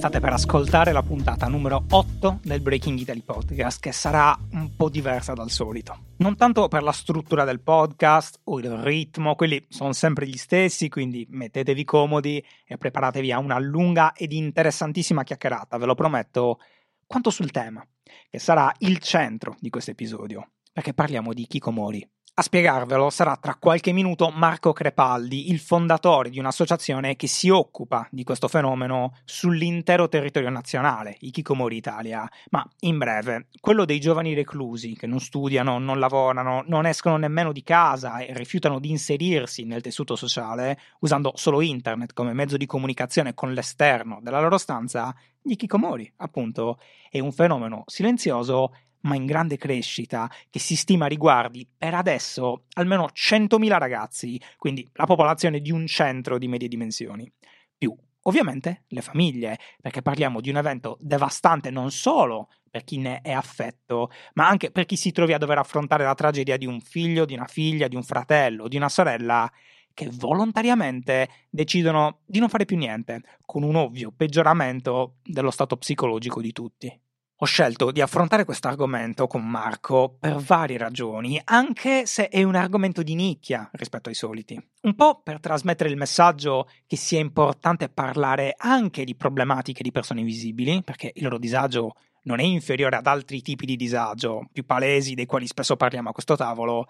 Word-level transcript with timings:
state 0.00 0.20
per 0.20 0.32
ascoltare 0.32 0.92
la 0.92 1.02
puntata 1.02 1.46
numero 1.46 1.84
8 1.90 2.40
del 2.42 2.62
Breaking 2.62 2.98
Italy 2.98 3.20
Podcast, 3.20 3.80
che 3.80 3.92
sarà 3.92 4.34
un 4.52 4.74
po' 4.74 4.88
diversa 4.88 5.34
dal 5.34 5.50
solito. 5.50 6.14
Non 6.16 6.36
tanto 6.36 6.68
per 6.68 6.82
la 6.82 6.90
struttura 6.90 7.44
del 7.44 7.60
podcast 7.60 8.40
o 8.44 8.58
il 8.60 8.70
ritmo, 8.78 9.34
quelli 9.34 9.62
sono 9.68 9.92
sempre 9.92 10.26
gli 10.26 10.38
stessi, 10.38 10.88
quindi 10.88 11.26
mettetevi 11.28 11.84
comodi 11.84 12.42
e 12.64 12.78
preparatevi 12.78 13.30
a 13.30 13.40
una 13.40 13.58
lunga 13.58 14.14
ed 14.14 14.32
interessantissima 14.32 15.22
chiacchierata, 15.22 15.76
ve 15.76 15.84
lo 15.84 15.94
prometto, 15.94 16.60
quanto 17.06 17.28
sul 17.28 17.50
tema, 17.50 17.86
che 18.30 18.38
sarà 18.38 18.72
il 18.78 19.00
centro 19.00 19.54
di 19.60 19.68
questo 19.68 19.90
episodio, 19.90 20.52
perché 20.72 20.94
parliamo 20.94 21.34
di 21.34 21.46
Kikomori. 21.46 22.08
A 22.34 22.42
spiegarvelo 22.42 23.10
sarà 23.10 23.36
tra 23.36 23.56
qualche 23.56 23.92
minuto 23.92 24.30
Marco 24.30 24.72
Crepaldi, 24.72 25.50
il 25.50 25.58
fondatore 25.58 26.30
di 26.30 26.38
un'associazione 26.38 27.14
che 27.14 27.26
si 27.26 27.50
occupa 27.50 28.08
di 28.10 28.24
questo 28.24 28.48
fenomeno 28.48 29.18
sull'intero 29.24 30.08
territorio 30.08 30.48
nazionale, 30.48 31.16
i 31.20 31.32
Kikomori 31.32 31.76
Italia. 31.76 32.26
Ma 32.50 32.66
in 32.80 32.96
breve, 32.96 33.48
quello 33.60 33.84
dei 33.84 34.00
giovani 34.00 34.32
reclusi 34.32 34.94
che 34.94 35.06
non 35.06 35.20
studiano, 35.20 35.78
non 35.78 35.98
lavorano, 35.98 36.64
non 36.66 36.86
escono 36.86 37.18
nemmeno 37.18 37.52
di 37.52 37.62
casa 37.62 38.20
e 38.20 38.32
rifiutano 38.32 38.78
di 38.78 38.88
inserirsi 38.90 39.64
nel 39.64 39.82
tessuto 39.82 40.16
sociale, 40.16 40.78
usando 41.00 41.32
solo 41.34 41.60
internet 41.60 42.14
come 42.14 42.32
mezzo 42.32 42.56
di 42.56 42.64
comunicazione 42.64 43.34
con 43.34 43.52
l'esterno 43.52 44.18
della 44.22 44.40
loro 44.40 44.56
stanza, 44.56 45.14
gli 45.42 45.56
Kikomori, 45.56 46.10
appunto, 46.18 46.78
è 47.10 47.18
un 47.18 47.32
fenomeno 47.32 47.82
silenzioso 47.86 48.72
ma 49.02 49.14
in 49.14 49.26
grande 49.26 49.56
crescita, 49.56 50.30
che 50.50 50.58
si 50.58 50.76
stima 50.76 51.06
riguardi 51.06 51.66
per 51.76 51.94
adesso 51.94 52.64
almeno 52.74 53.08
100.000 53.12 53.78
ragazzi, 53.78 54.40
quindi 54.56 54.88
la 54.94 55.06
popolazione 55.06 55.60
di 55.60 55.70
un 55.70 55.86
centro 55.86 56.38
di 56.38 56.48
medie 56.48 56.68
dimensioni. 56.68 57.30
Più, 57.76 57.94
ovviamente, 58.22 58.84
le 58.88 59.00
famiglie, 59.00 59.58
perché 59.80 60.02
parliamo 60.02 60.40
di 60.40 60.50
un 60.50 60.56
evento 60.56 60.98
devastante 61.00 61.70
non 61.70 61.90
solo 61.90 62.48
per 62.70 62.84
chi 62.84 62.98
ne 62.98 63.20
è 63.22 63.32
affetto, 63.32 64.10
ma 64.34 64.46
anche 64.46 64.70
per 64.70 64.86
chi 64.86 64.96
si 64.96 65.10
trovi 65.10 65.32
a 65.32 65.38
dover 65.38 65.58
affrontare 65.58 66.04
la 66.04 66.14
tragedia 66.14 66.56
di 66.56 66.66
un 66.66 66.80
figlio, 66.80 67.24
di 67.24 67.34
una 67.34 67.46
figlia, 67.46 67.88
di 67.88 67.96
un 67.96 68.04
fratello, 68.04 68.68
di 68.68 68.76
una 68.76 68.88
sorella 68.88 69.50
che 69.92 70.08
volontariamente 70.12 71.28
decidono 71.50 72.20
di 72.24 72.38
non 72.38 72.48
fare 72.48 72.64
più 72.64 72.76
niente, 72.76 73.22
con 73.44 73.64
un 73.64 73.74
ovvio 73.74 74.12
peggioramento 74.12 75.16
dello 75.24 75.50
stato 75.50 75.76
psicologico 75.76 76.40
di 76.40 76.52
tutti. 76.52 77.00
Ho 77.42 77.46
scelto 77.46 77.90
di 77.90 78.02
affrontare 78.02 78.44
questo 78.44 78.68
argomento 78.68 79.26
con 79.26 79.48
Marco 79.48 80.14
per 80.20 80.36
varie 80.36 80.76
ragioni, 80.76 81.40
anche 81.42 82.04
se 82.04 82.28
è 82.28 82.42
un 82.42 82.54
argomento 82.54 83.02
di 83.02 83.14
nicchia 83.14 83.66
rispetto 83.72 84.10
ai 84.10 84.14
soliti. 84.14 84.62
Un 84.82 84.94
po' 84.94 85.22
per 85.22 85.40
trasmettere 85.40 85.88
il 85.88 85.96
messaggio 85.96 86.68
che 86.86 86.96
sia 86.96 87.18
importante 87.18 87.88
parlare 87.88 88.54
anche 88.58 89.04
di 89.04 89.14
problematiche 89.14 89.82
di 89.82 89.90
persone 89.90 90.20
invisibili, 90.20 90.82
perché 90.82 91.12
il 91.14 91.22
loro 91.22 91.38
disagio 91.38 91.94
non 92.24 92.40
è 92.40 92.44
inferiore 92.44 92.96
ad 92.96 93.06
altri 93.06 93.40
tipi 93.40 93.64
di 93.64 93.76
disagio, 93.76 94.46
più 94.52 94.66
palesi, 94.66 95.14
dei 95.14 95.24
quali 95.24 95.46
spesso 95.46 95.76
parliamo 95.76 96.10
a 96.10 96.12
questo 96.12 96.36
tavolo, 96.36 96.88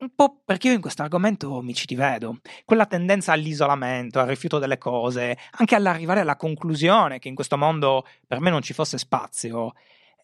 un 0.00 0.14
po' 0.14 0.40
perché 0.44 0.68
io 0.68 0.74
in 0.74 0.80
questo 0.80 1.02
argomento 1.02 1.60
mi 1.62 1.74
ci 1.74 1.86
rivedo. 1.86 2.38
Quella 2.64 2.86
tendenza 2.86 3.32
all'isolamento, 3.32 4.20
al 4.20 4.28
rifiuto 4.28 4.58
delle 4.58 4.78
cose, 4.78 5.36
anche 5.52 5.74
all'arrivare 5.74 6.20
alla 6.20 6.36
conclusione 6.36 7.18
che 7.18 7.28
in 7.28 7.34
questo 7.34 7.56
mondo 7.56 8.06
per 8.26 8.40
me 8.40 8.50
non 8.50 8.62
ci 8.62 8.74
fosse 8.74 8.98
spazio. 8.98 9.72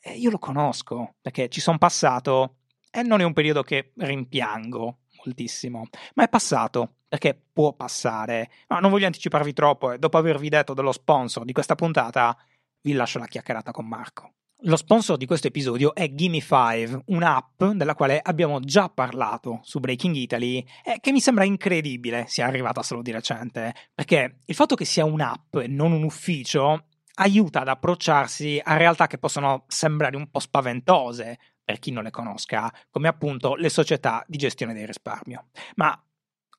Eh, 0.00 0.14
io 0.14 0.30
lo 0.30 0.38
conosco, 0.38 1.14
perché 1.20 1.48
ci 1.48 1.60
sono 1.60 1.78
passato 1.78 2.56
e 2.90 3.02
non 3.02 3.20
è 3.20 3.24
un 3.24 3.32
periodo 3.32 3.62
che 3.62 3.92
rimpiango 3.96 4.98
moltissimo, 5.24 5.88
ma 6.14 6.24
è 6.24 6.28
passato, 6.28 6.96
perché 7.08 7.40
può 7.52 7.72
passare. 7.72 8.50
Ma 8.68 8.78
non 8.78 8.90
voglio 8.90 9.06
anticiparvi 9.06 9.52
troppo 9.52 9.92
e 9.92 9.98
dopo 9.98 10.18
avervi 10.18 10.48
detto 10.48 10.74
dello 10.74 10.92
sponsor 10.92 11.44
di 11.44 11.52
questa 11.52 11.74
puntata, 11.74 12.36
vi 12.82 12.92
lascio 12.92 13.18
la 13.18 13.26
chiacchierata 13.26 13.72
con 13.72 13.86
Marco. 13.88 14.32
Lo 14.66 14.76
sponsor 14.76 15.18
di 15.18 15.26
questo 15.26 15.48
episodio 15.48 15.94
è 15.94 16.04
Gimme5, 16.04 17.00
un'app 17.08 17.64
della 17.64 17.94
quale 17.94 18.18
abbiamo 18.22 18.60
già 18.60 18.88
parlato 18.88 19.60
su 19.62 19.78
Breaking 19.78 20.14
Italy 20.14 20.64
e 20.82 21.00
che 21.00 21.12
mi 21.12 21.20
sembra 21.20 21.44
incredibile 21.44 22.24
sia 22.28 22.46
arrivata 22.46 22.82
solo 22.82 23.02
di 23.02 23.10
recente, 23.10 23.74
perché 23.94 24.38
il 24.42 24.54
fatto 24.54 24.74
che 24.74 24.86
sia 24.86 25.04
un'app 25.04 25.56
e 25.56 25.66
non 25.66 25.92
un 25.92 26.02
ufficio 26.02 26.86
aiuta 27.16 27.60
ad 27.60 27.68
approcciarsi 27.68 28.58
a 28.64 28.78
realtà 28.78 29.06
che 29.06 29.18
possono 29.18 29.64
sembrare 29.68 30.16
un 30.16 30.30
po' 30.30 30.38
spaventose 30.38 31.38
per 31.62 31.78
chi 31.78 31.90
non 31.90 32.04
le 32.04 32.10
conosca, 32.10 32.72
come 32.90 33.08
appunto 33.08 33.56
le 33.56 33.68
società 33.68 34.24
di 34.26 34.38
gestione 34.38 34.72
del 34.72 34.86
risparmio. 34.86 35.48
Ma 35.74 35.94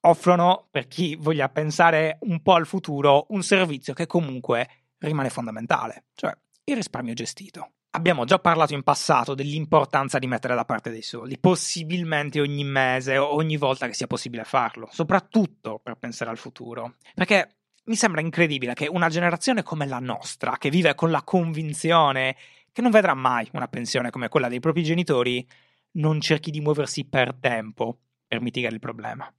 offrono, 0.01 0.67
per 0.69 0.85
chi 0.87 1.15
voglia 1.15 1.49
pensare 1.49 2.19
un 2.21 2.39
po' 2.43 2.53
al 2.53 2.67
futuro, 2.67 3.25
un 3.29 3.41
servizio 3.41 3.95
che 3.95 4.05
comunque 4.05 4.69
rimane 4.99 5.31
fondamentale, 5.31 6.03
cioè 6.13 6.37
il 6.65 6.75
risparmio 6.75 7.15
gestito. 7.15 7.71
Abbiamo 7.95 8.25
già 8.25 8.39
parlato 8.39 8.73
in 8.73 8.83
passato 8.83 9.35
dell'importanza 9.35 10.19
di 10.19 10.27
mettere 10.27 10.53
da 10.53 10.65
parte 10.65 10.89
dei 10.89 11.01
soldi, 11.01 11.37
possibilmente 11.37 12.41
ogni 12.41 12.65
mese 12.65 13.17
o 13.17 13.33
ogni 13.33 13.55
volta 13.55 13.87
che 13.87 13.93
sia 13.93 14.05
possibile 14.05 14.43
farlo, 14.43 14.89
soprattutto 14.91 15.79
per 15.81 15.95
pensare 15.95 16.29
al 16.29 16.37
futuro. 16.37 16.95
Perché 17.13 17.55
mi 17.85 17.95
sembra 17.95 18.19
incredibile 18.19 18.73
che 18.73 18.87
una 18.87 19.07
generazione 19.07 19.63
come 19.63 19.87
la 19.87 19.99
nostra, 19.99 20.57
che 20.57 20.69
vive 20.69 20.93
con 20.93 21.09
la 21.09 21.23
convinzione 21.23 22.35
che 22.73 22.81
non 22.81 22.91
vedrà 22.91 23.13
mai 23.13 23.47
una 23.53 23.69
pensione 23.69 24.09
come 24.09 24.27
quella 24.27 24.49
dei 24.49 24.59
propri 24.59 24.83
genitori, 24.83 25.47
non 25.91 26.19
cerchi 26.19 26.51
di 26.51 26.59
muoversi 26.59 27.05
per 27.05 27.33
tempo 27.39 27.97
per 28.27 28.41
mitigare 28.41 28.73
il 28.73 28.81
problema. 28.81 29.33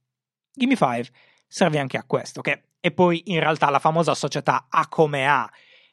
Gimme 0.51 0.75
5 0.75 1.09
serve 1.45 1.77
anche 1.77 1.97
a 1.97 2.03
questo, 2.05 2.41
che 2.41 2.69
è 2.79 2.89
poi 2.89 3.21
in 3.25 3.39
realtà 3.39 3.69
la 3.69 3.77
famosa 3.77 4.15
società 4.15 4.65
A 4.67 4.87
come 4.87 5.27
A, 5.27 5.47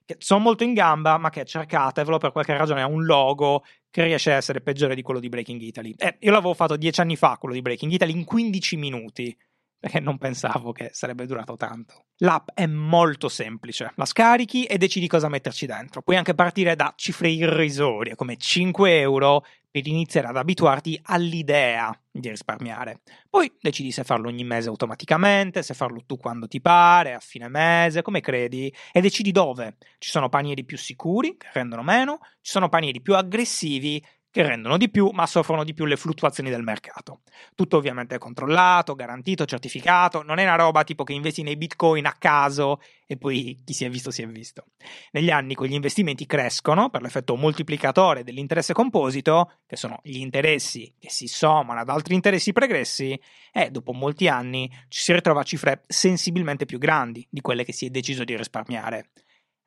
che 0.05 0.17
sono 0.19 0.41
molto 0.41 0.65
in 0.65 0.75
gamba, 0.75 1.19
ma 1.19 1.31
che 1.31 1.45
cercatevelo 1.45 2.19
per 2.19 2.33
qualche 2.33 2.57
ragione 2.57 2.83
ha 2.83 2.87
un 2.87 3.05
logo 3.05 3.65
che 3.91 4.05
riesce 4.05 4.33
a 4.33 4.37
essere 4.37 4.61
peggiore 4.61 4.95
di 4.95 5.03
quello 5.03 5.21
di 5.21 5.29
Breaking 5.29 5.61
Italy. 5.61 5.95
Eh, 5.97 6.17
io 6.21 6.31
l'avevo 6.31 6.55
fatto 6.55 6.77
dieci 6.77 7.01
anni 7.01 7.17
fa, 7.17 7.37
quello 7.39 7.55
di 7.55 7.63
Breaking 7.63 7.93
Italy, 7.93 8.13
in 8.13 8.25
15 8.25 8.77
minuti, 8.77 9.37
perché 9.79 10.01
non 10.01 10.19
pensavo 10.19 10.73
che 10.73 10.91
sarebbe 10.93 11.27
durato 11.27 11.57
tanto. 11.57 12.07
L'app 12.19 12.49
è 12.55 12.67
molto 12.67 13.29
semplice, 13.29 13.93
la 13.97 14.05
scarichi 14.05 14.65
e 14.65 14.79
decidi 14.79 15.07
cosa 15.07 15.29
metterci 15.29 15.67
dentro. 15.67 16.03
Puoi 16.03 16.17
anche 16.17 16.35
partire 16.35 16.75
da 16.75 16.93
cifre 16.97 17.29
irrisorie 17.29 18.15
come 18.15 18.37
5 18.37 18.99
euro 18.99 19.45
per 19.75 19.89
iniziare 19.89 20.29
ad 20.29 20.37
abituarti 20.37 20.97
all'idea 21.03 21.93
di 22.09 22.29
risparmiare. 22.29 23.01
Poi 23.29 23.53
decidi 23.61 23.91
se 23.91 24.05
farlo 24.05 24.29
ogni 24.29 24.45
mese 24.45 24.69
automaticamente, 24.69 25.65
se 25.65 25.75
farlo 25.75 26.05
tu 26.07 26.17
quando 26.17 26.47
ti 26.47 26.61
pare, 26.61 27.15
a 27.15 27.19
fine 27.19 27.49
mese, 27.49 28.01
come 28.01 28.21
credi, 28.21 28.73
e 28.93 29.01
decidi 29.01 29.33
dove. 29.33 29.79
Ci 29.99 30.11
sono 30.11 30.29
panieri 30.29 30.65
più 30.65 30.79
sicuri, 30.79 31.37
che 31.37 31.49
rendono 31.53 31.83
meno, 31.83 32.21
ci 32.41 32.53
sono 32.53 32.69
panieri 32.69 33.01
più 33.01 33.17
aggressivi, 33.17 34.01
che 34.35 34.43
rendono 34.43 34.77
di 34.77 34.91
più 34.91 35.11
ma 35.13 35.29
soffrono 35.29 35.63
di 35.63 35.75
più 35.75 35.85
le 35.85 35.97
fluttuazioni 35.97 36.51
del 36.51 36.65
mercato. 36.65 37.21
Tutto 37.55 37.77
ovviamente 37.77 38.19
controllato, 38.19 38.97
garantito, 38.97 39.45
certificato, 39.45 40.25
non 40.25 40.39
è 40.39 40.43
una 40.43 40.57
roba 40.57 40.83
tipo 40.83 41.05
che 41.05 41.13
investi 41.13 41.45
nei 41.45 41.57
bitcoin 41.57 42.05
a 42.05 42.17
caso 42.19 42.81
e 43.07 43.17
poi 43.17 43.63
chi 43.65 43.73
si 43.73 43.85
è 43.85 43.89
visto 43.89 44.11
si 44.11 44.23
è 44.23 44.27
visto. 44.27 44.65
Negli 45.13 45.31
anni 45.31 45.55
quegli 45.55 45.75
investimenti 45.75 46.27
crescono 46.27 46.91
per 46.91 47.03
l'effetto 47.03 47.37
moltiplicatore 47.37 48.25
dell'interesse 48.25 48.73
composito, 48.73 49.61
che 49.67 49.77
sono 49.77 50.01
gli 50.03 50.17
interessi 50.17 50.93
che 50.99 51.11
si 51.11 51.29
sommano 51.29 51.79
ad 51.79 51.89
altri 51.89 52.17
interessi 52.17 52.53
pregressi, 52.53 53.17
e 53.53 53.71
dopo 53.71 53.93
molti 53.93 54.27
anni 54.27 54.69
ci 54.89 55.01
si 55.01 55.13
ritrova 55.13 55.43
a 55.43 55.45
cifre 55.45 55.83
sensibilmente 55.87 56.65
più 56.65 56.79
grandi 56.79 57.25
di 57.31 57.41
quelle 57.41 57.63
che 57.63 57.73
si 57.73 57.87
è 57.87 57.89
deciso 57.89 58.25
di 58.25 58.37
risparmiare. 58.37 59.11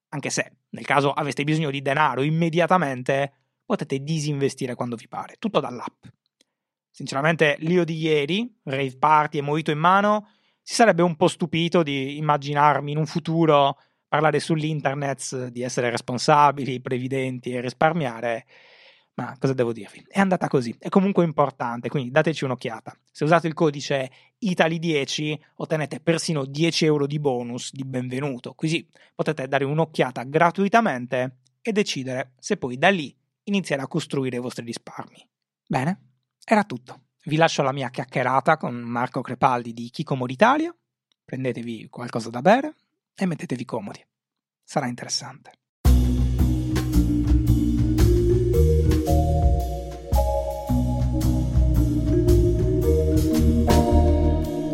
Anche 0.10 0.30
se, 0.30 0.58
nel 0.72 0.86
caso 0.86 1.14
aveste 1.14 1.46
bisogno 1.46 1.72
di 1.72 1.82
denaro 1.82 2.22
immediatamente, 2.22 3.47
potete 3.68 4.00
disinvestire 4.00 4.76
quando 4.76 4.96
vi 4.96 5.08
pare, 5.10 5.36
tutto 5.38 5.60
dall'app. 5.60 6.06
Sinceramente, 6.90 7.58
l'io 7.60 7.84
di 7.84 7.98
ieri, 7.98 8.52
rave 8.64 8.98
party 8.98 9.38
e 9.38 9.42
mojito 9.42 9.70
in 9.70 9.78
mano, 9.78 10.30
si 10.62 10.74
sarebbe 10.74 11.04
un 11.04 11.16
po' 11.16 11.28
stupito 11.28 11.84
di 11.84 12.18
immaginarmi 12.18 12.92
in 12.92 12.98
un 12.98 13.06
futuro 13.06 13.78
parlare 14.08 14.40
sull'internet 14.40 15.48
di 15.50 15.62
essere 15.62 15.90
responsabili, 15.90 16.82
previdenti 16.82 17.52
e 17.52 17.62
risparmiare, 17.62 18.46
Ma 19.16 19.36
cosa 19.40 19.54
devo 19.54 19.74
dirvi? 19.74 20.06
È 20.08 20.20
andata 20.20 20.48
così, 20.48 20.76
è 20.78 20.90
comunque 20.90 21.24
importante, 21.24 21.90
quindi 21.90 22.12
dateci 22.12 22.46
un'occhiata. 22.46 22.96
Se 23.12 23.24
usate 23.24 23.48
il 23.48 23.54
codice 23.54 24.12
Italy10 24.42 25.40
ottenete 25.56 26.00
persino 26.00 26.46
10 26.46 26.86
euro 26.86 27.08
di 27.08 27.20
bonus 27.20 27.72
di 27.74 27.84
benvenuto, 27.84 28.54
così 28.54 28.88
potete 29.16 29.48
dare 29.48 29.66
un'occhiata 29.66 30.24
gratuitamente 30.24 31.40
e 31.62 31.72
decidere 31.72 32.34
se 32.40 32.58
poi 32.58 32.78
da 32.78 32.90
lì 32.90 33.16
iniziare 33.48 33.82
a 33.82 33.88
costruire 33.88 34.38
i 34.38 34.40
vostri 34.40 34.66
risparmi. 34.66 35.28
Bene, 35.68 36.12
era 36.44 36.64
tutto. 36.64 37.08
Vi 37.24 37.36
lascio 37.36 37.62
la 37.62 37.74
mia 37.74 37.90
chiacchierata 37.90 38.58
con 38.58 38.76
Marco 38.76 39.22
Crepaldi 39.22 39.74
di 39.74 39.90
Chicomod 39.90 40.32
Italia. 40.32 40.74
Prendetevi 41.26 41.88
qualcosa 41.90 42.30
da 42.30 42.42
bere 42.42 42.76
e 43.16 43.26
mettetevi 43.26 43.66
comodi. 43.66 44.06
Sarà 44.64 44.88
interessante. 44.88 45.52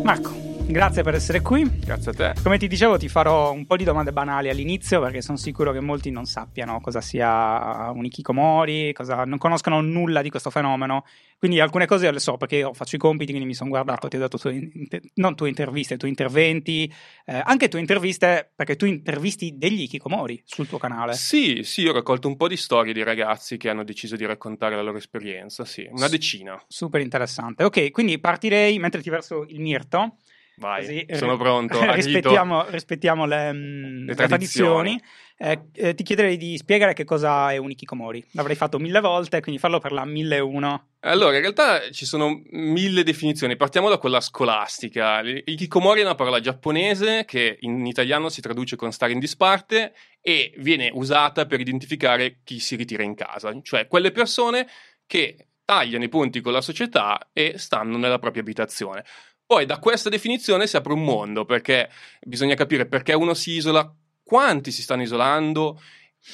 Marco, 0.04 0.33
grazie 0.74 1.04
per 1.04 1.14
essere 1.14 1.40
qui. 1.40 1.64
Grazie 1.78 2.10
a 2.10 2.14
te. 2.14 2.42
Come 2.42 2.58
ti 2.58 2.66
dicevo, 2.66 2.98
ti 2.98 3.08
farò 3.08 3.52
un 3.52 3.64
po' 3.64 3.76
di 3.76 3.84
domande 3.84 4.12
banali 4.12 4.48
all'inizio 4.48 5.00
perché 5.00 5.22
sono 5.22 5.38
sicuro 5.38 5.70
che 5.70 5.78
molti 5.78 6.10
non 6.10 6.24
sappiano 6.24 6.80
cosa 6.80 7.00
sia 7.00 7.92
un 7.92 8.04
ikikomori, 8.04 8.92
cosa, 8.92 9.22
non 9.24 9.38
conoscono 9.38 9.80
nulla 9.80 10.20
di 10.20 10.30
questo 10.30 10.50
fenomeno. 10.50 11.04
Quindi 11.38 11.60
alcune 11.60 11.86
cose 11.86 12.10
le 12.10 12.18
so 12.18 12.36
perché 12.36 12.56
io 12.56 12.72
faccio 12.74 12.96
i 12.96 12.98
compiti, 12.98 13.30
quindi 13.30 13.46
mi 13.46 13.54
sono 13.54 13.70
guardato, 13.70 14.08
ti 14.08 14.16
ho 14.16 14.18
dato 14.18 14.36
tue, 14.36 14.68
non 15.14 15.36
tue 15.36 15.48
interviste, 15.48 15.96
tue 15.96 16.08
interventi, 16.08 16.92
eh, 17.24 17.40
anche 17.44 17.68
tue 17.68 17.78
interviste 17.78 18.50
perché 18.52 18.74
tu 18.74 18.86
intervisti 18.86 19.54
degli 19.56 19.82
ikikomori 19.82 20.42
sul 20.44 20.66
tuo 20.66 20.78
canale. 20.78 21.12
Sì, 21.12 21.60
sì, 21.62 21.86
ho 21.86 21.92
raccolto 21.92 22.26
un 22.26 22.34
po' 22.36 22.48
di 22.48 22.56
storie 22.56 22.92
di 22.92 23.04
ragazzi 23.04 23.58
che 23.58 23.68
hanno 23.68 23.84
deciso 23.84 24.16
di 24.16 24.26
raccontare 24.26 24.74
la 24.74 24.82
loro 24.82 24.98
esperienza, 24.98 25.64
sì, 25.64 25.86
una 25.88 26.08
decina. 26.08 26.60
Super 26.66 27.00
interessante. 27.00 27.62
Ok, 27.62 27.92
quindi 27.92 28.18
partirei 28.18 28.76
mentre 28.80 29.02
ti 29.02 29.10
verso 29.10 29.44
il 29.46 29.60
mirto. 29.60 30.16
Vai, 30.56 30.80
Così, 30.82 31.06
sono 31.18 31.36
pronto. 31.36 31.78
rispettiamo, 31.92 32.68
rispettiamo 32.68 33.26
le, 33.26 33.52
mm, 33.52 34.06
le, 34.06 34.14
tradizioni. 34.14 35.00
Eh, 35.36 35.66
eh, 35.74 35.94
ti 35.94 36.04
chiederei 36.04 36.36
di 36.36 36.56
spiegare 36.56 36.92
che 36.92 37.04
cosa 37.04 37.52
è 37.52 37.56
un 37.56 37.70
ikikomori. 37.70 38.24
L'avrei 38.32 38.54
fatto 38.54 38.78
mille 38.78 39.00
volte, 39.00 39.40
quindi 39.40 39.60
farlo 39.60 39.80
per 39.80 39.90
la 39.90 40.04
1001. 40.04 40.88
Allora, 41.00 41.34
in 41.34 41.40
realtà 41.40 41.90
ci 41.90 42.06
sono 42.06 42.40
mille 42.50 43.02
definizioni. 43.02 43.56
Partiamo 43.56 43.88
da 43.88 43.98
quella 43.98 44.20
scolastica. 44.20 45.20
Ikikomori 45.22 46.00
è 46.00 46.04
una 46.04 46.14
parola 46.14 46.40
giapponese 46.40 47.24
che 47.24 47.56
in 47.60 47.84
italiano 47.84 48.28
si 48.28 48.40
traduce 48.40 48.76
con 48.76 48.92
stare 48.92 49.12
in 49.12 49.18
disparte 49.18 49.92
e 50.20 50.54
viene 50.58 50.90
usata 50.92 51.46
per 51.46 51.60
identificare 51.60 52.38
chi 52.44 52.60
si 52.60 52.76
ritira 52.76 53.02
in 53.02 53.14
casa, 53.14 53.52
cioè 53.62 53.86
quelle 53.88 54.12
persone 54.12 54.66
che 55.06 55.48
tagliano 55.64 56.04
i 56.04 56.08
punti 56.08 56.40
con 56.40 56.52
la 56.52 56.60
società 56.60 57.30
e 57.32 57.54
stanno 57.58 57.98
nella 57.98 58.18
propria 58.18 58.42
abitazione. 58.42 59.04
Poi 59.46 59.66
da 59.66 59.78
questa 59.78 60.08
definizione 60.08 60.66
si 60.66 60.76
apre 60.76 60.94
un 60.94 61.04
mondo 61.04 61.44
perché 61.44 61.90
bisogna 62.20 62.54
capire 62.54 62.86
perché 62.86 63.12
uno 63.12 63.34
si 63.34 63.52
isola, 63.52 63.92
quanti 64.22 64.70
si 64.70 64.82
stanno 64.82 65.02
isolando, 65.02 65.80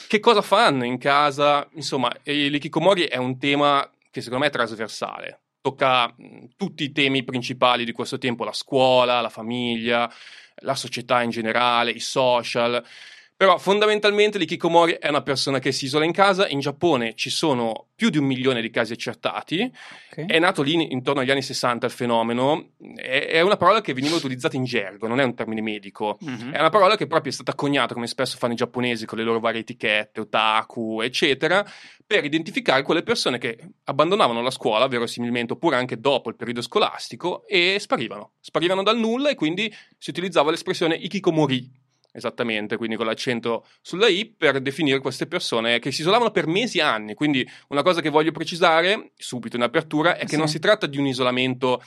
che 0.07 0.21
cosa 0.21 0.43
fanno 0.43 0.85
in 0.85 0.99
casa. 0.99 1.69
Insomma, 1.75 2.15
l'ikikomori 2.23 3.05
è 3.05 3.17
un 3.17 3.39
tema 3.39 3.89
che 4.11 4.21
secondo 4.21 4.45
me 4.45 4.51
è 4.51 4.53
trasversale. 4.53 5.41
Tocca 5.61 6.15
tutti 6.57 6.85
i 6.85 6.93
temi 6.93 7.25
principali 7.25 7.85
di 7.85 7.93
questo 7.93 8.17
tempo, 8.17 8.45
la 8.45 8.53
scuola, 8.53 9.21
la 9.21 9.29
famiglia, 9.29 10.11
la 10.63 10.75
società 10.75 11.23
in 11.23 11.31
generale, 11.31 11.91
i 11.91 12.01
social. 12.01 12.83
Però 13.41 13.57
fondamentalmente 13.57 14.37
l'Ikikomori 14.37 14.99
è 15.01 15.09
una 15.09 15.23
persona 15.23 15.61
che 15.61 15.73
si 15.73 15.87
isola 15.87 16.05
in 16.05 16.13
casa. 16.13 16.47
In 16.47 16.61
Giappone 16.61 17.15
ci 17.15 17.31
sono 17.31 17.87
più 17.95 18.11
di 18.11 18.19
un 18.19 18.27
milione 18.27 18.61
di 18.61 18.69
casi 18.69 18.93
accertati. 18.93 19.73
Okay. 20.11 20.27
È 20.27 20.39
nato 20.39 20.61
lì 20.61 20.93
intorno 20.93 21.23
agli 21.23 21.31
anni 21.31 21.41
60 21.41 21.87
il 21.87 21.91
fenomeno. 21.91 22.73
È, 22.95 23.29
è, 23.31 23.41
una 23.41 23.57
parola 23.57 23.81
che 23.81 23.95
veniva 23.95 24.15
utilizzata 24.15 24.57
in 24.57 24.65
gergo, 24.65 25.07
non 25.07 25.21
è 25.21 25.25
un 25.25 25.35
termine 25.35 25.63
medico. 25.63 26.19
Mm-hmm. 26.23 26.53
È 26.53 26.59
una 26.59 26.69
parola 26.69 26.99
che 26.99 27.07
proprio 27.07 27.33
è 27.33 27.35
stata 27.35 27.55
coniata, 27.55 27.95
come 27.95 28.09
spesso 28.09 28.37
fanno 28.37 28.53
i 28.53 28.57
giapponesi 28.57 29.07
con 29.07 29.17
le 29.17 29.25
loro 29.25 29.41
varie 29.41 29.63
etichette, 29.63 30.21
otaku, 30.21 31.01
eccetera, 31.01 31.67
per 32.07 32.23
identificare 32.23 32.83
quelle 32.83 33.03
persone 33.03 33.39
che 33.39 33.57
abbandonavano 33.85 34.43
la 34.43 34.51
scuola, 34.51 34.87
verosimilmente, 34.87 35.55
oppure 35.55 35.77
anche 35.77 35.99
dopo 35.99 36.29
il 36.29 36.37
periodo 36.37 36.61
scolastico, 36.61 37.47
e 37.47 37.79
sparivano. 37.79 38.33
Sparivano 38.39 38.83
dal 38.83 38.99
nulla 38.99 39.31
e 39.31 39.35
quindi 39.35 39.75
si 39.97 40.11
utilizzava 40.11 40.51
l'espressione 40.51 40.95
Ikikomori 40.95 41.80
Esattamente, 42.13 42.77
quindi 42.77 42.97
con 42.97 43.07
l'accento 43.07 43.67
sulla 43.81 44.09
I 44.09 44.35
per 44.37 44.61
definire 44.61 44.99
queste 44.99 45.27
persone 45.27 45.79
che 45.79 45.93
si 45.93 46.01
isolavano 46.01 46.33
per 46.33 46.49
mesi 46.49 46.79
e 46.79 46.83
anni. 46.83 47.15
Quindi 47.15 47.49
una 47.69 47.83
cosa 47.83 48.01
che 48.01 48.09
voglio 48.09 48.33
precisare 48.33 49.13
subito 49.17 49.57
in 49.57 49.63
apertura 49.63 50.17
è 50.17 50.23
che 50.23 50.31
sì. 50.31 50.37
non 50.37 50.49
si 50.49 50.59
tratta 50.59 50.87
di 50.87 50.99
un 50.99 51.07
isolamento 51.07 51.81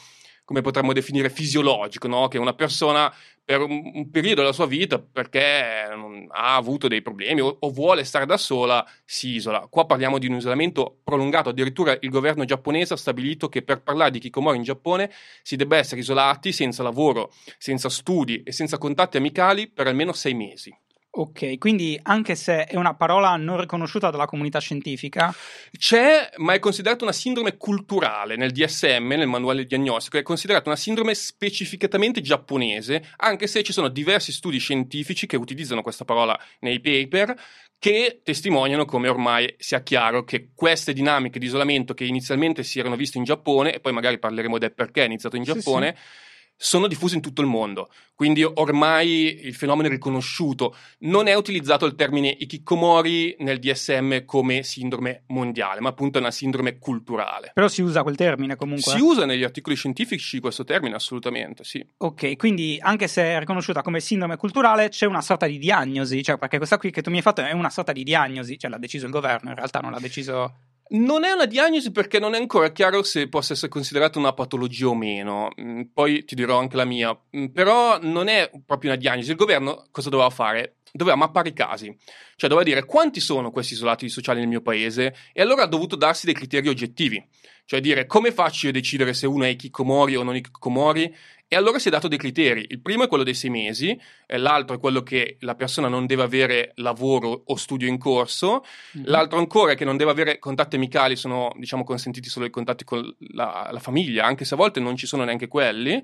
come 0.46 0.62
potremmo 0.62 0.94
definire 0.94 1.30
fisiologico, 1.30 2.08
no? 2.08 2.28
che 2.28 2.38
una 2.38 2.54
persona 2.54 3.14
per 3.46 3.62
un, 3.62 3.92
un, 3.94 4.10
periodo 4.10 4.42
della 4.42 4.54
sua 4.54 4.66
vita, 4.66 5.00
perché 5.00 5.88
ha 6.30 6.56
avuto 6.56 6.88
dei 6.88 7.02
problemi 7.02 7.42
o, 7.42 7.58
o, 7.60 7.70
vuole 7.72 8.04
stare 8.04 8.26
da 8.26 8.38
sola, 8.38 8.86
si 9.04 9.30
isola. 9.30 9.68
Qua 9.70 9.86
parliamo 9.86 10.18
di 10.18 10.28
un 10.28 10.36
isolamento 10.36 11.00
prolungato, 11.04 11.50
addirittura 11.50 11.98
il 12.00 12.10
governo 12.10 12.46
giapponese 12.46 12.94
ha 12.94 12.98
stabilito 12.98 13.50
che 13.50 13.62
per 13.62 13.82
parlare 13.82 14.12
di 14.12 14.20
Kikomori 14.20 14.58
in 14.58 14.64
Giappone 14.64 15.12
si 15.42 15.56
debba 15.56 15.78
essere 15.78 16.02
isolati 16.02 16.52
senza 16.52 16.84
lavoro, 16.84 17.32
senza 17.58 17.90
studi 17.90 18.44
e 18.44 18.52
senza 18.52 18.78
contatti 18.78 19.18
amicali 19.18 19.70
per 19.70 19.88
almeno 19.88 20.14
sei 20.14 20.34
mesi. 20.34 20.76
Ok, 21.16 21.60
quindi 21.60 22.00
anche 22.02 22.34
se 22.34 22.64
è 22.64 22.76
una 22.76 22.96
parola 22.96 23.36
non 23.36 23.60
riconosciuta 23.60 24.10
dalla 24.10 24.26
comunità 24.26 24.58
scientifica? 24.58 25.32
C'è, 25.78 26.32
ma 26.38 26.54
è 26.54 26.60
considerata 26.60 27.04
una 27.04 27.14
sindrome 27.14 27.56
culturale 27.56 28.36
nel 28.36 28.52
DSM, 28.52 29.10
nel 29.10 29.28
manuale 29.28 29.66
diagnostico, 29.66 30.18
è 30.18 30.24
considerata 30.24 30.70
una 30.70 30.78
sindrome 30.78 31.14
specificatamente 31.14 32.20
giapponese, 32.22 33.12
anche 33.18 33.46
se 33.46 33.62
ci 33.62 33.74
sono 33.74 33.90
diversi 33.90 34.32
studi 34.32 34.58
scientifici 34.58 35.28
che 35.28 35.38
utilizzano 35.38 35.84
questa 35.84 36.04
parola 36.04 36.36
nei 36.62 36.80
paper 36.80 37.40
che 37.78 38.22
testimoniano 38.24 38.86
come 38.86 39.08
ormai 39.08 39.54
sia 39.60 39.84
chiaro 39.84 40.24
che 40.24 40.50
queste 40.56 40.94
dinamiche 40.94 41.38
di 41.38 41.46
isolamento 41.46 41.94
che 41.94 42.06
inizialmente 42.06 42.64
si 42.64 42.80
erano 42.80 42.96
viste 42.96 43.20
in 43.20 43.24
Giappone, 43.24 43.72
e 43.72 43.80
poi 43.80 43.94
magari 43.94 44.18
parleremo 44.18 44.58
del 44.58 44.74
perché 44.74 45.04
è 45.04 45.06
iniziato 45.06 45.36
in 45.36 45.44
Giappone, 45.44 45.94
sì, 45.96 46.02
sì 46.02 46.32
sono 46.56 46.88
diffuse 46.88 47.16
in 47.16 47.22
tutto 47.22 47.42
il 47.42 47.48
mondo, 47.48 47.90
quindi 48.16 48.44
ormai 48.44 49.46
il 49.46 49.54
fenomeno 49.54 49.88
è 49.88 49.92
riconosciuto. 49.92 50.76
Non 51.00 51.28
è 51.28 51.34
utilizzato 51.34 51.86
il 51.86 51.96
termine 51.96 52.30
ikikomori 52.30 53.36
nel 53.40 53.60
DSM 53.60 54.24
come 54.26 54.64
sindrome 54.64 55.24
mondiale, 55.28 55.82
ma 55.82 55.90
appunto 55.90 56.18
è 56.18 56.22
una 56.22 56.32
sindrome 56.32 56.78
culturale. 56.80 57.52
Però 57.54 57.68
si 57.68 57.82
usa 57.82 58.04
quel 58.04 58.16
termine 58.16 58.56
comunque? 58.56 58.92
Si 58.92 59.00
usa 59.00 59.26
negli 59.26 59.44
articoli 59.44 59.76
scientifici 59.76 60.40
questo 60.40 60.64
termine, 60.64 60.96
assolutamente, 60.96 61.64
sì. 61.64 61.86
Ok, 61.98 62.36
quindi 62.38 62.78
anche 62.80 63.08
se 63.08 63.24
è 63.24 63.40
riconosciuta 63.40 63.82
come 63.82 64.00
sindrome 64.00 64.38
culturale 64.38 64.90
c'è 64.90 65.06
una 65.06 65.22
sorta 65.22 65.46
di 65.48 65.58
diagnosi, 65.58 66.24
cioè 66.24 66.38
perché 66.38 66.58
questa 66.58 66.78
qui 66.78 66.92
che 66.92 67.02
tu 67.02 67.10
mi 67.10 67.18
hai 67.18 67.24
fatto 67.24 67.42
è 67.42 67.52
una 67.52 67.70
sorta 67.70 67.92
di 67.92 68.04
diagnosi, 68.04 68.58
cioè 68.58 68.70
l'ha 68.70 68.78
deciso 68.78 69.06
il 69.06 69.12
governo, 69.12 69.50
in 69.50 69.56
realtà 69.56 69.80
non 69.80 69.92
l'ha 69.92 70.00
deciso 70.00 70.54
non 70.94 71.24
è 71.24 71.32
una 71.32 71.46
diagnosi 71.46 71.92
perché 71.92 72.20
non 72.20 72.36
è 72.36 72.38
ancora 72.38 72.72
chiaro 72.72 73.04
se 73.04 73.28
possa 73.28 73.54
essere 73.54 73.70
considerata 73.70 74.20
una 74.20 74.34
patologia 74.34 74.88
o 74.88 74.96
meno. 74.96 75.50
Mm, 75.60 75.82
poi 75.94 76.24
ti 76.26 76.36
dirò 76.36 76.60
anche 76.60 76.76
la 76.76 76.86
mia. 76.86 77.18
Mm, 77.36 77.48
però 77.48 78.00
non 78.02 78.28
è 78.28 78.50
proprio 78.66 78.92
una 78.92 79.00
diagnosi. 79.00 79.32
Il 79.32 79.38
governo 79.38 79.88
cosa 79.92 80.10
doveva 80.10 80.30
fare? 80.30 80.76
Doveva 80.92 81.16
mappare 81.16 81.50
i 81.50 81.54
casi. 81.54 81.96
Cioè 82.36 82.50
doveva 82.50 82.64
dire 82.64 82.86
quanti 82.86 83.20
sono 83.20 83.50
questi 83.50 83.74
isolati 83.74 84.08
sociali 84.10 84.40
nel 84.40 84.48
mio 84.48 84.62
paese 84.62 85.16
e 85.34 85.42
allora 85.42 85.64
ha 85.64 85.68
dovuto 85.68 85.96
darsi 85.96 86.26
dei 86.26 86.36
criteri 86.36 86.68
oggettivi. 86.68 87.24
Cioè 87.66 87.80
dire 87.80 88.06
come 88.06 88.32
faccio 88.32 88.66
io 88.66 88.72
a 88.72 88.76
decidere 88.76 89.14
se 89.14 89.26
uno 89.26 89.46
è 89.46 89.56
Kikomori 89.56 90.16
o 90.16 90.24
non 90.24 90.40
Kikomori 90.40 91.16
e 91.54 91.56
allora 91.56 91.78
si 91.78 91.88
è 91.88 91.92
dato 91.92 92.08
dei 92.08 92.18
criteri. 92.18 92.66
Il 92.70 92.82
primo 92.82 93.04
è 93.04 93.08
quello 93.08 93.24
dei 93.24 93.36
sei 93.36 93.52
mesi, 93.52 94.00
l'altro 94.28 94.76
è 94.76 94.80
quello 94.80 95.04
che 95.04 95.38
la 95.42 95.54
persona 95.54 95.88
non 95.88 96.08
deve 96.08 96.24
avere 96.24 96.72
lavoro 96.78 97.44
o 97.46 97.56
studio 97.56 97.88
in 97.88 98.00
corso, 98.00 98.66
mm-hmm. 98.98 99.06
l'altro 99.08 99.38
ancora 99.38 99.74
è 99.74 99.76
che 99.76 99.86
non 99.86 99.96
deve 99.96 100.10
avere 100.10 100.40
contatti 100.40 100.78
amicali, 100.78 101.16
sono 101.16 101.54
diciamo 101.56 101.84
consentiti 101.84 102.28
solo 102.28 102.46
i 102.46 102.50
contatti 102.50 102.84
con 102.84 103.04
la, 103.34 103.70
la 103.72 103.80
famiglia, 103.80 104.26
anche 104.26 104.46
se 104.46 104.56
a 104.56 104.58
volte 104.58 104.80
non 104.80 104.96
ci 104.96 105.06
sono 105.06 105.24
neanche 105.24 105.48
quelli 105.48 106.04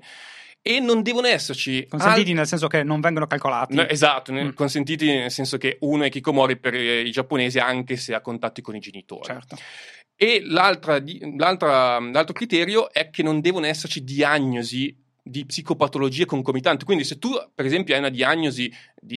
e 0.62 0.78
non 0.78 1.02
devono 1.02 1.26
esserci 1.26 1.86
consentiti 1.88 2.30
al... 2.30 2.36
nel 2.36 2.46
senso 2.46 2.68
che 2.68 2.82
non 2.84 3.00
vengono 3.00 3.26
calcolati 3.26 3.76
no, 3.76 3.88
esatto 3.88 4.30
mm. 4.30 4.50
consentiti 4.50 5.06
nel 5.06 5.30
senso 5.30 5.56
che 5.56 5.78
uno 5.80 6.04
è 6.04 6.10
kikomori 6.10 6.58
per 6.58 6.74
i 6.74 7.10
giapponesi 7.10 7.58
anche 7.58 7.96
se 7.96 8.12
ha 8.12 8.20
contatti 8.20 8.60
con 8.60 8.76
i 8.76 8.78
genitori 8.78 9.24
certo 9.24 9.56
e 10.14 10.42
l'altro 10.44 11.00
criterio 12.34 12.92
è 12.92 13.08
che 13.08 13.22
non 13.22 13.40
devono 13.40 13.64
esserci 13.64 14.04
diagnosi 14.04 15.08
di 15.22 15.44
psicopatologie 15.44 16.24
concomitanti. 16.24 16.84
Quindi, 16.84 17.04
se 17.04 17.18
tu, 17.18 17.30
per 17.54 17.66
esempio, 17.66 17.94
hai 17.94 18.00
una 18.00 18.10
diagnosi 18.10 18.72
di 19.00 19.14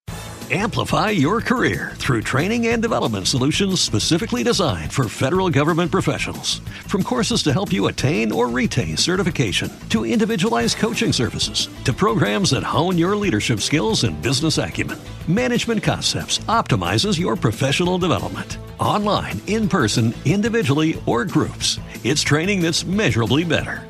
Amplify 0.52 1.10
your 1.12 1.40
career 1.40 1.92
through 1.94 2.22
training 2.22 2.66
and 2.66 2.82
development 2.82 3.28
solutions 3.28 3.80
specifically 3.80 4.42
designed 4.42 4.92
for 4.92 5.08
federal 5.08 5.48
government 5.48 5.92
professionals. 5.92 6.58
From 6.88 7.04
courses 7.04 7.44
to 7.44 7.52
help 7.52 7.72
you 7.72 7.86
attain 7.86 8.32
or 8.32 8.48
retain 8.48 8.96
certification, 8.96 9.70
to 9.90 10.04
individualized 10.04 10.76
coaching 10.78 11.12
services, 11.12 11.68
to 11.84 11.92
programs 11.92 12.50
that 12.50 12.64
hone 12.64 12.98
your 12.98 13.14
leadership 13.14 13.60
skills 13.60 14.02
and 14.02 14.20
business 14.22 14.58
acumen, 14.58 14.98
Management 15.28 15.84
Concepts 15.84 16.38
optimizes 16.48 17.16
your 17.16 17.36
professional 17.36 17.98
development. 17.98 18.58
Online, 18.80 19.40
in 19.46 19.68
person, 19.68 20.12
individually, 20.24 21.00
or 21.06 21.24
groups, 21.24 21.78
it's 22.02 22.22
training 22.22 22.60
that's 22.60 22.84
measurably 22.84 23.44
better. 23.44 23.89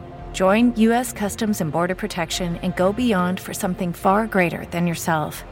Join 0.33 0.73
U.S. 0.77 1.11
Customs 1.11 1.59
and 1.59 1.71
Border 1.71 1.95
Protection 1.95 2.57
and 2.61 2.73
go 2.75 2.93
beyond 2.93 3.39
for 3.39 3.53
something 3.53 3.91
far 3.91 4.27
greater 4.27 4.65
than 4.69 4.85
yourself. 4.87 5.43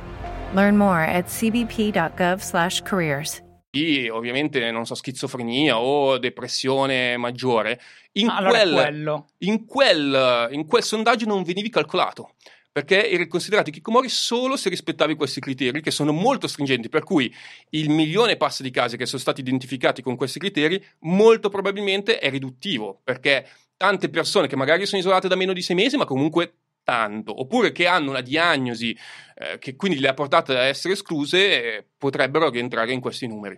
Learn 0.54 0.78
more 0.78 1.02
at 1.02 1.26
cbp.gov/careers. 1.28 3.42
Di, 3.70 4.08
ovviamente, 4.10 4.72
non 4.72 4.86
so, 4.86 4.96
schizofrenia 4.96 5.78
o 5.80 6.18
depressione 6.18 7.18
maggiore, 7.18 7.80
in, 8.14 8.30
Allora, 8.30 8.52
quel, 8.52 8.74
quello. 8.74 9.28
in, 9.40 9.66
quel, 9.66 10.48
in 10.52 10.66
quel 10.66 10.82
sondaggio 10.82 11.26
non 11.28 11.44
venivi 11.44 11.70
calcolato. 11.70 12.36
Perché 12.72 13.10
eri 13.10 13.28
considerato 13.28 13.72
Kikomori 13.72 14.10
solo 14.10 14.56
se 14.56 14.70
rispettavi 14.70 15.16
questi 15.16 15.42
criteri, 15.42 15.82
che 15.82 15.92
sono 15.92 16.14
molto 16.14 16.48
stringenti, 16.48 16.88
per 16.88 17.04
cui 17.04 17.36
il 17.72 17.90
milione 17.90 18.32
e 18.34 18.38
passa 18.38 18.64
di 18.64 18.72
casi 18.72 18.96
che 18.96 19.06
sono 19.06 19.20
stati 19.20 19.42
identificati 19.42 20.02
con 20.02 20.16
questi 20.16 20.40
criteri, 20.40 20.82
molto 21.00 21.50
probabilmente 21.50 22.20
è 22.20 22.30
riduttivo, 22.30 23.02
perché 23.04 23.46
tante 23.80 24.10
persone 24.10 24.48
che 24.48 24.58
magari 24.58 24.86
sono 24.86 25.00
isolate 25.00 25.30
da 25.30 25.38
meno 25.38 25.54
di 25.54 25.62
sei 25.62 25.74
mesi, 25.74 25.96
ma 25.96 26.04
comunque 26.04 26.56
tanto, 26.84 27.40
oppure 27.40 27.72
che 27.72 27.88
hanno 27.88 28.10
una 28.10 28.20
diagnosi 28.20 28.94
eh, 29.36 29.58
che 29.58 29.78
quindi 29.78 30.00
le 30.00 30.10
ha 30.10 30.14
portate 30.14 30.58
a 30.58 30.64
essere 30.64 30.96
escluse, 30.96 31.38
eh, 31.78 31.86
potrebbero 31.98 32.50
rientrare 32.50 32.92
in 32.92 33.00
questi 33.00 33.26
numeri. 33.26 33.58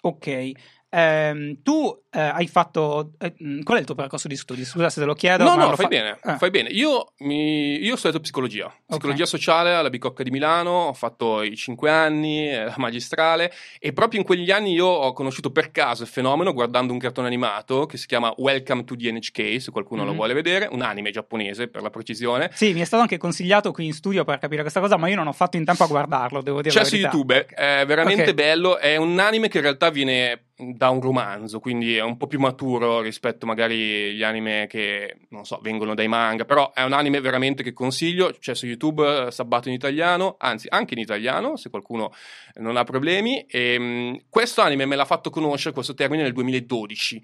Ok. 0.00 0.52
Ehm, 0.88 1.60
tu 1.62 2.01
eh, 2.14 2.20
hai 2.20 2.46
fatto. 2.46 3.12
eh, 3.18 3.34
mh, 3.38 3.62
qual 3.62 3.78
è 3.78 3.80
il 3.80 3.86
tuo 3.86 3.94
percorso 3.94 4.28
di 4.28 4.36
studi? 4.36 4.64
Scusa 4.64 4.90
se 4.90 5.00
te 5.00 5.06
lo 5.06 5.14
chiedo. 5.14 5.44
No, 5.44 5.54
no, 5.54 5.70
lo 5.70 5.76
fai 5.76 5.84
fa- 5.84 5.88
bene, 5.88 6.18
Ah. 6.22 6.36
fai 6.38 6.50
bene. 6.50 6.68
Io, 6.70 7.12
mi, 7.20 7.82
io 7.82 7.94
ho 7.94 7.96
studiato 7.96 8.20
psicologia, 8.20 8.72
psicologia 8.86 9.22
Ok. 9.22 9.28
sociale 9.28 9.72
alla 9.74 9.88
Bicocca 9.90 10.22
di 10.22 10.30
Milano, 10.30 10.70
ho 10.70 10.92
fatto 10.92 11.42
i 11.42 11.56
cinque 11.56 11.90
anni, 11.90 12.48
eh, 12.50 12.64
la 12.64 12.74
magistrale, 12.76 13.52
e 13.78 13.92
proprio 13.92 14.20
in 14.20 14.26
quegli 14.26 14.50
anni 14.50 14.72
io 14.72 14.86
ho 14.86 15.12
conosciuto 15.12 15.50
per 15.50 15.70
caso 15.70 16.02
il 16.02 16.08
fenomeno 16.08 16.52
guardando 16.52 16.92
un 16.92 16.98
cartone 16.98 17.26
animato 17.26 17.86
che 17.86 17.96
si 17.96 18.06
chiama 18.06 18.32
Welcome 18.36 18.84
to 18.84 18.94
the 18.96 19.10
NHK, 19.10 19.60
se 19.60 19.70
qualcuno 19.70 20.04
lo 20.04 20.10
Mhm. 20.10 20.16
vuole 20.16 20.34
vedere, 20.34 20.68
un 20.70 20.82
anime 20.82 21.10
giapponese 21.10 21.68
per 21.68 21.82
la 21.82 21.90
precisione. 21.90 22.50
Sì, 22.52 22.72
mi 22.72 22.80
è 22.80 22.84
stato 22.84 23.02
anche 23.02 23.16
consigliato 23.18 23.72
qui 23.72 23.86
in 23.86 23.92
studio 23.94 24.24
per 24.24 24.38
capire 24.38 24.60
questa 24.60 24.80
cosa, 24.80 24.96
ma 24.96 25.08
io 25.08 25.16
non 25.16 25.26
ho 25.28 25.32
fatto 25.32 25.56
in 25.56 25.64
tempo 25.64 25.84
a 25.84 25.86
guardarlo, 25.86 26.42
devo 26.42 26.60
dire 26.62 26.74
C'è 26.74 26.84
su. 26.84 26.96
YouTube, 26.96 27.46
è 27.46 27.84
veramente 27.86 28.30
Ok. 28.30 28.34
bello, 28.34 28.78
è 28.78 28.96
un 28.96 29.18
anime 29.18 29.48
che 29.48 29.56
in 29.58 29.62
realtà 29.62 29.90
viene 29.90 30.44
da 30.56 30.90
un 30.90 31.00
romanzo, 31.00 31.58
quindi 31.58 31.98
un 32.02 32.16
po' 32.16 32.26
più 32.26 32.38
maturo 32.38 33.00
rispetto 33.00 33.46
magari 33.46 34.10
agli 34.10 34.22
anime 34.22 34.66
che, 34.68 35.18
non 35.30 35.44
so, 35.44 35.58
vengono 35.62 35.94
dai 35.94 36.08
manga, 36.08 36.44
però 36.44 36.72
è 36.72 36.82
un 36.82 36.92
anime 36.92 37.20
veramente 37.20 37.62
che 37.62 37.72
consiglio, 37.72 38.34
c'è 38.38 38.54
su 38.54 38.66
YouTube 38.66 39.26
eh, 39.26 39.30
sabbato 39.30 39.68
in 39.68 39.74
italiano, 39.74 40.36
anzi 40.38 40.66
anche 40.70 40.94
in 40.94 41.00
italiano, 41.00 41.56
se 41.56 41.70
qualcuno 41.70 42.12
non 42.54 42.76
ha 42.76 42.84
problemi, 42.84 43.44
e 43.46 43.78
mh, 43.78 44.24
questo 44.28 44.60
anime 44.60 44.86
me 44.86 44.96
l'ha 44.96 45.04
fatto 45.04 45.30
conoscere 45.30 45.74
questo 45.74 45.94
termine 45.94 46.22
nel 46.22 46.32
2012. 46.32 47.22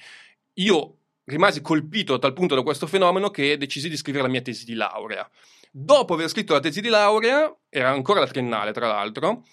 Io 0.55 0.95
rimasi 1.25 1.61
colpito 1.61 2.15
a 2.15 2.19
tal 2.19 2.33
punto 2.33 2.55
da 2.55 2.63
questo 2.63 2.87
fenomeno 2.87 3.31
che 3.31 3.57
decisi 3.57 3.89
di 3.89 3.97
scrivere 3.97 4.25
la 4.25 4.31
mia 4.31 4.41
tesi 4.41 4.65
di 4.65 4.75
laurea. 4.75 5.29
Dopo 5.71 6.15
aver 6.15 6.29
scritto 6.29 6.55
la 6.55 6.61
tesi 6.61 6.81
di 6.81 6.89
laurea, 6.89 7.55
era 7.69 7.91
ancora 7.91 8.21
la 8.21 8.27
triennale 8.27 8.73
tra 8.73 8.87
l'altro, 8.87 9.45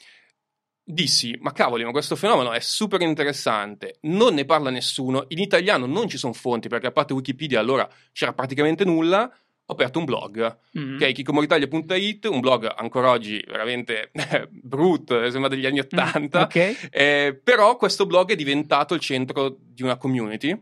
dissi, 0.88 1.36
ma 1.42 1.52
cavoli, 1.52 1.84
ma 1.84 1.90
questo 1.92 2.16
fenomeno 2.16 2.52
è 2.54 2.60
super 2.60 3.02
interessante, 3.02 3.98
non 4.02 4.36
ne 4.36 4.46
parla 4.46 4.70
nessuno, 4.70 5.26
in 5.30 5.40
italiano 5.40 5.88
non 5.88 6.08
ci 6.08 6.18
sono 6.18 6.34
fonti 6.34 6.68
perché 6.70 6.88
a 6.88 6.92
parte 6.92 7.14
Wikipedia 7.14 7.60
allora 7.60 7.90
c'era 8.14 8.34
praticamente 8.34 8.86
nulla, 8.86 9.24
ho 9.68 9.74
aperto 9.74 9.98
un 9.98 10.06
blog, 10.06 10.58
Mm. 10.78 10.98
che 11.00 11.08
è 11.08 11.12
kikomoritalia.it, 11.14 12.26
un 12.26 12.40
blog 12.40 12.72
ancora 12.76 13.10
oggi 13.10 13.44
veramente 13.48 14.12
brutto, 14.52 15.28
sembra 15.32 15.50
degli 15.50 15.66
anni 15.66 15.78
Mm, 15.78 15.80
Ottanta, 15.80 16.42
Ok. 16.44 16.88
eh, 16.92 17.40
però 17.44 17.76
questo 17.78 18.06
blog 18.06 18.30
è 18.30 18.36
diventato 18.36 18.94
il 18.94 19.00
centro 19.00 19.58
di 19.60 19.82
una 19.82 19.98
community 19.98 20.56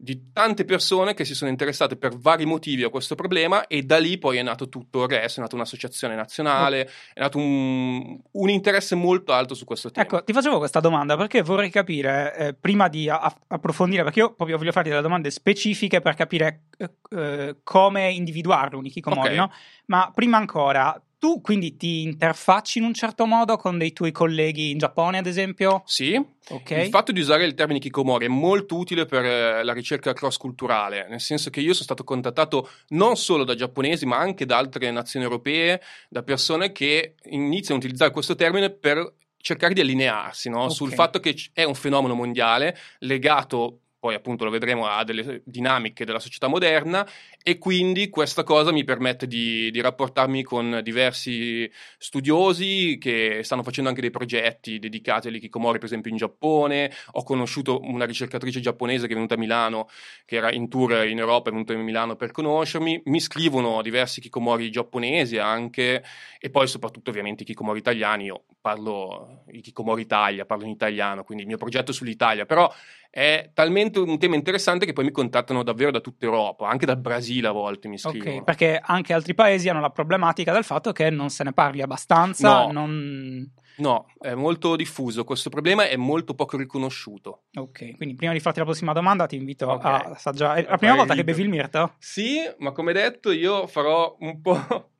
di 0.00 0.30
tante 0.32 0.64
persone 0.64 1.12
che 1.12 1.24
si 1.24 1.34
sono 1.34 1.50
interessate 1.50 1.96
per 1.96 2.16
vari 2.16 2.44
motivi 2.46 2.84
a 2.84 2.88
questo 2.88 3.16
problema 3.16 3.66
e 3.66 3.82
da 3.82 3.98
lì 3.98 4.16
poi 4.16 4.36
è 4.36 4.42
nato 4.42 4.68
tutto 4.68 5.02
il 5.02 5.08
resto, 5.08 5.40
è 5.40 5.42
nata 5.42 5.56
un'associazione 5.56 6.14
nazionale, 6.14 6.88
è 7.12 7.20
nato 7.20 7.38
un, 7.38 8.16
un 8.30 8.48
interesse 8.48 8.94
molto 8.94 9.32
alto 9.32 9.54
su 9.54 9.64
questo 9.64 9.90
tema. 9.90 10.06
Ecco, 10.06 10.22
ti 10.22 10.32
facevo 10.32 10.58
questa 10.58 10.78
domanda 10.78 11.16
perché 11.16 11.42
vorrei 11.42 11.68
capire, 11.68 12.36
eh, 12.36 12.54
prima 12.54 12.86
di 12.86 13.08
a- 13.08 13.36
approfondire, 13.48 14.04
perché 14.04 14.20
io 14.20 14.34
proprio 14.34 14.56
voglio 14.56 14.70
farti 14.70 14.88
delle 14.88 15.02
domande 15.02 15.30
specifiche 15.32 16.00
per 16.00 16.14
capire 16.14 16.66
eh, 16.78 16.90
eh, 17.10 17.56
come 17.64 18.12
individuarlo 18.12 18.78
un 18.78 18.84
hikikomori, 18.86 19.30
Ok. 19.30 19.34
no? 19.34 19.52
Ma 19.86 20.12
prima 20.14 20.36
ancora, 20.36 21.02
tu 21.18 21.40
quindi 21.40 21.76
ti 21.76 22.02
interfacci 22.02 22.78
in 22.78 22.84
un 22.84 22.94
certo 22.94 23.26
modo 23.26 23.56
con 23.56 23.76
dei 23.76 23.92
tuoi 23.92 24.12
colleghi 24.12 24.70
in 24.70 24.78
Giappone, 24.78 25.18
ad 25.18 25.26
esempio? 25.26 25.82
Sì, 25.84 26.20
Ok. 26.50 26.70
il 26.70 26.88
fatto 26.88 27.12
di 27.12 27.20
usare 27.20 27.44
il 27.44 27.54
termine 27.54 27.78
kikomori 27.78 28.26
è 28.26 28.28
molto 28.28 28.76
utile 28.76 29.04
per 29.04 29.24
eh, 29.24 29.62
la 29.64 29.72
ricerca 29.72 30.12
cross-culturale, 30.12 31.06
nel 31.08 31.20
senso 31.20 31.50
che 31.50 31.60
io 31.60 31.72
sono 31.72 31.84
stato 31.84 32.04
contattato 32.04 32.70
non 32.88 33.16
solo 33.16 33.44
da 33.44 33.54
giapponesi, 33.54 34.06
ma 34.06 34.16
anche 34.18 34.46
da 34.46 34.56
altre 34.58 34.90
nazioni 34.90 35.24
europee, 35.24 35.80
da 36.08 36.22
persone 36.22 36.72
che 36.72 37.14
iniziano 37.24 37.80
a 37.80 37.84
utilizzare 37.84 38.10
questo 38.12 38.34
termine 38.34 38.70
per 38.70 39.14
cercare 39.40 39.74
di 39.74 39.80
allinearsi 39.80 40.48
no? 40.50 40.64
Ok. 40.64 40.72
sul 40.72 40.92
fatto 40.92 41.20
che 41.20 41.34
è 41.52 41.64
un 41.64 41.74
fenomeno 41.74 42.14
mondiale 42.14 42.76
legato 43.00 43.80
poi 43.98 44.14
appunto 44.14 44.44
lo 44.44 44.50
vedremo 44.50 44.86
a 44.86 45.02
delle 45.04 45.42
dinamiche 45.44 46.04
della 46.04 46.20
società 46.20 46.46
moderna 46.46 47.06
e 47.42 47.58
quindi 47.58 48.10
questa 48.10 48.44
cosa 48.44 48.70
mi 48.70 48.84
permette 48.84 49.26
di, 49.26 49.70
di 49.70 49.80
rapportarmi 49.80 50.42
con 50.42 50.80
diversi 50.82 51.70
studiosi 51.96 52.98
che 53.00 53.40
stanno 53.42 53.62
facendo 53.62 53.88
anche 53.88 54.02
dei 54.02 54.10
progetti 54.10 54.78
dedicati 54.78 55.28
all'ikikomori, 55.28 55.78
per 55.78 55.86
esempio 55.86 56.10
in 56.10 56.16
Giappone. 56.16 56.92
Ho 57.12 57.22
conosciuto 57.22 57.80
una 57.82 58.04
ricercatrice 58.04 58.60
giapponese 58.60 59.06
che 59.06 59.12
è 59.12 59.14
venuta 59.14 59.34
a 59.34 59.38
Milano, 59.38 59.88
che 60.24 60.36
era 60.36 60.52
in 60.52 60.68
tour 60.68 61.06
in 61.06 61.18
Europa, 61.18 61.48
è 61.48 61.52
venuta 61.52 61.72
a 61.72 61.76
Milano 61.76 62.16
per 62.16 62.30
conoscermi. 62.30 63.02
Mi 63.06 63.20
scrivono 63.20 63.82
diversi 63.82 64.20
kikomori 64.20 64.70
giapponesi 64.70 65.38
anche, 65.38 66.04
e 66.38 66.50
poi 66.50 66.66
soprattutto 66.66 67.10
ovviamente 67.10 67.42
i 67.42 67.46
kikomori 67.46 67.78
italiani. 67.78 68.24
Io 68.24 68.44
parlo 68.60 69.44
i 69.52 69.60
kikomori 69.60 70.02
Italia, 70.02 70.44
parlo 70.44 70.64
in 70.64 70.70
italiano, 70.70 71.24
quindi 71.24 71.44
il 71.44 71.48
mio 71.48 71.58
progetto 71.58 71.90
è 71.92 71.94
sull'Italia, 71.94 72.44
però 72.44 72.70
è 73.10 73.50
talmente 73.54 73.98
un 73.98 74.18
tema 74.18 74.34
interessante 74.34 74.86
che 74.86 74.92
poi 74.92 75.04
mi 75.04 75.10
contattano 75.10 75.62
davvero 75.62 75.90
da 75.90 76.00
tutta 76.00 76.26
Europa, 76.26 76.68
anche 76.68 76.86
dal 76.86 76.98
Brasile 76.98 77.48
a 77.48 77.52
volte 77.52 77.88
mi 77.88 77.98
scrivono. 77.98 78.36
Ok, 78.36 78.44
perché 78.44 78.80
anche 78.82 79.12
altri 79.12 79.34
paesi 79.34 79.68
hanno 79.68 79.80
la 79.80 79.90
problematica 79.90 80.52
del 80.52 80.64
fatto 80.64 80.92
che 80.92 81.10
non 81.10 81.30
se 81.30 81.44
ne 81.44 81.52
parli 81.52 81.82
abbastanza, 81.82 82.66
No. 82.66 82.72
non... 82.72 83.52
No, 83.78 84.06
è 84.20 84.34
molto 84.34 84.74
diffuso, 84.74 85.22
questo 85.22 85.50
problema 85.50 85.86
è 85.88 85.94
molto 85.96 86.34
poco 86.34 86.56
riconosciuto. 86.56 87.44
Ok, 87.54 87.94
quindi 87.96 88.16
prima 88.16 88.32
di 88.32 88.40
farti 88.40 88.58
la 88.58 88.64
prossima 88.64 88.92
domanda 88.92 89.26
ti 89.26 89.36
invito 89.36 89.68
Ok. 89.68 89.84
a 89.84 89.96
assaggiare. 90.14 90.64
È 90.64 90.68
la 90.68 90.76
prima 90.76 90.94
Vai, 90.94 91.00
volta 91.06 91.14
che 91.14 91.22
Vito. 91.22 91.36
bevi 91.36 91.42
il 91.44 91.48
mirto? 91.48 91.94
Sì, 91.98 92.38
ma 92.58 92.72
come 92.72 92.92
detto 92.92 93.30
io 93.30 93.68
farò 93.68 94.16
un 94.18 94.40
po'... 94.40 94.90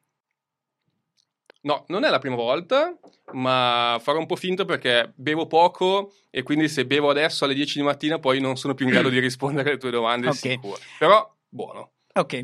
No, 1.68 1.84
non 1.88 2.04
è 2.04 2.08
la 2.08 2.18
prima 2.18 2.34
volta, 2.34 2.96
ma 3.32 3.98
farò 4.00 4.18
un 4.18 4.24
po' 4.24 4.36
finta 4.36 4.64
perché 4.64 5.12
bevo 5.16 5.46
poco 5.46 6.14
e 6.30 6.42
quindi 6.42 6.66
se 6.66 6.86
bevo 6.86 7.10
adesso 7.10 7.44
alle 7.44 7.52
10 7.52 7.80
di 7.80 7.84
mattina 7.84 8.18
poi 8.18 8.40
non 8.40 8.56
sono 8.56 8.72
più 8.72 8.86
in 8.86 8.92
grado 8.92 9.10
di 9.10 9.18
rispondere 9.20 9.68
alle 9.68 9.78
tue 9.78 9.90
domande 9.90 10.28
Ok. 10.28 10.34
sicuro. 10.34 10.78
Però 10.98 11.30
buono. 11.46 11.90
Ok, 12.14 12.40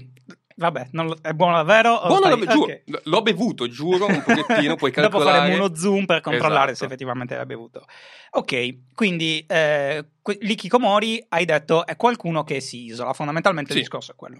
vabbè, 0.57 0.89
lo- 0.93 1.17
è 1.23 1.33
buono 1.33 1.57
davvero? 1.57 2.01
Buono, 2.07 2.27
stai- 2.27 2.39
l'ho, 2.39 2.47
giuro, 2.47 2.65
ok. 2.73 2.83
l'ho 3.05 3.23
bevuto, 3.23 3.67
giuro, 3.67 4.07
un 4.09 4.23
pochettino, 4.23 4.77
puoi 4.77 4.91
Dopo 4.93 5.09
calcolare. 5.17 5.39
faremo 5.39 5.65
uno 5.65 5.75
zoom 5.75 6.05
per 6.05 6.21
controllare 6.21 6.67
se 6.67 6.73
Esatto. 6.73 6.85
effettivamente 6.85 7.35
l'hai 7.35 7.47
bevuto. 7.47 7.87
Ok, 8.33 8.93
quindi 8.95 9.43
eh, 9.49 10.05
l'ikikomori 10.41 11.25
hai 11.31 11.47
detto 11.47 11.87
è 11.87 11.97
qualcuno 11.97 12.45
che 12.45 12.61
si 12.61 12.85
isola, 12.85 13.15
fondamentalmente 13.15 13.71
il 13.73 13.79
Sì. 13.79 13.83
discorso 13.85 14.13
è 14.13 14.15
quello. 14.17 14.39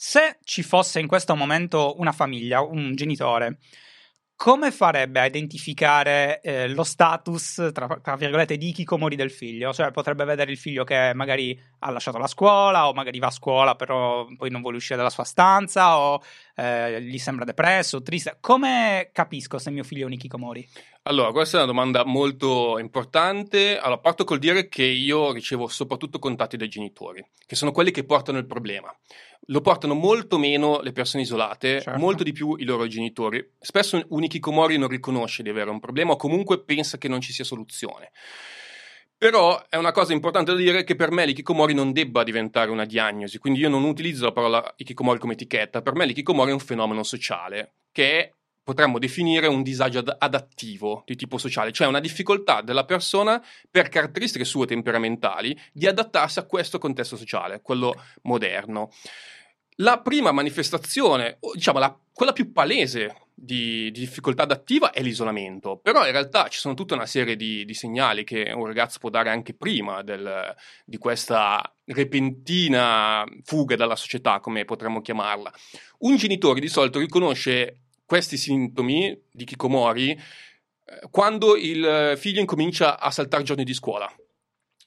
Se 0.00 0.38
ci 0.44 0.62
fosse 0.62 1.00
in 1.00 1.08
questo 1.08 1.34
momento 1.34 1.96
una 1.98 2.12
famiglia, 2.12 2.60
un 2.60 2.94
genitore, 2.94 3.58
come 4.36 4.70
farebbe 4.70 5.18
a 5.18 5.26
identificare 5.26 6.40
eh, 6.40 6.68
lo 6.68 6.84
status, 6.84 7.70
tra, 7.74 7.98
tra, 8.00 8.14
virgolette, 8.14 8.56
di 8.56 8.70
Kikomori 8.70 9.16
del 9.16 9.32
figlio? 9.32 9.72
Cioè, 9.72 9.90
potrebbe 9.90 10.22
vedere 10.22 10.52
il 10.52 10.56
figlio 10.56 10.84
che 10.84 11.10
magari 11.14 11.60
ha 11.80 11.90
lasciato 11.90 12.16
la 12.18 12.28
scuola, 12.28 12.86
o 12.86 12.92
magari 12.92 13.18
va 13.18 13.26
a 13.26 13.32
scuola, 13.32 13.74
però 13.74 14.24
poi 14.36 14.50
non 14.50 14.60
vuole 14.60 14.76
uscire 14.76 14.96
dalla 14.96 15.10
sua 15.10 15.24
stanza, 15.24 15.98
o 15.98 16.22
eh, 16.54 17.02
gli 17.02 17.18
sembra 17.18 17.44
depresso, 17.44 18.00
triste. 18.00 18.36
Come 18.38 19.10
capisco 19.12 19.58
se 19.58 19.72
mio 19.72 19.82
figlio 19.82 20.06
è 20.06 20.10
un 20.10 20.16
Kikomori? 20.16 20.64
Allora, 21.02 21.32
questa 21.32 21.56
è 21.56 21.62
una 21.62 21.72
domanda 21.72 22.04
molto 22.04 22.78
importante. 22.78 23.76
Allora, 23.76 23.98
parto 23.98 24.22
col 24.22 24.38
dire 24.38 24.68
che 24.68 24.84
io 24.84 25.32
ricevo 25.32 25.66
soprattutto 25.66 26.20
contatti 26.20 26.56
dai 26.56 26.68
genitori, 26.68 27.28
che 27.44 27.56
sono 27.56 27.72
quelli 27.72 27.90
che 27.90 28.04
portano 28.04 28.38
il 28.38 28.46
problema 28.46 28.96
lo 29.46 29.60
portano 29.60 29.94
molto 29.94 30.38
meno 30.38 30.80
le 30.80 30.92
persone 30.92 31.22
isolate, 31.22 31.80
certo. 31.80 31.98
molto 31.98 32.22
di 32.22 32.32
più 32.32 32.54
i 32.56 32.64
loro 32.64 32.86
genitori. 32.86 33.54
Spesso 33.58 34.02
un 34.08 34.24
Ikikomori 34.24 34.76
non 34.76 34.88
riconosce 34.88 35.42
di 35.42 35.48
avere 35.48 35.70
un 35.70 35.80
problema 35.80 36.12
o 36.12 36.16
comunque 36.16 36.62
pensa 36.62 36.98
che 36.98 37.08
non 37.08 37.20
ci 37.20 37.32
sia 37.32 37.44
soluzione. 37.44 38.10
Però 39.18 39.60
è 39.68 39.76
una 39.76 39.90
cosa 39.90 40.12
importante 40.12 40.52
da 40.52 40.56
dire 40.56 40.84
che 40.84 40.94
per 40.94 41.10
me 41.10 41.26
l'ikikomori 41.26 41.74
non 41.74 41.90
debba 41.90 42.22
diventare 42.22 42.70
una 42.70 42.84
diagnosi, 42.84 43.38
quindi 43.38 43.58
io 43.58 43.68
non 43.68 43.82
utilizzo 43.82 44.26
la 44.26 44.32
parola 44.32 44.74
ikikomori 44.76 45.18
come 45.18 45.32
etichetta, 45.32 45.82
per 45.82 45.96
me 45.96 46.06
l'ikikomori 46.06 46.50
è 46.50 46.52
un 46.52 46.60
fenomeno 46.60 47.02
sociale 47.02 47.72
che 47.90 48.20
è, 48.20 48.32
potremmo 48.68 48.98
definire 48.98 49.46
un 49.46 49.62
disagio 49.62 50.00
ad- 50.00 50.14
adattivo 50.18 51.02
di 51.06 51.16
tipo 51.16 51.38
sociale, 51.38 51.72
cioè 51.72 51.86
una 51.86 52.00
difficoltà 52.00 52.60
della 52.60 52.84
persona 52.84 53.42
per 53.70 53.88
caratteristiche 53.88 54.44
sue 54.44 54.66
temperamentali 54.66 55.58
di 55.72 55.86
adattarsi 55.86 56.38
a 56.38 56.44
questo 56.44 56.76
contesto 56.76 57.16
sociale, 57.16 57.62
quello 57.62 57.94
moderno. 58.24 58.90
La 59.76 60.00
prima 60.00 60.32
manifestazione, 60.32 61.38
diciamo 61.54 61.78
la, 61.78 61.98
quella 62.12 62.32
più 62.32 62.52
palese 62.52 63.28
di, 63.34 63.90
di, 63.90 64.00
difficoltà 64.00 64.42
adattiva 64.42 64.90
è 64.90 65.00
l'isolamento, 65.00 65.78
però 65.78 66.04
in 66.04 66.12
realtà 66.12 66.48
ci 66.48 66.58
sono 66.58 66.74
tutta 66.74 66.94
una 66.94 67.06
serie 67.06 67.36
di, 67.36 67.64
di 67.64 67.74
segnali 67.74 68.22
che 68.22 68.52
un 68.54 68.66
ragazzo 68.66 68.98
può 68.98 69.08
dare 69.08 69.30
anche 69.30 69.54
prima 69.54 70.02
del, 70.02 70.54
di 70.84 70.98
questa 70.98 71.74
repentina 71.86 73.24
fuga 73.44 73.76
dalla 73.76 73.96
società, 73.96 74.40
come 74.40 74.66
potremmo 74.66 75.00
chiamarla. 75.00 75.50
Un 76.00 76.16
genitore 76.16 76.60
di 76.60 76.68
solito 76.68 76.98
riconosce 76.98 77.84
questi 78.08 78.38
sintomi 78.38 79.14
di 79.30 79.44
Kikomori 79.44 80.12
eh, 80.12 80.18
quando 81.10 81.56
il 81.56 82.14
figlio 82.16 82.40
incomincia 82.40 82.98
a 82.98 83.10
saltare 83.10 83.42
giorni 83.42 83.64
di 83.64 83.74
scuola. 83.74 84.10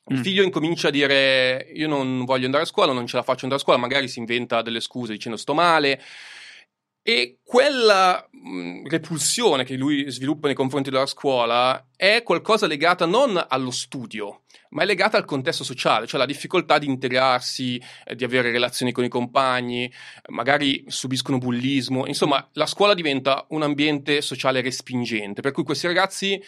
Il 0.08 0.18
mm. 0.18 0.22
figlio 0.24 0.42
incomincia 0.42 0.88
a 0.88 0.92
dire 0.92 1.70
io 1.76 1.88
non 1.88 2.26
voglio 2.26 2.46
andare 2.46 2.64
a 2.64 2.66
scuola, 2.66 2.94
non 2.94 3.06
ce 3.06 3.18
la 3.18 3.22
faccio 3.22 3.44
andare 3.44 3.62
a 3.62 3.64
scuola, 3.64 3.78
magari 3.78 4.08
si 4.08 4.18
inventa 4.18 4.64
delle 4.64 4.80
scuse 4.80 5.14
dicendo 5.14 5.38
sto 5.38 5.54
male. 5.54 6.02
E 7.04 7.40
quella 7.44 8.28
mh, 8.30 8.88
repulsione 8.88 9.64
che 9.64 9.76
lui 9.76 10.10
sviluppa 10.12 10.46
nei 10.46 10.56
confronti 10.56 10.92
della 10.92 11.08
scuola 11.08 11.88
è 11.96 12.22
qualcosa 12.22 12.68
legata 12.68 13.08
non 13.08 13.44
allo 13.48 13.72
studio, 13.72 14.44
ma 14.70 14.84
è 14.84 14.86
legata 14.86 15.18
al 15.18 15.26
contesto 15.26 15.64
sociale, 15.64 16.06
cioè 16.06 16.20
la 16.20 16.28
difficoltà 16.28 16.78
di 16.78 16.86
integrarsi, 16.86 17.82
eh, 18.06 18.16
di 18.16 18.24
avere 18.24 18.52
relazioni 18.52 18.92
con 18.92 19.04
i 19.04 19.10
compagni, 19.10 19.92
magari 20.30 20.84
subiscono 20.88 21.40
bullismo. 21.40 22.06
Insomma, 22.06 22.48
la 22.54 22.68
scuola 22.68 22.94
diventa 22.94 23.48
un 23.50 23.64
ambiente 23.64 24.22
sociale 24.22 24.62
respingente, 24.62 25.42
per 25.42 25.54
cui 25.54 25.64
questi 25.64 25.88
ragazzi 25.88 26.40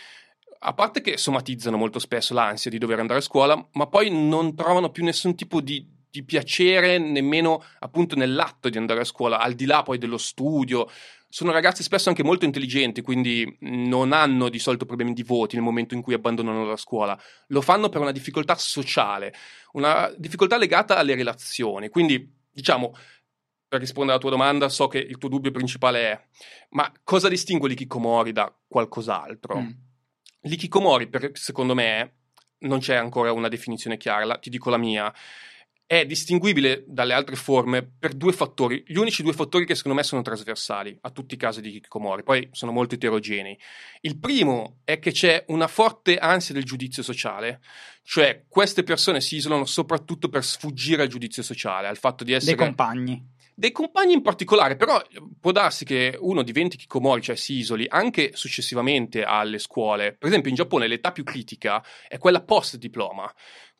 a 0.65 0.73
parte 0.73 1.01
che 1.01 1.17
somatizzano 1.17 1.75
molto 1.75 1.99
spesso 1.99 2.33
l'ansia 2.33 2.71
di 2.71 2.77
dover 2.77 2.99
andare 2.99 3.19
a 3.19 3.23
scuola, 3.23 3.67
ma 3.73 3.87
poi 3.87 4.09
non 4.09 4.55
trovano 4.55 4.91
più 4.91 5.03
nessun 5.03 5.35
tipo 5.35 5.59
di, 5.59 5.85
di 6.13 6.23
piacere 6.23 6.99
nemmeno 6.99 7.63
appunto 7.79 8.15
nell'atto 8.15 8.69
di 8.69 8.77
andare 8.77 8.99
a 8.99 9.03
scuola, 9.03 9.39
al 9.39 9.53
di 9.53 9.65
là 9.65 9.81
poi 9.81 9.97
dello 9.97 10.19
studio. 10.19 10.87
Sono 11.27 11.51
ragazzi 11.51 11.81
spesso 11.81 12.09
anche 12.09 12.21
molto 12.21 12.45
intelligenti, 12.45 13.01
quindi 13.01 13.57
non 13.61 14.11
hanno 14.11 14.49
di 14.49 14.59
solito 14.59 14.85
problemi 14.85 15.13
di 15.13 15.23
voti 15.23 15.55
nel 15.55 15.63
momento 15.63 15.95
in 15.95 16.03
cui 16.03 16.13
abbandonano 16.13 16.65
la 16.65 16.77
scuola. 16.77 17.19
Lo 17.47 17.61
fanno 17.61 17.89
per 17.89 17.99
una 17.99 18.11
difficoltà 18.11 18.53
sociale, 18.53 19.33
una 19.71 20.13
difficoltà 20.15 20.57
legata 20.57 20.97
alle 20.97 21.15
relazioni. 21.15 21.89
Quindi, 21.89 22.31
diciamo, 22.51 22.95
per 23.67 23.79
rispondere 23.79 24.11
alla 24.11 24.21
tua 24.21 24.29
domanda, 24.29 24.69
so 24.69 24.87
che 24.87 24.99
il 24.99 25.17
tuo 25.17 25.29
dubbio 25.29 25.49
principale 25.49 26.11
è: 26.11 26.23
ma 26.69 26.91
cosa 27.03 27.27
distingue 27.27 27.69
l'ikikomori 27.69 28.31
da 28.31 28.55
qualcos'altro? 28.67 29.59
Mm. 29.59 29.69
L'ikikomori, 30.41 31.07
per, 31.07 31.31
secondo 31.33 31.73
me, 31.73 32.17
non 32.59 32.77
c'è 32.77 32.93
ancora 32.93 33.31
una 33.31 33.47
definizione 33.47 33.97
chiara, 33.97 34.25
la, 34.25 34.37
ti 34.37 34.51
dico 34.51 34.69
la 34.69 34.77
mia. 34.77 35.11
È 35.93 36.07
distinguibile 36.07 36.85
dalle 36.87 37.13
altre 37.13 37.35
forme 37.35 37.83
per 37.83 38.15
due 38.15 38.33
fattori, 38.33 38.83
gli 38.87 38.95
unici 38.95 39.21
due 39.21 39.31
fattori 39.31 39.63
che 39.63 39.75
secondo 39.75 39.95
me 39.95 40.03
sono 40.03 40.23
trasversali 40.23 40.97
a 41.01 41.11
tutti 41.11 41.35
i 41.35 41.37
casi 41.37 41.61
di 41.61 41.69
Kikomori, 41.69 42.23
poi 42.23 42.49
sono 42.51 42.71
molto 42.71 42.95
eterogenei. 42.95 43.55
Il 44.01 44.17
primo 44.17 44.79
è 44.85 44.97
che 44.97 45.11
c'è 45.11 45.43
una 45.49 45.67
forte 45.67 46.17
ansia 46.17 46.55
del 46.55 46.63
giudizio 46.63 47.03
sociale, 47.03 47.61
cioè 48.01 48.45
queste 48.47 48.81
persone 48.81 49.21
si 49.21 49.35
isolano 49.35 49.65
soprattutto 49.65 50.29
per 50.29 50.43
sfuggire 50.43 51.03
al 51.03 51.09
giudizio 51.09 51.43
sociale, 51.43 51.87
al 51.87 51.97
fatto 51.97 52.23
di 52.23 52.33
essere... 52.33 52.55
Dei 52.55 52.65
compagni 52.65 53.31
dei 53.55 53.71
compagni 53.71 54.13
in 54.13 54.23
particolare, 54.23 54.75
però 54.75 54.99
può 55.39 55.51
darsi 55.51 55.85
che 55.85 56.17
uno 56.19 56.41
diventi 56.41 56.75
kikomori, 56.75 57.21
cioè 57.21 57.35
si 57.35 57.53
isoli, 57.53 57.85
anche 57.87 58.31
successivamente 58.33 59.23
alle 59.23 59.59
scuole. 59.59 60.15
Per 60.17 60.27
esempio 60.27 60.49
in 60.49 60.55
Giappone 60.55 60.87
l'età 60.87 61.11
più 61.11 61.23
critica 61.23 61.83
è 62.07 62.17
quella 62.17 62.41
post 62.41 62.77
diploma, 62.77 63.31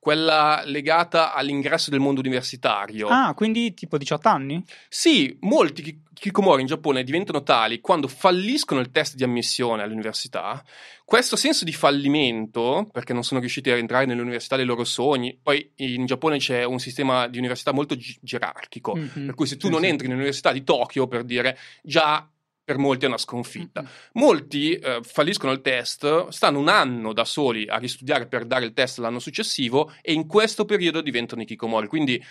quella 0.03 0.63
legata 0.65 1.31
all'ingresso 1.31 1.89
del 1.89 2.01
mondo 2.01 2.19
universitario. 2.19 3.07
Ah, 3.07 3.33
quindi 3.33 3.73
tipo 3.73 3.97
18 3.97 4.27
anni? 4.27 4.61
Sì, 4.89 5.37
molti 5.39 6.01
kikomori 6.13 6.59
in 6.59 6.67
Giappone 6.67 7.05
diventano 7.05 7.41
tali 7.41 7.79
quando 7.79 8.09
falliscono 8.09 8.81
il 8.81 8.91
test 8.91 9.15
di 9.15 9.23
ammissione 9.23 9.81
all'università. 9.81 10.61
Questo 11.05 11.37
senso 11.37 11.63
di 11.63 11.71
fallimento, 11.71 12.89
perché 12.91 13.13
non 13.13 13.23
sono 13.23 13.39
riusciti 13.39 13.69
a 13.69 13.75
rientrare 13.75 14.05
nell'università 14.05 14.57
dei 14.57 14.65
loro 14.65 14.83
sogni, 14.83 15.39
poi 15.41 15.71
in 15.77 16.05
Giappone 16.05 16.37
c'è 16.37 16.65
un 16.65 16.79
sistema 16.79 17.27
di 17.27 17.37
università 17.37 17.71
molto 17.71 17.95
gi- 17.95 18.17
gerarchico, 18.19 18.97
mm-hmm. 18.97 19.25
per 19.27 19.35
cui 19.35 19.45
se 19.45 19.55
tu 19.55 19.67
sì, 19.67 19.71
non 19.71 19.83
sì. 19.83 19.87
entri 19.87 20.07
nell'università 20.07 20.51
di 20.51 20.65
Tokyo, 20.65 21.07
per 21.07 21.23
dire, 21.23 21.57
già 21.81 22.29
per 22.63 22.77
molti 22.77 23.05
è 23.05 23.07
una 23.07 23.17
sconfitta. 23.17 23.81
Mm-hmm. 23.81 23.91
Molti 24.13 24.73
eh, 24.73 24.99
falliscono 25.03 25.51
il 25.51 25.61
test, 25.61 26.29
stanno 26.29 26.59
un 26.59 26.69
anno 26.69 27.13
da 27.13 27.25
soli 27.25 27.67
a 27.67 27.77
ristudiare 27.77 28.27
per 28.27 28.45
dare 28.45 28.65
il 28.65 28.73
test 28.73 28.99
l'anno 28.99 29.19
successivo 29.19 29.93
e 30.01 30.13
in 30.13 30.27
questo 30.27 30.65
periodo 30.65 31.01
diventano 31.01 31.41
i 31.41 31.45
Kikomori. 31.45 31.87
Quindi 31.87 32.23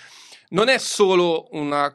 non 0.49 0.69
è 0.69 0.79
solo 0.79 1.49
una 1.53 1.95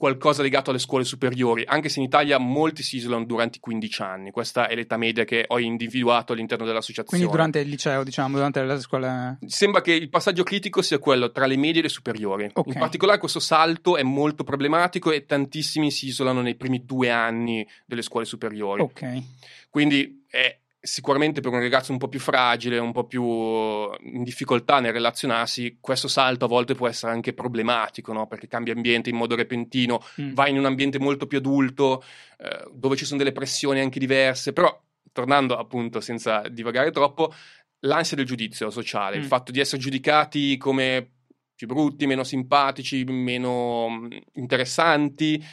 qualcosa 0.00 0.40
legato 0.40 0.70
alle 0.70 0.78
scuole 0.78 1.04
superiori, 1.04 1.62
anche 1.66 1.90
se 1.90 1.98
in 1.98 2.06
Italia 2.06 2.38
molti 2.38 2.82
si 2.82 2.96
isolano 2.96 3.26
durante 3.26 3.58
i 3.58 3.60
15 3.60 4.00
anni. 4.00 4.30
Questa 4.30 4.66
è 4.66 4.74
l'età 4.74 4.96
media 4.96 5.24
che 5.24 5.44
ho 5.46 5.58
individuato 5.58 6.32
all'interno 6.32 6.64
dell'associazione. 6.64 7.22
Quindi 7.22 7.30
durante 7.30 7.58
il 7.58 7.68
liceo, 7.68 8.02
diciamo, 8.02 8.36
durante 8.36 8.64
le 8.64 8.80
scuole... 8.80 9.36
Sembra 9.44 9.82
che 9.82 9.92
il 9.92 10.08
passaggio 10.08 10.42
critico 10.42 10.80
sia 10.80 10.98
quello 10.98 11.30
tra 11.30 11.44
le 11.44 11.58
medie 11.58 11.80
e 11.80 11.82
le 11.82 11.90
superiori. 11.90 12.48
Okay. 12.50 12.72
In 12.72 12.78
particolare 12.78 13.18
questo 13.18 13.40
salto 13.40 13.98
è 13.98 14.02
molto 14.02 14.42
problematico 14.42 15.10
e 15.10 15.26
tantissimi 15.26 15.90
si 15.90 16.06
isolano 16.06 16.40
nei 16.40 16.54
primi 16.54 16.82
due 16.86 17.10
anni 17.10 17.68
delle 17.84 18.00
scuole 18.00 18.24
superiori. 18.24 18.80
Ok. 18.80 19.22
Quindi 19.68 20.24
è 20.30 20.59
sicuramente 20.82 21.40
per 21.40 21.52
un 21.52 21.60
ragazzo 21.60 21.92
un 21.92 21.98
po' 21.98 22.08
più 22.08 22.18
fragile, 22.18 22.78
un 22.78 22.92
po' 22.92 23.04
più 23.04 23.22
in 23.22 24.22
difficoltà 24.22 24.80
nel 24.80 24.92
relazionarsi, 24.92 25.76
questo 25.80 26.08
salto 26.08 26.46
a 26.46 26.48
volte 26.48 26.74
può 26.74 26.88
essere 26.88 27.12
anche 27.12 27.34
problematico, 27.34 28.12
no? 28.12 28.26
perché 28.26 28.46
cambia 28.46 28.72
ambiente 28.72 29.10
in 29.10 29.16
modo 29.16 29.34
repentino, 29.34 30.02
mm. 30.20 30.32
va 30.32 30.48
in 30.48 30.56
un 30.56 30.64
ambiente 30.64 30.98
molto 30.98 31.26
più 31.26 31.38
adulto, 31.38 32.02
eh, 32.38 32.68
dove 32.72 32.96
ci 32.96 33.04
sono 33.04 33.18
delle 33.18 33.32
pressioni 33.32 33.80
anche 33.80 33.98
diverse, 33.98 34.52
però 34.52 34.80
tornando 35.12 35.56
appunto 35.56 36.00
senza 36.00 36.42
divagare 36.48 36.90
troppo, 36.90 37.32
l'ansia 37.80 38.16
del 38.16 38.26
giudizio 38.26 38.70
sociale, 38.70 39.18
mm. 39.18 39.20
il 39.20 39.26
fatto 39.26 39.52
di 39.52 39.60
essere 39.60 39.82
giudicati 39.82 40.56
come 40.56 41.10
più 41.54 41.66
brutti, 41.66 42.06
meno 42.06 42.24
simpatici, 42.24 43.04
meno 43.04 43.86
mm, 43.90 44.06
interessanti, 44.34 45.44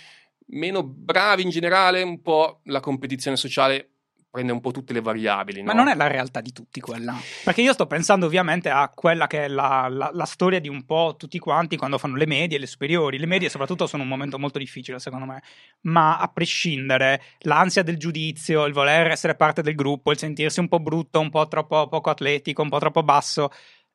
meno 0.51 0.83
bravi 0.83 1.41
in 1.41 1.49
generale, 1.49 2.01
un 2.01 2.21
po' 2.21 2.61
la 2.65 2.79
competizione 2.79 3.35
sociale 3.35 3.96
prende 4.37 4.51
un 4.51 4.61
po' 4.61 4.69
tutte 4.69 4.93
le 4.93 5.01
variabili. 5.01 5.63
Ma 5.63 5.73
non 5.73 5.87
è 5.87 5.95
la 5.95 6.05
realtà 6.05 6.41
di 6.41 6.51
tutti 6.51 6.79
quella. 6.79 7.15
Perché 7.43 7.61
io 7.61 7.73
sto 7.73 7.87
pensando 7.87 8.27
ovviamente 8.27 8.69
a 8.69 8.87
quella 8.89 9.25
che 9.25 9.45
è 9.45 9.47
la, 9.47 9.87
la, 9.89 10.11
la, 10.13 10.25
storia 10.25 10.59
di 10.59 10.69
un 10.69 10.85
po' 10.85 11.15
tutti 11.17 11.39
quanti 11.39 11.75
quando 11.75 11.97
fanno 11.97 12.15
le 12.15 12.27
medie 12.27 12.57
e 12.57 12.59
le 12.59 12.67
superiori. 12.67 13.17
Le 13.17 13.25
medie 13.25 13.49
soprattutto 13.49 13.87
sono 13.87 14.03
un 14.03 14.09
momento 14.09 14.37
molto 14.37 14.59
difficile 14.59 14.99
secondo 14.99 15.25
me. 15.25 15.41
Ma 15.81 16.19
a 16.19 16.27
prescindere, 16.27 17.19
l'ansia 17.39 17.81
del 17.81 17.97
giudizio, 17.97 18.65
il 18.65 18.73
voler 18.73 19.07
essere 19.07 19.33
parte 19.33 19.63
del 19.63 19.73
gruppo, 19.73 20.11
il 20.11 20.19
sentirsi 20.19 20.59
un 20.59 20.67
po' 20.67 20.79
brutto, 20.79 21.19
un 21.19 21.31
po' 21.31 21.47
troppo 21.47 21.87
poco 21.87 22.11
atletico, 22.11 22.61
un 22.61 22.69
po' 22.69 22.77
troppo 22.77 23.01
basso, 23.01 23.49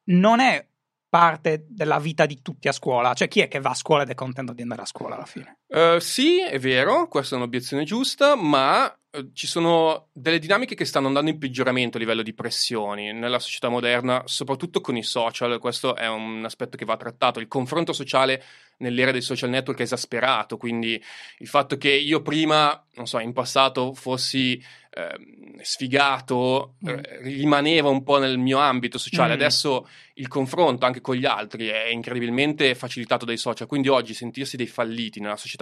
non 0.06 0.40
è 0.40 0.66
parte 1.08 1.66
della 1.68 2.00
vita 2.00 2.26
di 2.26 2.42
tutti 2.42 2.66
a 2.66 2.72
scuola. 2.72 3.14
Cioè, 3.14 3.28
chi 3.28 3.40
è 3.40 3.46
che 3.46 3.60
va 3.60 3.70
a 3.70 3.74
scuola 3.74 4.02
ed 4.02 4.08
è 4.08 4.14
contento 4.14 4.52
di 4.52 4.62
andare 4.62 4.82
a 4.82 4.86
scuola 4.86 5.14
alla 5.14 5.26
fine? 5.26 5.58
Uh, 5.72 5.98
sì, 6.00 6.42
è 6.42 6.58
vero, 6.58 7.08
questa 7.08 7.34
è 7.34 7.38
un'obiezione 7.38 7.84
giusta, 7.84 8.36
ma 8.36 8.84
uh, 8.84 9.32
ci 9.32 9.46
sono 9.46 10.08
delle 10.12 10.38
dinamiche 10.38 10.74
che 10.74 10.84
stanno 10.84 11.06
andando 11.06 11.30
in 11.30 11.38
peggioramento 11.38 11.96
a 11.96 12.00
livello 12.00 12.20
di 12.20 12.34
pressioni 12.34 13.10
nella 13.14 13.38
società 13.38 13.70
moderna, 13.70 14.22
soprattutto 14.26 14.82
con 14.82 14.98
i 14.98 15.02
social. 15.02 15.58
Questo 15.58 15.96
è 15.96 16.06
un 16.08 16.44
aspetto 16.44 16.76
che 16.76 16.84
va 16.84 16.98
trattato. 16.98 17.40
Il 17.40 17.48
confronto 17.48 17.94
sociale 17.94 18.44
nell'era 18.82 19.12
dei 19.12 19.22
social 19.22 19.48
network 19.48 19.80
esasperato, 19.80 20.58
quindi 20.58 21.02
il 21.38 21.48
fatto 21.48 21.78
che 21.78 21.90
io 21.90 22.20
prima, 22.20 22.84
non 22.94 23.06
so, 23.06 23.18
in 23.18 23.32
passato 23.32 23.94
fossi 23.94 24.62
eh, 24.94 25.62
sfigato, 25.62 26.74
mm. 26.84 26.88
eh, 26.88 27.18
rimaneva 27.22 27.88
un 27.88 28.02
po' 28.02 28.18
nel 28.18 28.36
mio 28.38 28.58
ambito 28.58 28.98
sociale, 28.98 29.30
mm. 29.30 29.36
adesso 29.36 29.88
il 30.14 30.28
confronto 30.28 30.84
anche 30.84 31.00
con 31.00 31.14
gli 31.14 31.24
altri 31.24 31.68
è 31.68 31.86
incredibilmente 31.86 32.74
facilitato 32.74 33.24
dai 33.24 33.38
social, 33.38 33.66
quindi 33.66 33.88
oggi 33.88 34.12
sentirsi 34.12 34.56
dei 34.56 34.66
falliti 34.66 35.20
nella 35.20 35.36
società 35.36 35.61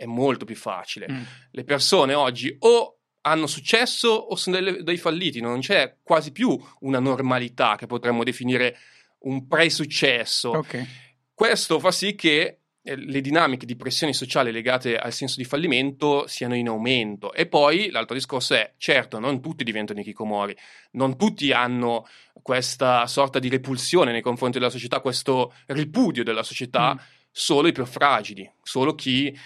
è 0.00 0.06
molto 0.06 0.46
più 0.46 0.56
facile. 0.56 1.06
Mm. 1.10 1.22
Le 1.50 1.64
persone 1.64 2.14
oggi 2.14 2.56
o 2.60 3.00
hanno 3.22 3.46
successo 3.46 4.08
o 4.08 4.34
sono 4.34 4.56
delle, 4.56 4.82
dei 4.82 4.96
falliti, 4.96 5.42
non 5.42 5.60
c'è 5.60 5.96
quasi 6.02 6.32
più 6.32 6.58
una 6.80 7.00
normalità 7.00 7.76
che 7.76 7.84
potremmo 7.84 8.24
definire 8.24 8.78
un 9.20 9.46
pre-successo. 9.46 10.56
Okay. 10.56 10.86
Questo 11.34 11.78
fa 11.78 11.90
sì 11.90 12.14
che 12.14 12.60
eh, 12.82 12.96
le 12.96 13.20
dinamiche 13.20 13.66
di 13.66 13.76
pressione 13.76 14.14
sociale 14.14 14.50
legate 14.50 14.96
al 14.96 15.12
senso 15.12 15.34
di 15.36 15.44
fallimento 15.44 16.26
siano 16.26 16.54
in 16.54 16.68
aumento. 16.68 17.34
E 17.34 17.46
poi 17.46 17.90
l'altro 17.90 18.14
discorso 18.14 18.54
è, 18.54 18.72
certo, 18.78 19.18
non 19.18 19.42
tutti 19.42 19.64
diventano 19.64 20.00
i 20.00 20.02
Kikomori, 20.02 20.56
non 20.92 21.18
tutti 21.18 21.52
hanno 21.52 22.06
questa 22.40 23.06
sorta 23.06 23.38
di 23.38 23.50
repulsione 23.50 24.12
nei 24.12 24.22
confronti 24.22 24.58
della 24.58 24.70
società, 24.70 25.00
questo 25.00 25.52
ripudio 25.66 26.24
della 26.24 26.42
società, 26.42 26.94
mm. 26.94 26.98
solo 27.30 27.68
i 27.68 27.72
più 27.72 27.84
fragili, 27.84 28.50
solo 28.62 28.94
chi 28.94 29.36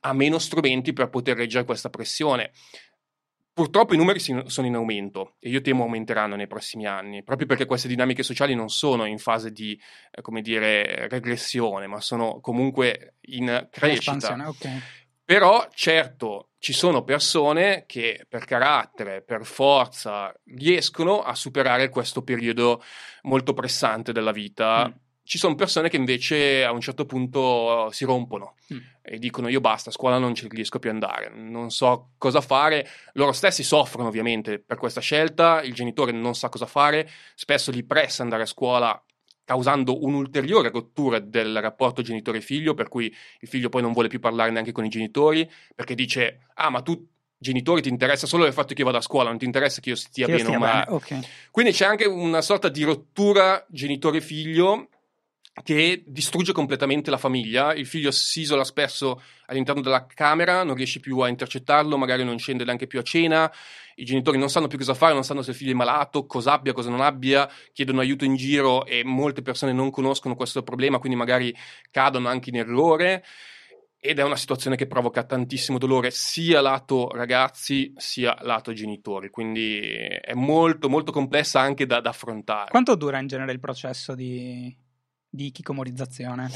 ha 0.00 0.12
meno 0.12 0.38
strumenti 0.38 0.92
per 0.92 1.08
poter 1.08 1.36
reggere 1.36 1.64
questa 1.64 1.90
pressione. 1.90 2.52
Purtroppo 3.52 3.94
i 3.94 3.96
numeri 3.96 4.18
sono 4.18 4.66
in 4.66 4.74
aumento 4.74 5.36
e 5.38 5.48
io 5.48 5.60
temo 5.60 5.84
aumenteranno 5.84 6.34
nei 6.34 6.48
prossimi 6.48 6.86
anni, 6.86 7.22
proprio 7.22 7.46
perché 7.46 7.66
queste 7.66 7.86
dinamiche 7.86 8.24
sociali 8.24 8.52
non 8.56 8.68
sono 8.68 9.04
in 9.04 9.18
fase 9.18 9.52
di, 9.52 9.80
eh, 10.10 10.22
come 10.22 10.42
dire, 10.42 11.06
regressione, 11.06 11.86
ma 11.86 12.00
sono 12.00 12.40
comunque 12.40 13.14
in 13.26 13.68
crescita. 13.70 14.48
Okay. 14.48 14.80
Però 15.24 15.68
certo 15.72 16.48
ci 16.58 16.72
sono 16.72 17.04
persone 17.04 17.84
che 17.86 18.26
per 18.28 18.44
carattere, 18.44 19.22
per 19.22 19.44
forza, 19.46 20.34
riescono 20.56 21.22
a 21.22 21.36
superare 21.36 21.90
questo 21.90 22.24
periodo 22.24 22.82
molto 23.22 23.54
pressante 23.54 24.12
della 24.12 24.32
vita. 24.32 24.88
Mm 24.88 25.02
ci 25.24 25.38
sono 25.38 25.54
persone 25.54 25.88
che 25.88 25.96
invece 25.96 26.64
a 26.64 26.70
un 26.70 26.80
certo 26.80 27.06
punto 27.06 27.88
si 27.92 28.04
rompono 28.04 28.56
mm. 28.72 28.78
E 29.06 29.18
dicono 29.18 29.48
io 29.48 29.60
basta, 29.60 29.90
a 29.90 29.92
scuola 29.92 30.16
non 30.16 30.34
ci 30.34 30.48
riesco 30.48 30.78
più 30.78 30.88
andare, 30.88 31.30
non 31.34 31.70
so 31.70 32.12
cosa 32.16 32.40
fare, 32.40 32.88
loro 33.12 33.32
stessi 33.32 33.62
soffrono 33.62 34.08
ovviamente 34.08 34.58
per 34.58 34.78
questa 34.78 35.02
scelta, 35.02 35.60
il 35.62 35.74
genitore 35.74 36.10
non 36.10 36.34
sa 36.34 36.48
cosa 36.48 36.64
fare, 36.64 37.08
spesso 37.34 37.70
li 37.70 37.84
pressa 37.84 38.22
andare 38.22 38.44
a 38.44 38.46
scuola 38.46 39.04
causando 39.44 40.02
un'ulteriore 40.02 40.70
rottura 40.70 41.18
del 41.18 41.60
rapporto 41.60 42.00
genitore-figlio, 42.00 42.72
per 42.72 42.88
cui 42.88 43.14
il 43.40 43.48
figlio 43.48 43.68
poi 43.68 43.82
non 43.82 43.92
vuole 43.92 44.08
più 44.08 44.20
parlare 44.20 44.50
neanche 44.50 44.72
con 44.72 44.86
i 44.86 44.88
genitori, 44.88 45.48
perché 45.74 45.94
dice 45.94 46.46
ah 46.54 46.70
ma 46.70 46.80
tu 46.80 47.06
genitori 47.36 47.82
ti 47.82 47.90
interessa 47.90 48.26
solo 48.26 48.46
il 48.46 48.54
fatto 48.54 48.72
che 48.72 48.80
io 48.80 48.86
vada 48.86 48.98
a 48.98 49.02
scuola, 49.02 49.28
non 49.28 49.36
ti 49.36 49.44
interessa 49.44 49.82
che 49.82 49.90
io 49.90 49.96
stia 49.96 50.24
che 50.24 50.36
bene 50.36 50.56
o 50.56 50.58
male. 50.58 50.86
Okay. 50.88 51.20
Quindi 51.50 51.72
c'è 51.72 51.84
anche 51.84 52.06
una 52.06 52.40
sorta 52.40 52.70
di 52.70 52.82
rottura 52.84 53.62
genitore-figlio 53.68 54.88
che 55.62 56.02
distrugge 56.04 56.52
completamente 56.52 57.10
la 57.10 57.16
famiglia, 57.16 57.74
il 57.74 57.86
figlio 57.86 58.10
si 58.10 58.40
isola 58.40 58.64
spesso 58.64 59.22
all'interno 59.46 59.82
della 59.82 60.04
camera, 60.06 60.64
non 60.64 60.74
riesce 60.74 60.98
più 60.98 61.18
a 61.20 61.28
intercettarlo, 61.28 61.96
magari 61.96 62.24
non 62.24 62.38
scende 62.38 62.64
neanche 62.64 62.88
più 62.88 62.98
a 62.98 63.02
cena, 63.02 63.52
i 63.96 64.04
genitori 64.04 64.36
non 64.36 64.50
sanno 64.50 64.66
più 64.66 64.78
cosa 64.78 64.94
fare, 64.94 65.14
non 65.14 65.22
sanno 65.22 65.42
se 65.42 65.50
il 65.50 65.56
figlio 65.56 65.70
è 65.70 65.74
malato, 65.74 66.26
cosa 66.26 66.52
abbia, 66.52 66.72
cosa 66.72 66.90
non 66.90 67.00
abbia, 67.00 67.48
chiedono 67.72 68.00
aiuto 68.00 68.24
in 68.24 68.34
giro 68.34 68.84
e 68.84 69.04
molte 69.04 69.42
persone 69.42 69.72
non 69.72 69.90
conoscono 69.90 70.34
questo 70.34 70.62
problema, 70.64 70.98
quindi 70.98 71.16
magari 71.16 71.54
cadono 71.90 72.28
anche 72.28 72.50
in 72.50 72.56
errore. 72.56 73.24
Ed 74.00 74.18
è 74.18 74.22
una 74.22 74.36
situazione 74.36 74.76
che 74.76 74.86
provoca 74.86 75.24
tantissimo 75.24 75.78
dolore 75.78 76.10
sia 76.10 76.60
lato 76.60 77.08
ragazzi 77.08 77.94
sia 77.96 78.36
lato 78.42 78.74
genitori, 78.74 79.30
quindi 79.30 79.80
è 79.80 80.34
molto 80.34 80.90
molto 80.90 81.10
complessa 81.10 81.60
anche 81.60 81.86
da, 81.86 82.00
da 82.00 82.10
affrontare. 82.10 82.70
Quanto 82.70 82.96
dura 82.96 83.18
in 83.18 83.28
genere 83.28 83.52
il 83.52 83.60
processo 83.60 84.14
di 84.14 84.76
di 85.34 85.50
chikomorizzazione? 85.50 86.48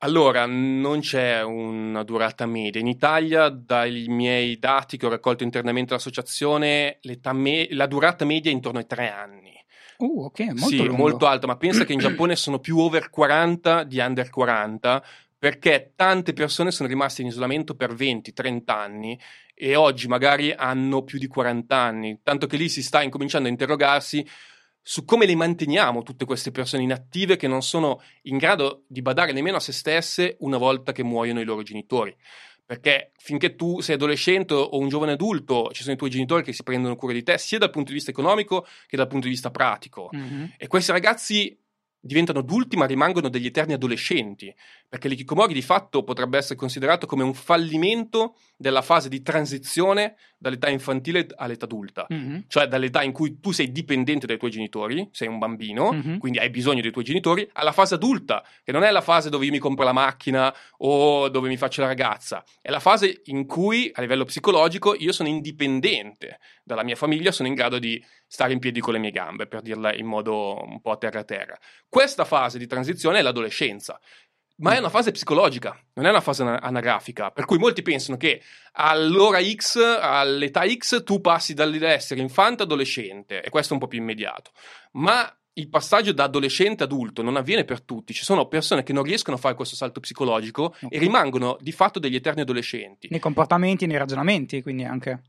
Allora, 0.00 0.44
non 0.44 1.00
c'è 1.00 1.42
una 1.42 2.02
durata 2.04 2.44
media. 2.44 2.80
In 2.80 2.86
Italia, 2.86 3.48
dai 3.48 4.04
miei 4.08 4.58
dati 4.58 4.98
che 4.98 5.06
ho 5.06 5.08
raccolto 5.08 5.42
internamente 5.42 5.88
dall'associazione, 5.90 7.00
me- 7.32 7.68
la 7.70 7.86
durata 7.86 8.26
media 8.26 8.50
è 8.50 8.54
intorno 8.54 8.78
ai 8.78 8.86
tre 8.86 9.10
anni. 9.10 9.54
Uh, 9.98 10.24
ok, 10.24 10.40
molto 10.40 10.66
Sì, 10.66 10.76
lungo. 10.76 10.96
molto 10.96 11.26
alta, 11.26 11.46
ma 11.46 11.56
pensa 11.56 11.84
che 11.84 11.94
in 11.94 11.98
Giappone 12.00 12.36
sono 12.36 12.58
più 12.58 12.76
over 12.78 13.08
40 13.08 13.84
di 13.84 13.98
under 13.98 14.28
40, 14.28 15.02
perché 15.38 15.92
tante 15.96 16.34
persone 16.34 16.70
sono 16.70 16.88
rimaste 16.88 17.22
in 17.22 17.28
isolamento 17.28 17.74
per 17.74 17.94
20-30 17.94 18.62
anni 18.66 19.18
e 19.54 19.74
oggi 19.76 20.06
magari 20.08 20.52
hanno 20.52 21.02
più 21.04 21.18
di 21.18 21.26
40 21.26 21.74
anni, 21.74 22.20
tanto 22.22 22.46
che 22.46 22.58
lì 22.58 22.68
si 22.68 22.82
sta 22.82 23.02
incominciando 23.02 23.48
a 23.48 23.50
interrogarsi 23.50 24.26
su 24.88 25.04
come 25.04 25.26
le 25.26 25.34
manteniamo 25.34 26.04
tutte 26.04 26.24
queste 26.24 26.52
persone 26.52 26.84
inattive 26.84 27.34
che 27.34 27.48
non 27.48 27.60
sono 27.60 28.00
in 28.22 28.36
grado 28.36 28.84
di 28.86 29.02
badare 29.02 29.32
nemmeno 29.32 29.56
a 29.56 29.60
se 29.60 29.72
stesse 29.72 30.36
una 30.40 30.58
volta 30.58 30.92
che 30.92 31.02
muoiono 31.02 31.40
i 31.40 31.44
loro 31.44 31.64
genitori. 31.64 32.16
Perché 32.64 33.10
finché 33.16 33.56
tu 33.56 33.80
sei 33.80 33.96
adolescente 33.96 34.54
o 34.54 34.78
un 34.78 34.88
giovane 34.88 35.12
adulto, 35.12 35.70
ci 35.72 35.82
sono 35.82 35.94
i 35.94 35.98
tuoi 35.98 36.10
genitori 36.10 36.44
che 36.44 36.52
si 36.52 36.62
prendono 36.62 36.94
cura 36.94 37.12
di 37.12 37.24
te, 37.24 37.36
sia 37.36 37.58
dal 37.58 37.70
punto 37.70 37.88
di 37.88 37.94
vista 37.94 38.12
economico 38.12 38.64
che 38.86 38.96
dal 38.96 39.08
punto 39.08 39.26
di 39.26 39.32
vista 39.32 39.50
pratico. 39.50 40.08
Mm-hmm. 40.14 40.44
E 40.56 40.68
questi 40.68 40.92
ragazzi 40.92 41.58
diventano 42.06 42.38
adulti 42.38 42.76
ma 42.76 42.86
rimangono 42.86 43.28
degli 43.28 43.46
eterni 43.46 43.72
adolescenti, 43.72 44.54
perché 44.88 45.08
l'ikikomori 45.08 45.52
di 45.52 45.62
fatto 45.62 46.02
potrebbe 46.04 46.38
essere 46.38 46.54
considerato 46.54 47.06
come 47.06 47.22
un 47.22 47.34
fallimento 47.34 48.36
della 48.56 48.82
fase 48.82 49.08
di 49.08 49.20
transizione 49.20 50.16
dall'età 50.38 50.68
infantile 50.68 51.26
all'età 51.36 51.64
adulta, 51.64 52.06
mm-hmm. 52.12 52.40
cioè 52.48 52.66
dall'età 52.66 53.02
in 53.02 53.12
cui 53.12 53.40
tu 53.40 53.52
sei 53.52 53.72
dipendente 53.72 54.26
dai 54.26 54.38
tuoi 54.38 54.50
genitori, 54.50 55.08
sei 55.12 55.28
un 55.28 55.38
bambino, 55.38 55.92
mm-hmm. 55.92 56.18
quindi 56.18 56.38
hai 56.38 56.50
bisogno 56.50 56.80
dei 56.80 56.90
tuoi 56.90 57.04
genitori, 57.04 57.48
alla 57.52 57.72
fase 57.72 57.94
adulta, 57.94 58.44
che 58.62 58.72
non 58.72 58.82
è 58.82 58.90
la 58.90 59.00
fase 59.00 59.28
dove 59.28 59.44
io 59.44 59.50
mi 59.50 59.58
compro 59.58 59.84
la 59.84 59.92
macchina 59.92 60.54
o 60.78 61.28
dove 61.28 61.48
mi 61.48 61.56
faccio 61.56 61.80
la 61.80 61.88
ragazza, 61.88 62.44
è 62.60 62.70
la 62.70 62.80
fase 62.80 63.22
in 63.24 63.46
cui 63.46 63.90
a 63.92 64.00
livello 64.00 64.24
psicologico 64.24 64.94
io 64.94 65.12
sono 65.12 65.28
indipendente 65.28 66.38
dalla 66.66 66.82
mia 66.82 66.96
famiglia, 66.96 67.30
sono 67.30 67.46
in 67.46 67.54
grado 67.54 67.78
di 67.78 68.04
stare 68.26 68.52
in 68.52 68.58
piedi 68.58 68.80
con 68.80 68.92
le 68.92 68.98
mie 68.98 69.12
gambe, 69.12 69.46
per 69.46 69.62
dirla 69.62 69.94
in 69.94 70.04
modo 70.04 70.60
un 70.64 70.80
po' 70.80 70.98
terra-terra. 70.98 71.56
Questa 71.88 72.24
fase 72.24 72.58
di 72.58 72.66
transizione 72.66 73.20
è 73.20 73.22
l'adolescenza 73.22 74.00
ma 74.58 74.74
è 74.74 74.78
una 74.78 74.88
fase 74.88 75.10
psicologica, 75.10 75.78
non 75.94 76.06
è 76.06 76.08
una 76.08 76.22
fase 76.22 76.42
anagrafica, 76.42 77.30
per 77.30 77.44
cui 77.44 77.58
molti 77.58 77.82
pensano 77.82 78.16
che 78.16 78.40
all'ora 78.72 79.38
X, 79.42 79.76
all'età 79.76 80.66
X, 80.66 81.02
tu 81.04 81.20
passi 81.20 81.52
dall'essere 81.52 82.20
infante 82.22 82.62
adolescente, 82.62 83.42
e 83.42 83.50
questo 83.50 83.72
è 83.72 83.74
un 83.74 83.82
po' 83.82 83.88
più 83.88 83.98
immediato, 83.98 84.52
ma 84.92 85.30
il 85.58 85.68
passaggio 85.68 86.12
da 86.12 86.24
adolescente 86.24 86.82
a 86.82 86.86
adulto 86.86 87.22
non 87.22 87.36
avviene 87.36 87.64
per 87.64 87.82
tutti, 87.82 88.14
ci 88.14 88.24
sono 88.24 88.46
persone 88.46 88.82
che 88.82 88.92
non 88.92 89.02
riescono 89.02 89.36
a 89.36 89.38
fare 89.38 89.54
questo 89.54 89.74
salto 89.74 90.00
psicologico 90.00 90.64
okay. 90.64 90.88
e 90.90 90.98
rimangono 90.98 91.56
di 91.60 91.72
fatto 91.72 91.98
degli 91.98 92.14
eterni 92.14 92.42
adolescenti. 92.42 93.08
Nei 93.10 93.20
comportamenti, 93.20 93.86
nei 93.86 93.98
ragionamenti, 93.98 94.62
quindi 94.62 94.84
anche. 94.84 95.22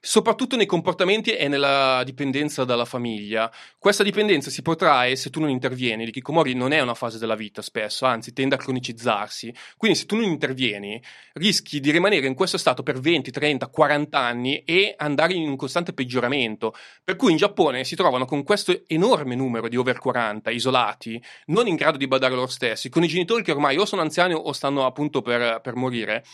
Soprattutto 0.00 0.56
nei 0.56 0.66
comportamenti 0.66 1.32
e 1.32 1.48
nella 1.48 2.02
dipendenza 2.04 2.64
dalla 2.64 2.84
famiglia. 2.84 3.50
Questa 3.78 4.02
dipendenza 4.02 4.50
si 4.50 4.62
protrae 4.62 5.16
se 5.16 5.30
tu 5.30 5.40
non 5.40 5.48
intervieni. 5.48 6.04
L'Ikikomori 6.04 6.54
non 6.54 6.72
è 6.72 6.80
una 6.80 6.94
fase 6.94 7.18
della 7.18 7.34
vita 7.34 7.62
spesso, 7.62 8.04
anzi 8.04 8.32
tende 8.32 8.54
a 8.54 8.58
cronicizzarsi. 8.58 9.54
Quindi 9.76 9.98
se 9.98 10.06
tu 10.06 10.16
non 10.16 10.24
intervieni 10.24 11.02
rischi 11.34 11.80
di 11.80 11.90
rimanere 11.90 12.26
in 12.26 12.34
questo 12.34 12.58
stato 12.58 12.82
per 12.82 13.00
20, 13.00 13.30
30, 13.30 13.66
40 13.68 14.18
anni 14.18 14.62
e 14.64 14.94
andare 14.96 15.34
in 15.34 15.48
un 15.48 15.56
costante 15.56 15.92
peggioramento. 15.92 16.74
Per 17.02 17.16
cui 17.16 17.30
in 17.30 17.36
Giappone 17.36 17.84
si 17.84 17.96
trovano 17.96 18.24
con 18.24 18.42
questo 18.42 18.82
enorme 18.86 19.34
numero 19.34 19.68
di 19.68 19.76
over 19.76 19.98
40 19.98 20.50
isolati, 20.50 21.22
non 21.46 21.66
in 21.66 21.76
grado 21.76 21.96
di 21.96 22.06
badare 22.06 22.34
loro 22.34 22.46
stessi, 22.46 22.88
con 22.88 23.02
i 23.04 23.08
genitori 23.08 23.42
che 23.42 23.52
ormai 23.52 23.76
o 23.78 23.84
sono 23.84 24.02
anziani 24.02 24.34
o 24.34 24.52
stanno 24.52 24.84
appunto 24.84 25.22
per, 25.22 25.60
per 25.62 25.74
morire 25.74 26.24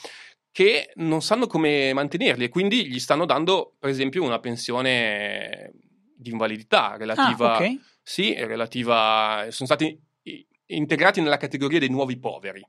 che 0.52 0.92
non 0.96 1.22
sanno 1.22 1.46
come 1.46 1.92
mantenerli 1.92 2.44
e 2.44 2.48
quindi 2.48 2.86
gli 2.86 2.98
stanno 2.98 3.24
dando, 3.24 3.76
per 3.78 3.90
esempio, 3.90 4.24
una 4.24 4.40
pensione 4.40 5.72
di 6.16 6.30
invalidità 6.30 6.96
relativa. 6.96 7.52
Ah, 7.52 7.56
okay. 7.56 7.80
Sì, 8.02 8.34
relativa. 8.34 9.46
Sono 9.50 9.66
stati 9.68 9.98
integrati 10.66 11.20
nella 11.20 11.36
categoria 11.36 11.78
dei 11.78 11.88
nuovi 11.88 12.18
poveri. 12.18 12.64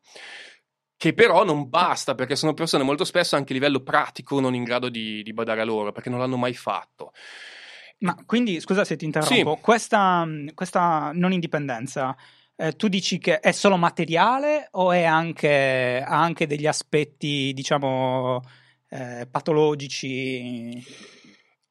Che 0.95 1.13
però 1.13 1.43
non 1.43 1.67
basta 1.67 2.13
perché 2.13 2.35
sono 2.35 2.53
persone 2.53 2.83
molto 2.83 3.03
spesso 3.03 3.35
anche 3.35 3.53
a 3.53 3.55
livello 3.55 3.81
pratico 3.81 4.39
non 4.39 4.53
in 4.53 4.63
grado 4.63 4.87
di, 4.89 5.23
di 5.23 5.33
badare 5.33 5.61
a 5.61 5.65
loro 5.65 5.91
perché 5.91 6.11
non 6.11 6.19
l'hanno 6.19 6.37
mai 6.37 6.53
fatto. 6.53 7.11
Ma 7.99 8.15
quindi, 8.25 8.59
scusa 8.59 8.83
se 8.83 8.95
ti 8.95 9.05
interrompo, 9.05 9.55
sì. 9.55 9.61
questa, 9.61 10.27
questa 10.53 11.11
non 11.13 11.33
indipendenza 11.33 12.15
eh, 12.61 12.73
tu 12.73 12.87
dici 12.87 13.17
che 13.17 13.39
è 13.39 13.51
solo 13.51 13.75
materiale 13.75 14.67
o 14.73 14.91
è 14.91 15.03
anche, 15.03 16.03
ha 16.05 16.21
anche 16.21 16.45
degli 16.45 16.67
aspetti, 16.67 17.53
diciamo, 17.53 18.39
eh, 18.87 19.27
patologici? 19.29 20.85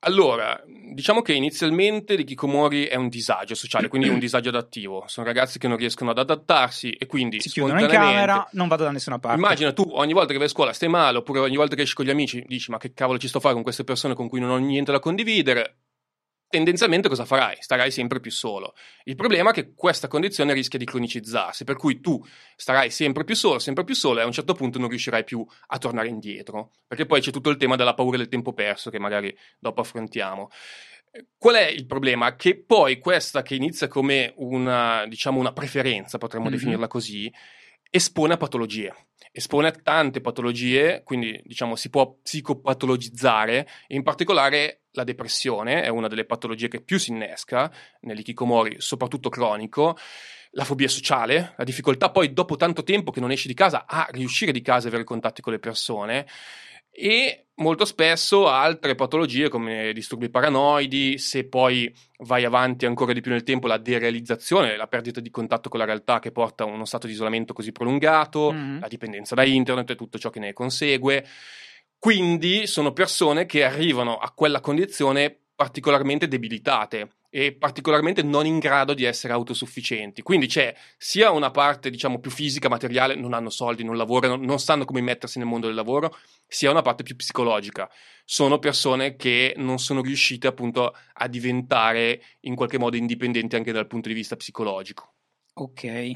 Allora, 0.01 0.61
diciamo 0.93 1.23
che 1.23 1.35
inizialmente 1.35 2.17
l'Ikikomori 2.17 2.87
è 2.87 2.97
un 2.97 3.09
disagio 3.09 3.55
sociale, 3.55 3.87
quindi 3.87 4.09
un 4.09 4.19
disagio 4.19 4.49
adattivo. 4.49 5.05
Sono 5.07 5.27
ragazzi 5.27 5.61
che 5.61 5.69
non 5.69 5.77
riescono 5.77 6.11
ad 6.11 6.19
adattarsi 6.19 6.91
e 6.91 7.07
quindi 7.07 7.41
si 7.41 7.51
chiudono 7.51 7.81
in 7.81 7.87
camera, 7.87 8.49
non 8.53 8.67
vado 8.67 8.83
da 8.83 8.91
nessuna 8.91 9.21
parte. 9.21 9.39
Immagina 9.39 9.73
tu 9.73 9.89
ogni 9.93 10.13
volta 10.13 10.33
che 10.33 10.39
vai 10.39 10.49
a 10.49 10.51
scuola 10.51 10.73
stai 10.73 10.89
male, 10.89 11.19
oppure 11.19 11.39
ogni 11.39 11.57
volta 11.57 11.77
che 11.77 11.83
esci 11.83 11.95
con 11.95 12.05
gli 12.05 12.11
amici 12.11 12.43
dici 12.49 12.71
ma 12.73 12.79
che 12.79 12.93
cavolo 12.95 13.19
ci 13.19 13.29
sto 13.29 13.39
a 13.39 13.43
fare 13.43 13.55
con 13.55 13.63
queste 13.63 13.85
persone 13.85 14.15
con 14.15 14.29
cui 14.29 14.41
non 14.41 14.51
ho 14.51 14.57
niente 14.57 14.91
da 14.91 14.99
condividere 14.99 15.77
tendenzialmente 16.51 17.09
cosa 17.09 17.25
farai? 17.25 17.57
Starai 17.61 17.91
sempre 17.91 18.21
più 18.21 18.31
solo. 18.31 18.75
Il 19.05 19.15
problema 19.15 19.51
è 19.51 19.53
che 19.53 19.73
questa 19.75 20.09
condizione 20.09 20.53
rischia 20.53 20.79
di 20.79 20.85
cronicizzarsi, 20.85 21.65
per 21.65 21.77
cui 21.77 22.01
tu 22.01 22.23
starai 22.57 22.91
sempre 22.91 23.25
più 23.25 23.37
solo, 23.37 23.61
sempre 23.61 23.85
più 23.85 23.95
solo 23.95 24.19
e 24.19 24.23
a 24.23 24.27
un 24.27 24.33
certo 24.33 24.53
punto 24.53 24.79
non 24.79 24.89
riuscirai 24.89 25.25
più 25.25 25.47
a 25.69 25.79
tornare 25.79 26.09
indietro, 26.09 26.73
perché 26.87 27.07
poi 27.07 27.21
c'è 27.21 27.31
tutto 27.31 27.51
il 27.51 27.57
tema 27.57 27.77
della 27.77 27.95
paura 27.95 28.17
del 28.17 28.29
tempo 28.29 28.53
perso 28.53 28.91
che 28.91 28.99
magari 28.99 29.35
dopo 29.59 29.81
affrontiamo. 29.81 30.51
Qual 31.39 31.55
è 31.55 31.67
il 31.67 31.87
problema? 31.87 32.37
Che 32.37 32.63
poi 32.63 32.99
questa 32.99 33.43
che 33.43 33.55
inizia 33.55 33.89
come 33.89 34.33
una, 34.37 35.07
diciamo, 35.07 35.39
una 35.41 35.53
preferenza, 35.53 36.19
potremmo 36.19 36.45
mm-hmm. 36.45 36.55
definirla 36.55 36.89
così, 36.89 37.33
espone 37.91 38.35
a 38.35 38.37
patologie. 38.37 38.95
Espone 39.33 39.69
a 39.69 39.73
tante 39.73 40.21
patologie, 40.21 41.03
quindi 41.05 41.41
diciamo 41.45 41.77
si 41.77 41.91
può 41.91 42.17
psicopatologizzare, 42.23 43.69
in 43.89 44.03
particolare 44.03 44.85
la 44.93 45.05
depressione 45.05 45.83
è 45.83 45.89
una 45.89 46.09
delle 46.09 46.25
patologie 46.25 46.69
che 46.69 46.81
più 46.81 46.99
si 46.99 47.11
innesca 47.11 47.71
nell'ikikomori, 48.01 48.77
soprattutto 48.79 49.29
cronico, 49.29 49.97
la 50.53 50.65
fobia 50.65 50.89
sociale, 50.89 51.55
la 51.57 51.65
difficoltà 51.65 52.11
poi 52.11 52.33
dopo 52.33 52.57
tanto 52.57 52.83
tempo 52.83 53.13
che 53.13 53.21
non 53.21 53.31
esci 53.31 53.47
di 53.47 53.55
casa 53.55 53.87
a 53.87 54.09
riuscire 54.11 54.51
di 54.51 54.63
casa 54.63 54.87
e 54.87 54.89
avere 54.89 55.05
contatti 55.05 55.43
con 55.43 55.53
le 55.53 55.61
persone 55.61 56.27
e 56.91 57.47
molto 57.61 57.85
spesso 57.85 58.49
altre 58.49 58.95
patologie 58.95 59.49
come 59.49 59.93
disturbi 59.93 60.29
paranoidi, 60.29 61.19
se 61.19 61.45
poi 61.45 61.93
vai 62.19 62.45
avanti 62.45 62.87
ancora 62.87 63.13
di 63.13 63.21
più 63.21 63.31
nel 63.31 63.43
tempo, 63.43 63.67
la 63.67 63.79
derealizzazione, 63.79 64.77
la 64.77 64.87
perdita 64.87 65.21
di 65.21 65.31
contatto 65.31 65.69
con 65.69 65.79
la 65.79 65.85
realtà 65.87 66.19
che 66.19 66.33
porta 66.33 66.65
a 66.65 66.67
uno 66.67 66.85
stato 66.85 67.07
di 67.07 67.13
isolamento 67.13 67.53
così 67.53 67.73
prolungato, 67.73 68.53
mm-hmm. 68.53 68.81
la 68.81 68.89
dipendenza 68.89 69.35
da 69.35 69.45
internet 69.45 69.91
e 69.91 69.97
tutto 69.97 70.19
ciò 70.19 70.31
che 70.31 70.41
ne 70.41 70.53
consegue. 70.53 71.27
Quindi 71.99 72.67
sono 72.67 72.93
persone 72.93 73.47
che 73.47 73.63
arrivano 73.65 74.17
a 74.17 74.33
quella 74.35 74.61
condizione 74.61 75.37
particolarmente 75.55 76.29
debilitate 76.29 77.20
e 77.31 77.55
particolarmente 77.55 78.23
non 78.23 78.45
in 78.45 78.59
grado 78.59 78.93
di 78.93 79.05
essere 79.05 79.33
autosufficienti. 79.33 80.21
Quindi 80.21 80.49
c'è 80.49 80.75
sia 80.99 81.31
una 81.31 81.51
parte, 81.51 81.89
diciamo, 81.89 82.19
più 82.19 82.31
fisica, 82.31 82.69
materiale, 82.69 83.15
non 83.15 83.33
hanno 83.33 83.51
soldi, 83.51 83.85
non 83.85 83.97
lavorano, 83.97 84.37
non 84.37 84.59
sanno 84.59 84.85
come 84.85 85.01
mettersi 85.01 85.39
nel 85.39 85.47
mondo 85.47 85.67
del 85.67 85.77
lavoro, 85.77 86.17
sia 86.47 86.71
una 86.71 86.83
parte 86.83 87.05
più 87.05 87.15
psicologica. 87.15 87.89
Sono 88.25 88.59
persone 88.59 89.15
che 89.15 89.55
non 89.57 89.79
sono 89.79 90.03
riuscite 90.03 90.49
appunto 90.49 90.93
a 91.15 91.29
diventare 91.29 92.21
in 92.41 92.57
qualche 92.57 92.79
modo 92.79 92.97
indipendenti 92.97 93.55
anche 93.55 93.73
dal 93.73 93.87
punto 93.87 94.09
di 94.09 94.15
vista 94.15 94.37
psicologico. 94.37 95.15
Ok. 95.55 96.11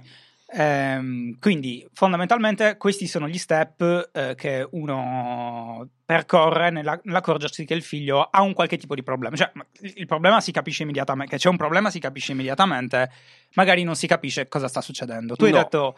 Ehm, 0.56 1.36
quindi 1.40 1.84
fondamentalmente 1.92 2.76
questi 2.76 3.08
sono 3.08 3.26
gli 3.26 3.38
step 3.38 4.10
eh, 4.12 4.34
che 4.36 4.66
uno 4.70 5.88
percorre 6.04 6.70
nella, 6.70 6.98
nell'accorgersi 7.02 7.64
che 7.64 7.74
il 7.74 7.82
figlio 7.82 8.22
ha 8.22 8.40
un 8.40 8.52
qualche 8.52 8.76
tipo 8.76 8.94
di 8.94 9.02
problema. 9.02 9.34
Cioè, 9.34 9.50
il 9.80 10.06
problema 10.06 10.40
si 10.40 10.52
capisce 10.52 10.84
immediatamente, 10.84 11.32
che 11.32 11.42
c'è 11.42 11.48
un 11.48 11.56
problema 11.56 11.90
si 11.90 11.98
capisce 11.98 12.32
immediatamente, 12.32 13.10
magari 13.54 13.82
non 13.82 13.96
si 13.96 14.06
capisce 14.06 14.46
cosa 14.46 14.68
sta 14.68 14.80
succedendo. 14.80 15.34
Tu 15.34 15.48
no. 15.48 15.56
hai 15.56 15.62
detto 15.62 15.96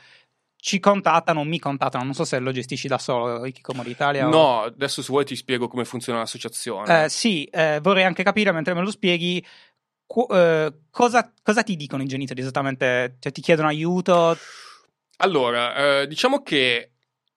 ci 0.58 0.80
contattano, 0.80 1.44
mi 1.44 1.58
contattano, 1.58 2.02
non 2.02 2.14
so 2.14 2.24
se 2.24 2.38
lo 2.38 2.50
gestisci 2.50 2.88
da 2.88 2.98
solo, 2.98 3.44
Ikikomori 3.46 3.90
Italia. 3.90 4.26
No, 4.26 4.38
o... 4.38 4.62
adesso 4.62 5.02
se 5.02 5.12
vuoi 5.12 5.24
ti 5.24 5.36
spiego 5.36 5.68
come 5.68 5.84
funziona 5.84 6.20
l'associazione. 6.20 7.04
Eh, 7.04 7.08
sì, 7.08 7.44
eh, 7.44 7.78
vorrei 7.80 8.04
anche 8.04 8.24
capire 8.24 8.50
mentre 8.52 8.74
me 8.74 8.80
lo 8.80 8.90
spieghi 8.90 9.44
Qu- 10.06 10.32
uh, 10.32 10.72
cosa, 10.90 11.32
cosa, 11.42 11.62
ti 11.62 11.76
dicono 11.76 12.02
i 12.02 12.06
genitori 12.06 12.40
esattamente? 12.40 13.16
Cioè, 13.18 13.32
ti 13.32 13.40
chiedono 13.40 13.68
aiuto? 13.68 14.36
Allora, 15.18 16.02
eh, 16.02 16.06
diciamo 16.06 16.42
che 16.42 16.92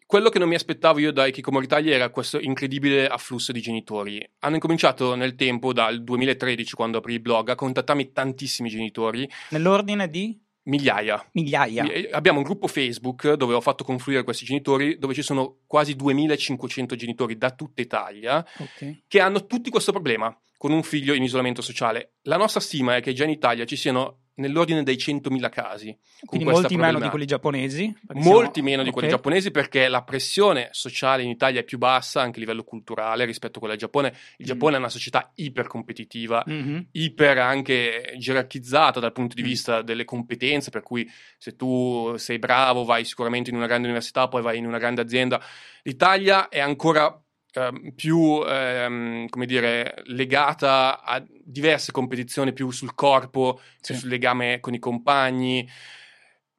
quello 0.05 0.29
che 0.29 0.39
non 0.39 0.47
mi 0.47 0.55
aspettavo 0.55 0.97
io 0.99 1.11
da 1.11 1.27
Ikikomori 1.27 1.65
Italia 1.65 1.93
era 1.93 2.09
questo 2.09 2.39
incredibile 2.39 3.07
afflusso 3.07 3.51
di 3.51 3.61
genitori. 3.61 4.27
Hanno 4.39 4.55
incominciato 4.55 5.13
nel 5.15 5.35
tempo, 5.35 5.71
dal 5.71 6.03
2013, 6.03 6.73
quando 6.73 6.97
aprì 6.97 7.13
il 7.13 7.21
blog, 7.21 7.49
a 7.49 7.55
contattarmi 7.55 8.11
tantissimi 8.11 8.69
genitori. 8.69 9.29
Nell'ordine 9.49 10.09
di? 10.09 10.35
Migliaia. 10.69 11.29
Migliaia. 11.33 11.83
Abbiamo 12.11 12.37
un 12.37 12.43
gruppo 12.43 12.67
Facebook 12.67 13.33
dove 13.33 13.55
ho 13.55 13.61
fatto 13.61 13.83
confluire 13.83 14.23
questi 14.23 14.45
genitori, 14.45 14.97
dove 14.97 15.13
ci 15.13 15.23
sono 15.23 15.57
quasi 15.65 15.95
2500 15.95 16.95
genitori 16.95 17.37
da 17.37 17.51
tutta 17.51 17.81
Italia 17.81 18.45
okay. 18.57 19.03
che 19.07 19.19
hanno 19.19 19.45
tutti 19.45 19.69
questo 19.69 19.91
problema 19.91 20.35
con 20.57 20.71
un 20.71 20.83
figlio 20.83 21.13
in 21.13 21.23
isolamento 21.23 21.61
sociale. 21.61 22.15
La 22.23 22.37
nostra 22.37 22.59
stima 22.59 22.97
è 22.97 23.01
che 23.01 23.13
già 23.13 23.23
in 23.23 23.29
Italia 23.29 23.65
ci 23.65 23.75
siano 23.75 24.25
nell'ordine 24.39 24.83
dei 24.83 24.95
100.000 24.95 25.49
casi. 25.49 25.97
Quindi 26.25 26.45
molti 26.45 26.75
meno 26.77 26.99
di 26.99 27.09
quelli 27.09 27.25
giapponesi? 27.25 27.93
Molti 28.13 28.53
siamo... 28.53 28.69
meno 28.69 28.83
di 28.83 28.91
quelli 28.91 29.07
okay. 29.07 29.17
giapponesi 29.17 29.51
perché 29.51 29.87
la 29.87 30.03
pressione 30.03 30.69
sociale 30.71 31.23
in 31.23 31.29
Italia 31.29 31.59
è 31.59 31.63
più 31.63 31.77
bassa 31.77 32.21
anche 32.21 32.37
a 32.37 32.39
livello 32.39 32.63
culturale 32.63 33.25
rispetto 33.25 33.57
a 33.57 33.59
quella 33.59 33.75
del 33.75 33.83
Giappone. 33.83 34.13
Il 34.37 34.45
Giappone 34.45 34.71
mm. 34.71 34.75
è 34.75 34.79
una 34.79 34.89
società 34.89 35.31
ipercompetitiva, 35.35 36.43
mm-hmm. 36.49 36.79
iper 36.91 37.37
anche 37.37 38.13
gerarchizzata 38.17 38.99
dal 38.99 39.11
punto 39.11 39.35
di 39.35 39.41
mm. 39.41 39.45
vista 39.45 39.81
delle 39.81 40.05
competenze, 40.05 40.69
per 40.71 40.81
cui 40.81 41.09
se 41.37 41.55
tu 41.55 42.15
sei 42.17 42.39
bravo 42.39 42.85
vai 42.85 43.05
sicuramente 43.05 43.49
in 43.49 43.55
una 43.55 43.67
grande 43.67 43.87
università, 43.87 44.27
poi 44.27 44.41
vai 44.41 44.57
in 44.57 44.65
una 44.65 44.77
grande 44.77 45.01
azienda. 45.01 45.41
L'Italia 45.83 46.49
è 46.49 46.59
ancora 46.59 47.21
Ehm, 47.59 47.91
più 47.93 48.41
ehm, 48.45 49.27
come 49.27 49.45
dire, 49.45 50.01
legata 50.05 51.01
a 51.03 51.23
diverse 51.43 51.91
competizioni 51.91 52.53
più 52.53 52.71
sul 52.71 52.95
corpo, 52.95 53.59
sì. 53.81 53.93
sul 53.95 54.09
legame 54.09 54.59
con 54.61 54.73
i 54.73 54.79
compagni, 54.79 55.67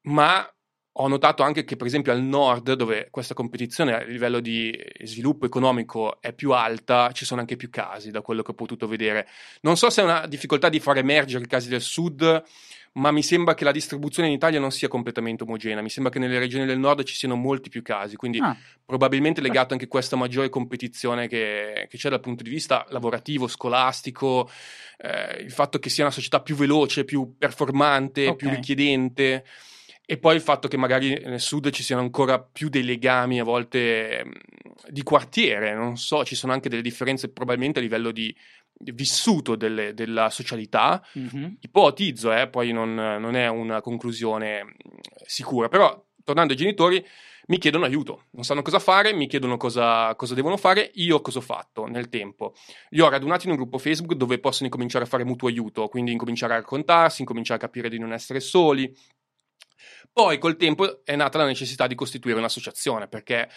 ma 0.02 0.46
ho 0.94 1.08
notato 1.08 1.42
anche 1.42 1.64
che 1.64 1.76
per 1.76 1.86
esempio 1.86 2.12
al 2.12 2.20
nord, 2.22 2.74
dove 2.74 3.08
questa 3.10 3.32
competizione 3.32 3.94
a 3.94 4.02
livello 4.04 4.40
di 4.40 4.76
sviluppo 5.04 5.46
economico 5.46 6.20
è 6.20 6.34
più 6.34 6.52
alta, 6.52 7.12
ci 7.12 7.24
sono 7.24 7.40
anche 7.40 7.56
più 7.56 7.70
casi, 7.70 8.10
da 8.10 8.20
quello 8.20 8.42
che 8.42 8.50
ho 8.50 8.54
potuto 8.54 8.86
vedere. 8.86 9.26
Non 9.62 9.76
so 9.76 9.88
se 9.88 10.02
è 10.02 10.04
una 10.04 10.26
difficoltà 10.26 10.68
di 10.68 10.80
far 10.80 10.98
emergere 10.98 11.44
i 11.44 11.46
casi 11.46 11.68
del 11.68 11.80
sud, 11.80 12.42
ma 12.92 13.12
mi 13.12 13.22
sembra 13.22 13.55
che 13.55 13.64
la 13.64 13.70
distribuzione 13.70 14.29
in 14.29 14.35
Italia 14.35 14.59
non 14.59 14.72
sia 14.72 14.88
completamente 14.88 15.44
omogenea. 15.44 15.83
Mi 15.83 15.90
sembra 15.90 16.11
che 16.12 16.18
nelle 16.18 16.38
regioni 16.38 16.66
del 16.66 16.79
nord 16.79 17.05
ci 17.05 17.14
siano 17.14 17.37
molti 17.37 17.68
più 17.68 17.83
casi, 17.83 18.16
quindi 18.16 18.38
ah. 18.38 18.57
probabilmente 18.85 19.40
legato 19.40 19.74
anche 19.74 19.85
a 19.85 19.88
questa 19.88 20.16
maggiore 20.16 20.48
competizione 20.48 21.29
che, 21.29 21.87
che, 21.88 21.96
c'è 21.96 22.09
dal 22.09 22.20
punto 22.20 22.42
di 22.42 22.50
vista 22.50 22.85
lavorativo, 22.88 23.46
scolastico, 23.46 24.50
eh, 24.98 25.40
il 25.40 25.53
fatto 25.53 25.79
che 25.79 25.88
sia 25.88 26.05
una 26.05 26.12
società 26.12 26.40
più 26.40 26.57
veloce, 26.57 27.05
più 27.05 27.37
performante, 27.38 28.22
okay. 28.22 28.37
più 28.37 28.48
richiedente. 28.50 29.44
E 30.10 30.18
poi 30.18 30.34
il 30.34 30.40
fatto 30.40 30.66
che 30.66 30.76
magari 30.76 31.22
nel 31.24 31.38
sud 31.38 31.70
ci 31.70 31.84
siano 31.84 32.02
ancora 32.02 32.40
più 32.40 32.68
dei 32.68 32.82
legami 32.82 33.38
a 33.38 33.44
volte 33.44 34.24
di 34.88 35.04
quartiere, 35.04 35.72
non 35.72 35.96
so, 35.96 36.24
ci 36.24 36.34
sono 36.34 36.52
anche 36.52 36.68
delle 36.68 36.82
differenze 36.82 37.30
probabilmente 37.30 37.78
a 37.78 37.82
livello 37.82 38.10
di 38.10 38.34
vissuto 38.92 39.54
delle, 39.54 39.94
della 39.94 40.28
socialità. 40.28 41.00
Mm-hmm. 41.16 41.52
Ipotizzo, 41.60 42.32
eh, 42.32 42.48
poi 42.48 42.72
non, 42.72 42.92
non, 42.92 43.36
è 43.36 43.46
una 43.46 43.80
conclusione 43.80 44.74
sicura, 45.24 45.68
però 45.68 46.04
tornando 46.24 46.54
ai 46.54 46.58
genitori, 46.58 47.06
mi 47.46 47.58
chiedono 47.58 47.84
aiuto, 47.84 48.24
non 48.30 48.42
sanno 48.42 48.62
cosa 48.62 48.80
fare, 48.80 49.12
mi 49.12 49.28
chiedono 49.28 49.56
cosa, 49.56 50.12
cosa, 50.16 50.34
devono 50.34 50.56
fare, 50.56 50.90
io 50.94 51.20
cosa 51.20 51.38
ho 51.38 51.42
fatto 51.42 51.86
nel 51.86 52.08
tempo. 52.08 52.54
Li 52.88 53.00
ho 53.00 53.08
radunati 53.08 53.46
in 53.46 53.52
un 53.52 53.58
gruppo 53.58 53.78
Facebook 53.78 54.14
dove 54.14 54.40
possono 54.40 54.64
incominciare 54.66 55.04
a 55.04 55.08
fare 55.08 55.22
mutuo 55.22 55.46
aiuto, 55.46 55.86
quindi 55.86 56.10
incominciare 56.10 56.54
a 56.54 56.56
raccontarsi, 56.56 57.20
incominciare 57.20 57.60
a 57.60 57.62
capire 57.62 57.88
di 57.88 57.98
non 57.98 58.12
essere 58.12 58.40
soli. 58.40 58.92
Poi 60.12 60.38
col 60.38 60.56
tempo 60.56 61.04
è 61.04 61.16
nata 61.16 61.38
la 61.38 61.46
necessità 61.46 61.86
di 61.86 61.94
costituire 61.94 62.38
un'associazione, 62.38 63.08
perché 63.08 63.48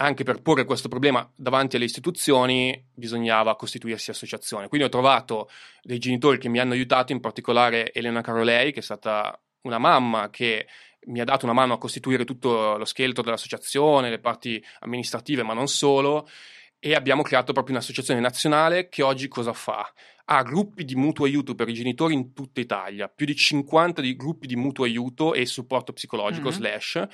anche 0.00 0.22
per 0.22 0.42
porre 0.42 0.64
questo 0.64 0.88
problema 0.88 1.28
davanti 1.34 1.76
alle 1.76 1.84
istituzioni 1.84 2.86
bisognava 2.94 3.56
costituirsi 3.56 4.10
associazione. 4.10 4.68
Quindi 4.68 4.86
ho 4.86 4.90
trovato 4.90 5.48
dei 5.82 5.98
genitori 5.98 6.38
che 6.38 6.48
mi 6.48 6.60
hanno 6.60 6.74
aiutato, 6.74 7.12
in 7.12 7.20
particolare 7.20 7.92
Elena 7.92 8.20
Carolei, 8.20 8.72
che 8.72 8.78
è 8.78 8.82
stata 8.82 9.38
una 9.62 9.78
mamma 9.78 10.30
che 10.30 10.68
mi 11.06 11.20
ha 11.20 11.24
dato 11.24 11.46
una 11.46 11.54
mano 11.54 11.74
a 11.74 11.78
costituire 11.78 12.24
tutto 12.24 12.76
lo 12.76 12.84
scheletro 12.84 13.22
dell'associazione, 13.22 14.10
le 14.10 14.20
parti 14.20 14.62
amministrative, 14.80 15.42
ma 15.42 15.52
non 15.52 15.66
solo, 15.66 16.28
e 16.78 16.94
abbiamo 16.94 17.22
creato 17.22 17.52
proprio 17.52 17.74
un'associazione 17.74 18.20
nazionale 18.20 18.88
che 18.88 19.02
oggi 19.02 19.26
cosa 19.26 19.52
fa? 19.52 19.90
Ha 20.30 20.42
gruppi 20.42 20.84
di 20.84 20.94
mutuo 20.94 21.24
aiuto 21.24 21.54
per 21.54 21.68
i 21.68 21.74
genitori 21.74 22.14
in 22.14 22.32
tutta 22.34 22.60
Italia, 22.60 23.08
più 23.08 23.24
di 23.24 23.34
50 23.34 24.02
di 24.02 24.14
gruppi 24.14 24.46
di 24.46 24.56
mutuo 24.56 24.84
aiuto 24.84 25.32
e 25.32 25.46
supporto 25.46 25.92
psicologico 25.92 26.48
mm-hmm. 26.48 26.58
slash 26.58 27.08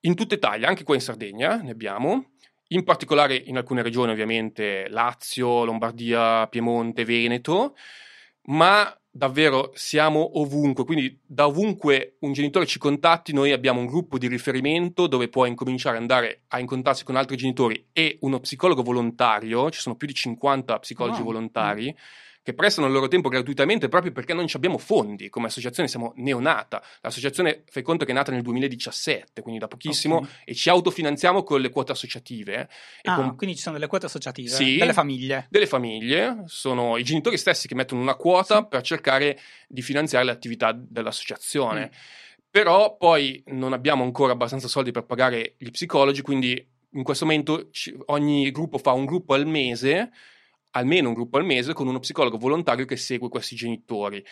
in 0.00 0.14
tutta 0.14 0.34
Italia, 0.34 0.68
anche 0.68 0.84
qua 0.84 0.94
in 0.94 1.00
Sardegna 1.00 1.56
ne 1.56 1.72
abbiamo, 1.72 2.32
in 2.68 2.84
particolare 2.84 3.34
in 3.34 3.56
alcune 3.56 3.82
regioni 3.82 4.12
ovviamente 4.12 4.86
Lazio, 4.88 5.64
Lombardia, 5.64 6.46
Piemonte, 6.46 7.04
Veneto, 7.04 7.76
ma 8.44 8.96
davvero 9.10 9.72
siamo 9.74 10.38
ovunque, 10.40 10.84
quindi 10.84 11.18
da 11.26 11.46
ovunque 11.46 12.16
un 12.20 12.32
genitore 12.32 12.66
ci 12.66 12.78
contatti, 12.78 13.32
noi 13.32 13.50
abbiamo 13.52 13.80
un 13.80 13.86
gruppo 13.86 14.18
di 14.18 14.28
riferimento 14.28 15.06
dove 15.06 15.28
può 15.28 15.46
incominciare 15.46 15.96
ad 15.96 16.02
andare 16.02 16.42
a 16.48 16.60
incontrarsi 16.60 17.02
con 17.02 17.16
altri 17.16 17.36
genitori 17.36 17.88
e 17.92 18.18
uno 18.20 18.38
psicologo 18.40 18.82
volontario, 18.82 19.70
ci 19.70 19.80
sono 19.80 19.96
più 19.96 20.06
di 20.06 20.14
50 20.14 20.78
psicologi 20.78 21.20
wow. 21.20 21.26
volontari. 21.26 21.92
Mm 21.92 22.24
che 22.46 22.54
prestano 22.54 22.86
il 22.86 22.92
loro 22.92 23.08
tempo 23.08 23.28
gratuitamente 23.28 23.88
proprio 23.88 24.12
perché 24.12 24.32
non 24.32 24.46
abbiamo 24.52 24.78
fondi. 24.78 25.28
Come 25.28 25.48
associazione 25.48 25.88
siamo 25.88 26.12
neonata. 26.14 26.80
L'associazione, 27.00 27.64
fai 27.68 27.82
conto 27.82 28.04
che 28.04 28.12
è 28.12 28.14
nata 28.14 28.30
nel 28.30 28.42
2017, 28.42 29.42
quindi 29.42 29.58
da 29.58 29.66
pochissimo, 29.66 30.18
okay. 30.18 30.30
e 30.44 30.54
ci 30.54 30.68
autofinanziamo 30.68 31.42
con 31.42 31.60
le 31.60 31.70
quote 31.70 31.90
associative. 31.90 32.68
ah, 33.02 33.16
con... 33.16 33.34
quindi 33.34 33.56
ci 33.56 33.62
sono 33.62 33.74
delle 33.74 33.88
quote 33.88 34.06
associative 34.06 34.48
sì, 34.48 34.76
delle 34.76 34.92
famiglie. 34.92 35.48
Delle 35.50 35.66
famiglie, 35.66 36.44
sono 36.46 36.96
i 36.96 37.02
genitori 37.02 37.36
stessi 37.36 37.66
che 37.66 37.74
mettono 37.74 38.00
una 38.00 38.14
quota 38.14 38.58
sì. 38.58 38.66
per 38.68 38.82
cercare 38.82 39.40
di 39.66 39.82
finanziare 39.82 40.24
le 40.24 40.30
attività 40.30 40.70
dell'associazione. 40.72 41.90
Mm. 41.92 41.98
Però 42.48 42.96
poi 42.96 43.42
non 43.46 43.72
abbiamo 43.72 44.04
ancora 44.04 44.34
abbastanza 44.34 44.68
soldi 44.68 44.92
per 44.92 45.04
pagare 45.04 45.56
gli 45.58 45.70
psicologi, 45.72 46.22
quindi 46.22 46.64
in 46.92 47.02
questo 47.02 47.24
momento 47.24 47.70
ogni 48.06 48.52
gruppo 48.52 48.78
fa 48.78 48.92
un 48.92 49.04
gruppo 49.04 49.34
al 49.34 49.48
mese 49.48 50.12
almeno 50.76 51.08
un 51.08 51.14
gruppo 51.14 51.38
al 51.38 51.44
mese 51.44 51.72
con 51.72 51.86
uno 51.86 51.98
psicologo 51.98 52.38
volontario 52.38 52.84
che 52.84 52.96
segue 52.96 53.28
questi 53.28 53.54
genitori. 53.54 54.24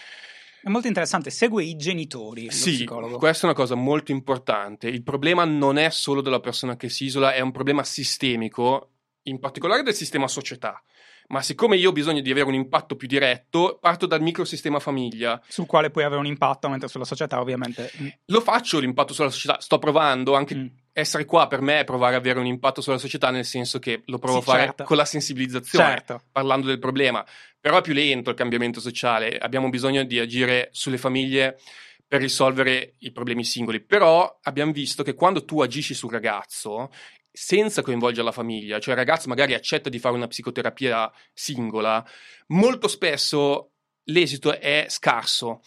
È 0.62 0.68
molto 0.68 0.87
interessante, 0.87 1.30
segue 1.30 1.62
i 1.62 1.76
genitori. 1.76 2.50
Sì, 2.50 2.72
psicologo. 2.72 3.18
questa 3.18 3.42
è 3.42 3.50
una 3.50 3.59
cosa 3.59 3.74
molto 3.74 4.12
importante. 4.12 4.88
Il 4.88 5.02
problema 5.02 5.44
non 5.44 5.76
è 5.76 5.90
solo 5.90 6.22
della 6.22 6.40
persona 6.40 6.76
che 6.76 6.88
si 6.88 7.04
isola, 7.04 7.35
è 7.35 7.40
un 7.40 7.52
problema 7.52 7.85
sistemico, 7.85 8.90
in 9.24 9.38
particolare 9.40 9.83
del 9.83 9.94
sistema 9.94 10.28
società 10.28 10.83
ma 11.28 11.40
siccome 11.42 11.76
io 11.76 11.90
ho 11.90 11.92
bisogno 11.92 12.20
di 12.20 12.30
avere 12.30 12.46
un 12.46 12.54
impatto 12.54 12.96
più 12.96 13.09
diretto, 13.09 13.78
parto 13.80 14.07
dal 14.07 14.20
microsistema 14.20 14.78
famiglia. 14.78 15.40
Sul 15.48 15.66
quale 15.66 15.90
puoi 15.90 16.04
avere 16.04 16.20
un 16.20 16.26
impatto, 16.26 16.68
mentre 16.68 16.88
sulla 16.88 17.04
società 17.04 17.40
ovviamente... 17.40 17.90
Mm. 18.00 18.09
Lo 18.26 18.40
faccio 18.40 18.78
l'impatto 18.78 19.14
sulla 19.14 19.30
società, 19.30 19.61
sto 19.61 19.78
provando 19.78 20.35
anche... 20.35 20.54
Mm. 20.54 20.66
Essere 20.96 21.24
qua 21.24 21.48
per 21.48 21.61
me 21.61 21.80
è 21.80 21.85
provare 21.85 22.14
ad 22.14 22.20
avere 22.20 22.38
un 22.38 22.46
impatto 22.46 22.80
sulla 22.80 22.98
società, 22.98 23.30
nel 23.30 23.44
senso 23.44 23.80
che 23.80 24.02
lo 24.07 24.18
provo 24.18 24.40
sì, 24.40 24.48
a 24.48 24.52
fare 24.52 24.64
certo. 24.66 24.85
con 24.85 24.96
la 24.96 25.04
sensibilizzazione, 25.04 25.85
certo. 25.85 26.22
parlando 26.30 26.68
del 26.68 26.78
problema. 26.78 27.24
Però 27.61 27.78
è 27.78 27.83
più 27.83 27.92
lento 27.92 28.30
il 28.30 28.37
cambiamento 28.37 28.78
sociale, 28.78 29.37
abbiamo 29.37 29.68
bisogno 29.70 30.04
di 30.04 30.20
agire 30.20 30.68
sulle 30.70 30.98
famiglie 30.98 31.59
per 32.07 32.20
risolvere 32.20 32.94
i 32.98 33.11
problemi 33.11 33.42
singoli. 33.42 33.80
Però 33.80 34.38
abbiamo 34.42 34.70
visto 34.70 35.02
che 35.02 35.14
quando 35.14 35.44
tu 35.44 35.61
agisci 35.61 35.94
sul 35.94 36.12
ragazzo 36.12 36.90
senza 37.37 37.83
coinvolgere 37.83 38.24
la 38.24 38.30
famiglia, 38.30 38.78
cioè 38.78 38.94
il 38.94 39.00
ragazzo 39.00 39.28
magari 39.28 39.54
accetta 39.54 39.90
di 39.90 39.98
fare 39.98 40.14
una 40.14 40.28
psicoterapia 40.28 41.11
singola, 41.33 42.07
molto 42.48 42.87
spesso 42.87 43.72
l'esito 44.04 44.57
è 44.61 44.87
scarso 44.88 45.62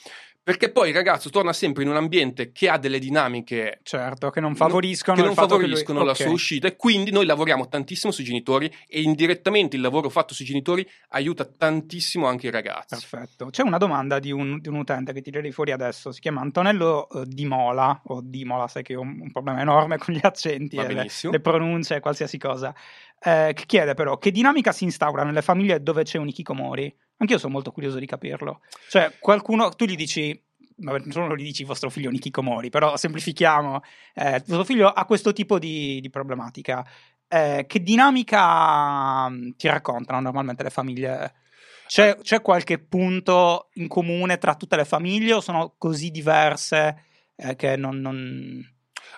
perché 0.48 0.72
poi 0.72 0.88
il 0.88 0.96
ragazzo 0.96 1.30
torna 1.30 1.52
sempre 1.52 1.84
in 1.84 1.90
un 1.90 1.98
ambiente 1.98 2.54
che 2.54 2.70
ha 2.70 2.78
delle 2.78 3.00
dinamiche 3.00 3.80
certo, 3.84 4.30
che 4.30 4.40
non 4.40 4.56
favoriscono, 4.56 5.18
che 5.18 5.24
non 5.24 5.34
favoriscono 5.34 5.98
lui... 5.98 6.08
la 6.08 6.14
okay. 6.14 6.26
sua 6.26 6.34
uscita 6.34 6.70
e 6.70 6.78
quindi 6.78 7.12
noi 7.12 7.26
lavoriamo 7.26 7.68
tantissimo 7.68 8.14
sui 8.14 8.24
genitori 8.24 8.74
e 8.88 9.02
indirettamente 9.02 9.76
il 9.76 9.82
lavoro 9.82 10.08
fatto 10.08 10.34
sui 10.34 10.46
genitori 10.46 10.90
aiuta 11.10 11.44
tantissimo 11.44 12.28
anche 12.28 12.48
i 12.48 12.50
ragazzi. 12.50 12.96
Perfetto. 12.96 13.50
C'è 13.50 13.62
una 13.62 13.78
domanda 13.78 14.20
di 14.20 14.32
un, 14.32 14.62
di 14.62 14.70
un 14.70 14.76
utente 14.76 15.12
che 15.12 15.22
tirerei 15.22 15.52
fuori 15.52 15.74
adesso, 15.74 16.14
si 16.14 16.22
chiama 16.22 16.40
Antonello 16.40 17.10
uh, 17.12 17.26
Di 17.26 17.44
Mola 17.44 18.02
o 18.06 18.22
Di 18.24 18.46
Mola, 18.46 18.70
sai 18.70 18.84
che 18.84 18.96
ho 18.96 19.02
un, 19.02 19.20
un 19.20 19.32
problema 19.34 19.60
enorme 19.60 19.98
con 19.98 20.14
gli 20.14 20.22
accenti 20.24 20.78
le, 20.78 21.10
le, 21.30 21.40
pronunce 21.42 22.00
qualsiasi 22.00 22.38
cosa, 22.38 22.74
eh, 23.20 23.52
che 23.54 23.66
chiede 23.66 23.94
però 23.94 24.18
che 24.18 24.32
dinamica 24.32 24.72
si 24.72 24.84
instaura 24.84 25.24
nelle 25.24 25.42
famiglie 25.42 25.82
dove 25.82 26.04
c'è 26.04 26.18
un 26.18 26.28
Ikikomori? 26.28 26.96
Anch'io 27.18 27.38
sono 27.40 27.54
molto 27.54 27.72
curioso 27.72 27.98
di 27.98 28.06
capirlo. 28.06 28.62
Cioè, 28.90 29.14
qualcuno, 29.20 29.70
tu 29.70 29.86
gli 29.86 29.96
dici, 29.96 30.40
non 30.78 31.36
gli 31.36 31.44
dici 31.44 31.64
vostro 31.64 31.90
figlio 31.90 32.12
Nikikomori, 32.12 32.70
però 32.70 32.96
semplifichiamo, 32.96 33.82
eh, 34.14 34.44
vostro 34.46 34.64
figlio 34.64 34.88
ha 34.88 35.06
questo 35.06 35.34
tipo 35.34 35.58
di, 35.58 36.00
di 36.00 36.10
problematica. 36.10 36.86
Eh, 37.28 37.66
che 37.68 37.82
dinamica 37.82 39.28
mm, 39.30 39.52
ti 39.58 39.68
raccontano 39.68 40.22
normalmente 40.22 40.64
le 40.64 40.70
famiglie? 40.70 41.34
C'è, 41.88 42.18
c'è, 42.22 42.42
qualche 42.42 42.80
punto 42.80 43.70
in 43.76 43.88
comune 43.88 44.38
tra 44.38 44.56
tutte 44.56 44.76
le 44.76 44.86
famiglie 44.86 45.34
o 45.34 45.42
sono 45.42 45.74
così 45.78 46.12
diverse 46.12 47.06
eh, 47.36 47.56
che 47.56 47.78
non, 47.78 48.00
non 48.00 48.62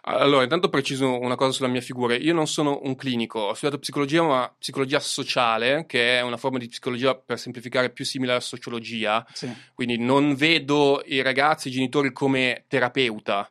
allora, 0.02 0.44
intanto 0.44 0.70
preciso 0.70 1.20
una 1.20 1.36
cosa 1.36 1.52
sulla 1.52 1.68
mia 1.68 1.82
figura. 1.82 2.16
Io 2.16 2.34
non 2.34 2.48
sono 2.48 2.80
un 2.84 2.96
clinico, 2.96 3.40
ho 3.40 3.54
studiato 3.54 3.80
psicologia, 3.80 4.24
ma 4.24 4.54
psicologia 4.58 5.00
sociale, 5.00 5.86
che 5.88 6.18
è 6.18 6.22
una 6.22 6.38
forma 6.38 6.58
di 6.58 6.68
psicologia 6.68 7.16
per 7.16 7.38
semplificare 7.38 7.90
più 7.90 8.06
simile 8.06 8.32
alla 8.32 8.40
sociologia. 8.40 9.26
Sì. 9.34 9.52
Quindi 9.74 9.98
non 9.98 10.36
vedo 10.36 11.04
i 11.06 11.22
ragazzi, 11.22 11.68
i 11.68 11.72
genitori 11.72 12.12
come 12.12 12.64
terapeuta. 12.68 13.50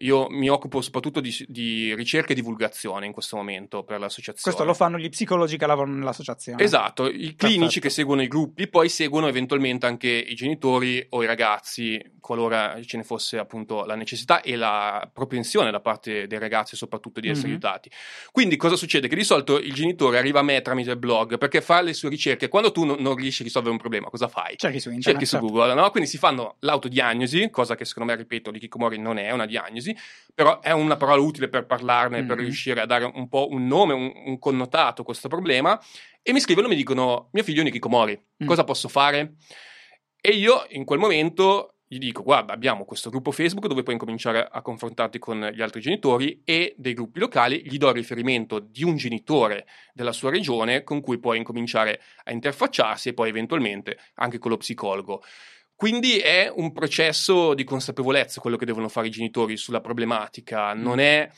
Io 0.00 0.28
mi 0.28 0.48
occupo 0.48 0.80
soprattutto 0.80 1.20
di, 1.20 1.34
di, 1.48 1.94
ricerca 1.94 2.32
e 2.32 2.34
divulgazione 2.34 3.06
in 3.06 3.12
questo 3.12 3.36
momento 3.36 3.82
per 3.82 3.98
l'associazione. 3.98 4.40
Questo 4.42 4.64
lo 4.64 4.74
fanno 4.74 4.98
gli 4.98 5.08
psicologi 5.08 5.56
che 5.56 5.66
lavorano 5.66 5.96
nell'associazione. 5.96 6.62
Esatto, 6.62 7.08
i 7.08 7.34
clinici 7.34 7.58
Perfetto. 7.58 7.80
che 7.80 7.90
seguono 7.90 8.22
i 8.22 8.28
gruppi, 8.28 8.68
poi 8.68 8.88
seguono 8.88 9.26
eventualmente 9.26 9.86
anche 9.86 10.08
i 10.08 10.34
genitori 10.34 11.04
o 11.10 11.22
i 11.22 11.26
ragazzi, 11.26 12.00
qualora 12.20 12.78
ce 12.84 12.96
ne 12.98 13.04
fosse 13.04 13.38
appunto 13.38 13.84
la 13.84 13.94
necessità 13.94 14.42
e 14.42 14.54
la 14.54 15.08
propensione 15.12 15.70
da 15.70 15.80
parte 15.80 16.26
dei 16.26 16.38
ragazzi 16.38 16.76
soprattutto 16.76 17.20
di 17.20 17.28
essere 17.28 17.48
mm-hmm. 17.48 17.56
aiutati. 17.62 17.90
Quindi 18.30 18.56
cosa 18.56 18.76
succede? 18.76 19.08
Che 19.08 19.16
di 19.16 19.24
solito 19.24 19.58
il 19.58 19.72
genitore 19.72 20.18
arriva 20.18 20.40
a 20.40 20.42
me 20.42 20.60
tramite 20.60 20.90
il 20.90 20.98
blog 20.98 21.38
perché 21.38 21.60
fa 21.60 21.80
le 21.80 21.92
sue 21.92 22.08
ricerche. 22.08 22.48
Quando 22.48 22.70
tu 22.70 22.84
non, 22.84 22.96
non 23.00 23.14
riesci 23.14 23.42
a 23.42 23.44
risolvere 23.44 23.72
un 23.72 23.80
problema, 23.80 24.08
cosa 24.10 24.28
fai? 24.28 24.56
Cerchi 24.56 24.78
su 24.78 24.90
internet. 24.90 25.02
Cerchi 25.02 25.24
su 25.24 25.36
certo. 25.36 25.46
Google, 25.46 25.74
no? 25.74 25.90
Quindi 25.90 26.08
si 26.08 26.18
fanno 26.18 26.56
l'autodiagnosi, 26.60 27.50
cosa 27.50 27.74
che 27.74 27.84
secondo 27.84 28.12
me, 28.12 28.18
ripeto, 28.18 28.50
di 28.50 28.58
Kikomori 28.58 28.98
non 28.98 29.18
è 29.18 29.30
una 29.30 29.46
diagnosi 29.46 29.87
diagnosi, 29.88 29.96
però 30.34 30.60
è 30.60 30.70
una 30.70 30.96
parola 30.96 31.20
utile 31.20 31.48
per 31.48 31.66
parlarne, 31.66 32.18
mm-hmm. 32.18 32.26
per 32.28 32.38
riuscire 32.38 32.80
a 32.80 32.86
dare 32.86 33.10
un 33.12 33.28
po' 33.28 33.48
un 33.50 33.66
nome, 33.66 33.92
un, 33.94 34.12
un, 34.26 34.38
connotato 34.38 35.02
a 35.02 35.04
questo 35.04 35.28
problema. 35.28 35.80
E 36.22 36.32
mi 36.32 36.40
scrivono 36.40 36.66
e 36.66 36.70
mi 36.70 36.76
dicono: 36.76 37.28
Mio 37.32 37.42
figlio 37.42 37.60
è 37.60 37.64
Nikikomori, 37.64 38.20
mm. 38.42 38.46
cosa 38.46 38.64
posso 38.64 38.88
fare? 38.88 39.34
E 40.20 40.30
io 40.30 40.66
in 40.70 40.84
quel 40.84 40.98
momento 40.98 41.74
gli 41.88 41.98
dico: 41.98 42.22
Guarda, 42.22 42.52
abbiamo 42.52 42.84
questo 42.84 43.10
gruppo 43.10 43.32
Facebook 43.32 43.66
dove 43.66 43.82
puoi 43.82 43.94
incominciare 43.94 44.46
a 44.48 44.62
confrontarti 44.62 45.18
con 45.18 45.50
gli 45.52 45.62
altri 45.62 45.80
genitori 45.80 46.42
e 46.44 46.74
dei 46.76 46.94
gruppi 46.94 47.18
locali. 47.18 47.62
Gli 47.64 47.78
do 47.78 47.88
il 47.88 47.94
riferimento 47.94 48.58
di 48.58 48.84
un 48.84 48.96
genitore 48.96 49.66
della 49.92 50.12
sua 50.12 50.30
regione 50.30 50.84
con 50.84 51.00
cui 51.00 51.18
puoi 51.18 51.38
incominciare 51.38 52.00
a 52.24 52.32
interfacciarsi 52.32 53.08
e 53.08 53.14
poi 53.14 53.30
eventualmente 53.30 53.98
anche 54.14 54.38
con 54.38 54.50
lo 54.50 54.56
psicologo. 54.58 55.22
Quindi 55.78 56.18
è 56.18 56.52
un 56.52 56.72
processo 56.72 57.54
di 57.54 57.62
consapevolezza 57.62 58.40
quello 58.40 58.56
che 58.56 58.66
devono 58.66 58.88
fare 58.88 59.06
i 59.06 59.10
genitori 59.10 59.56
sulla 59.56 59.80
problematica, 59.80 60.74
non 60.74 60.96
mm. 60.96 60.98
è 60.98 61.30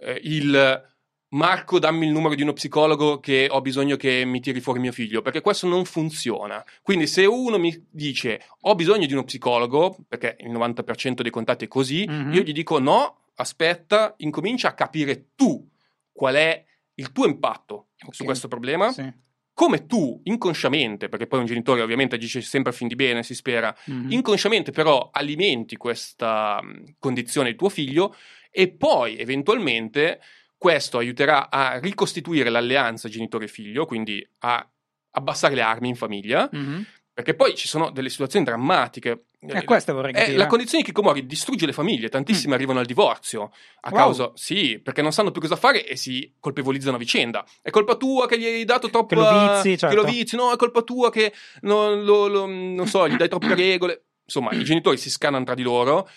eh, 0.00 0.20
il 0.24 0.86
Marco 1.30 1.78
dammi 1.78 2.04
il 2.04 2.12
numero 2.12 2.34
di 2.34 2.42
uno 2.42 2.52
psicologo 2.52 3.18
che 3.18 3.48
ho 3.50 3.62
bisogno 3.62 3.96
che 3.96 4.26
mi 4.26 4.40
tiri 4.40 4.60
fuori 4.60 4.78
mio 4.78 4.92
figlio, 4.92 5.22
perché 5.22 5.40
questo 5.40 5.66
non 5.66 5.86
funziona. 5.86 6.62
Quindi 6.82 7.06
se 7.06 7.24
uno 7.24 7.56
mi 7.56 7.86
dice 7.90 8.42
ho 8.60 8.74
bisogno 8.74 9.06
di 9.06 9.14
uno 9.14 9.24
psicologo, 9.24 9.96
perché 10.06 10.36
il 10.40 10.50
90% 10.50 11.22
dei 11.22 11.30
contatti 11.30 11.64
è 11.64 11.68
così, 11.68 12.06
mm-hmm. 12.06 12.32
io 12.34 12.42
gli 12.42 12.52
dico 12.52 12.78
no, 12.78 13.30
aspetta, 13.36 14.12
incomincia 14.18 14.68
a 14.68 14.74
capire 14.74 15.30
tu 15.34 15.66
qual 16.12 16.34
è 16.34 16.62
il 16.96 17.10
tuo 17.10 17.24
impatto 17.24 17.86
okay. 17.94 18.12
su 18.12 18.24
questo 18.24 18.48
problema. 18.48 18.92
Sì 18.92 19.26
come 19.58 19.86
tu 19.86 20.20
inconsciamente, 20.22 21.08
perché 21.08 21.26
poi 21.26 21.40
un 21.40 21.46
genitore 21.46 21.80
ovviamente 21.80 22.14
agisce 22.14 22.40
sempre 22.42 22.70
a 22.70 22.72
fin 22.72 22.86
di 22.86 22.94
bene, 22.94 23.24
si 23.24 23.34
spera, 23.34 23.76
mm-hmm. 23.90 24.12
inconsciamente 24.12 24.70
però 24.70 25.10
alimenti 25.12 25.76
questa 25.76 26.60
condizione 27.00 27.50
di 27.50 27.56
tuo 27.56 27.68
figlio 27.68 28.14
e 28.52 28.68
poi 28.68 29.18
eventualmente 29.18 30.20
questo 30.56 30.98
aiuterà 30.98 31.50
a 31.50 31.80
ricostituire 31.80 32.50
l'alleanza 32.50 33.08
genitore-figlio, 33.08 33.84
quindi 33.84 34.24
a 34.44 34.64
abbassare 35.10 35.56
le 35.56 35.62
armi 35.62 35.88
in 35.88 35.96
famiglia, 35.96 36.48
Mhm. 36.52 36.86
Perché 37.18 37.34
poi 37.34 37.56
ci 37.56 37.66
sono 37.66 37.90
delle 37.90 38.10
situazioni 38.10 38.44
drammatiche. 38.44 39.24
Eh, 39.40 39.64
questo 39.64 39.92
vorrei 39.92 40.12
Eh, 40.12 40.18
capire. 40.18 40.36
la 40.36 40.46
condizione 40.46 40.84
di 40.84 40.88
Kikomori 40.90 41.26
distrugge 41.26 41.66
le 41.66 41.72
famiglie, 41.72 42.08
tantissime 42.08 42.54
arrivano 42.54 42.78
al 42.78 42.86
divorzio 42.86 43.50
a 43.80 43.88
Wow. 43.90 43.98
causa, 43.98 44.30
sì, 44.36 44.78
perché 44.78 45.02
non 45.02 45.10
sanno 45.10 45.32
più 45.32 45.40
cosa 45.40 45.56
fare 45.56 45.84
e 45.84 45.96
si 45.96 46.32
colpevolizzano 46.38 46.94
a 46.94 46.98
vicenda. 47.00 47.44
È 47.60 47.70
colpa 47.70 47.96
tua 47.96 48.28
che 48.28 48.38
gli 48.38 48.44
hai 48.44 48.64
dato 48.64 48.88
troppo. 48.88 49.08
Che 49.08 49.14
lo 49.16 49.52
vizi, 49.54 49.76
certo. 49.76 49.88
Che 49.96 50.00
lo 50.00 50.04
vizi, 50.08 50.36
no, 50.36 50.52
è 50.52 50.56
colpa 50.56 50.82
tua 50.82 51.10
che 51.10 51.32
non, 51.62 52.04
lo- 52.04 52.28
lo- 52.28 52.46
non 52.46 52.86
so, 52.86 53.08
gli 53.08 53.16
dai 53.16 53.28
troppe 53.28 53.52
regole. 53.56 54.04
Insomma, 54.24 54.52
i 54.52 54.62
genitori 54.62 54.96
si 54.96 55.10
scannano 55.10 55.42
tra 55.44 55.54
di 55.54 55.62
loro. 55.62 56.08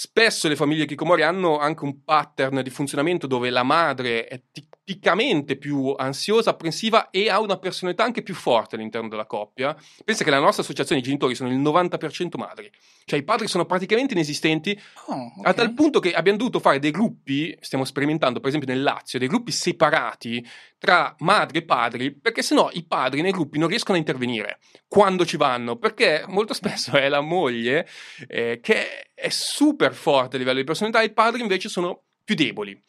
Spesso 0.00 0.46
le 0.46 0.54
famiglie 0.54 0.86
Kikomori 0.86 1.24
hanno 1.24 1.58
anche 1.58 1.82
un 1.82 2.04
pattern 2.04 2.62
di 2.62 2.70
funzionamento 2.70 3.26
dove 3.26 3.50
la 3.50 3.64
madre 3.64 4.28
è 4.28 4.40
tipicamente 4.52 5.56
più 5.56 5.92
ansiosa, 5.98 6.50
apprensiva 6.50 7.10
e 7.10 7.28
ha 7.28 7.40
una 7.40 7.58
personalità 7.58 8.04
anche 8.04 8.22
più 8.22 8.34
forte 8.34 8.76
all'interno 8.76 9.08
della 9.08 9.26
coppia. 9.26 9.76
Pensa 10.04 10.22
che 10.22 10.30
la 10.30 10.38
nostra 10.38 10.62
associazione 10.62 11.00
di 11.00 11.06
genitori 11.08 11.34
sono 11.34 11.50
il 11.50 11.58
90% 11.58 12.36
madri, 12.36 12.70
cioè 13.06 13.18
i 13.18 13.24
padri 13.24 13.48
sono 13.48 13.66
praticamente 13.66 14.14
inesistenti 14.14 14.80
Oh, 15.06 15.32
ok. 15.38 15.46
a 15.48 15.52
tal 15.52 15.74
punto 15.74 15.98
che 15.98 16.12
abbiamo 16.12 16.38
dovuto 16.38 16.60
fare 16.60 16.78
dei 16.78 16.92
gruppi, 16.92 17.58
stiamo 17.60 17.84
sperimentando 17.84 18.38
per 18.38 18.50
esempio 18.50 18.72
nel 18.72 18.84
Lazio, 18.84 19.18
dei 19.18 19.26
gruppi 19.26 19.50
separati 19.50 20.46
tra 20.78 21.12
madri 21.18 21.58
e 21.58 21.64
padri, 21.64 22.14
perché 22.14 22.42
sennò 22.42 22.70
i 22.72 22.84
padri 22.86 23.20
nei 23.20 23.32
gruppi 23.32 23.58
non 23.58 23.66
riescono 23.68 23.96
a 23.96 24.00
intervenire 24.00 24.60
quando 24.86 25.26
ci 25.26 25.36
vanno, 25.36 25.76
perché 25.76 26.24
molto 26.28 26.54
spesso 26.54 26.92
è 26.92 27.08
la 27.08 27.20
moglie 27.20 27.84
eh, 28.28 28.60
che 28.62 29.08
è 29.18 29.28
super 29.30 29.87
forte 29.94 30.36
a 30.36 30.38
livello 30.38 30.58
di 30.58 30.64
personalità 30.64 31.02
i 31.02 31.12
padri 31.12 31.40
invece 31.40 31.68
sono 31.68 32.02
più 32.24 32.34
deboli. 32.34 32.80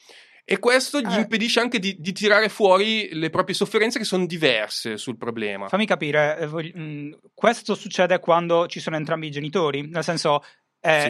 E 0.44 0.58
questo 0.58 1.00
gli 1.00 1.14
Eh. 1.14 1.20
impedisce 1.20 1.60
anche 1.60 1.78
di, 1.78 1.96
di 2.00 2.12
tirare 2.12 2.50
fuori 2.50 3.10
le 3.14 3.30
proprie 3.30 3.54
sofferenze 3.54 4.00
che 4.00 4.06
sono 4.06 4.26
diverse 4.26 4.98
sul 4.98 5.16
problema. 5.18 5.68
Fammi 5.68 5.86
capire, 5.86 6.38
eh, 6.40 6.48
vog- 6.48 6.74
mh, 6.74 7.20
questo 7.36 7.76
succede 7.76 8.18
quando 8.20 8.66
ci 8.66 8.80
sono 8.80 8.96
entrambi 8.96 9.28
i 9.28 9.32
genitori? 9.32 9.88
Nel 9.88 10.04
senso, 10.04 10.44
eh, 10.82 11.02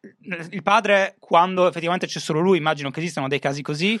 Sì. 0.00 0.06
il 0.50 0.62
padre, 0.64 1.14
quando 1.20 1.68
effettivamente 1.68 2.06
c'è 2.08 2.18
solo 2.18 2.40
lui, 2.40 2.58
immagino 2.58 2.90
che 2.90 2.98
esistano 2.98 3.28
dei 3.28 3.38
casi 3.38 3.62
così, 3.62 4.00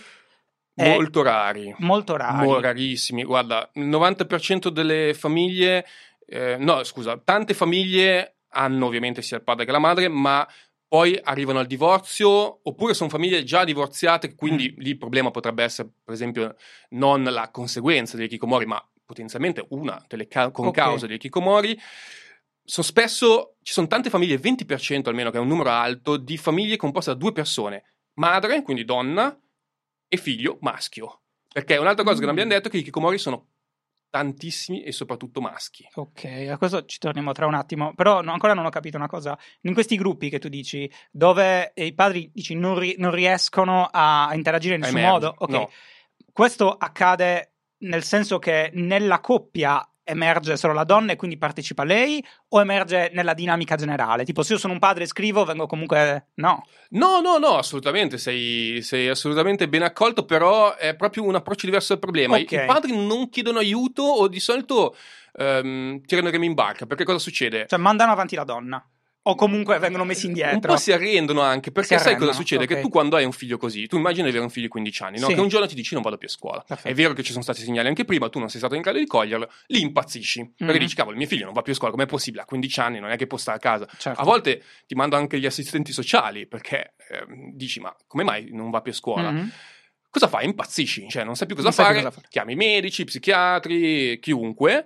Molto 0.74 1.22
rari. 1.22 1.74
molto 1.78 2.16
rari. 2.16 2.46
Mo- 2.46 2.58
rarissimi. 2.58 3.22
Guarda, 3.22 3.68
il 3.74 3.86
90% 3.86 4.70
delle 4.70 5.12
famiglie, 5.14 5.84
eh, 6.26 6.56
no, 6.58 6.82
scusa, 6.84 7.18
tante 7.22 7.52
famiglie 7.54 8.36
hanno 8.52 8.86
ovviamente 8.86 9.20
sia 9.20 9.36
il 9.36 9.42
padre 9.44 9.66
che 9.66 9.72
la 9.72 9.78
madre, 9.78 10.08
ma 10.08 10.46
poi 10.90 11.16
arrivano 11.22 11.60
al 11.60 11.68
divorzio, 11.68 12.58
oppure 12.68 12.94
sono 12.94 13.08
famiglie 13.08 13.44
già 13.44 13.62
divorziate, 13.62 14.34
quindi 14.34 14.74
lì 14.78 14.88
il 14.90 14.98
problema 14.98 15.30
potrebbe 15.30 15.62
essere, 15.62 15.88
per 16.02 16.12
esempio, 16.12 16.56
non 16.90 17.22
la 17.22 17.48
conseguenza 17.52 18.16
dei 18.16 18.26
Kikomori, 18.26 18.66
ma 18.66 18.84
potenzialmente 19.04 19.64
una 19.68 20.04
delle 20.08 20.26
ca- 20.26 20.50
con 20.50 20.66
Ok. 20.66 20.74
causa 20.74 21.06
dei 21.06 21.18
Kikomori. 21.18 21.78
Sono 22.64 22.84
spesso, 22.86 23.54
ci 23.62 23.72
sono 23.72 23.86
tante 23.86 24.10
famiglie, 24.10 24.34
il 24.34 24.40
20% 24.40 25.08
almeno, 25.08 25.30
che 25.30 25.36
è 25.36 25.40
un 25.40 25.46
numero 25.46 25.70
alto, 25.70 26.16
di 26.16 26.36
famiglie 26.36 26.76
composte 26.76 27.12
da 27.12 27.16
due 27.16 27.30
persone, 27.30 27.84
madre, 28.14 28.62
quindi 28.62 28.84
donna, 28.84 29.38
e 30.08 30.16
figlio, 30.16 30.58
maschio. 30.60 31.20
Perché 31.52 31.76
un'altra 31.76 32.02
cosa 32.02 32.18
che 32.18 32.24
non 32.26 32.34
Mm. 32.34 32.38
abbiamo 32.38 32.50
detto 32.54 32.66
è 32.66 32.70
che 32.72 32.78
i 32.78 32.82
Kikomori 32.82 33.16
sono 33.18 33.46
tantissimi 34.10 34.82
e 34.82 34.92
soprattutto 34.92 35.40
maschi. 35.40 35.88
Ok, 35.94 36.24
a 36.50 36.58
questo 36.58 36.84
ci 36.84 36.98
torniamo 36.98 37.32
tra 37.32 37.46
un 37.46 37.54
attimo, 37.54 37.94
però 37.94 38.20
no- 38.20 38.32
ancora 38.32 38.54
non 38.54 38.66
ho 38.66 38.70
capito 38.70 38.96
una 38.96 39.08
cosa. 39.08 39.38
In 39.62 39.72
questi 39.72 39.96
gruppi 39.96 40.28
che 40.28 40.38
tu 40.38 40.48
dici, 40.48 40.90
dove 41.10 41.72
i 41.76 41.94
padri 41.94 42.30
dici, 42.32 42.54
non, 42.54 42.78
ri- 42.78 42.96
non 42.98 43.12
riescono 43.12 43.88
a 43.90 44.30
interagire 44.34 44.74
in 44.74 44.80
nessun 44.80 45.00
modo, 45.00 45.34
ok, 45.38 45.50
no. 45.50 45.70
questo 46.32 46.72
accade 46.72 47.52
nel 47.80 48.02
senso 48.02 48.38
che 48.38 48.70
nella 48.74 49.20
coppia 49.20 49.89
emerge 50.10 50.56
solo 50.56 50.72
la 50.72 50.84
donna 50.84 51.12
e 51.12 51.16
quindi 51.16 51.38
partecipa 51.38 51.84
lei 51.84 52.22
o 52.48 52.60
emerge 52.60 53.10
nella 53.14 53.34
dinamica 53.34 53.76
generale? 53.76 54.24
Tipo 54.24 54.42
se 54.42 54.52
io 54.54 54.58
sono 54.58 54.72
un 54.74 54.78
padre 54.78 55.04
e 55.04 55.06
scrivo 55.06 55.44
vengo 55.44 55.66
comunque... 55.66 56.28
No. 56.34 56.64
No, 56.90 57.20
no, 57.20 57.38
no, 57.38 57.56
assolutamente, 57.56 58.18
sei, 58.18 58.82
sei 58.82 59.08
assolutamente 59.08 59.68
ben 59.68 59.82
accolto, 59.82 60.24
però 60.24 60.74
è 60.74 60.94
proprio 60.96 61.24
un 61.24 61.34
approccio 61.36 61.66
diverso 61.66 61.92
al 61.94 61.98
problema. 61.98 62.36
I- 62.36 62.42
Ok. 62.42 62.52
I 62.52 62.64
padri 62.66 63.06
non 63.06 63.28
chiedono 63.30 63.58
aiuto 63.58 64.02
o 64.02 64.28
di 64.28 64.40
solito 64.40 64.96
ehm, 65.34 66.00
tirano 66.04 66.28
i 66.28 66.32
remi 66.32 66.46
in 66.46 66.54
barca, 66.54 66.86
perché 66.86 67.04
cosa 67.04 67.18
succede? 67.18 67.66
Cioè 67.68 67.78
mandano 67.78 68.12
avanti 68.12 68.34
la 68.34 68.44
donna 68.44 68.84
o 69.22 69.34
comunque 69.34 69.78
vengono 69.78 70.04
messi 70.04 70.26
indietro. 70.26 70.54
Un 70.54 70.60
po' 70.60 70.76
si 70.76 70.92
arrendono 70.92 71.42
anche, 71.42 71.70
perché 71.70 71.98
sai 71.98 72.16
cosa 72.16 72.32
succede? 72.32 72.64
ok. 72.64 72.74
Che 72.74 72.80
tu 72.80 72.88
quando 72.88 73.16
hai 73.16 73.24
un 73.24 73.32
figlio 73.32 73.58
così, 73.58 73.86
tu 73.86 73.96
immagini 73.96 74.22
di 74.24 74.28
avere 74.30 74.44
un 74.44 74.50
figlio 74.50 74.64
di 74.66 74.70
15 74.72 75.02
anni, 75.02 75.18
no? 75.20 75.26
Sì. 75.28 75.34
che 75.34 75.40
un 75.40 75.48
giorno 75.48 75.66
ti 75.66 75.74
dici 75.74 75.92
non 75.94 76.02
vado 76.02 76.16
più 76.16 76.26
a 76.26 76.30
scuola. 76.30 76.64
Perfetto. 76.66 76.88
È 76.88 76.94
vero 76.94 77.12
che 77.12 77.22
ci 77.22 77.30
sono 77.32 77.42
stati 77.42 77.60
segnali 77.62 77.88
anche 77.88 78.04
prima, 78.04 78.28
tu 78.28 78.38
non 78.38 78.48
sei 78.48 78.58
stato 78.58 78.74
in 78.74 78.80
grado 78.80 78.98
di 78.98 79.06
coglierlo, 79.06 79.50
lì 79.66 79.82
impazzisci, 79.82 80.52
perché 80.56 80.72
Mhm. 80.74 80.78
dici 80.78 80.94
cavolo, 80.94 81.16
mio 81.16 81.26
figlio 81.26 81.44
non 81.44 81.52
va 81.54 81.62
più 81.62 81.72
a 81.72 81.76
scuola, 81.76 81.92
com'è 81.92 82.06
possibile? 82.06 82.42
A 82.42 82.46
15 82.46 82.80
anni 82.80 82.98
non 82.98 83.10
è 83.10 83.16
che 83.16 83.26
può 83.26 83.36
stare 83.36 83.58
a 83.58 83.60
casa. 83.60 83.86
Certo. 83.98 84.20
A 84.20 84.24
volte 84.24 84.62
ti 84.86 84.94
mando 84.94 85.16
anche 85.16 85.38
gli 85.38 85.46
assistenti 85.46 85.92
sociali, 85.92 86.46
perché 86.46 86.94
ehm, 87.10 87.52
dici 87.54 87.78
ma 87.80 87.94
come 88.06 88.24
mai 88.24 88.48
non 88.52 88.70
va 88.70 88.80
più 88.80 88.92
a 88.92 88.94
scuola? 88.94 89.30
Mhm. 89.30 89.50
Cosa 90.08 90.26
fai? 90.26 90.44
Impazzisci, 90.46 91.08
cioè 91.08 91.22
non 91.22 91.36
sai 91.36 91.46
più 91.46 91.54
cosa, 91.54 91.68
Non 91.68 91.76
sai 91.76 91.84
fare, 91.86 91.98
cosa 91.98 92.10
fare. 92.10 92.26
chiami 92.30 92.54
i 92.54 92.56
medici, 92.56 93.02
i 93.02 93.04
psichiatri, 93.04 94.18
chiunque 94.18 94.84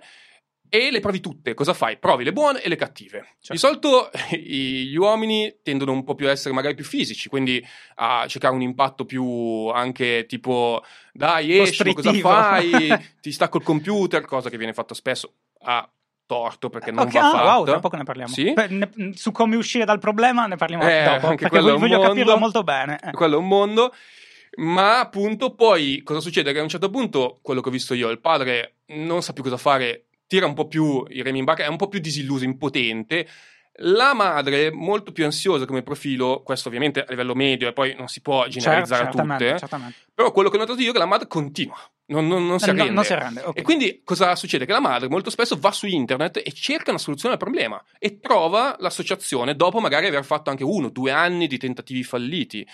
e 0.69 0.91
le 0.91 0.99
provi 0.99 1.19
tutte. 1.19 1.53
Cosa 1.53 1.73
fai? 1.73 1.97
Provi 1.97 2.23
le 2.23 2.33
buone 2.33 2.61
e 2.61 2.69
le 2.69 2.75
cattive. 2.75 3.35
Certo. 3.39 3.53
Di 3.53 3.57
solito 3.57 4.09
gli 4.35 4.95
uomini 4.95 5.57
tendono 5.63 5.91
un 5.91 6.03
po' 6.03 6.15
più 6.15 6.27
a 6.27 6.31
essere 6.31 6.53
magari 6.53 6.75
più 6.75 6.83
fisici, 6.85 7.29
quindi 7.29 7.65
a 7.95 8.25
cercare 8.27 8.53
un 8.53 8.61
impatto 8.61 9.05
più 9.05 9.67
anche 9.73 10.25
tipo 10.27 10.83
dai 11.13 11.59
esci, 11.59 11.93
cosa 11.93 12.13
fai? 12.13 12.87
Ti 13.21 13.31
stacco 13.31 13.57
il 13.57 13.63
computer, 13.63 14.25
cosa 14.25 14.49
che 14.49 14.57
viene 14.57 14.73
fatto 14.73 14.93
spesso 14.93 15.33
a 15.63 15.87
torto 16.27 16.69
perché 16.69 16.89
non 16.91 17.05
Ok, 17.05 17.13
va 17.13 17.19
ah, 17.27 17.31
fatto. 17.31 17.43
wow, 17.45 17.65
tra 17.65 17.79
poco 17.79 17.95
ne 17.97 18.03
parliamo. 18.03 18.33
Sì? 18.33 18.51
Per- 18.53 18.71
ne- 18.71 18.89
su 19.13 19.31
come 19.31 19.55
uscire 19.55 19.85
dal 19.85 19.99
problema 19.99 20.47
ne 20.47 20.55
parliamo 20.55 20.83
Eh, 20.89 21.03
dopo, 21.03 21.27
anche 21.27 21.47
perché 21.47 21.59
voglio 21.59 21.77
mondo. 21.97 22.07
capirlo 22.07 22.37
molto 22.37 22.63
bene. 22.63 22.99
Eh. 23.03 23.11
quello 23.11 23.35
è 23.35 23.37
un 23.37 23.47
mondo. 23.47 23.93
Ma 24.57 24.99
appunto 25.01 25.53
poi 25.53 26.01
cosa 26.03 26.21
succede? 26.21 26.53
Che 26.53 26.59
a 26.59 26.63
un 26.63 26.69
certo 26.69 26.89
punto, 26.89 27.39
quello 27.41 27.59
che 27.61 27.67
ho 27.69 27.71
visto 27.71 27.93
io, 27.93 28.09
il 28.09 28.21
padre 28.21 28.75
non 28.87 29.21
sa 29.21 29.33
più 29.33 29.43
cosa 29.43 29.57
fare, 29.57 30.04
tira 30.27 30.45
un 30.45 30.53
po' 30.53 30.67
più 30.67 31.05
i 31.09 31.21
remi 31.21 31.39
in 31.39 31.45
barca, 31.45 31.63
è 31.63 31.67
un 31.67 31.77
po' 31.77 31.87
più 31.87 31.99
disilluso, 31.99 32.43
impotente. 32.43 33.27
La 33.79 34.13
madre, 34.13 34.71
molto 34.71 35.11
più 35.11 35.25
ansiosa 35.25 35.65
come 35.65 35.83
profilo, 35.83 36.41
questo 36.43 36.69
ovviamente 36.69 37.01
a 37.01 37.05
livello 37.09 37.35
medio 37.35 37.67
e 37.67 37.73
poi 37.73 37.93
non 37.97 38.07
si 38.07 38.21
può 38.21 38.47
generalizzare 38.47 39.03
Certo, 39.03 39.17
a 39.19 39.21
tutte, 39.25 39.59
certamente. 39.59 39.97
però 40.13 40.31
quello 40.31 40.49
che 40.49 40.55
ho 40.55 40.59
notato 40.59 40.79
io 40.79 40.91
è 40.91 40.93
che 40.93 40.97
la 40.97 41.05
madre 41.05 41.27
continua, 41.27 41.75
non, 42.05 42.25
non- 42.25 42.47
non 42.47 42.57
si 42.57 42.67
No, 42.67 42.71
arrende. 42.71 42.93
non 42.93 43.03
si 43.03 43.11
arrende, 43.11 43.41
ok. 43.41 43.59
E 43.59 43.61
quindi 43.63 43.99
cosa 44.05 44.33
succede? 44.37 44.65
Che 44.65 44.71
la 44.71 44.79
madre 44.79 45.09
molto 45.09 45.29
spesso 45.29 45.57
va 45.59 45.73
su 45.73 45.87
internet 45.87 46.37
e 46.37 46.53
cerca 46.53 46.91
una 46.91 46.99
soluzione 46.99 47.33
al 47.33 47.39
problema 47.39 47.83
e 47.99 48.21
trova 48.21 48.77
l'associazione 48.79 49.57
dopo 49.57 49.81
magari 49.81 50.07
aver 50.07 50.23
fatto 50.23 50.49
anche 50.49 50.63
uno, 50.63 50.87
due 50.87 51.11
anni 51.11 51.47
di 51.47 51.57
tentativi 51.57 52.01
falliti. 52.05 52.65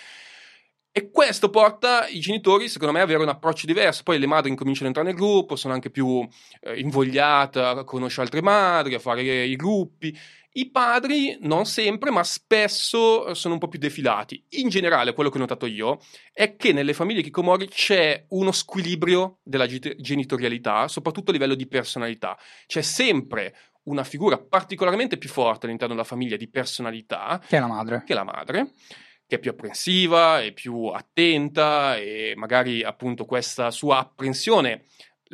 E 0.94 1.10
questo 1.10 1.48
porta 1.48 2.06
i 2.06 2.20
genitori, 2.20 2.68
secondo 2.68 2.92
me, 2.92 3.00
ad 3.00 3.08
avere 3.08 3.22
un 3.22 3.30
approccio 3.30 3.64
diverso. 3.66 4.02
Poi 4.02 4.18
le 4.18 4.26
madri 4.26 4.50
incominciano 4.50 4.90
ad 4.90 4.94
entrare 4.94 5.16
nel 5.16 5.26
gruppo, 5.26 5.56
sono 5.56 5.72
anche 5.72 5.88
più 5.90 6.26
eh, 6.60 6.78
invogliate 6.78 7.58
a 7.60 7.84
conoscere 7.84 8.22
altre 8.26 8.42
madri, 8.42 8.94
a 8.94 8.98
fare 8.98 9.22
i 9.22 9.56
gruppi. 9.56 10.14
I 10.54 10.70
padri 10.70 11.38
non 11.40 11.64
sempre, 11.64 12.10
ma 12.10 12.22
spesso 12.22 13.32
sono 13.32 13.54
un 13.54 13.60
po' 13.60 13.68
più 13.68 13.78
defilati. 13.78 14.44
In 14.50 14.68
generale, 14.68 15.14
quello 15.14 15.30
che 15.30 15.38
ho 15.38 15.40
notato 15.40 15.64
io 15.64 15.98
è 16.30 16.56
che 16.56 16.74
nelle 16.74 16.92
famiglie 16.92 17.22
Kikomori 17.22 17.68
c'è 17.68 18.26
uno 18.28 18.52
squilibrio 18.52 19.38
della 19.42 19.66
ge- 19.66 19.96
genitorialità, 19.98 20.88
soprattutto 20.88 21.30
a 21.30 21.32
livello 21.32 21.54
di 21.54 21.66
personalità. 21.66 22.36
C'è 22.66 22.82
sempre 22.82 23.56
una 23.84 24.04
figura 24.04 24.36
particolarmente 24.36 25.16
più 25.16 25.30
forte 25.30 25.64
all'interno 25.64 25.94
della 25.94 26.06
famiglia 26.06 26.36
di 26.36 26.50
personalità, 26.50 27.40
Che 27.48 27.56
è 27.56 27.60
la 27.60 27.66
madre. 27.66 28.02
che 28.04 28.12
è 28.12 28.14
la 28.14 28.22
madre, 28.24 28.72
che 29.26 29.36
è 29.36 29.38
più 29.38 29.50
apprensiva, 29.50 30.42
è 30.42 30.52
più 30.52 30.86
attenta 30.86 31.96
e 31.96 32.34
magari 32.36 32.82
appunto 32.82 33.24
questa 33.24 33.70
sua 33.70 33.98
apprensione 33.98 34.84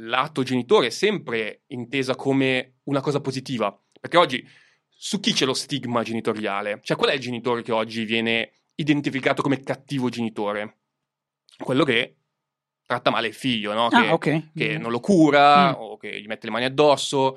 lato 0.01 0.43
genitore 0.45 0.87
è 0.87 0.91
sempre 0.91 1.63
intesa 1.69 2.15
come 2.15 2.77
una 2.85 3.01
cosa 3.01 3.21
positiva. 3.21 3.77
Perché 4.01 4.17
oggi 4.17 4.49
su 4.89 5.19
chi 5.21 5.33
c'è 5.33 5.45
lo 5.45 5.55
stigma 5.55 6.03
genitoriale? 6.03 6.79
Cioè 6.83 6.97
qual 6.97 7.11
è 7.11 7.15
il 7.15 7.21
genitore 7.21 7.63
che 7.63 7.73
oggi 7.73 8.05
viene 8.05 8.53
identificato 8.77 9.43
come 9.43 9.61
cattivo 9.61 10.09
genitore? 10.09 10.77
Quello 11.59 11.83
che 11.85 12.15
tratta 12.87 13.11
male 13.11 13.27
il 13.29 13.35
figlio, 13.35 13.73
no? 13.75 13.89
Che, 13.89 13.97
ah, 13.97 14.13
ok. 14.13 14.51
che 14.55 14.79
non 14.79 14.91
lo 14.93 15.01
cura 15.01 15.71
Mm. 15.71 15.75
o 15.77 15.97
che 15.97 16.21
gli 16.21 16.27
mette 16.27 16.47
le 16.47 16.53
mani 16.53 16.65
addosso. 16.65 17.37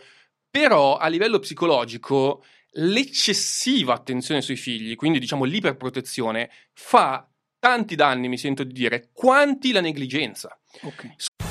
Però 0.49 0.97
a 0.97 1.07
livello 1.07 1.39
psicologico 1.39 2.43
l'eccessiva 2.73 3.93
attenzione 3.93 4.41
sui 4.41 4.55
figli, 4.55 4.95
quindi 4.95 5.19
diciamo 5.19 5.43
l'iperprotezione, 5.43 6.49
fa 6.73 7.27
tanti 7.59 7.95
danni, 7.95 8.27
mi 8.27 8.37
sento 8.37 8.63
di 8.63 8.73
dire, 8.73 9.09
quanti 9.13 9.71
la 9.71 9.81
negligenza. 9.81 10.59
Ok. 10.81 11.50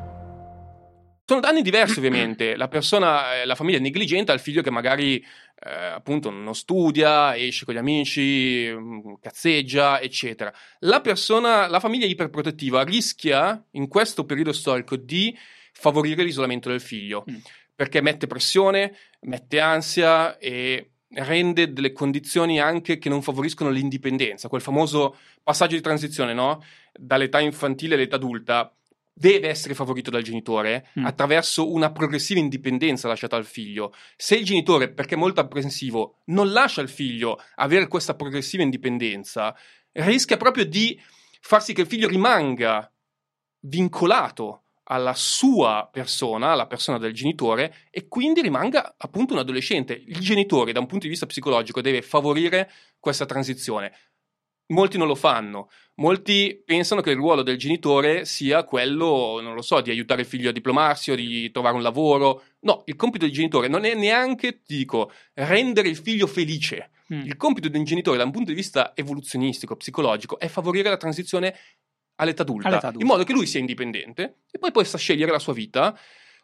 Sono 1.31 1.43
danni 1.43 1.61
diversi 1.61 1.99
ovviamente, 1.99 2.57
la 2.57 2.67
persona, 2.67 3.35
eh, 3.35 3.45
la 3.45 3.55
famiglia 3.55 3.77
è 3.77 3.79
negligente 3.79 4.33
al 4.33 4.41
figlio 4.41 4.61
che 4.61 4.69
magari 4.69 5.15
eh, 5.15 5.73
appunto 5.73 6.29
non 6.29 6.53
studia, 6.53 7.37
esce 7.37 7.63
con 7.63 7.73
gli 7.73 7.77
amici, 7.77 8.69
mm, 8.69 9.13
cazzeggia, 9.21 10.01
eccetera. 10.01 10.53
La 10.79 10.99
persona, 10.99 11.67
la 11.67 11.79
famiglia 11.79 12.05
iperprotettiva 12.05 12.83
rischia 12.83 13.63
in 13.71 13.87
questo 13.87 14.25
periodo 14.25 14.51
storico 14.51 14.97
di 14.97 15.33
favorire 15.71 16.23
l'isolamento 16.23 16.67
del 16.67 16.81
figlio, 16.81 17.23
mm. 17.31 17.35
perché 17.75 18.01
mette 18.01 18.27
pressione, 18.27 18.93
mette 19.21 19.61
ansia 19.61 20.37
e 20.37 20.89
rende 21.13 21.71
delle 21.71 21.93
condizioni 21.93 22.59
anche 22.59 22.97
che 22.97 23.07
non 23.07 23.21
favoriscono 23.21 23.69
l'indipendenza, 23.69 24.49
quel 24.49 24.59
famoso 24.59 25.15
passaggio 25.41 25.75
di 25.75 25.81
transizione, 25.81 26.33
no? 26.33 26.61
Dall'età 26.91 27.39
infantile 27.39 27.95
all'età 27.95 28.17
adulta 28.17 28.75
deve 29.13 29.49
essere 29.49 29.73
favorito 29.73 30.09
dal 30.09 30.23
genitore 30.23 30.89
mm. 30.99 31.05
attraverso 31.05 31.71
una 31.71 31.91
progressiva 31.91 32.39
indipendenza 32.39 33.07
lasciata 33.07 33.35
al 33.35 33.45
figlio. 33.45 33.93
Se 34.15 34.35
il 34.35 34.45
genitore, 34.45 34.91
perché 34.91 35.15
è 35.15 35.17
molto 35.17 35.41
apprensivo, 35.41 36.21
non 36.25 36.51
lascia 36.51 36.81
al 36.81 36.89
figlio 36.89 37.39
avere 37.55 37.87
questa 37.87 38.15
progressiva 38.15 38.63
indipendenza, 38.63 39.55
rischia 39.91 40.37
proprio 40.37 40.65
di 40.65 40.99
far 41.41 41.61
sì 41.63 41.73
che 41.73 41.81
il 41.81 41.87
figlio 41.87 42.07
rimanga 42.07 42.91
vincolato 43.61 44.63
alla 44.91 45.13
sua 45.13 45.87
persona, 45.91 46.51
alla 46.51 46.67
persona 46.67 46.97
del 46.97 47.13
genitore, 47.13 47.87
e 47.91 48.07
quindi 48.07 48.41
rimanga 48.41 48.95
appunto 48.97 49.33
un 49.33 49.39
adolescente. 49.39 49.93
Il 49.93 50.19
genitore, 50.19 50.73
da 50.73 50.79
un 50.79 50.85
punto 50.85 51.05
di 51.05 51.11
vista 51.11 51.25
psicologico, 51.25 51.81
deve 51.81 52.01
favorire 52.01 52.69
questa 52.99 53.25
transizione. 53.25 53.93
Molti 54.67 54.97
non 54.97 55.07
lo 55.07 55.15
fanno, 55.15 55.69
molti 55.95 56.61
pensano 56.63 57.01
che 57.01 57.11
il 57.11 57.17
ruolo 57.17 57.43
del 57.43 57.57
genitore 57.57 58.25
sia 58.25 58.63
quello, 58.63 59.39
non 59.41 59.53
lo 59.53 59.61
so, 59.61 59.81
di 59.81 59.89
aiutare 59.89 60.21
il 60.21 60.27
figlio 60.27 60.49
a 60.49 60.53
diplomarsi 60.53 61.11
o 61.11 61.15
di 61.15 61.51
trovare 61.51 61.75
un 61.75 61.81
lavoro. 61.81 62.43
No, 62.61 62.83
il 62.85 62.95
compito 62.95 63.25
del 63.25 63.33
genitore 63.33 63.67
non 63.67 63.85
è 63.85 63.93
neanche, 63.93 64.61
ti 64.63 64.77
dico, 64.77 65.11
rendere 65.33 65.89
il 65.89 65.97
figlio 65.97 66.27
felice. 66.27 66.91
Mm. 67.13 67.25
Il 67.25 67.35
compito 67.35 67.67
di 67.67 67.77
un 67.77 67.83
genitore, 67.83 68.17
da 68.17 68.23
un 68.23 68.31
punto 68.31 68.49
di 68.49 68.55
vista 68.55 68.93
evoluzionistico, 68.95 69.75
psicologico, 69.75 70.39
è 70.39 70.47
favorire 70.47 70.89
la 70.89 70.97
transizione 70.97 71.55
all'età 72.15 72.43
adulta, 72.43 72.67
all'età 72.67 72.87
adulta, 72.87 73.05
in 73.05 73.11
modo 73.11 73.23
che 73.23 73.33
lui 73.33 73.45
sia 73.45 73.59
indipendente 73.59 74.41
e 74.49 74.59
poi 74.59 74.71
possa 74.71 74.97
scegliere 74.97 75.31
la 75.31 75.39
sua 75.39 75.53
vita. 75.53 75.97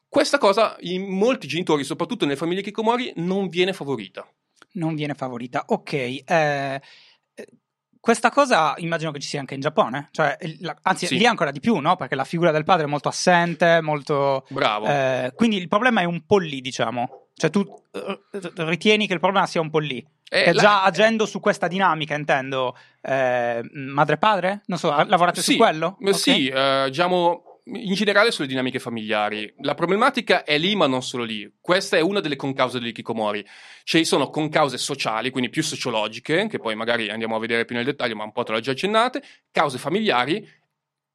Questa 0.09 0.37
cosa 0.37 0.75
in 0.81 1.03
molti 1.03 1.47
genitori, 1.47 1.83
soprattutto 1.83 2.25
nelle 2.25 2.37
famiglie 2.37 2.61
Kikomori, 2.61 3.13
non 3.17 3.47
viene 3.49 3.73
favorita. 3.73 4.27
Non 4.73 4.95
viene 4.95 5.13
favorita, 5.13 5.65
ok. 5.67 5.93
Eh, 5.93 6.81
questa 8.07 8.29
cosa 8.29 8.73
immagino 8.77 9.11
che 9.11 9.19
ci 9.19 9.27
sia 9.27 9.41
anche 9.41 9.53
in 9.53 9.59
Giappone, 9.59 10.07
cioè, 10.11 10.37
la, 10.61 10.73
anzi 10.83 11.07
sì. 11.07 11.17
lì 11.17 11.25
ancora 11.25 11.51
di 11.51 11.59
più, 11.59 11.75
no? 11.79 11.97
Perché 11.97 12.15
la 12.15 12.23
figura 12.23 12.51
del 12.51 12.63
padre 12.63 12.85
è 12.85 12.87
molto 12.87 13.09
assente, 13.09 13.81
molto... 13.81 14.45
Bravo. 14.47 14.85
Eh, 14.85 15.33
quindi 15.35 15.57
il 15.57 15.67
problema 15.67 15.99
è 15.99 16.05
un 16.05 16.25
po' 16.25 16.37
lì, 16.37 16.61
diciamo. 16.61 17.27
Cioè 17.35 17.49
tu 17.49 17.59
uh, 17.59 18.19
ritieni 18.63 19.07
che 19.07 19.13
il 19.13 19.19
problema 19.19 19.45
sia 19.45 19.59
un 19.59 19.69
po' 19.69 19.79
lì. 19.79 20.01
Eh, 20.29 20.53
la... 20.53 20.61
già 20.61 20.83
agendo 20.83 21.25
su 21.25 21.41
questa 21.41 21.67
dinamica, 21.67 22.15
intendo, 22.15 22.77
eh, 23.01 23.61
madre-padre? 23.73 24.61
Non 24.67 24.77
so, 24.77 24.87
lavorate 24.87 25.41
sì, 25.41 25.51
su 25.51 25.57
quello? 25.57 25.97
Okay. 25.99 26.13
Sì, 26.13 26.47
eh, 26.47 26.85
diciamo 26.87 27.46
in 27.74 27.93
generale 27.93 28.32
sulle 28.32 28.47
dinamiche 28.47 28.80
familiari. 28.80 29.53
La 29.59 29.74
problematica 29.74 30.43
è 30.43 30.57
lì, 30.57 30.76
ma 30.76 30.88
non 30.88 31.03
solo 31.03 31.24
lì. 31.24 31.51
Questa 31.59 31.97
è 31.97 31.99
una 31.99 32.20
delle 32.20 32.36
concause 32.36 32.80
dell'ikikomori. 32.80 33.45
Ci 33.84 34.05
sono 34.05 34.30
concause 34.30 34.78
sociali, 34.78 35.30
quindi 35.30 35.49
più 35.49 35.63
sociologiche, 35.63 36.47
che 36.47 36.59
poi 36.59 36.76
magari 36.76 37.09
andiamo 37.09 37.36
a 37.36 37.39
vedere 37.39 37.65
più 37.65 37.76
nel 37.76 37.86
dettaglio, 37.86 38.15
ma 38.15 38.24
un 38.24 38.32
po' 38.32 38.43
te 38.43 38.53
l'ho 38.53 38.59
già 38.59 38.72
accennate, 38.72 39.22
cause 39.51 39.78
familiari, 39.78 40.47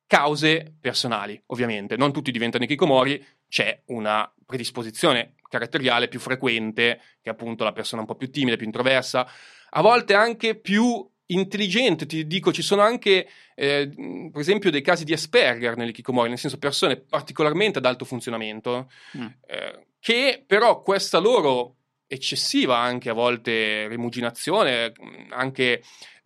cause 0.06 0.74
personali, 0.78 1.42
ovviamente. 1.46 1.96
Non 1.96 2.12
tutti 2.12 2.30
diventano 2.30 2.64
ikikomori, 2.64 3.24
c'è 3.48 3.82
una 3.86 4.30
predisposizione 4.44 5.34
caratteriale 5.48 6.08
più 6.08 6.20
frequente, 6.20 7.00
che 7.22 7.30
è 7.30 7.32
appunto 7.32 7.64
la 7.64 7.72
persona 7.72 8.02
un 8.02 8.06
po' 8.06 8.16
più 8.16 8.30
timida, 8.30 8.56
più 8.56 8.66
introversa, 8.66 9.26
a 9.70 9.80
volte 9.80 10.14
anche 10.14 10.54
più 10.54 11.08
intelligente, 11.26 12.06
ti 12.06 12.26
dico, 12.26 12.52
ci 12.52 12.62
sono 12.62 12.82
anche, 12.82 13.28
eh, 13.54 13.88
per 14.30 14.40
esempio, 14.40 14.70
dei 14.70 14.82
casi 14.82 15.04
di 15.04 15.12
Asperger 15.12 15.76
nell'ikikomori, 15.76 16.28
nel 16.28 16.38
senso 16.38 16.58
persone 16.58 16.96
particolarmente 16.96 17.78
ad 17.78 17.86
alto 17.86 18.04
funzionamento, 18.04 18.90
mm. 19.16 19.26
eh, 19.46 19.86
che 19.98 20.44
però 20.46 20.82
questa 20.82 21.18
loro 21.18 21.76
eccessiva 22.06 22.76
anche 22.76 23.08
a 23.08 23.14
volte 23.14 23.88
rimuginazione, 23.88 24.92
anche 25.30 25.82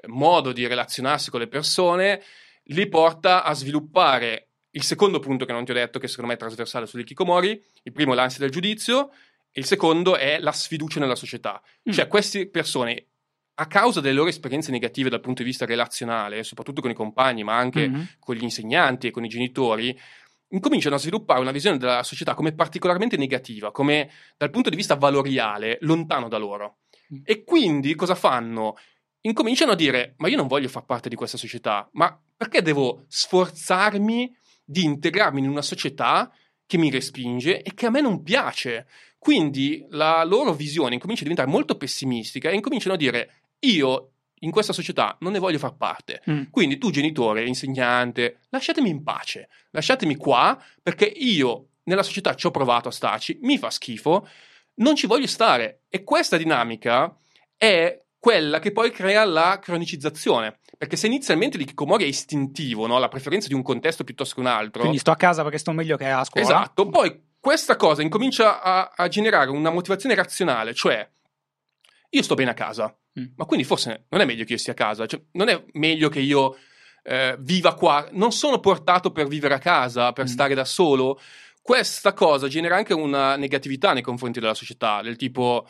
modo 0.09 0.53
di 0.53 0.67
relazionarsi 0.67 1.31
con 1.31 1.41
le 1.41 1.49
persone, 1.49 2.23
li 2.65 2.89
porta 2.89 3.45
a 3.45 3.55
sviluppare 3.55 4.49
il 4.71 4.83
secondo 4.83 5.21
punto 5.21 5.45
che 5.45 5.53
non 5.53 5.65
ti 5.65 5.71
ho 5.71 5.75
detto, 5.75 5.99
che 5.99 6.09
secondo 6.09 6.31
me 6.31 6.37
è 6.37 6.39
trasversale 6.39 6.87
sull'ikikomori, 6.87 7.63
il 7.85 7.93
primo 7.93 8.13
è 8.13 8.17
l'ansia 8.17 8.41
del 8.41 8.51
giudizio, 8.51 9.11
il 9.53 9.65
secondo 9.65 10.17
è 10.17 10.39
la 10.39 10.53
sfiducia 10.53 11.01
nella 11.01 11.15
società. 11.15 11.63
Mm. 11.89 11.93
Cioè 11.93 12.09
queste 12.09 12.49
persone 12.49 13.07
a 13.59 13.67
causa 13.67 14.01
delle 14.01 14.15
loro 14.15 14.29
esperienze 14.29 14.71
negative 14.71 15.09
dal 15.09 15.21
punto 15.21 15.43
di 15.43 15.49
vista 15.49 15.65
relazionale, 15.65 16.43
soprattutto 16.45 16.83
con 16.83 16.91
i 16.91 16.95
compagni, 16.95 17.43
ma 17.43 17.57
anche 17.57 17.89
mm-hmm. 17.89 18.03
con 18.19 18.35
gli 18.35 18.43
insegnanti 18.43 19.07
e 19.07 19.11
con 19.11 19.25
i 19.25 19.29
genitori, 19.29 19.99
incominciano 20.49 20.95
a 20.95 20.99
sviluppare 20.99 21.41
una 21.41 21.53
visione 21.53 21.79
della 21.79 22.03
società 22.03 22.35
come 22.35 22.53
particolarmente 22.53 23.17
negativa, 23.17 23.73
come 23.73 24.11
dal 24.37 24.51
punto 24.51 24.69
di 24.69 24.77
vista 24.77 24.97
valoriale 24.97 25.79
lontano 25.81 26.29
da 26.29 26.37
loro. 26.37 26.79
Mm. 27.13 27.21
E 27.25 27.45
quindi 27.45 27.95
cosa 27.95 28.15
fanno? 28.15 28.77
Incominciano 29.23 29.73
a 29.73 29.77
dire: 29.77 30.15
Ma 30.19 30.29
io 30.29 30.37
non 30.37 30.49
voglio 30.49 30.69
far 30.69 30.85
parte 30.85 31.09
di 31.09 31.17
questa 31.17 31.39
società, 31.39 31.89
ma 31.93 32.19
perché 32.37 32.61
devo 32.61 33.05
sforzarmi 33.09 34.37
di 34.65 34.85
integrarmi 34.85 35.41
in 35.41 35.49
una 35.49 35.63
società 35.63 36.31
che 36.67 36.77
mi 36.77 36.91
respinge 36.91 37.63
e 37.63 37.73
che 37.75 37.87
a 37.87 37.91
me 37.91 38.03
non 38.03 38.23
piace? 38.23 38.87
Quindi 39.19 39.85
la 39.91 40.23
loro 40.25 40.53
visione 40.53 40.95
incomincia 40.95 41.23
a 41.23 41.29
diventare 41.29 41.51
molto 41.51 41.77
pessimistica 41.77 42.51
e 42.51 42.55
incominciano 42.55 42.95
a 42.95 42.99
dire: 42.99 43.46
io 43.61 44.11
in 44.41 44.51
questa 44.51 44.73
società 44.73 45.17
non 45.21 45.33
ne 45.33 45.39
voglio 45.39 45.59
far 45.59 45.77
parte. 45.77 46.23
Mm. 46.31 46.45
Quindi 46.51 46.79
tu, 46.79 46.91
genitore, 46.91 47.47
insegnante, 47.47 48.41
lasciatemi 48.51 48.89
in 48.89 49.03
pace, 49.03 49.49
lasciatemi 49.71 50.17
qua 50.17 50.61
perché 50.83 51.05
io 51.05 51.69
nella 51.85 52.03
società 52.03 52.35
ci 52.35 52.47
ho 52.47 52.51
provato 52.51 52.89
a 52.89 52.93
starci, 52.93 53.39
mi 53.43 53.59
fa 53.59 53.71
schifo, 53.71 54.29
non 54.77 54.97
ci 54.97 55.07
voglio 55.07 55.27
stare. 55.27 55.83
E 55.89 56.05
questa 56.05 56.37
dinamica 56.37 57.17
è 57.57 58.03
quella 58.19 58.59
che 58.59 58.73
poi 58.73 58.91
crea 58.91 59.25
la 59.25 59.59
cronicizzazione. 59.61 60.59
Perché 60.77 60.97
se 60.97 61.07
inizialmente 61.07 61.57
l'ikikomori 61.57 62.05
è 62.05 62.09
istintivo, 62.09 62.87
no? 62.87 62.99
la 62.99 63.09
preferenza 63.09 63.49
di 63.49 63.55
un 63.55 63.63
contesto 63.63 64.05
piuttosto 64.05 64.35
che 64.35 64.41
un 64.41 64.47
altro. 64.47 64.81
Quindi 64.81 64.99
sto 64.99 65.11
a 65.11 65.17
casa 65.17 65.43
perché 65.43 65.57
sto 65.57 65.73
meglio 65.73 65.97
che 65.97 66.07
a 66.07 66.23
scuola. 66.23 66.45
Esatto, 66.45 66.89
poi 66.89 67.19
questa 67.41 67.77
cosa 67.77 68.03
incomincia 68.03 68.61
a, 68.61 68.93
a 68.95 69.09
generare 69.09 69.51
una 69.51 69.71
motivazione 69.71 70.15
razionale, 70.15 70.75
cioè 70.75 71.09
io 72.11 72.23
sto 72.23 72.35
bene 72.35 72.51
a 72.51 72.55
casa, 72.55 72.97
mm. 73.19 73.25
ma 73.37 73.45
quindi 73.45 73.65
forse 73.65 74.07
non 74.11 74.21
è 74.21 74.25
meglio 74.25 74.45
che 74.45 74.53
io 74.53 74.59
stia 74.59 74.73
a 74.73 74.77
casa, 74.77 75.07
cioè, 75.07 75.21
non 75.33 75.49
è 75.49 75.65
meglio 75.73 76.09
che 76.09 76.21
io 76.21 76.57
eh, 77.03 77.37
viva 77.39 77.75
qua, 77.75 78.09
non 78.13 78.33
sono 78.33 78.61
portato 78.61 79.13
per 79.13 79.27
vivere 79.29 79.55
a 79.55 79.59
casa, 79.59 80.13
per 80.13 80.25
mm. 80.25 80.29
stare 80.29 80.55
da 80.55 80.65
solo. 80.65 81.21
Questa 81.63 82.13
cosa 82.13 82.49
genera 82.49 82.77
anche 82.77 82.95
una 82.95 83.37
negatività 83.37 83.93
nei 83.93 84.03
confronti 84.03 84.39
della 84.39 84.55
società, 84.55 85.03
del 85.03 85.17
tipo 85.17 85.67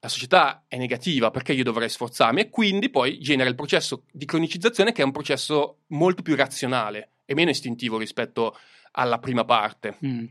la 0.00 0.08
società 0.08 0.64
è 0.66 0.76
negativa 0.76 1.30
perché 1.30 1.52
io 1.52 1.62
dovrei 1.62 1.88
sforzarmi 1.88 2.40
e 2.40 2.50
quindi 2.50 2.90
poi 2.90 3.20
genera 3.20 3.48
il 3.48 3.54
processo 3.54 4.04
di 4.10 4.24
cronicizzazione 4.24 4.92
che 4.92 5.00
è 5.00 5.04
un 5.04 5.12
processo 5.12 5.82
molto 5.88 6.22
più 6.22 6.34
razionale 6.34 7.12
e 7.24 7.34
meno 7.34 7.50
istintivo 7.50 7.98
rispetto 7.98 8.56
alla 8.92 9.18
prima 9.18 9.44
parte. 9.44 9.98
Mm. 10.04 10.24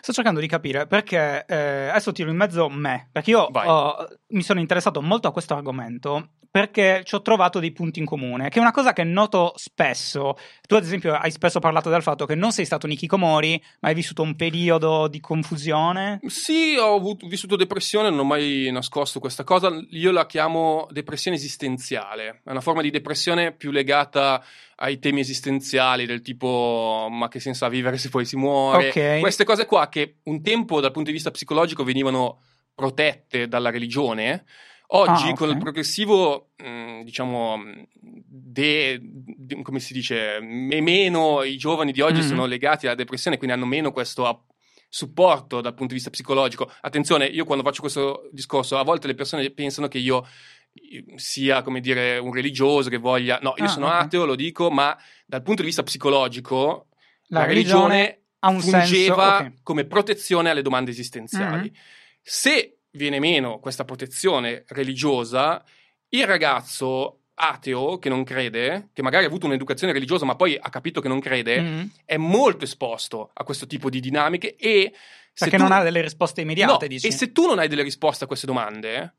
Sto 0.00 0.12
cercando 0.12 0.40
di 0.40 0.46
capire 0.46 0.86
perché 0.86 1.44
eh, 1.46 1.88
adesso 1.88 2.12
tiro 2.12 2.30
in 2.30 2.36
mezzo 2.36 2.68
me, 2.68 3.08
perché 3.10 3.30
io 3.30 3.40
ho, 3.40 4.08
mi 4.28 4.42
sono 4.42 4.60
interessato 4.60 5.02
molto 5.02 5.28
a 5.28 5.32
questo 5.32 5.54
argomento 5.54 6.34
perché 6.52 7.00
ci 7.06 7.14
ho 7.14 7.22
trovato 7.22 7.60
dei 7.60 7.72
punti 7.72 7.98
in 7.98 8.04
comune, 8.04 8.50
che 8.50 8.58
è 8.58 8.60
una 8.60 8.72
cosa 8.72 8.92
che 8.92 9.04
noto 9.04 9.54
spesso. 9.56 10.36
Tu, 10.68 10.74
ad 10.74 10.84
esempio, 10.84 11.14
hai 11.14 11.30
spesso 11.30 11.60
parlato 11.60 11.88
del 11.88 12.02
fatto 12.02 12.26
che 12.26 12.34
non 12.34 12.52
sei 12.52 12.66
stato 12.66 12.86
Nicky 12.86 13.06
Komori, 13.06 13.60
ma 13.80 13.88
hai 13.88 13.94
vissuto 13.94 14.20
un 14.20 14.36
periodo 14.36 15.08
di 15.08 15.18
confusione. 15.18 16.20
Sì, 16.26 16.76
ho 16.78 16.94
avuto, 16.94 17.26
vissuto 17.26 17.56
depressione, 17.56 18.10
non 18.10 18.18
ho 18.18 18.24
mai 18.24 18.68
nascosto 18.70 19.18
questa 19.18 19.44
cosa. 19.44 19.70
Io 19.92 20.12
la 20.12 20.26
chiamo 20.26 20.86
depressione 20.90 21.38
esistenziale. 21.38 22.42
È 22.44 22.50
una 22.50 22.60
forma 22.60 22.82
di 22.82 22.90
depressione 22.90 23.52
più 23.52 23.70
legata 23.70 24.44
ai 24.76 24.98
temi 24.98 25.20
esistenziali 25.20 26.04
del 26.04 26.20
tipo 26.20 27.08
ma 27.10 27.28
che 27.28 27.40
senso 27.40 27.64
ha 27.64 27.70
vivere 27.70 27.96
se 27.96 28.10
poi 28.10 28.26
si 28.26 28.36
muore. 28.36 28.90
Okay. 28.90 29.20
Queste 29.20 29.44
cose 29.44 29.64
qua 29.64 29.88
che 29.88 30.16
un 30.24 30.42
tempo 30.42 30.80
dal 30.80 30.92
punto 30.92 31.08
di 31.08 31.14
vista 31.14 31.30
psicologico 31.30 31.82
venivano 31.82 32.42
protette 32.74 33.48
dalla 33.48 33.70
religione 33.70 34.44
Oggi, 34.94 35.10
ah, 35.10 35.30
okay. 35.30 35.34
con 35.34 35.48
il 35.48 35.56
progressivo, 35.58 36.50
mm, 36.62 37.00
diciamo, 37.00 37.62
de, 37.94 38.98
de, 39.00 39.62
come 39.62 39.80
si 39.80 39.94
dice, 39.94 40.38
meno 40.40 41.42
i 41.42 41.56
giovani 41.56 41.92
di 41.92 42.02
oggi 42.02 42.20
mm-hmm. 42.20 42.28
sono 42.28 42.44
legati 42.44 42.86
alla 42.86 42.94
depressione, 42.94 43.38
quindi 43.38 43.56
hanno 43.56 43.64
meno 43.66 43.90
questo 43.90 44.48
supporto 44.90 45.62
dal 45.62 45.72
punto 45.72 45.88
di 45.88 45.94
vista 45.94 46.10
psicologico. 46.10 46.70
Attenzione, 46.82 47.24
io 47.24 47.46
quando 47.46 47.64
faccio 47.64 47.80
questo 47.80 48.28
discorso, 48.32 48.76
a 48.76 48.82
volte 48.82 49.06
le 49.06 49.14
persone 49.14 49.48
pensano 49.50 49.88
che 49.88 49.96
io 49.96 50.26
sia, 51.16 51.62
come 51.62 51.80
dire, 51.80 52.18
un 52.18 52.32
religioso 52.34 52.90
che 52.90 52.98
voglia... 52.98 53.38
No, 53.40 53.54
io 53.56 53.64
ah, 53.64 53.68
sono 53.68 53.86
okay. 53.86 54.00
ateo, 54.02 54.26
lo 54.26 54.34
dico, 54.34 54.70
ma 54.70 54.94
dal 55.24 55.42
punto 55.42 55.62
di 55.62 55.68
vista 55.68 55.82
psicologico 55.82 56.88
la, 57.28 57.40
la 57.40 57.46
religione, 57.46 57.96
religione 57.96 58.20
ha 58.40 58.48
un 58.48 58.60
fungeva 58.60 58.86
senso, 58.86 59.12
okay. 59.14 59.54
come 59.62 59.86
protezione 59.86 60.50
alle 60.50 60.62
domande 60.62 60.90
esistenziali. 60.90 61.70
Mm-hmm. 61.70 61.82
Se 62.20 62.76
viene 62.92 63.18
meno 63.18 63.58
questa 63.58 63.84
protezione 63.84 64.64
religiosa, 64.68 65.62
il 66.10 66.26
ragazzo 66.26 67.18
ateo 67.34 67.98
che 67.98 68.08
non 68.08 68.24
crede, 68.24 68.90
che 68.92 69.02
magari 69.02 69.24
ha 69.24 69.28
avuto 69.28 69.46
un'educazione 69.46 69.92
religiosa 69.92 70.24
ma 70.24 70.36
poi 70.36 70.56
ha 70.60 70.68
capito 70.68 71.00
che 71.00 71.08
non 71.08 71.20
crede, 71.20 71.60
mm-hmm. 71.60 71.86
è 72.04 72.16
molto 72.16 72.64
esposto 72.64 73.30
a 73.32 73.44
questo 73.44 73.66
tipo 73.66 73.90
di 73.90 74.00
dinamiche 74.00 74.56
e... 74.56 74.92
Perché 75.34 75.56
tu... 75.56 75.62
non 75.62 75.72
ha 75.72 75.82
delle 75.82 76.02
risposte 76.02 76.42
immediate, 76.42 76.84
no, 76.84 76.86
dici? 76.86 77.06
E 77.06 77.10
se 77.10 77.32
tu 77.32 77.46
non 77.46 77.58
hai 77.58 77.66
delle 77.66 77.82
risposte 77.82 78.24
a 78.24 78.26
queste 78.26 78.46
domande, 78.46 79.14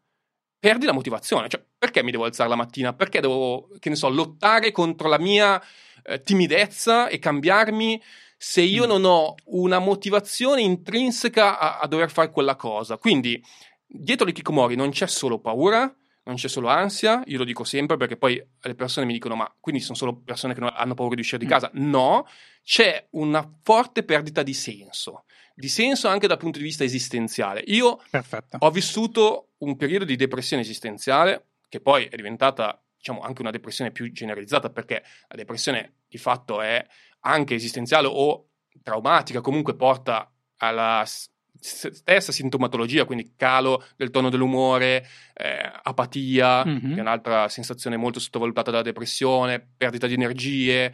perdi 0.59 0.85
la 0.85 0.93
motivazione. 0.93 1.49
Cioè, 1.49 1.61
perché 1.75 2.03
mi 2.03 2.11
devo 2.11 2.25
alzare 2.25 2.47
la 2.47 2.55
mattina? 2.55 2.93
Perché 2.93 3.19
devo, 3.19 3.67
che 3.79 3.89
ne 3.89 3.95
so, 3.95 4.09
lottare 4.09 4.71
contro 4.71 5.09
la 5.09 5.17
mia 5.17 5.59
eh, 6.03 6.21
timidezza 6.21 7.07
e 7.07 7.17
cambiarmi 7.17 8.01
se 8.45 8.59
io 8.59 8.83
mm. 8.83 8.89
non 8.89 9.05
ho 9.05 9.35
una 9.45 9.79
motivazione 9.79 10.61
intrinseca 10.61 11.57
a, 11.57 11.79
a 11.79 11.87
dover 11.87 12.11
fare 12.11 12.29
quella 12.29 12.57
cosa. 12.57 12.97
Quindi, 12.97 13.41
dietro 13.87 14.25
l'ikikomori 14.25 14.75
non 14.75 14.89
c'è 14.89 15.07
solo 15.07 15.39
paura, 15.39 15.81
non 16.23 16.35
c'è 16.35 16.49
solo 16.49 16.67
ansia, 16.67 17.23
io 17.27 17.37
lo 17.37 17.45
dico 17.45 17.63
sempre 17.63 17.95
perché 17.95 18.17
poi 18.17 18.45
le 18.61 18.75
persone 18.75 19.05
mi 19.05 19.13
dicono 19.13 19.35
ma 19.35 19.49
quindi 19.61 19.81
sono 19.81 19.95
solo 19.95 20.17
persone 20.17 20.53
che 20.53 20.59
hanno 20.61 20.93
paura 20.93 21.15
di 21.15 21.21
uscire 21.21 21.37
di 21.37 21.45
mm. 21.45 21.49
casa. 21.49 21.69
No, 21.75 22.27
c'è 22.61 23.07
una 23.11 23.49
forte 23.63 24.03
perdita 24.03 24.43
di 24.43 24.53
senso, 24.53 25.23
di 25.55 25.69
senso 25.69 26.09
anche 26.09 26.27
dal 26.27 26.37
punto 26.37 26.57
di 26.57 26.65
vista 26.65 26.83
esistenziale. 26.83 27.63
Io 27.67 28.01
Perfetto. 28.09 28.57
ho 28.59 28.71
vissuto 28.71 29.51
un 29.59 29.77
periodo 29.77 30.03
di 30.03 30.17
depressione 30.17 30.63
esistenziale 30.63 31.45
che 31.69 31.79
poi 31.79 32.07
è 32.07 32.15
diventata 32.17 32.77
diciamo 32.97 33.21
anche 33.21 33.41
una 33.41 33.51
depressione 33.51 33.91
più 33.91 34.11
generalizzata 34.11 34.69
perché 34.69 35.01
la 35.29 35.35
depressione 35.37 35.99
di 36.09 36.17
fatto 36.17 36.61
è 36.61 36.85
anche 37.25 37.55
esistenziale 37.55 38.07
o 38.09 38.47
traumatica, 38.81 39.41
comunque 39.41 39.75
porta 39.75 40.31
alla 40.57 41.03
stessa 41.59 42.31
sintomatologia, 42.31 43.05
quindi 43.05 43.33
calo 43.37 43.85
del 43.95 44.09
tono 44.09 44.29
dell'umore, 44.29 45.07
eh, 45.33 45.71
apatia, 45.83 46.65
mm-hmm. 46.65 46.93
che 46.93 46.97
è 46.97 47.01
un'altra 47.01 47.47
sensazione 47.47 47.97
molto 47.97 48.19
sottovalutata 48.19 48.71
dalla 48.71 48.83
depressione, 48.83 49.65
perdita 49.77 50.07
di 50.07 50.13
energie. 50.13 50.93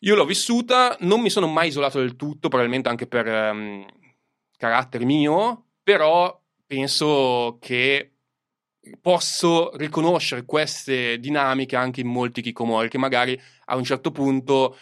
Io 0.00 0.14
l'ho 0.14 0.24
vissuta, 0.24 0.96
non 1.00 1.20
mi 1.20 1.30
sono 1.30 1.46
mai 1.46 1.68
isolato 1.68 1.98
del 1.98 2.16
tutto, 2.16 2.48
probabilmente 2.48 2.88
anche 2.88 3.06
per 3.06 3.26
um, 3.26 3.86
carattere 4.56 5.04
mio, 5.04 5.66
però 5.82 6.40
penso 6.66 7.58
che 7.60 8.10
posso 9.00 9.74
riconoscere 9.76 10.44
queste 10.44 11.18
dinamiche 11.18 11.76
anche 11.76 12.02
in 12.02 12.08
molti 12.08 12.42
kikomori 12.42 12.88
che 12.88 12.98
magari 12.98 13.40
a 13.66 13.76
un 13.76 13.84
certo 13.84 14.10
punto 14.10 14.76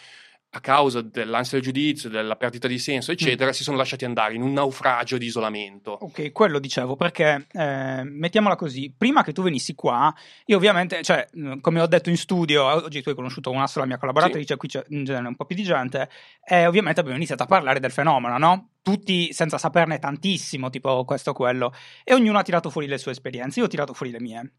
a 0.55 0.59
causa 0.59 1.01
dell'ansia 1.01 1.57
del 1.57 1.65
giudizio, 1.65 2.09
della 2.09 2.35
perdita 2.35 2.67
di 2.67 2.77
senso, 2.77 3.11
eccetera, 3.11 3.49
mm. 3.49 3.53
si 3.53 3.63
sono 3.63 3.75
lasciati 3.75 4.05
andare 4.05 4.35
in 4.35 4.43
un 4.43 4.53
naufragio 4.53 5.17
di 5.17 5.25
isolamento. 5.25 5.91
Ok, 5.91 6.31
quello 6.31 6.59
dicevo, 6.59 6.95
perché 6.95 7.47
eh, 7.51 8.03
mettiamola 8.03 8.55
così, 8.55 8.93
prima 8.95 9.23
che 9.23 9.33
tu 9.33 9.41
venissi 9.41 9.73
qua, 9.73 10.13
io 10.45 10.57
ovviamente, 10.57 11.01
cioè, 11.01 11.27
come 11.59 11.81
ho 11.81 11.87
detto 11.87 12.09
in 12.09 12.17
studio, 12.17 12.63
oggi 12.63 13.01
tu 13.01 13.09
hai 13.09 13.15
conosciuto 13.15 13.49
una 13.49 13.65
sola 13.65 13.85
mia 13.85 13.97
collaboratrice, 13.97 14.53
sì. 14.53 14.57
qui 14.57 14.67
c'è 14.67 14.83
in 14.89 15.03
genere 15.03 15.27
un 15.27 15.35
po' 15.35 15.45
più 15.45 15.55
di 15.55 15.63
gente, 15.63 16.07
e 16.45 16.67
ovviamente 16.67 16.99
abbiamo 16.99 17.17
iniziato 17.17 17.43
a 17.43 17.47
parlare 17.47 17.79
del 17.79 17.91
fenomeno, 17.91 18.37
no? 18.37 18.72
Tutti 18.83 19.33
senza 19.33 19.57
saperne 19.57 19.97
tantissimo, 19.97 20.69
tipo 20.69 21.03
questo 21.05 21.31
o 21.31 21.33
quello, 21.33 21.73
e 22.03 22.13
ognuno 22.13 22.37
ha 22.37 22.43
tirato 22.43 22.69
fuori 22.69 22.85
le 22.85 22.99
sue 22.99 23.13
esperienze, 23.13 23.59
io 23.59 23.65
ho 23.65 23.69
tirato 23.69 23.93
fuori 23.93 24.11
le 24.11 24.19
mie 24.19 24.51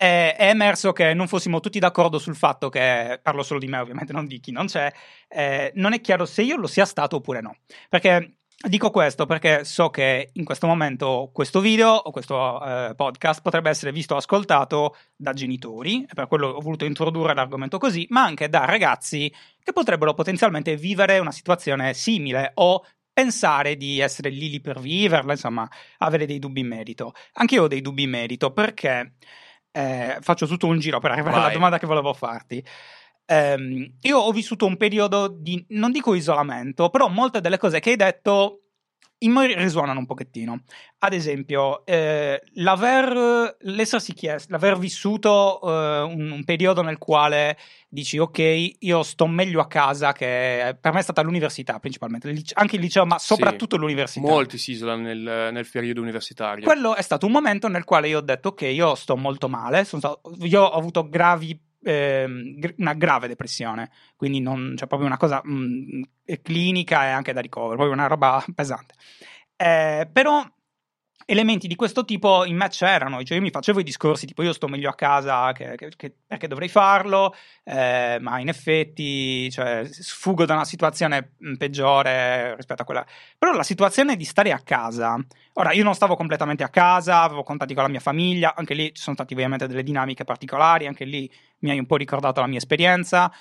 è, 0.00 0.34
è, 0.34 0.48
emerso 0.48 0.92
che 0.92 1.12
non 1.12 1.28
fossimo 1.28 1.60
tutti 1.60 1.78
d'accordo 1.78 2.18
sul 2.18 2.34
fatto 2.34 2.70
che, 2.70 3.20
parlo 3.22 3.42
solo 3.42 3.60
di 3.60 3.66
me 3.66 3.76
ovviamente, 3.78 4.14
non 4.14 4.26
di 4.26 4.40
chi 4.40 4.50
non 4.50 4.64
c'è, 4.64 4.90
eh, 5.28 5.72
non 5.74 5.92
è 5.92 6.00
chiaro 6.00 6.24
se 6.24 6.40
io 6.40 6.56
lo 6.56 6.66
sia 6.66 6.86
stato 6.86 7.16
oppure 7.16 7.42
no. 7.42 7.56
Perché 7.88 8.36
Dico 8.62 8.90
questo 8.90 9.24
perché 9.24 9.64
so 9.64 9.88
che 9.88 10.32
in 10.34 10.44
questo 10.44 10.66
momento 10.66 11.30
questo 11.32 11.60
video 11.60 11.92
o 11.92 12.10
questo 12.10 12.62
eh, 12.62 12.92
podcast 12.94 13.40
potrebbe 13.40 13.70
essere 13.70 13.90
visto 13.90 14.12
o 14.12 14.18
ascoltato 14.18 14.96
da 15.16 15.32
genitori, 15.32 16.02
e 16.02 16.12
per 16.12 16.26
quello 16.26 16.48
ho 16.48 16.60
voluto 16.60 16.84
introdurre 16.84 17.32
l'argomento 17.32 17.78
così, 17.78 18.04
ma 18.10 18.22
anche 18.22 18.50
da 18.50 18.66
ragazzi 18.66 19.32
che 19.62 19.72
potrebbero 19.72 20.12
potenzialmente 20.12 20.76
vivere 20.76 21.18
una 21.20 21.32
situazione 21.32 21.94
simile 21.94 22.50
o 22.56 22.84
pensare 23.12 23.76
di 23.76 24.00
essere 24.00 24.30
lì 24.30 24.50
lì 24.50 24.60
per 24.60 24.80
viverla, 24.80 25.32
insomma, 25.32 25.68
avere 25.98 26.26
dei 26.26 26.38
dubbi 26.38 26.60
in 26.60 26.68
merito. 26.68 27.12
Anche 27.34 27.56
io 27.56 27.64
ho 27.64 27.68
dei 27.68 27.80
dubbi 27.80 28.04
in 28.04 28.10
merito 28.10 28.52
perché 28.52 29.14
eh, 29.72 30.18
faccio 30.20 30.46
tutto 30.46 30.66
un 30.66 30.78
giro 30.78 30.98
per 30.98 31.12
arrivare 31.12 31.34
Vai. 31.34 31.44
alla 31.44 31.52
domanda 31.52 31.78
che 31.78 31.86
volevo 31.86 32.12
farti. 32.12 32.64
Um, 33.26 33.94
io 34.00 34.18
ho 34.18 34.32
vissuto 34.32 34.66
un 34.66 34.76
periodo 34.76 35.28
di, 35.28 35.64
non 35.68 35.92
dico 35.92 36.14
isolamento, 36.14 36.90
però 36.90 37.08
molte 37.08 37.40
delle 37.40 37.58
cose 37.58 37.78
che 37.78 37.90
hai 37.90 37.96
detto 37.96 38.62
in 39.22 39.32
me 39.32 39.54
risuonano 39.54 39.98
un 39.98 40.06
pochettino. 40.06 40.62
Ad 40.98 41.12
esempio, 41.12 41.84
eh, 41.84 42.42
l'aver, 42.54 43.56
l'essersi 43.60 44.12
chiesto, 44.12 44.52
l'aver 44.52 44.78
vissuto 44.78 45.60
eh, 45.62 46.02
un, 46.02 46.30
un, 46.30 46.44
periodo 46.44 46.82
nel 46.82 46.98
quale 46.98 47.56
dici 47.88 48.18
ok, 48.18 48.76
io 48.78 49.02
sto 49.02 49.26
meglio 49.26 49.60
a 49.60 49.66
casa 49.66 50.12
che 50.12 50.76
per 50.80 50.92
me 50.92 51.00
è 51.00 51.02
stata 51.02 51.22
l'università 51.22 51.78
principalmente, 51.78 52.32
anche 52.54 52.76
il 52.76 52.82
liceo, 52.82 53.04
ma 53.04 53.18
soprattutto 53.18 53.76
sì, 53.76 53.82
l'università. 53.82 54.26
Molti 54.26 54.58
si 54.58 54.72
isolano 54.72 55.02
nel, 55.02 55.50
nel, 55.52 55.68
periodo 55.70 56.00
universitario. 56.00 56.64
Quello 56.64 56.94
è 56.94 57.02
stato 57.02 57.26
un 57.26 57.32
momento 57.32 57.68
nel 57.68 57.84
quale 57.84 58.08
io 58.08 58.18
ho 58.18 58.22
detto 58.22 58.48
ok, 58.48 58.62
io 58.62 58.94
sto 58.94 59.16
molto 59.16 59.48
male, 59.48 59.84
stato, 59.84 60.20
io 60.40 60.62
ho 60.62 60.76
avuto 60.76 61.08
gravi 61.08 61.58
eh, 61.82 62.72
una 62.76 62.94
grave 62.94 63.28
depressione, 63.28 63.90
quindi 64.16 64.40
non, 64.40 64.74
cioè 64.76 64.88
proprio 64.88 65.08
una 65.08 65.16
cosa 65.16 65.40
mh, 65.42 65.52
mm, 65.52 66.02
clinica 66.42 67.04
e 67.04 67.10
anche 67.10 67.32
da 67.32 67.40
ricovero, 67.40 67.76
proprio 67.76 67.92
una 67.92 68.06
roba 68.06 68.44
pesante. 68.54 68.94
Eh, 69.56 70.08
però 70.10 70.44
elementi 71.30 71.68
di 71.68 71.76
questo 71.76 72.04
tipo 72.04 72.44
in 72.44 72.56
me 72.56 72.68
c'erano, 72.68 73.22
cioè 73.22 73.36
io 73.36 73.42
mi 73.42 73.50
facevo 73.50 73.78
i 73.78 73.84
discorsi 73.84 74.26
tipo 74.26 74.42
io 74.42 74.52
sto 74.52 74.66
meglio 74.66 74.90
a 74.90 74.94
casa 74.94 75.52
che, 75.52 75.76
che, 75.76 75.90
che, 75.96 76.12
perché 76.26 76.48
dovrei 76.48 76.68
farlo, 76.68 77.34
eh, 77.62 78.18
ma 78.20 78.40
in 78.40 78.48
effetti 78.48 79.48
cioè, 79.48 79.84
sfugo 79.88 80.44
da 80.44 80.54
una 80.54 80.64
situazione 80.64 81.34
mm, 81.44 81.54
peggiore 81.54 82.56
rispetto 82.56 82.82
a 82.82 82.84
quella. 82.84 83.06
Però 83.38 83.52
la 83.52 83.62
situazione 83.62 84.16
di 84.16 84.24
stare 84.24 84.50
a 84.50 84.58
casa, 84.58 85.16
ora 85.52 85.72
io 85.72 85.84
non 85.84 85.94
stavo 85.94 86.16
completamente 86.16 86.64
a 86.64 86.68
casa, 86.68 87.22
avevo 87.22 87.44
contatti 87.44 87.74
con 87.74 87.84
la 87.84 87.88
mia 87.90 88.00
famiglia, 88.00 88.54
anche 88.56 88.74
lì 88.74 88.92
ci 88.92 89.02
sono 89.02 89.14
state 89.14 89.32
ovviamente 89.32 89.68
delle 89.68 89.84
dinamiche 89.84 90.24
particolari, 90.24 90.88
anche 90.88 91.04
lì 91.04 91.30
mi 91.60 91.70
hai 91.70 91.78
un 91.78 91.86
po' 91.86 91.96
ricordato 91.96 92.40
la 92.40 92.46
mia 92.46 92.58
esperienza. 92.58 93.32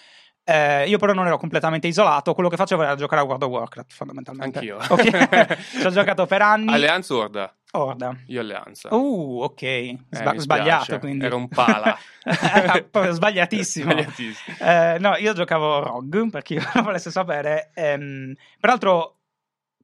Eh, 0.44 0.88
io 0.88 0.98
però 0.98 1.14
non 1.14 1.28
ero 1.28 1.38
completamente 1.38 1.86
isolato, 1.86 2.34
quello 2.34 2.50
che 2.50 2.56
facevo 2.56 2.82
era 2.82 2.96
giocare 2.96 3.22
a 3.22 3.24
World 3.24 3.44
of 3.44 3.50
Warcraft 3.50 3.94
fondamentalmente. 3.94 4.58
Anch'io. 4.58 4.78
Okay. 4.78 5.58
Ci 5.80 5.86
ho 5.86 5.92
giocato 5.92 6.26
per 6.26 6.42
anni. 6.42 6.74
Alleanza 6.74 7.16
Orda? 7.16 7.56
Orda. 7.74 8.18
Io 8.28 8.40
Alleanza. 8.40 8.92
Uh, 8.92 9.44
ok. 9.44 9.62
Eh, 9.62 10.00
Sba- 10.10 10.34
eh, 10.34 10.40
sbagliato 10.40 10.98
quindi. 10.98 11.26
Era 11.26 11.36
un 11.36 11.48
pala. 11.50 11.96
sbagliatissimo. 13.12 13.92
Sbagliatissimo. 13.92 14.58
Eh, 14.60 14.98
no, 15.00 15.16
io 15.18 15.34
giocavo 15.34 15.84
Rogue, 15.84 16.30
per 16.32 16.42
chi 16.42 16.56
lo 16.74 16.82
volesse 16.82 17.12
sapere. 17.12 17.70
Ehm, 17.76 18.34
peraltro 18.60 19.20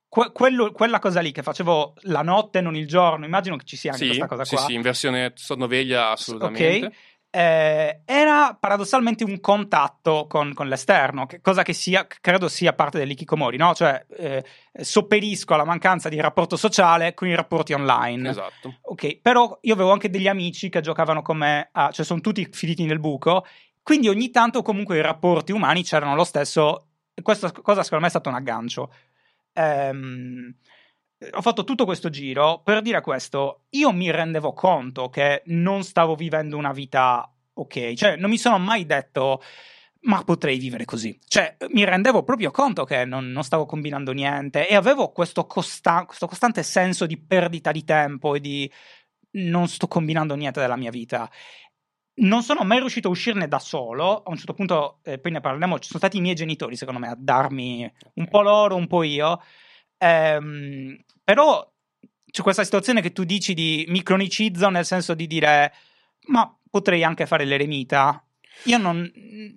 Que- 0.07 0.31
quello, 0.31 0.71
quella 0.71 0.99
cosa 0.99 1.19
lì 1.19 1.31
che 1.31 1.43
facevo 1.43 1.95
la 2.03 2.21
notte, 2.21 2.61
non 2.61 2.75
il 2.75 2.87
giorno, 2.87 3.25
immagino 3.25 3.57
che 3.57 3.65
ci 3.65 3.75
sia 3.75 3.91
anche 3.91 4.03
sì, 4.03 4.07
questa 4.07 4.27
cosa 4.27 4.45
sì, 4.45 4.55
qua. 4.55 4.63
Sì, 4.63 4.69
sì, 4.69 4.73
in 4.75 4.81
versione 4.81 5.31
sonnoveglia 5.35 6.09
assolutamente. 6.11 6.85
Ok. 6.85 6.93
Eh, 7.35 7.99
era 8.05 8.55
paradossalmente 8.57 9.25
un 9.25 9.41
contatto 9.41 10.25
con, 10.25 10.53
con 10.53 10.69
l'esterno, 10.69 11.25
che, 11.25 11.41
cosa 11.41 11.63
che 11.63 11.73
sia, 11.73 12.07
credo 12.07 12.47
sia 12.47 12.71
parte 12.71 12.97
dell'ikikomori, 12.97 13.57
no? 13.57 13.75
Cioè, 13.75 14.05
eh, 14.17 14.45
sopperisco 14.71 15.53
alla 15.53 15.65
mancanza 15.65 16.07
di 16.07 16.17
rapporto 16.21 16.55
sociale 16.55 17.13
con 17.13 17.27
i 17.27 17.35
rapporti 17.35 17.73
online. 17.73 18.29
Esatto. 18.29 18.77
Ok, 18.83 19.19
però 19.19 19.57
io 19.63 19.73
avevo 19.73 19.91
anche 19.91 20.09
degli 20.09 20.29
amici 20.29 20.69
che 20.69 20.79
giocavano 20.79 21.21
con 21.21 21.35
me, 21.35 21.67
a, 21.73 21.91
cioè 21.91 22.05
sono 22.05 22.21
tutti 22.21 22.47
finiti 22.49 22.85
nel 22.85 22.99
buco, 22.99 23.45
quindi 23.83 24.07
ogni 24.07 24.29
tanto 24.29 24.61
comunque 24.61 24.97
i 24.97 25.01
rapporti 25.01 25.51
umani 25.51 25.83
c'erano 25.83 26.15
lo 26.15 26.23
stesso. 26.23 26.87
Questa 27.21 27.51
cosa 27.51 27.83
secondo 27.83 28.03
me 28.03 28.07
è 28.07 28.11
stato 28.11 28.29
un 28.29 28.35
aggancio. 28.35 28.93
Ehm, 29.51 30.55
ho 31.31 31.41
fatto 31.41 31.63
tutto 31.63 31.85
questo 31.85 32.09
giro 32.09 32.61
per 32.63 32.81
dire 32.81 33.01
questo. 33.01 33.63
Io 33.71 33.91
mi 33.91 34.11
rendevo 34.11 34.53
conto 34.53 35.09
che 35.09 35.43
non 35.45 35.83
stavo 35.83 36.15
vivendo 36.15 36.57
una 36.57 36.71
vita 36.71 37.29
ok, 37.53 37.93
cioè 37.93 38.15
non 38.15 38.29
mi 38.29 38.37
sono 38.37 38.57
mai 38.57 38.85
detto 38.85 39.41
ma 40.05 40.23
potrei 40.23 40.57
vivere 40.57 40.85
così. 40.85 41.17
Cioè, 41.27 41.57
mi 41.69 41.83
rendevo 41.83 42.23
proprio 42.23 42.51
conto 42.51 42.83
che 42.83 43.05
non, 43.05 43.31
non 43.31 43.43
stavo 43.43 43.65
combinando 43.65 44.11
niente 44.11 44.67
e 44.67 44.75
avevo 44.75 45.11
questo, 45.11 45.45
costa- 45.45 46.05
questo, 46.05 46.27
costante 46.27 46.63
senso 46.63 47.05
di 47.05 47.17
perdita 47.17 47.71
di 47.71 47.83
tempo 47.83 48.35
e 48.35 48.39
di 48.39 48.71
non 49.31 49.67
sto 49.67 49.87
combinando 49.87 50.35
niente 50.35 50.59
della 50.59 50.77
mia 50.77 50.91
vita. 50.91 51.29
Non 52.17 52.43
sono 52.43 52.63
mai 52.63 52.79
riuscito 52.79 53.07
a 53.07 53.11
uscirne 53.11 53.47
da 53.47 53.59
solo. 53.59 54.21
A 54.23 54.29
un 54.29 54.37
certo 54.37 54.53
punto, 54.53 54.99
eh, 55.03 55.19
poi 55.19 55.31
ne 55.31 55.41
parleremo, 55.41 55.79
ci 55.79 55.87
sono 55.87 55.99
stati 55.99 56.17
i 56.17 56.21
miei 56.21 56.35
genitori, 56.35 56.75
secondo 56.75 56.99
me, 56.99 57.09
a 57.09 57.15
darmi 57.17 57.91
un 58.13 58.27
po' 58.29 58.41
loro, 58.41 58.75
un 58.75 58.87
po' 58.87 59.03
io. 59.03 59.41
Ehm, 59.97 60.97
però 61.25 61.69
c'è 62.31 62.41
questa 62.41 62.63
situazione 62.63 63.01
che 63.01 63.11
tu 63.11 63.25
dici 63.25 63.53
di 63.53 63.83
mi 63.89 64.03
cronicizzo 64.03 64.69
nel 64.69 64.85
senso 64.85 65.13
di 65.13 65.27
dire 65.27 65.73
ma 66.27 66.57
potrei 66.69 67.03
anche 67.03 67.25
fare 67.25 67.43
l'eremita. 67.43 68.23
Io 68.63 68.77
non, 68.77 69.11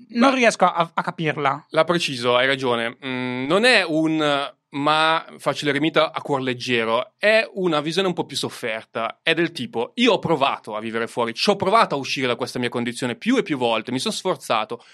non 0.09 0.35
riesco 0.35 0.65
a, 0.65 0.91
a, 0.93 1.03
capirla. 1.03 1.67
La 1.71 1.85
preciso, 1.85 2.37
hai 2.37 2.47
ragione. 2.47 2.97
Mm, 3.05 3.47
non 3.47 3.65
è 3.65 3.85
un 3.85 4.57
ma 4.71 5.25
faccio 5.39 5.65
l'eremita 5.65 6.13
a 6.13 6.21
cuor 6.21 6.43
leggero, 6.43 7.15
è 7.17 7.49
una 7.55 7.81
visione 7.81 8.09
un 8.09 8.15
po' 8.15 8.27
più 8.27 8.37
sofferta. 8.37 9.21
È 9.23 9.33
del 9.35 9.53
tipo: 9.53 9.93
io 9.95 10.15
ho 10.15 10.19
provato 10.19 10.75
a 10.75 10.81
vivere 10.81 11.07
fuori, 11.07 11.33
ci 11.33 11.49
ho 11.49 11.57
provato 11.57 11.95
a 11.95 11.99
uscire 11.99 12.27
da 12.27 12.37
questa 12.37 12.59
mia 12.59 12.69
condizione 12.69 13.15
più 13.15 13.37
e 13.37 13.43
più 13.43 13.57
volte, 13.57 13.93
mi 13.93 13.99
sono 13.99 14.15
sforzato 14.15 14.85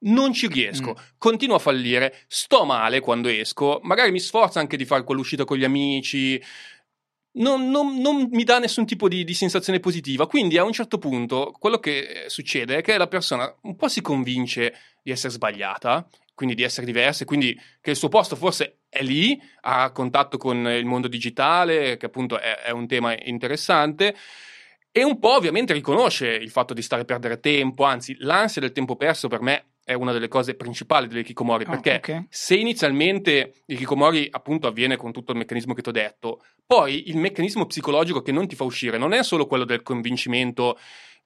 non 0.00 0.32
ci 0.32 0.46
riesco, 0.46 0.90
mm. 0.92 1.02
continuo 1.18 1.56
a 1.56 1.60
fallire, 1.60 2.24
sto 2.26 2.64
male 2.64 3.00
quando 3.00 3.28
esco, 3.28 3.80
magari 3.82 4.10
mi 4.10 4.20
sforzo 4.20 4.58
anche 4.58 4.76
di 4.76 4.84
fare 4.84 5.04
quell'uscita 5.04 5.44
con 5.44 5.56
gli 5.56 5.64
amici, 5.64 6.40
non, 7.32 7.70
non, 7.70 7.98
non 7.98 8.28
mi 8.30 8.44
dà 8.44 8.58
nessun 8.58 8.86
tipo 8.86 9.08
di, 9.08 9.24
di, 9.24 9.34
sensazione 9.34 9.78
positiva, 9.78 10.26
quindi 10.26 10.58
a 10.58 10.64
un 10.64 10.72
certo 10.72 10.98
punto 10.98 11.54
quello 11.58 11.78
che 11.78 12.24
succede 12.26 12.78
è 12.78 12.82
che 12.82 12.96
la 12.96 13.06
persona 13.06 13.52
un 13.62 13.76
po' 13.76 13.88
si 13.88 14.00
convince 14.00 14.74
di 15.02 15.10
essere 15.10 15.32
sbagliata, 15.32 16.08
quindi 16.34 16.54
di 16.56 16.62
essere 16.62 16.86
diversa, 16.86 17.24
quindi 17.24 17.58
che 17.80 17.90
il 17.90 17.96
suo 17.96 18.08
posto 18.08 18.34
forse 18.34 18.80
è 18.88 19.02
lì, 19.02 19.40
a 19.60 19.92
contatto 19.92 20.38
con 20.38 20.66
il 20.66 20.86
mondo 20.86 21.06
digitale, 21.06 21.96
che 21.96 22.06
appunto 22.06 22.40
è, 22.40 22.62
è 22.62 22.70
un 22.70 22.86
tema 22.86 23.14
interessante. 23.22 24.16
E 24.90 25.04
un 25.04 25.20
po' 25.20 25.36
ovviamente 25.36 25.72
riconosce 25.72 26.26
il 26.26 26.50
fatto 26.50 26.74
di 26.74 26.82
stare 26.82 27.02
a 27.02 27.04
perdere 27.04 27.38
tempo, 27.38 27.84
anzi 27.84 28.16
l'ansia 28.18 28.60
del 28.60 28.72
tempo 28.72 28.96
perso 28.96 29.28
per 29.28 29.40
me 29.40 29.69
è 29.84 29.92
una 29.92 30.12
delle 30.12 30.28
cose 30.28 30.54
principali 30.54 31.08
dell'ikikomori, 31.08 31.64
oh, 31.66 31.70
perché 31.70 31.94
okay. 31.96 32.26
se 32.28 32.54
inizialmente 32.56 33.62
l'ikikomori 33.66 34.28
appunto 34.30 34.66
avviene 34.66 34.96
con 34.96 35.12
tutto 35.12 35.32
il 35.32 35.38
meccanismo 35.38 35.74
che 35.74 35.82
ti 35.82 35.88
ho 35.88 35.92
detto, 35.92 36.44
poi 36.66 37.08
il 37.08 37.16
meccanismo 37.16 37.66
psicologico 37.66 38.22
che 38.22 38.32
non 38.32 38.46
ti 38.46 38.54
fa 38.54 38.64
uscire 38.64 38.98
non 38.98 39.12
è 39.12 39.22
solo 39.22 39.46
quello 39.46 39.64
del 39.64 39.82
convincimento 39.82 40.78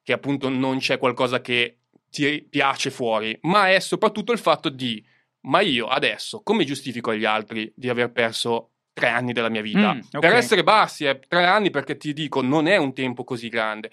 che 0.02 0.12
appunto 0.12 0.48
non 0.48 0.78
c'è 0.78 0.98
qualcosa 0.98 1.40
che 1.40 1.78
ti 2.10 2.46
piace 2.48 2.90
fuori, 2.90 3.36
ma 3.42 3.70
è 3.70 3.80
soprattutto 3.80 4.32
il 4.32 4.38
fatto 4.38 4.68
di 4.68 5.04
ma 5.46 5.60
io 5.60 5.86
adesso 5.88 6.42
come 6.42 6.64
giustifico 6.64 7.10
agli 7.10 7.24
altri 7.24 7.70
di 7.74 7.88
aver 7.88 8.12
perso 8.12 8.70
tre 8.94 9.08
anni 9.08 9.32
della 9.32 9.50
mia 9.50 9.60
vita? 9.60 9.94
Mm, 9.94 9.98
okay. 9.98 10.20
Per 10.20 10.32
essere 10.34 10.62
bassi 10.62 11.04
è 11.04 11.18
tre 11.18 11.44
anni 11.44 11.70
perché 11.70 11.96
ti 11.96 12.12
dico 12.12 12.40
non 12.40 12.66
è 12.66 12.76
un 12.76 12.94
tempo 12.94 13.24
così 13.24 13.48
grande. 13.48 13.90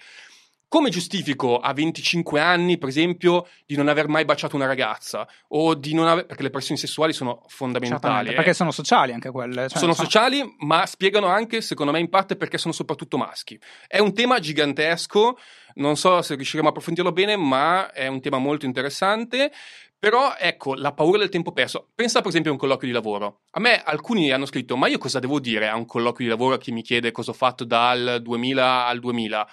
Come 0.72 0.88
giustifico 0.88 1.58
a 1.58 1.74
25 1.74 2.40
anni, 2.40 2.78
per 2.78 2.88
esempio, 2.88 3.46
di 3.66 3.76
non 3.76 3.88
aver 3.88 4.08
mai 4.08 4.24
baciato 4.24 4.56
una 4.56 4.64
ragazza? 4.64 5.28
O 5.48 5.74
di 5.74 5.92
non 5.92 6.06
aver... 6.06 6.24
perché 6.24 6.42
le 6.42 6.48
pressioni 6.48 6.80
sessuali 6.80 7.12
sono 7.12 7.42
fondamentali. 7.48 8.30
Eh. 8.30 8.34
Perché 8.34 8.54
sono 8.54 8.70
sociali 8.70 9.12
anche 9.12 9.30
quelle. 9.30 9.68
Cioè, 9.68 9.78
sono 9.78 9.92
sociali, 9.92 10.42
ma 10.60 10.86
spiegano 10.86 11.26
anche, 11.26 11.60
secondo 11.60 11.92
me, 11.92 11.98
in 11.98 12.08
parte 12.08 12.36
perché 12.36 12.56
sono 12.56 12.72
soprattutto 12.72 13.18
maschi. 13.18 13.60
È 13.86 13.98
un 13.98 14.14
tema 14.14 14.38
gigantesco, 14.38 15.36
non 15.74 15.98
so 15.98 16.22
se 16.22 16.36
riusciremo 16.36 16.68
a 16.68 16.70
approfondirlo 16.70 17.12
bene, 17.12 17.36
ma 17.36 17.92
è 17.92 18.06
un 18.06 18.22
tema 18.22 18.38
molto 18.38 18.64
interessante. 18.64 19.52
Però 19.98 20.34
ecco, 20.38 20.74
la 20.74 20.94
paura 20.94 21.18
del 21.18 21.28
tempo 21.28 21.52
perso. 21.52 21.90
Pensa 21.94 22.20
per 22.20 22.30
esempio 22.30 22.50
a 22.50 22.54
un 22.54 22.58
colloquio 22.58 22.88
di 22.88 22.94
lavoro. 22.94 23.42
A 23.50 23.60
me 23.60 23.82
alcuni 23.82 24.32
hanno 24.32 24.46
scritto, 24.46 24.78
ma 24.78 24.88
io 24.88 24.96
cosa 24.96 25.18
devo 25.18 25.38
dire 25.38 25.68
a 25.68 25.76
un 25.76 25.84
colloquio 25.84 26.26
di 26.26 26.32
lavoro 26.32 26.56
che 26.56 26.72
mi 26.72 26.80
chiede 26.80 27.10
cosa 27.10 27.32
ho 27.32 27.34
fatto 27.34 27.64
dal 27.64 28.20
2000 28.22 28.86
al 28.86 29.00
2000? 29.00 29.48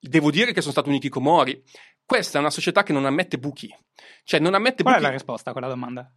Devo 0.00 0.30
dire 0.30 0.52
che 0.52 0.60
sono 0.60 0.72
stato 0.72 0.88
un 0.88 0.94
Ikikomori. 0.94 1.62
Questa 2.04 2.38
è 2.38 2.40
una 2.40 2.50
società 2.50 2.82
che 2.82 2.92
non 2.92 3.04
ammette 3.04 3.38
buchi. 3.38 3.72
Cioè, 4.24 4.40
non 4.40 4.54
ammette 4.54 4.82
Qual 4.82 4.94
buchi. 4.94 5.06
è 5.06 5.08
la 5.08 5.14
risposta 5.14 5.50
a 5.50 5.52
quella 5.52 5.68
domanda? 5.68 6.10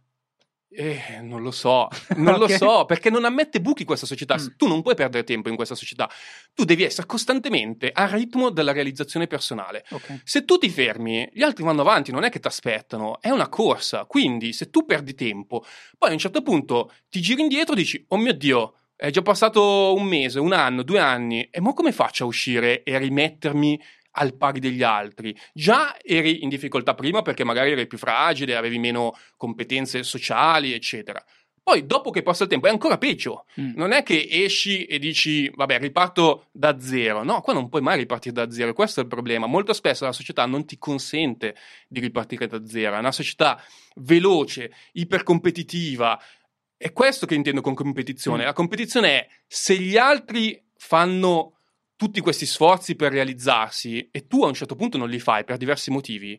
Eh, 0.76 1.20
non 1.22 1.40
lo 1.40 1.52
so, 1.52 1.88
non 2.16 2.34
okay. 2.34 2.38
lo 2.38 2.48
so, 2.48 2.84
perché 2.84 3.08
non 3.08 3.24
ammette 3.24 3.60
buchi 3.60 3.84
questa 3.84 4.06
società. 4.06 4.36
Mm. 4.36 4.46
Tu 4.56 4.66
non 4.66 4.82
puoi 4.82 4.96
perdere 4.96 5.22
tempo 5.22 5.48
in 5.48 5.54
questa 5.54 5.76
società. 5.76 6.10
Tu 6.52 6.64
devi 6.64 6.82
essere 6.82 7.06
costantemente 7.06 7.92
al 7.92 8.08
ritmo 8.08 8.50
della 8.50 8.72
realizzazione 8.72 9.28
personale. 9.28 9.84
Okay. 9.88 10.20
Se 10.24 10.44
tu 10.44 10.58
ti 10.58 10.68
fermi, 10.68 11.28
gli 11.32 11.42
altri 11.42 11.62
vanno 11.62 11.82
avanti, 11.82 12.10
non 12.10 12.24
è 12.24 12.30
che 12.30 12.40
ti 12.40 12.48
aspettano, 12.48 13.20
è 13.20 13.30
una 13.30 13.48
corsa. 13.48 14.04
Quindi, 14.06 14.52
se 14.52 14.70
tu 14.70 14.84
perdi 14.84 15.14
tempo, 15.14 15.64
poi 15.96 16.10
a 16.10 16.12
un 16.12 16.18
certo 16.18 16.42
punto 16.42 16.92
ti 17.08 17.20
giri 17.20 17.42
indietro 17.42 17.74
e 17.74 17.76
dici: 17.76 18.04
Oh 18.08 18.16
mio 18.16 18.34
Dio, 18.34 18.78
è 18.96 19.10
già 19.10 19.22
passato 19.22 19.94
un 19.94 20.04
mese, 20.04 20.38
un 20.40 20.52
anno, 20.52 20.82
due 20.82 20.98
anni, 20.98 21.48
e 21.50 21.60
mo 21.60 21.72
come 21.72 21.92
faccio 21.92 22.24
a 22.24 22.26
uscire 22.26 22.82
e 22.82 22.98
rimettermi 22.98 23.80
al 24.12 24.36
pari 24.36 24.60
degli 24.60 24.82
altri? 24.82 25.36
Già 25.52 25.96
eri 26.00 26.42
in 26.42 26.48
difficoltà 26.48 26.94
prima 26.94 27.22
perché 27.22 27.44
magari 27.44 27.72
eri 27.72 27.86
più 27.86 27.98
fragile, 27.98 28.56
avevi 28.56 28.78
meno 28.78 29.16
competenze 29.36 30.02
sociali, 30.02 30.72
eccetera. 30.72 31.22
Poi, 31.64 31.86
dopo 31.86 32.10
che 32.10 32.22
passa 32.22 32.42
il 32.42 32.50
tempo, 32.50 32.66
è 32.66 32.70
ancora 32.70 32.98
peggio. 32.98 33.46
Mm. 33.58 33.72
Non 33.74 33.92
è 33.92 34.02
che 34.02 34.28
esci 34.30 34.84
e 34.84 34.98
dici, 34.98 35.50
vabbè, 35.54 35.78
riparto 35.78 36.48
da 36.52 36.78
zero. 36.78 37.24
No, 37.24 37.40
qua 37.40 37.54
non 37.54 37.70
puoi 37.70 37.80
mai 37.80 37.96
ripartire 37.96 38.34
da 38.34 38.50
zero. 38.50 38.74
Questo 38.74 39.00
è 39.00 39.02
il 39.02 39.08
problema. 39.08 39.46
Molto 39.46 39.72
spesso 39.72 40.04
la 40.04 40.12
società 40.12 40.44
non 40.44 40.66
ti 40.66 40.76
consente 40.76 41.56
di 41.88 42.00
ripartire 42.00 42.46
da 42.48 42.66
zero. 42.66 42.96
È 42.96 42.98
una 42.98 43.12
società 43.12 43.58
veloce, 43.94 44.72
ipercompetitiva, 44.92 46.20
è 46.76 46.92
questo 46.92 47.26
che 47.26 47.34
intendo 47.34 47.60
con 47.60 47.74
competizione. 47.74 48.42
Mm. 48.42 48.46
La 48.46 48.52
competizione 48.52 49.08
è 49.20 49.28
se 49.46 49.78
gli 49.78 49.96
altri 49.96 50.62
fanno 50.76 51.58
tutti 51.96 52.20
questi 52.20 52.46
sforzi 52.46 52.96
per 52.96 53.12
realizzarsi 53.12 54.08
e 54.10 54.26
tu 54.26 54.44
a 54.44 54.48
un 54.48 54.54
certo 54.54 54.74
punto 54.74 54.98
non 54.98 55.08
li 55.08 55.20
fai 55.20 55.44
per 55.44 55.56
diversi 55.56 55.90
motivi, 55.90 56.38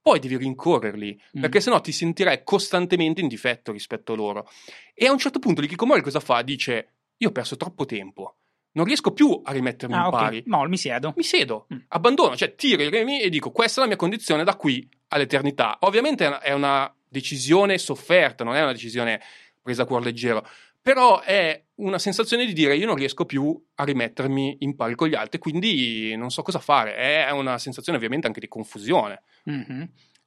poi 0.00 0.18
devi 0.18 0.36
rincorrerli, 0.36 1.20
mm. 1.38 1.40
perché 1.40 1.60
sennò 1.60 1.80
ti 1.80 1.92
sentirai 1.92 2.42
costantemente 2.44 3.20
in 3.20 3.28
difetto 3.28 3.72
rispetto 3.72 4.12
a 4.12 4.16
loro. 4.16 4.48
E 4.94 5.06
a 5.06 5.12
un 5.12 5.18
certo 5.18 5.38
punto 5.38 5.60
l'Ikikomori 5.60 6.02
cosa 6.02 6.20
fa? 6.20 6.42
Dice, 6.42 6.88
io 7.16 7.28
ho 7.28 7.32
perso 7.32 7.56
troppo 7.56 7.84
tempo, 7.84 8.36
non 8.72 8.84
riesco 8.84 9.12
più 9.12 9.40
a 9.44 9.52
rimettermi 9.52 9.94
ah, 9.94 10.04
in 10.04 10.10
pari. 10.10 10.38
Okay. 10.38 10.50
No, 10.50 10.68
mi 10.68 10.76
siedo. 10.76 11.12
Mi 11.16 11.22
siedo, 11.22 11.66
mm. 11.72 11.78
abbandono, 11.88 12.36
cioè 12.36 12.54
tiro 12.54 12.82
i 12.82 12.90
remi 12.90 13.20
e 13.20 13.28
dico, 13.28 13.50
questa 13.50 13.80
è 13.80 13.82
la 13.82 13.88
mia 13.88 13.96
condizione 13.96 14.44
da 14.44 14.56
qui 14.56 14.86
all'eternità. 15.08 15.78
Ovviamente 15.80 16.38
è 16.40 16.52
una 16.52 16.92
decisione 17.08 17.78
sofferta, 17.78 18.42
non 18.42 18.54
è 18.54 18.62
una 18.62 18.72
decisione 18.72 19.20
presa 19.62 19.82
a 19.82 19.86
cuor 19.86 20.02
leggero, 20.02 20.46
però 20.80 21.20
è 21.20 21.64
una 21.76 21.98
sensazione 21.98 22.44
di 22.44 22.52
dire 22.52 22.76
io 22.76 22.86
non 22.86 22.96
riesco 22.96 23.24
più 23.24 23.60
a 23.76 23.84
rimettermi 23.84 24.56
in 24.60 24.74
pari 24.74 24.94
con 24.96 25.08
gli 25.08 25.14
altri, 25.14 25.38
quindi 25.38 26.14
non 26.16 26.30
so 26.30 26.42
cosa 26.42 26.58
fare. 26.58 26.94
È 26.96 27.30
una 27.30 27.56
sensazione 27.58 27.98
ovviamente 27.98 28.26
anche 28.26 28.40
di 28.40 28.48
confusione. 28.48 29.22
Mm-hmm. 29.48 29.82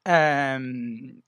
Um, 0.07 1.19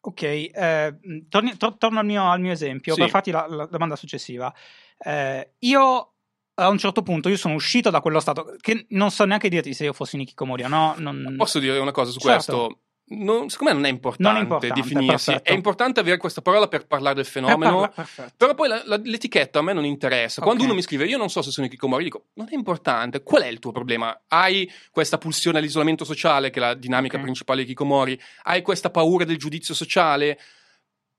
ok, 0.00 0.22
eh, 0.22 0.98
torni, 1.28 1.56
to- 1.56 1.76
torno 1.76 2.00
al 2.00 2.06
mio, 2.06 2.30
al 2.30 2.40
mio 2.40 2.52
esempio 2.52 2.94
sì. 2.94 3.00
per 3.00 3.10
farti 3.10 3.30
la, 3.30 3.46
la 3.46 3.66
domanda 3.66 3.96
successiva. 3.96 4.52
Eh, 4.98 5.54
io 5.60 6.14
a 6.56 6.68
un 6.68 6.78
certo 6.78 7.02
punto 7.02 7.28
io 7.28 7.36
sono 7.36 7.54
uscito 7.54 7.90
da 7.90 8.00
quello 8.00 8.20
stato 8.20 8.56
che 8.60 8.86
non 8.90 9.10
so 9.10 9.24
neanche 9.24 9.48
dirti 9.48 9.74
se 9.74 9.84
io 9.84 9.92
fossi 9.92 10.16
Nikikomori 10.16 10.62
o 10.62 10.68
no. 10.68 10.94
Non... 10.98 11.34
Posso 11.36 11.58
dire 11.58 11.78
una 11.78 11.92
cosa 11.92 12.10
su 12.10 12.18
certo. 12.18 12.56
questo? 12.56 12.78
Non, 13.06 13.50
secondo 13.50 13.72
me 13.74 13.80
non 13.80 13.86
è 13.86 13.92
importante, 13.92 14.32
non 14.32 14.36
è 14.36 14.42
importante 14.42 14.80
definirsi, 14.80 15.30
perfetto. 15.30 15.50
è 15.50 15.54
importante 15.54 16.00
avere 16.00 16.16
questa 16.16 16.40
parola 16.40 16.68
per 16.68 16.86
parlare 16.86 17.16
del 17.16 17.26
fenomeno, 17.26 17.92
parla, 17.94 18.32
però 18.34 18.54
poi 18.54 18.68
la, 18.68 18.82
la, 18.86 19.00
l'etichetta 19.02 19.58
a 19.58 19.62
me 19.62 19.74
non 19.74 19.84
interessa. 19.84 20.40
Quando 20.40 20.62
okay. 20.62 20.66
uno 20.66 20.74
mi 20.74 20.82
scrive 20.82 21.04
io 21.04 21.18
non 21.18 21.28
so 21.28 21.42
se 21.42 21.50
sono 21.50 21.68
Kikomori, 21.68 22.04
dico 22.04 22.26
non 22.34 22.46
è 22.50 22.54
importante, 22.54 23.22
qual 23.22 23.42
è 23.42 23.46
il 23.46 23.58
tuo 23.58 23.72
problema? 23.72 24.22
Hai 24.28 24.70
questa 24.90 25.18
pulsione 25.18 25.58
all'isolamento 25.58 26.04
sociale 26.04 26.48
che 26.48 26.58
è 26.58 26.62
la 26.62 26.74
dinamica 26.74 27.14
okay. 27.14 27.24
principale 27.26 27.60
di 27.62 27.68
Kikomori? 27.68 28.18
Hai 28.44 28.62
questa 28.62 28.90
paura 28.90 29.24
del 29.24 29.36
giudizio 29.36 29.74
sociale? 29.74 30.38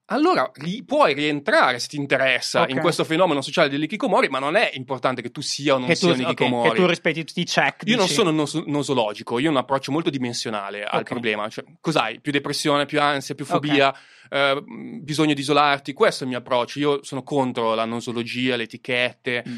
Allora 0.07 0.51
ri- 0.55 0.83
puoi 0.83 1.13
rientrare 1.13 1.79
se 1.79 1.87
ti 1.87 1.95
interessa 1.97 2.61
Ok. 2.61 2.69
in 2.69 2.79
questo 2.79 3.03
fenomeno 3.03 3.41
sociale 3.41 3.69
dell'ikikomori, 3.69 4.27
ma 4.29 4.37
non 4.39 4.55
è 4.55 4.69
importante 4.75 5.21
che 5.21 5.31
tu 5.31 5.41
sia 5.41 5.73
o 5.75 5.77
non 5.79 5.87
Che 5.87 5.95
tu, 5.95 6.05
sia 6.13 6.13
un 6.13 6.19
ikikomori. 6.31 6.69
che 6.69 6.75
tu 6.75 6.85
rispetti 6.85 7.23
tutti 7.23 7.41
i 7.41 7.45
check. 7.45 7.83
Io 7.87 7.95
non 7.95 8.05
dici. 8.05 8.17
sono 8.17 8.31
nos- 8.31 8.63
nosologico, 8.65 9.39
io 9.39 9.47
ho 9.47 9.51
un 9.51 9.57
approccio 9.57 9.91
molto 9.91 10.09
dimensionale 10.09 10.83
al 10.83 10.99
Ok. 11.01 11.03
problema. 11.09 11.49
Cioè, 11.49 11.63
cos'hai? 11.81 12.19
Più 12.21 12.31
depressione, 12.31 12.85
più 12.85 13.01
ansia, 13.01 13.33
più 13.35 13.45
fobia, 13.45 13.93
eh, 14.29 14.63
bisogno 15.01 15.33
di 15.33 15.41
isolarti. 15.41 15.93
Questo 15.93 16.21
è 16.23 16.27
il 16.27 16.29
mio 16.29 16.39
approccio. 16.39 16.77
Io 16.79 17.03
sono 17.03 17.23
contro 17.23 17.73
la 17.73 17.85
nosologia, 17.85 18.55
le 18.55 18.63
etichette. 18.63 19.43
Mm. 19.47 19.57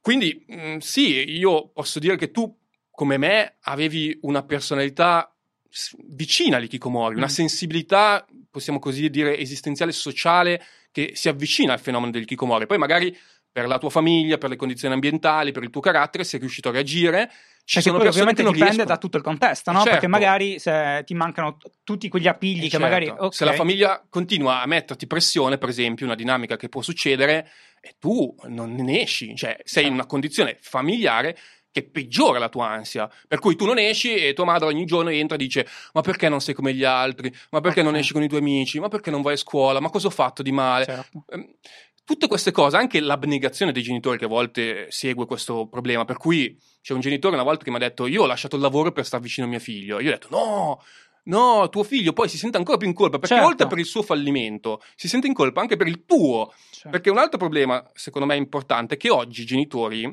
Quindi, 0.00 0.44
mh, 0.46 0.76
sì, 0.78 1.30
io 1.30 1.68
posso 1.68 1.98
dire 1.98 2.16
che 2.16 2.30
tu, 2.30 2.52
come 2.90 3.16
me, 3.16 3.56
avevi 3.62 4.18
una 4.22 4.42
personalità 4.42 5.32
vicina 6.08 6.56
all'ikikomori, 6.56 7.14
una 7.16 7.26
Mm. 7.26 7.28
sensibilità, 7.28 8.26
possiamo 8.50 8.78
così 8.78 9.08
dire, 9.10 9.36
esistenziale, 9.38 9.92
sociale, 9.92 10.62
che 10.90 11.12
si 11.14 11.28
avvicina 11.28 11.72
al 11.74 11.80
fenomeno 11.80 12.10
dell'ikikomori. 12.10 12.66
Poi 12.66 12.78
magari 12.78 13.16
per 13.50 13.66
la 13.66 13.78
tua 13.78 13.90
famiglia, 13.90 14.38
per 14.38 14.50
le 14.50 14.56
condizioni 14.56 14.94
ambientali, 14.94 15.52
per 15.52 15.62
il 15.62 15.70
tuo 15.70 15.80
carattere, 15.80 16.24
sei 16.24 16.40
riuscito 16.40 16.68
a 16.68 16.72
reagire. 16.72 17.30
Ci 17.68 17.74
Perché 17.74 17.90
sono 17.90 17.98
poi 17.98 18.08
ovviamente 18.08 18.42
dipende 18.42 18.64
riescono. 18.64 18.86
da 18.88 18.96
tutto 18.96 19.16
il 19.18 19.22
contesto, 19.22 19.70
no? 19.72 19.78
Certo. 19.78 19.92
Perché 19.92 20.06
magari 20.06 20.58
se 20.58 21.02
ti 21.04 21.12
mancano 21.12 21.56
t- 21.58 21.70
tutti 21.84 22.08
quegli 22.08 22.26
appigli 22.26 22.64
Eh, 22.64 22.68
che 22.70 22.78
magari... 22.78 23.06
certo. 23.06 23.24
ok. 23.24 23.34
Se 23.34 23.44
la 23.44 23.52
famiglia 23.52 24.02
continua 24.08 24.62
a 24.62 24.66
metterti 24.66 25.06
pressione, 25.06 25.58
per 25.58 25.68
esempio, 25.68 26.06
una 26.06 26.14
dinamica 26.14 26.56
che 26.56 26.70
può 26.70 26.80
succedere, 26.80 27.50
e 27.80 27.96
tu 27.98 28.34
non 28.48 28.74
ne 28.74 29.02
esci, 29.02 29.36
cioè 29.36 29.56
sei 29.64 29.86
in 29.86 29.92
una 29.92 30.06
condizione 30.06 30.56
familiare 30.60 31.36
che 31.82 31.88
peggiora 31.88 32.38
la 32.38 32.48
tua 32.48 32.68
ansia. 32.68 33.10
Per 33.26 33.38
cui 33.38 33.56
tu 33.56 33.64
non 33.64 33.78
esci 33.78 34.14
e 34.14 34.32
tua 34.34 34.44
madre 34.44 34.66
ogni 34.68 34.84
giorno 34.84 35.10
entra 35.10 35.36
e 35.36 35.38
dice: 35.38 35.66
Ma 35.92 36.00
perché 36.00 36.28
non 36.28 36.40
sei 36.40 36.54
come 36.54 36.74
gli 36.74 36.84
altri? 36.84 37.32
Ma 37.50 37.60
perché 37.60 37.82
non 37.82 37.94
Ok. 37.94 38.00
esci 38.00 38.12
con 38.12 38.22
i 38.22 38.28
tuoi 38.28 38.40
amici? 38.40 38.78
Ma 38.80 38.88
perché 38.88 39.10
non 39.10 39.22
vai 39.22 39.34
a 39.34 39.36
scuola? 39.36 39.80
Ma 39.80 39.90
cosa 39.90 40.06
ho 40.08 40.10
fatto 40.10 40.42
di 40.42 40.52
male? 40.52 40.84
Certo. 40.84 41.24
Ehm, 41.30 41.54
Tutte 42.08 42.26
queste 42.26 42.52
cose, 42.52 42.78
anche 42.78 43.00
l'abnegazione 43.00 43.70
dei 43.70 43.82
genitori 43.82 44.16
che 44.16 44.24
a 44.24 44.28
volte 44.28 44.86
segue 44.90 45.26
questo 45.26 45.66
problema, 45.66 46.06
per 46.06 46.16
cui 46.16 46.58
c'è 46.80 46.94
un 46.94 47.00
genitore 47.00 47.34
una 47.34 47.44
volta 47.44 47.64
che 47.64 47.68
mi 47.70 47.76
ha 47.76 47.80
detto 47.80 48.06
io 48.06 48.22
ho 48.22 48.26
lasciato 48.26 48.56
il 48.56 48.62
lavoro 48.62 48.92
per 48.92 49.04
star 49.04 49.20
vicino 49.20 49.46
a 49.46 49.50
mio 49.50 49.58
figlio, 49.58 50.00
io 50.00 50.08
ho 50.08 50.12
detto 50.12 50.28
no, 50.30 50.82
no, 51.24 51.68
tuo 51.68 51.84
figlio 51.84 52.14
poi 52.14 52.30
si 52.30 52.38
sente 52.38 52.56
ancora 52.56 52.78
più 52.78 52.86
in 52.88 52.94
colpa, 52.94 53.18
perché 53.18 53.34
Certo. 53.34 53.50
oltre 53.50 53.66
per 53.66 53.76
il 53.78 53.84
suo 53.84 54.00
fallimento, 54.02 54.80
si 54.96 55.06
sente 55.06 55.26
in 55.26 55.34
colpa 55.34 55.60
anche 55.60 55.76
per 55.76 55.86
il 55.86 56.06
tuo, 56.06 56.50
certo. 56.70 56.88
perché 56.88 57.10
un 57.10 57.18
altro 57.18 57.36
problema, 57.36 57.86
secondo 57.92 58.26
me 58.26 58.36
importante, 58.36 58.94
è 58.94 58.96
che 58.96 59.10
oggi 59.10 59.42
i 59.42 59.44
genitori 59.44 60.10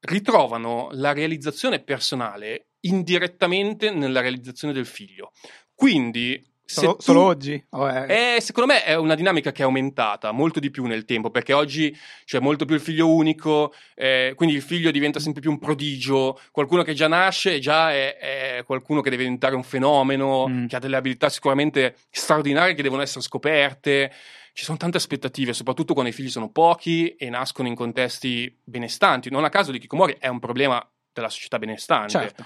ritrovano 0.00 0.88
la 0.92 1.12
realizzazione 1.12 1.82
personale 1.82 2.68
indirettamente 2.80 3.90
nella 3.90 4.20
realizzazione 4.20 4.72
del 4.72 4.86
figlio. 4.86 5.32
Quindi, 5.74 6.42
Solo, 6.70 6.96
tu- 6.96 7.02
solo 7.02 7.22
oggi? 7.22 7.64
O 7.70 7.86
è- 7.88 8.36
eh, 8.36 8.40
secondo 8.42 8.70
me 8.72 8.84
è 8.84 8.94
una 8.94 9.14
dinamica 9.14 9.52
che 9.52 9.62
è 9.62 9.64
aumentata 9.64 10.32
molto 10.32 10.60
di 10.60 10.70
più 10.70 10.84
nel 10.84 11.06
tempo, 11.06 11.30
perché 11.30 11.54
oggi 11.54 11.96
c'è 12.26 12.40
molto 12.40 12.66
più 12.66 12.74
il 12.74 12.80
figlio 12.82 13.08
unico, 13.08 13.72
eh, 13.94 14.34
quindi 14.36 14.54
il 14.54 14.60
figlio 14.62 14.90
diventa 14.90 15.18
sempre 15.18 15.40
più 15.40 15.50
un 15.50 15.58
prodigio, 15.58 16.38
qualcuno 16.50 16.82
che 16.82 16.92
già 16.92 17.08
nasce 17.08 17.58
già 17.58 17.90
è, 17.92 18.16
è 18.18 18.62
qualcuno 18.66 19.00
che 19.00 19.08
deve 19.08 19.22
diventare 19.22 19.54
un 19.54 19.62
fenomeno, 19.62 20.46
Mm. 20.46 20.66
che 20.66 20.76
ha 20.76 20.78
delle 20.78 20.96
abilità 20.96 21.30
sicuramente 21.30 21.96
straordinarie 22.10 22.74
che 22.74 22.82
devono 22.82 23.00
essere 23.02 23.22
scoperte. 23.22 24.12
Ci 24.52 24.64
sono 24.64 24.76
tante 24.76 24.96
aspettative, 24.98 25.52
soprattutto 25.52 25.92
quando 25.94 26.10
i 26.10 26.14
figli 26.14 26.28
sono 26.28 26.50
pochi 26.50 27.14
e 27.14 27.30
nascono 27.30 27.68
in 27.68 27.74
contesti 27.76 28.54
benestanti. 28.64 29.30
Non 29.30 29.44
a 29.44 29.48
caso 29.48 29.70
l'Ikikomori 29.72 30.16
è 30.18 30.26
un 30.28 30.38
problema 30.40 30.84
della 31.12 31.28
società 31.30 31.58
benestante 31.58 32.10
Certo. 32.12 32.44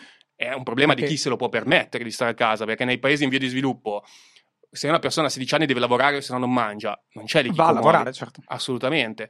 È 0.49 0.55
un 0.55 0.63
problema 0.63 0.95
di 0.95 1.01
Perché- 1.01 1.15
chi 1.17 1.21
se 1.21 1.29
lo 1.29 1.37
può 1.37 1.49
permettere 1.49 2.05
di 2.05 2.11
stare 2.11 2.33
a 2.33 2.35
casa, 2.35 2.65
perché 2.65 2.85
nei 2.85 2.99
paesi 2.99 3.25
in 3.25 3.31
via 3.31 3.39
di 3.39 3.49
sviluppo, 3.49 4.05
se 4.71 4.89
una 4.89 4.99
persona 4.99 5.27
a 5.27 5.31
16 5.31 5.55
anni 5.55 5.67
deve 5.67 5.81
lavorare, 5.81 6.21
se 6.23 6.33
no 6.33 6.39
non 6.39 6.53
mangia, 6.53 6.99
non 7.13 7.25
c'è 7.27 7.45
Va 7.51 7.67
a 7.67 7.73
lavorare, 7.73 8.13
certo. 8.13 8.41
Assolutamente. 8.47 9.29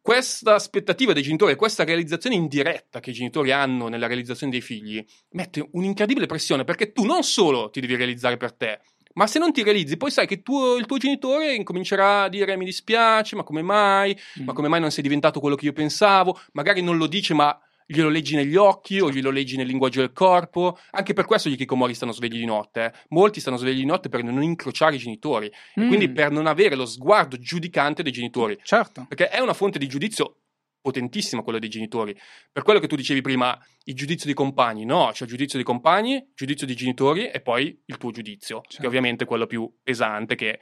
Questa 0.00 0.54
aspettativa 0.54 1.12
dei 1.12 1.22
genitori, 1.22 1.54
questa 1.54 1.84
realizzazione 1.84 2.34
indiretta 2.34 2.98
che 2.98 3.10
i 3.10 3.12
genitori 3.12 3.52
hanno 3.52 3.86
nella 3.88 4.08
realizzazione 4.08 4.50
dei 4.50 4.60
figli, 4.60 5.04
mette 5.30 5.66
un'incredibile 5.72 6.26
pressione 6.26 6.64
perché 6.64 6.90
tu 6.92 7.04
non 7.04 7.22
solo 7.22 7.70
ti 7.70 7.80
devi 7.80 7.94
realizzare 7.94 8.36
per 8.36 8.52
te, 8.54 8.80
ma 9.14 9.28
se 9.28 9.38
non 9.38 9.52
ti 9.52 9.62
realizzi, 9.62 9.96
poi 9.96 10.10
sai 10.10 10.26
che 10.26 10.42
tuo- 10.42 10.74
il 10.76 10.86
tuo 10.86 10.96
genitore 10.96 11.54
incomincerà 11.54 12.22
a 12.24 12.28
dire 12.28 12.56
mi 12.56 12.64
dispiace, 12.64 13.36
ma 13.36 13.44
come 13.44 13.62
mai? 13.62 14.18
Ma 14.44 14.50
Mm. 14.52 14.54
come 14.54 14.68
mai 14.68 14.80
non 14.80 14.90
sei 14.90 15.02
diventato 15.04 15.38
quello 15.38 15.54
che 15.54 15.66
io 15.66 15.72
pensavo? 15.72 16.40
Magari 16.52 16.82
non 16.82 16.96
lo 16.96 17.06
dice, 17.06 17.32
ma 17.34 17.56
glielo 17.92 18.08
leggi 18.08 18.34
negli 18.34 18.56
occhi 18.56 19.00
o 19.00 19.10
glielo 19.10 19.30
leggi 19.30 19.56
nel 19.56 19.66
linguaggio 19.66 20.00
del 20.00 20.12
corpo. 20.12 20.78
Anche 20.90 21.12
per 21.12 21.24
questo 21.26 21.48
gli 21.48 21.56
Kikomori 21.56 21.94
stanno 21.94 22.12
svegli 22.12 22.38
di 22.38 22.44
notte. 22.44 22.84
eh. 22.84 22.92
Molti 23.08 23.40
stanno 23.40 23.56
svegli 23.56 23.76
di 23.78 23.84
notte 23.84 24.08
per 24.08 24.22
non 24.24 24.42
incrociare 24.42 24.96
i 24.96 24.98
genitori, 24.98 25.46
e 25.46 25.80
Mm. 25.80 25.86
quindi 25.88 26.10
per 26.10 26.30
non 26.30 26.46
avere 26.46 26.74
lo 26.74 26.86
sguardo 26.86 27.36
giudicante 27.38 28.02
dei 28.02 28.12
genitori. 28.12 28.58
Certo. 28.62 29.04
Perché 29.08 29.28
è 29.28 29.40
una 29.40 29.54
fonte 29.54 29.78
di 29.78 29.86
giudizio 29.86 30.36
potentissima 30.80 31.42
quello 31.42 31.60
dei 31.60 31.68
genitori. 31.68 32.12
Per 32.50 32.62
quello 32.64 32.80
che 32.80 32.88
tu 32.88 32.96
dicevi 32.96 33.20
prima, 33.20 33.56
il 33.84 33.94
giudizio 33.94 34.26
dei 34.26 34.34
compagni, 34.34 34.84
no, 34.84 35.10
c'è 35.12 35.24
il 35.24 35.30
giudizio 35.30 35.56
dei 35.56 35.64
compagni, 35.64 36.30
giudizio 36.34 36.66
dei 36.66 36.74
genitori 36.74 37.28
e 37.28 37.40
poi 37.40 37.80
il 37.86 37.96
tuo 37.98 38.10
giudizio, 38.10 38.60
che 38.62 38.70
Certo. 38.70 38.86
ovviamente 38.88 39.22
è 39.24 39.26
quello 39.28 39.46
più 39.46 39.72
pesante, 39.82 40.34
che 40.34 40.58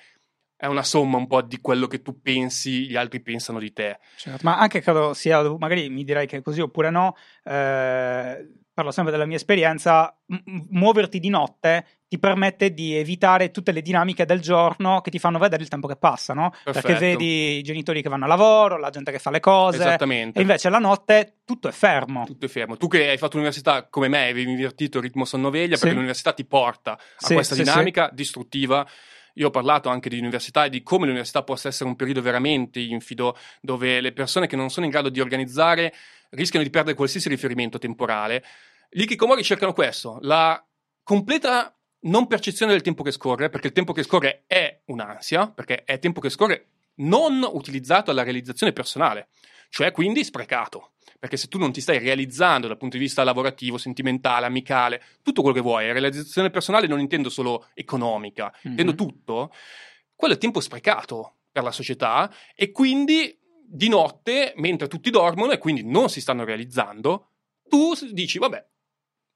è 0.60 0.66
una 0.66 0.82
somma 0.82 1.16
un 1.16 1.26
po' 1.26 1.40
di 1.40 1.58
quello 1.62 1.86
che 1.86 2.02
tu 2.02 2.20
pensi, 2.20 2.86
gli 2.86 2.94
altri 2.96 3.20
pensano 3.22 3.58
di 3.58 3.72
te. 3.72 3.98
Certo, 4.16 4.40
ma 4.42 4.58
anche 4.58 4.82
credo 4.82 5.14
sia, 5.14 5.42
magari 5.56 5.88
mi 5.88 6.04
direi 6.04 6.26
che 6.26 6.36
è 6.36 6.42
così 6.42 6.60
oppure 6.60 6.90
no, 6.90 7.16
eh, 7.44 8.46
parlo 8.74 8.90
sempre 8.90 9.10
della 9.12 9.24
mia 9.26 9.36
esperienza, 9.36 10.14
m- 10.26 10.34
m- 10.44 10.66
muoverti 10.70 11.18
di 11.18 11.28
notte 11.30 11.86
ti 12.10 12.18
permette 12.18 12.74
di 12.74 12.94
evitare 12.94 13.50
tutte 13.50 13.72
le 13.72 13.80
dinamiche 13.82 14.24
del 14.26 14.40
giorno 14.40 15.00
che 15.00 15.10
ti 15.10 15.18
fanno 15.18 15.38
vedere 15.38 15.62
il 15.62 15.68
tempo 15.68 15.86
che 15.86 15.96
passa, 15.96 16.34
no? 16.34 16.50
Perché 16.64 16.80
Perfetto. 16.82 16.98
vedi 17.00 17.56
i 17.58 17.62
genitori 17.62 18.02
che 18.02 18.08
vanno 18.08 18.24
a 18.24 18.28
lavoro, 18.28 18.76
la 18.78 18.90
gente 18.90 19.12
che 19.12 19.18
fa 19.18 19.30
le 19.30 19.40
cose, 19.40 19.76
Esattamente. 19.78 20.38
e 20.38 20.42
invece 20.42 20.68
la 20.68 20.78
notte 20.78 21.36
tutto 21.44 21.68
è 21.68 21.72
fermo. 21.72 22.24
Tutto 22.26 22.46
è 22.46 22.48
fermo. 22.48 22.76
Tu 22.76 22.86
che 22.88 23.08
hai 23.08 23.16
fatto 23.16 23.32
l'università 23.34 23.86
come 23.88 24.08
me, 24.08 24.24
avevi 24.24 24.42
invertito 24.50 24.98
il 24.98 25.04
ritmo 25.04 25.24
sonnoveglia, 25.24 25.74
Sì. 25.76 25.80
perché 25.80 25.94
l'università 25.94 26.32
ti 26.32 26.44
porta 26.44 26.92
a 26.92 26.98
Sì, 27.16 27.34
questa 27.34 27.54
sì, 27.54 27.62
dinamica 27.62 28.10
distruttiva. 28.12 28.86
Io 29.40 29.46
ho 29.46 29.50
parlato 29.50 29.88
anche 29.88 30.10
di 30.10 30.18
università 30.18 30.66
e 30.66 30.68
di 30.68 30.82
come 30.82 31.06
l'università 31.06 31.42
possa 31.42 31.68
essere 31.68 31.88
un 31.88 31.96
periodo 31.96 32.20
veramente 32.20 32.78
infido, 32.78 33.38
dove 33.62 34.02
le 34.02 34.12
persone 34.12 34.46
che 34.46 34.54
non 34.54 34.68
sono 34.68 34.84
in 34.84 34.92
grado 34.92 35.08
di 35.08 35.18
organizzare 35.18 35.94
rischiano 36.30 36.62
di 36.62 36.70
perdere 36.70 36.94
qualsiasi 36.94 37.30
riferimento 37.30 37.78
temporale. 37.78 38.44
Gli 38.90 39.06
Kikomori 39.06 39.42
cercano 39.42 39.72
questo, 39.72 40.18
la 40.20 40.62
completa 41.02 41.74
non 42.00 42.26
percezione 42.26 42.72
del 42.72 42.82
tempo 42.82 43.02
che 43.02 43.12
scorre, 43.12 43.48
perché 43.48 43.68
il 43.68 43.72
tempo 43.72 43.94
che 43.94 44.02
scorre 44.02 44.44
è 44.46 44.82
un'ansia, 44.86 45.48
perché 45.48 45.84
è 45.84 45.98
tempo 45.98 46.20
che 46.20 46.28
scorre 46.28 46.66
non 46.96 47.42
utilizzato 47.50 48.10
alla 48.10 48.22
realizzazione 48.22 48.74
personale, 48.74 49.28
cioè 49.70 49.90
quindi 49.90 50.22
sprecato. 50.22 50.92
Perché 51.18 51.36
se 51.36 51.48
tu 51.48 51.58
non 51.58 51.72
ti 51.72 51.80
stai 51.80 51.98
realizzando 51.98 52.66
dal 52.66 52.76
punto 52.76 52.96
di 52.96 53.02
vista 53.02 53.24
lavorativo, 53.24 53.78
sentimentale, 53.78 54.46
amicale, 54.46 55.02
tutto 55.22 55.40
quello 55.42 55.56
che 55.56 55.62
vuoi, 55.62 55.90
realizzazione 55.92 56.50
personale 56.50 56.86
non 56.86 57.00
intendo 57.00 57.28
solo 57.28 57.66
economica, 57.74 58.52
intendo 58.62 58.92
Mhm. 58.92 58.96
tutto, 58.98 59.52
quello 60.14 60.34
è 60.34 60.38
tempo 60.38 60.60
sprecato 60.60 61.36
per 61.50 61.62
la 61.62 61.72
società 61.72 62.32
e 62.54 62.70
quindi 62.70 63.36
di 63.72 63.88
notte, 63.88 64.52
mentre 64.56 64.88
tutti 64.88 65.10
dormono 65.10 65.52
e 65.52 65.58
quindi 65.58 65.84
non 65.84 66.08
si 66.08 66.20
stanno 66.20 66.44
realizzando, 66.44 67.28
tu 67.68 67.92
dici, 68.10 68.38
vabbè, 68.38 68.66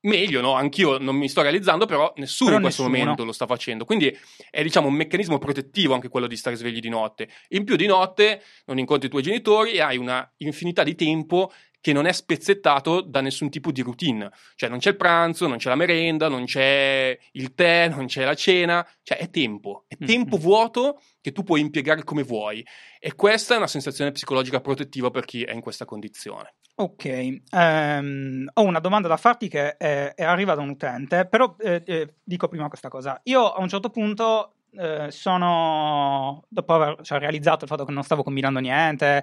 meglio, 0.05 0.40
no? 0.40 0.52
Anch'io 0.55 0.98
non 0.98 1.16
mi 1.16 1.28
sto 1.28 1.42
realizzando, 1.42 1.84
però 1.86 2.12
nessuno 2.16 2.50
Però 2.50 2.61
in 2.61 2.64
questo 2.64 2.82
nessuno. 2.84 2.98
momento 3.02 3.24
lo 3.24 3.32
sta 3.32 3.46
facendo. 3.46 3.84
Quindi 3.84 4.16
è, 4.50 4.62
diciamo, 4.62 4.88
un 4.88 4.94
meccanismo 4.94 5.38
protettivo 5.38 5.92
anche 5.94 6.09
quello 6.09 6.26
di 6.26 6.36
stare 6.36 6.57
svegli 6.57 6.80
di 6.80 6.88
notte. 6.88 7.28
In 7.48 7.64
più 7.64 7.76
di 7.76 7.86
notte 7.86 8.42
non 8.66 8.78
incontri 8.78 9.07
i 9.09 9.11
tuoi 9.11 9.22
genitori 9.22 9.72
e 9.72 9.80
hai 9.80 9.96
una 9.98 10.28
infinità 10.38 10.82
di 10.82 10.94
tempo 10.94 11.52
che 11.84 11.92
non 11.92 12.07
è 12.07 12.12
spezzettato 12.12 13.02
da 13.02 13.20
nessun 13.20 13.50
tipo 13.50 13.70
di 13.70 13.82
routine. 13.82 14.30
Cioè 14.55 14.70
non 14.70 14.78
c'è 14.78 14.88
il 14.90 14.96
pranzo, 14.96 15.46
non 15.46 15.59
c'è 15.59 15.68
la 15.68 15.74
merenda, 15.74 16.28
non 16.28 16.46
c'è 16.46 17.18
il 17.32 17.52
tè, 17.52 17.88
non 17.88 18.07
c'è 18.07 18.24
la 18.24 18.34
cena. 18.34 18.86
Cioè 19.02 19.18
è 19.18 19.28
tempo, 19.28 19.84
è 19.86 19.96
Mhm. 19.98 20.07
tempo 20.07 20.36
vuoto 20.38 20.98
che 21.20 21.32
tu 21.32 21.42
puoi 21.42 21.61
impiegare 21.61 22.02
come 22.02 22.22
vuoi. 22.22 22.64
E 22.98 23.14
questa 23.14 23.52
è 23.52 23.57
una 23.59 23.66
sensazione 23.66 24.12
psicologica 24.12 24.61
protettiva 24.62 25.11
per 25.11 25.26
chi 25.26 25.42
è 25.42 25.52
in 25.52 25.61
questa 25.61 25.84
condizione. 25.84 26.55
Ok, 26.76 27.04
ehm, 27.04 28.50
ho 28.52 28.62
una 28.62 28.80
domanda 28.80 29.06
da 29.06 29.16
farti 29.16 29.46
che 29.46 29.76
è, 29.76 30.12
è 30.14 30.24
arriva 30.24 30.56
da 30.56 30.62
un 30.62 30.70
utente, 30.70 31.24
però 31.24 31.54
eh, 31.60 31.82
eh, 31.86 32.14
dico 32.24 32.48
prima 32.48 32.66
questa 32.66 32.88
cosa. 32.88 33.20
Io 33.24 33.48
a 33.52 33.60
un 33.60 33.68
certo 33.68 33.90
punto 33.90 34.54
eh, 34.72 35.06
sono, 35.12 36.44
dopo 36.48 36.74
aver 36.74 36.96
cioè, 37.02 37.20
realizzato 37.20 37.62
il 37.64 37.70
fatto 37.70 37.84
che 37.84 37.92
non 37.92 38.02
stavo 38.02 38.24
combinando 38.24 38.58
niente, 38.58 39.22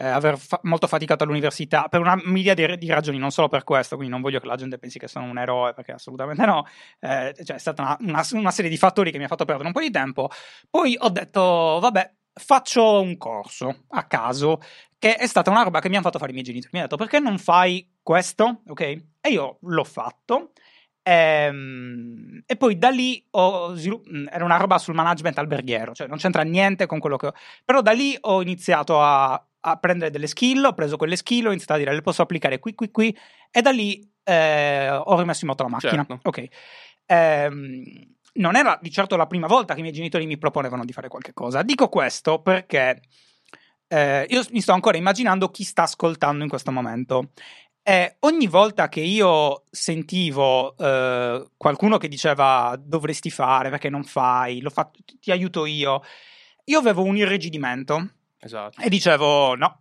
Eh, 0.00 0.06
aver 0.06 0.38
fa- 0.38 0.60
molto 0.62 0.86
faticato 0.86 1.24
all'università 1.24 1.88
per 1.88 1.98
una 1.98 2.16
miriade 2.22 2.66
di, 2.68 2.78
di 2.78 2.88
ragioni, 2.88 3.18
non 3.18 3.32
solo 3.32 3.48
per 3.48 3.64
questo, 3.64 3.96
quindi 3.96 4.12
non 4.12 4.22
voglio 4.22 4.38
che 4.38 4.46
la 4.46 4.54
gente 4.54 4.78
pensi 4.78 4.96
che 4.96 5.08
sono 5.08 5.26
un 5.26 5.38
eroe, 5.38 5.74
perché 5.74 5.90
assolutamente 5.90 6.46
no. 6.46 6.64
Eh, 7.00 7.34
cioè, 7.44 7.56
è 7.56 7.58
stata 7.58 7.82
una, 7.82 7.96
una, 8.00 8.26
una 8.32 8.50
serie 8.52 8.70
di 8.70 8.76
fattori 8.76 9.10
che 9.10 9.18
mi 9.18 9.24
ha 9.24 9.28
fatto 9.28 9.44
perdere 9.44 9.66
un 9.66 9.72
po' 9.74 9.80
di 9.80 9.90
tempo. 9.90 10.28
Poi 10.70 10.96
ho 11.00 11.08
detto, 11.08 11.78
vabbè, 11.80 12.14
faccio 12.32 13.00
un 13.00 13.16
corso 13.16 13.86
a 13.88 14.04
caso, 14.06 14.60
che 14.98 15.16
è 15.16 15.26
stata 15.26 15.50
una 15.50 15.62
roba 15.62 15.80
che 15.80 15.88
mi 15.88 15.94
hanno 15.96 16.04
fatto 16.04 16.18
fare 16.18 16.30
i 16.30 16.34
miei 16.34 16.44
genitori. 16.44 16.70
Mi 16.72 16.78
hanno 16.80 16.88
detto, 16.88 17.02
perché 17.02 17.18
non 17.18 17.38
fai 17.38 17.96
questo? 18.00 18.62
Ok? 18.68 18.80
E 18.80 19.28
io 19.30 19.58
l'ho 19.62 19.84
fatto. 19.84 20.52
Ehm, 21.02 22.42
e 22.46 22.56
poi 22.56 22.76
da 22.76 22.90
lì 22.90 23.24
ho 23.30 23.74
svilupp- 23.74 24.06
era 24.30 24.44
una 24.44 24.56
roba 24.58 24.78
sul 24.78 24.94
management 24.94 25.38
alberghiero, 25.38 25.94
cioè 25.94 26.06
non 26.06 26.18
c'entra 26.18 26.42
niente 26.42 26.86
con 26.86 26.98
quello 26.98 27.16
che 27.16 27.26
ho. 27.28 27.32
Però 27.64 27.80
da 27.80 27.92
lì 27.92 28.16
ho 28.20 28.42
iniziato 28.42 29.00
a, 29.02 29.42
a 29.70 29.76
prendere 29.76 30.10
delle 30.10 30.26
skill, 30.26 30.64
ho 30.64 30.74
preso 30.74 30.96
quelle 30.96 31.16
skill, 31.16 31.46
ho 31.46 31.50
iniziato 31.50 31.74
a 31.74 31.78
dire 31.78 31.94
le 31.94 32.02
posso 32.02 32.22
applicare 32.22 32.58
qui, 32.58 32.74
qui, 32.74 32.90
qui, 32.90 33.16
e 33.50 33.62
da 33.62 33.70
lì 33.70 34.08
eh, 34.24 34.90
ho 34.90 35.18
rimesso 35.18 35.40
in 35.42 35.48
moto 35.48 35.62
la 35.62 35.68
macchina. 35.68 36.04
Certo. 36.06 36.20
Ok. 36.22 36.48
Ehm, 37.06 37.82
non 38.34 38.56
era 38.56 38.78
di 38.80 38.90
certo 38.90 39.16
la 39.16 39.26
prima 39.26 39.46
volta 39.46 39.72
che 39.72 39.80
i 39.80 39.82
miei 39.82 39.94
genitori 39.94 40.26
mi 40.26 40.38
proponevano 40.38 40.84
di 40.84 40.92
fare 40.92 41.08
qualche 41.08 41.32
cosa. 41.32 41.62
Dico 41.62 41.88
questo 41.88 42.40
perché 42.40 43.00
eh, 43.88 44.26
io 44.28 44.42
mi 44.50 44.60
sto 44.60 44.72
ancora 44.72 44.96
immaginando 44.96 45.48
chi 45.50 45.64
sta 45.64 45.82
ascoltando 45.82 46.42
in 46.42 46.48
questo 46.48 46.70
momento. 46.70 47.30
E 47.82 48.16
ogni 48.20 48.46
volta 48.46 48.88
che 48.90 49.00
io 49.00 49.64
sentivo 49.70 50.76
eh, 50.76 51.48
qualcuno 51.56 51.96
che 51.96 52.08
diceva 52.08 52.78
dovresti 52.78 53.30
fare 53.30 53.70
perché 53.70 53.88
non 53.88 54.04
fai, 54.04 54.62
fa- 54.68 54.90
ti 55.18 55.30
aiuto 55.30 55.64
io, 55.64 56.02
io 56.64 56.78
avevo 56.78 57.02
un 57.02 57.16
irrigidimento 57.16 58.10
Esatto. 58.40 58.80
e 58.80 58.88
dicevo 58.88 59.54
no. 59.54 59.80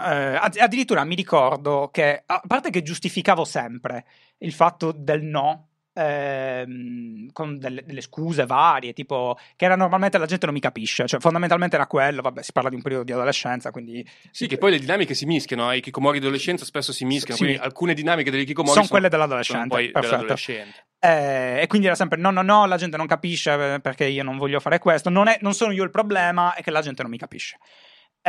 Eh, 0.00 0.02
add- 0.36 0.58
addirittura 0.58 1.02
mi 1.04 1.14
ricordo 1.14 1.88
che, 1.92 2.22
a 2.24 2.40
parte 2.46 2.70
che 2.70 2.82
giustificavo 2.82 3.44
sempre 3.44 4.04
il 4.38 4.52
fatto 4.52 4.92
del 4.92 5.22
no, 5.22 5.68
ehm, 5.94 7.32
con 7.32 7.58
delle, 7.58 7.82
delle 7.84 8.00
scuse 8.00 8.46
varie, 8.46 8.92
tipo 8.92 9.36
che 9.56 9.64
era 9.64 9.74
normalmente 9.76 10.18
la 10.18 10.26
gente 10.26 10.44
non 10.46 10.54
mi 10.54 10.60
capisce, 10.60 11.06
cioè 11.06 11.18
fondamentalmente 11.20 11.74
era 11.76 11.86
quello, 11.86 12.22
vabbè 12.22 12.42
si 12.42 12.52
parla 12.52 12.68
di 12.68 12.76
un 12.76 12.82
periodo 12.82 13.04
di 13.04 13.12
adolescenza, 13.12 13.70
quindi 13.70 14.06
Sì, 14.30 14.46
che 14.46 14.58
poi 14.58 14.72
le 14.72 14.78
dinamiche 14.78 15.14
si 15.14 15.26
mischiano, 15.26 15.70
eh, 15.72 15.78
i 15.78 15.80
kikomori 15.80 16.18
d'adolescenza 16.20 16.64
spesso 16.64 16.92
si 16.92 17.04
mischiano, 17.04 17.36
Sì. 17.36 17.44
quindi 17.44 17.62
alcune 17.62 17.94
dinamiche 17.94 18.30
degli 18.30 18.44
kikomori 18.44 18.74
sono 18.74 18.86
sono, 18.86 19.00
quelle 19.00 19.10
sono 19.10 19.26
dell'adolescente, 19.26 19.68
poi 19.68 19.90
perfetto. 19.90 20.14
dell'adolescente. 20.16 20.86
Eh, 21.00 21.62
e 21.62 21.66
quindi 21.66 21.86
era 21.86 21.96
sempre 21.96 22.18
no, 22.18 22.30
no, 22.30 22.42
no, 22.42 22.66
la 22.66 22.76
gente 22.76 22.96
non 22.96 23.06
capisce 23.06 23.74
eh, 23.74 23.80
perché 23.80 24.04
io 24.06 24.22
non 24.22 24.36
voglio 24.36 24.58
fare 24.60 24.78
questo. 24.78 25.10
Non, 25.10 25.28
è- 25.28 25.38
non 25.42 25.54
sono 25.54 25.72
io 25.72 25.84
il 25.84 25.90
problema, 25.90 26.54
è 26.54 26.62
che 26.62 26.70
la 26.72 26.80
gente 26.82 27.02
non 27.02 27.10
mi 27.10 27.18
capisce. 27.18 27.58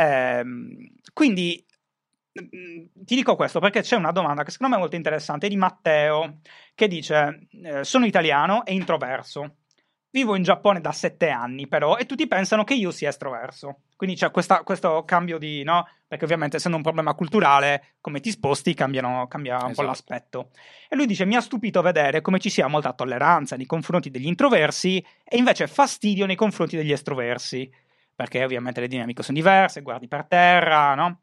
Ehm, 0.00 0.92
quindi 1.12 1.62
mm, 2.40 2.84
ti 3.04 3.14
dico 3.14 3.36
questo 3.36 3.60
perché 3.60 3.82
c'è 3.82 3.96
una 3.96 4.12
domanda 4.12 4.42
che 4.44 4.50
secondo 4.50 4.72
me 4.72 4.78
è 4.78 4.82
molto 4.82 4.96
interessante 4.96 5.48
di 5.48 5.56
Matteo 5.56 6.38
che 6.74 6.88
dice: 6.88 7.48
eh, 7.62 7.84
Sono 7.84 8.06
italiano 8.06 8.64
e 8.64 8.72
introverso. 8.72 9.56
Vivo 10.12 10.34
in 10.34 10.42
Giappone 10.42 10.80
da 10.80 10.90
sette 10.90 11.28
anni, 11.28 11.68
però, 11.68 11.96
e 11.96 12.04
tutti 12.04 12.26
pensano 12.26 12.64
che 12.64 12.74
io 12.74 12.90
sia 12.90 13.10
estroverso. 13.10 13.82
Quindi 13.94 14.16
c'è 14.16 14.32
questa- 14.32 14.64
questo 14.64 15.04
cambio 15.04 15.38
di 15.38 15.62
no? 15.62 15.86
Perché 16.08 16.24
ovviamente, 16.24 16.56
essendo 16.56 16.76
un 16.76 16.82
problema 16.82 17.14
culturale, 17.14 17.94
come 18.00 18.18
ti 18.18 18.32
sposti, 18.32 18.74
cambiano- 18.74 19.28
cambia 19.28 19.54
un 19.54 19.60
po' 19.66 19.68
Esatto. 19.70 19.86
l'aspetto. 19.86 20.50
E 20.88 20.96
lui 20.96 21.06
dice: 21.06 21.26
Mi 21.26 21.36
ha 21.36 21.40
stupito 21.40 21.80
vedere 21.80 22.22
come 22.22 22.40
ci 22.40 22.50
sia 22.50 22.66
molta 22.66 22.92
tolleranza 22.92 23.54
nei 23.54 23.66
confronti 23.66 24.10
degli 24.10 24.26
introversi 24.26 24.98
e 25.22 25.36
invece 25.36 25.68
fastidio 25.68 26.26
nei 26.26 26.36
confronti 26.36 26.76
degli 26.76 26.90
estroversi. 26.90 27.70
Perché 28.20 28.44
ovviamente 28.44 28.82
le 28.82 28.86
dinamiche 28.86 29.22
sono 29.22 29.38
diverse, 29.38 29.80
guardi 29.80 30.06
per 30.06 30.26
terra, 30.26 30.94
no? 30.94 31.20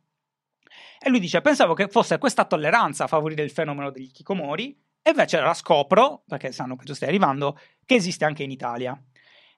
E 1.00 1.12
lui 1.12 1.20
dice: 1.20 1.41
Pensavo 1.41 1.76
che 1.76 1.89
fosse 1.89 2.18
questa 2.18 2.45
tolleranza 2.45 3.04
a 3.04 3.08
favorire 3.08 3.43
il 3.43 3.52
fenomeno 3.52 3.91
degli 3.91 4.12
kikomori, 4.12 4.76
e 5.04 5.12
invece 5.12 5.39
la 5.39 5.54
scopro, 5.54 6.24
perché 6.28 6.52
sanno 6.52 6.76
che 6.76 6.86
tu 6.86 6.93
stai 6.93 7.10
arrivando, 7.10 7.56
che 7.86 7.93
esiste 7.93 8.26
anche 8.26 8.41
in 8.41 8.50
Italia. 8.50 9.00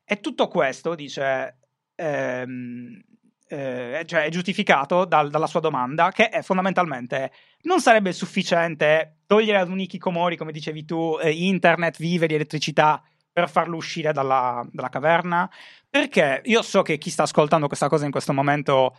E 0.03 0.19
tutto 0.19 0.49
questo, 0.49 0.95
dice, 0.95 1.59
ehm, 1.95 3.01
eh, 3.47 4.03
cioè 4.05 4.23
è 4.25 4.29
giustificato 4.29 5.05
dal- 5.05 5.29
dalla 5.29 5.47
sua 5.47 5.61
domanda, 5.61 6.11
che 6.11 6.27
è 6.27 6.41
fondamentalmente 6.41 7.31
non 7.61 7.79
sarebbe 7.79 8.11
sufficiente 8.11 9.19
togliere 9.25 9.59
ad 9.59 9.69
un 9.69 9.79
hikikomori, 9.79 10.35
come 10.35 10.51
dicevi 10.51 10.83
tu, 10.83 11.17
eh, 11.21 11.31
internet, 11.31 11.99
viveri, 11.99 12.33
elettricità 12.35 13.01
per 13.31 13.49
farlo 13.49 13.75
uscire 13.75 14.11
dalla, 14.11 14.65
dalla 14.71 14.89
caverna? 14.89 15.49
Perché 15.89 16.41
io 16.45 16.61
so 16.61 16.81
che 16.81 16.97
chi 16.97 17.09
sta 17.09 17.23
ascoltando 17.23 17.67
questa 17.67 17.89
cosa 17.89 18.05
in 18.05 18.11
questo 18.11 18.33
momento 18.33 18.95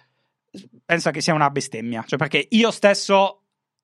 pensa 0.84 1.10
che 1.10 1.20
sia 1.20 1.34
una 1.34 1.50
bestemmia, 1.50 2.02
cioè 2.06 2.18
perché 2.18 2.46
io 2.50 2.70
stesso, 2.70 3.42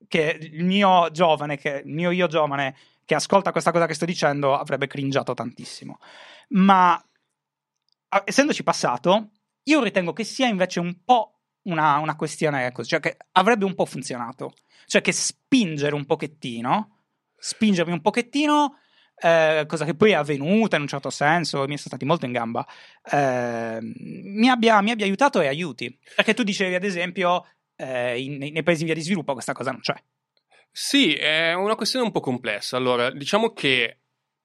che 0.09 0.39
il 0.41 0.65
mio 0.65 1.11
giovane, 1.11 1.57
che 1.57 1.83
il 1.85 1.93
mio 1.93 2.11
io 2.11 2.27
giovane 2.27 2.77
che 3.05 3.15
ascolta 3.15 3.53
questa 3.53 3.71
cosa 3.71 3.87
che 3.87 3.95
sto 3.95 4.05
dicendo 4.05 4.57
avrebbe 4.57 4.89
cringiato 4.89 5.33
tantissimo. 5.33 5.99
Ma 6.49 7.01
essendoci 8.25 8.63
passato, 8.65 9.31
io 9.63 9.83
ritengo 9.83 10.13
che 10.13 10.25
sia 10.25 10.49
invece 10.49 10.81
un 10.81 11.05
po' 11.05 11.39
una, 11.63 11.99
una 11.99 12.17
questione 12.17 12.73
così, 12.73 12.89
cioè 12.91 13.01
che 13.01 13.17
avrebbe 13.33 13.65
un 13.65 13.75
po' 13.75 13.87
funzionato. 13.87 14.55
Cioè 14.87 15.01
che 15.01 15.13
spingere 15.13 15.95
un 15.95 16.05
pochettino, 16.05 16.99
spingermi 17.37 17.93
un 17.93 18.01
pochettino, 18.01 18.79
eh, 19.19 19.65
cosa 19.67 19.85
che 19.85 19.95
poi 19.95 20.11
è 20.11 20.15
avvenuta 20.15 20.77
in 20.77 20.83
un 20.83 20.89
certo 20.89 21.11
senso, 21.11 21.61
mi 21.61 21.77
sono 21.77 21.79
stati 21.79 22.05
molto 22.05 22.27
in 22.27 22.33
gamba, 22.33 22.67
eh, 23.11 23.79
mi, 23.81 24.49
abbia, 24.49 24.81
mi 24.83 24.91
abbia 24.91 25.05
aiutato 25.07 25.41
e 25.41 25.47
aiuti. 25.47 25.99
Perché 26.15 26.35
tu 26.35 26.43
dicevi, 26.43 26.75
ad 26.75 26.85
esempio, 26.85 27.47
eh, 27.77 28.21
in- 28.21 28.37
nei, 28.37 28.63
paesi 28.63 28.81
in 28.81 28.87
via 28.87 28.95
di 28.95 29.03
sviluppo 29.03 29.33
questa 29.33 29.53
cosa 29.53 29.71
non 29.71 29.81
c'è. 29.81 29.95
Sì, 30.71 31.15
è 31.15 31.55
una 31.55 31.75
questione 31.75 32.05
un 32.05 32.13
po' 32.13 32.21
complessa. 32.21 32.77
Allora, 32.77 33.11
diciamo 33.11 33.53
che 33.53 34.01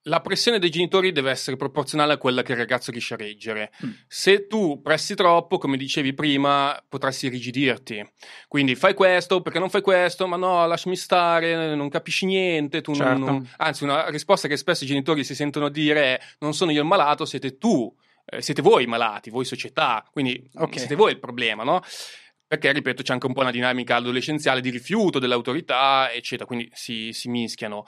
la 0.06 0.20
pressione 0.22 0.58
dei 0.58 0.70
genitori 0.72 1.12
deve 1.12 1.30
essere 1.30 1.58
proporzionale 1.58 2.14
a 2.14 2.18
quella 2.18 2.42
che 2.42 2.54
il 2.54 2.58
ragazzo 2.58 2.90
riesce 2.92 3.14
a 3.14 3.18
reggere. 3.18 3.72
Mm. 3.86 3.90
Se 4.08 4.48
tu 4.48 4.82
pressi 4.82 5.14
troppo, 5.16 5.58
come 5.60 5.78
dicevi 5.78 6.14
prima, 6.14 6.82
potresti 6.90 7.28
irrigidirti. 7.28 8.04
Quindi 8.48 8.76
fai 8.76 8.94
questo, 8.96 9.42
perché 9.42 9.60
non 9.60 9.70
fai 9.70 9.82
questo? 9.82 10.28
Ma 10.28 10.38
no, 10.38 10.66
lasciami 10.66 10.96
stare, 10.96 11.76
non 11.76 11.90
capisci 11.90 12.26
niente. 12.26 12.82
Tu 12.82 12.92
non- 12.94 13.00
Certo. 13.00 13.26
non- 13.26 13.50
Anzi, 13.58 13.84
una 13.84 14.10
risposta 14.10 14.48
che 14.48 14.58
spesso 14.58 14.84
i 14.84 14.88
genitori 14.88 15.24
si 15.24 15.36
sentono 15.36 15.70
dire 15.70 16.04
è 16.18 16.20
non 16.40 16.54
sono 16.54 16.72
io 16.72 16.82
il 16.82 16.88
malato, 16.88 17.26
siete 17.26 17.58
tu. 17.58 17.94
eh, 18.26 18.42
siete 18.42 18.62
voi 18.62 18.84
i 18.84 18.88
malati, 18.88 19.30
voi 19.32 19.44
società, 19.46 20.08
quindi 20.12 20.48
Ok. 20.56 20.78
siete 20.78 20.96
voi 20.96 21.12
il 21.12 21.20
problema, 21.20 21.64
no? 21.64 21.82
Perché, 22.48 22.72
ripeto, 22.72 23.02
c'è 23.04 23.14
anche 23.14 23.26
un 23.26 23.34
po' 23.34 23.42
una 23.42 23.52
dinamica 23.52 23.96
adolescenziale 23.96 24.62
di 24.62 24.70
rifiuto 24.70 25.20
dell'autorità, 25.20 26.10
eccetera, 26.12 26.46
quindi 26.46 26.70
si, 26.74 27.14
si 27.14 27.30
mischiano. 27.30 27.86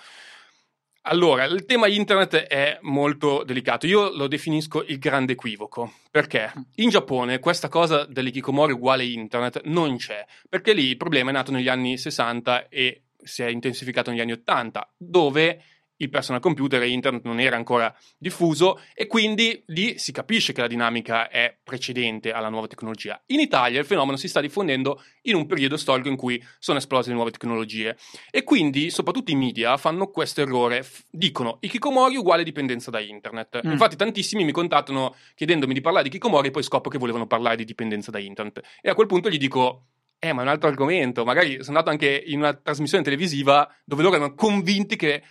Allora, 1.05 1.43
il 1.43 1.65
tema 1.65 1.87
internet 1.87 2.33
è 2.35 2.77
molto 2.83 3.43
delicato. 3.43 3.85
Io 3.87 4.15
lo 4.15 4.27
definisco 4.27 4.83
il 4.83 4.99
grande 4.99 5.33
equivoco. 5.33 5.95
Perché? 6.09 6.49
In 6.75 6.89
Giappone 6.89 7.39
questa 7.39 7.67
cosa 7.67 8.05
dell'ikikomori 8.05 8.71
uguale 8.71 9.03
internet 9.03 9.63
non 9.65 9.97
c'è. 9.97 10.25
Perché 10.47 10.71
lì 10.71 10.85
il 10.85 10.97
problema 10.97 11.29
è 11.29 11.33
nato 11.33 11.51
negli 11.51 11.67
anni 11.67 11.97
60 11.97 12.69
e 12.69 13.01
si 13.21 13.43
è 13.43 13.47
intensificato 13.47 14.11
negli 14.11 14.21
anni 14.21 14.31
80, 14.31 14.93
dove 14.95 15.61
il 15.97 16.09
personal 16.09 16.41
computer 16.41 16.81
e 16.81 16.89
internet 16.89 17.23
non 17.23 17.39
era 17.39 17.55
ancora 17.55 17.93
diffuso 18.17 18.79
e 18.93 19.07
quindi 19.07 19.63
lì 19.67 19.97
si 19.97 20.11
capisce 20.11 20.53
che 20.53 20.61
la 20.61 20.67
dinamica 20.67 21.29
è 21.29 21.55
precedente 21.63 22.31
alla 22.31 22.49
nuova 22.49 22.67
tecnologia. 22.67 23.21
In 23.27 23.39
Italia 23.39 23.79
il 23.79 23.85
fenomeno 23.85 24.17
si 24.17 24.27
sta 24.27 24.41
diffondendo 24.41 25.01
in 25.23 25.35
un 25.35 25.45
periodo 25.45 25.77
storico 25.77 26.09
in 26.09 26.15
cui 26.15 26.43
sono 26.59 26.77
esplose 26.77 27.09
le 27.09 27.15
nuove 27.15 27.31
tecnologie 27.31 27.97
e 28.31 28.43
quindi 28.43 28.89
soprattutto 28.89 29.31
i 29.31 29.35
media 29.35 29.77
fanno 29.77 30.07
questo 30.07 30.41
errore, 30.41 30.83
F- 30.83 31.03
dicono 31.09 31.57
i 31.61 31.69
Kikomori 31.69 32.15
uguale 32.15 32.43
dipendenza 32.43 32.91
da 32.91 32.99
internet. 32.99 33.65
Mm. 33.65 33.71
Infatti 33.71 33.95
tantissimi 33.95 34.43
mi 34.43 34.51
contattano 34.51 35.15
chiedendomi 35.35 35.73
di 35.73 35.81
parlare 35.81 36.03
di 36.03 36.09
Kikomori 36.09 36.47
e 36.47 36.51
poi 36.51 36.63
scopro 36.63 36.89
che 36.89 36.97
volevano 36.97 37.27
parlare 37.27 37.55
di 37.55 37.65
dipendenza 37.65 38.11
da 38.11 38.19
internet 38.19 38.61
e 38.81 38.89
a 38.89 38.95
quel 38.95 39.07
punto 39.07 39.29
gli 39.29 39.37
dico 39.37 39.85
eh, 40.23 40.31
ma 40.31 40.39
è 40.39 40.43
un 40.45 40.51
altro 40.51 40.69
argomento. 40.69 41.25
Magari 41.25 41.61
sono 41.63 41.77
andato 41.77 41.89
anche 41.89 42.23
in 42.27 42.39
una 42.39 42.53
trasmissione 42.53 43.03
televisiva 43.03 43.69
dove 43.83 44.03
loro 44.03 44.15
erano 44.15 44.35
convinti 44.35 44.95
che 44.95 45.21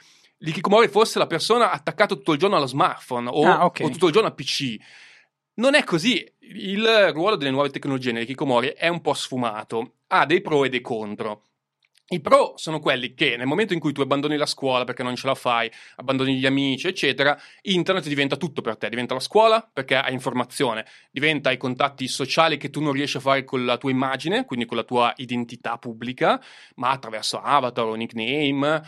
l'Ikikomori 0.43 0.89
fosse 0.89 1.19
la 1.19 1.27
persona 1.27 1.71
attaccata 1.71 2.15
tutto 2.15 2.33
il 2.33 2.39
giorno 2.39 2.57
allo 2.57 2.67
smartphone 2.67 3.29
o, 3.29 3.45
Ah, 3.45 3.65
ok. 3.65 3.81
o 3.85 3.89
tutto 3.91 4.07
il 4.07 4.13
giorno 4.13 4.29
al 4.29 4.35
PC. 4.35 4.77
Non 5.55 5.75
è 5.75 5.85
così. 5.85 6.25
Il 6.41 7.11
ruolo 7.13 7.37
delle 7.37 7.51
nuove 7.51 7.71
tecnologie 7.71 8.13
nell'Ikikomori 8.13 8.69
è 8.69 8.89
un 8.89 9.01
po' 9.01 9.15
sfumato, 9.15 9.95
ha 10.09 10.27
dei 10.27 10.41
pro 10.41 10.65
e 10.65 10.69
dei 10.69 10.81
contro. 10.81 11.45
I 12.09 12.21
pro 12.21 12.55
sono 12.57 12.79
quelli 12.79 13.15
che 13.15 13.37
nel 13.39 13.47
momento 13.47 13.73
in 13.73 13.81
cui 13.81 13.93
tu 13.93 14.03
abbandoni 14.03 14.37
la 14.37 14.45
scuola 14.45 14.85
perché 14.85 15.03
non 15.03 15.15
ce 15.17 15.27
la 15.27 15.35
fai, 15.35 15.71
abbandoni 15.97 16.37
gli 16.37 16.45
amici, 16.45 16.87
eccetera, 16.87 17.39
internet 17.63 18.07
diventa 18.07 18.37
tutto 18.37 18.61
per 18.61 18.77
te. 18.77 18.91
Diventa 18.91 19.15
la 19.15 19.21
scuola 19.21 19.67
perché 19.73 19.97
hai 19.97 20.13
informazione, 20.13 20.85
diventa 21.11 21.51
i 21.53 21.57
contatti 21.57 22.09
sociali 22.09 22.59
che 22.59 22.69
tu 22.69 22.83
non 22.83 22.93
riesci 22.93 23.17
a 23.17 23.21
fare 23.21 23.45
con 23.45 23.65
la 23.65 23.79
tua 23.79 23.91
immagine, 23.91 24.45
quindi 24.45 24.67
con 24.67 24.77
la 24.77 24.85
tua 24.85 25.13
identità 25.17 25.79
pubblica, 25.79 26.43
ma 26.75 26.91
attraverso 26.91 27.41
avatar 27.41 27.87
o 27.87 27.95
nickname. 27.95 28.83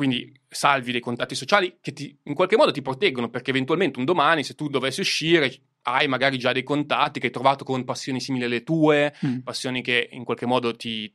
Quindi 0.00 0.32
salvi 0.48 0.92
dei 0.92 1.00
contatti 1.02 1.34
sociali 1.34 1.76
che 1.78 1.92
ti, 1.92 2.18
in 2.22 2.32
qualche 2.32 2.56
modo 2.56 2.70
ti 2.70 2.80
proteggono 2.80 3.28
perché 3.28 3.50
eventualmente 3.50 3.98
un 3.98 4.06
domani, 4.06 4.42
se 4.42 4.54
tu 4.54 4.68
dovessi 4.68 5.00
uscire, 5.00 5.54
hai 5.82 6.08
magari 6.08 6.38
già 6.38 6.52
dei 6.52 6.62
contatti 6.62 7.20
che 7.20 7.26
hai 7.26 7.32
trovato 7.32 7.64
con 7.64 7.84
passioni 7.84 8.18
simili 8.18 8.44
alle 8.44 8.62
tue, 8.62 9.14
Mm. 9.26 9.40
passioni 9.40 9.82
che 9.82 10.08
in 10.10 10.24
qualche 10.24 10.46
modo 10.46 10.74
ti, 10.74 11.06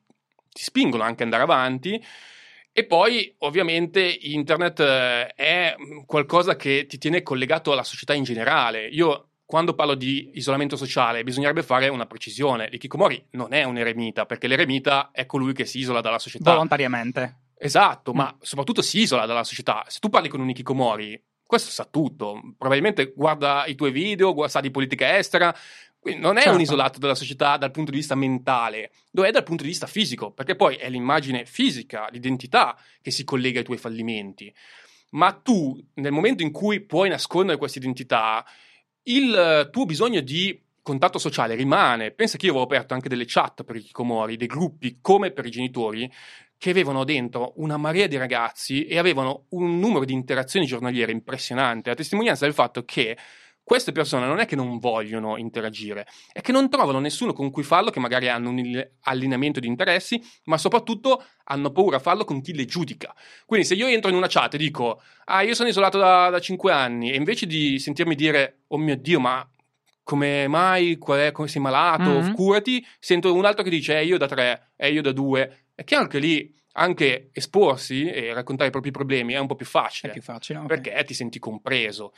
ti 0.52 0.62
spingono 0.62 1.02
anche 1.02 1.24
ad 1.24 1.34
andare 1.34 1.42
avanti. 1.42 2.00
E 2.72 2.86
poi, 2.86 3.34
ovviamente, 3.40 4.02
internet 4.22 4.80
eh, 4.82 5.28
è 5.34 5.76
qualcosa 6.06 6.56
che 6.56 6.86
ti 6.88 7.00
tiene 7.00 7.24
collegato 7.24 7.72
alla 7.72 7.84
società 7.84 8.14
in 8.14 8.24
generale. 8.24 8.86
Io, 8.90 9.30
quando 9.46 9.74
parlo 9.74 9.96
di 9.96 10.30
isolamento 10.36 10.76
sociale, 10.76 11.24
bisognerebbe 11.24 11.64
fare 11.64 11.88
una 11.88 12.06
precisione. 12.06 12.70
L'Ikikomori 12.70 13.30
non 13.32 13.52
è 13.52 13.64
un 13.64 13.78
eremita, 13.78 14.28
perché 14.28 14.46
l'eremita 14.46 15.10
è 15.12 15.26
colui 15.26 15.54
che 15.54 15.66
si 15.66 15.80
isola 15.80 16.02
dalla 16.02 16.20
società. 16.20 16.52
Volontariamente. 16.52 17.45
Esatto, 17.66 18.14
Mm. 18.14 18.18
ma 18.18 18.38
soprattutto 18.42 18.82
si 18.82 19.00
isola 19.00 19.26
dalla 19.26 19.44
società. 19.44 19.84
Se 19.88 20.00
tu 20.00 20.10
parli 20.10 20.30
con 20.30 20.40
un 20.40 20.50
Ikikomori, 20.50 21.20
questo 21.44 21.70
sa 21.72 21.86
tutto. 21.86 22.40
Probabilmente 22.58 23.12
guarda 23.16 23.66
i 23.66 23.76
tuoi 23.76 23.92
video, 23.92 24.48
sa 24.48 24.60
di 24.60 24.70
politica 24.72 25.18
estera. 25.18 25.56
Quindi 26.00 26.22
non 26.22 26.38
è 26.38 26.42
Certo. 26.42 26.56
un 26.56 26.62
isolato 26.62 27.00
dalla 27.00 27.16
società 27.16 27.58
dal 27.58 27.72
punto 27.72 27.90
di 27.90 27.98
vista 27.98 28.14
mentale, 28.14 28.92
lo 29.14 29.26
è 29.26 29.32
dal 29.32 29.42
punto 29.42 29.64
di 29.64 29.70
vista 29.70 29.88
fisico, 29.88 30.30
perché 30.32 30.56
poi 30.56 30.76
è 30.76 30.88
l'immagine 30.88 31.46
fisica, 31.46 32.08
l'identità 32.12 32.78
che 33.02 33.10
si 33.10 33.24
collega 33.24 33.58
ai 33.58 33.66
tuoi 33.66 33.80
fallimenti. 33.80 34.54
Ma 35.12 35.32
tu, 35.32 35.84
nel 35.96 36.12
momento 36.12 36.44
in 36.44 36.52
cui 36.52 36.82
puoi 36.82 37.10
nascondere 37.10 37.58
questa 37.58 37.80
identità, 37.80 38.46
il 39.04 39.70
tuo 39.72 39.86
bisogno 39.86 40.20
di 40.22 40.62
contatto 40.84 41.18
sociale 41.18 41.56
rimane. 41.56 42.12
Pensa 42.12 42.38
che 42.38 42.46
io 42.46 42.52
avevo 42.52 42.68
aperto 42.68 42.94
anche 42.94 43.10
delle 43.10 43.26
chat 43.26 43.64
per 43.64 43.78
i 43.78 43.82
Kikomori, 43.82 44.38
dei 44.38 44.46
gruppi 44.46 45.00
come 45.02 45.32
per 45.32 45.48
i 45.48 45.50
genitori, 45.50 46.08
che 46.58 46.70
avevano 46.70 47.04
dentro 47.04 47.54
una 47.58 47.78
marea 47.78 48.08
di 48.08 48.18
ragazzi 48.18 48.86
e 48.86 48.98
avevano 48.98 49.46
un 49.50 49.80
numero 49.80 50.06
di 50.06 50.14
interazioni 50.14 50.66
giornaliere 50.66 51.12
impressionante, 51.12 51.90
a 51.90 51.96
testimonianza 51.96 52.46
del 52.46 52.54
fatto 52.54 52.84
che 52.86 53.18
queste 53.62 53.92
persone 53.92 54.28
non 54.28 54.40
è 54.40 54.46
che 54.46 54.56
non 54.56 54.78
vogliono 54.78 55.38
interagire, 55.38 56.06
è 56.32 56.42
che 56.42 56.52
non 56.52 56.70
trovano 56.70 57.00
nessuno 57.00 57.34
con 57.34 57.50
cui 57.50 57.64
farlo, 57.64 57.90
che 57.90 58.00
magari 58.00 58.30
hanno 58.30 58.50
un 58.50 58.88
allineamento 59.02 59.60
di 59.60 59.66
interessi, 59.66 60.22
ma 60.44 60.60
soprattutto 60.60 61.24
hanno 61.46 61.72
paura 61.72 61.98
a 61.98 62.00
farlo 62.00 62.26
con 62.26 62.42
chi 62.42 62.54
le 62.54 62.66
giudica. 62.66 63.12
Quindi 63.44 63.66
se 63.66 63.74
io 63.74 63.88
entro 63.88 64.12
in 64.12 64.18
una 64.18 64.28
chat 64.28 64.54
e 64.54 64.58
dico, 64.60 65.02
ah, 65.26 65.42
io 65.42 65.56
sono 65.56 65.68
isolato 65.70 65.98
da, 65.98 66.30
da 66.30 66.40
5 66.40 66.72
anni, 66.72 67.12
e 67.12 67.16
invece 67.16 67.48
di 67.48 67.80
sentirmi 67.80 68.14
dire, 68.14 68.60
oh 68.68 68.78
mio 68.78 68.96
Dio, 68.98 69.20
ma 69.20 69.48
come 70.04 70.48
mai, 70.48 70.98
Qual 71.00 71.18
è, 71.20 71.32
come 71.32 71.48
sei 71.48 71.60
malato, 71.62 72.20
Mhm. 72.22 72.34
curati, 72.36 72.86
sento 73.00 73.34
un 73.34 73.46
altro 73.46 73.64
che 73.64 73.72
dice, 73.72 73.98
eh, 73.98 74.06
io 74.06 74.20
da 74.20 74.28
3, 74.28 74.74
eh, 74.76 74.92
io 74.92 75.02
da 75.02 75.12
2. 75.12 75.65
È 75.76 75.84
chiaro 75.84 76.08
che 76.08 76.20
lì 76.20 76.54
anche 76.78 77.30
esporsi 77.34 78.10
e 78.10 78.34
raccontare 78.34 78.70
i 78.70 78.72
propri 78.72 78.92
problemi 78.92 79.34
è 79.34 79.38
un 79.38 79.48
po' 79.48 79.56
più 79.56 79.66
È 79.66 79.70
facile 79.70 80.14
più 80.14 80.22
facile. 80.22 80.60
ok. 80.60 80.66
perché 80.68 81.04
ti 81.04 81.14
senti 81.14 81.38
compreso. 81.40 82.14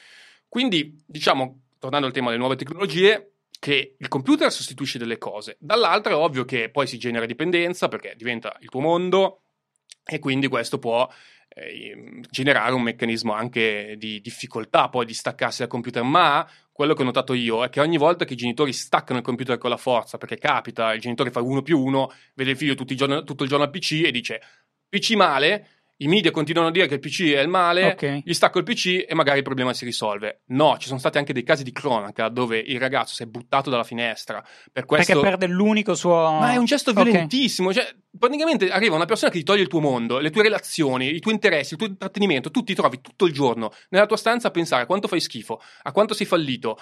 Quindi, 0.47 1.03
diciamo, 1.05 1.63
tornando 1.79 2.07
al 2.07 2.13
tema 2.13 2.27
delle 2.27 2.39
nuove 2.39 2.55
tecnologie, 2.55 3.33
che 3.59 3.95
il 3.97 4.07
computer 4.07 4.51
sostituisce 4.51 4.97
delle 4.99 5.17
cose. 5.17 5.57
Dall'altra 5.59 6.13
è 6.13 6.15
ovvio 6.15 6.45
che 6.45 6.69
poi 6.69 6.87
si 6.87 6.97
genera 6.97 7.25
dipendenza 7.25 7.87
perché 7.87 8.13
diventa 8.15 8.55
il 8.61 8.69
tuo 8.69 8.79
mondo 8.79 9.41
e 10.05 10.19
quindi 10.19 10.47
questo 10.47 10.77
può 10.79 11.09
eh, 11.49 12.21
generare 12.29 12.73
un 12.73 12.83
meccanismo 12.83 13.33
anche 13.33 13.95
di 13.97 14.21
difficoltà 14.21 14.89
poi 14.89 15.05
di 15.05 15.13
staccarsi 15.13 15.59
dal 15.59 15.69
computer, 15.69 16.03
ma 16.03 16.47
quello 16.77 16.93
che 16.93 17.01
ho 17.01 17.05
notato 17.05 17.33
io 17.33 17.63
è 17.63 17.69
che 17.69 17.79
ogni 17.79 17.97
volta 17.97 18.23
che 18.23 18.33
i 18.33 18.35
genitori 18.35 18.71
staccano 18.71 19.17
il 19.17 19.25
computer 19.25 19.57
con 19.57 19.71
la 19.71 19.77
forza, 19.77 20.19
perché 20.19 20.37
capita, 20.37 20.93
il 20.93 21.01
genitore 21.01 21.31
fa 21.31 21.41
uno 21.41 21.63
più 21.63 21.79
uno, 21.79 22.11
vede 22.35 22.51
il 22.51 22.55
figlio 22.55 22.75
tutti 22.75 22.93
i 22.93 22.95
giorni- 22.95 23.23
tutto 23.23 23.41
il 23.41 23.49
giorno 23.49 23.65
al 23.65 23.71
PC 23.71 24.03
e 24.05 24.11
dice 24.11 24.39
PC 24.87 25.15
male, 25.15 25.76
i 25.97 26.07
media 26.07 26.29
continuano 26.31 26.67
a 26.67 26.71
dire 26.71 26.87
che 26.87 26.95
il 26.95 26.99
PC 26.99 27.31
è 27.31 27.39
il 27.39 27.47
male, 27.47 27.85
Ok. 27.91 28.21
gli 28.23 28.33
stacco 28.33 28.59
il 28.59 28.63
PC 28.63 29.05
e 29.07 29.13
magari 29.15 29.37
il 29.39 29.43
problema 29.43 29.73
si 29.73 29.83
risolve. 29.85 30.41
No, 30.47 30.77
ci 30.77 30.87
sono 30.87 30.99
stati 30.99 31.17
anche 31.17 31.33
dei 31.33 31.43
casi 31.43 31.63
di 31.63 31.71
cronaca 31.71 32.29
dove 32.29 32.59
il 32.59 32.79
ragazzo 32.79 33.15
si 33.15 33.23
è 33.23 33.25
buttato 33.25 33.69
dalla 33.69 33.83
finestra 33.83 34.43
per 34.71 34.85
questo... 34.85 35.13
Perché 35.13 35.27
perde 35.27 35.47
l'unico 35.47 35.95
suo. 35.95 36.37
Ma 36.39 36.51
è 36.53 36.57
un 36.57 36.65
gesto 36.65 36.91
Ok. 36.91 37.01
violentissimo. 37.03 37.73
Cioè, 37.73 37.87
praticamente 38.17 38.69
arriva 38.69 38.95
una 38.95 39.05
persona 39.05 39.31
che 39.31 39.39
ti 39.39 39.43
toglie 39.43 39.61
il 39.63 39.67
tuo 39.67 39.79
mondo, 39.79 40.19
le 40.19 40.29
tue 40.29 40.43
relazioni, 40.43 41.15
i 41.15 41.19
tuoi 41.19 41.33
interessi, 41.33 41.73
il 41.73 41.79
tuo 41.79 41.87
intrattenimento. 41.87 42.51
Tu 42.51 42.63
ti 42.63 42.75
trovi 42.75 43.01
tutto 43.01 43.25
il 43.25 43.33
giorno 43.33 43.71
nella 43.89 44.05
tua 44.05 44.17
stanza 44.17 44.49
a 44.49 44.51
pensare 44.51 44.83
a 44.83 44.85
quanto 44.85 45.07
fai 45.07 45.19
schifo, 45.19 45.59
a 45.83 45.91
quanto 45.91 46.13
sei 46.13 46.25
fallito. 46.27 46.77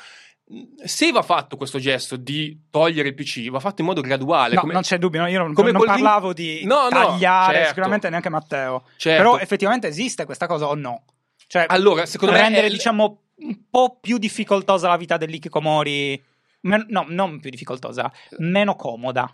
Se 0.84 1.12
va 1.12 1.24
fatto 1.24 1.58
questo 1.58 1.80
gesto 1.80 2.18
di 2.18 2.68
togliere 2.70 3.08
il 3.10 3.14
PC, 3.16 3.50
va 3.50 3.60
fatto 3.60 3.82
in 3.82 3.88
modo 3.88 4.02
graduale. 4.02 4.54
No, 4.54 4.62
come- 4.62 4.74
non 4.74 4.84
c'è 4.84 5.00
dubbio, 5.00 5.22
no, 5.22 5.28
io 5.28 5.40
non, 5.40 5.54
come 5.54 5.72
non 5.72 5.82
link- 5.82 5.94
parlavo 5.96 6.34
di 6.34 6.64
No, 6.66 6.88
tagliare, 6.90 7.54
certo. 7.56 7.70
sicuramente 7.70 8.10
neanche 8.10 8.30
Matteo. 8.30 8.84
Certo. 8.98 9.24
Però 9.24 9.40
effettivamente 9.40 9.88
esiste 9.88 10.26
questa 10.26 10.46
cosa 10.46 10.68
o 10.68 10.76
no? 10.76 11.04
Cioè, 11.48 11.66
Allora, 11.68 12.06
secondo 12.06 12.36
me 12.36 12.42
rendere, 12.42 12.70
diciamo, 12.70 13.22
un 13.38 13.58
po' 13.70 13.98
più 14.00 14.18
difficoltosa 14.20 14.88
la 14.88 14.98
vita 14.98 15.18
dell'Ikikomori. 15.18 16.24
Men- 16.62 16.86
no, 16.90 17.06
non 17.08 17.40
più 17.40 17.50
difficoltosa, 17.50 18.12
meno 18.38 18.76
comoda. 18.76 19.28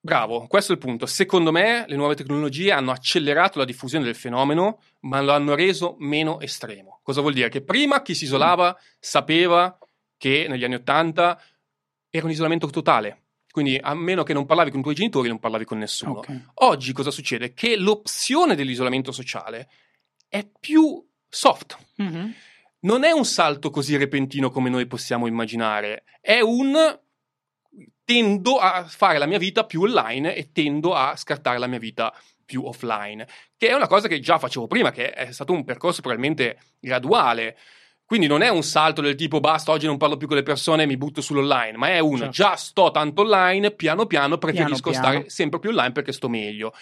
Bravo, 0.00 0.46
questo 0.46 0.70
è 0.72 0.76
il 0.76 0.80
punto. 0.80 1.06
Secondo 1.06 1.50
me 1.50 1.84
le 1.88 1.96
nuove 1.96 2.14
tecnologie 2.14 2.70
hanno 2.70 2.92
accelerato 2.92 3.58
la 3.58 3.64
diffusione 3.64 4.04
del 4.04 4.14
fenomeno, 4.14 4.78
ma 5.00 5.20
lo 5.20 5.32
hanno 5.32 5.56
reso 5.56 5.96
meno 5.98 6.38
estremo. 6.38 7.00
Cosa 7.02 7.20
vuol 7.20 7.32
dire? 7.34 7.48
Che 7.48 7.62
prima 7.62 8.02
chi 8.02 8.14
si 8.14 8.24
isolava 8.24 8.76
sapeva 9.00 9.76
che 10.16 10.46
negli 10.48 10.64
anni 10.64 10.74
Ottanta 10.74 11.40
era 12.10 12.24
un 12.24 12.30
isolamento 12.30 12.68
totale. 12.68 13.22
Quindi 13.50 13.78
a 13.80 13.94
meno 13.94 14.22
che 14.22 14.34
non 14.34 14.44
parlavi 14.44 14.70
con 14.70 14.80
i 14.80 14.82
tuoi 14.82 14.94
genitori, 14.94 15.28
non 15.28 15.38
parlavi 15.38 15.64
con 15.64 15.78
nessuno. 15.78 16.18
Ok. 16.18 16.40
Oggi 16.54 16.92
cosa 16.92 17.10
succede? 17.10 17.54
Che 17.54 17.76
l'opzione 17.76 18.54
dell'isolamento 18.54 19.12
sociale 19.12 19.68
è 20.28 20.46
più 20.60 21.02
soft. 21.28 21.78
Mhm. 21.96 22.34
Non 22.80 23.04
è 23.04 23.10
un 23.10 23.24
salto 23.24 23.70
così 23.70 23.96
repentino 23.96 24.50
come 24.50 24.68
noi 24.68 24.86
possiamo 24.86 25.26
immaginare, 25.26 26.04
è 26.20 26.40
un 26.40 27.00
tendo 28.04 28.58
a 28.58 28.84
fare 28.84 29.18
la 29.18 29.26
mia 29.26 29.38
vita 29.38 29.64
più 29.64 29.82
online 29.82 30.34
e 30.36 30.52
tendo 30.52 30.94
a 30.94 31.16
scartare 31.16 31.58
la 31.58 31.66
mia 31.66 31.80
vita 31.80 32.14
più 32.44 32.64
offline, 32.64 33.26
che 33.56 33.68
è 33.68 33.74
una 33.74 33.88
cosa 33.88 34.06
che 34.06 34.20
già 34.20 34.38
facevo 34.38 34.68
prima, 34.68 34.92
che 34.92 35.10
è 35.10 35.32
stato 35.32 35.52
un 35.52 35.64
percorso 35.64 36.00
probabilmente 36.00 36.58
graduale. 36.78 37.56
Quindi 38.06 38.28
non 38.28 38.40
è 38.42 38.48
un 38.48 38.62
salto 38.62 39.00
del 39.00 39.16
tipo 39.16 39.40
basta, 39.40 39.72
oggi 39.72 39.86
non 39.86 39.96
parlo 39.96 40.16
più 40.16 40.28
con 40.28 40.36
le 40.36 40.44
persone 40.44 40.86
mi 40.86 40.96
butto 40.96 41.20
sull'online, 41.20 41.76
ma 41.76 41.88
è 41.88 41.98
un 41.98 42.16
Certo. 42.18 42.32
già 42.32 42.54
sto 42.54 42.92
tanto 42.92 43.22
online, 43.22 43.72
piano 43.72 44.06
piano 44.06 44.38
preferisco 44.38 44.90
Piano, 44.90 45.00
piano. 45.00 45.16
stare 45.18 45.30
sempre 45.30 45.58
più 45.58 45.70
online 45.70 45.90
perché 45.92 46.12
sto 46.12 46.28
meglio. 46.28 46.72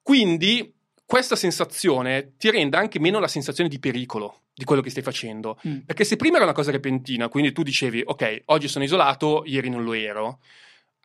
Quindi 0.00 0.72
questa 1.04 1.36
sensazione 1.36 2.32
ti 2.36 2.50
rende 2.50 2.76
anche 2.76 2.98
meno 2.98 3.20
la 3.20 3.28
sensazione 3.28 3.68
di 3.68 3.78
pericolo 3.78 4.40
di 4.54 4.64
quello 4.64 4.80
che 4.80 4.88
stai 4.90 5.02
facendo. 5.02 5.58
Mm. 5.68 5.80
Perché 5.80 6.04
se 6.04 6.16
prima 6.16 6.36
era 6.36 6.44
una 6.44 6.54
cosa 6.54 6.70
repentina, 6.70 7.28
quindi 7.28 7.52
tu 7.52 7.62
dicevi, 7.62 8.02
ok, 8.04 8.42
oggi 8.46 8.68
sono 8.68 8.84
isolato, 8.84 9.42
ieri 9.44 9.68
non 9.68 9.84
lo 9.84 9.92
ero, 9.92 10.40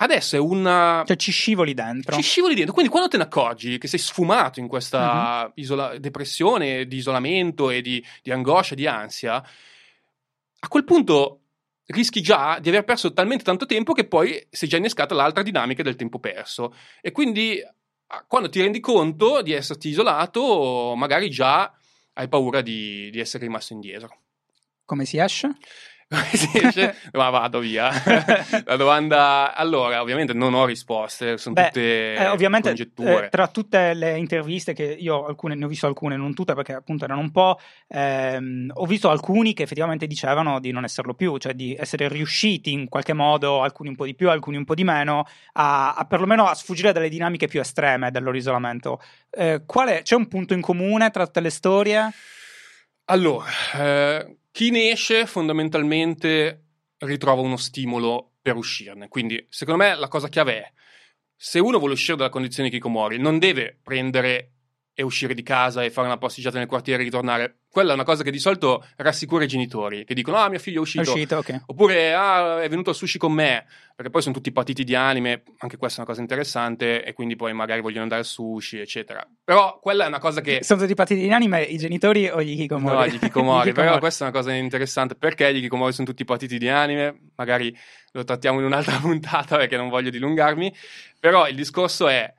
adesso 0.04 0.36
è 0.36 0.40
una... 0.40 1.04
Cioè 1.06 1.16
ci 1.16 1.32
scivoli 1.32 1.74
dentro. 1.74 2.16
Ci 2.16 2.22
scivoli 2.22 2.54
dentro. 2.56 2.74
Quindi 2.74 2.92
quando 2.92 3.10
te 3.10 3.18
ne 3.18 3.24
accorgi 3.24 3.78
che 3.78 3.88
sei 3.88 4.00
sfumato 4.00 4.60
in 4.60 4.68
questa 4.68 5.44
Mhm. 5.46 5.52
isola- 5.56 5.98
depressione, 5.98 6.86
di 6.88 6.98
isolamento 6.98 7.70
e 7.70 7.82
di, 7.82 8.04
di 8.22 8.32
angoscia, 8.32 8.76
di 8.76 8.88
ansia, 8.88 9.36
a 10.64 10.68
quel 10.68 10.84
punto 10.84 11.38
rischi 11.88 12.22
già 12.22 12.60
di 12.60 12.70
aver 12.70 12.84
perso 12.84 13.12
talmente 13.14 13.44
tanto 13.44 13.66
tempo 13.66 13.94
che 13.94 14.06
poi 14.08 14.48
sei 14.50 14.70
già 14.70 14.78
innescata 14.78 15.14
l'altra 15.16 15.44
dinamica 15.44 15.84
del 15.84 15.96
tempo 15.96 16.20
perso. 16.20 16.76
E 17.02 17.12
quindi 17.12 17.60
quando 18.28 18.50
ti 18.50 18.62
rendi 18.62 18.80
conto 18.80 19.42
di 19.42 19.54
esserti 19.54 19.90
isolato, 19.90 20.94
magari 20.96 21.30
già 21.30 21.74
hai 22.14 22.28
paura 22.28 22.62
di, 22.62 23.10
di 23.10 23.20
essere 23.20 23.46
rimasto 23.46 23.74
indietro. 23.74 24.20
Come 24.86 25.06
si 25.06 25.18
esce? 25.18 25.56
Ma 27.14 27.30
vado 27.30 27.60
via. 27.60 27.90
la 28.66 28.76
domanda, 28.76 29.56
allora, 29.56 30.02
ovviamente 30.02 30.34
non 30.34 30.54
ho 30.54 30.66
risposte, 30.66 31.38
sono 31.38 31.56
Beh, 31.56 31.66
tutte 31.68 32.16
eh, 32.16 32.28
ovviamente 32.28 32.68
congetture. 32.68 33.26
eh, 33.26 33.30
tra 33.30 33.48
tutte 33.48 33.94
le 33.94 34.18
interviste 34.18 34.74
che 34.74 34.84
io 34.84 35.26
alcune 35.26 35.56
ne 35.56 35.64
ho 35.64 35.68
visto 35.70 35.88
alcune, 35.88 36.18
non 36.18 36.34
tutte 36.34 36.54
perché 36.54 36.74
appunto 36.74 37.06
erano 37.06 37.22
un 37.22 37.32
po', 37.32 37.58
ehm, 37.88 38.72
ho 38.74 38.86
visto 38.86 39.10
alcuni 39.10 39.54
che 39.54 39.64
effettivamente 39.64 40.06
dicevano 40.06 40.60
di 40.60 40.72
non 40.72 40.84
esserlo 40.84 41.14
più, 41.14 41.38
cioè 41.38 41.54
di 41.54 41.76
essere 41.80 42.10
riusciti 42.10 42.74
in 42.74 42.90
qualche 42.90 43.14
modo, 43.14 43.62
alcuni 43.62 43.88
un 43.88 43.96
po' 43.96 44.06
di 44.06 44.14
più, 44.14 44.30
alcuni 44.30 44.58
un 44.58 44.66
po' 44.66 44.76
di 44.76 44.84
meno, 44.84 45.26
a, 45.54 45.94
a 45.94 46.06
perlomeno 46.06 46.46
a 46.46 46.54
sfuggire 46.54 46.92
dalle 46.92 47.10
dinamiche 47.10 47.48
più 47.48 47.62
estreme 47.62 48.12
del 48.12 48.24
loro 48.24 48.36
isolamento. 48.36 49.02
Eh, 49.30 49.64
quale, 49.66 50.02
c'è 50.02 50.16
un 50.16 50.28
punto 50.28 50.54
in 50.54 50.60
comune 50.60 51.10
tra 51.10 51.26
tutte 51.26 51.40
le 51.40 51.50
storie? 51.50 52.10
Allora, 53.06 53.46
eh, 53.76 54.36
chi 54.52 54.70
ne 54.70 54.92
esce 54.92 55.26
fondamentalmente 55.26 56.66
ritrova 57.00 57.42
uno 57.42 57.58
stimolo 57.58 58.34
per 58.42 58.56
uscirne. 58.56 59.08
Quindi, 59.08 59.46
secondo 59.50 59.84
me, 59.84 59.96
la 59.96 60.08
cosa 60.08 60.28
chiave 60.28 60.62
è: 60.62 60.72
se 61.36 61.60
uno 61.60 61.80
vuole 61.80 61.94
uscire 61.94 62.18
dalla 62.18 62.30
condizione 62.30 62.70
di 62.70 62.76
Kikomori, 62.76 63.18
non 63.18 63.40
deve 63.40 63.80
prendere 63.82 64.52
e 64.94 65.04
uscire 65.04 65.34
di 65.34 65.44
casa 65.44 65.84
e 65.84 65.90
fare 65.90 66.08
una 66.08 66.18
passeggiata 66.18 66.58
nel 66.58 66.68
quartiere 66.68 67.02
e 67.02 67.06
ritornare. 67.06 67.61
Quella 67.72 67.92
è 67.92 67.94
una 67.94 68.04
cosa 68.04 68.22
che 68.24 68.32
di 68.32 68.40
solito 68.40 68.86
rassicura 68.98 69.46
i 69.46 69.48
genitori, 69.48 70.04
che 70.04 70.14
dicono: 70.14 70.36
Ah, 70.36 70.50
mio 70.50 70.60
figlio 70.60 70.76
è 70.76 70.80
È 70.80 70.82
uscito. 70.82 71.12
uscito, 71.14 71.38
ok. 71.38 71.62
Oppure, 71.68 72.14
ah, 72.14 72.62
è 72.62 72.68
venuto 72.68 72.90
al 72.90 72.98
sushi 72.98 73.18
con 73.18 73.32
me, 73.32 73.66
perché 73.96 74.12
poi 74.12 74.22
sono 74.22 74.34
tutti 74.36 74.52
partiti 74.52 74.84
di 74.84 74.94
anime, 74.94 75.44
anche 75.60 75.78
questa 75.78 76.00
è 76.00 76.02
una 76.02 76.10
cosa 76.10 76.20
interessante, 76.22 77.02
e 77.02 77.14
quindi 77.14 77.38
poi 77.38 77.54
magari 77.54 77.80
vogliono 77.80 78.04
andare 78.04 78.20
al 78.22 78.28
sushi, 78.28 78.80
eccetera. 78.80 79.26
Però 79.42 79.80
quella 79.80 80.04
è 80.04 80.08
una 80.08 80.20
cosa 80.20 80.42
che 80.42 80.62
Sono 80.64 80.82
tutti 80.82 80.96
partiti 80.96 81.24
in 81.24 81.32
anime 81.32 81.64
i 81.64 81.78
genitori 81.78 82.28
o 82.28 82.42
gli 82.44 82.58
Kikomori? 82.58 82.94
No, 82.94 83.08
gli 83.16 83.20
Kikomori, 83.20 83.70
Gli 83.72 83.74
però 83.74 84.00
questa 84.00 84.26
è 84.26 84.30
una 84.30 84.38
cosa 84.38 84.52
interessante 84.54 85.16
perché 85.16 85.54
gli 85.56 85.62
Kikomori 85.62 85.94
sono 85.94 86.08
tutti 86.08 86.26
partiti 86.26 86.58
di 86.58 86.68
anime, 86.68 87.30
magari 87.38 87.74
lo 88.12 88.26
trattiamo 88.26 88.60
in 88.60 88.66
un'altra 88.66 88.98
puntata 89.00 89.56
perché 89.56 89.78
non 89.78 89.88
voglio 89.88 90.10
dilungarmi, 90.10 90.76
però 91.22 91.48
il 91.48 91.56
discorso 91.56 92.10
è 92.10 92.34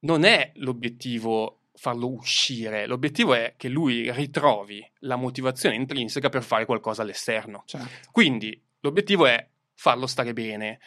non 0.00 0.24
è 0.24 0.52
l'obiettivo 0.56 1.60
farlo 1.74 2.10
uscire, 2.10 2.86
l'obiettivo 2.86 3.34
è 3.34 3.54
che 3.56 3.68
lui 3.68 4.10
ritrovi 4.12 4.86
la 5.00 5.16
motivazione 5.16 5.74
intrinseca 5.74 6.28
per 6.28 6.42
fare 6.42 6.64
qualcosa 6.66 7.02
all'esterno. 7.02 7.62
Certo. 7.66 8.10
Quindi 8.10 8.60
l'obiettivo 8.80 9.26
è 9.26 9.48
farlo 9.74 10.06
stare 10.06 10.32
bene. 10.32 10.80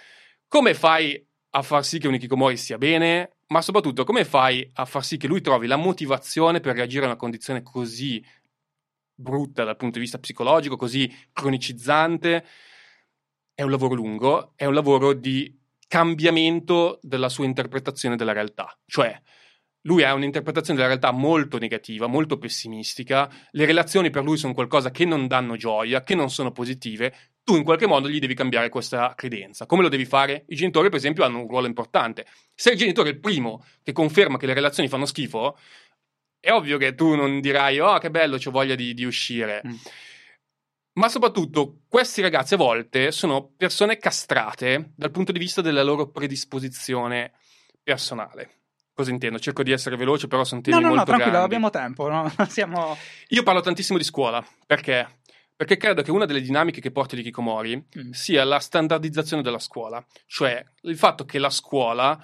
Come 0.47 0.73
fai 0.73 1.25
a 1.51 1.61
far 1.61 1.83
sì 1.83 1.99
che 1.99 2.07
un 2.07 2.13
Ikikomori 2.13 2.57
stia 2.57 2.77
bene? 2.77 3.37
Ma 3.47 3.61
soprattutto 3.61 4.03
come 4.03 4.25
fai 4.25 4.69
a 4.73 4.85
far 4.85 5.03
sì 5.03 5.17
che 5.17 5.27
lui 5.27 5.41
trovi 5.41 5.67
la 5.67 5.75
motivazione 5.75 6.59
per 6.59 6.75
reagire 6.75 7.03
a 7.03 7.07
una 7.07 7.15
condizione 7.15 7.61
così 7.61 8.23
brutta 9.13 9.63
dal 9.63 9.77
punto 9.77 9.95
di 9.95 10.03
vista 10.03 10.19
psicologico, 10.19 10.75
così 10.75 11.11
cronicizzante? 11.31 12.45
È 13.53 13.61
un 13.61 13.71
lavoro 13.71 13.95
lungo, 13.95 14.53
è 14.55 14.65
un 14.65 14.73
lavoro 14.73 15.13
di 15.13 15.57
cambiamento 15.87 16.99
della 17.01 17.29
sua 17.29 17.45
interpretazione 17.45 18.15
della 18.15 18.33
realtà. 18.33 18.77
Cioè, 18.85 19.21
lui 19.85 20.03
ha 20.03 20.13
un'interpretazione 20.13 20.79
della 20.79 20.93
realtà 20.93 21.11
molto 21.11 21.57
negativa, 21.57 22.07
molto 22.07 22.37
pessimistica, 22.37 23.31
le 23.51 23.65
relazioni 23.65 24.09
per 24.09 24.23
lui 24.23 24.37
sono 24.37 24.53
qualcosa 24.53 24.91
che 24.91 25.05
non 25.05 25.27
danno 25.27 25.55
gioia, 25.55 26.03
che 26.03 26.15
non 26.15 26.29
sono 26.29 26.51
positive, 26.51 27.33
tu 27.43 27.55
in 27.55 27.63
qualche 27.63 27.85
modo 27.85 28.09
gli 28.09 28.19
devi 28.19 28.33
cambiare 28.33 28.69
questa 28.69 29.13
credenza. 29.15 29.67
Come 29.67 29.83
lo 29.83 29.89
devi 29.89 30.05
fare? 30.05 30.45
I 30.47 30.55
genitori, 30.55 30.89
per 30.89 30.97
esempio, 30.97 31.23
hanno 31.23 31.41
un 31.41 31.47
ruolo 31.47 31.67
importante. 31.67 32.25
Se 32.53 32.71
il 32.71 32.77
genitore 32.77 33.09
è 33.09 33.13
il 33.13 33.19
primo 33.19 33.63
che 33.83 33.91
conferma 33.91 34.37
che 34.37 34.47
le 34.47 34.55
relazioni 34.55 34.89
fanno 34.89 35.05
schifo, 35.05 35.57
è 36.39 36.51
ovvio 36.51 36.77
che 36.77 36.95
tu 36.95 37.13
non 37.13 37.39
dirai, 37.39 37.79
oh 37.79 37.99
che 37.99 38.09
bello, 38.09 38.37
ho 38.43 38.51
voglia 38.51 38.75
di, 38.75 38.93
di 38.95 39.03
uscire. 39.03 39.61
Mm. 39.65 39.73
Ma 40.93 41.09
soprattutto 41.09 41.81
questi 41.87 42.21
ragazzi 42.21 42.55
a 42.55 42.57
volte 42.57 43.11
sono 43.11 43.53
persone 43.55 43.97
castrate 43.97 44.93
dal 44.95 45.11
punto 45.11 45.31
di 45.31 45.39
vista 45.39 45.61
della 45.61 45.83
loro 45.83 46.09
predisposizione 46.09 47.33
personale. 47.83 48.64
Cosa 48.95 49.11
intendo? 49.11 49.39
Cerco 49.39 49.61
di 49.61 49.71
essere 49.73 49.97
veloce, 49.97 50.27
però 50.27 50.45
sono 50.45 50.61
temi 50.61 50.77
No, 50.77 50.81
no, 50.81 50.87
no, 50.87 50.95
molto 50.95 51.11
tranquillo, 51.11 51.37
grandi. 51.37 51.55
abbiamo 51.55 51.69
tempo. 51.69 52.07
no? 52.09 52.31
Siamo... 52.47 52.97
Io 53.27 53.43
parlo 53.43 53.59
tantissimo 53.59 53.97
di 53.97 54.05
scuola, 54.05 54.43
perché? 54.65 55.19
Perché 55.53 55.75
credo 55.77 56.01
che 56.01 56.11
una 56.11 56.25
delle 56.25 56.39
dinamiche 56.41 56.79
che 56.81 56.91
porta 56.91 57.15
gli 57.17 57.21
Kikomori 57.23 57.75
Mm. 57.97 58.11
sia 58.11 58.43
la 58.45 58.59
standardizzazione 58.59 59.41
della 59.41 59.59
scuola, 59.59 60.03
cioè 60.27 60.63
il 60.83 60.97
fatto 60.97 61.25
che 61.25 61.39
la 61.39 61.49
scuola 61.49 62.17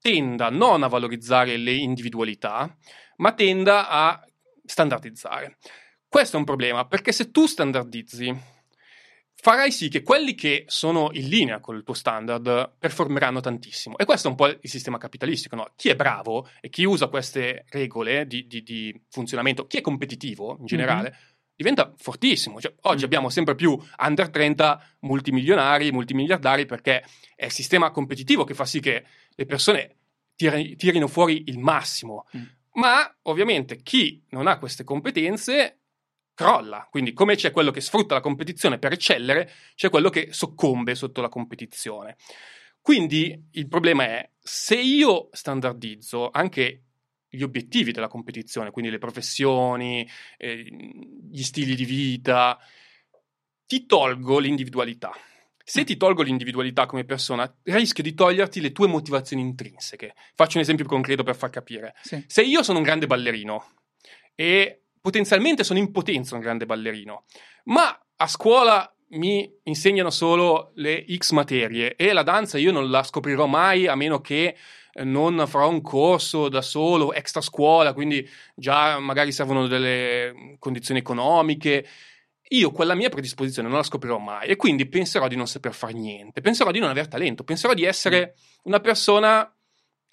tenda 0.00 0.48
non 0.50 0.82
a 0.82 0.86
valorizzare 0.88 1.56
le 1.58 1.72
individualità, 1.72 2.74
ma 3.16 3.32
tenda 3.32 3.88
a 3.88 4.22
standardizzare. 4.64 5.58
Questo 6.08 6.36
è 6.36 6.38
un 6.38 6.44
problema, 6.44 6.86
perché 6.86 7.12
se 7.12 7.30
tu 7.30 7.46
standardizzi, 7.46 8.34
farai 9.44 9.70
sì 9.70 9.90
che 9.90 10.02
quelli 10.02 10.34
che 10.34 10.64
sono 10.68 11.10
in 11.12 11.28
linea 11.28 11.60
con 11.60 11.76
il 11.76 11.82
tuo 11.82 11.92
standard 11.92 12.76
performeranno 12.78 13.40
tantissimo. 13.40 13.98
E 13.98 14.06
questo 14.06 14.28
è 14.28 14.30
un 14.30 14.36
po' 14.38 14.46
il 14.46 14.58
sistema 14.62 14.96
capitalistico, 14.96 15.54
no? 15.54 15.70
Chi 15.76 15.90
è 15.90 15.94
bravo 15.96 16.48
e 16.62 16.70
chi 16.70 16.84
usa 16.84 17.08
queste 17.08 17.66
regole 17.68 18.26
di, 18.26 18.46
di- 18.46 18.62
di 18.62 18.98
funzionamento, 19.10 19.66
chi 19.66 19.76
è 19.76 19.80
competitivo 19.82 20.56
in 20.60 20.64
generale, 20.64 21.16
diventa 21.54 21.92
fortissimo. 21.94 22.58
Cioè, 22.58 22.72
oggi 22.84 23.00
Mhm. 23.00 23.04
abbiamo 23.04 23.28
sempre 23.28 23.54
più 23.54 23.78
under 23.98 24.30
30 24.30 24.82
multimilionari, 25.00 25.92
multimiliardari, 25.92 26.64
perché 26.64 27.04
è 27.36 27.44
il 27.44 27.52
sistema 27.52 27.90
competitivo 27.90 28.44
che 28.44 28.54
fa 28.54 28.64
sì 28.64 28.80
che 28.80 29.04
le 29.34 29.44
persone 29.44 29.96
tiri- 30.36 30.74
tirino 30.76 31.06
fuori 31.06 31.44
il 31.48 31.58
massimo. 31.58 32.26
Mm. 32.34 32.42
Ma 32.76 33.14
ovviamente 33.24 33.76
chi 33.82 34.24
non 34.30 34.46
ha 34.46 34.56
queste 34.58 34.84
competenze 34.84 35.80
crolla. 36.34 36.86
Quindi, 36.90 37.12
come 37.12 37.36
c'è 37.36 37.50
quello 37.50 37.70
che 37.70 37.80
sfrutta 37.80 38.14
la 38.14 38.20
competizione 38.20 38.78
per 38.78 38.92
eccellere, 38.92 39.50
c'è 39.74 39.88
quello 39.88 40.10
che 40.10 40.28
soccombe 40.30 40.94
sotto 40.94 41.20
la 41.20 41.28
competizione. 41.28 42.16
Quindi 42.80 43.48
il 43.52 43.66
problema 43.66 44.04
è 44.04 44.30
se 44.38 44.78
io 44.78 45.30
standardizzo 45.32 46.30
anche 46.30 46.82
gli 47.34 47.42
obiettivi 47.42 47.92
della 47.92 48.08
competizione, 48.08 48.70
quindi 48.70 48.90
le 48.90 48.98
professioni, 48.98 50.06
eh, 50.36 50.68
gli 51.30 51.42
stili 51.42 51.74
di 51.74 51.84
vita, 51.84 52.58
ti 53.66 53.86
tolgo 53.86 54.38
l'individualità. 54.38 55.12
Se 55.66 55.82
ti 55.82 55.96
tolgo 55.96 56.22
l'individualità 56.22 56.84
come 56.84 57.04
persona, 57.04 57.52
rischio 57.62 58.02
di 58.02 58.12
toglierti 58.12 58.60
le 58.60 58.72
tue 58.72 58.86
motivazioni 58.86 59.42
intrinseche. 59.42 60.14
Faccio 60.34 60.58
un 60.58 60.62
esempio 60.62 60.84
concreto 60.84 61.22
per 61.22 61.36
far 61.36 61.48
capire. 61.48 61.94
Sì. 62.02 62.22
Se 62.26 62.42
io 62.42 62.62
sono 62.62 62.78
un 62.78 62.84
grande 62.84 63.06
ballerino 63.06 63.72
e 64.34 64.83
potenzialmente 65.04 65.64
sono 65.64 65.78
in 65.78 65.90
potenza 65.90 66.34
un 66.34 66.40
grande 66.40 66.64
ballerino, 66.64 67.24
ma 67.64 67.94
a 68.16 68.26
scuola 68.26 68.90
mi 69.08 69.46
insegnano 69.64 70.08
solo 70.08 70.72
le 70.76 71.04
X 71.14 71.32
materie 71.32 71.94
e 71.94 72.14
la 72.14 72.22
danza 72.22 72.56
io 72.56 72.72
non 72.72 72.88
la 72.88 73.02
scoprirò 73.02 73.44
mai 73.44 73.86
a 73.86 73.96
meno 73.96 74.22
che 74.22 74.56
eh, 74.94 75.04
non 75.04 75.44
farò 75.46 75.68
un 75.68 75.82
corso 75.82 76.48
da 76.48 76.62
solo, 76.62 77.12
extra 77.12 77.42
scuola, 77.42 77.92
quindi 77.92 78.26
già 78.54 78.98
magari 78.98 79.30
servono 79.30 79.66
delle 79.66 80.56
condizioni 80.58 81.00
economiche. 81.00 81.86
Io 82.48 82.70
quella 82.70 82.94
mia 82.94 83.10
predisposizione 83.10 83.68
non 83.68 83.76
la 83.76 83.84
scoprirò 83.84 84.16
mai 84.16 84.48
e 84.48 84.56
quindi 84.56 84.88
penserò 84.88 85.28
di 85.28 85.36
non 85.36 85.46
saper 85.46 85.74
fare 85.74 85.92
niente, 85.92 86.40
penserò 86.40 86.70
di 86.70 86.78
non 86.78 86.88
aver 86.88 87.08
talento, 87.08 87.44
penserò 87.44 87.74
di 87.74 87.84
essere 87.84 88.36
una 88.62 88.80
persona 88.80 89.54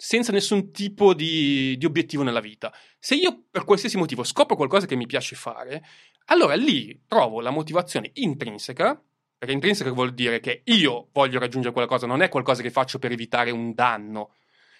senza 0.04 0.32
nessun 0.32 0.72
tipo 0.72 1.14
di, 1.14 1.76
di 1.78 1.84
obiettivo 1.86 2.24
nella 2.24 2.40
vita. 2.40 2.74
Se 2.98 3.14
io 3.14 3.44
per 3.48 3.62
qualsiasi 3.62 3.96
motivo 3.96 4.24
scopro 4.24 4.56
qualcosa 4.56 4.84
che 4.84 4.96
mi 4.96 5.06
piace 5.06 5.36
fare, 5.36 5.80
allora 6.26 6.56
lì 6.56 7.04
trovo 7.06 7.40
la 7.40 7.50
motivazione 7.50 8.10
intrinseca, 8.14 9.00
perché 9.38 9.54
intrinseca 9.54 9.92
vuol 9.92 10.12
dire 10.12 10.40
che 10.40 10.62
io 10.64 11.08
voglio 11.12 11.38
raggiungere 11.38 11.72
quella 11.72 11.86
cosa, 11.86 12.08
non 12.08 12.20
è 12.20 12.28
qualcosa 12.28 12.62
che 12.62 12.70
faccio 12.72 12.98
per 12.98 13.12
evitare 13.12 13.52
un 13.52 13.74
danno, 13.74 14.34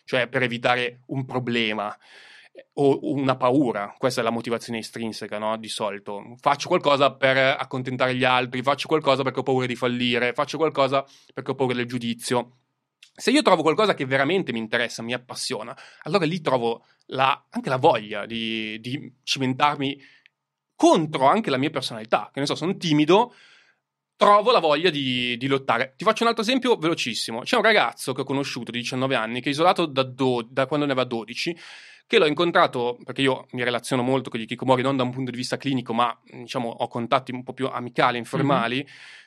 cioè 0.05 0.27
per 0.27 0.43
evitare 0.43 1.03
un 1.07 1.25
problema 1.25 1.97
eh, 2.53 2.67
o 2.75 2.99
una 3.03 3.37
paura. 3.37 3.95
Questa 3.97 4.23
è 4.23 4.25
la 4.25 4.31
motivazione 4.31 4.81
estrinseca, 4.81 5.39
no? 5.39 5.57
Di 5.57 5.69
solito. 5.69 6.35
Faccio 6.41 6.67
qualcosa 6.67 7.15
per 7.15 7.37
accontentare 7.37 8.17
gli 8.17 8.25
altri, 8.25 8.61
faccio 8.61 8.89
qualcosa 8.89 9.23
perché 9.23 9.39
ho 9.39 9.45
paura 9.45 9.67
di 9.67 9.77
fallire, 9.77 10.33
faccio 10.33 10.57
qualcosa 10.57 11.07
perché 11.33 11.53
ho 11.53 11.55
paura 11.55 11.75
del 11.75 11.87
giudizio. 11.87 12.57
Se 13.15 13.31
io 13.31 13.43
trovo 13.43 13.63
qualcosa 13.63 13.95
che 13.95 14.07
veramente 14.07 14.53
mi 14.53 14.59
interessa, 14.59 15.03
mi 15.03 15.13
appassiona, 15.13 15.77
allora 16.03 16.25
lì 16.25 16.41
trovo 16.41 16.85
la- 17.07 17.47
anche 17.51 17.69
la 17.69 17.77
voglia 17.77 18.27
di, 18.27 18.81
di 18.81 19.13
cimentarmi 19.23 20.01
contro 20.75 21.27
anche 21.27 21.51
la 21.51 21.59
mia 21.59 21.71
personalità. 21.71 22.31
Che 22.33 22.41
ne 22.41 22.47
so, 22.47 22.55
sono 22.55 22.77
timido, 22.77 23.35
trovo 24.17 24.51
la 24.51 24.61
voglia 24.61 24.91
di, 24.91 25.37
di 25.37 25.47
lottare. 25.47 25.95
Ti 25.97 26.05
faccio 26.05 26.23
un 26.23 26.31
altro 26.31 26.43
esempio 26.43 26.77
velocissimo. 26.77 27.41
C'è 27.41 27.57
un 27.57 27.63
ragazzo 27.63 28.13
che 28.13 28.23
ho 28.23 28.25
conosciuto 28.25 28.71
di 28.71 28.79
19 28.79 29.15
anni, 29.15 29.41
che 29.41 29.49
è 29.49 29.53
isolato 29.53 29.87
da, 29.87 30.03
do- 30.03 30.47
da 30.49 30.67
quando 30.67 30.87
ne 30.87 30.93
aveva 30.93 31.07
12, 31.07 31.57
che 32.07 32.19
l'ho 32.19 32.27
incontrato, 32.27 32.99
perché 33.05 33.23
io 33.23 33.47
mi 33.53 33.63
relaziono 33.63 34.03
molto 34.03 34.31
con 34.31 34.41
gli 34.41 34.45
Kikomori, 34.47 34.83
non 34.83 34.97
da 34.97 35.03
un 35.03 35.11
punto 35.11 35.31
di 35.31 35.37
vista 35.37 35.57
clinico, 35.57 35.93
ma 35.93 36.19
diciamo 36.25 36.69
ho 36.69 36.89
contatti 36.89 37.33
un 37.33 37.43
po' 37.43 37.53
più 37.53 37.67
amicali, 37.67 38.19
informali, 38.19 38.87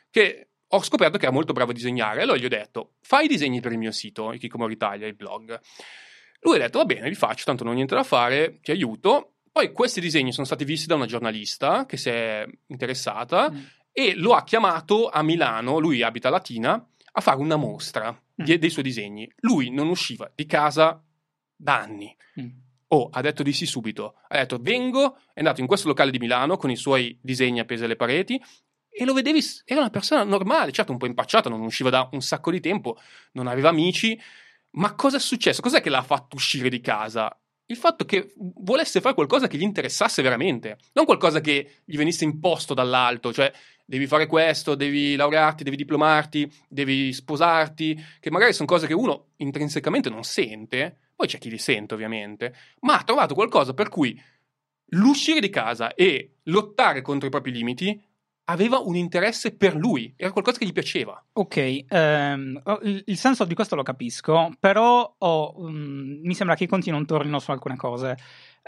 che 0.09 0.49
ho 0.75 0.83
scoperto 0.83 1.17
che 1.17 1.25
era 1.25 1.33
molto 1.33 1.53
bravo 1.53 1.71
a 1.71 1.73
disegnare. 1.73 2.21
Allora 2.21 2.37
gli 2.37 2.45
ho 2.45 2.49
detto, 2.49 2.93
fai 3.01 3.25
i 3.25 3.27
disegni 3.27 3.59
per 3.61 3.71
il 3.71 3.77
mio 3.77 3.91
sito, 3.91 4.31
il 4.33 4.39
Kikomori 4.39 4.73
Italia, 4.73 5.07
il 5.07 5.15
blog. 5.15 5.59
Lui 6.41 6.55
ha 6.55 6.59
detto, 6.59 6.77
va 6.79 6.85
bene, 6.85 7.07
li 7.09 7.15
faccio, 7.15 7.43
tanto 7.45 7.63
non 7.63 7.73
ho 7.73 7.75
niente 7.75 7.95
da 7.95 8.03
fare, 8.03 8.59
ti 8.61 8.71
aiuto. 8.71 9.33
Poi 9.51 9.71
questi 9.71 9.99
disegni 10.01 10.31
sono 10.33 10.45
stati 10.45 10.63
visti 10.65 10.85
da 10.87 10.95
una 10.95 11.05
giornalista 11.05 11.85
che 11.85 11.97
si 11.97 12.09
è 12.09 12.45
interessata 12.67 13.49
Mm. 13.51 13.57
e 13.91 14.13
lo 14.15 14.33
ha 14.33 14.43
chiamato 14.43 15.07
a 15.09 15.23
Milano, 15.23 15.79
lui 15.79 16.01
abita 16.03 16.27
a 16.27 16.31
Latina, 16.31 16.73
a 17.13 17.21
fare 17.21 17.39
una 17.39 17.55
mostra 17.55 18.11
Mm. 18.11 18.43
di- 18.45 18.57
dei 18.59 18.69
suoi 18.69 18.83
disegni. 18.83 19.31
Lui 19.39 19.71
non 19.71 19.87
usciva 19.87 20.29
di 20.35 20.45
casa 20.45 21.01
da 21.55 21.79
anni. 21.79 22.13
Mm. 22.39 22.47
Oh, 22.89 23.09
ha 23.11 23.21
detto 23.21 23.41
di 23.43 23.51
sì 23.53 23.65
subito. 23.65 24.15
Ha 24.27 24.37
detto 24.37 24.59
vengo, 24.61 25.15
è 25.33 25.39
andato 25.39 25.61
in 25.61 25.67
questo 25.67 25.87
locale 25.87 26.11
di 26.11 26.19
Milano 26.19 26.57
con 26.57 26.69
i 26.69 26.75
suoi 26.75 27.17
disegni 27.21 27.59
appesi 27.59 27.83
alle 27.85 27.95
pareti 27.95 28.39
e 28.97 29.03
lo 29.03 29.13
vedevi, 29.13 29.41
era 29.65 29.81
una 29.81 29.89
persona 29.89 30.23
normale, 30.23 30.71
certo 30.71 30.93
un 30.93 30.97
po' 30.97 31.05
impacciata, 31.05 31.49
non 31.49 31.59
usciva 31.61 31.89
da 31.89 32.07
un 32.13 32.21
sacco 32.21 32.49
di 32.49 32.61
tempo, 32.61 32.97
non 33.33 33.47
aveva 33.47 33.67
amici, 33.67 34.17
ma 34.71 34.93
cosa 34.95 35.17
è 35.17 35.19
successo? 35.19 35.61
Cos'è 35.61 35.81
che 35.81 35.89
l'ha 35.89 36.01
fatto 36.01 36.37
uscire 36.37 36.69
di 36.69 36.79
casa? 36.79 37.37
Il 37.65 37.75
fatto 37.75 38.05
che 38.05 38.33
volesse 38.37 39.01
fare 39.01 39.13
qualcosa 39.13 39.47
che 39.47 39.57
gli 39.57 39.63
interessasse 39.63 40.21
veramente, 40.21 40.77
non 40.93 41.03
qualcosa 41.03 41.41
che 41.41 41.81
gli 41.83 41.97
venisse 41.97 42.23
imposto 42.23 42.73
dall'alto, 42.73 43.33
cioè 43.33 43.51
devi 43.85 44.07
fare 44.07 44.27
questo, 44.27 44.75
devi 44.75 45.17
laurearti, 45.17 45.65
devi 45.65 45.75
diplomarti, 45.75 46.49
devi 46.69 47.11
sposarti, 47.11 48.01
che 48.21 48.31
magari 48.31 48.53
sono 48.53 48.67
cose 48.67 48.87
che 48.87 48.93
uno 48.93 49.31
intrinsecamente 49.37 50.09
non 50.09 50.23
sente, 50.23 50.99
poi 51.13 51.27
c'è 51.27 51.37
chi 51.37 51.49
li 51.49 51.57
sente 51.57 51.95
ovviamente, 51.95 52.55
ma 52.81 52.97
ha 52.99 53.03
trovato 53.03 53.33
qualcosa 53.33 53.73
per 53.73 53.89
cui 53.89 54.17
l'uscire 54.89 55.41
di 55.41 55.49
casa 55.49 55.93
e 55.95 56.35
lottare 56.43 57.01
contro 57.01 57.27
i 57.27 57.31
propri 57.31 57.51
limiti 57.51 58.01
aveva 58.45 58.79
un 58.79 58.95
interesse 58.95 59.55
per 59.55 59.75
lui, 59.75 60.13
era 60.15 60.31
qualcosa 60.31 60.57
che 60.57 60.65
gli 60.65 60.73
piaceva. 60.73 61.21
Ok, 61.33 61.85
ehm, 61.87 62.61
oh, 62.63 62.79
il, 62.81 63.17
senso 63.17 63.45
di 63.45 63.55
questo 63.55 63.75
lo 63.75 63.83
capisco, 63.83 64.51
però 64.59 65.15
ho, 65.17 65.69
mm, 65.69 66.19
mi 66.23 66.35
sembra 66.35 66.55
che 66.55 66.67
continui 66.67 66.99
un 66.99 67.05
tornino 67.05 67.39
su 67.39 67.51
alcune 67.51 67.75
cose. 67.75 68.17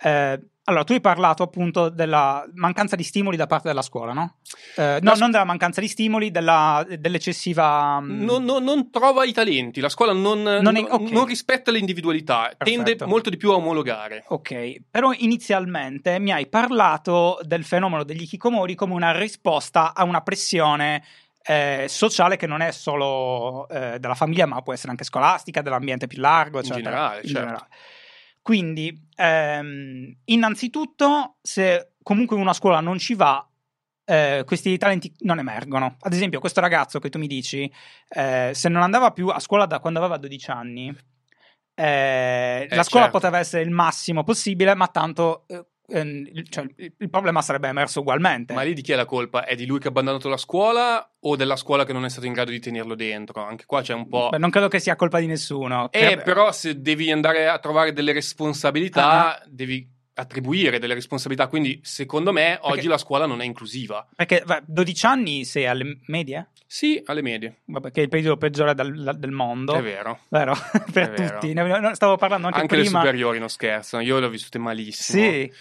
Eh, 0.04 0.40
allora, 0.70 0.84
tu 0.84 0.92
hai 0.92 1.00
parlato 1.00 1.44
appunto 1.44 1.88
della 1.88 2.46
mancanza 2.56 2.98
di 2.98 3.04
stimoli 3.04 3.38
da 3.38 3.48
parte 3.48 3.70
della 3.70 3.82
scuola, 3.82 4.12
no? 4.12 4.40
Eh, 4.76 4.98
no, 5.02 5.10
La 5.12 5.16
s- 5.16 5.20
non 5.20 5.32
della 5.32 5.46
mancanza 5.46 5.80
di 5.80 5.88
stimoli, 5.88 6.30
della- 6.30 6.86
dell'eccessiva... 7.00 8.02
mm, 8.02 8.24
Non, 8.26 8.44
non- 8.44 8.64
non 8.66 8.92
trova 8.92 9.24
i 9.24 9.32
talenti, 9.32 9.80
la 9.80 9.88
scuola 9.88 10.12
non, 10.12 10.42
Non 10.44 10.76
è- 10.76 10.82
non- 10.82 10.88
ok. 10.92 11.10
non 11.12 11.26
rispetta 11.26 11.72
le 11.72 11.80
individualità, 11.80 12.52
tende 12.58 12.84
Perfetto. 12.84 13.08
molto 13.08 13.30
di 13.30 13.38
più 13.38 13.52
a 13.52 13.56
omologare. 13.56 14.26
Ok, 14.28 14.82
però 14.92 15.12
inizialmente 15.16 16.20
mi 16.20 16.32
hai 16.34 16.48
parlato 16.48 17.40
del 17.44 17.64
fenomeno 17.64 18.04
degli 18.04 18.24
hikikomori 18.24 18.76
come 18.76 18.94
una 18.94 19.18
risposta 19.18 19.94
a 19.96 20.04
una 20.04 20.22
pressione 20.22 21.02
eh, 21.50 21.86
sociale 21.88 22.36
che 22.36 22.46
non 22.46 22.60
è 22.60 22.72
solo 22.74 23.70
eh, 23.70 24.00
della 24.00 24.16
famiglia, 24.16 24.46
ma 24.46 24.62
può 24.62 24.74
essere 24.74 24.90
anche 24.92 25.06
scolastica, 25.06 25.62
dell'ambiente 25.62 26.06
più 26.08 26.20
largo, 26.20 26.60
In 26.60 26.66
eccetera. 26.66 26.84
generale, 26.84 27.16
In 27.22 27.28
certo. 27.30 27.40
generale. 27.40 27.68
Quindi, 28.48 29.10
ehm, 29.18 30.20
innanzitutto, 30.24 31.36
se 31.42 31.96
comunque 32.02 32.38
una 32.38 32.54
scuola 32.54 32.80
non 32.80 32.98
ci 32.98 33.14
va, 33.14 33.46
eh, 34.06 34.44
questi 34.46 34.78
talenti 34.78 35.14
non 35.24 35.40
emergono. 35.40 35.98
Ad 36.00 36.14
esempio, 36.14 36.40
questo 36.40 36.62
ragazzo 36.62 37.00
che 37.00 37.10
tu 37.10 37.20
mi 37.20 37.28
dici, 37.28 37.70
eh, 38.08 38.52
se 38.54 38.70
non 38.70 38.84
andava 38.84 39.12
più 39.12 39.28
a 39.28 39.40
scuola 39.42 39.66
da 39.66 39.82
quando 39.82 40.00
aveva 40.00 40.16
12 40.16 40.50
anni, 40.50 40.96
eh, 41.76 42.68
la 42.70 42.84
scuola 42.84 43.08
certo. 43.08 43.20
poteva 43.20 43.40
essere 43.40 43.64
il 43.64 43.70
massimo 43.70 44.24
possibile, 44.24 44.76
ma 44.76 44.88
tanto 44.88 45.44
eh, 45.48 45.66
cioè, 45.90 46.66
il, 46.76 47.10
problema 47.10 47.42
sarebbe 47.42 47.70
emerso 47.70 48.02
ugualmente. 48.02 48.54
Ma 48.54 48.64
lì 48.64 48.74
di 48.74 48.82
chi 48.82 48.92
è 48.92 48.96
la 48.96 49.06
colpa? 49.06 49.46
È 49.46 49.56
di 49.56 49.66
lui 49.66 49.80
che 49.80 49.88
ha 49.88 49.90
abbandonato 49.90 50.28
la 50.28 50.38
scuola 50.38 51.10
o 51.20 51.36
della 51.38 51.56
scuola 51.56 51.86
che 51.86 51.94
non 51.94 52.04
è 52.04 52.10
stato 52.10 52.26
in 52.26 52.34
grado 52.34 52.52
di 52.52 52.60
tenerlo 52.60 52.94
dentro? 52.94 53.42
Anche 53.44 53.66
qua 53.66 53.82
c'è 53.82 53.94
un 53.94 54.08
po'... 54.10 54.30
Beh, 54.30 54.38
non 54.38 54.50
credo 54.50 54.68
che 54.68 54.80
sia 54.80 54.98
colpa 54.98 55.20
di 55.20 55.28
nessuno. 55.28 55.90
Eh, 55.92 56.00
Cre- 56.00 56.22
però 56.24 56.52
se 56.52 56.82
devi 56.82 57.10
andare 57.10 57.48
a 57.48 57.58
trovare 57.60 57.94
delle 57.94 58.12
responsabilità, 58.12 59.42
devi 59.48 59.96
attribuire 60.16 60.80
delle 60.80 60.94
responsabilità. 60.94 61.48
Quindi, 61.48 61.80
secondo 61.84 62.34
me, 62.34 62.58
oggi 62.62 62.74
Perché- 62.74 62.90
la 62.90 62.98
scuola 62.98 63.26
non 63.26 63.42
è 63.42 63.46
inclusiva. 63.46 64.06
Perché 64.14 64.44
beh, 64.46 64.64
12 64.66 65.06
anni 65.06 65.46
sei 65.46 65.68
alle 65.68 66.00
medie? 66.08 66.50
Sì, 66.70 67.02
alle 67.06 67.22
medie. 67.22 67.62
Vabbè, 67.66 67.92
che 67.92 68.02
è 68.02 68.04
il 68.04 68.10
periodo 68.10 68.36
peggiore 68.36 68.74
del, 68.74 69.16
del 69.18 69.32
mondo. 69.32 69.74
È 69.74 69.82
vero. 69.82 70.20
Vero? 70.28 70.54
per 70.92 71.14
È 71.14 71.18
vero. 71.18 71.40
tutti. 71.40 71.54
Ne- 71.54 71.92
Stavo 71.96 72.18
parlando 72.18 72.48
anche, 72.48 72.60
Anche, 72.60 72.76
le 72.76 72.82
prima. 72.84 73.00
superiori 73.00 73.40
non 73.40 73.48
scherzano, 73.50 74.04
io 74.04 74.20
le 74.20 74.26
ho 74.26 74.30
vissute 74.30 74.58
malissimo. 74.60 75.24
Sì, 75.24 75.52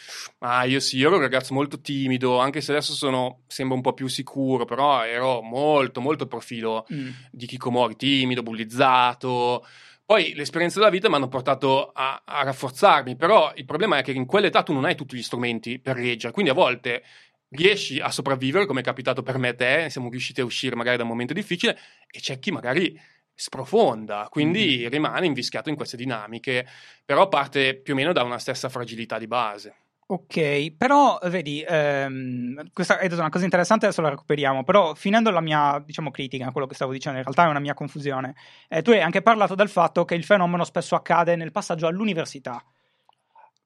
Ah, 0.41 0.65
io 0.65 0.81
sì, 0.81 0.97
io 0.99 1.07
ero 1.07 1.17
un 1.17 1.23
ragazzo 1.23 1.55
molto 1.55 1.81
timido, 1.81 2.39
anche 2.41 2.61
se 2.61 2.73
adesso 2.73 2.93
sono, 2.93 3.43
sembro 3.47 3.77
un 3.77 3.83
po' 3.83 3.93
più 3.93 4.09
sicuro, 4.09 4.65
però 4.65 5.05
ero 5.05 5.43
molto, 5.43 6.01
molto 6.01 6.25
il 6.25 6.29
profilo 6.29 6.87
Mm. 6.93 7.09
di 7.31 7.47
Kikomori, 7.47 7.97
timido, 7.97 8.43
bullizzato. 8.43 9.65
Poi 10.05 10.35
le 10.35 10.43
esperienze 10.43 10.79
della 10.79 10.91
vita 10.91 11.09
mi 11.09 11.17
hanno 11.17 11.27
portato 11.29 11.91
a, 11.93 12.23
a 12.25 12.43
rafforzarmi, 12.45 13.17
però 13.17 13.53
il 13.57 13.65
problema 13.65 13.99
è 13.99 14.03
che 14.03 14.13
in 14.13 14.25
quell'età 14.25 14.63
tu 14.63 14.73
non 14.73 14.85
hai 14.85 14.95
tutti 14.95 15.17
gli 15.17 15.23
strumenti 15.23 15.81
per 15.81 15.97
reggere, 15.97 16.33
quindi 16.33 16.51
a 16.53 16.55
volte 16.55 17.03
riesci 17.51 18.01
a 18.01 18.11
sopravvivere, 18.11 18.67
come 18.67 18.81
è 18.81 18.85
capitato 18.85 19.23
per 19.23 19.39
me 19.39 19.49
e 19.49 19.55
te, 19.55 19.91
siamo 19.91 20.11
riusciti 20.11 20.41
a 20.41 20.45
uscire 20.45 20.77
magari 20.77 20.97
da 20.97 21.05
un 21.05 21.09
momento 21.09 21.33
difficile, 21.33 21.79
e 22.11 22.21
c'è 22.21 22.39
chi 22.39 22.51
magari 22.51 22.99
sprofonda, 23.35 24.29
quindi 24.31 24.89
rimane 24.89 25.27
invischiato 25.27 25.69
in 25.69 25.77
queste 25.77 25.97
dinamiche, 25.97 26.67
però 27.05 27.29
parte 27.29 27.75
più 27.77 27.93
o 27.93 27.97
meno 27.97 28.13
da 28.13 28.23
una 28.23 28.39
stessa 28.39 28.69
fragilità 28.69 29.19
di 29.19 29.27
base. 29.27 29.77
Ok, 30.09 30.75
però 30.77 31.19
vedi, 31.25 31.65
ehm, 31.67 32.71
questa 32.73 32.99
è 32.99 33.13
una 33.13 33.29
cosa 33.29 33.45
interessante, 33.45 33.87
adesso 33.87 34.01
la 34.03 34.09
recuperiamo, 34.09 34.63
però 34.63 34.95
finendo 34.95 35.31
la 35.31 35.41
mia, 35.41 35.83
diciamo, 35.85 36.13
critica 36.13 36.47
a 36.47 36.53
quello 36.53 36.69
che 36.69 36.77
stavo 36.77 36.93
dicendo, 36.93 37.19
in 37.19 37.25
realtà 37.25 37.45
è 37.45 37.51
una 37.51 37.59
mia 37.59 37.75
confusione, 37.75 38.37
eh, 38.69 38.83
tu 38.83 38.93
hai 38.93 39.01
anche 39.01 39.21
parlato 39.21 39.57
del 39.57 39.69
fatto 39.69 40.05
che 40.05 40.15
il 40.15 40.23
fenomeno 40.23 40.63
spesso 40.63 40.95
accade 40.95 41.35
nel 41.35 41.51
passaggio 41.51 41.89
all'università. 41.89 42.65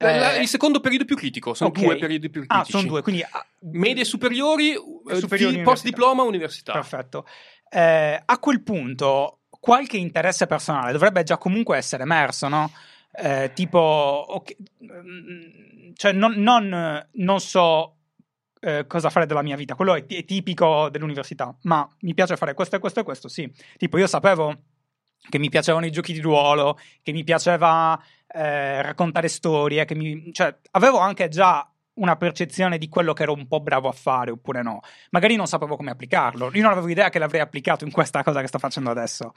Eh, 0.03 0.19
la- 0.19 0.35
Eh, 0.37 0.41
il 0.41 0.49
secondo 0.49 0.81
periodo 0.81 1.05
più 1.05 1.15
critico, 1.15 1.53
sono 1.53 1.69
ok. 1.71 1.79
due 1.83 1.97
periodi 1.99 2.31
più 2.31 2.41
critici. 2.47 2.61
Ah, 2.61 2.79
sono 2.79 2.89
due, 2.89 3.03
quindi... 3.03 3.23
ah, 3.23 3.47
Medie 3.73 4.05
superiori, 4.05 4.73
eh, 4.73 5.15
Superiori, 5.17 5.57
fi- 5.57 5.63
post 5.63 5.85
diploma, 5.85 6.23
università. 6.23 6.73
Perfetto. 6.73 7.27
Eh, 7.69 8.23
a 8.25 8.39
quel 8.39 8.63
punto 8.63 9.41
qualche 9.51 9.99
interesse 9.99 10.47
personale 10.47 10.93
dovrebbe 10.93 11.23
già 11.23 11.37
comunque 11.37 11.77
essere 11.77 12.05
emerso, 12.05 12.49
no? 12.49 12.73
Eh, 13.13 13.51
tipo, 13.55 13.79
ok, 13.79 14.57
mm, 14.85 15.91
cioè 15.95 16.13
non, 16.13 16.33
non- 16.37 17.07
non 17.13 17.41
so 17.41 17.97
eh, 18.63 18.87
cosa 18.87 19.11
fare 19.11 19.27
della 19.27 19.43
mia 19.43 19.57
vita, 19.57 19.75
quello 19.75 19.95
è, 19.95 20.05
è 20.07 20.25
tipico 20.25 20.89
dell'università, 20.91 21.55
ma 21.63 21.87
mi 22.01 22.15
piace 22.15 22.37
fare 22.37 22.55
questo 22.55 22.77
e 22.77 22.79
questo 22.79 23.01
e 23.01 23.03
questo, 23.03 23.29
sì. 23.29 23.51
Tipo, 23.77 23.99
io 23.99 24.07
sapevo 24.07 24.55
che 25.29 25.39
mi 25.39 25.49
piacevano 25.51 25.85
i 25.87 25.91
giochi 25.93 26.13
di 26.15 26.21
ruolo, 26.21 26.79
che 27.03 27.13
mi 27.13 27.25
piaceva 27.25 28.03
eh, 28.33 28.83
raccontare 28.83 29.29
storie, 29.29 29.85
che 29.85 29.95
mi, 29.95 30.33
cioè, 30.33 30.57
avevo 30.73 30.99
anche 30.99 31.29
già 31.29 31.69
una 31.95 32.17
percezione 32.17 32.79
di 32.79 32.89
quello 32.89 33.13
che 33.13 33.25
ero 33.25 33.33
un 33.33 33.47
po' 33.47 33.61
bravo 33.61 33.89
a 33.89 33.93
fare 33.93 34.31
oppure 34.31 34.63
no. 34.63 34.81
Magari 35.11 35.37
non 35.37 35.47
sapevo 35.47 35.77
come 35.77 35.91
applicarlo. 35.91 36.51
Io 36.55 36.63
non 36.63 36.73
avevo 36.73 36.89
idea 36.89 37.11
che 37.11 37.19
l'avrei 37.19 37.41
applicato 37.41 37.85
in 37.85 37.91
questa 37.91 38.23
cosa 38.23 38.41
che 38.41 38.47
sto 38.47 38.59
facendo 38.59 38.91
adesso. 38.91 39.35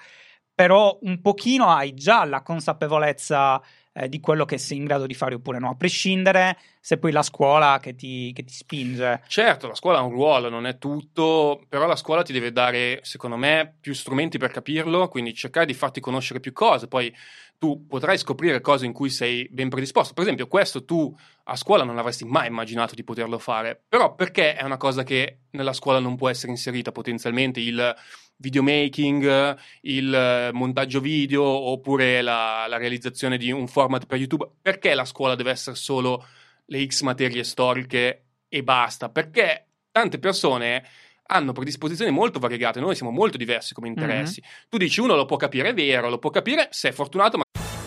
Però 0.54 0.98
un 1.02 1.20
pochino 1.22 1.70
hai 1.70 1.94
già 1.94 2.24
la 2.26 2.42
consapevolezza 2.42 3.62
eh, 3.94 4.10
di 4.10 4.20
quello 4.20 4.46
che 4.46 4.58
sei 4.58 4.78
in 4.78 4.86
grado 4.86 5.06
di 5.06 5.14
fare 5.14 5.36
oppure 5.36 5.60
no, 5.60 5.70
a 5.70 5.76
prescindere 5.76 6.58
se 6.80 6.98
poi 6.98 7.12
la 7.12 7.22
scuola 7.22 7.80
che 7.82 7.96
ti, 7.96 8.34
che 8.34 8.44
ti 8.44 8.54
spinge. 8.54 9.22
Certo, 9.28 9.68
la 9.68 9.76
scuola 9.76 10.00
ha 10.00 10.02
un 10.02 10.12
ruolo, 10.12 10.50
non 10.50 10.66
è 10.66 10.78
tutto, 10.78 11.64
però 11.70 11.86
la 11.86 11.96
scuola 11.96 12.24
ti 12.24 12.34
deve 12.34 12.52
dare, 12.52 13.00
secondo 13.04 13.38
me, 13.38 13.76
più 13.80 13.94
strumenti 13.94 14.38
per 14.38 14.52
capirlo, 14.52 15.08
quindi 15.08 15.34
cercare 15.34 15.66
di 15.66 15.74
farti 15.74 16.02
conoscere 16.02 16.40
più 16.40 16.52
cose, 16.52 16.88
poi 16.88 17.14
tu 17.58 17.88
potrai 17.88 18.18
scoprire 18.18 18.60
cose 18.60 18.86
in 18.86 18.92
cui 18.92 19.10
sei 19.10 19.48
ben 19.50 19.70
predisposto. 19.70 20.14
Per 20.14 20.24
esempio, 20.24 20.48
questo 20.48 20.84
tu 20.84 21.16
a 21.46 21.56
scuola 21.56 21.86
non 21.86 21.98
avresti 21.98 22.26
mai 22.26 22.48
immaginato 22.48 22.96
di 22.96 23.06
poterlo 23.06 23.40
fare, 23.40 23.82
però 23.88 24.16
perché 24.16 24.56
è 24.56 24.64
una 24.64 24.76
cosa 24.76 25.04
che 25.04 25.38
nella 25.52 25.72
scuola 25.72 26.00
non 26.00 26.18
può 26.18 26.28
essere 26.28 26.52
inserita 26.52 26.92
potenzialmente 26.92 27.62
il 27.62 27.96
videomaking, 28.44 29.58
il 29.82 30.50
montaggio 30.52 31.00
video 31.00 31.44
oppure 31.44 32.22
la, 32.22 32.66
la 32.68 32.78
realizzazione 32.78 33.38
di 33.38 33.52
un 33.52 33.68
format 33.68 34.06
per 34.06 34.18
YouTube? 34.18 34.50
Perché 34.62 34.94
la 34.94 35.06
scuola 35.06 35.36
deve 35.36 35.52
essere 35.52 35.78
solo 35.78 36.26
le 36.66 36.86
X 36.86 37.02
materie 37.04 37.46
storiche 37.46 38.26
e 38.50 38.64
basta? 38.64 39.10
Perché 39.10 39.68
tante 39.92 40.20
persone 40.20 40.84
hanno 41.28 41.54
predisposizioni 41.54 42.12
molto 42.12 42.40
variegate, 42.40 42.82
noi 42.82 42.96
siamo 42.96 43.12
molto 43.12 43.38
diversi 43.38 43.74
come 43.74 43.88
interessi. 43.88 44.44
Tu 44.68 44.78
dici 44.78 45.00
uno 45.00 45.16
lo 45.16 45.26
può 45.26 45.38
capire, 45.38 45.70
è 45.70 45.74
vero, 45.74 46.10
lo 46.10 46.20
può 46.20 46.30
capire 46.30 46.68
se 46.70 46.90
è 46.90 46.92
fortunato, 46.92 47.38
ma 47.38 47.44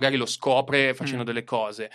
Magari 0.00 0.16
lo 0.16 0.26
scopre 0.26 0.94
facendo 0.94 1.22
Mm. 1.22 1.26
delle 1.26 1.42
cose. 1.44 1.90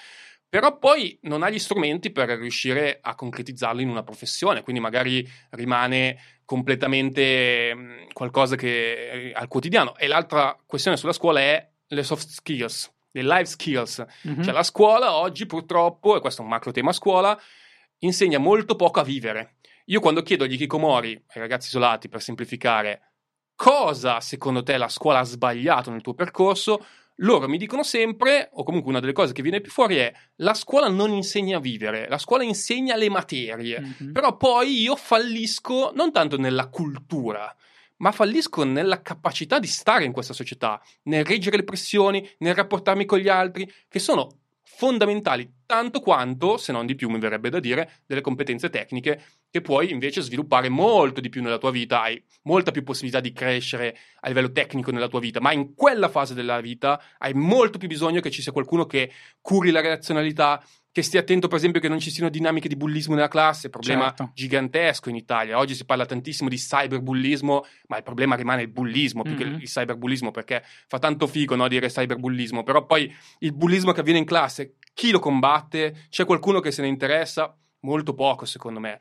Però 0.49 0.77
poi 0.77 1.17
non 1.21 1.41
ha 1.41 1.49
gli 1.49 1.57
strumenti 1.57 2.11
per 2.11 2.27
riuscire 2.31 2.99
a 3.01 3.15
concretizzarlo 3.15 3.79
in 3.81 3.87
una 3.89 4.03
professione, 4.03 4.61
quindi 4.61 4.81
magari 4.81 5.27
rimane 5.51 6.41
completamente 6.45 7.73
mh, 7.73 8.07
qualcosa 8.13 8.55
che 8.57 9.29
eh, 9.29 9.31
al 9.33 9.47
quotidiano. 9.47 9.95
E 9.95 10.07
l'altra 10.07 10.55
questione 10.65 10.97
sulla 10.97 11.13
scuola 11.13 11.39
è 11.39 11.67
le 11.87 12.03
soft 12.03 12.27
skills, 12.27 12.91
le 13.11 13.23
life 13.23 13.45
skills. 13.45 14.05
Mhm. 14.23 14.43
Cioè 14.43 14.53
la 14.53 14.63
scuola 14.63 15.15
oggi 15.15 15.45
purtroppo, 15.45 16.17
e 16.17 16.19
questo 16.19 16.41
è 16.41 16.43
un 16.43 16.51
macro 16.51 16.71
tema 16.71 16.91
scuola, 16.91 17.39
insegna 17.99 18.37
molto 18.37 18.75
poco 18.75 18.99
a 18.99 19.03
vivere. 19.03 19.55
Io 19.85 20.01
quando 20.01 20.21
chiedo 20.23 20.43
agli 20.43 20.53
hikikomori, 20.53 21.11
ai 21.13 21.39
ragazzi 21.41 21.67
isolati 21.69 22.09
per 22.09 22.21
semplificare, 22.21 23.13
cosa 23.55 24.19
secondo 24.19 24.61
te 24.61 24.75
la 24.77 24.89
scuola 24.89 25.19
ha 25.19 25.23
sbagliato 25.23 25.89
nel 25.89 26.01
tuo 26.01 26.13
percorso, 26.13 26.85
loro 27.17 27.47
mi 27.47 27.57
dicono 27.57 27.83
sempre, 27.83 28.49
o 28.53 28.63
comunque 28.63 28.89
una 28.89 28.99
delle 28.99 29.13
cose 29.13 29.33
che 29.33 29.41
viene 29.41 29.61
più 29.61 29.71
fuori 29.71 29.97
è, 29.97 30.11
la 30.37 30.53
scuola 30.53 30.87
non 30.89 31.11
insegna 31.11 31.57
a 31.57 31.59
vivere, 31.61 32.07
la 32.09 32.17
scuola 32.17 32.43
insegna 32.43 32.95
le 32.95 33.09
materie, 33.09 33.79
Mhm. 33.79 34.11
però 34.11 34.35
poi 34.37 34.81
io 34.81 34.95
fallisco 34.95 35.91
non 35.93 36.11
tanto 36.11 36.37
nella 36.37 36.67
cultura, 36.69 37.55
ma 37.97 38.11
fallisco 38.11 38.63
nella 38.63 39.01
capacità 39.01 39.59
di 39.59 39.67
stare 39.67 40.03
in 40.05 40.11
questa 40.11 40.33
società, 40.33 40.81
nel 41.03 41.23
reggere 41.23 41.57
le 41.57 41.63
pressioni, 41.63 42.27
nel 42.39 42.55
rapportarmi 42.55 43.05
con 43.05 43.19
gli 43.19 43.29
altri, 43.29 43.71
che 43.87 43.99
sono 43.99 44.39
fondamentali 44.63 45.61
tanto 45.65 45.99
quanto, 45.99 46.57
se 46.57 46.71
non 46.71 46.85
di 46.85 46.95
più 46.95 47.09
mi 47.09 47.19
verrebbe 47.19 47.49
da 47.49 47.59
dire, 47.59 48.01
delle 48.05 48.21
competenze 48.21 48.69
tecniche 48.69 49.23
che 49.49 49.61
puoi 49.61 49.91
invece 49.91 50.21
sviluppare 50.21 50.69
molto 50.69 51.21
di 51.21 51.29
più 51.29 51.41
nella 51.41 51.57
tua 51.57 51.71
vita, 51.71 52.01
hai 52.01 52.23
molta 52.43 52.71
più 52.71 52.83
possibilità 52.83 53.19
di 53.19 53.33
crescere 53.33 53.97
a 54.21 54.27
livello 54.27 54.51
tecnico 54.51 54.91
nella 54.91 55.07
tua 55.07 55.19
vita, 55.19 55.39
ma 55.39 55.51
in 55.51 55.73
quella 55.75 56.09
fase 56.09 56.33
della 56.33 56.59
vita 56.61 57.01
hai 57.17 57.33
molto 57.33 57.77
più 57.77 57.87
bisogno 57.87 58.21
che 58.21 58.31
ci 58.31 58.41
sia 58.41 58.51
qualcuno 58.51 58.85
che 58.85 59.11
curi 59.41 59.71
la 59.71 59.81
relazionalità, 59.81 60.63
che 60.93 61.01
stia 61.01 61.21
attento 61.21 61.47
per 61.47 61.57
esempio 61.57 61.81
che 61.81 61.89
non 61.89 61.99
ci 61.99 62.11
siano 62.11 62.29
dinamiche 62.29 62.67
di 62.67 62.75
bullismo 62.75 63.15
nella 63.15 63.27
classe, 63.27 63.69
problema 63.71 64.03
Certo. 64.05 64.31
gigantesco 64.35 65.09
in 65.09 65.15
Italia. 65.15 65.57
Oggi 65.57 65.73
si 65.73 65.85
parla 65.85 66.05
tantissimo 66.05 66.49
di 66.49 66.55
cyberbullismo, 66.55 67.65
ma 67.87 67.97
il 67.97 68.03
problema 68.03 68.35
rimane 68.35 68.61
il 68.61 68.67
bullismo 68.69 69.23
più 69.23 69.35
che 69.35 69.43
Mhm. 69.45 69.57
il 69.59 69.67
cyberbullismo 69.67 70.29
perché 70.29 70.63
fa 70.87 70.99
tanto 70.99 71.25
figo 71.25 71.55
no, 71.55 71.67
dire 71.67 71.87
cyberbullismo, 71.89 72.61
però 72.61 72.85
poi 72.85 73.11
il 73.39 73.53
bullismo 73.55 73.91
che 73.91 74.01
avviene 74.01 74.19
in 74.19 74.25
classe, 74.25 74.75
chi 74.93 75.09
lo 75.09 75.17
combatte? 75.17 76.05
C'è 76.09 76.25
qualcuno 76.25 76.59
che 76.59 76.69
se 76.71 76.83
ne 76.83 76.87
interessa? 76.89 77.57
Molto 77.79 78.13
poco 78.13 78.45
secondo 78.45 78.79
me. 78.79 78.99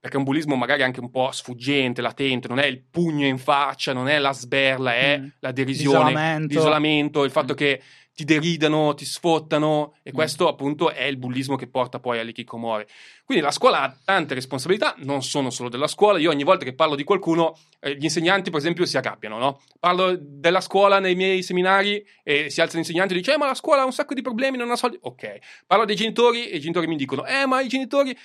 Perché 0.00 0.16
è 0.16 0.18
un 0.20 0.24
bullismo 0.24 0.54
magari 0.56 0.82
anche 0.84 1.00
un 1.00 1.10
po' 1.10 1.30
sfuggente, 1.32 2.02
latente, 2.02 2.46
non 2.48 2.58
è 2.60 2.66
il 2.66 2.82
pugno 2.88 3.26
in 3.26 3.38
faccia, 3.38 3.92
non 3.92 4.08
è 4.08 4.18
la 4.18 4.32
sberla, 4.32 4.94
è 4.94 5.18
Mm. 5.18 5.26
la 5.40 5.52
derisione, 5.52 5.98
L'isolamento. 6.10 6.54
l'isolamento, 6.54 7.24
il 7.24 7.30
fatto 7.30 7.52
Mm. 7.52 7.56
che 7.56 7.82
ti 8.14 8.24
deridano, 8.24 8.92
ti 8.94 9.04
sfottano 9.06 9.94
e 10.02 10.10
Mm. 10.10 10.14
questo 10.14 10.46
appunto 10.46 10.90
è 10.90 11.04
il 11.04 11.16
bullismo 11.16 11.56
che 11.56 11.66
porta 11.66 11.98
poi 11.98 12.18
all'ikikomori. 12.18 12.84
Quindi 13.24 13.42
la 13.42 13.50
scuola 13.50 13.80
ha 13.82 13.98
tante 14.04 14.34
responsabilità, 14.34 14.94
non 14.98 15.22
sono 15.22 15.48
solo 15.48 15.70
della 15.70 15.86
scuola. 15.86 16.18
Io 16.18 16.28
ogni 16.30 16.44
volta 16.44 16.64
che 16.64 16.74
parlo 16.74 16.94
di 16.94 17.04
qualcuno, 17.04 17.56
eh, 17.80 17.96
gli 17.96 18.04
insegnanti 18.04 18.50
per 18.50 18.58
esempio 18.60 18.84
si 18.84 18.96
arrabbiano, 18.98 19.38
no? 19.38 19.62
Parlo 19.80 20.14
della 20.20 20.60
scuola 20.60 20.98
nei 20.98 21.14
miei 21.14 21.42
seminari 21.42 22.04
e 22.22 22.50
si 22.50 22.60
alza 22.60 22.76
l'insegnante 22.76 23.14
e 23.14 23.16
dice 23.16 23.32
"Eh, 23.32 23.38
ma 23.38 23.46
la 23.46 23.54
scuola 23.54 23.82
ha 23.82 23.86
un 23.86 23.92
sacco 23.92 24.12
di 24.12 24.20
problemi, 24.22 24.58
non 24.58 24.70
ha 24.70 24.76
soldi". 24.76 24.98
Ok. 25.00 25.38
Parlo 25.66 25.84
dei 25.86 25.96
genitori 25.96 26.48
e 26.50 26.56
i 26.56 26.60
genitori 26.60 26.86
mi 26.86 26.96
dicono 26.96 27.24
"Eh, 27.24 27.46
ma 27.46 27.60
i 27.62 27.68
genitori 27.68 28.16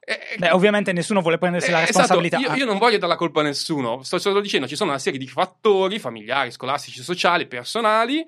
eh, 0.00 0.36
Beh, 0.38 0.50
ovviamente 0.52 0.90
nessuno 0.92 1.20
vuole 1.20 1.36
prendersi 1.36 1.70
la 1.70 1.82
eh, 1.82 1.84
responsabilità. 1.84 2.38
Esatto, 2.38 2.54
io, 2.54 2.60
io 2.60 2.64
non 2.64 2.78
voglio 2.78 2.96
dare 2.96 3.12
la 3.12 3.18
colpa 3.18 3.40
a 3.40 3.42
nessuno, 3.44 4.02
sto 4.02 4.18
solo 4.18 4.40
dicendo 4.40 4.66
ci 4.66 4.74
sono 4.74 4.88
una 4.90 4.98
serie 4.98 5.18
di 5.18 5.28
fattori 5.28 5.98
familiari, 5.98 6.50
scolastici, 6.50 7.02
sociali, 7.02 7.46
personali 7.46 8.26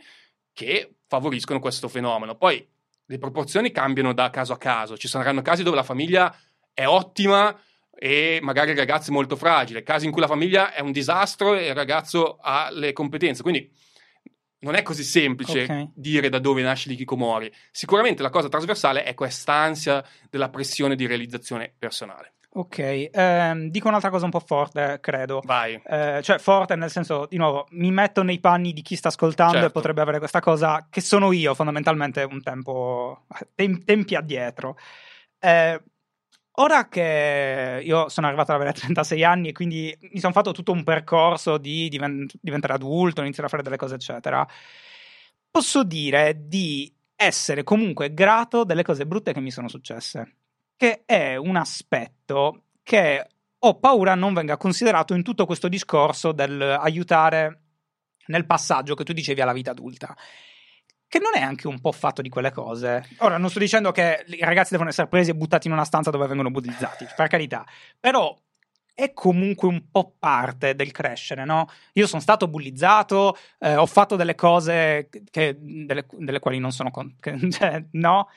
che 0.53 0.97
favoriscono 1.11 1.59
questo 1.59 1.89
fenomeno. 1.89 2.37
Poi 2.37 2.65
le 3.05 3.19
proporzioni 3.19 3.73
cambiano 3.73 4.15
da 4.15 4.31
caso 4.31 4.53
a 4.53 4.59
caso, 4.59 4.97
ci 4.97 5.09
saranno 5.09 5.43
casi 5.43 5.65
dove 5.65 5.75
la 5.75 5.83
famiglia 5.83 6.33
è 6.73 6.87
ottima 6.87 7.61
e 7.93 8.39
magari 8.41 8.71
il 8.71 8.77
ragazzo 8.77 9.11
è 9.11 9.13
molto 9.13 9.35
fragile, 9.35 9.83
casi 9.83 10.07
in 10.07 10.13
cui 10.13 10.21
la 10.21 10.29
famiglia 10.29 10.73
è 10.73 10.81
un 10.81 10.93
disastro 10.93 11.55
e 11.55 11.67
il 11.67 11.75
ragazzo 11.75 12.39
ha 12.41 12.71
le 12.71 12.93
competenze, 12.93 13.43
quindi 13.43 13.69
non 14.61 14.77
è 14.77 14.83
così 14.83 15.03
semplice 15.03 15.65
Ok. 15.65 15.89
dire 15.97 16.29
da 16.29 16.39
dove 16.39 16.63
nasce 16.63 16.89
l'ikikomori. 16.89 17.53
Sicuramente 17.73 18.23
la 18.23 18.31
cosa 18.31 18.49
trasversale 18.49 19.03
è 19.03 19.15
quest'ansia 19.15 20.05
della 20.31 20.49
pressione 20.49 20.95
di 20.95 21.07
realizzazione 21.07 21.75
personale. 21.77 22.35
Ok, 22.53 23.11
ehm, 23.13 23.69
dico 23.69 23.87
un'altra 23.87 24.11
cosa 24.11 24.25
un 24.25 24.33
po' 24.33 24.41
forte, 24.41 24.99
credo. 25.01 25.41
Vai. 25.45 25.81
Eh, 25.87 26.19
cioè, 26.23 26.39
forte 26.39 26.75
nel 26.75 26.91
senso, 26.91 27.27
di 27.31 27.37
nuovo, 27.37 27.67
mi 27.71 27.93
metto 27.93 28.25
nei 28.25 28.41
panni 28.41 28.73
di 28.73 28.83
chi 28.83 28.97
sta 28.97 29.07
ascoltando 29.09 29.53
Certo. 29.53 29.69
e 29.69 29.71
potrebbe 29.71 30.01
avere 30.01 30.19
questa 30.19 30.41
cosa 30.41 30.89
che 30.91 31.01
sono 31.01 31.31
io 31.31 31.55
fondamentalmente 31.55 32.25
un 32.25 32.43
tempo, 32.43 33.25
tem- 33.55 33.85
tempi 33.85 34.17
addietro. 34.17 34.77
Eh, 35.39 35.81
ora 36.57 36.89
che 36.89 37.81
io 37.85 38.09
sono 38.09 38.27
arrivato 38.27 38.51
ad 38.51 38.57
avere 38.61 38.73
36 38.75 39.23
anni 39.23 39.49
e 39.51 39.53
quindi 39.53 39.97
mi 40.13 40.19
sono 40.19 40.33
fatto 40.33 40.51
tutto 40.51 40.73
un 40.73 40.83
percorso 40.83 41.57
di 41.57 41.89
diven- 41.89 42.27
diventare 42.41 42.73
adulto, 42.75 43.21
iniziare 43.21 43.47
a 43.47 43.51
fare 43.51 43.63
delle 43.63 43.77
cose, 43.77 43.95
eccetera, 43.95 44.45
posso 45.51 45.85
dire 45.85 46.35
di 46.49 46.93
essere 47.15 47.63
comunque 47.63 48.13
grato 48.13 48.65
delle 48.65 48.83
cose 48.83 49.07
brutte 49.07 49.33
che 49.33 49.41
mi 49.41 49.51
sono 49.51 49.69
successe, 49.69 50.39
che 50.81 51.03
è 51.05 51.37
un 51.37 51.57
aspetto 51.57 52.63
che 52.83 53.27
ho 53.59 53.79
paura 53.79 54.15
non 54.15 54.33
venga 54.33 54.57
considerato 54.57 55.13
in 55.13 55.23
tutto 55.23 55.45
questo 55.45 55.69
discorso 55.69 56.33
del 56.33 56.59
aiutare 56.63 57.65
nel 58.29 58.47
passaggio 58.47 58.95
che 58.95 59.05
tu 59.05 59.13
dicevi 59.13 59.43
alla 59.43 59.53
vita 59.53 59.73
adulta. 59.73 60.17
Che 61.07 61.19
non 61.19 61.33
è 61.35 61.41
anche 61.43 61.67
un 61.67 61.83
po' 61.83 61.93
fatto 61.93 62.23
di 62.23 62.31
quelle 62.31 62.51
cose. 62.51 63.07
Ora, 63.19 63.37
non 63.37 63.51
sto 63.51 63.59
dicendo 63.59 63.93
che 63.93 64.25
i 64.27 64.39
ragazzi 64.43 64.71
devono 64.71 64.89
essere 64.89 65.07
presi 65.09 65.29
e 65.29 65.35
buttati 65.35 65.67
in 65.67 65.75
una 65.75 65.85
stanza 65.85 66.11
dove 66.11 66.27
vengono 66.27 66.51
bullizzati, 66.51 67.07
per 67.15 67.29
carità. 67.29 67.63
Però 67.99 68.35
è 68.95 69.13
comunque 69.13 69.69
un 69.69 69.91
po' 69.91 70.15
parte 70.19 70.75
del 70.75 70.93
crescere, 70.93 71.45
no? 71.45 71.69
Io 71.93 72.07
sono 72.07 72.23
stato 72.23 72.49
bullizzato, 72.49 73.37
eh, 73.59 73.77
ho 73.77 73.85
fatto 73.85 74.17
delle 74.17 74.35
cose 74.35 75.11
che- 75.31 75.57
delle, 75.59 76.07
delle 76.11 76.39
quali 76.39 76.59
non 76.59 76.73
sono 76.73 76.91
con- 76.91 77.17
che- 77.21 77.37
cioè, 77.53 77.85
no? 77.91 78.29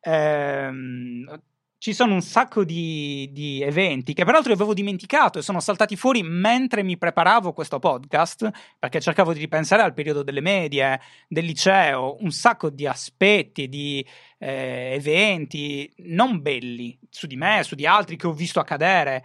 Ehm, 0.00 1.42
ci 1.78 1.94
sono 1.94 2.14
un 2.14 2.22
sacco 2.22 2.64
di, 2.64 3.30
di 3.32 3.62
eventi 3.62 4.12
che 4.12 4.24
peraltro 4.24 4.52
avevo 4.52 4.74
dimenticato 4.74 5.38
e 5.38 5.42
sono 5.42 5.60
saltati 5.60 5.96
fuori 5.96 6.22
mentre 6.24 6.82
mi 6.82 6.98
preparavo 6.98 7.52
questo 7.52 7.78
podcast, 7.78 8.50
perché 8.78 9.00
cercavo 9.00 9.32
di 9.32 9.38
ripensare 9.38 9.82
al 9.82 9.94
periodo 9.94 10.24
delle 10.24 10.40
medie, 10.40 11.00
del 11.28 11.44
liceo, 11.44 12.16
un 12.20 12.32
sacco 12.32 12.68
di 12.70 12.86
aspetti, 12.86 13.68
di 13.68 14.04
eh, 14.38 14.94
eventi 14.94 15.90
non 15.98 16.42
belli 16.42 16.98
su 17.08 17.28
di 17.28 17.36
me, 17.36 17.62
su 17.62 17.76
di 17.76 17.86
altri 17.86 18.16
che 18.16 18.26
ho 18.26 18.32
visto 18.32 18.58
accadere. 18.58 19.24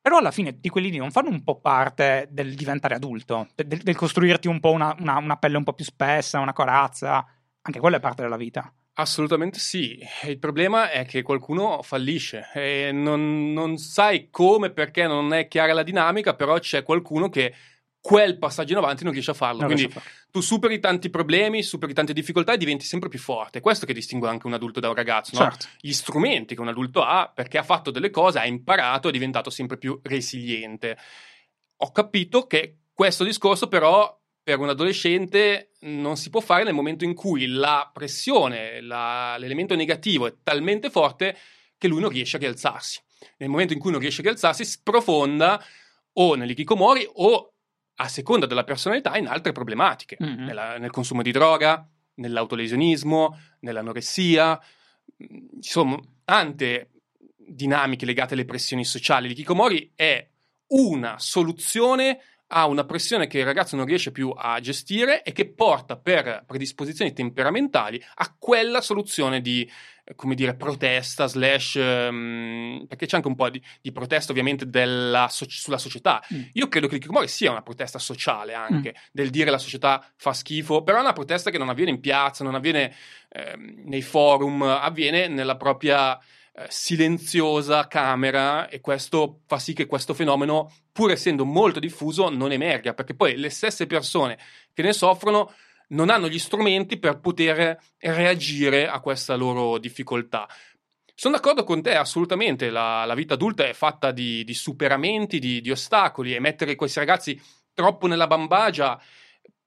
Però 0.00 0.16
alla 0.18 0.32
fine 0.32 0.54
tutti 0.54 0.68
quelli 0.70 0.90
lì 0.90 0.96
non 0.96 1.12
fanno 1.12 1.28
un 1.28 1.44
po' 1.44 1.60
parte 1.60 2.26
del 2.30 2.54
diventare 2.54 2.94
adulto, 2.94 3.48
del, 3.54 3.78
del 3.82 3.94
costruirti 3.96 4.48
un 4.48 4.58
po' 4.60 4.72
una, 4.72 4.96
una- 4.98 5.18
una 5.18 5.36
pelle 5.36 5.58
un 5.58 5.64
po' 5.64 5.74
più 5.74 5.84
spessa, 5.84 6.40
una 6.40 6.52
corazza. 6.52 7.24
Anche 7.62 7.78
quella 7.78 7.98
è 7.98 8.00
parte 8.00 8.22
della 8.22 8.36
vita. 8.36 8.72
Assolutamente 8.94 9.58
sì. 9.58 9.98
Il 10.24 10.38
problema 10.38 10.90
è 10.90 11.06
che 11.06 11.22
qualcuno 11.22 11.80
fallisce 11.82 12.50
e 12.52 12.90
non, 12.92 13.52
non 13.52 13.78
sai 13.78 14.28
come, 14.28 14.70
perché 14.70 15.06
non 15.06 15.32
è 15.32 15.48
chiara 15.48 15.72
la 15.72 15.82
dinamica, 15.82 16.34
però 16.34 16.58
c'è 16.58 16.82
qualcuno 16.82 17.30
che 17.30 17.54
quel 17.98 18.36
passaggio 18.36 18.72
in 18.72 18.78
avanti 18.78 19.04
non 19.04 19.12
riesce 19.12 19.30
a 19.30 19.34
farlo. 19.34 19.60
Non 19.60 19.66
Quindi 19.66 19.84
riesco 19.84 19.98
a 19.98 20.02
farlo. 20.02 20.26
tu 20.30 20.40
superi 20.40 20.78
tanti 20.80 21.08
problemi, 21.08 21.62
superi 21.62 21.94
tante 21.94 22.12
difficoltà 22.12 22.52
e 22.52 22.58
diventi 22.58 22.84
sempre 22.84 23.08
più 23.08 23.18
forte. 23.18 23.60
Questo 23.60 23.86
che 23.86 23.94
distingue 23.94 24.28
anche 24.28 24.46
un 24.46 24.52
adulto 24.52 24.80
da 24.80 24.88
un 24.88 24.94
ragazzo, 24.94 25.38
no? 25.38 25.44
Certo. 25.44 25.66
Gli 25.80 25.92
strumenti 25.92 26.54
che 26.54 26.60
un 26.60 26.68
adulto 26.68 27.02
ha 27.02 27.30
perché 27.32 27.58
ha 27.58 27.62
fatto 27.62 27.90
delle 27.90 28.10
cose, 28.10 28.40
ha 28.40 28.46
imparato, 28.46 29.08
è 29.08 29.12
diventato 29.12 29.48
sempre 29.48 29.78
più 29.78 29.98
resiliente. 30.02 30.98
Ho 31.76 31.92
capito 31.92 32.46
che 32.46 32.78
questo 32.92 33.24
discorso 33.24 33.68
però 33.68 34.20
per 34.42 34.58
un 34.58 34.68
adolescente 34.68 35.70
non 35.80 36.16
si 36.16 36.28
può 36.30 36.40
fare 36.40 36.64
nel 36.64 36.74
momento 36.74 37.04
in 37.04 37.14
cui 37.14 37.46
la 37.46 37.88
pressione, 37.92 38.80
la- 38.80 39.36
l'elemento 39.38 39.74
negativo 39.76 40.26
è 40.26 40.34
talmente 40.42 40.90
forte 40.90 41.36
che 41.78 41.88
lui 41.88 42.00
non 42.00 42.10
riesce 42.10 42.36
a 42.36 42.40
rialzarsi. 42.40 43.00
Nel 43.38 43.48
momento 43.48 43.72
in 43.72 43.78
cui 43.78 43.90
non 43.92 44.00
riesce 44.00 44.20
a 44.20 44.24
rialzarsi, 44.24 44.64
sprofonda 44.64 45.62
o 46.14 46.34
nell'ikikomori 46.34 47.08
o 47.14 47.52
a 47.96 48.08
seconda 48.08 48.46
della 48.46 48.64
personalità 48.64 49.16
in 49.16 49.28
altre 49.28 49.52
problematiche, 49.52 50.16
Mhm. 50.18 50.44
nella- 50.44 50.78
nel 50.78 50.90
consumo 50.90 51.22
di 51.22 51.30
droga, 51.30 51.88
nell'autolesionismo, 52.14 53.38
nell'anoressia. 53.60 54.60
Ci 55.16 55.70
sono 55.70 56.18
tante 56.24 56.90
dinamiche 57.36 58.06
legate 58.06 58.34
alle 58.34 58.44
pressioni 58.44 58.84
sociali. 58.84 59.28
L'ikikomori 59.28 59.92
è 59.94 60.26
una 60.68 61.18
soluzione 61.18 62.20
a 62.54 62.66
una 62.66 62.84
pressione 62.84 63.26
che 63.26 63.38
il 63.38 63.44
ragazzo 63.44 63.76
non 63.76 63.86
riesce 63.86 64.12
più 64.12 64.32
a 64.36 64.60
gestire 64.60 65.22
e 65.22 65.32
che 65.32 65.48
porta 65.48 65.96
per 65.96 66.44
predisposizioni 66.46 67.12
temperamentali 67.12 68.02
a 68.16 68.34
quella 68.38 68.80
soluzione 68.80 69.40
di 69.40 69.68
come 70.16 70.34
dire, 70.34 70.54
protesta, 70.54 71.26
slash, 71.26 71.74
um, 71.74 72.84
perché 72.88 73.06
c'è 73.06 73.16
anche 73.16 73.28
un 73.28 73.36
po' 73.36 73.48
di, 73.48 73.62
di 73.80 73.92
protesta 73.92 74.32
ovviamente 74.32 74.68
della, 74.68 75.28
so- 75.30 75.46
sulla 75.48 75.78
società. 75.78 76.22
Mm. 76.34 76.42
Io 76.54 76.68
credo 76.68 76.88
che 76.88 76.96
il 76.96 77.00
Kikomori 77.00 77.28
sia 77.28 77.52
una 77.52 77.62
protesta 77.62 77.98
sociale 77.98 78.52
anche, 78.52 78.94
mm. 78.96 79.02
del 79.12 79.30
dire 79.30 79.50
la 79.50 79.58
società 79.58 80.04
fa 80.16 80.32
schifo, 80.32 80.82
però 80.82 80.98
è 80.98 81.02
una 81.02 81.12
protesta 81.12 81.50
che 81.50 81.58
non 81.58 81.68
avviene 81.68 81.92
in 81.92 82.00
piazza, 82.00 82.42
non 82.42 82.56
avviene 82.56 82.92
eh, 83.28 83.54
nei 83.56 84.02
forum, 84.02 84.62
avviene 84.62 85.28
nella 85.28 85.56
propria 85.56 86.18
eh, 86.54 86.66
silenziosa 86.68 87.86
camera 87.86 88.68
e 88.68 88.80
questo 88.80 89.40
fa 89.46 89.58
sì 89.58 89.72
che 89.72 89.86
questo 89.86 90.12
fenomeno, 90.12 90.70
pur 90.92 91.10
essendo 91.10 91.44
molto 91.44 91.80
diffuso, 91.80 92.28
non 92.28 92.52
emerga, 92.52 92.92
perché 92.92 93.14
poi 93.14 93.36
le 93.36 93.48
stesse 93.48 93.86
persone 93.86 94.38
che 94.72 94.82
ne 94.82 94.92
soffrono 94.92 95.52
non 95.88 96.10
hanno 96.10 96.28
gli 96.28 96.38
strumenti 96.38 96.98
per 96.98 97.20
poter 97.20 97.78
reagire 97.98 98.86
a 98.88 99.00
questa 99.00 99.34
loro 99.34 99.78
difficoltà. 99.78 100.48
Sono 101.14 101.34
d'accordo 101.36 101.64
con 101.64 101.82
te, 101.82 101.94
assolutamente. 101.94 102.70
La, 102.70 103.04
la 103.04 103.14
vita 103.14 103.34
adulta 103.34 103.66
è 103.66 103.72
fatta 103.72 104.10
di, 104.10 104.44
di 104.44 104.54
superamenti, 104.54 105.38
di, 105.38 105.60
di, 105.60 105.70
ostacoli 105.70 106.34
e 106.34 106.40
mettere 106.40 106.74
questi 106.74 106.98
ragazzi 106.98 107.40
troppo 107.72 108.06
nella 108.06 108.26
bambagia 108.26 109.00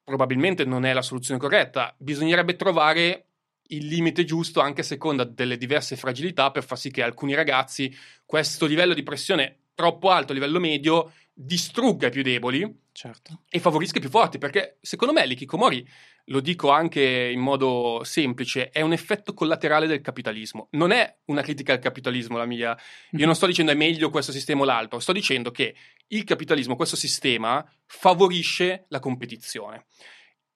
probabilmente 0.04 0.66
non 0.66 0.86
è 0.86 0.94
la 0.94 1.02
soluzione 1.02 1.40
corretta. 1.40 1.94
Bisognerebbe 1.98 2.56
trovare 2.56 3.30
il 3.68 3.88
limite 3.88 4.24
giusto 4.24 4.60
anche 4.60 4.82
a 4.82 4.84
seconda 4.84 5.24
delle 5.24 5.58
diverse 5.58 5.96
fragilità 5.96 6.52
per 6.52 6.64
far 6.64 6.78
sì 6.78 6.92
che 6.92 7.02
alcuni 7.02 7.34
ragazzi 7.34 7.96
questo 8.26 8.66
livello 8.66 8.94
di 8.94 9.04
pressione 9.04 9.60
troppo 9.74 10.10
alto 10.10 10.32
a 10.32 10.36
livello 10.36 10.60
medio 10.60 11.12
distrugga 11.34 12.08
i 12.08 12.12
più 12.12 12.24
deboli 12.24 12.82
certo. 12.92 13.42
e 13.50 13.60
favorisca 13.60 13.98
i 13.98 14.02
più 14.02 14.10
forti 14.10 14.38
perché 14.38 14.78
secondo 14.82 15.14
me 15.14 15.26
l'ikikomori 15.26 15.88
lo 16.30 16.40
dico 16.40 16.70
anche 16.72 17.02
in 17.02 17.40
modo 17.40 18.02
semplice 18.04 18.70
è 18.70 18.82
un 18.82 18.94
effetto 18.94 19.34
collaterale 19.34 19.86
del 19.86 20.02
capitalismo. 20.02 20.70
Non 20.72 20.92
è 20.92 21.18
una 21.26 21.42
critica 21.42 21.74
al 21.74 21.80
capitalismo 21.80 22.38
la 22.38 22.46
mia. 22.46 22.76
Io 23.12 23.26
non 23.26 23.36
sto 23.36 23.46
dicendo 23.46 23.72
è 23.72 23.76
meglio 23.76 24.10
questo 24.10 24.32
sistema 24.32 24.62
o 24.62 24.66
l'altro 24.66 25.00
sto 25.00 25.12
dicendo 25.12 25.52
che 25.52 25.76
il 26.08 26.24
capitalismo 26.24 26.76
questo 26.76 26.96
sistema 26.96 27.64
favorisce 27.86 28.86
la 28.88 29.00
competizione 29.00 29.86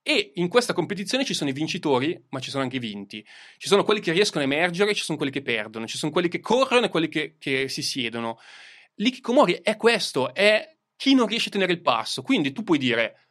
e 0.10 0.32
in 0.38 0.48
questa 0.48 0.74
competizione 0.74 1.24
ci 1.24 1.36
sono 1.36 1.52
i 1.52 1.54
vincitori, 1.54 2.20
ma 2.30 2.40
ci 2.40 2.50
sono 2.50 2.64
anche 2.64 2.78
i 2.78 2.80
vinti. 2.80 3.24
Ci 3.58 3.68
sono 3.68 3.84
quelli 3.84 4.00
che 4.00 4.12
riescono 4.12 4.44
a 4.44 4.48
emergere, 4.48 4.96
ci 4.96 5.04
sono 5.04 5.20
quelli 5.20 5.32
che 5.32 5.44
perdono, 5.44 5.86
ci 5.86 6.00
sono 6.00 6.12
quelli 6.12 6.30
che 6.30 6.40
corrono 6.40 6.88
e 6.88 6.90
quelli 6.90 7.10
che, 7.10 7.36
che 7.38 7.70
si 7.70 7.84
siedono. 7.84 8.40
L'ikikomori 8.96 9.60
è 9.62 9.78
questo, 9.78 10.34
è 10.34 10.78
chi 10.96 11.14
non 11.14 11.28
riesce 11.28 11.50
a 11.50 11.52
tenere 11.52 11.74
il 11.74 11.82
passo. 11.82 12.24
Quindi 12.24 12.52
tu 12.54 12.64
puoi 12.64 12.80
dire, 12.80 13.28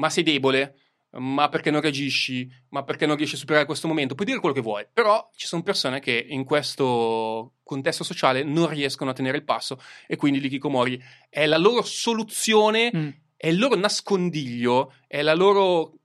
ma 0.00 0.10
sei 0.10 0.24
debole, 0.24 0.74
ma 1.18 1.48
perché 1.48 1.70
non 1.70 1.80
reagisci, 1.80 2.50
ma 2.70 2.82
perché 2.82 3.06
non 3.06 3.14
riesci 3.14 3.36
a 3.36 3.38
superare 3.38 3.64
questo 3.64 3.86
momento, 3.86 4.16
puoi 4.16 4.26
dire 4.26 4.40
quello 4.40 4.56
che 4.56 4.62
vuoi, 4.62 4.84
però 4.92 5.30
ci 5.36 5.46
sono 5.46 5.62
persone 5.62 6.00
che 6.00 6.26
in 6.28 6.42
questo 6.42 7.58
contesto 7.62 8.02
sociale 8.02 8.42
non 8.42 8.68
riescono 8.68 9.10
a 9.10 9.14
tenere 9.14 9.36
il 9.36 9.44
passo 9.44 9.80
e 10.08 10.16
quindi 10.16 10.40
l'ikikomori 10.40 11.00
è 11.30 11.46
la 11.46 11.58
loro 11.58 11.82
soluzione. 11.82 12.90
Mm 12.92 13.08
è 13.36 13.48
il 13.48 13.58
loro 13.58 13.76
nascondiglio, 13.76 14.94
è, 15.06 15.22
loro, 15.22 15.98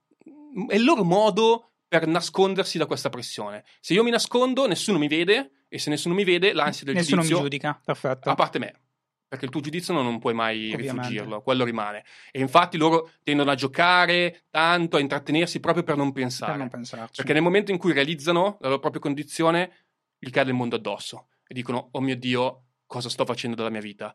è 0.68 0.76
il 0.76 0.84
loro 0.84 1.04
modo 1.04 1.72
per 1.88 2.08
nascondersi 2.08 2.78
da 2.78 2.86
questa 2.86 3.10
pressione. 3.10 3.64
Se 3.80 3.94
io 3.94 4.04
mi 4.04 4.12
nascondo, 4.12 4.68
nessuno 4.68 4.98
mi 4.98 5.08
vede, 5.08 5.66
e 5.68 5.80
se 5.80 5.90
nessuno 5.90 6.14
mi 6.14 6.24
vede, 6.24 6.54
l'ansia 6.54 6.86
del 6.86 6.96
nessuno 6.96 7.22
giudizio... 7.22 7.38
Nessuno 7.38 7.44
mi 7.44 7.50
giudica, 7.50 7.82
perfetto. 7.84 8.30
A 8.30 8.36
parte 8.36 8.60
me. 8.60 8.76
Perché 9.32 9.46
il 9.46 9.52
tuo 9.52 9.62
giudizio 9.62 9.94
non, 9.94 10.20
puoi 10.20 10.34
mai 10.34 10.74
Ovviamente. 10.74 11.08
rifugirlo, 11.08 11.42
quello 11.42 11.64
rimane. 11.64 12.04
E 12.32 12.42
infatti 12.42 12.78
loro 12.78 13.12
tendono 13.24 13.52
a 13.52 13.56
giocare 13.56 14.44
tanto, 14.50 14.98
a 14.98 15.00
intrattenersi 15.00 15.62
proprio 15.62 15.84
per 15.84 15.96
non 15.96 16.12
pensare. 16.12 16.52
Per 16.52 16.60
non 16.60 16.70
pensarci. 16.70 17.16
Perché 17.16 17.32
nel 17.32 17.42
momento 17.42 17.72
in 17.72 17.78
cui 17.78 17.94
realizzano 17.94 18.58
la 18.60 18.68
loro 18.68 18.80
propria 18.80 19.02
condizione, 19.02 19.86
gli 20.20 20.30
cade 20.30 20.50
il 20.50 20.58
mondo 20.58 20.76
addosso. 20.76 21.30
E 21.48 21.54
dicono, 21.54 21.90
oh 21.94 22.02
mio 22.02 22.18
Dio, 22.18 22.64
cosa 22.86 23.08
sto 23.08 23.24
facendo 23.24 23.56
della 23.56 23.70
mia 23.70 23.80
vita? 23.80 24.14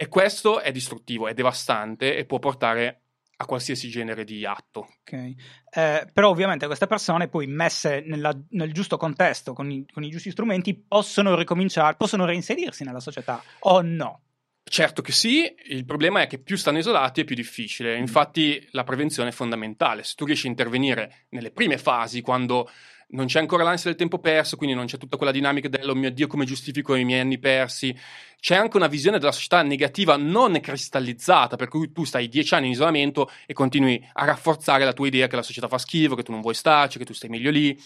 E 0.00 0.06
questo 0.06 0.60
è 0.60 0.70
distruttivo, 0.70 1.26
è 1.26 1.34
devastante 1.34 2.16
e 2.16 2.24
può 2.24 2.38
portare 2.38 3.00
a 3.40 3.46
qualsiasi 3.46 3.88
genere 3.88 4.22
di 4.22 4.46
atto. 4.46 4.86
Okay. 5.00 5.34
Eh, 5.74 6.08
però 6.12 6.28
ovviamente 6.28 6.66
queste 6.66 6.86
persone 6.86 7.26
poi 7.26 7.48
messe 7.48 8.04
nella, 8.06 8.32
nel 8.50 8.72
giusto 8.72 8.96
contesto, 8.96 9.54
con 9.54 9.72
i, 9.72 9.84
con 9.92 10.04
i, 10.04 10.10
giusti 10.10 10.30
strumenti, 10.30 10.76
possono 10.76 11.34
ricominciare, 11.34 11.96
possono 11.96 12.24
reinserirsi 12.24 12.84
nella 12.84 13.00
società 13.00 13.42
o 13.60 13.80
no? 13.80 14.22
Certo 14.62 15.02
che 15.02 15.10
sì, 15.10 15.52
il 15.70 15.84
problema 15.84 16.20
è 16.20 16.28
che 16.28 16.38
più 16.38 16.56
stanno 16.56 16.78
isolati 16.78 17.22
è 17.22 17.24
più 17.24 17.34
difficile, 17.34 17.96
mm. 17.96 18.00
infatti 18.00 18.68
la 18.70 18.84
prevenzione 18.84 19.30
è 19.30 19.32
fondamentale, 19.32 20.04
se 20.04 20.14
tu 20.14 20.26
riesci 20.26 20.46
a 20.46 20.50
intervenire 20.50 21.26
nelle 21.30 21.50
prime 21.50 21.76
fasi, 21.76 22.20
quando 22.20 22.70
non 23.10 23.26
c'è 23.26 23.38
ancora 23.38 23.62
l'ansia 23.62 23.88
del 23.88 23.98
tempo 23.98 24.18
perso, 24.18 24.56
quindi 24.56 24.74
non 24.74 24.86
c'è 24.86 24.98
tutta 24.98 25.16
quella 25.16 25.32
dinamica 25.32 25.68
del 25.68 25.88
oh 25.88 25.94
mio 25.94 26.10
Dio 26.10 26.26
come 26.26 26.44
giustifico 26.44 26.94
i 26.94 27.04
miei 27.04 27.20
anni 27.20 27.38
persi. 27.38 27.96
C'è 28.38 28.54
anche 28.54 28.76
una 28.76 28.86
visione 28.86 29.18
della 29.18 29.32
società 29.32 29.62
negativa 29.62 30.16
non 30.16 30.58
cristallizzata, 30.60 31.56
per 31.56 31.68
cui 31.68 31.90
tu 31.92 32.04
stai 32.04 32.28
dieci 32.28 32.54
anni 32.54 32.66
in 32.66 32.72
isolamento 32.72 33.30
e 33.46 33.54
continui 33.54 34.06
a 34.12 34.24
rafforzare 34.24 34.84
la 34.84 34.92
tua 34.92 35.06
idea 35.06 35.26
che 35.26 35.36
la 35.36 35.42
società 35.42 35.68
fa 35.68 35.78
schifo, 35.78 36.14
che 36.14 36.22
tu 36.22 36.32
non 36.32 36.42
vuoi 36.42 36.54
starci, 36.54 36.98
che 36.98 37.04
tu 37.04 37.14
stai 37.14 37.30
meglio 37.30 37.50
lì. 37.50 37.80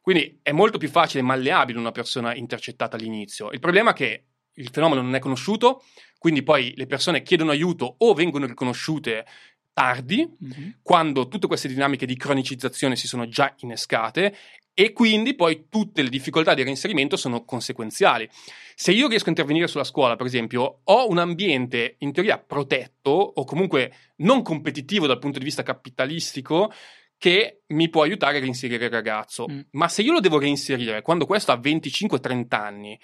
Quindi 0.00 0.38
è 0.42 0.52
molto 0.52 0.78
più 0.78 0.88
facile 0.88 1.20
e 1.20 1.24
malleabile 1.24 1.78
una 1.78 1.92
persona 1.92 2.34
intercettata 2.34 2.96
all'inizio. 2.96 3.50
Il 3.50 3.58
problema 3.58 3.90
è 3.90 3.94
che 3.94 4.24
il 4.54 4.70
fenomeno 4.72 5.02
non 5.02 5.14
è 5.14 5.18
conosciuto, 5.18 5.82
quindi 6.18 6.42
poi 6.42 6.72
le 6.76 6.86
persone 6.86 7.22
chiedono 7.22 7.50
aiuto 7.50 7.96
o 7.98 8.14
vengono 8.14 8.46
riconosciute 8.46 9.26
tardi, 9.72 10.26
mm-hmm. 10.26 10.70
quando 10.82 11.28
tutte 11.28 11.46
queste 11.46 11.68
dinamiche 11.68 12.06
di 12.06 12.16
cronicizzazione 12.16 12.96
si 12.96 13.06
sono 13.06 13.28
già 13.28 13.54
innescate 13.58 14.34
e 14.80 14.92
quindi 14.92 15.34
poi 15.34 15.64
tutte 15.68 16.02
le 16.02 16.08
difficoltà 16.08 16.54
di 16.54 16.62
reinserimento 16.62 17.16
sono 17.16 17.44
conseguenziali. 17.44 18.28
Se 18.76 18.92
io 18.92 19.08
riesco 19.08 19.26
a 19.26 19.30
intervenire 19.30 19.66
sulla 19.66 19.82
scuola, 19.82 20.14
per 20.14 20.26
esempio, 20.26 20.82
ho 20.84 21.08
un 21.08 21.18
ambiente 21.18 21.96
in 21.98 22.12
teoria 22.12 22.38
protetto 22.38 23.10
o 23.10 23.42
comunque 23.42 23.92
non 24.18 24.42
competitivo 24.42 25.08
dal 25.08 25.18
punto 25.18 25.40
di 25.40 25.44
vista 25.44 25.64
capitalistico 25.64 26.72
che 27.18 27.62
mi 27.66 27.88
può 27.88 28.04
aiutare 28.04 28.36
a 28.36 28.40
reinserire 28.40 28.84
il 28.84 28.92
ragazzo. 28.92 29.48
Mm. 29.50 29.60
Ma 29.72 29.88
se 29.88 30.02
io 30.02 30.12
lo 30.12 30.20
devo 30.20 30.38
reinserire 30.38 31.02
quando 31.02 31.26
questo 31.26 31.50
ha 31.50 31.58
25-30 31.58 32.46
anni 32.50 32.96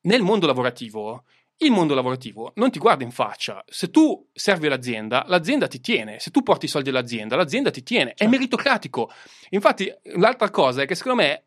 nel 0.00 0.22
mondo 0.22 0.46
lavorativo, 0.46 1.26
il 1.58 1.70
mondo 1.70 1.94
lavorativo 1.94 2.52
non 2.56 2.70
ti 2.70 2.78
guarda 2.78 3.04
in 3.04 3.10
faccia. 3.10 3.64
Se 3.66 3.90
tu 3.90 4.28
servi 4.32 4.68
l'azienda, 4.68 5.24
l'azienda 5.28 5.68
ti 5.68 5.80
tiene. 5.80 6.18
Se 6.18 6.30
tu 6.30 6.42
porti 6.42 6.64
i 6.64 6.68
soldi 6.68 6.88
all'azienda, 6.88 7.36
l'azienda 7.36 7.70
ti 7.70 7.82
tiene. 7.82 8.08
Certo. 8.08 8.24
È 8.24 8.26
meritocratico. 8.26 9.10
Infatti, 9.50 9.92
l'altra 10.16 10.50
cosa 10.50 10.82
è 10.82 10.86
che 10.86 10.94
secondo 10.94 11.22
me 11.22 11.44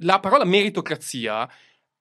la 0.00 0.20
parola 0.20 0.44
meritocrazia 0.44 1.48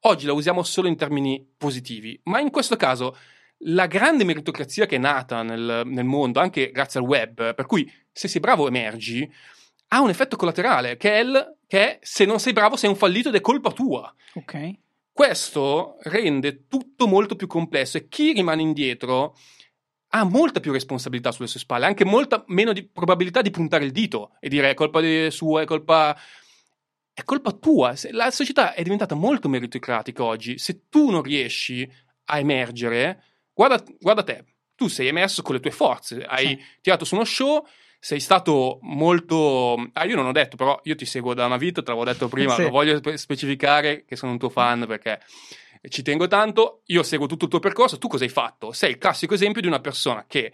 oggi 0.01 0.25
la 0.25 0.33
usiamo 0.33 0.63
solo 0.63 0.87
in 0.87 0.95
termini 0.95 1.45
positivi, 1.57 2.19
ma 2.23 2.39
in 2.39 2.51
questo 2.51 2.75
caso 2.75 3.17
la 3.59 3.87
grande 3.87 4.23
meritocrazia 4.23 4.85
che 4.85 4.97
è 4.97 4.99
nata 4.99 5.41
nel, 5.41 5.83
nel 5.85 6.03
mondo, 6.03 6.39
anche 6.39 6.71
grazie 6.71 6.99
al 6.99 7.05
web, 7.05 7.55
per 7.55 7.65
cui 7.65 7.91
se 8.11 8.27
sei 8.27 8.41
bravo 8.41 8.67
emergi, 8.67 9.31
ha 9.89 10.01
un 10.01 10.09
effetto 10.09 10.35
collaterale, 10.35 10.97
che 10.97 11.13
è, 11.13 11.19
il, 11.19 11.57
che 11.65 11.79
è 11.79 11.99
se 12.01 12.25
non 12.25 12.39
sei 12.39 12.53
bravo 12.53 12.75
sei 12.75 12.89
un 12.89 12.95
fallito 12.95 13.29
ed 13.29 13.35
è 13.35 13.41
colpa 13.41 13.71
tua. 13.71 14.13
Ok. 14.33 14.73
Questo 15.15 15.95
rende 16.01 16.67
tutto 16.67 17.07
molto 17.07 17.37
più 17.37 17.47
complesso 17.47 17.95
e 17.95 18.09
chi 18.09 18.33
rimane 18.33 18.61
indietro 18.61 19.37
ha 20.09 20.25
molta 20.25 20.59
più 20.59 20.73
responsabilità 20.73 21.31
sulle 21.31 21.47
sue 21.47 21.61
spalle, 21.61 21.85
anche 21.85 22.03
molta 22.03 22.43
meno 22.47 22.73
di 22.73 22.85
probabilità 22.85 23.41
di 23.41 23.49
puntare 23.49 23.85
il 23.85 23.93
dito 23.93 24.35
e 24.41 24.49
dire 24.49 24.71
è 24.71 24.73
colpa 24.73 24.99
sua, 25.29 25.61
è 25.61 25.65
colpa 25.65 26.13
è 27.13 27.23
colpa 27.23 27.53
tua. 27.53 27.93
La 28.11 28.29
società 28.29 28.73
è 28.73 28.83
diventata 28.83 29.15
molto 29.15 29.47
meritocratica 29.47 30.21
oggi. 30.21 30.57
Se 30.57 30.89
tu 30.89 31.09
non 31.09 31.21
riesci 31.21 31.89
a 32.25 32.37
emergere, 32.37 33.23
guarda, 33.53 33.81
guarda 33.97 34.21
te, 34.21 34.43
tu 34.75 34.89
sei 34.89 35.07
emerso 35.07 35.41
con 35.43 35.55
le 35.55 35.61
tue 35.61 35.71
forze, 35.71 36.25
hai 36.25 36.47
sì. 36.47 36.59
tirato 36.81 37.05
su 37.05 37.15
uno 37.15 37.23
show, 37.23 37.65
sei 38.05 38.19
stato 38.19 38.77
molto. 38.83 39.89
Ah, 39.93 40.05
io 40.05 40.15
non 40.15 40.27
ho 40.27 40.31
detto, 40.31 40.57
però 40.57 40.79
io 40.83 40.93
ti 40.93 41.07
seguo 41.07 41.33
da 41.33 41.47
una 41.47 41.57
vita, 41.57 41.81
te 41.81 41.89
l'avevo 41.89 42.05
detto 42.05 42.27
prima, 42.27 42.53
sì. 42.53 42.61
lo 42.61 42.69
voglio 42.69 43.01
specificare 43.17 44.05
che 44.05 44.15
sono 44.15 44.33
un 44.33 44.37
tuo 44.37 44.49
fan 44.49 44.85
perché 44.85 45.19
ci 45.89 46.03
tengo 46.03 46.27
tanto. 46.27 46.83
Io 46.85 47.01
seguo 47.01 47.25
tutto 47.25 47.45
il 47.45 47.49
tuo 47.49 47.57
percorso. 47.57 47.97
Tu 47.97 48.07
cosa 48.07 48.23
hai 48.23 48.29
fatto? 48.29 48.71
Sei 48.73 48.91
il 48.91 48.99
classico 48.99 49.33
esempio 49.33 49.59
di 49.59 49.65
una 49.65 49.79
persona 49.79 50.25
che 50.27 50.53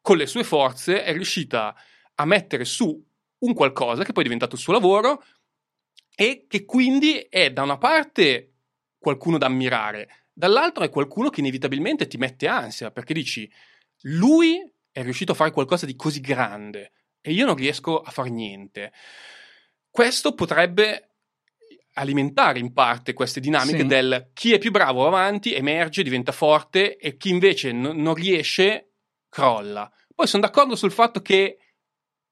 con 0.00 0.16
le 0.16 0.26
sue 0.26 0.44
forze 0.44 1.02
è 1.02 1.12
riuscita 1.12 1.74
a 2.14 2.24
mettere 2.26 2.64
su 2.64 3.04
un 3.38 3.54
qualcosa 3.54 4.04
che 4.04 4.12
poi 4.12 4.22
è 4.22 4.26
diventato 4.26 4.54
il 4.54 4.60
suo 4.60 4.72
lavoro 4.72 5.24
e 6.14 6.46
che 6.48 6.64
quindi 6.64 7.26
è 7.28 7.50
da 7.50 7.62
una 7.62 7.76
parte 7.76 8.52
qualcuno 8.98 9.36
da 9.36 9.46
ammirare, 9.46 10.26
dall'altro 10.32 10.84
è 10.84 10.90
qualcuno 10.90 11.28
che 11.28 11.40
inevitabilmente 11.40 12.06
ti 12.06 12.18
mette 12.18 12.46
ansia 12.46 12.92
perché 12.92 13.14
dici 13.14 13.50
lui 14.02 14.72
è 14.94 15.02
riuscito 15.02 15.32
a 15.32 15.34
fare 15.34 15.50
qualcosa 15.50 15.86
di 15.86 15.96
così 15.96 16.20
grande 16.20 16.92
e 17.20 17.32
io 17.32 17.44
non 17.46 17.56
riesco 17.56 18.00
a 18.00 18.12
fare 18.12 18.30
niente. 18.30 18.92
Questo 19.90 20.34
potrebbe 20.34 21.08
alimentare 21.94 22.60
in 22.60 22.72
parte 22.72 23.12
queste 23.12 23.40
dinamiche 23.40 23.78
Sì. 23.80 23.86
del 23.86 24.30
chi 24.32 24.52
è 24.52 24.58
più 24.58 24.70
bravo 24.70 25.02
va 25.02 25.08
avanti, 25.08 25.52
emerge, 25.52 26.04
diventa 26.04 26.30
forte 26.30 26.96
e 26.96 27.16
chi 27.16 27.30
invece 27.30 27.72
n- 27.72 27.90
non 27.96 28.14
riesce 28.14 28.92
crolla. 29.28 29.90
Poi 30.14 30.28
sono 30.28 30.42
d'accordo 30.44 30.76
sul 30.76 30.92
fatto 30.92 31.20
che 31.22 31.58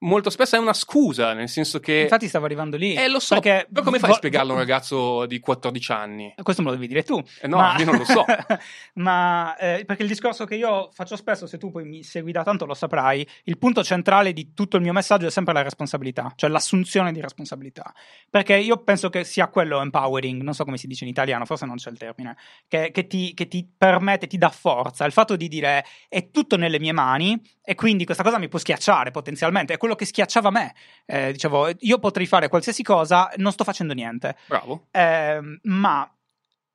molto 0.02 0.30
spesso 0.30 0.56
è 0.56 0.58
una 0.58 0.72
scusa, 0.72 1.32
nel 1.32 1.48
senso 1.48 1.80
che... 1.80 2.02
Infatti 2.02 2.28
stavo 2.28 2.44
arrivando 2.44 2.76
lì. 2.76 2.94
eh, 2.94 3.08
lo 3.08 3.18
so, 3.18 3.38
perché 3.38 3.66
però 3.70 3.84
come 3.84 3.98
fai 3.98 4.10
a 4.10 4.14
spiegarlo 4.14 4.50
a 4.50 4.54
un 4.54 4.60
ragazzo 4.60 5.26
di 5.26 5.40
14 5.40 5.92
anni? 5.92 6.34
Questo 6.42 6.62
me 6.62 6.68
lo 6.68 6.74
devi 6.74 6.88
dire 6.88 7.02
tu. 7.02 7.22
Eh 7.40 7.48
no, 7.48 7.74
io 7.78 7.84
non 7.84 7.96
lo 7.96 8.04
so. 8.04 8.24
ma 8.94 9.56
eh, 9.56 9.84
perché 9.86 10.02
il 10.02 10.08
discorso 10.08 10.44
che 10.44 10.56
io 10.56 10.90
faccio 10.92 11.16
spesso, 11.16 11.46
se 11.46 11.58
tu 11.58 11.70
poi 11.70 11.84
mi 11.84 12.02
segui 12.02 12.32
da 12.32 12.42
tanto 12.42 12.66
lo 12.66 12.74
saprai, 12.74 13.26
il 13.44 13.58
punto 13.58 13.82
centrale 13.82 14.32
di 14.32 14.52
tutto 14.54 14.76
il 14.76 14.82
mio 14.82 14.92
messaggio 14.92 15.26
è 15.26 15.30
sempre 15.30 15.54
la 15.54 15.62
responsabilità, 15.62 16.32
cioè 16.36 16.50
l'assunzione 16.50 17.12
di 17.12 17.20
responsabilità. 17.20 17.92
Perché 18.28 18.56
io 18.56 18.82
penso 18.82 19.08
che 19.08 19.24
sia 19.24 19.48
quello 19.48 19.80
empowering, 19.80 20.42
non 20.42 20.54
so 20.54 20.64
come 20.64 20.76
si 20.76 20.86
dice 20.86 21.04
in 21.04 21.10
italiano, 21.10 21.44
forse 21.44 21.66
non 21.66 21.76
c'è 21.76 21.90
il 21.90 21.98
termine, 21.98 22.36
che, 22.68 22.90
che 22.90 23.06
ti, 23.06 23.34
che 23.34 23.48
ti 23.48 23.68
permette, 23.76 24.26
ti 24.26 24.38
dà 24.38 24.50
forza. 24.50 25.04
Il 25.04 25.12
fatto 25.12 25.36
di 25.36 25.48
dire 25.48 25.84
è 26.08 26.30
tutto 26.30 26.56
nelle 26.56 26.78
mie 26.78 26.92
mani 26.92 27.40
e 27.64 27.74
quindi 27.74 28.04
questa 28.04 28.24
cosa 28.24 28.38
mi 28.38 28.48
può 28.48 28.58
schiacciare 28.58 29.10
potenzialmente. 29.10 29.74
È 29.74 29.76
quello 29.76 29.91
che 29.94 30.04
schiacciava 30.04 30.50
me. 30.50 30.74
Eh, 31.06 31.32
dicevo, 31.32 31.70
io 31.78 31.98
potrei 31.98 32.26
fare 32.26 32.48
qualsiasi 32.48 32.82
cosa, 32.82 33.30
non 33.36 33.52
sto 33.52 33.64
facendo 33.64 33.94
niente. 33.94 34.36
Bravo. 34.46 34.86
Ehm, 34.90 35.58
ma 35.62 36.10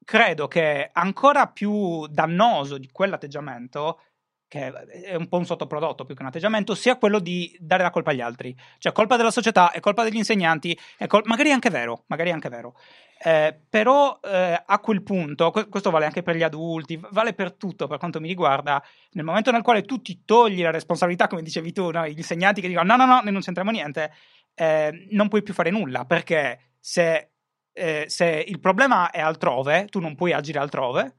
credo 0.04 0.48
che 0.48 0.90
ancora 0.94 1.48
più 1.48 2.08
dannoso 2.08 2.78
di 2.78 2.90
quell'atteggiamento, 2.92 4.00
che 4.48 4.72
è 4.72 5.16
un 5.16 5.28
po' 5.28 5.38
un 5.38 5.46
sottoprodotto 5.46 6.06
più 6.06 6.16
che 6.16 6.22
un 6.22 6.30
atteggiamento, 6.30 6.76
sia 6.76 6.96
quello 6.96 7.20
di 7.20 7.56
dare 7.60 7.84
la 7.84 7.90
colpa 7.90 8.12
agli 8.12 8.22
altri. 8.22 8.56
Cioè, 8.78 8.94
colpa 8.94 9.18
della 9.18 9.32
società, 9.32 9.72
è 9.72 9.82
colpa 9.82 10.04
degli 10.04 10.16
insegnanti, 10.16 10.78
è 10.98 11.08
col- 11.08 11.24
magari 11.26 11.50
è 11.50 11.52
anche 11.52 11.70
vero, 11.70 12.06
magari 12.08 12.30
è 12.30 12.34
anche 12.34 12.48
vero. 12.48 12.76
Eh, 13.20 13.60
però 13.70 14.20
eh, 14.24 14.62
a 14.64 14.80
quel 14.80 15.02
punto, 15.02 15.50
que- 15.52 15.68
questo 15.68 15.90
vale 15.90 16.06
anche 16.06 16.22
per 16.22 16.36
gli 16.36 16.44
adulti, 16.44 17.00
vale 17.12 17.34
per 17.34 17.54
tutto 17.54 17.88
per 17.88 17.98
quanto 17.98 18.20
mi 18.20 18.28
riguarda, 18.28 18.82
nel 19.12 19.26
momento 19.26 19.52
nel 19.52 19.64
quale 19.64 19.84
tu 19.84 20.02
ti 20.02 20.24
togli 20.24 20.62
la 20.62 20.72
responsabilità, 20.72 21.28
come 21.28 21.42
dicevi 21.42 21.72
tu, 21.72 21.90
no? 21.90 22.08
gli 22.08 22.18
insegnanti 22.18 22.62
che 22.62 22.68
dicono 22.68 22.96
no, 22.96 23.06
no, 23.06 23.12
no, 23.12 23.22
noi 23.22 23.32
non 23.32 23.42
c'entriamo 23.42 23.72
niente, 23.72 24.12
eh, 24.54 25.08
non 25.12 25.30
puoi 25.30 25.42
più 25.42 25.54
fare 25.54 25.72
nulla 25.72 26.06
perché 26.06 26.74
se, 26.80 27.32
eh, 27.74 28.06
se 28.08 28.46
il 28.48 28.60
problema 28.60 29.10
è 29.10 29.20
altrove, 29.20 29.88
tu 29.90 30.00
non 30.00 30.16
puoi 30.16 30.34
agire 30.34 30.60
altrove, 30.60 31.16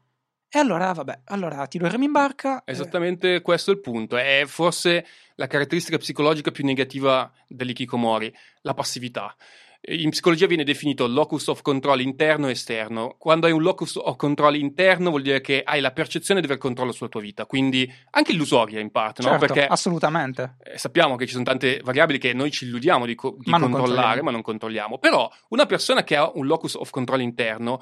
e 0.50 0.58
allora 0.58 0.92
vabbè, 0.92 1.20
allora 1.24 1.66
ti 1.66 1.76
dormi 1.76 2.06
in 2.06 2.12
barca. 2.12 2.64
eh, 2.64 2.72
Esattamente 2.72 3.42
questo 3.42 3.70
è 3.70 3.74
il 3.74 3.80
punto. 3.80 4.16
È 4.16 4.44
forse 4.46 5.06
la 5.34 5.46
caratteristica 5.46 5.98
psicologica 5.98 6.50
più 6.50 6.64
negativa 6.64 7.30
dell'ikikomori, 7.46 8.34
la 8.62 8.72
passività. 8.72 9.34
In 9.80 10.10
psicologia 10.10 10.46
viene 10.46 10.64
definito 10.64 11.06
locus 11.06 11.46
of 11.46 11.62
control 11.62 12.00
interno 12.00 12.48
e 12.48 12.50
esterno. 12.50 13.14
Quando 13.16 13.46
hai 13.46 13.52
un 13.52 13.62
locus 13.62 13.94
of 13.96 14.16
control 14.16 14.56
interno 14.56 15.08
vuol 15.10 15.22
dire 15.22 15.40
che 15.40 15.62
hai 15.64 15.80
la 15.80 15.92
percezione 15.92 16.40
di 16.40 16.46
aver 16.46 16.58
controllo 16.58 16.90
sulla 16.92 17.08
tua 17.08 17.20
vita, 17.20 17.46
quindi 17.46 17.90
anche 18.10 18.32
illusoria 18.32 18.80
in 18.80 18.90
parte, 18.90 19.22
no? 19.22 19.28
certo, 19.30 19.46
Perché 19.46 19.66
assolutamente. 19.66 20.56
eh, 20.62 20.76
sappiamo 20.76 21.14
che 21.16 21.26
ci 21.26 21.32
sono 21.32 21.44
tante 21.44 21.80
variabili 21.82 22.18
che 22.18 22.32
noi 22.34 22.50
ci 22.50 22.64
illudiamo 22.64 23.06
di, 23.06 23.14
co- 23.14 23.36
di 23.38 23.50
Ma 23.50 23.60
controllare, 23.60 24.20
ma 24.20 24.32
non 24.32 24.42
controlliamo. 24.42 24.98
Però 24.98 25.30
una 25.50 25.64
persona 25.64 26.02
che 26.02 26.16
ha 26.16 26.30
un 26.34 26.46
locus 26.46 26.74
of 26.74 26.90
control 26.90 27.20
interno 27.22 27.80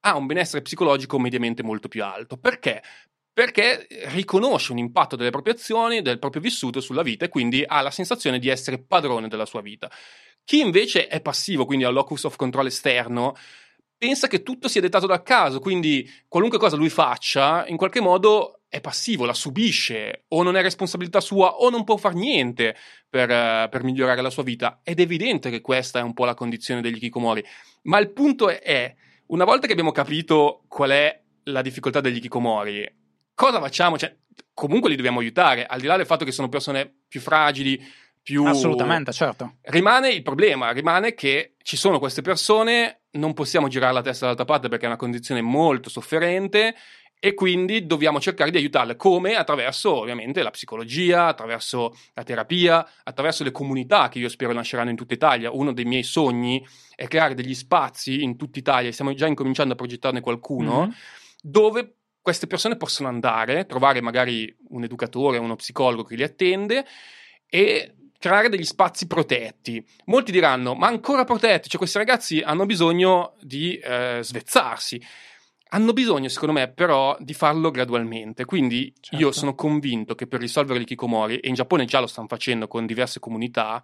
ha 0.00 0.16
un 0.16 0.26
benessere 0.26 0.62
psicologico 0.62 1.18
mediamente 1.18 1.64
molto 1.64 1.88
più 1.88 2.04
alto. 2.04 2.36
Perché? 2.38 2.82
Perché 3.36 3.86
riconosce 4.06 4.72
un 4.72 4.78
impatto 4.78 5.14
delle 5.14 5.28
proprie 5.28 5.52
azioni, 5.52 6.00
del 6.00 6.18
proprio 6.18 6.40
vissuto 6.40 6.80
sulla 6.80 7.02
vita 7.02 7.26
e 7.26 7.28
quindi 7.28 7.62
ha 7.66 7.82
la 7.82 7.90
sensazione 7.90 8.38
di 8.38 8.48
essere 8.48 8.82
padrone 8.82 9.28
della 9.28 9.44
sua 9.44 9.60
vita. 9.60 9.90
Chi 10.42 10.60
invece 10.60 11.06
è 11.06 11.20
passivo, 11.20 11.66
quindi 11.66 11.84
ha 11.84 11.90
locus 11.90 12.24
of 12.24 12.36
control 12.36 12.68
esterno, 12.68 13.34
pensa 13.98 14.26
che 14.26 14.42
tutto 14.42 14.68
sia 14.68 14.80
dettato 14.80 15.06
dal 15.06 15.22
caso, 15.22 15.60
quindi 15.60 16.10
qualunque 16.28 16.58
cosa 16.58 16.76
lui 16.76 16.88
faccia, 16.88 17.66
in 17.66 17.76
qualche 17.76 18.00
modo 18.00 18.62
è 18.70 18.80
passivo, 18.80 19.26
la 19.26 19.34
subisce, 19.34 20.24
o 20.28 20.42
non 20.42 20.56
è 20.56 20.62
responsabilità 20.62 21.20
sua, 21.20 21.56
o 21.56 21.68
non 21.68 21.84
può 21.84 21.98
fare 21.98 22.14
niente 22.14 22.74
per, 23.06 23.68
per 23.68 23.82
migliorare 23.82 24.22
la 24.22 24.30
sua 24.30 24.44
vita. 24.44 24.80
Ed 24.82 24.98
è 24.98 25.02
evidente 25.02 25.50
che 25.50 25.60
questa 25.60 25.98
è 25.98 26.02
un 26.02 26.14
po' 26.14 26.24
la 26.24 26.32
condizione 26.32 26.80
degli 26.80 26.98
Kikomori. 26.98 27.44
Ma 27.82 27.98
il 27.98 28.14
punto 28.14 28.48
è, 28.48 28.94
una 29.26 29.44
volta 29.44 29.66
che 29.66 29.72
abbiamo 29.72 29.92
capito 29.92 30.64
qual 30.68 30.88
è 30.88 31.20
la 31.42 31.60
difficoltà 31.60 32.00
degli 32.00 32.18
Kikomori, 32.18 33.04
cosa 33.36 33.60
facciamo? 33.60 33.96
Cioè, 33.96 34.16
comunque 34.52 34.90
li 34.90 34.96
dobbiamo 34.96 35.20
aiutare, 35.20 35.66
al 35.66 35.78
di 35.78 35.86
là 35.86 35.96
del 35.96 36.06
fatto 36.06 36.24
che 36.24 36.32
sono 36.32 36.48
persone 36.48 36.92
più 37.06 37.20
fragili, 37.20 37.80
più... 38.20 38.44
Assolutamente, 38.44 39.12
certo. 39.12 39.58
Rimane 39.60 40.10
il 40.10 40.22
problema, 40.22 40.72
rimane 40.72 41.14
che 41.14 41.54
ci 41.62 41.76
sono 41.76 42.00
queste 42.00 42.22
persone, 42.22 43.02
non 43.12 43.34
possiamo 43.34 43.68
girare 43.68 43.92
la 43.92 44.02
testa 44.02 44.22
dall'altra 44.22 44.46
parte 44.46 44.68
perché 44.68 44.86
è 44.86 44.88
una 44.88 44.96
condizione 44.96 45.42
molto 45.42 45.88
sofferente 45.88 46.74
e 47.18 47.34
quindi 47.34 47.86
dobbiamo 47.86 48.20
cercare 48.20 48.50
di 48.50 48.56
aiutarle 48.56 48.96
come 48.96 49.36
attraverso 49.36 49.94
ovviamente 49.94 50.42
la 50.42 50.50
psicologia, 50.50 51.26
attraverso 51.26 51.96
la 52.14 52.24
terapia, 52.24 52.86
attraverso 53.04 53.44
le 53.44 53.52
comunità 53.52 54.08
che 54.08 54.18
io 54.18 54.28
spero 54.28 54.52
nasceranno 54.52 54.90
in 54.90 54.96
tutta 54.96 55.14
Italia. 55.14 55.50
Uno 55.52 55.72
dei 55.72 55.84
miei 55.84 56.02
sogni 56.02 56.66
è 56.94 57.06
creare 57.08 57.34
degli 57.34 57.54
spazi 57.54 58.22
in 58.22 58.36
tutta 58.36 58.58
Italia, 58.58 58.90
stiamo 58.92 59.14
già 59.14 59.26
incominciando 59.26 59.74
a 59.74 59.76
progettarne 59.76 60.20
qualcuno, 60.20 60.86
Mhm. 60.86 60.94
dove 61.42 61.95
queste 62.26 62.48
persone 62.48 62.76
possono 62.76 63.08
andare, 63.08 63.66
trovare 63.66 64.00
magari 64.00 64.52
un 64.70 64.82
educatore, 64.82 65.38
uno 65.38 65.54
psicologo 65.54 66.02
che 66.02 66.16
li 66.16 66.24
attende 66.24 66.84
e 67.48 67.94
creare 68.18 68.48
degli 68.48 68.64
spazi 68.64 69.06
protetti. 69.06 69.80
Molti 70.06 70.32
diranno, 70.32 70.74
ma 70.74 70.88
ancora 70.88 71.22
protetti? 71.22 71.68
Cioè 71.68 71.78
questi 71.78 71.98
ragazzi 71.98 72.40
hanno 72.40 72.66
bisogno 72.66 73.36
di 73.40 73.76
eh, 73.76 74.18
svezzarsi. 74.22 75.00
Hanno 75.68 75.92
bisogno, 75.92 76.28
secondo 76.28 76.52
me, 76.52 76.66
però, 76.68 77.16
di 77.20 77.32
farlo 77.32 77.70
gradualmente. 77.70 78.44
Quindi 78.44 78.92
Certo. 78.98 79.24
io 79.24 79.30
sono 79.30 79.54
convinto 79.54 80.16
che 80.16 80.26
per 80.26 80.40
risolvere 80.40 80.80
l'ikikomori, 80.80 81.38
e 81.38 81.46
in 81.46 81.54
Giappone 81.54 81.84
già 81.84 82.00
lo 82.00 82.08
stanno 82.08 82.26
facendo 82.26 82.66
con 82.66 82.86
diverse 82.86 83.20
comunità, 83.20 83.80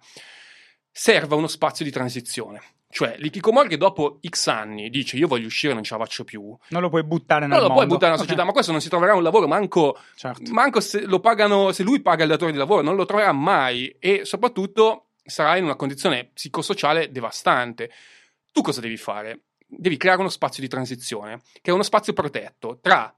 serva 0.91 1.35
uno 1.35 1.47
spazio 1.47 1.85
di 1.85 1.91
transizione. 1.91 2.61
Cioè, 2.93 3.15
l'ikikomori 3.17 3.67
che 3.69 3.77
dopo 3.77 4.19
X 4.27 4.47
anni 4.47 4.89
dice 4.91 5.17
io 5.17 5.27
voglio 5.27 5.47
uscire, 5.47 5.73
non 5.73 5.81
ce 5.83 5.95
la 5.97 6.03
faccio 6.03 6.23
più, 6.23 6.55
Non 6.67 6.81
lo 6.81 6.89
puoi 6.89 7.03
buttare 7.03 7.47
nel 7.47 7.49
non 7.49 7.57
lo 7.61 7.67
mondo. 7.69 7.73
puoi 7.73 7.87
buttare 7.87 8.11
nella 8.11 8.23
società, 8.23 8.43
ma 8.43 8.51
questo 8.51 8.71
non 8.71 8.81
si 8.81 8.89
troverà 8.89 9.15
un 9.15 9.23
lavoro 9.23 9.47
manco, 9.47 9.97
certo. 10.15 10.51
manco 10.53 10.79
se 10.79 11.01
lo 11.01 11.19
pagano, 11.19 11.71
se 11.71 11.81
lui 11.81 12.01
paga 12.03 12.21
il 12.23 12.29
datore 12.29 12.51
di 12.51 12.57
lavoro, 12.59 12.83
non 12.83 12.95
lo 12.95 13.05
troverà 13.05 13.31
mai 13.31 13.87
e 13.99 14.25
soprattutto 14.25 15.07
sarà 15.25 15.57
in 15.57 15.63
una 15.63 15.75
condizione 15.75 16.29
psicosociale 16.33 17.11
devastante. 17.11 17.89
Tu 18.51 18.61
cosa 18.61 18.79
devi 18.79 18.97
fare? 18.97 19.45
Devi 19.65 19.97
creare 19.97 20.19
uno 20.19 20.29
spazio 20.29 20.61
di 20.61 20.69
transizione, 20.69 21.41
che 21.63 21.71
è 21.71 21.73
uno 21.73 21.81
spazio 21.81 22.13
protetto 22.13 22.77
tra 22.79 23.11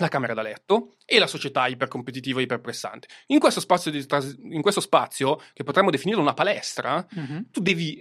la 0.00 0.08
camera 0.08 0.34
da 0.34 0.42
letto 0.42 0.94
e 1.04 1.18
la 1.18 1.26
società 1.26 1.66
ipercompetitiva 1.68 2.40
e 2.40 2.44
iperpressante. 2.44 3.08
In 3.28 3.38
questo 3.38 3.60
spazio, 3.60 3.90
di 3.90 4.04
trans- 4.06 4.36
in 4.42 4.62
questo 4.62 4.80
spazio 4.80 5.40
che 5.54 5.64
potremmo 5.64 5.90
definire 5.90 6.20
una 6.20 6.34
palestra, 6.34 7.04
Mhm. 7.10 7.50
tu 7.50 7.60
devi 7.60 8.00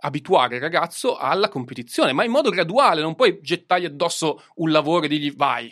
riabituare 0.00 0.56
il 0.56 0.60
ragazzo 0.60 1.16
alla 1.16 1.48
competizione, 1.48 2.12
ma 2.12 2.24
in 2.24 2.30
modo 2.30 2.50
graduale, 2.50 3.02
non 3.02 3.14
puoi 3.14 3.38
gettargli 3.40 3.84
addosso 3.84 4.42
un 4.56 4.70
lavoro 4.70 5.04
e 5.04 5.08
dirgli 5.08 5.34
vai, 5.34 5.70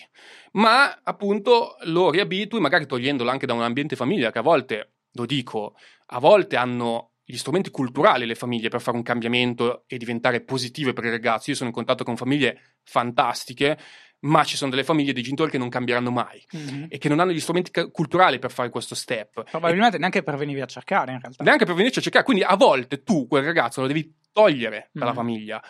ma 0.53 1.01
appunto 1.03 1.77
lo 1.85 2.11
riabitui, 2.11 2.61
magari 2.61 2.87
togliendolo 2.87 3.31
anche 3.31 3.47
da 3.47 3.55
un 3.55 3.63
ambiente 3.63 3.97
famiglia 3.97 4.31
che 4.31 4.39
a 4.39 4.43
volte, 4.43 4.93
lo 5.13 5.27
dico, 5.27 5.75
a 6.07 6.19
volte 6.19 6.57
hanno 6.57 7.08
gli 7.31 7.37
strumenti 7.37 7.69
culturali 7.71 8.25
le 8.25 8.35
famiglie 8.35 8.71
per 8.71 8.81
fare 8.81 8.97
un 8.97 9.03
cambiamento 9.03 9.85
e 9.87 9.99
diventare 9.99 10.41
positive 10.41 10.95
per 10.95 11.05
i 11.05 11.11
ragazzi. 11.11 11.51
Io 11.51 11.57
sono 11.57 11.69
in 11.69 11.75
contatto 11.75 12.03
con 12.03 12.17
famiglie 12.17 12.77
fantastiche, 12.85 13.79
ma 14.21 14.45
ci 14.45 14.57
sono 14.57 14.71
delle 14.71 14.83
famiglie 14.83 15.13
dei 15.13 15.23
genitori 15.23 15.51
che 15.51 15.59
non 15.59 15.69
cambieranno 15.69 16.11
mai 16.11 16.43
Mhm. 16.53 16.87
e 16.89 16.97
che 16.97 17.09
non 17.11 17.21
hanno 17.21 17.33
gli 17.33 17.39
strumenti 17.41 17.71
ca- 17.71 17.87
culturali 17.89 18.39
per 18.39 18.51
fare 18.51 18.71
questo 18.71 18.95
step. 18.95 19.45
Probabilmente 19.45 19.99
neanche 19.99 20.23
per 20.23 20.37
venirvi 20.37 20.63
a 20.63 20.67
cercare, 20.67 21.13
in 21.13 21.21
realtà. 21.21 21.45
Neanche 21.45 21.67
per 21.67 21.75
venirci 21.75 21.99
a 21.99 22.03
cercare. 22.03 22.25
Quindi 22.25 22.43
a 22.43 22.57
volte 22.57 23.03
tu, 23.03 23.27
quel 23.29 23.45
ragazzo, 23.45 23.83
lo 23.83 23.87
devi 23.87 24.11
togliere 24.33 24.89
dalla 24.93 25.13
Mm. 25.13 25.17
famiglia. 25.17 25.63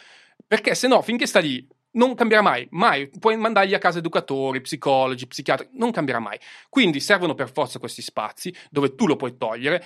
Perché 0.47 0.75
se 0.77 0.87
no, 0.89 1.03
finché 1.03 1.27
sta 1.27 1.41
lì, 1.41 1.67
non 1.91 2.15
cambierà 2.15 2.43
mai. 2.43 2.67
Mai. 2.71 3.09
Puoi 3.11 3.37
mandargli 3.37 3.75
a 3.75 3.79
casa 3.79 3.99
educatori, 3.99 4.61
psicologi, 4.61 5.27
psichiatri. 5.27 5.69
Non 5.73 5.91
cambierà 5.91 6.21
mai. 6.21 6.39
Quindi 6.69 7.01
servono 7.01 7.35
per 7.35 7.51
forza 7.53 7.79
questi 7.79 8.03
spazi 8.03 8.55
dove 8.71 8.95
tu 8.95 9.07
lo 9.07 9.17
puoi 9.17 9.37
togliere, 9.37 9.85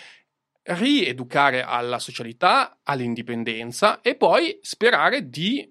rieducare 0.64 1.62
alla 1.62 1.98
socialità, 1.98 2.78
all'indipendenza 2.84 4.01
e 4.01 4.14
poi 4.14 4.59
sperare 4.62 5.28
di 5.28 5.68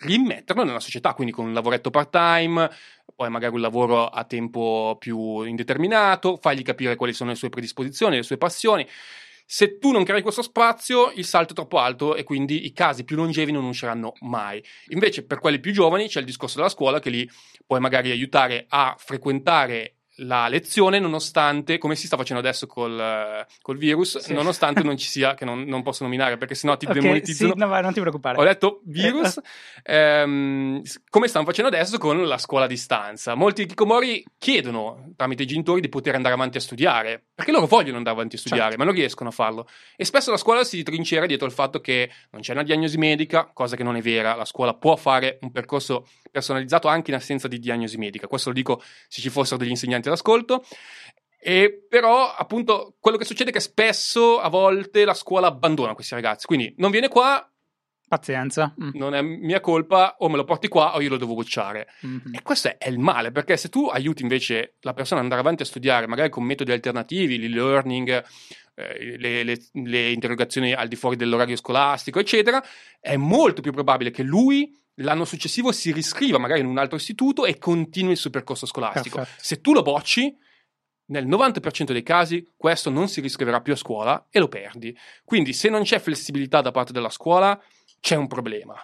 rimetterlo 0.00 0.62
nella 0.62 0.80
società, 0.80 1.14
quindi 1.14 1.32
con 1.32 1.46
un 1.46 1.52
lavoretto 1.52 1.90
part-time, 1.90 2.70
poi 3.14 3.30
magari 3.30 3.54
un 3.54 3.60
lavoro 3.60 4.06
a 4.06 4.22
tempo 4.24 4.96
più 4.98 5.42
indeterminato, 5.42 6.36
fargli 6.36 6.62
capire 6.62 6.94
quali 6.94 7.12
sono 7.12 7.30
le 7.30 7.36
sue 7.36 7.48
predisposizioni, 7.48 8.16
le 8.16 8.22
sue 8.22 8.38
passioni. 8.38 8.86
Se 9.44 9.78
tu 9.78 9.90
non 9.90 10.04
crei 10.04 10.22
questo 10.22 10.42
spazio, 10.42 11.10
il 11.12 11.24
salto 11.24 11.52
è 11.52 11.56
troppo 11.56 11.78
alto 11.78 12.14
e 12.14 12.22
quindi 12.22 12.66
i 12.66 12.72
casi 12.72 13.02
più 13.02 13.16
longevi 13.16 13.50
non 13.50 13.64
usciranno 13.64 14.12
mai. 14.20 14.62
Invece, 14.88 15.24
per 15.24 15.40
quelli 15.40 15.58
più 15.58 15.72
giovani 15.72 16.06
c'è 16.06 16.20
il 16.20 16.26
discorso 16.26 16.58
della 16.58 16.68
scuola 16.68 17.00
che 17.00 17.10
li 17.10 17.28
puoi 17.66 17.80
magari 17.80 18.10
aiutare 18.10 18.66
a 18.68 18.94
frequentare 18.98 19.97
la 20.18 20.48
lezione 20.48 20.98
nonostante, 20.98 21.78
come 21.78 21.94
si 21.94 22.06
sta 22.06 22.16
facendo 22.16 22.42
adesso 22.42 22.66
col, 22.66 23.46
col 23.60 23.76
virus, 23.76 24.18
sì. 24.18 24.32
nonostante 24.32 24.82
non 24.82 24.96
ci 24.98 25.06
sia, 25.06 25.34
che 25.34 25.44
non, 25.44 25.62
non, 25.62 25.82
posso 25.82 26.04
nominare 26.04 26.36
perché 26.36 26.54
sennò 26.54 26.76
ti 26.76 26.86
okay, 26.86 27.00
demonetizzano. 27.00 27.52
Sì, 27.52 27.58
no, 27.58 27.80
non 27.80 27.92
ti 27.92 28.00
preoccupare. 28.00 28.38
Ho 28.38 28.44
detto 28.44 28.80
virus, 28.84 29.40
ehm, 29.82 30.82
come 31.10 31.28
stanno 31.28 31.44
facendo 31.44 31.70
adesso 31.70 31.98
con 31.98 32.26
la 32.26 32.38
scuola 32.38 32.64
a 32.64 32.68
distanza. 32.68 33.34
Molti 33.34 33.66
Kikomori 33.66 34.24
chiedono 34.38 35.12
tramite 35.16 35.44
i 35.44 35.46
genitori 35.46 35.80
di 35.80 35.88
poter 35.88 36.14
andare 36.14 36.34
avanti 36.34 36.56
a 36.56 36.60
studiare, 36.60 37.22
perché 37.34 37.52
loro 37.52 37.66
vogliono 37.66 37.98
andare 37.98 38.16
avanti 38.16 38.36
a 38.36 38.38
studiare, 38.38 38.70
certo. 38.70 38.78
ma 38.78 38.84
non 38.84 38.94
riescono 38.94 39.28
a 39.28 39.32
farlo. 39.32 39.68
E 39.96 40.04
spesso 40.04 40.30
la 40.30 40.36
scuola 40.36 40.64
si 40.64 40.82
trincera 40.82 41.26
dietro 41.26 41.46
il 41.46 41.52
fatto 41.52 41.80
che 41.80 42.10
non 42.30 42.42
c'è 42.42 42.52
una 42.52 42.62
diagnosi 42.64 42.98
medica, 42.98 43.48
cosa 43.52 43.76
che 43.76 43.84
non 43.84 43.96
è 43.96 44.00
vera. 44.00 44.34
La 44.34 44.44
scuola 44.44 44.74
può 44.74 44.96
fare 44.96 45.38
un 45.42 45.52
percorso 45.52 46.06
personalizzato 46.30 46.88
anche 46.88 47.10
in 47.10 47.16
assenza 47.16 47.48
di 47.48 47.58
diagnosi 47.58 47.96
medica. 47.96 48.26
Questo 48.26 48.48
lo 48.48 48.54
dico 48.54 48.82
se 49.08 49.20
ci 49.20 49.30
fossero 49.30 49.56
degli 49.56 49.70
insegnanti 49.70 50.07
all'ascolto. 50.08 50.64
E 51.40 51.86
però, 51.88 52.34
appunto, 52.34 52.96
quello 52.98 53.16
che 53.16 53.24
succede 53.24 53.50
è 53.50 53.52
che 53.52 53.60
spesso, 53.60 54.40
a 54.40 54.48
volte, 54.48 55.04
la 55.04 55.14
scuola 55.14 55.46
abbandona 55.46 55.94
questi 55.94 56.14
ragazzi. 56.14 56.46
Quindi 56.46 56.74
non 56.78 56.90
viene 56.90 57.08
qua. 57.08 57.48
Pazienza. 58.08 58.74
Mm. 58.82 58.90
Non 58.94 59.14
è 59.14 59.22
mia 59.22 59.60
colpa, 59.60 60.16
o 60.18 60.28
me 60.28 60.36
lo 60.36 60.44
porti 60.44 60.66
qua 60.66 60.94
o 60.96 61.00
io 61.00 61.10
lo 61.10 61.16
devo 61.16 61.34
bocciare. 61.34 61.88
Mm-hmm. 62.04 62.34
E 62.34 62.42
questo 62.42 62.68
è, 62.68 62.78
è, 62.78 62.88
il 62.88 62.98
male, 62.98 63.30
perché 63.30 63.56
se 63.56 63.68
tu 63.68 63.86
aiuti 63.86 64.22
invece 64.22 64.76
la 64.80 64.94
persona 64.94 65.20
ad 65.20 65.26
andare 65.26 65.42
avanti 65.42 65.62
a 65.62 65.66
studiare, 65.66 66.06
magari 66.06 66.30
con 66.30 66.42
metodi 66.42 66.72
alternativi, 66.72 67.38
l'e-learning, 67.38 68.24
eh, 68.74 69.16
le, 69.18 69.42
le, 69.42 69.58
le 69.72 70.10
interrogazioni 70.10 70.72
al 70.72 70.88
di 70.88 70.96
fuori 70.96 71.16
dell'orario 71.16 71.56
scolastico, 71.56 72.18
eccetera, 72.18 72.64
è 73.00 73.16
molto 73.16 73.60
più 73.60 73.72
probabile 73.72 74.10
che 74.10 74.22
lui 74.22 74.72
l'anno 74.98 75.24
successivo 75.24 75.72
si 75.72 75.92
riscriva 75.92 76.38
magari 76.38 76.60
in 76.60 76.66
un 76.66 76.78
altro 76.78 76.96
istituto 76.96 77.44
e 77.44 77.58
continui 77.58 78.12
il 78.12 78.18
suo 78.18 78.30
percorso 78.30 78.66
scolastico. 78.66 79.16
Perfetto. 79.16 79.42
Se 79.42 79.60
tu 79.60 79.72
lo 79.72 79.82
bocci, 79.82 80.36
nel 81.06 81.26
90% 81.26 81.92
dei 81.92 82.02
casi 82.02 82.46
questo 82.56 82.90
non 82.90 83.08
si 83.08 83.20
riscriverà 83.20 83.60
più 83.60 83.72
a 83.72 83.76
scuola 83.76 84.26
e 84.30 84.38
lo 84.38 84.48
perdi. 84.48 84.96
Quindi 85.24 85.52
se 85.52 85.68
non 85.68 85.82
c'è 85.82 85.98
flessibilità 85.98 86.60
da 86.60 86.70
parte 86.70 86.92
della 86.92 87.10
scuola, 87.10 87.60
c'è 88.00 88.16
un 88.16 88.26
problema. 88.26 88.74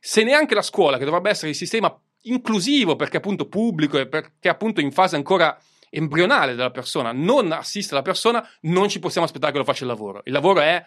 Se 0.00 0.22
neanche 0.22 0.54
la 0.54 0.62
scuola, 0.62 0.98
che 0.98 1.04
dovrebbe 1.04 1.30
essere 1.30 1.50
il 1.50 1.56
sistema 1.56 1.94
inclusivo 2.22 2.96
perché 2.96 3.16
appunto 3.16 3.48
pubblico 3.48 3.98
e 3.98 4.06
perché 4.06 4.48
appunto 4.48 4.80
in 4.80 4.92
fase 4.92 5.16
ancora 5.16 5.58
embrionale 5.90 6.54
della 6.54 6.70
persona, 6.70 7.12
non 7.12 7.52
assiste 7.52 7.94
la 7.94 8.02
persona, 8.02 8.46
non 8.62 8.88
ci 8.88 8.98
possiamo 8.98 9.26
aspettare 9.26 9.52
che 9.52 9.58
lo 9.58 9.64
faccia 9.64 9.84
il 9.84 9.90
lavoro. 9.90 10.22
Il 10.24 10.32
lavoro 10.32 10.60
è 10.60 10.82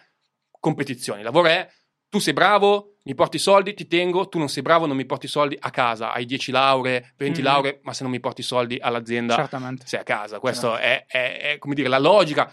competizione, 0.58 1.20
il 1.20 1.24
lavoro 1.24 1.48
è 1.48 1.68
tu 2.08 2.18
sei 2.18 2.32
bravo, 2.32 2.96
mi 3.04 3.14
porti 3.14 3.36
i 3.36 3.40
soldi, 3.40 3.74
ti 3.74 3.86
tengo, 3.86 4.28
tu 4.28 4.38
non 4.38 4.48
sei 4.48 4.62
bravo, 4.62 4.86
non 4.86 4.96
mi 4.96 5.06
porti 5.06 5.26
i 5.26 5.28
soldi 5.28 5.56
a 5.58 5.70
casa, 5.70 6.12
hai 6.12 6.24
10 6.24 6.50
lauree, 6.50 7.14
20 7.16 7.40
mm. 7.40 7.44
lauree, 7.44 7.80
ma 7.82 7.92
se 7.92 8.02
non 8.02 8.12
mi 8.12 8.20
porti 8.20 8.40
i 8.40 8.44
soldi 8.44 8.78
all'azienda 8.80 9.34
Certamente. 9.34 9.86
sei 9.86 10.00
a 10.00 10.02
casa. 10.02 10.38
Questa 10.40 10.78
è, 10.78 11.06
è, 11.06 11.38
è, 11.38 11.58
come 11.58 11.74
dire, 11.74 11.88
la 11.88 11.98
logica, 11.98 12.52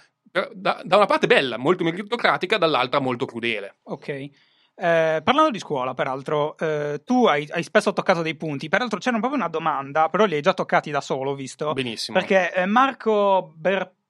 da, 0.53 0.81
da, 0.83 0.95
una 0.97 1.05
parte 1.05 1.27
bella, 1.27 1.57
molto 1.57 1.83
meritocratica, 1.83 2.57
dall'altra 2.57 2.99
molto 2.99 3.25
crudele. 3.25 3.77
Ok. 3.83 4.07
Eh, 4.75 5.21
parlando 5.23 5.51
di 5.51 5.59
scuola, 5.59 5.93
peraltro, 5.93 6.57
eh, 6.57 7.01
tu 7.05 7.25
hai, 7.25 7.47
hai, 7.51 7.63
spesso 7.63 7.93
toccato 7.93 8.21
dei 8.21 8.35
punti. 8.35 8.69
Peraltro, 8.69 8.99
c'era 8.99 9.17
proprio 9.17 9.39
una 9.39 9.49
domanda, 9.49 10.09
però 10.09 10.25
li 10.25 10.35
hai 10.35 10.41
già 10.41 10.53
toccati 10.53 10.91
da 10.91 11.01
solo, 11.01 11.35
visto? 11.35 11.73
Benissimo. 11.73 12.17
Perché 12.17 12.53
eh, 12.53 12.65
Marco 12.65 13.53
Bertolini 13.55 14.01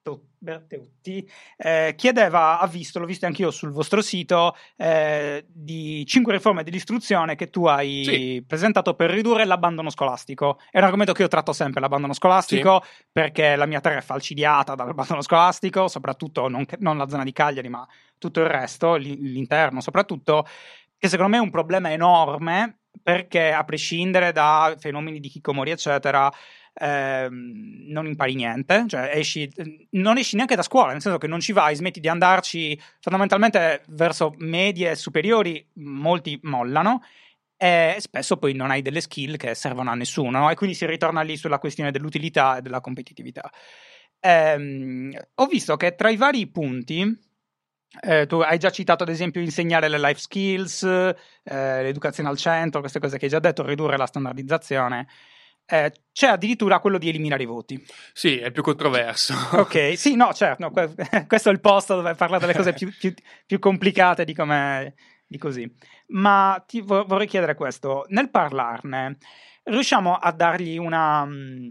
Berteutti 0.44 1.28
eh, 1.56 1.94
chiedeva, 1.96 2.60
ha 2.60 2.66
visto, 2.66 2.98
l'ho 2.98 3.06
visto 3.06 3.24
anch'io 3.24 3.50
sul 3.50 3.70
vostro 3.70 4.02
sito, 4.02 4.54
eh, 4.76 5.46
di 5.48 6.04
cinque 6.06 6.34
riforme 6.34 6.62
dell'istruzione 6.62 7.34
che 7.34 7.48
tu 7.48 7.64
hai 7.64 8.04
sì. 8.04 8.44
presentato 8.46 8.94
per 8.94 9.10
ridurre 9.10 9.46
l'abbandono 9.46 9.88
scolastico. 9.88 10.60
È 10.70 10.78
un 10.78 10.84
argomento 10.84 11.12
che 11.12 11.22
io 11.22 11.28
tratto 11.28 11.54
sempre, 11.54 11.80
l'abbandono 11.80 12.12
scolastico, 12.12 12.82
sì. 12.84 13.04
perché 13.10 13.56
la 13.56 13.66
mia 13.66 13.80
terra 13.80 13.98
è 13.98 14.02
falcidiata 14.02 14.74
dall'abbandono 14.74 15.22
scolastico, 15.22 15.88
soprattutto 15.88 16.48
non, 16.48 16.66
non, 16.78 16.98
la 16.98 17.08
zona 17.08 17.24
di 17.24 17.32
Cagliari, 17.32 17.70
ma 17.70 17.86
tutto 18.18 18.40
il 18.40 18.46
resto, 18.46 18.96
l'interno 18.96 19.80
soprattutto, 19.80 20.46
che 20.98 21.08
secondo 21.08 21.32
me 21.32 21.38
è 21.38 21.44
un 21.44 21.50
problema 21.50 21.90
enorme 21.90 22.80
perché 23.02 23.52
a 23.52 23.64
prescindere 23.64 24.32
da 24.32 24.74
fenomeni 24.78 25.20
di 25.20 25.28
chicomori, 25.28 25.70
eccetera, 25.70 26.30
ehm, 26.74 27.84
non 27.88 28.06
impari 28.06 28.34
niente, 28.34 28.84
cioè 28.88 29.10
esci, 29.14 29.50
non 29.90 30.18
esci 30.18 30.36
neanche 30.36 30.56
da 30.56 30.62
scuola, 30.62 30.92
nel 30.92 31.00
senso 31.00 31.18
che 31.18 31.26
non 31.26 31.40
ci 31.40 31.52
vai, 31.52 31.74
smetti 31.76 32.00
di 32.00 32.08
andarci, 32.08 32.78
fondamentalmente 33.00 33.82
verso 33.88 34.34
medie 34.38 34.90
e 34.90 34.96
superiori 34.96 35.66
molti 35.74 36.38
mollano 36.42 37.02
e 37.56 37.96
spesso 37.98 38.36
poi 38.36 38.52
non 38.52 38.70
hai 38.70 38.82
delle 38.82 39.00
skill 39.00 39.36
che 39.36 39.54
servono 39.54 39.90
a 39.90 39.94
nessuno 39.94 40.38
no? 40.38 40.50
e 40.50 40.54
quindi 40.54 40.74
si 40.74 40.86
ritorna 40.86 41.22
lì 41.22 41.36
sulla 41.36 41.58
questione 41.58 41.90
dell'utilità 41.90 42.58
e 42.58 42.62
della 42.62 42.80
competitività. 42.80 43.50
Ehm, 44.20 45.12
ho 45.34 45.46
visto 45.46 45.76
che 45.76 45.94
tra 45.94 46.10
i 46.10 46.16
vari 46.16 46.46
punti 46.48 47.18
eh, 48.00 48.26
tu 48.26 48.40
hai 48.40 48.58
già 48.58 48.70
citato 48.70 49.04
ad 49.04 49.08
esempio 49.08 49.40
insegnare 49.40 49.88
le 49.88 49.98
life 49.98 50.18
skills, 50.18 50.82
eh, 50.82 51.14
l'educazione 51.82 52.28
al 52.28 52.36
centro, 52.36 52.80
queste 52.80 52.98
cose 52.98 53.18
che 53.18 53.26
hai 53.26 53.30
già 53.30 53.38
detto, 53.38 53.64
ridurre 53.64 53.96
la 53.96 54.06
standardizzazione 54.06 55.06
eh, 55.66 55.92
c'è 56.12 56.28
addirittura 56.28 56.78
quello 56.78 56.98
di 56.98 57.08
eliminare 57.08 57.42
i 57.42 57.46
voti. 57.46 57.84
Sì, 58.12 58.38
è 58.38 58.50
più 58.50 58.62
controverso. 58.62 59.34
ok, 59.52 59.96
sì, 59.96 60.16
no, 60.16 60.32
certo, 60.32 60.62
no, 60.62 60.70
questo 61.26 61.48
è 61.48 61.52
il 61.52 61.60
posto 61.60 61.96
dove 61.96 62.14
parla 62.14 62.38
delle 62.38 62.54
cose 62.54 62.72
più, 62.72 62.90
più, 62.96 63.12
più 63.46 63.58
complicate 63.58 64.24
di 64.24 64.34
come 64.34 64.94
di 65.26 65.38
così. 65.38 65.70
Ma 66.08 66.62
ti 66.66 66.80
vorrei 66.80 67.26
chiedere 67.26 67.54
questo, 67.54 68.04
nel 68.08 68.30
parlarne, 68.30 69.18
riusciamo 69.64 70.14
a 70.14 70.32
dargli 70.32 70.76
una, 70.76 71.24
mm, 71.24 71.68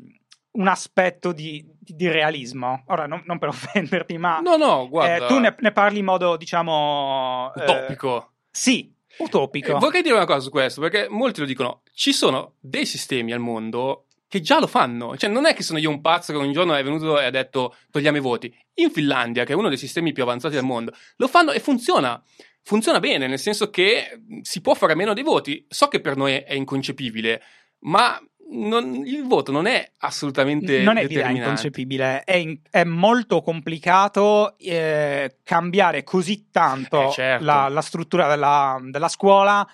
un 0.52 0.68
aspetto 0.68 1.32
di, 1.32 1.65
di 1.80 2.07
realismo? 2.10 2.84
Ora, 2.88 3.07
non, 3.07 3.24
non, 3.26 3.40
per 3.40 3.49
offenderti, 3.49 4.18
ma... 4.18 4.40
No, 4.40 4.57
no, 4.57 4.90
guarda... 4.90 5.26
Eh, 5.26 5.28
tu 5.28 5.40
ne, 5.40 5.56
ne, 5.57 5.72
parli 5.72 5.99
in 5.99 6.06
modo, 6.06 6.36
diciamo... 6.36 7.53
Eh, 7.56 7.64
Utopico. 7.64 8.18
Eh, 8.18 8.30
sì, 8.52 8.94
utopico. 9.18 9.76
Eh, 9.76 9.80
vorrei 9.80 10.02
dire 10.02 10.15
una 10.15 10.26
cosa 10.26 10.40
su 10.40 10.49
questo, 10.49 10.81
perché 10.81 11.07
molti 11.10 11.40
lo 11.40 11.45
dicono. 11.45 11.81
Ci 11.94 12.14
sono 12.14 12.56
dei 12.60 12.85
sistemi 12.85 13.31
al 13.34 13.40
mondo 13.40 14.06
che 14.27 14.41
già 14.41 14.60
lo 14.60 14.68
fanno. 14.68 15.15
Cioè, 15.15 15.30
non 15.30 15.45
è 15.45 15.53
che 15.53 15.61
sono 15.61 15.77
io 15.77 15.90
un 15.90 16.02
pazzo 16.02 16.31
che 16.31 16.40
un 16.40 16.52
giorno 16.52 16.73
è 16.73 16.84
venuto 16.84 17.19
e 17.19 17.26
ha 17.26 17.30
detto 17.30 17.76
togliamo 17.91 18.18
i 18.18 18.22
voti. 18.22 18.52
In 18.76 18.90
Finlandia, 18.90 19.44
che 19.44 19.53
è 19.53 19.56
uno 19.56 19.69
dei 19.69 19.77
sistemi 19.77 20.11
più 20.11 20.23
avanzati 20.23 20.56
del 20.56 20.64
mondo, 20.64 20.91
lo 21.18 21.27
fanno 21.27 21.52
e 21.52 21.60
funziona. 21.60 22.22
Funziona 22.64 22.99
bene, 22.99 23.27
nel 23.27 23.40
senso 23.40 23.69
che 23.69 24.22
si 24.41 24.61
può 24.61 24.73
fare 24.73 24.95
meno 24.95 25.14
dei 25.14 25.23
voti. 25.23 25.65
So 25.69 25.88
che 25.88 26.02
per 26.02 26.15
noi 26.15 26.34
è 26.34 26.53
inconcepibile, 26.53 27.41
ma 27.81 28.19
non, 28.54 29.04
il 29.06 29.26
voto 29.26 29.52
non 29.52 29.66
è 29.66 29.90
assolutamente 30.00 30.82
non 30.82 30.98
è 30.98 31.04
inconcepibile 31.04 32.24
è, 32.24 32.36
in, 32.36 32.60
è, 32.70 32.84
molto 32.84 33.42
complicato 33.42 34.56
eh, 34.58 35.38
cambiare 35.44 36.04
così 36.04 36.50
tanto 36.52 37.10
eh, 37.10 37.12
certo. 37.12 37.46
la, 37.46 37.68
la, 37.70 37.82
struttura 37.82 38.28
della, 38.28 38.80
della, 38.82 39.08
scuola 39.08 39.68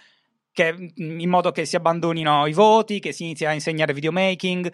che, 0.51 0.91
in 0.95 1.29
modo 1.29 1.51
che 1.51 1.65
si 1.65 1.75
abbandonino 1.75 2.45
i 2.47 2.53
voti 2.53 2.99
che 2.99 3.11
si 3.11 3.23
inizi 3.23 3.45
a 3.45 3.53
insegnare 3.53 3.93
videomaking 3.93 4.71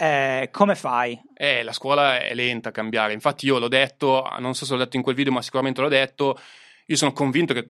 eh, 0.00 0.48
come 0.52 0.76
fai? 0.76 1.20
Eh, 1.34 1.64
la 1.64 1.72
scuola 1.72 2.20
è 2.20 2.34
lenta 2.34 2.68
a 2.68 2.72
cambiare 2.72 3.12
infatti 3.12 3.46
io 3.46 3.58
l'ho 3.58 3.68
detto 3.68 4.24
non 4.38 4.54
so 4.54 4.64
se 4.64 4.72
l'ho 4.72 4.78
detto 4.78 4.96
in 4.96 5.02
quel 5.02 5.16
video 5.16 5.32
ma 5.32 5.42
sicuramente 5.42 5.80
l'ho 5.80 5.88
detto 5.88 6.38
io 6.86 6.96
sono 6.96 7.12
convinto 7.12 7.54
che 7.54 7.70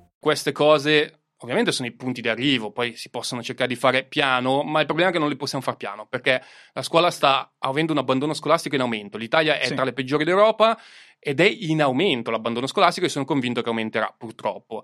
queste 0.21 0.51
cose 0.51 1.21
ovviamente 1.41 1.71
sono 1.71 1.87
i 1.87 1.91
punti 1.91 2.21
di 2.21 2.29
arrivo, 2.29 2.71
poi 2.71 2.95
si 2.95 3.09
possono 3.09 3.41
cercare 3.41 3.67
di 3.67 3.75
fare 3.75 4.03
piano, 4.03 4.61
ma 4.61 4.79
il 4.79 4.85
problema 4.85 5.09
è 5.09 5.11
che 5.11 5.17
non 5.17 5.27
li 5.27 5.35
possiamo 5.35 5.63
fare 5.63 5.75
piano, 5.75 6.05
perché 6.05 6.39
la 6.73 6.83
scuola 6.83 7.09
sta 7.09 7.55
avendo 7.57 7.93
un 7.93 7.97
abbandono 7.97 8.35
scolastico 8.35 8.75
in 8.75 8.81
aumento. 8.81 9.17
L'Italia 9.17 9.57
è 9.57 9.65
Sì. 9.65 9.73
tra 9.73 9.83
le 9.83 9.93
peggiori 9.93 10.23
d'Europa 10.23 10.77
ed 11.17 11.39
è 11.39 11.45
in 11.45 11.81
aumento 11.81 12.29
l'abbandono 12.29 12.67
scolastico 12.67 13.07
e 13.07 13.09
sono 13.09 13.25
convinto 13.25 13.63
che 13.63 13.69
aumenterà, 13.69 14.13
purtroppo. 14.15 14.83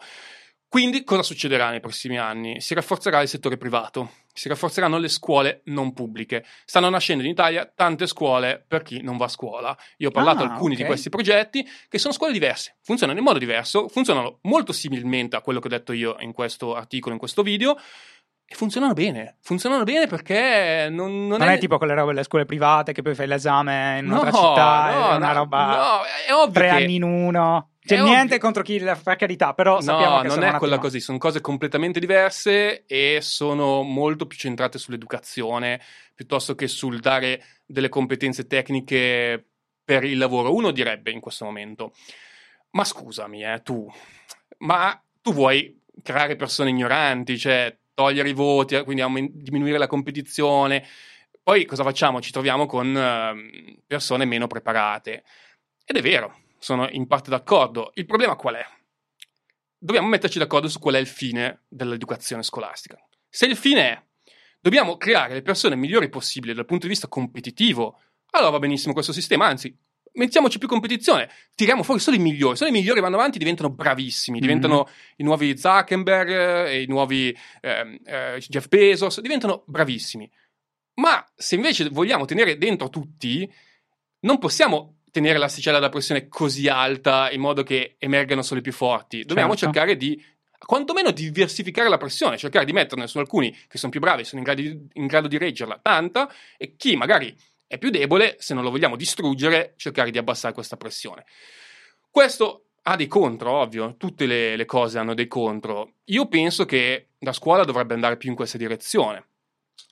Quindi 0.69 1.03
cosa 1.05 1.23
succederà 1.23 1.69
nei 1.69 1.79
prossimi 1.79 2.17
anni? 2.17 2.59
Si 2.59 2.73
rafforzerà 2.73 3.21
il 3.21 3.29
settore 3.29 3.55
privato, 3.57 4.11
si 4.33 4.49
rafforzeranno 4.49 4.97
le 4.97 5.07
scuole 5.07 5.61
non 5.65 5.93
pubbliche. 5.93 6.43
Stanno 6.65 6.89
nascendo 6.89 7.23
in 7.23 7.29
Italia 7.29 7.71
tante 7.73 8.05
scuole 8.05 8.63
per 8.67 8.83
chi 8.83 9.01
non 9.01 9.15
va 9.15 9.25
a 9.25 9.29
scuola. 9.29 9.75
Io 9.97 10.09
ho 10.09 10.11
parlato 10.11 10.43
Ah, 10.43 10.51
alcuni 10.51 10.73
ok. 10.73 10.81
di 10.81 10.85
questi 10.85 11.09
progetti 11.09 11.65
che 11.87 11.97
sono 11.97 12.13
scuole 12.13 12.33
diverse, 12.33 12.75
funzionano 12.81 13.17
in 13.17 13.23
modo 13.23 13.39
diverso, 13.39 13.87
funzionano 13.87 14.39
molto 14.43 14.73
similmente 14.73 15.37
a 15.37 15.41
quello 15.41 15.59
che 15.61 15.67
ho 15.67 15.69
detto 15.71 15.93
io 15.93 16.17
in 16.19 16.33
questo 16.33 16.75
articolo, 16.75 17.13
in 17.13 17.19
questo 17.19 17.43
video. 17.43 17.77
E 18.49 18.55
funzionano 18.55 18.93
bene, 18.93 19.37
funzionano 19.41 19.83
bene 19.83 20.07
perché 20.07 20.87
non, 20.89 21.27
non 21.27 21.37
Non 21.39 21.49
è 21.49 21.57
tipo 21.57 21.77
quelle 21.77 21.93
robe 21.93 22.11
delle 22.13 22.23
scuole 22.23 22.45
private 22.45 22.93
che 22.93 23.01
poi 23.01 23.13
fai 23.13 23.27
l'esame 23.27 23.97
in 23.99 24.05
un'altra 24.07 24.29
No, 24.29 24.37
città, 24.37 24.85
no, 24.93 25.11
è 25.11 25.15
una 25.17 25.27
no, 25.27 25.33
roba 25.33 25.65
no, 25.65 26.01
è 26.27 26.33
ovvio 26.33 26.51
tre 26.53 26.69
che- 26.69 26.75
anni 26.75 26.95
in 26.95 27.03
uno. 27.03 27.71
C'è 27.87 28.01
niente 28.01 28.35
ovvio. 28.35 28.39
contro 28.39 28.63
chi, 28.63 28.79
per 28.79 29.15
carità, 29.15 29.53
però 29.53 29.81
sappiamo 29.81 30.15
No, 30.17 30.21
che 30.21 30.27
non 30.27 30.43
è 30.43 30.57
quella 30.57 30.77
così, 30.77 30.99
sono 30.99 31.17
cose 31.17 31.41
completamente 31.41 31.99
diverse 31.99 32.85
e 32.85 33.19
sono 33.21 33.81
molto 33.81 34.27
più 34.27 34.37
centrate 34.37 34.77
sull'educazione 34.77 35.81
piuttosto 36.13 36.55
che 36.55 36.67
sul 36.67 36.99
dare 36.99 37.43
delle 37.65 37.89
competenze 37.89 38.47
tecniche 38.47 39.45
per 39.83 40.03
il 40.03 40.17
lavoro. 40.17 40.53
Uno 40.53 40.71
direbbe 40.71 41.11
in 41.11 41.19
questo 41.19 41.45
momento, 41.45 41.93
ma 42.71 42.83
scusami, 42.83 43.43
eh, 43.43 43.61
tu, 43.63 43.89
ma 44.59 45.01
tu 45.21 45.33
vuoi 45.33 45.81
creare 46.03 46.35
persone 46.35 46.69
ignoranti, 46.71 47.37
cioè 47.37 47.75
togliere 47.93 48.29
i 48.29 48.33
voti, 48.33 48.75
eh, 48.75 48.83
quindi 48.83 49.31
diminuire 49.33 49.77
la 49.77 49.87
competizione. 49.87 50.85
Poi 51.41 51.65
cosa 51.65 51.83
facciamo? 51.83 52.19
Ci 52.19 52.31
troviamo 52.31 52.65
con 52.65 52.95
ehm, 52.95 53.77
persone 53.87 54.25
meno 54.25 54.47
preparate. 54.47 55.23
Ed 55.85 55.95
è 55.95 56.01
vero, 56.01 56.39
sono 56.59 56.87
in 56.89 57.07
parte 57.07 57.29
d'accordo. 57.29 57.91
Il 57.95 58.05
problema 58.05 58.35
qual 58.35 58.55
è? 58.55 58.65
Dobbiamo 59.77 60.07
metterci 60.07 60.39
d'accordo 60.39 60.67
su 60.67 60.79
qual 60.79 60.95
è 60.95 60.99
il 60.99 61.07
fine 61.07 61.63
dell'educazione 61.67 62.43
scolastica. 62.43 62.97
Se 63.29 63.45
il 63.45 63.55
fine 63.55 63.81
è 63.81 64.03
dobbiamo 64.59 64.97
creare 64.97 65.33
le 65.33 65.41
persone 65.41 65.75
migliori 65.75 66.09
possibili 66.09 66.53
dal 66.53 66.65
punto 66.65 66.83
di 66.83 66.91
vista 66.91 67.07
competitivo, 67.07 67.99
allora 68.31 68.51
va 68.51 68.59
benissimo 68.59 68.93
questo 68.93 69.13
sistema, 69.13 69.45
anzi, 69.45 69.75
mettiamoci 70.13 70.57
più 70.57 70.67
competizione, 70.67 71.29
tiriamo 71.55 71.83
fuori 71.83 71.99
solo 71.99 72.17
i 72.17 72.19
migliori, 72.19 72.57
solo 72.57 72.69
i 72.69 72.73
migliori 72.73 72.99
vanno 72.99 73.15
avanti, 73.15 73.37
diventano 73.37 73.69
bravissimi, 73.69 74.39
diventano 74.39 74.89
i 75.17 75.23
nuovi 75.23 75.57
Zuckerberg, 75.57 76.29
eh, 76.67 76.81
i 76.81 76.87
nuovi 76.87 77.35
ehm, 77.61 77.97
eh, 78.03 78.43
Jeff 78.47 78.67
Bezos, 78.67 79.21
diventano 79.21 79.63
bravissimi. 79.65 80.29
Ma 80.95 81.25
se 81.35 81.55
invece 81.55 81.89
vogliamo 81.89 82.25
tenere 82.25 82.57
dentro 82.57 82.89
tutti, 82.89 83.49
non 84.21 84.39
possiamo 84.39 84.96
tenere 85.17 85.39
l'asticella 85.39 85.79
da 85.79 85.89
pressione 85.89 86.27
così 86.27 86.67
alta 86.67 87.31
in 87.31 87.41
modo 87.41 87.63
che 87.63 87.95
emergano 87.97 88.43
solo 88.43 88.59
i 88.59 88.63
più 88.63 88.71
forti. 88.71 89.23
Dobbiamo 89.23 89.55
Certo. 89.55 89.73
cercare 89.73 89.97
di 89.97 90.23
quantomeno 90.59 91.09
diversificare 91.09 91.89
la 91.89 91.97
pressione, 91.97 92.37
cercare 92.37 92.65
di 92.65 92.71
metterne 92.71 93.07
su 93.07 93.17
alcuni 93.17 93.55
che 93.67 93.79
sono 93.79 93.91
più 93.91 93.99
bravi, 93.99 94.23
sono 94.23 94.41
in 94.41 94.45
grado 94.45 94.61
di, 94.61 94.87
in 94.93 95.07
grado 95.07 95.27
di 95.27 95.37
reggerla 95.39 95.79
tanta, 95.81 96.31
e 96.55 96.75
chi 96.75 96.95
magari 96.95 97.35
è 97.65 97.79
più 97.79 97.89
debole, 97.89 98.35
se 98.37 98.53
non 98.53 98.63
lo 98.63 98.69
vogliamo 98.69 98.95
distruggere, 98.95 99.73
cercare 99.75 100.11
di 100.11 100.19
abbassare 100.19 100.53
questa 100.53 100.77
pressione. 100.77 101.25
Questo 102.11 102.65
ha 102.83 102.95
dei 102.95 103.07
contro, 103.07 103.51
ovvio, 103.51 103.95
tutte 103.97 104.27
le, 104.27 104.55
le 104.55 104.65
cose 104.65 104.99
hanno 104.99 105.15
dei 105.15 105.27
contro. 105.27 105.93
Io 106.05 106.27
penso 106.27 106.65
che 106.65 107.07
la 107.19 107.33
scuola 107.33 107.63
dovrebbe 107.63 107.95
andare 107.95 108.17
più 108.17 108.29
in 108.29 108.35
questa 108.35 108.57
direzione. 108.57 109.25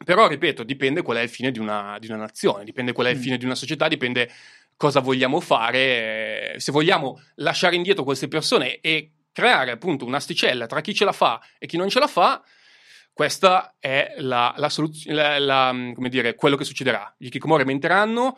Però, 0.04 0.28
ripeto, 0.28 0.64
dipende 0.64 1.02
qual 1.02 1.18
è 1.18 1.22
il 1.22 1.30
fine 1.30 1.52
di 1.52 1.60
una, 1.60 1.98
di 2.00 2.08
una 2.08 2.18
nazione, 2.18 2.64
dipende 2.64 2.92
qual 2.92 3.08
è 3.08 3.12
il 3.12 3.18
Mm. 3.18 3.22
fine 3.22 3.38
di 3.38 3.46
una 3.46 3.56
società, 3.56 3.88
dipende 3.88 4.30
cosa 4.78 5.00
vogliamo 5.00 5.40
fare. 5.40 6.54
eh, 6.56 6.60
Se 6.60 6.72
vogliamo 6.72 7.22
lasciare 7.36 7.76
indietro 7.76 8.04
queste 8.04 8.28
persone 8.28 8.80
e 8.80 9.12
creare 9.32 9.72
appunto 9.72 10.06
un'asticella 10.06 10.66
tra 10.66 10.82
chi 10.82 10.94
ce 10.94 11.06
la 11.06 11.12
fa 11.12 11.42
e 11.58 11.68
chi 11.68 11.78
non 11.78 11.90
ce 11.90 12.00
la 12.00 12.08
fa, 12.08 12.42
questa 13.14 13.76
è 13.80 14.16
la, 14.18 14.54
la 14.58 14.70
soluzione, 14.70 15.40
la- 15.40 15.74
come 15.94 16.10
dire, 16.10 16.36
quello 16.36 16.56
che 16.58 16.66
succederà. 16.66 17.14
Gli 17.18 17.30
Kikomori 17.30 17.62
aumenteranno, 17.62 18.38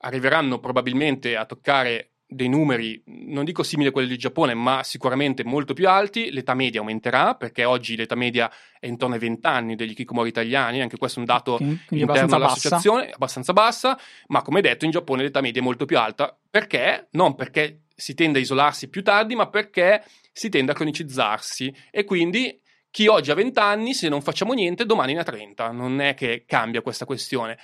arriveranno 0.00 0.58
probabilmente 0.58 1.36
a 1.36 1.44
toccare 1.46 2.10
dei 2.30 2.48
numeri, 2.48 3.02
non 3.06 3.44
dico 3.44 3.62
simili 3.62 3.88
a 3.88 3.92
quelli 3.92 4.08
del 4.08 4.18
Giappone, 4.18 4.52
ma 4.52 4.82
sicuramente 4.82 5.44
molto 5.44 5.72
più 5.72 5.88
alti. 5.88 6.30
L'età 6.30 6.52
media 6.52 6.80
aumenterà, 6.80 7.34
perché 7.34 7.64
oggi 7.64 7.96
l'età 7.96 8.14
media 8.14 8.50
è 8.78 8.86
intorno 8.86 9.14
ai 9.14 9.20
20 9.20 9.46
anni 9.46 9.76
degli 9.76 9.94
Kikomori 9.94 10.28
italiani, 10.28 10.82
anche 10.82 10.98
questo 10.98 11.18
è 11.18 11.20
un 11.20 11.26
dato 11.26 11.56
Quindi 11.56 11.80
interno 11.88 12.04
abbastanza 12.04 12.36
bassa. 12.36 12.36
all'associazione, 12.36 13.10
abbastanza 13.10 13.52
bassa, 13.54 13.98
ma 14.26 14.42
come 14.42 14.60
detto 14.60 14.84
in 14.84 14.90
Giappone 14.90 15.22
l'età 15.22 15.40
media 15.40 15.62
è 15.62 15.64
molto 15.64 15.86
più 15.86 15.98
alta. 15.98 16.38
Perché? 16.50 17.08
Non 17.12 17.34
perché 17.34 17.84
si 17.94 18.12
tende 18.14 18.38
a 18.38 18.42
isolarsi 18.42 18.88
più 18.88 19.02
tardi, 19.02 19.34
ma 19.34 19.48
perché 19.48 20.04
si 20.30 20.50
tende 20.50 20.72
a 20.72 20.74
cronicizzarsi 20.74 21.74
e 21.90 22.04
quindi 22.04 22.60
chi 22.90 23.06
oggi 23.06 23.30
ha 23.30 23.34
20 23.34 23.58
anni, 23.58 23.94
se 23.94 24.08
non 24.08 24.20
facciamo 24.22 24.52
niente, 24.52 24.84
domani 24.84 25.14
ne 25.14 25.20
ha 25.20 25.24
30. 25.24 25.70
Non 25.72 26.00
è 26.00 26.14
che 26.14 26.44
cambia 26.46 26.82
questa 26.82 27.04
questione. 27.04 27.58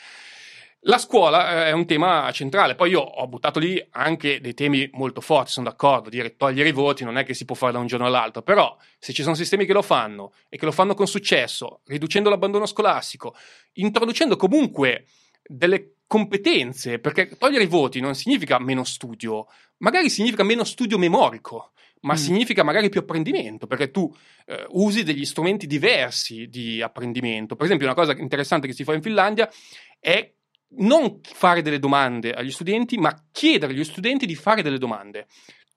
La 0.87 0.99
scuola 0.99 1.65
eh, 1.65 1.69
è 1.69 1.73
un 1.73 1.87
tema 1.87 2.31
centrale, 2.33 2.75
poi 2.75 2.91
io 2.91 3.01
ho 3.01 3.27
buttato 3.27 3.59
lì 3.59 3.83
anche 3.93 4.41
dei 4.41 4.53
temi 4.53 4.89
molto 4.93 5.23
forti, 5.23 5.53
sono 5.53 5.69
d'accordo, 5.69 6.11
dire 6.11 6.37
togliere 6.37 6.69
i 6.69 6.73
voti 6.73 7.05
non 7.05 7.17
è 7.17 7.25
che 7.25 7.33
si 7.33 7.47
può 7.47 7.55
fare 7.55 7.73
da 7.73 7.79
un 7.79 7.87
giorno 7.87 8.05
all'altro, 8.05 8.43
però 8.43 8.77
se 8.99 9.15
ci 9.15 9.23
sono 9.23 9.35
sistemi 9.35 9.65
che 9.65 9.73
lo 9.73 9.81
fanno 9.81 10.33
e 10.49 10.59
che 10.59 10.67
lo 10.67 10.73
fanno 10.73 10.93
con 10.93 11.07
successo, 11.07 11.81
riducendo 11.87 12.29
l'abbandono 12.29 12.67
scolastico, 12.67 13.35
introducendo 13.75 14.37
comunque 14.37 15.07
delle 15.43 15.95
competenze, 16.07 16.99
perché 16.99 17.29
togliere 17.39 17.65
i 17.65 17.69
voti 17.69 18.01
non 18.01 18.15
significa 18.15 18.59
meno 18.59 18.85
studio, 18.85 19.47
magari 19.79 20.11
significa 20.11 20.43
meno 20.43 20.65
studio 20.65 20.99
memorico, 20.99 21.73
ma 22.01 22.13
Mm. 22.13 22.17
significa 22.17 22.63
magari 22.63 22.91
più 22.91 23.01
apprendimento, 23.01 23.67
perché 23.67 23.91
tu 23.91 24.15
eh, 24.45 24.67
usi 24.73 25.03
degli 25.03 25.25
strumenti 25.25 25.67
diversi 25.67 26.47
di 26.49 26.83
apprendimento. 26.83 27.57
Per 27.57 27.65
esempio, 27.65 27.87
una 27.87 27.95
cosa 27.95 28.13
interessante 28.13 28.67
che 28.67 28.75
si 28.75 28.85
fa 28.85 28.93
in 28.93 29.01
Finlandia 29.01 29.49
è 29.99 30.34
non 30.79 31.21
fare 31.23 31.63
delle 31.63 31.79
domande 31.79 32.33
agli 32.33 32.51
studenti, 32.51 32.97
ma 32.99 33.15
chiedere 33.31 33.73
agli 33.73 33.85
studenti 33.85 34.27
di 34.27 34.35
fare 34.35 34.63
delle 34.63 34.79
domande. 34.79 35.27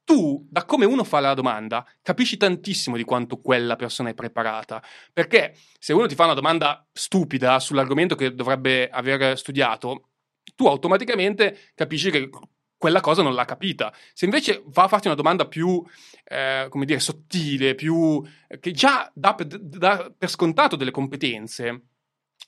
Tu, 0.04 0.48
da 0.50 0.64
come 0.64 0.86
uno 0.86 1.04
fa 1.04 1.20
la 1.20 1.34
domanda, 1.34 1.86
capisci 2.02 2.38
tantissimo 2.38 2.96
di 2.96 3.04
quanto 3.04 3.42
quella 3.42 3.76
persona 3.76 4.10
è 4.10 4.14
preparata. 4.14 4.82
Perché 5.12 5.54
se 5.80 5.92
uno 5.92 6.08
ti 6.08 6.16
fa 6.16 6.24
una 6.24 6.34
domanda 6.34 6.88
stupida 6.94 7.60
sull'argomento 7.60 8.16
che 8.16 8.34
dovrebbe 8.34 8.90
aver 8.90 9.38
studiato, 9.38 10.10
tu 10.56 10.66
automaticamente 10.68 11.72
capisci 11.76 12.10
che 12.10 12.30
quella 12.78 13.02
cosa 13.02 13.22
non 13.22 13.34
l'ha 13.34 13.46
capita. 13.46 13.94
Se 14.14 14.26
invece 14.26 14.64
va 14.68 14.84
a 14.84 14.88
farti 14.88 15.08
una 15.08 15.16
domanda 15.16 15.48
più, 15.48 15.84
eh, 16.24 16.68
come 16.70 16.86
dire, 16.86 17.00
sottile, 17.00 17.76
più 17.76 18.24
che 18.60 18.72
già 18.72 19.12
dà 19.14 19.36
dà 19.38 20.14
per 20.16 20.30
scontato 20.30 20.76
delle 20.76 20.92
competenze, 20.92 21.82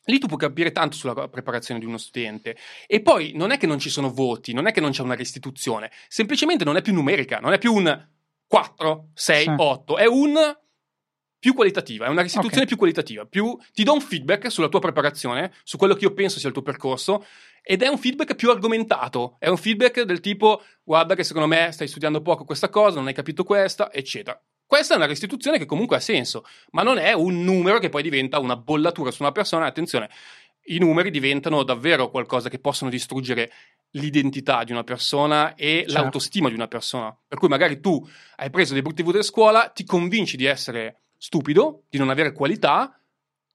lì 0.09 0.19
tu 0.19 0.27
puoi 0.27 0.39
capire 0.39 0.71
tanto 0.71 0.95
sulla 0.95 1.27
preparazione 1.27 1.79
di 1.79 1.85
uno 1.85 1.97
studente. 1.97 2.57
E 2.87 3.01
poi 3.01 3.31
non 3.35 3.51
è 3.51 3.57
che 3.57 3.67
non 3.67 3.79
ci 3.79 3.89
sono 3.89 4.11
voti, 4.11 4.53
non 4.53 4.67
è 4.67 4.71
che 4.71 4.81
non 4.81 4.91
c'è 4.91 5.01
una 5.01 5.15
restituzione, 5.15 5.91
semplicemente 6.07 6.63
non 6.65 6.75
è 6.75 6.81
più 6.81 6.93
numerica, 6.93 7.39
non 7.39 7.53
è 7.53 7.57
più 7.57 7.73
un 7.73 8.07
4, 8.47 9.09
6, 9.13 9.43
Sì. 9.43 9.53
8, 9.55 9.97
è 9.97 10.05
un 10.05 10.57
più 11.37 11.53
qualitativa, 11.53 12.05
è 12.05 12.09
una 12.09 12.21
restituzione 12.23 12.63
Ok. 12.63 12.67
più 12.67 12.77
qualitativa, 12.77 13.25
più 13.25 13.57
ti 13.71 13.83
do 13.83 13.93
un 13.93 14.01
feedback 14.01 14.51
sulla 14.51 14.67
tua 14.67 14.79
preparazione, 14.81 15.53
su 15.63 15.77
quello 15.77 15.93
che 15.93 16.03
io 16.03 16.13
penso 16.13 16.37
sia 16.37 16.49
il 16.49 16.53
tuo 16.53 16.63
percorso 16.63 17.25
ed 17.61 17.81
è 17.81 17.87
un 17.87 17.97
feedback 17.97 18.35
più 18.35 18.49
argomentato, 18.49 19.37
è 19.39 19.47
un 19.47 19.55
feedback 19.55 20.01
del 20.01 20.19
tipo 20.19 20.61
guarda 20.83 21.15
che 21.15 21.23
secondo 21.23 21.47
me 21.47 21.71
stai 21.71 21.87
studiando 21.87 22.21
poco 22.21 22.43
questa 22.43 22.67
cosa, 22.69 22.97
non 22.97 23.07
hai 23.07 23.13
capito 23.13 23.43
questa, 23.45 23.93
eccetera. 23.93 24.41
Questa 24.69 24.93
è 24.93 24.97
una 24.97 25.07
restituzione 25.07 25.57
che 25.57 25.65
comunque 25.65 25.95
ha 25.95 25.99
senso, 25.99 26.45
ma 26.73 26.83
non 26.83 26.99
è 26.99 27.11
un 27.13 27.43
numero 27.43 27.79
che 27.79 27.89
poi 27.89 28.03
diventa 28.03 28.37
una 28.37 28.55
bollatura 28.55 29.09
su 29.09 29.23
una 29.23 29.31
persona. 29.31 29.65
Attenzione, 29.65 30.11
i 30.65 30.77
numeri 30.77 31.09
diventano 31.09 31.63
davvero 31.63 32.11
qualcosa 32.11 32.49
che 32.49 32.59
possono 32.59 32.91
distruggere 32.91 33.51
l'identità 33.93 34.63
di 34.63 34.71
una 34.71 34.83
persona 34.83 35.55
e 35.55 35.85
Certo. 35.87 35.93
l'autostima 35.93 36.49
di 36.49 36.53
una 36.53 36.67
persona. 36.67 37.17
Per 37.27 37.39
cui 37.39 37.47
magari 37.47 37.79
tu 37.79 38.07
hai 38.35 38.51
preso 38.51 38.73
dei 38.73 38.83
brutti 38.83 39.01
voti 39.01 39.17
a 39.17 39.23
scuola, 39.23 39.69
ti 39.69 39.83
convinci 39.85 40.37
di 40.37 40.45
essere 40.45 41.05
stupido, 41.17 41.85
di 41.89 41.97
non 41.97 42.11
avere 42.11 42.31
qualità 42.31 42.95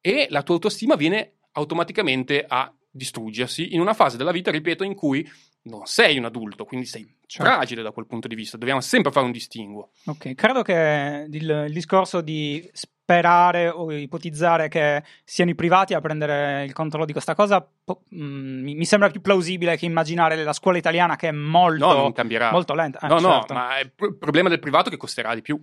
e 0.00 0.26
la 0.30 0.42
tua 0.42 0.54
autostima 0.54 0.96
viene 0.96 1.34
automaticamente 1.52 2.44
a 2.44 2.74
distruggersi 2.90 3.72
in 3.72 3.80
una 3.80 3.94
fase 3.94 4.16
della 4.16 4.32
vita, 4.32 4.50
ripeto, 4.50 4.82
in 4.82 4.96
cui 4.96 5.24
non 5.64 5.84
sei 5.86 6.18
un 6.18 6.24
adulto, 6.24 6.64
quindi 6.64 6.86
sei 6.86 7.06
Certo. 7.26 7.50
fragile 7.50 7.82
da 7.82 7.90
quel 7.90 8.06
punto 8.06 8.28
di 8.28 8.34
vista. 8.34 8.56
Dobbiamo 8.56 8.80
sempre 8.80 9.10
fare 9.10 9.26
un 9.26 9.32
distinguo. 9.32 9.90
Ok, 10.06 10.34
credo 10.34 10.62
che 10.62 11.26
il, 11.30 11.64
il 11.66 11.72
discorso 11.72 12.20
di 12.20 12.68
sperare 12.72 13.68
o 13.68 13.90
ipotizzare 13.92 14.68
che 14.68 15.02
siano 15.24 15.50
i 15.50 15.54
privati 15.54 15.94
a 15.94 16.00
prendere 16.00 16.64
il 16.64 16.72
controllo 16.72 17.04
di 17.04 17.12
questa 17.12 17.34
cosa 17.34 17.60
po- 17.84 18.04
mh, 18.08 18.18
mi 18.62 18.84
sembra 18.84 19.10
più 19.10 19.20
plausibile 19.20 19.76
che 19.76 19.84
immaginare 19.84 20.42
la 20.42 20.52
scuola 20.52 20.78
italiana 20.78 21.16
che 21.16 21.28
è 21.28 21.32
molto, 21.32 21.86
no, 21.86 21.92
non 21.94 22.12
cambierà. 22.12 22.50
molto 22.50 22.74
lenta. 22.74 23.00
Eh, 23.00 23.08
no, 23.08 23.18
certo. 23.18 23.52
no, 23.52 23.58
ma 23.58 23.76
è 23.78 23.80
il 23.80 24.16
problema 24.16 24.48
del 24.48 24.58
privato 24.60 24.90
che 24.90 24.96
costerà 24.96 25.34
di 25.34 25.42
più. 25.42 25.60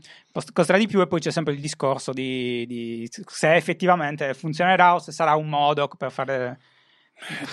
Costerà 0.54 0.78
di 0.78 0.88
più 0.88 1.00
e 1.02 1.08
poi 1.08 1.20
c'è 1.20 1.32
sempre 1.32 1.54
il 1.54 1.62
discorso 1.62 2.12
di, 2.12 2.66
di 2.68 3.08
se 3.10 3.56
effettivamente 3.56 4.34
funzionerà 4.34 4.96
o 4.96 5.00
se 5.00 5.12
sarà 5.12 5.36
un 5.36 5.48
modo 5.48 5.88
per 5.88 6.12
fare... 6.12 6.60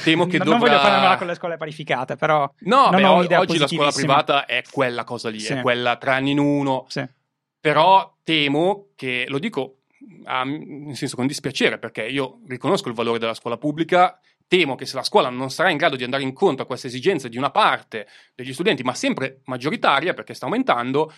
Temo 0.02 0.26
che 0.26 0.38
dovrà... 0.38 0.50
non 0.52 0.58
voglio 0.60 0.78
prendermela 0.80 1.16
con 1.16 1.26
le 1.26 1.34
scuole 1.34 1.56
parificate, 1.56 2.16
però 2.16 2.50
No, 2.60 2.88
beh, 2.90 3.04
oggi 3.36 3.58
la 3.58 3.66
scuola 3.66 3.90
privata 3.92 4.46
è 4.46 4.62
quella 4.70 5.04
cosa 5.04 5.28
lì, 5.28 5.40
Sì. 5.40 5.52
è 5.54 5.60
quella 5.60 5.96
tre 5.96 6.12
anni 6.12 6.30
in 6.32 6.38
uno. 6.38 6.86
Sì. 6.88 7.04
Però 7.60 8.14
temo 8.24 8.88
che, 8.94 9.24
lo 9.28 9.38
dico 9.38 9.74
a- 10.24 10.44
nel 10.44 10.96
senso 10.96 11.16
con 11.16 11.26
dispiacere, 11.26 11.78
perché 11.78 12.06
io 12.06 12.40
riconosco 12.46 12.88
il 12.88 12.94
valore 12.94 13.18
della 13.18 13.34
scuola 13.34 13.56
pubblica, 13.56 14.18
temo 14.46 14.74
che 14.76 14.86
se 14.86 14.96
la 14.96 15.02
scuola 15.02 15.28
non 15.28 15.50
sarà 15.50 15.70
in 15.70 15.76
grado 15.76 15.96
di 15.96 16.04
andare 16.04 16.22
incontro 16.22 16.62
a 16.62 16.66
queste 16.66 16.86
esigenze 16.86 17.28
di 17.28 17.36
una 17.36 17.50
parte 17.50 18.06
degli 18.34 18.52
studenti, 18.54 18.82
ma 18.82 18.94
sempre 18.94 19.40
maggioritaria, 19.44 20.14
perché 20.14 20.32
sta 20.34 20.46
aumentando, 20.46 21.12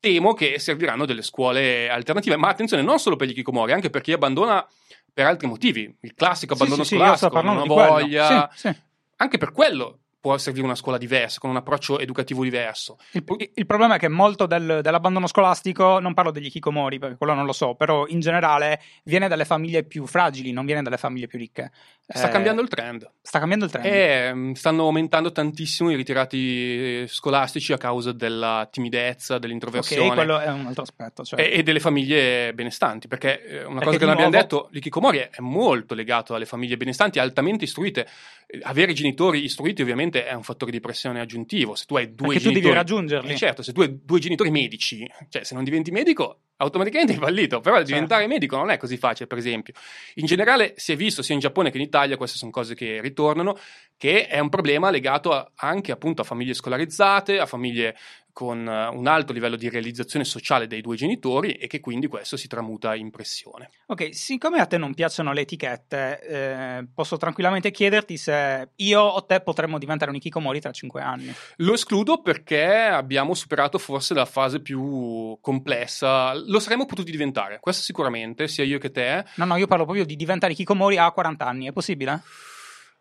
temo 0.00 0.34
che 0.34 0.58
serviranno 0.58 1.04
delle 1.06 1.22
scuole 1.22 1.88
alternative. 1.88 2.36
Ma 2.36 2.48
attenzione, 2.48 2.82
non 2.82 2.98
solo 2.98 3.14
per 3.14 3.28
gli 3.28 3.34
Kikomori, 3.34 3.70
anche 3.72 3.90
per 3.90 4.00
chi 4.00 4.12
abbandona 4.12 4.66
per 5.12 5.26
altri 5.26 5.46
motivi. 5.46 5.94
Il 6.00 6.14
classico 6.14 6.54
Sì, 6.54 6.62
abbandono 6.62 6.84
sì, 6.84 6.94
sì, 6.94 7.00
scolastico, 7.00 7.34
non 7.34 7.44
parlando 7.44 7.72
ho 7.74 7.88
voglia. 7.88 8.50
Sì, 8.52 8.68
sì. 8.68 8.76
Anche 9.16 9.38
per 9.38 9.52
quello 9.52 9.98
può 10.22 10.38
servire 10.38 10.64
una 10.64 10.76
scuola 10.76 10.98
diversa, 10.98 11.40
con 11.40 11.50
un 11.50 11.56
approccio 11.56 11.98
educativo 11.98 12.44
diverso. 12.44 12.96
Il, 13.10 13.24
il 13.54 13.66
problema 13.66 13.96
è 13.96 13.98
che 13.98 14.06
molto 14.06 14.46
del- 14.46 14.78
dell'abbandono 14.80 15.26
scolastico, 15.26 15.98
non 15.98 16.14
parlo 16.14 16.30
degli 16.30 16.46
hikikomori 16.46 17.00
perché 17.00 17.16
quello 17.16 17.34
non 17.34 17.44
lo 17.44 17.52
so, 17.52 17.74
però 17.74 18.06
in 18.06 18.20
generale 18.20 18.80
viene 19.02 19.26
dalle 19.26 19.44
famiglie 19.44 19.82
più 19.82 20.06
fragili, 20.06 20.52
non 20.52 20.64
viene 20.64 20.80
dalle 20.80 20.96
famiglie 20.96 21.26
più 21.26 21.38
ricche. 21.40 21.72
Sta 22.04 22.28
Eh, 22.28 22.32
cambiando 22.32 22.60
il 22.60 22.68
trend. 22.68 23.08
Sta 23.22 23.38
cambiando 23.38 23.64
il 23.66 23.70
trend. 23.70 23.86
E 23.86 24.34
mm, 24.34 24.52
stanno 24.52 24.82
aumentando 24.84 25.30
tantissimo 25.32 25.90
i 25.90 25.94
ritirati 25.96 27.06
scolastici 27.06 27.72
a 27.72 27.78
causa 27.78 28.12
della 28.12 28.68
timidezza, 28.70 29.38
dell'introversione. 29.38 30.08
ok, 30.08 30.14
quello 30.14 30.38
è 30.40 30.48
un 30.50 30.66
altro 30.66 30.82
aspetto. 30.82 31.24
Cioè. 31.24 31.40
e, 31.40 31.58
e 31.58 31.62
delle 31.62 31.80
famiglie 31.80 32.52
benestanti, 32.54 33.08
perché 33.08 33.42
eh, 33.44 33.64
una 33.64 33.78
Perché 33.78 33.84
cosa 33.84 33.98
che 33.98 34.04
non 34.04 34.12
abbiamo 34.14 34.30
nuovo- 34.30 34.42
detto, 34.42 34.68
l'ikikomori 34.72 35.18
è 35.18 35.30
molto 35.38 35.94
legato 35.94 36.34
alle 36.34 36.44
famiglie 36.46 36.76
benestanti, 36.76 37.18
altamente 37.18 37.64
istruite. 37.64 38.06
Eh, 38.46 38.58
Avere 38.64 38.92
genitori 38.92 39.44
istruiti 39.44 39.80
ovviamente 39.80 40.26
è 40.26 40.34
un 40.34 40.42
fattore 40.42 40.70
di 40.70 40.80
pressione 40.80 41.20
aggiuntivo. 41.20 41.74
Se 41.74 41.84
tu 41.86 41.96
hai 41.96 42.14
due 42.14 42.26
Perché 42.26 42.40
tu 42.42 42.48
devi 42.48 42.60
genitori, 42.60 42.74
raggiungerli. 42.74 43.32
Eh, 43.32 43.36
certo, 43.36 43.62
se 43.62 43.72
tu 43.72 43.80
hai 43.80 44.00
due 44.04 44.18
genitori 44.18 44.50
medici, 44.50 45.08
cioè 45.30 45.44
se 45.44 45.54
non 45.54 45.64
diventi 45.64 45.90
medico 45.90 46.40
automaticamente 46.56 47.14
hai 47.14 47.18
fallito, 47.18 47.58
però 47.60 47.76
Certo. 47.76 47.90
diventare 47.92 48.26
medico 48.28 48.56
non 48.56 48.70
è 48.70 48.76
così 48.76 48.96
facile, 48.96 49.26
per 49.26 49.38
esempio. 49.38 49.72
In 50.16 50.26
generale 50.26 50.74
si 50.76 50.92
è 50.92 50.96
visto 50.96 51.20
sia 51.22 51.34
in 51.34 51.40
Giappone 51.40 51.70
che 51.72 51.76
in 51.78 51.82
Italia, 51.82 51.91
queste 52.16 52.38
sono 52.38 52.50
cose 52.50 52.74
che 52.74 53.00
ritornano, 53.00 53.56
che 53.96 54.26
è 54.26 54.38
un 54.38 54.48
problema 54.48 54.90
legato 54.90 55.32
a- 55.32 55.50
anche 55.56 55.92
appunto 55.92 56.22
a 56.22 56.24
famiglie 56.24 56.54
scolarizzate, 56.54 57.38
a 57.38 57.46
famiglie 57.46 57.96
con 58.32 58.66
eh, 58.66 58.88
un 58.88 59.06
alto 59.06 59.32
livello 59.32 59.56
di 59.56 59.68
realizzazione 59.68 60.24
sociale 60.24 60.66
dei 60.66 60.80
due 60.80 60.96
genitori 60.96 61.52
e 61.52 61.66
che 61.66 61.80
quindi 61.80 62.06
questo 62.06 62.36
si 62.36 62.48
tramuta 62.48 62.94
in 62.94 63.10
pressione. 63.10 63.70
Ok, 63.86 64.14
siccome 64.14 64.58
a 64.58 64.66
te 64.66 64.78
non 64.78 64.94
piacciono 64.94 65.32
le 65.32 65.42
etichette, 65.42 66.20
eh, 66.20 66.86
posso 66.94 67.16
tranquillamente 67.16 67.70
chiederti 67.70 68.16
se 68.16 68.70
io 68.76 69.00
o 69.00 69.24
te 69.24 69.40
potremmo 69.40 69.78
diventare 69.78 70.10
un 70.10 70.16
hikikomori 70.16 70.60
tra 70.60 70.72
cinque 70.72 71.02
anni. 71.02 71.32
Lo 71.56 71.74
escludo 71.74 72.22
perché 72.22 72.64
abbiamo 72.64 73.34
superato 73.34 73.78
forse 73.78 74.14
la 74.14 74.24
fase 74.24 74.60
più 74.60 75.38
complessa, 75.40 76.34
lo 76.34 76.58
saremmo 76.58 76.86
potuti 76.86 77.10
diventare, 77.10 77.58
questo 77.60 77.82
sicuramente, 77.82 78.48
sia 78.48 78.64
io 78.64 78.78
che 78.78 78.90
te. 78.90 79.24
No, 79.36 79.44
no, 79.44 79.56
io 79.56 79.66
parlo 79.66 79.84
proprio 79.84 80.04
di 80.04 80.16
diventare 80.16 80.52
hikikomori 80.54 80.96
a 80.96 81.10
40 81.10 81.46
anni, 81.46 81.66
è 81.66 81.72
possibile? 81.72 82.22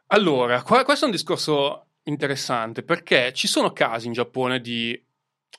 Allora, 0.07 0.61
questo 0.61 1.05
è 1.05 1.05
un 1.05 1.11
discorso 1.11 1.85
interessante 2.03 2.83
perché 2.83 3.31
ci 3.33 3.47
sono 3.47 3.71
casi 3.71 4.07
in 4.07 4.13
Giappone 4.13 4.59
di 4.59 4.99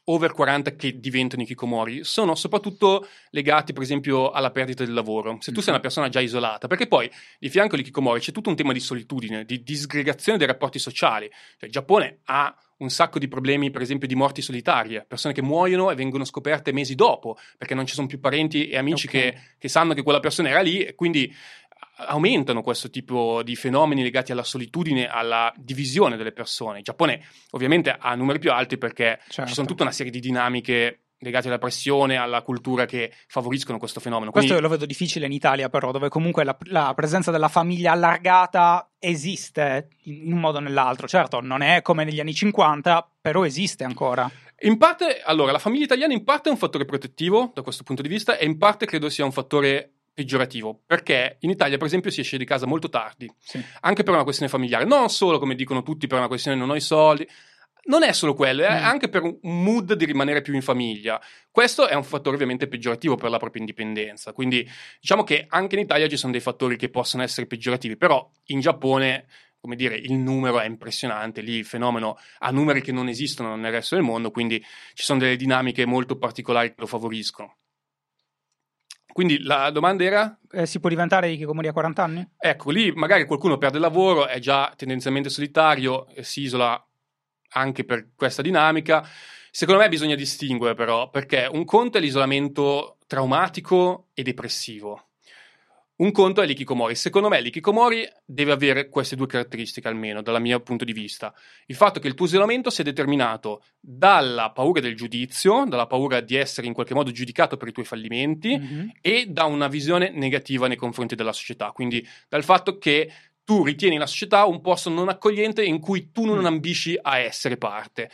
over 0.05 0.33
40 0.33 0.75
che 0.75 0.99
diventano 0.99 1.43
hikikomori, 1.43 2.03
sono 2.05 2.35
soprattutto 2.35 3.07
legati 3.31 3.73
per 3.73 3.83
esempio 3.83 4.31
alla 4.31 4.51
perdita 4.51 4.85
del 4.85 4.95
lavoro. 4.95 5.39
Se 5.41 5.53
tu 5.53 5.61
sei 5.61 5.73
una 5.73 5.83
persona 5.83 6.09
già 6.09 6.21
isolata, 6.21 6.67
perché 6.67 6.87
poi 6.89 7.11
di 7.39 7.49
fianco 7.49 7.75
all'ikikomori 7.75 8.21
c'è 8.21 8.33
tutto 8.33 8.49
un 8.49 8.57
tema 8.57 8.73
di 8.73 8.81
solitudine, 8.81 9.45
di 9.45 9.63
disgregazione 9.63 10.39
dei 10.39 10.47
rapporti 10.47 10.79
sociali. 10.79 11.29
Cioè, 11.31 11.67
il 11.67 11.71
Giappone 11.71 12.19
ha 12.25 12.55
un 12.79 12.91
sacco 12.91 13.21
di 13.21 13.29
problemi, 13.29 13.71
per 13.71 13.81
esempio, 13.81 14.09
di 14.09 14.17
morti 14.17 14.43
solitarie, 14.43 15.05
persone 15.07 15.33
che 15.33 15.41
muoiono 15.43 15.91
e 15.93 15.95
vengono 15.95 16.25
scoperte 16.25 16.73
mesi 16.73 16.97
dopo, 16.97 17.39
perché 17.57 17.75
non 17.75 17.87
ci 17.87 17.95
sono 17.95 18.09
più 18.09 18.19
parenti 18.19 18.69
e 18.69 18.77
amici 18.77 19.07
Ok. 19.07 19.13
che, 19.13 19.41
che 19.57 19.69
sanno 19.69 19.95
che 19.95 20.03
quella 20.03 20.19
persona 20.19 20.49
era 20.49 20.61
lì 20.63 20.83
e 20.83 20.97
quindi 20.97 21.33
aumentano 21.97 22.63
questo 22.63 22.91
tipo 22.91 23.43
di 23.43 23.55
fenomeni 23.57 24.03
legati 24.03 24.33
alla 24.33 24.45
solitudine, 24.45 25.07
alla 25.09 25.53
divisione 25.57 26.17
delle 26.17 26.33
persone. 26.33 26.79
Il 26.79 26.85
Giappone 26.85 27.25
ovviamente 27.51 27.95
ha 27.99 28.15
numeri 28.15 28.39
più 28.39 28.51
alti 28.51 28.79
perché 28.79 29.21
Certo. 29.29 29.47
ci 29.49 29.55
sono 29.55 29.67
tutta 29.67 29.83
una 29.83 29.93
serie 29.93 30.11
di 30.13 30.21
dinamiche 30.21 30.99
legate 31.23 31.47
alla 31.47 31.59
pressione, 31.59 32.17
alla 32.17 32.43
cultura 32.43 32.85
che 32.85 33.13
favoriscono 33.29 33.79
questo 33.79 34.01
fenomeno. 34.01 34.33
Questo 34.33 34.55
Quindi, 34.55 34.69
lo 34.69 34.73
vedo 34.75 34.87
difficile 34.87 35.27
in 35.27 35.33
Italia, 35.33 35.69
però, 35.69 35.93
dove 35.93 36.09
comunque 36.09 36.43
la, 36.43 36.57
la 36.65 36.93
presenza 36.97 37.31
della 37.31 37.47
famiglia 37.47 37.93
allargata 37.93 38.91
esiste 38.99 39.89
in 40.05 40.27
in 40.27 40.33
un 40.33 40.41
modo 40.41 40.59
o 40.59 40.61
nell'altro. 40.61 41.07
Certo, 41.07 41.41
non 41.41 41.63
è 41.63 41.81
come 41.81 42.03
negli 42.03 42.19
anni 42.19 42.35
50, 42.35 43.09
però 43.21 43.45
esiste 43.45 43.85
ancora. 43.85 44.29
in 44.63 44.77
parte, 44.79 45.21
allora, 45.25 45.53
la 45.53 45.59
famiglia 45.61 45.85
italiana 45.85 46.13
in 46.13 46.25
parte 46.25 46.49
è 46.49 46.53
un 46.53 46.59
fattore 46.59 46.85
protettivo 46.87 47.53
da 47.55 47.63
questo 47.63 47.85
punto 47.85 48.03
di 48.03 48.09
vista 48.09 48.37
e 48.37 48.45
in 48.45 48.59
parte 48.59 48.87
credo 48.87 49.09
sia 49.09 49.25
un 49.25 49.31
fattore 49.33 49.93
peggiorativo, 50.13 50.83
perché 50.87 51.37
in 51.41 51.51
Italia, 51.51 51.77
per 51.79 51.87
esempio, 51.87 52.11
si 52.11 52.21
esce 52.21 52.37
di 52.39 52.45
casa 52.45 52.67
molto 52.67 52.89
tardi, 52.89 53.31
Sì. 53.39 53.63
anche 53.81 54.03
per 54.03 54.15
una 54.15 54.25
questione 54.25 54.51
familiare, 54.51 54.85
non 54.85 55.09
solo 55.09 55.39
come 55.39 55.55
dicono 55.55 55.83
tutti 55.83 56.07
per 56.07 56.19
una 56.19 56.29
questione 56.29 56.57
non 56.57 56.71
ho 56.71 56.75
i 56.75 56.81
soldi. 56.81 57.27
Non 57.85 58.05
è 58.05 58.13
solo 58.13 58.35
quello, 58.35 58.63
è 58.63 58.81
Mm. 58.81 58.85
anche 58.85 59.09
per 59.09 59.23
un 59.23 59.37
un 59.43 59.65
mood 59.65 59.95
di 59.95 60.05
rimanere 60.05 60.41
più 60.41 60.55
in 60.55 60.63
famiglia. 60.63 61.21
Questo 61.51 61.89
è 61.89 61.95
un 61.95 62.05
fattore 62.05 62.37
ovviamente 62.37 62.69
peggiorativo 62.69 63.17
per 63.17 63.29
la 63.29 63.39
propria 63.39 63.61
indipendenza. 63.61 64.33
Quindi 64.33 64.65
diciamo 65.01 65.25
che 65.25 65.47
anche 65.49 65.75
in 65.75 65.81
Italia 65.83 66.07
ci 66.09 66.17
sono 66.17 66.31
dei 66.31 66.41
fattori 66.41 66.77
che 66.77 66.91
possono 66.91 67.25
essere 67.25 67.49
peggiorativi, 67.49 67.97
però 67.97 68.31
in 68.47 68.61
Giappone, 68.61 69.27
come 69.59 69.75
dire, 69.75 69.97
il 69.97 70.13
numero 70.13 70.61
è 70.61 70.65
impressionante, 70.67 71.41
lì 71.41 71.55
il 71.55 71.65
fenomeno 71.65 72.19
ha 72.39 72.51
numeri 72.53 72.83
che 72.83 72.93
non 72.93 73.09
esistono 73.09 73.57
nel 73.57 73.73
resto 73.73 73.97
del 73.97 74.05
mondo, 74.05 74.31
quindi 74.31 74.65
ci 74.95 75.03
sono 75.03 75.19
delle 75.19 75.35
dinamiche 75.35 75.85
molto 75.85 76.17
particolari 76.17 76.69
che 76.69 76.77
lo 76.79 76.87
favoriscono. 76.87 77.57
Quindi 79.13 79.43
la 79.43 79.71
domanda 79.71 80.05
era, 80.05 80.39
Eh, 80.51 80.67
si 80.67 80.81
può 80.81 80.89
diventare 80.89 81.31
hikikomori 81.31 81.69
a 81.69 81.73
40 81.73 82.03
anni? 82.03 82.27
ecco, 82.37 82.71
lì 82.71 82.91
magari 82.93 83.25
qualcuno 83.27 83.59
perde 83.59 83.77
il 83.77 83.83
lavoro, 83.83 84.27
è 84.27 84.39
già 84.39 84.73
tendenzialmente 84.77 85.29
solitario, 85.29 86.09
e 86.09 86.23
si 86.25 86.43
isola 86.43 86.83
anche 87.55 87.85
per 87.85 88.11
questa 88.17 88.43
dinamica. 88.43 89.07
Secondo 89.51 89.83
me 89.83 89.89
bisogna 89.89 90.15
distinguere 90.15 90.75
però, 90.75 91.11
perché 91.11 91.47
un 91.51 91.65
conto 91.65 91.99
è 91.99 92.01
l'isolamento 92.01 92.97
traumatico 93.07 94.09
e 94.15 94.23
depressivo. 94.23 95.09
Un 96.03 96.11
conto 96.11 96.43
è 96.43 96.47
l'ikikomori. 96.47 96.97
Secondo 96.97 97.29
me 97.29 97.41
l'ikikomori 97.41 98.05
deve 98.25 98.51
avere 98.51 98.89
queste 98.89 99.15
due 99.15 99.29
caratteristiche 99.29 99.87
almeno, 99.87 100.21
dal 100.21 100.41
mio 100.41 100.59
punto 100.59 100.85
di 100.85 100.93
vista. 100.93 101.33
Il 101.67 101.77
fatto 101.77 102.01
che 102.01 102.09
il 102.09 102.15
tuo 102.15 102.27
isolamento 102.27 102.71
sia 102.71 102.83
determinato 102.83 103.63
dalla 103.79 104.51
paura 104.51 104.81
del 104.81 104.97
giudizio, 104.97 105.65
dalla 105.65 105.87
paura 105.87 106.19
di 106.21 106.35
essere 106.35 106.67
in 106.67 106.73
qualche 106.73 106.95
modo 106.95 107.13
giudicato 107.13 107.57
per 107.57 107.69
i 107.69 107.73
tuoi 107.73 107.85
fallimenti, 107.85 108.59
Mhm. 108.59 108.93
e 109.01 109.27
da 109.29 109.45
una 109.45 109.69
visione 109.69 110.11
negativa 110.11 110.67
nei 110.67 110.77
confronti 110.77 111.15
della 111.15 111.33
società, 111.33 111.71
quindi 111.71 112.05
dal 112.29 112.43
fatto 112.43 112.79
che 112.79 113.09
tu 113.45 113.63
ritieni 113.63 113.97
la 113.97 114.07
società 114.07 114.45
un 114.45 114.61
posto 114.61 114.91
non 114.91 115.09
accogliente 115.09 115.63
in 115.65 115.79
cui 115.79 116.11
tu 116.11 116.25
non 116.25 116.41
Mm. 116.41 116.47
ambisci 116.47 116.99
a 117.01 117.19
essere 117.19 117.57
parte. 117.59 118.11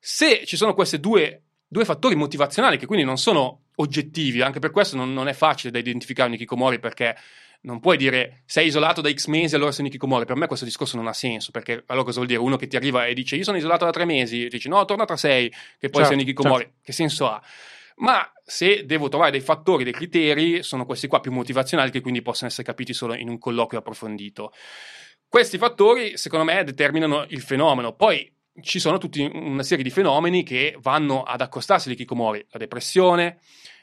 Se 0.00 0.44
ci 0.46 0.56
sono 0.56 0.74
questi 0.74 0.98
due, 0.98 1.42
due 1.68 1.84
fattori 1.84 2.16
motivazionali 2.16 2.76
che 2.76 2.86
quindi 2.86 3.04
non 3.04 3.18
sono 3.18 3.66
oggettivi, 3.80 4.40
anche 4.40 4.58
per 4.58 4.70
questo 4.70 4.96
non, 4.96 5.12
non 5.12 5.28
è 5.28 5.32
facile 5.32 5.70
da 5.70 5.78
identificare 5.78 6.28
un 6.28 6.34
Ikikomori 6.34 6.78
perché 6.78 7.16
non 7.62 7.80
puoi 7.80 7.96
dire 7.96 8.42
sei 8.46 8.68
isolato 8.68 9.00
da 9.00 9.12
X 9.12 9.26
mesi 9.26 9.54
allora 9.54 9.72
sei 9.72 9.84
un 9.84 9.90
Ikikomori, 9.90 10.24
per 10.24 10.36
me 10.36 10.46
questo 10.46 10.64
discorso 10.64 10.96
non 10.96 11.06
ha 11.06 11.12
senso, 11.12 11.50
perché 11.50 11.82
allora 11.86 12.04
cosa 12.04 12.16
vuol 12.16 12.28
dire? 12.28 12.40
Uno 12.40 12.56
che 12.56 12.66
ti 12.66 12.76
arriva 12.76 13.06
e 13.06 13.14
dice 13.14 13.36
io 13.36 13.44
sono 13.44 13.56
isolato 13.56 13.84
da 13.84 13.90
tre 13.90 14.04
mesi, 14.04 14.46
e 14.46 14.48
dici 14.48 14.68
no, 14.68 14.84
torna 14.84 15.04
tra 15.04 15.16
sei, 15.16 15.50
che 15.50 15.88
poi 15.88 16.02
Certo, 16.02 16.06
sei 16.06 16.14
un 16.14 16.20
Ikikomori, 16.20 16.72
che 16.82 16.92
senso 16.92 17.28
ha? 17.28 17.42
Ma 17.96 18.30
se 18.44 18.86
devo 18.86 19.08
trovare 19.08 19.30
dei 19.30 19.40
fattori, 19.40 19.84
dei 19.84 19.92
criteri, 19.92 20.62
sono 20.62 20.86
questi 20.86 21.06
qua 21.06 21.20
più 21.20 21.32
motivazionali 21.32 21.90
che 21.90 22.00
quindi 22.00 22.22
possono 22.22 22.48
essere 22.48 22.66
capiti 22.66 22.94
solo 22.94 23.14
in 23.14 23.28
un 23.28 23.38
colloquio 23.38 23.80
approfondito. 23.80 24.52
Questi 25.28 25.58
fattori, 25.58 26.16
secondo 26.16 26.46
me, 26.46 26.64
determinano 26.64 27.26
il 27.28 27.42
fenomeno. 27.42 27.94
Poi 27.94 28.34
ci 28.62 28.80
sono 28.80 28.98
tutta 28.98 29.22
una 29.32 29.62
serie 29.62 29.84
di 29.84 29.90
fenomeni 29.90 30.42
che 30.42 30.76
vanno 30.80 31.22
ad 31.22 31.40
accostarsi 31.40 31.88
all'ikikomori. 31.88 32.44
La 32.50 32.58
depressione, 32.58 33.38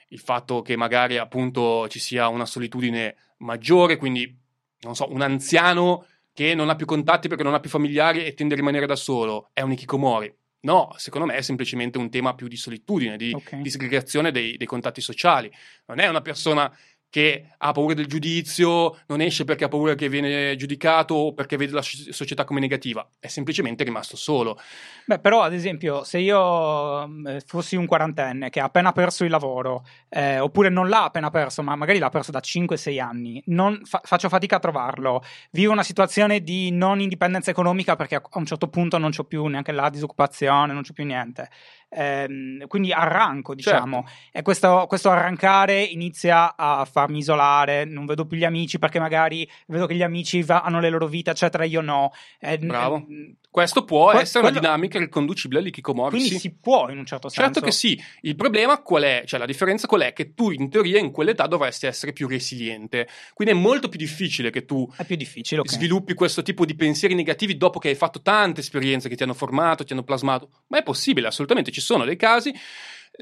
il 0.09 0.19
fatto 0.19 0.61
che 0.61 0.75
magari 0.75 1.17
appunto 1.17 1.87
ci 1.89 1.99
sia 1.99 2.27
una 2.27 2.45
solitudine 2.45 3.15
maggiore, 3.37 3.97
quindi 3.97 4.35
non 4.81 4.95
so, 4.95 5.11
un 5.11 5.21
anziano 5.21 6.05
che 6.33 6.53
non 6.53 6.69
ha 6.69 6.75
più 6.75 6.85
contatti 6.85 7.27
perché 7.27 7.43
non 7.43 7.53
ha 7.53 7.59
più 7.59 7.69
familiari 7.69 8.23
e 8.23 8.33
tende 8.33 8.53
a 8.53 8.57
rimanere 8.57 8.85
da 8.85 8.95
solo, 8.95 9.49
è 9.53 9.61
un 9.61 9.71
ikikomori. 9.71 10.33
No, 10.59 10.93
secondo 10.97 11.27
me 11.27 11.35
è 11.35 11.41
semplicemente 11.41 11.97
un 11.97 12.09
tema 12.09 12.35
più 12.35 12.47
di 12.47 12.57
solitudine, 12.57 13.15
di 13.15 13.31
Ok. 13.33 13.57
disgregazione 13.57 14.31
dei, 14.31 14.57
dei 14.57 14.67
contatti 14.67 15.01
sociali. 15.01 15.51
Non 15.85 15.99
è 15.99 16.07
una 16.07 16.21
persona 16.21 16.71
che 17.09 17.49
ha 17.57 17.71
paura 17.71 17.93
del 17.93 18.07
giudizio, 18.07 18.97
non 19.07 19.21
esce 19.21 19.43
perché 19.43 19.63
ha 19.63 19.67
paura 19.69 19.95
che 19.95 20.09
viene 20.09 20.55
giudicato 20.55 21.13
o 21.13 21.33
perché 21.33 21.57
vede 21.57 21.73
la 21.73 21.81
società 21.81 22.43
come 22.43 22.59
negativa, 22.59 23.07
è 23.19 23.27
semplicemente 23.27 23.83
rimasto 23.83 24.17
solo. 24.17 24.59
Beh, 25.05 25.19
però, 25.19 25.41
ad 25.41 25.53
esempio, 25.53 26.03
se 26.03 26.19
io 26.19 27.07
mm, 27.07 27.37
fossi 27.45 27.75
un 27.75 27.85
quarantenne 27.85 28.49
che 28.49 28.59
ha 28.59 28.65
appena 28.65 28.91
perso 28.91 29.23
il 29.23 29.31
lavoro, 29.31 29.85
eh, 30.09 30.39
oppure 30.39 30.69
non 30.69 30.89
l'ha 30.89 31.05
appena 31.05 31.29
perso, 31.29 31.63
ma 31.63 31.75
magari 31.75 31.99
l'ha 31.99 32.09
perso 32.09 32.31
da 32.31 32.39
5-6 32.39 32.99
anni, 32.99 33.43
fa- 33.83 34.01
faccio 34.03 34.29
fatica 34.29 34.57
a 34.57 34.59
trovarlo, 34.59 35.23
vivo 35.51 35.71
una 35.71 35.83
situazione 35.83 36.41
di 36.41 36.71
non 36.71 36.99
indipendenza 36.99 37.51
economica 37.51 37.95
perché 37.95 38.15
a 38.15 38.21
un 38.33 38.45
certo 38.45 38.67
punto 38.67 38.97
non 38.97 39.11
ho 39.15 39.23
più 39.23 39.45
neanche 39.45 39.71
la 39.71 39.89
disoccupazione, 39.89 40.73
non 40.73 40.83
c'ho 40.83 40.93
più 40.93 41.05
niente. 41.05 41.49
Eh, 41.89 42.65
quindi 42.67 42.91
arranco, 42.91 43.55
diciamo, 43.55 44.03
certo. 44.05 44.37
e 44.37 44.41
questo, 44.41 44.85
questo, 44.87 45.09
arrancare 45.09 45.81
inizia 45.81 46.55
a 46.57 46.85
farmi 46.85 47.19
isolare, 47.19 47.85
non 47.85 48.05
vedo 48.05 48.25
più 48.25 48.37
gli 48.37 48.43
amici 48.43 48.77
perché 48.77 48.99
magari 48.99 49.49
vedo 49.67 49.85
che 49.85 49.95
gli 49.95 50.03
amici 50.03 50.43
va- 50.43 50.61
hanno 50.61 50.81
le 50.81 50.89
loro 50.89 51.07
vite, 51.07 51.31
eccetera, 51.31 51.63
io 51.63 51.81
no. 51.81 52.11
Eh, 52.39 52.57
Bravo. 52.57 53.05
Eh, 53.09 53.35
questo 53.49 53.83
può 53.83 54.11
que- 54.11 54.21
essere 54.21 54.43
quello... 54.43 54.59
una 54.59 54.67
dinamica 54.67 54.99
riconducibile 54.99 55.59
all'ikikomori. 55.59 56.11
Quindi 56.11 56.29
sì. 56.29 56.39
si 56.39 56.55
può 56.55 56.89
in 56.89 56.97
un 56.99 57.05
certo 57.05 57.29
senso. 57.29 57.43
Certo 57.43 57.65
che 57.65 57.71
sì. 57.71 57.99
Il 58.21 58.35
problema 58.35 58.81
qual 58.81 59.03
è? 59.03 59.23
Cioè 59.25 59.39
la 59.39 59.45
differenza 59.45 59.87
qual 59.87 60.01
è? 60.01 60.13
Che 60.13 60.33
tu 60.33 60.51
in 60.51 60.69
teoria 60.69 60.99
in 60.99 61.11
quell'età 61.11 61.47
dovresti 61.47 61.87
essere 61.87 62.13
più 62.13 62.27
resiliente. 62.27 63.07
Quindi 63.33 63.53
è 63.53 63.57
molto 63.57 63.89
più 63.89 63.97
difficile 63.97 64.49
che 64.49 64.65
tu 64.65 64.87
difficile, 65.17 65.61
okay. 65.61 65.75
sviluppi 65.75 66.13
questo 66.13 66.41
tipo 66.41 66.65
di 66.65 66.75
pensieri 66.75 67.15
negativi 67.15 67.57
dopo 67.57 67.79
che 67.79 67.89
hai 67.89 67.95
fatto 67.95 68.21
tante 68.21 68.61
esperienze 68.61 69.09
che 69.09 69.15
ti 69.15 69.23
hanno 69.23 69.33
formato, 69.33 69.83
ti 69.83 69.93
hanno 69.93 70.03
plasmato. 70.03 70.49
Ma 70.67 70.77
è 70.77 70.83
possibile, 70.83 71.27
assolutamente 71.27 71.71
ci 71.71 71.81
sono 71.81 72.05
dei 72.05 72.15
casi. 72.15 72.53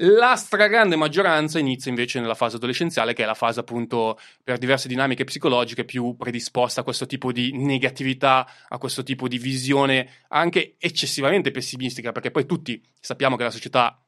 La 0.00 0.36
stragrande 0.36 0.94
maggioranza 0.94 1.58
inizia 1.58 1.90
invece 1.90 2.20
nella 2.20 2.34
fase 2.34 2.56
adolescenziale, 2.56 3.14
che 3.14 3.22
è 3.22 3.26
la 3.26 3.34
fase 3.34 3.60
appunto 3.60 4.18
per 4.44 4.58
diverse 4.58 4.88
dinamiche 4.88 5.24
psicologiche 5.24 5.86
più 5.86 6.16
predisposta 6.16 6.82
a 6.82 6.84
questo 6.84 7.06
tipo 7.06 7.32
di 7.32 7.52
negatività, 7.56 8.46
a 8.68 8.76
questo 8.76 9.02
tipo 9.02 9.26
di 9.26 9.38
visione 9.38 10.24
anche 10.28 10.74
eccessivamente 10.78 11.50
pessimistica, 11.50 12.12
perché 12.12 12.30
poi 12.30 12.44
tutti 12.44 12.82
sappiamo 13.00 13.36
che 13.36 13.44
la 13.44 13.50
società 13.50 13.98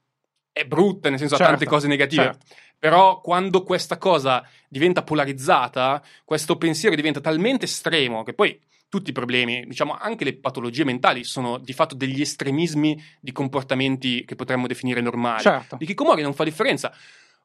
è 0.52 0.64
brutta, 0.64 1.08
nel 1.08 1.18
senso 1.18 1.36
certo, 1.36 1.52
ha 1.52 1.56
tante 1.56 1.64
certo, 1.64 1.74
cose 1.74 1.88
negative. 1.88 2.22
Certo. 2.22 2.46
Però 2.78 3.20
quando 3.22 3.62
questa 3.62 3.96
cosa 3.96 4.46
diventa 4.68 5.02
polarizzata, 5.02 6.02
questo 6.24 6.58
pensiero 6.58 6.94
diventa 6.94 7.20
talmente 7.20 7.64
estremo 7.64 8.22
che 8.24 8.34
poi 8.34 8.60
tutti 8.88 9.10
i 9.10 9.12
problemi, 9.12 9.64
diciamo 9.66 9.96
anche 9.98 10.24
le 10.24 10.36
patologie 10.38 10.84
mentali 10.84 11.24
sono 11.24 11.58
di 11.58 11.72
fatto 11.72 11.94
degli 11.94 12.20
estremismi 12.20 13.00
di 13.20 13.32
comportamenti 13.32 14.24
che 14.24 14.34
potremmo 14.34 14.66
definire 14.66 15.00
normali. 15.00 15.42
Certo. 15.42 15.76
Di 15.76 15.86
Kikomori 15.86 16.22
non 16.22 16.34
fa 16.34 16.44
differenza. 16.44 16.92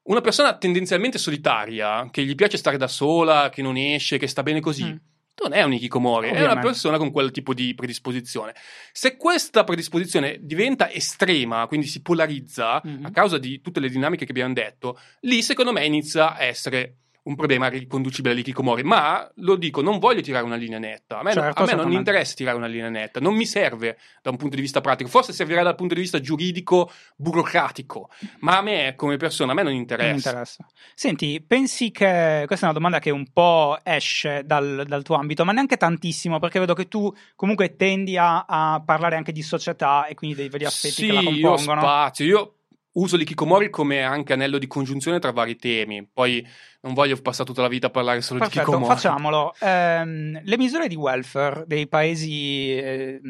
Una 0.03 0.22
persona 0.22 0.57
tendenzialmente 0.57 1.18
solitaria, 1.18 2.07
che 2.11 2.24
gli 2.24 2.36
piace 2.36 2.57
stare 2.57 2.78
da 2.78 2.88
sola, 2.88 3.49
che 3.49 3.61
non 3.61 3.78
esce, 3.78 4.18
che 4.18 4.28
sta 4.28 4.44
bene 4.44 4.60
così, 4.60 4.86
mm. 4.86 4.95
non 5.41 5.53
è 5.53 5.64
un 5.64 5.74
Ikikomori, 5.74 6.28
Ovviamente. 6.28 6.49
è 6.49 6.52
una 6.52 6.61
persona 6.61 6.98
con 6.98 7.11
quel 7.11 7.32
tipo 7.32 7.53
di 7.53 7.74
predisposizione. 7.74 8.53
Se 8.91 9.15
questa 9.15 9.64
predisposizione 9.64 10.40
diventa 10.41 10.91
estrema, 10.91 11.68
quindi 11.68 11.88
si 11.88 12.02
polarizza 12.02 12.82
mm-hmm. 12.86 13.06
a 13.06 13.11
causa 13.11 13.38
di 13.38 13.61
tutte 13.61 13.80
le 13.80 13.90
dinamiche 13.90 14.26
che 14.26 14.32
abbiamo 14.32 14.53
detto, 14.53 14.99
lì 15.22 15.41
secondo 15.41 15.72
me 15.72 15.86
inizia 15.86 16.36
a 16.36 16.44
essere 16.44 17.03
un 17.24 17.36
problema 17.36 17.68
riconducibile 17.68 18.34
all'ikikomori, 18.34 18.84
ma 18.84 19.30
lo 19.36 19.56
dico, 19.56 19.82
non 19.82 20.00
voglio 20.00 20.22
tirare 20.22 20.44
una 20.44 20.56
linea 20.56 20.80
netta. 20.80 21.20
A 21.20 21.24
me, 21.24 21.32
certo, 21.32 21.64
a 21.64 21.66
me 21.66 21.74
non 21.76 21.91
interessa 21.91 22.34
tirare 22.34 22.58
una 22.58 22.68
linea 22.68 22.90
netta, 22.90 23.20
non 23.20 23.36
mi 23.36 23.45
serve 23.45 23.98
da 24.22 24.30
un 24.30 24.38
punto 24.38 24.56
di 24.56 24.62
vista 24.62 24.82
pratico, 24.82 25.10
forse 25.10 25.32
servirà 25.32 25.64
dal 25.64 25.76
punto 25.76 25.94
di 25.94 26.02
vista 26.02 26.20
giuridico, 26.20 26.91
burocratico, 27.16 28.10
ma 28.40 28.58
a 28.58 28.62
me 28.62 28.94
come 28.95 29.18
persona, 29.18 29.54
a 29.54 29.56
me 29.56 29.64
non 29.64 29.74
interessa. 29.74 30.08
Non 30.08 30.18
interessa. 30.18 30.68
Senti, 30.94 31.41
pensi 31.45 31.91
che 31.91 32.44
questa 32.45 32.66
è 32.66 32.70
una 32.70 32.78
domanda 32.78 33.00
che 33.00 33.10
un 33.10 33.32
po' 33.32 33.78
esce 33.84 34.44
dal, 34.45 34.84
dal 34.86 35.04
tuo 35.04 35.16
ambito, 35.16 35.45
ma 35.45 35.54
neanche 35.54 35.78
tantissimo, 35.78 36.40
perché 36.40 36.60
vedo 36.60 36.74
che 36.74 36.88
tu 36.88 37.14
comunque 37.36 37.76
tendi 37.76 38.18
a, 38.18 38.45
a 38.45 38.82
parlare 38.86 39.16
anche 39.16 39.32
di 39.32 39.41
società 39.41 40.08
e 40.08 40.14
quindi 40.14 40.36
dei 40.36 40.50
veri 40.50 40.66
aspetti 40.66 40.94
sì, 40.94 41.06
che 41.08 41.14
la 41.14 41.24
compongono. 41.24 41.82
Io 41.82 41.88
spazio, 41.88 42.26
io 42.26 42.58
uso 42.94 43.18
l'ikikomori 43.18 43.70
come 43.70 44.03
anche 44.03 44.34
anello 44.34 44.57
di 44.57 44.68
congiunzione 44.68 45.20
tra 45.20 45.32
vari 45.32 45.56
temi. 45.56 46.07
Poi 46.11 46.45
non 46.82 46.94
voglio 46.94 47.20
passare 47.22 47.48
tutta 47.48 47.61
la 47.61 47.68
vita 47.68 47.88
a 47.88 47.90
parlare 47.90 48.22
solo 48.22 48.40
Perfetto, 48.40 48.60
di 48.60 48.65
Kikomori. 48.65 48.94
Facciamolo. 48.94 49.56
Eh, 49.60 50.06
le 50.44 50.57
misure 50.57 50.88
di 50.88 50.95
welfare 50.95 51.64
dei 51.65 51.88
paesi 51.88 52.76
eh, 52.76 53.22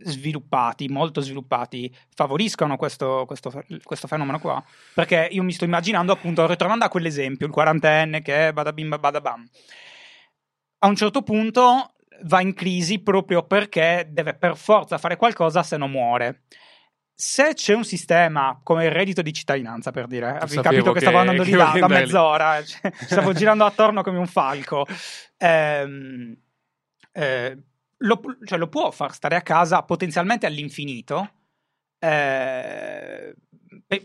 sviluppati, 0.00 0.88
molto 0.88 1.20
sviluppati, 1.20 1.94
favoriscono 2.14 2.76
questo, 2.76 3.24
questo, 3.26 3.64
questo, 3.82 4.06
fenomeno 4.06 4.38
qua? 4.38 4.62
Perché 4.94 5.28
io 5.30 5.42
mi 5.42 5.52
sto 5.52 5.64
immaginando, 5.64 6.12
appunto, 6.12 6.46
ritornando 6.46 6.84
a 6.84 6.88
quell'esempio, 6.88 7.46
il 7.46 7.52
quarantenne 7.52 8.22
che 8.22 8.52
badabim 8.52 8.98
badabam. 8.98 9.48
A 10.80 10.86
un 10.86 10.94
certo 10.94 11.22
punto 11.22 11.94
va 12.24 12.40
in 12.40 12.54
crisi 12.54 13.00
proprio 13.00 13.44
perché 13.44 14.08
deve 14.10 14.34
per 14.34 14.56
forza 14.56 14.98
fare 14.98 15.16
qualcosa 15.16 15.62
se 15.62 15.76
non 15.76 15.90
muore 15.90 16.42
se 17.20 17.52
c'è 17.54 17.74
un 17.74 17.82
sistema 17.82 18.60
come 18.62 18.84
il 18.84 18.92
reddito 18.92 19.22
di 19.22 19.32
cittadinanza, 19.32 19.90
per 19.90 20.06
dire, 20.06 20.38
avevi 20.38 20.62
capito 20.62 20.92
che, 20.92 21.00
che, 21.00 21.00
stavo 21.00 21.18
andando 21.18 21.42
di 21.42 21.50
là 21.50 21.74
da 21.76 21.88
mezz'ora, 21.88 22.62
cioè, 22.62 22.92
stavo 22.94 23.32
girando 23.32 23.64
attorno 23.64 24.04
come 24.04 24.18
un 24.18 24.28
falco, 24.28 24.86
ehm, 25.36 26.36
eh, 27.10 27.58
lo, 27.96 28.20
cioè, 28.44 28.56
lo, 28.56 28.68
può 28.68 28.92
far 28.92 29.12
stare 29.12 29.34
a 29.34 29.42
casa 29.42 29.82
potenzialmente 29.82 30.46
all'infinito. 30.46 31.28
Eh, 31.98 33.34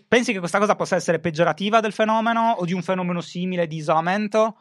pensi 0.07 0.33
che 0.33 0.39
questa 0.39 0.57
cosa 0.57 0.75
possa 0.75 0.95
essere 0.95 1.19
peggiorativa 1.19 1.81
del 1.81 1.93
fenomeno 1.93 2.55
o 2.57 2.65
di 2.65 2.73
un 2.73 2.81
fenomeno 2.81 3.21
simile 3.21 3.67
di 3.67 3.75
isolamento 3.75 4.57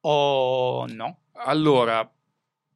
o 0.00 0.86
no? 0.88 1.18
Allora, 1.34 2.10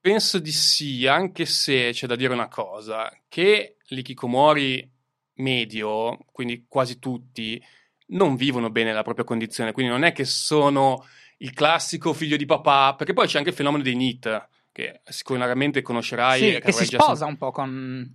penso 0.01 0.39
di 0.39 0.53
sì, 0.53 1.09
anche 1.09 1.47
se 1.47 1.91
c'è 1.91 2.07
da 2.07 2.15
dire 2.15 2.33
una 2.33 2.47
cosa, 2.47 3.11
che 3.27 3.79
l'ikikomori 3.89 4.95
medio, 5.37 6.19
quindi 6.33 6.67
quasi 6.69 6.99
tutti, 6.99 7.63
non 8.09 8.37
vivono 8.37 8.71
bene 8.71 8.93
la 8.93 9.03
propria 9.03 9.25
condizione, 9.25 9.73
quindi 9.73 9.91
non 9.93 10.05
è 10.05 10.13
che 10.13 10.25
sono 10.25 11.05
il 11.39 11.53
classico 11.53 12.13
figlio 12.13 12.37
di 12.37 12.47
papà, 12.47 12.95
perché 12.95 13.13
poi 13.13 13.27
c'è 13.27 13.39
anche 13.39 13.51
il 13.51 13.57
fenomeno 13.57 13.83
dei 13.83 13.95
NIT, 13.95 14.49
che 14.73 15.01
sicuramente 15.05 15.83
conoscerai. 15.83 16.41
Sì, 16.41 16.61
che 16.61 16.73
si 16.73 16.85
sposa 16.85 17.27
un 17.27 17.37
po' 17.37 17.51
con... 17.51 18.13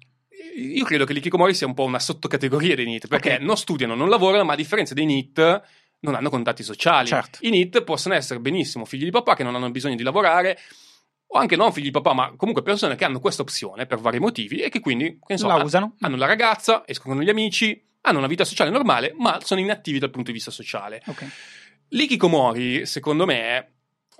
Io 0.55 0.85
credo 0.85 1.05
che 1.05 1.13
l'Ikikomori 1.13 1.53
sia 1.53 1.67
un 1.67 1.73
po' 1.73 1.83
una 1.83 1.99
sottocategoria 1.99 2.75
dei 2.75 2.85
NIT, 2.85 3.07
perché 3.07 3.33
okay. 3.33 3.45
non 3.45 3.57
studiano, 3.57 3.95
non 3.95 4.09
lavorano, 4.09 4.43
ma 4.43 4.53
a 4.53 4.55
differenza 4.55 4.93
dei 4.93 5.05
NIT 5.05 5.61
non 5.99 6.15
hanno 6.15 6.29
contatti 6.29 6.63
sociali. 6.63 7.07
Certo. 7.07 7.39
I 7.41 7.49
NIT 7.49 7.83
possono 7.83 8.15
essere 8.15 8.39
benissimo 8.39 8.85
figli 8.85 9.03
di 9.03 9.11
papà 9.11 9.35
che 9.35 9.43
non 9.43 9.55
hanno 9.55 9.69
bisogno 9.69 9.95
di 9.95 10.03
lavorare, 10.03 10.57
o 11.33 11.39
anche 11.39 11.55
non 11.55 11.71
figli 11.71 11.85
di 11.85 11.91
papà, 11.91 12.13
ma 12.13 12.33
comunque 12.35 12.61
persone 12.61 12.95
che 12.95 13.05
hanno 13.05 13.19
questa 13.19 13.41
opzione 13.41 13.85
per 13.85 13.99
vari 13.99 14.19
motivi 14.19 14.59
e 14.59 14.69
che 14.69 14.81
quindi 14.81 15.17
che 15.25 15.37
so, 15.37 15.47
la 15.47 15.55
usano. 15.55 15.95
Hanno 16.01 16.17
la 16.17 16.25
ragazza, 16.25 16.83
escono 16.85 17.15
con 17.15 17.23
gli 17.23 17.29
amici, 17.29 17.81
hanno 18.01 18.17
una 18.17 18.27
vita 18.27 18.43
sociale 18.43 18.69
normale, 18.69 19.13
ma 19.17 19.39
sono 19.41 19.61
inattivi 19.61 19.97
dal 19.97 20.09
punto 20.09 20.27
di 20.27 20.33
vista 20.33 20.51
sociale. 20.51 21.01
Okay. 21.05 21.29
L'ikikomori, 21.89 22.85
secondo 22.85 23.25
me, 23.25 23.73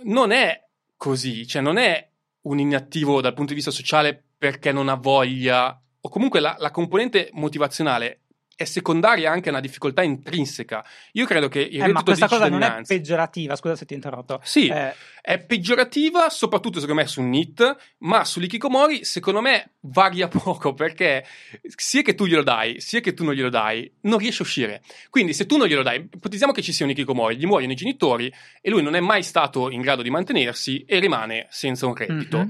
non 0.04 0.32
è 0.32 0.68
così, 0.96 1.46
cioè 1.46 1.62
non 1.62 1.78
è 1.78 2.10
un 2.44 2.60
inattivo 2.60 3.20
dal 3.20 3.34
punto 3.34 3.50
di 3.50 3.56
vista 3.56 3.72
sociale 3.72 4.24
perché 4.38 4.72
non 4.72 4.88
ha 4.88 4.96
voglia, 4.96 5.80
o 6.00 6.10
comunque 6.10 6.40
la, 6.40 6.56
la 6.60 6.72
componente 6.72 7.30
motivazionale 7.34 8.22
è 8.56 8.66
secondaria 8.66 9.32
anche 9.32 9.50
a 9.50 9.52
una 9.52 9.62
difficoltà 9.62 10.04
intrinseca. 10.04 10.86
Io 11.14 11.26
credo 11.26 11.48
che 11.48 11.60
il 11.60 11.78
eh, 11.78 11.80
reddito 11.80 11.94
ma 11.94 12.04
questa 12.04 12.28
cosa 12.28 12.50
non 12.50 12.62
è 12.62 12.82
peggiorativa, 12.86 13.56
scusa 13.56 13.76
se 13.76 13.86
ti 13.86 13.94
interrotto. 13.94 14.40
Sì, 14.44 14.68
eh. 14.68 14.94
è 15.22 15.40
peggiorativa 15.40 16.30
soprattutto 16.30 16.80
secondo 16.80 17.02
me 17.02 17.08
su 17.08 17.22
NIT, 17.22 17.76
ma 18.00 18.24
sull'ikikomori 18.24 19.04
secondo 19.04 19.42
me 19.42 19.74
varia 19.82 20.28
poco 20.30 20.74
perché 20.74 21.26
sia 21.64 22.02
che 22.02 22.16
tu 22.16 22.26
glielo 22.26 22.44
dai, 22.44 22.80
sia 22.80 23.00
che 23.00 23.14
tu 23.14 23.24
non 23.24 23.34
glielo 23.34 23.50
dai, 23.50 23.92
non 24.02 24.20
riesce 24.20 24.44
a 24.44 24.46
uscire. 24.46 24.82
Quindi 25.10 25.34
se 25.34 25.46
tu 25.46 25.58
non 25.58 25.68
glielo 25.68 25.84
dai, 25.84 26.08
ipotizziamo 26.14 26.52
che 26.52 26.62
ci 26.62 26.74
sia 26.74 26.86
un 26.86 26.92
ikikomori, 26.92 27.38
gli 27.38 27.46
muoiono 27.46 27.72
i 27.72 27.76
genitori 27.76 28.32
e 28.62 28.70
lui 28.70 28.84
non 28.84 28.96
è 28.96 29.00
mai 29.00 29.24
stato 29.24 29.70
in 29.70 29.82
grado 29.82 30.02
di 30.02 30.10
mantenersi 30.10 30.84
e 30.86 31.00
rimane 31.00 31.48
senza 31.50 31.88
un 31.88 31.96
reddito. 31.96 32.38
Mm-hmm. 32.38 32.50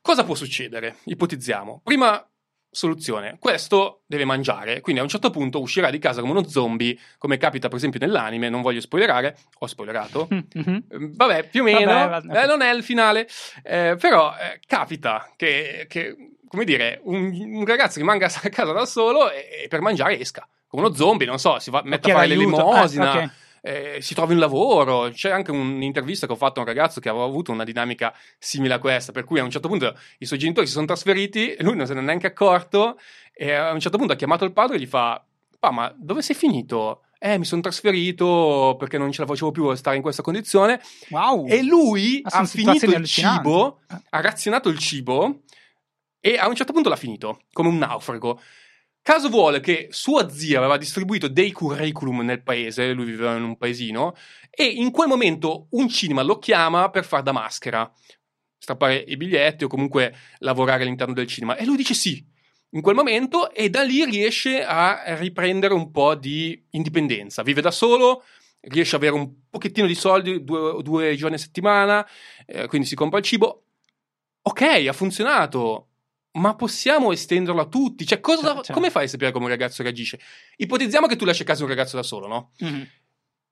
Cosa 0.00 0.24
può 0.24 0.34
succedere? 0.34 0.96
Ipotizziamo. 1.04 1.82
Prima 1.84 2.26
Soluzione. 2.70 3.36
Questo 3.38 4.02
deve 4.06 4.24
mangiare, 4.24 4.80
quindi 4.80 5.00
a 5.00 5.04
un 5.04 5.08
certo 5.08 5.30
punto 5.30 5.60
uscirà 5.60 5.90
di 5.90 5.98
casa 5.98 6.20
come 6.20 6.32
uno 6.32 6.46
zombie, 6.46 6.98
come 7.16 7.38
capita 7.38 7.68
per 7.68 7.78
esempio 7.78 7.98
nell'anime, 8.00 8.48
non 8.48 8.62
voglio 8.62 8.80
spoilerare, 8.80 9.36
ho 9.58 9.66
spoilerato. 9.66 10.28
Mm-hmm. 10.32 10.78
Vabbè, 11.16 11.48
più 11.48 11.62
o 11.62 11.64
meno, 11.64 11.92
vabbè, 11.92 12.26
vabbè. 12.26 12.42
Eh, 12.42 12.46
non 12.46 12.62
è 12.62 12.72
il 12.72 12.82
finale, 12.82 13.26
eh, 13.62 13.96
però 13.98 14.34
eh, 14.36 14.60
capita 14.66 15.32
che, 15.36 15.86
che, 15.88 16.16
come 16.46 16.64
dire, 16.64 17.00
un, 17.04 17.32
un, 17.32 17.64
ragazzo 17.64 17.98
rimanga 17.98 18.26
a 18.30 18.48
casa 18.48 18.72
da 18.72 18.86
solo 18.86 19.30
e, 19.30 19.64
e, 19.64 19.68
per 19.68 19.80
mangiare 19.80 20.18
esca, 20.18 20.46
come 20.66 20.86
uno 20.86 20.94
zombie, 20.94 21.26
non 21.26 21.38
so, 21.38 21.58
si 21.58 21.70
va, 21.70 21.82
mette 21.84 22.10
a 22.10 22.14
fare 22.14 22.26
l'elemosina. 22.26 23.04
Eh, 23.04 23.16
okay 23.16 23.30
eh, 23.62 23.98
si 24.00 24.14
trovi 24.14 24.34
un 24.34 24.38
lavoro. 24.40 25.10
C'è 25.10 25.30
anche 25.30 25.50
un'intervista 25.50 26.26
che 26.26 26.32
ho 26.32 26.36
fatto 26.36 26.60
a 26.60 26.62
un 26.62 26.68
ragazzo 26.68 27.00
che 27.00 27.08
aveva 27.08 27.24
avuto 27.24 27.52
una 27.52 27.64
dinamica 27.64 28.14
simile 28.38 28.74
a 28.74 28.78
questa, 28.78 29.12
per 29.12 29.24
cui 29.24 29.38
a 29.38 29.44
un 29.44 29.50
certo 29.50 29.68
punto 29.68 29.96
i 30.18 30.26
suoi 30.26 30.38
genitori 30.38 30.66
si 30.66 30.72
sono 30.72 30.86
trasferiti, 30.86 31.56
lui 31.60 31.76
non 31.76 31.86
se 31.86 31.94
ne 31.94 32.00
è 32.00 32.02
neanche 32.02 32.26
accorto 32.26 32.98
e 33.32 33.52
a 33.52 33.72
un 33.72 33.80
certo 33.80 33.98
punto 33.98 34.12
ha 34.12 34.16
chiamato 34.16 34.44
il 34.44 34.52
padre 34.52 34.76
e 34.76 34.80
gli 34.80 34.86
fa, 34.86 35.24
pa, 35.58 35.70
ma 35.70 35.94
dove 35.96 36.22
sei 36.22 36.34
finito? 36.34 37.02
eh, 37.20 37.36
mi 37.36 37.44
sono 37.44 37.60
trasferito 37.60 38.76
perché 38.78 38.96
non 38.96 39.10
ce 39.10 39.22
la 39.22 39.26
facevo 39.26 39.50
più 39.50 39.64
a 39.64 39.76
stare 39.76 39.96
in 39.96 40.02
questa 40.02 40.22
condizione. 40.22 40.80
Wow. 41.10 41.48
E 41.48 41.62
lui 41.64 42.20
ha 42.22 42.44
finito 42.44 42.86
il 42.86 43.04
cibo, 43.06 43.80
Eh. 43.90 43.96
ha 44.10 44.20
razionato 44.20 44.68
il 44.68 44.78
cibo 44.78 45.40
e 46.20 46.36
a 46.36 46.48
un 46.48 46.54
certo 46.54 46.72
punto 46.72 46.88
l'ha 46.88 46.96
finito, 46.96 47.40
come 47.52 47.68
un 47.68 47.78
naufrago. 47.78 48.40
Caso 49.02 49.28
vuole 49.28 49.60
che 49.60 49.88
sua 49.90 50.28
zia 50.28 50.58
aveva 50.58 50.76
distribuito 50.76 51.28
dei 51.28 51.50
curriculum 51.50 52.20
nel 52.20 52.42
paese, 52.42 52.92
lui 52.92 53.06
viveva 53.06 53.36
in 53.36 53.42
un 53.42 53.56
paesino, 53.56 54.14
e 54.50 54.64
in 54.64 54.90
quel 54.90 55.08
momento 55.08 55.68
un 55.70 55.88
cinema 55.88 56.22
lo 56.22 56.38
chiama 56.38 56.90
per 56.90 57.04
far 57.04 57.22
da 57.22 57.32
maschera, 57.32 57.90
strappare 58.58 58.96
i 58.96 59.16
biglietti 59.16 59.64
o 59.64 59.68
comunque 59.68 60.14
lavorare 60.38 60.82
all'interno 60.82 61.14
del 61.14 61.26
cinema. 61.26 61.56
E 61.56 61.64
lui 61.64 61.76
dice 61.76 61.94
sì, 61.94 62.22
in 62.70 62.82
quel 62.82 62.94
momento, 62.94 63.50
e 63.52 63.70
da 63.70 63.82
lì 63.82 64.04
riesce 64.04 64.62
a 64.62 65.14
riprendere 65.16 65.72
un 65.72 65.90
po' 65.90 66.14
di 66.14 66.66
indipendenza. 66.70 67.42
Vive 67.42 67.62
da 67.62 67.70
solo, 67.70 68.24
riesce 68.60 68.96
ad 68.96 69.02
avere 69.02 69.16
un 69.16 69.48
pochettino 69.48 69.86
di 69.86 69.94
soldi 69.94 70.44
due, 70.44 70.82
due 70.82 71.16
giorni 71.16 71.36
a 71.36 71.38
settimana, 71.38 72.06
eh, 72.44 72.66
quindi 72.66 72.86
si 72.86 72.94
compra 72.94 73.18
il 73.18 73.24
cibo. 73.24 73.62
Ok, 74.42 74.62
ha 74.86 74.92
funzionato. 74.92 75.87
Ma 76.32 76.54
possiamo 76.54 77.10
estenderlo 77.12 77.60
a 77.62 77.66
tutti? 77.66 78.06
Cioè, 78.06 78.20
cosa, 78.20 78.54
Certo, 78.54 78.72
come 78.72 78.90
fai 78.90 79.04
a 79.04 79.08
sapere 79.08 79.32
come 79.32 79.46
un 79.46 79.50
ragazzo 79.50 79.82
reagisce? 79.82 80.20
Ipotizziamo 80.56 81.06
che 81.06 81.16
tu 81.16 81.24
lasci 81.24 81.42
a 81.42 81.44
casa 81.46 81.62
un 81.62 81.68
ragazzo 81.68 81.96
da 81.96 82.02
solo, 82.02 82.26
no? 82.26 82.52
Mhm. 82.58 82.86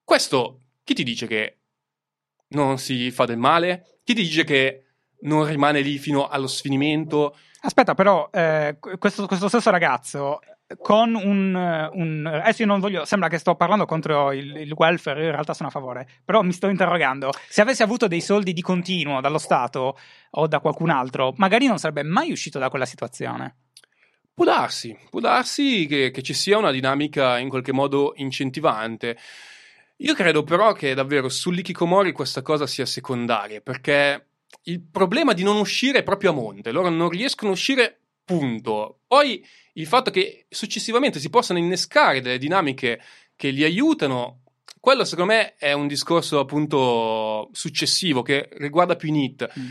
Questo, 0.05 0.61
chi 0.85 0.95
ti 0.95 1.03
dice 1.03 1.27
che 1.27 1.59
non 2.49 2.79
si 2.79 3.11
fa 3.11 3.25
del 3.25 3.39
male? 3.39 4.01
Chi 4.05 4.15
ti 4.15 4.23
dice 4.23 4.45
che 4.45 4.85
non 5.23 5.47
rimane 5.47 5.81
lì 5.81 5.99
fino 5.99 6.29
allo 6.29 6.47
sfinimento? 6.47 7.37
Aspetta, 7.63 7.95
però, 7.95 8.29
eh, 8.33 8.77
questo, 8.99 9.27
questo 9.27 9.49
stesso 9.49 9.71
ragazzo 9.71 10.41
con 10.79 11.15
un, 11.15 11.57
eh, 11.57 11.91
un- 11.93 12.27
Adesso 12.27 12.63
io 12.63 12.69
non 12.69 12.81
voglio. 12.81 13.05
Sembra 13.05 13.29
che 13.29 13.39
sto 13.39 13.55
parlando 13.55 13.85
contro 13.85 14.33
il, 14.33 14.57
il 14.57 14.73
welfare, 14.73 15.21
io 15.21 15.27
in 15.27 15.33
realtà 15.33 15.55
sono 15.55 15.69
a 15.69 15.73
favore. 15.73 16.09
Però 16.25 16.43
mi 16.43 16.53
sto 16.53 16.69
interrogando. 16.69 17.31
Se 17.49 17.61
avessi 17.61 17.83
avuto 17.83 18.09
dei 18.09 18.21
soldi 18.21 18.53
di 18.53 18.63
continuo 18.63 19.21
dallo 19.21 19.39
Stato 19.39 19.99
o 20.31 20.47
da 20.47 20.61
qualcun 20.61 20.91
altro, 20.91 21.33
magari 21.37 21.67
non 21.67 21.79
sarebbe 21.79 22.03
mai 22.03 22.33
uscito 22.33 22.59
da 22.59 22.69
quella 22.69 22.87
situazione. 22.87 23.57
Può 24.35 24.45
darsi, 24.45 24.95
può 25.09 25.21
darsi 25.21 25.87
che, 25.87 26.11
che 26.11 26.23
ci 26.23 26.35
sia 26.35 26.59
una 26.59 26.71
dinamica 26.71 27.39
in 27.39 27.49
qualche 27.49 27.73
modo 27.73 28.13
incentivante. 28.17 29.17
Io 30.01 30.15
credo 30.15 30.43
però 30.43 30.75
che 30.75 30.93
davvero 30.93 31.31
sull'Ikikomori 31.31 32.13
questa 32.13 32.43
cosa 32.43 32.67
sia 32.67 32.85
secondaria, 32.85 33.63
perché 33.63 34.27
il 34.65 34.83
problema 34.83 35.33
di 35.33 35.43
non 35.43 35.57
uscire 35.57 36.01
è 36.01 36.03
proprio 36.03 36.33
a 36.33 36.35
monte, 36.35 36.71
loro 36.71 36.91
non 36.91 37.09
riescono 37.09 37.53
a 37.53 37.55
uscire, 37.55 37.99
punto. 38.27 38.99
Poi 39.07 39.43
il 39.77 39.87
fatto 39.87 40.11
che 40.11 40.47
successivamente 40.49 41.19
si 41.21 41.31
possano 41.31 41.59
innescare 41.59 42.21
delle 42.21 42.39
dinamiche 42.39 43.01
che 43.37 43.51
li 43.51 43.63
aiutano, 43.65 44.41
quello 44.81 45.05
secondo 45.05 45.33
me 45.33 45.55
è 45.57 45.73
un 45.73 45.87
discorso 45.87 46.39
appunto 46.39 47.49
successivo 47.53 48.23
che 48.23 48.49
riguarda 48.59 48.97
più 48.97 49.09
i 49.09 49.13
NIT. 49.13 49.53
Mm. 49.59 49.69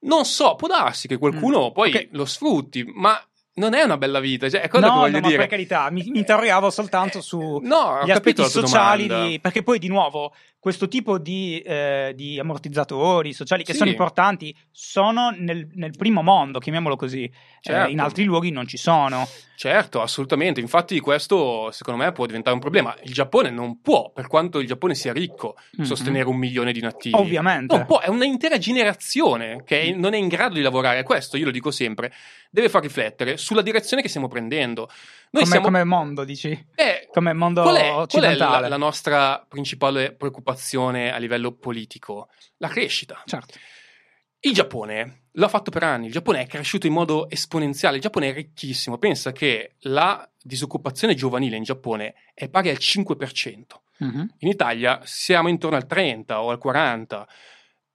Non 0.00 0.24
so, 0.24 0.56
può 0.56 0.68
darsi 0.68 1.08
che 1.08 1.16
qualcuno 1.16 1.72
poi 1.72 1.90
Ok. 1.94 2.08
lo 2.12 2.24
sfrutti, 2.26 2.84
ma 2.84 3.18
non 3.54 3.72
è 3.72 3.82
una 3.82 3.96
bella 3.96 4.20
vita, 4.20 4.50
cioè 4.50 4.60
è 4.60 4.68
quello 4.68 4.86
no, 4.88 4.92
che 4.92 4.98
voglio 4.98 5.20
no, 5.20 5.26
dire. 5.26 5.38
per 5.38 5.48
carità, 5.48 5.90
mi, 5.90 6.04
mi 6.10 6.18
interrogavo 6.18 6.68
soltanto 6.68 7.18
Eh, 7.18 7.22
su 7.22 7.58
no, 7.62 7.98
aspetti 8.00 8.44
sociali, 8.44 9.08
di- 9.08 9.40
perché 9.40 9.62
poi 9.62 9.78
di 9.78 9.88
nuovo 9.88 10.34
questo 10.66 10.88
tipo 10.88 11.16
di, 11.18 11.60
eh, 11.60 12.10
di 12.16 12.40
ammortizzatori 12.40 13.32
sociali 13.32 13.62
che 13.62 13.70
Sì. 13.70 13.78
sono 13.78 13.90
importanti 13.90 14.52
sono 14.72 15.30
nel, 15.30 15.68
nel 15.74 15.92
primo 15.96 16.22
mondo, 16.22 16.58
chiamiamolo 16.58 16.96
così, 16.96 17.22
Eh, 17.22 17.32
Certo. 17.60 17.90
in 17.90 18.00
altri 18.00 18.24
luoghi 18.24 18.50
non 18.50 18.66
ci 18.66 18.76
sono. 18.76 19.28
Certo, 19.56 20.00
assolutamente. 20.02 20.60
Infatti, 20.60 20.98
questo 21.00 21.70
secondo 21.72 22.02
me 22.02 22.10
può 22.12 22.26
diventare 22.26 22.54
un 22.54 22.60
problema. 22.60 22.94
Il 23.02 23.12
Giappone 23.12 23.50
non 23.50 23.80
può, 23.80 24.10
per 24.12 24.26
quanto 24.26 24.58
il 24.58 24.66
Giappone 24.66 24.94
sia 24.96 25.12
ricco, 25.12 25.56
Mhm. 25.76 25.84
sostenere 25.84 26.28
un 26.28 26.36
milione 26.36 26.72
di 26.72 26.80
nativi. 26.80 27.16
Ovviamente. 27.16 27.74
Non 27.76 27.86
può, 27.86 28.00
è 28.00 28.08
un'intera 28.08 28.58
generazione 28.58 29.62
che 29.64 29.92
non 29.96 30.14
è 30.14 30.16
in 30.16 30.26
grado 30.28 30.54
di 30.54 30.62
lavorare. 30.62 31.02
Questo, 31.04 31.36
io 31.36 31.44
lo 31.46 31.50
dico 31.52 31.70
sempre, 31.70 32.12
deve 32.50 32.68
far 32.68 32.82
riflettere 32.82 33.36
sulla 33.36 33.62
direzione 33.62 34.02
che 34.02 34.08
stiamo 34.08 34.28
prendendo. 34.28 34.88
Noi 35.30 35.42
come, 35.42 35.46
siamo. 35.46 35.64
come 35.66 35.84
mondo, 35.84 36.24
dici? 36.24 36.66
eh, 36.74 37.08
Come 37.12 37.32
mondo 37.32 37.62
qual 37.62 37.76
è, 37.76 37.80
qual 37.88 37.94
è 37.94 38.02
occidentale. 38.02 38.60
la, 38.62 38.68
la 38.68 38.76
nostra 38.76 39.44
principale 39.48 40.12
preoccupazione 40.12 41.12
a 41.12 41.16
livello 41.18 41.52
politico? 41.52 42.28
La 42.58 42.68
crescita. 42.68 43.22
Certo. 43.26 43.58
Il 44.40 44.52
Giappone 44.54 45.24
l'ha 45.32 45.48
fatto 45.48 45.70
per 45.70 45.82
anni, 45.82 46.06
il 46.06 46.12
Giappone 46.12 46.40
è 46.42 46.46
cresciuto 46.46 46.86
in 46.86 46.92
modo 46.92 47.28
esponenziale, 47.28 47.96
il 47.96 48.02
Giappone 48.02 48.28
è 48.28 48.32
ricchissimo, 48.34 48.96
pensa 48.98 49.32
che 49.32 49.72
la 49.80 50.28
disoccupazione 50.40 51.14
giovanile 51.14 51.56
in 51.56 51.64
Giappone 51.64 52.14
è 52.32 52.48
pari 52.48 52.70
al 52.70 52.76
5%, 52.78 53.82
Mhm. 53.98 54.34
in 54.40 54.48
Italia 54.48 55.00
siamo 55.04 55.48
intorno 55.48 55.76
al 55.76 55.86
30 55.86 56.40
o 56.42 56.50
al 56.50 56.58
40%. 56.58 57.26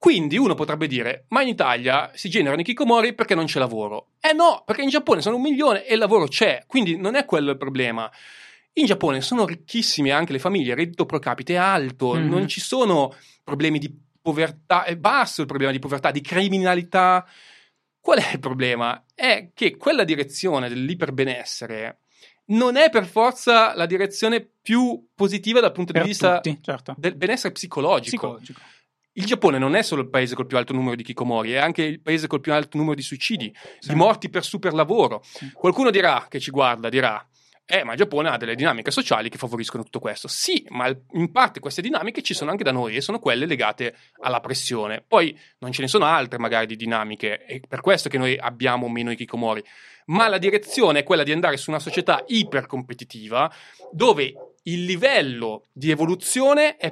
Quindi 0.01 0.35
uno 0.39 0.55
potrebbe 0.55 0.87
dire, 0.87 1.25
ma 1.27 1.43
in 1.43 1.49
Italia 1.49 2.09
si 2.15 2.27
generano 2.27 2.61
i 2.61 2.63
kikomori 2.63 3.13
perché 3.13 3.35
non 3.35 3.45
c'è 3.45 3.59
lavoro. 3.59 4.13
Eh 4.19 4.33
no, 4.33 4.63
perché 4.65 4.81
in 4.81 4.89
Giappone 4.89 5.21
sono 5.21 5.35
un 5.35 5.43
milione 5.43 5.85
e 5.85 5.93
il 5.93 5.99
lavoro 5.99 6.25
c'è, 6.27 6.63
quindi 6.65 6.97
non 6.97 7.13
è 7.13 7.23
quello 7.25 7.51
il 7.51 7.57
problema. 7.57 8.11
In 8.73 8.87
Giappone 8.87 9.21
sono 9.21 9.45
ricchissime 9.45 10.09
anche 10.09 10.31
le 10.31 10.39
famiglie, 10.39 10.71
il 10.71 10.77
reddito 10.77 11.05
pro 11.05 11.19
capite 11.19 11.53
è 11.53 11.57
alto, 11.57 12.15
Mhm. 12.15 12.27
non 12.27 12.47
ci 12.47 12.59
sono 12.59 13.15
problemi 13.43 13.77
di 13.77 13.95
povertà, 14.19 14.85
è 14.85 14.95
basso 14.97 15.41
il 15.41 15.47
problema 15.47 15.71
di 15.71 15.77
povertà, 15.77 16.09
di 16.09 16.21
criminalità. 16.21 17.23
Qual 17.99 18.17
è 18.17 18.31
il 18.33 18.39
problema? 18.39 19.05
È 19.13 19.51
che 19.53 19.77
quella 19.77 20.03
direzione 20.03 20.67
dell'iperbenessere 20.67 21.99
non 22.45 22.75
è 22.75 22.89
per 22.89 23.05
forza 23.05 23.75
la 23.75 23.85
direzione 23.85 24.49
più 24.61 25.09
positiva 25.13 25.59
dal 25.59 25.71
punto 25.71 25.93
Per 25.93 26.01
di 26.01 26.07
vista 26.07 26.39
tutti, 26.39 26.57
certo. 26.59 26.95
del 26.97 27.15
benessere 27.15 27.53
psicologico. 27.53 28.37
Psicologico. 28.37 28.61
Il 29.13 29.25
Giappone 29.25 29.57
non 29.57 29.75
è 29.75 29.81
solo 29.81 30.01
il 30.03 30.09
paese 30.09 30.35
col 30.35 30.45
più 30.45 30.55
alto 30.57 30.71
numero 30.71 30.95
di 30.95 31.03
kikomori, 31.03 31.51
è 31.51 31.57
anche 31.57 31.83
il 31.83 32.01
paese 32.01 32.27
col 32.27 32.39
più 32.39 32.53
alto 32.53 32.77
numero 32.77 32.95
di 32.95 33.01
suicidi, 33.01 33.53
Sì. 33.79 33.89
di 33.89 33.95
morti 33.95 34.29
per 34.29 34.43
superlavoro. 34.45 35.21
Sì. 35.23 35.51
Qualcuno 35.51 35.89
dirà, 35.89 36.27
che 36.29 36.39
ci 36.39 36.49
guarda, 36.49 36.87
dirà, 36.87 37.25
eh, 37.65 37.83
ma 37.83 37.91
il 37.91 37.97
Giappone 37.97 38.29
ha 38.29 38.37
delle 38.37 38.55
dinamiche 38.55 38.89
sociali 38.89 39.29
che 39.29 39.37
favoriscono 39.37 39.83
tutto 39.83 39.99
questo. 39.99 40.27
Sì, 40.29 40.65
ma 40.69 40.87
in 41.13 41.31
parte 41.31 41.59
queste 41.59 41.81
dinamiche 41.81 42.21
ci 42.21 42.33
sono 42.33 42.51
anche 42.51 42.63
da 42.63 42.71
noi 42.71 42.95
e 42.95 43.01
sono 43.01 43.19
quelle 43.19 43.45
legate 43.45 43.95
alla 44.21 44.39
pressione. 44.39 45.03
Poi 45.05 45.37
non 45.59 45.71
ce 45.73 45.81
ne 45.81 45.87
sono 45.89 46.05
altre 46.05 46.37
magari 46.39 46.65
di 46.65 46.75
dinamiche, 46.77 47.39
è 47.45 47.59
per 47.67 47.81
questo 47.81 48.07
che 48.07 48.17
noi 48.17 48.37
abbiamo 48.37 48.87
meno 48.87 49.11
i 49.11 49.15
kikomori. 49.17 49.61
Ma 50.05 50.27
la 50.29 50.37
direzione 50.37 50.99
è 50.99 51.03
quella 51.03 51.23
di 51.23 51.31
andare 51.33 51.57
su 51.57 51.69
una 51.69 51.79
società 51.79 52.23
ipercompetitiva 52.27 53.51
dove 53.91 54.33
il 54.63 54.83
livello 54.85 55.65
di 55.71 55.91
evoluzione 55.91 56.75
è 56.77 56.91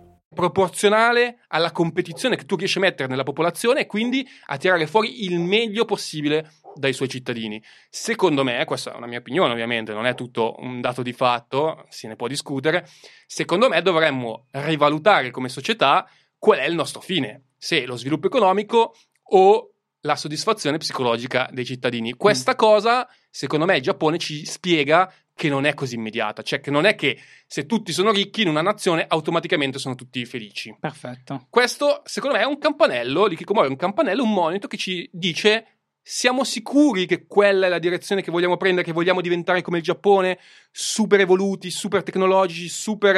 proporzionale 0.33 1.39
alla 1.49 1.71
competizione 1.71 2.37
che 2.37 2.45
tu 2.45 2.55
riesci 2.55 2.77
a 2.77 2.81
mettere 2.81 3.09
nella 3.09 3.23
popolazione 3.23 3.81
e 3.81 3.85
quindi 3.85 4.25
a 4.47 4.57
tirare 4.57 4.87
fuori 4.87 5.25
il 5.25 5.39
meglio 5.39 5.83
possibile 5.85 6.53
dai 6.73 6.93
suoi 6.93 7.09
cittadini. 7.09 7.61
Secondo 7.89 8.43
me, 8.43 8.63
questa 8.65 8.93
è 8.93 8.95
una 8.95 9.07
mia 9.07 9.19
opinione 9.19 9.51
ovviamente, 9.51 9.93
non 9.93 10.05
è 10.05 10.15
tutto 10.15 10.55
un 10.59 10.79
dato 10.79 11.01
di 11.01 11.11
fatto, 11.11 11.85
se 11.89 12.07
ne 12.07 12.15
può 12.15 12.27
discutere, 12.27 12.87
secondo 13.27 13.67
me 13.67 13.81
dovremmo 13.81 14.47
rivalutare 14.51 15.31
come 15.31 15.49
società 15.49 16.07
qual 16.37 16.59
è 16.59 16.65
il 16.65 16.75
nostro 16.75 17.01
fine, 17.01 17.49
se 17.57 17.85
lo 17.85 17.97
sviluppo 17.97 18.27
economico 18.27 18.95
o 19.33 19.73
la 20.01 20.15
soddisfazione 20.15 20.77
psicologica 20.77 21.49
dei 21.51 21.65
cittadini. 21.65 22.13
Questa 22.13 22.55
cosa, 22.55 23.07
secondo 23.29 23.65
me, 23.65 23.75
il 23.75 23.83
Giappone 23.83 24.17
ci 24.17 24.45
spiega 24.45 25.11
che 25.41 25.49
non 25.49 25.65
è 25.65 25.73
così 25.73 25.95
immediata, 25.95 26.43
cioè 26.43 26.61
che 26.61 26.69
non 26.69 26.85
è 26.85 26.93
che 26.93 27.17
se 27.47 27.65
tutti 27.65 27.91
sono 27.91 28.11
ricchi 28.11 28.43
in 28.43 28.47
una 28.47 28.61
nazione 28.61 29.07
automaticamente 29.07 29.79
sono 29.79 29.95
tutti 29.95 30.23
felici. 30.23 30.77
Perfetto. 30.79 31.47
Questo, 31.49 32.03
secondo 32.05 32.37
me, 32.37 32.43
è 32.43 32.45
un 32.45 32.59
campanello, 32.59 33.25
l'Ikikomori 33.25 33.65
è 33.65 33.71
un 33.71 33.75
campanello, 33.75 34.21
un 34.21 34.33
monito 34.33 34.67
che 34.67 34.77
ci 34.77 35.09
dice 35.11 35.79
siamo 35.99 36.43
sicuri 36.43 37.07
che 37.07 37.25
quella 37.25 37.65
è 37.65 37.69
la 37.69 37.79
direzione 37.79 38.21
che 38.21 38.29
vogliamo 38.29 38.55
prendere, 38.55 38.85
che 38.85 38.91
vogliamo 38.91 39.19
diventare 39.19 39.63
come 39.63 39.77
il 39.77 39.83
Giappone, 39.83 40.37
super 40.69 41.19
evoluti, 41.19 41.71
super 41.71 42.03
tecnologici, 42.03 42.69
super 42.69 43.17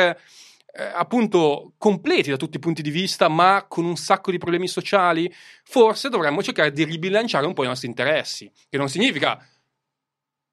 eh, 0.76 0.84
appunto 0.95 1.74
completi 1.78 2.30
da 2.30 2.38
tutti 2.38 2.56
i 2.56 2.62
punti 2.62 2.82
di 2.82 2.90
vista, 2.90 3.28
ma 3.28 3.66
con 3.68 3.84
un 3.84 3.98
sacco 3.98 4.32
di 4.32 4.38
problemi 4.38 4.70
sociali? 4.70 5.30
Forse 5.66 6.08
dovremmo 6.08 6.41
cercare 6.41 6.72
di 6.72 6.86
ribilanciare 6.86 7.45
un 7.45 7.54
po' 7.54 7.66
i 7.66 7.68
nostri 7.68 7.90
interessi, 7.90 8.50
che 8.70 8.78
non 8.78 8.88
significa 8.88 9.45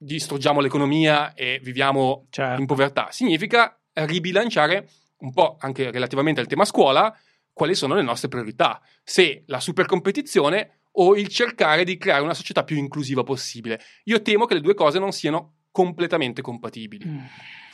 distruggiamo 0.03 0.61
l'economia 0.61 1.35
e 1.35 1.61
viviamo 1.63 2.27
Certo. 2.31 2.59
in 2.61 2.67
povertà, 2.67 3.09
significa 3.11 3.79
ribilanciare 3.93 4.89
un 5.19 5.33
po' 5.35 5.57
anche 5.61 5.91
relativamente 5.91 6.41
al 6.41 6.47
tema 6.47 6.65
scuola 6.65 7.15
quali 7.53 7.75
sono 7.75 7.95
le 7.95 8.03
nostre 8.03 8.29
priorità. 8.29 8.81
Se 9.05 9.43
la 9.47 9.61
supercompetizione 9.61 10.79
o 10.93 11.15
il 11.17 11.29
cercare 11.29 11.85
di 11.85 11.99
creare 11.99 12.23
una 12.23 12.33
società 12.35 12.65
più 12.65 12.77
inclusiva 12.77 13.23
possibile. 13.23 13.81
Io 14.05 14.23
temo 14.23 14.47
che 14.47 14.55
le 14.55 14.61
due 14.61 14.75
cose 14.75 14.99
non 14.99 15.13
siano 15.13 15.57
completamente 15.71 16.41
compatibili. 16.43 17.05
Mm, 17.07 17.19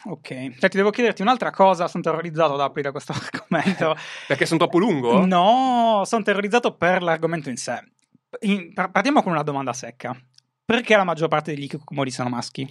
Ok, 0.08 0.28
Senti, 0.58 0.76
devo 0.76 0.90
chiederti 0.90 1.22
un'altra 1.22 1.50
cosa, 1.50 1.88
sono 1.88 2.02
terrorizzato 2.02 2.54
da 2.56 2.64
aprire 2.64 2.90
questo 2.92 3.12
argomento. 3.18 3.96
Perché 4.28 4.46
sono 4.46 4.58
troppo 4.60 4.78
lungo? 4.78 5.24
No, 5.26 6.02
sono 6.04 6.22
terrorizzato 6.22 6.76
per 6.76 7.02
l'argomento 7.02 7.48
in 7.50 7.56
sé. 7.56 7.82
In- 8.40 8.72
par- 8.72 8.90
partiamo 8.92 9.22
con 9.22 9.32
una 9.32 9.42
domanda 9.42 9.72
secca. 9.72 10.16
Perché 10.66 10.96
la 10.96 11.04
maggior 11.04 11.28
parte 11.28 11.54
degli 11.54 11.62
hikikomori 11.64 12.10
sono 12.10 12.28
maschi? 12.28 12.68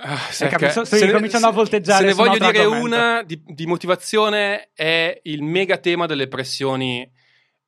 Ah, 0.00 0.16
Sto 0.30 0.84
se 0.84 0.98
ne- 0.98 1.06
ricominciando 1.06 1.46
a 1.46 1.52
volteggiare 1.52 2.02
Se 2.02 2.08
ne 2.08 2.14
voglio 2.14 2.32
dire 2.38 2.58
argomento. 2.58 2.84
una 2.84 3.22
di, 3.22 3.40
di 3.44 3.66
motivazione 3.66 4.70
è 4.74 5.20
il 5.24 5.42
mega 5.42 5.78
tema 5.78 6.06
delle 6.06 6.26
pressioni 6.26 7.08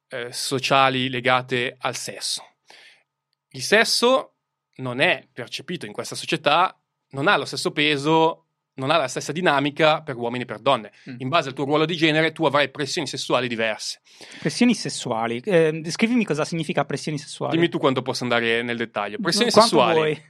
eh, 0.09 0.33
sociali 0.33 1.09
legate 1.09 1.77
al 1.79 1.97
sesso. 1.97 2.45
Il 3.51 3.63
sesso 3.63 4.35
non 4.77 5.01
è 5.01 5.29
percepito 5.33 5.87
in 5.87 5.93
questa 5.93 6.17
società, 6.17 6.77
non 7.11 7.29
ha 7.29 7.37
lo 7.37 7.45
stesso 7.45 7.71
peso, 7.71 8.47
non 8.81 8.91
ha 8.91 8.97
la 8.97 9.07
stessa 9.09 9.31
dinamica 9.33 10.03
per 10.03 10.17
uomini 10.17 10.43
e 10.43 10.47
per 10.47 10.59
donne. 10.59 10.91
Mm. 11.09 11.17
In 11.19 11.29
base 11.29 11.49
al 11.49 11.55
tuo 11.55 11.65
ruolo 11.65 11.85
di 11.85 11.95
genere 11.97 12.33
tu 12.33 12.45
avrai 12.47 12.71
pressioni 12.71 13.07
sessuali 13.07 13.47
diverse. 13.47 14.01
Pressioni 14.41 14.75
sessuali. 14.75 15.41
Eh, 15.45 15.81
descrivimi 15.81 16.25
cosa 16.25 16.45
significa 16.45 16.85
pressioni 16.85 17.19
sessuali. 17.19 17.55
Dimmi 17.57 17.69
tu 17.69 17.79
quanto 17.79 18.03
posso 18.03 18.23
andare 18.25 18.63
nel 18.63 18.77
dettaglio. 18.77 19.19
Pressioni 19.21 19.51
Quanto 19.51 19.71
sessuali. 19.77 19.95
vuoi. 19.99 20.23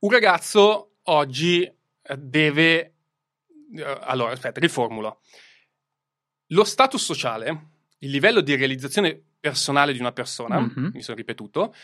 Un 0.00 0.10
ragazzo 0.10 0.94
oggi 1.04 1.62
eh, 1.62 2.16
deve... 2.16 2.94
eh, 3.76 3.98
Allora, 4.02 4.32
aspetta, 4.32 4.58
riformulo. 4.60 5.20
Lo 6.52 6.64
status 6.64 7.02
sociale, 7.04 7.68
il 7.98 8.10
livello 8.10 8.40
di 8.40 8.56
realizzazione 8.56 9.22
personale 9.38 9.92
di 9.92 10.00
una 10.00 10.12
persona, 10.12 10.58
Mhm. 10.58 10.90
mi 10.94 11.02
sono 11.02 11.16
ripetuto, 11.16 11.74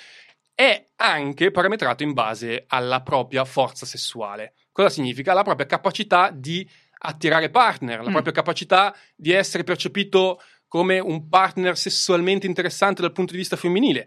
è 0.55 0.87
anche 0.97 1.51
parametrato 1.51 2.03
in 2.03 2.15
base 2.15 2.65
alla 2.67 3.03
propria 3.03 3.45
forza 3.45 3.85
sessuale. 3.87 4.55
Cosa 4.77 4.91
significa? 4.91 5.33
La 5.33 5.43
propria 5.43 5.65
capacità 5.65 6.31
di 6.31 6.69
attirare 6.99 7.49
partner, 7.49 8.03
la 8.03 8.11
Mm. 8.11 8.13
propria 8.13 8.33
capacità 8.35 8.95
di 9.15 9.33
essere 9.33 9.65
percepito 9.65 10.39
come 10.69 10.99
un 10.99 11.31
partner 11.31 11.79
sessualmente 11.79 12.47
interessante 12.47 13.01
dal 13.01 13.13
punto 13.13 13.33
di 13.33 13.39
vista 13.39 13.57
femminile. 13.57 14.07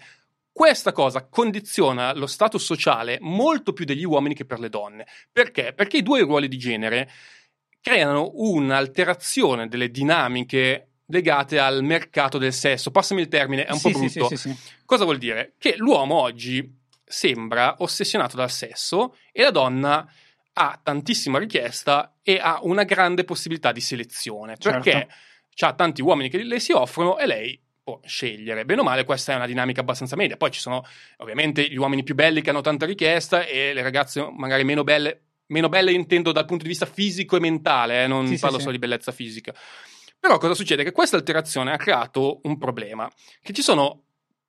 Questa 0.51 0.91
cosa 0.91 1.25
condiziona 1.27 2.13
lo 2.13 2.27
status 2.27 2.63
sociale 2.63 3.17
molto 3.19 3.73
più 3.73 3.83
degli 3.83 4.03
uomini 4.05 4.35
che 4.35 4.45
per 4.45 4.59
le 4.59 4.69
donne. 4.69 5.07
Perché? 5.31 5.73
Perché 5.73 5.97
i 5.97 6.03
due 6.03 6.21
ruoli 6.21 6.47
di 6.47 6.57
genere 6.59 7.09
creano 7.81 8.29
un'alterazione 8.35 9.67
delle 9.67 9.89
dinamiche 9.89 10.89
legate 11.07 11.57
al 11.57 11.81
mercato 11.83 12.37
del 12.37 12.53
sesso. 12.53 12.91
Passami 12.91 13.21
il 13.21 13.27
termine, 13.27 13.65
è 13.65 13.71
un 13.71 13.79
Sì, 13.79 13.89
po' 13.91 13.97
brutto. 13.99 14.27
sì, 14.27 14.35
sì. 14.37 14.55
Cosa 14.85 15.03
vuol 15.05 15.17
dire? 15.17 15.55
Che 15.57 15.75
l'uomo 15.77 16.13
oggi 16.21 16.77
sembra 17.03 17.73
ossessionato 17.79 18.35
dal 18.35 18.51
sesso 18.51 19.15
e 19.31 19.41
la 19.41 19.49
donna 19.49 20.07
ha 20.53 20.79
tantissima 20.81 21.39
richiesta 21.39 22.17
e 22.21 22.39
ha 22.41 22.59
una 22.63 22.83
grande 22.83 23.23
possibilità 23.23 23.71
di 23.71 23.81
selezione. 23.81 24.55
Certo. 24.57 24.79
Perché 24.79 25.07
ha 25.61 25.73
tanti 25.73 26.01
uomini 26.01 26.29
che 26.29 26.41
le 26.41 26.59
si 26.59 26.71
offrono 26.71 27.17
e 27.17 27.25
lei 27.25 27.61
può 27.83 27.99
scegliere. 28.05 28.65
Bene 28.65 28.81
o 28.81 28.83
male, 28.83 29.03
questa 29.03 29.33
è 29.33 29.35
una 29.35 29.45
dinamica 29.45 29.81
abbastanza 29.81 30.15
media. 30.15 30.37
Poi 30.37 30.51
ci 30.51 30.59
sono 30.59 30.85
ovviamente 31.17 31.67
gli 31.69 31.77
uomini 31.77 32.03
più 32.03 32.15
belli 32.15 32.41
che 32.41 32.49
hanno 32.49 32.61
tanta 32.61 32.85
richiesta 32.85 33.45
e 33.45 33.73
le 33.73 33.81
ragazze 33.81 34.27
magari 34.35 34.63
meno 34.63 34.83
belle. 34.83 35.23
Meno 35.47 35.67
belle 35.67 35.91
intendo 35.91 36.31
dal 36.31 36.45
punto 36.45 36.61
di 36.61 36.69
vista 36.69 36.85
fisico 36.85 37.35
e 37.35 37.39
mentale, 37.39 38.03
eh, 38.03 38.07
non 38.07 38.27
Sì, 38.27 38.35
sì, 38.35 38.39
parlo 38.39 38.57
sì. 38.57 38.61
solo 38.61 38.75
di 38.75 38.79
bellezza 38.79 39.11
fisica. 39.11 39.51
Però 40.19 40.37
cosa 40.37 40.53
succede? 40.53 40.83
Che 40.83 40.91
questa 40.91 41.15
alterazione 41.15 41.71
ha 41.71 41.77
creato 41.77 42.41
un 42.43 42.59
problema, 42.59 43.09
che 43.41 43.51
ci 43.51 43.63
sono 43.63 44.03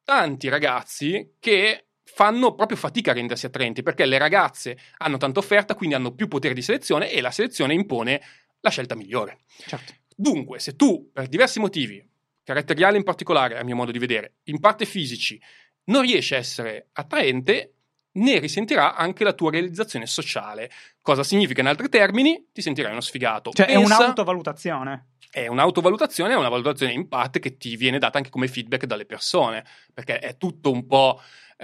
tanti 0.05 0.49
ragazzi 0.51 1.37
che 1.39 1.87
fanno 2.21 2.55
proprio 2.55 2.77
fatica 2.77 3.13
a 3.13 3.15
rendersi 3.15 3.47
attraenti, 3.47 3.83
perché 3.83 4.05
le 4.05 4.19
ragazze 4.19 4.77
hanno 4.99 5.17
tanta 5.17 5.39
offerta, 5.39 5.75
quindi 5.75 5.95
hanno 5.95 6.13
più 6.13 6.29
potere 6.29 6.53
di 6.53 6.61
selezione 6.61 7.11
e 7.11 7.23
la 7.23 7.31
selezione 7.31 7.73
impone 7.73 8.21
la 8.61 8.69
scelta 8.69 8.95
migliore. 8.95 9.39
Certo. 9.67 9.95
Dunque, 10.15 10.59
se 10.59 10.77
tu, 10.77 11.09
per 11.11 11.29
diversi 11.29 11.61
motivi, 11.61 12.07
caratteriali 12.45 12.99
in 12.99 13.05
particolare, 13.05 13.57
a 13.59 13.65
mio 13.65 13.75
modo 13.75 13.91
di 13.91 13.99
vedere, 13.99 14.35
in 14.45 14.61
parte 14.61 14.85
fisici, 14.85 15.41
non 15.85 16.03
riesci 16.03 16.35
a 16.35 16.37
essere 16.37 16.89
attraente, 16.93 17.77
ne 18.13 18.39
risentirà 18.39 18.97
anche 18.97 19.25
la 19.25 19.33
tua 19.33 19.51
realizzazione 19.51 20.05
sociale. 20.05 20.71
Cosa 21.01 21.23
significa 21.23 21.63
in 21.63 21.69
altri 21.69 21.89
termini? 21.89 22.49
Ti 22.53 22.61
sentirai 22.61 22.93
uno 22.93 23.01
sfigato. 23.01 23.51
Cioè, 23.51 23.65
è 23.65 23.77
Pensa- 23.77 23.97
un'autovalutazione. 23.97 25.07
è 25.31 25.47
un'autovalutazione, 25.47 26.35
è 26.35 26.37
una 26.37 26.51
valutazione 26.51 26.93
in 26.93 27.09
parte 27.09 27.39
che 27.39 27.57
ti 27.57 27.77
viene 27.77 27.99
data 27.99 28.19
anche 28.19 28.29
come 28.29 28.47
feedback 28.47 28.85
dalle 28.85 29.07
persone, 29.07 29.65
perché 29.95 30.19
è 30.19 30.37
tutto 30.37 30.71
un 30.71 30.87
po' 30.87 31.19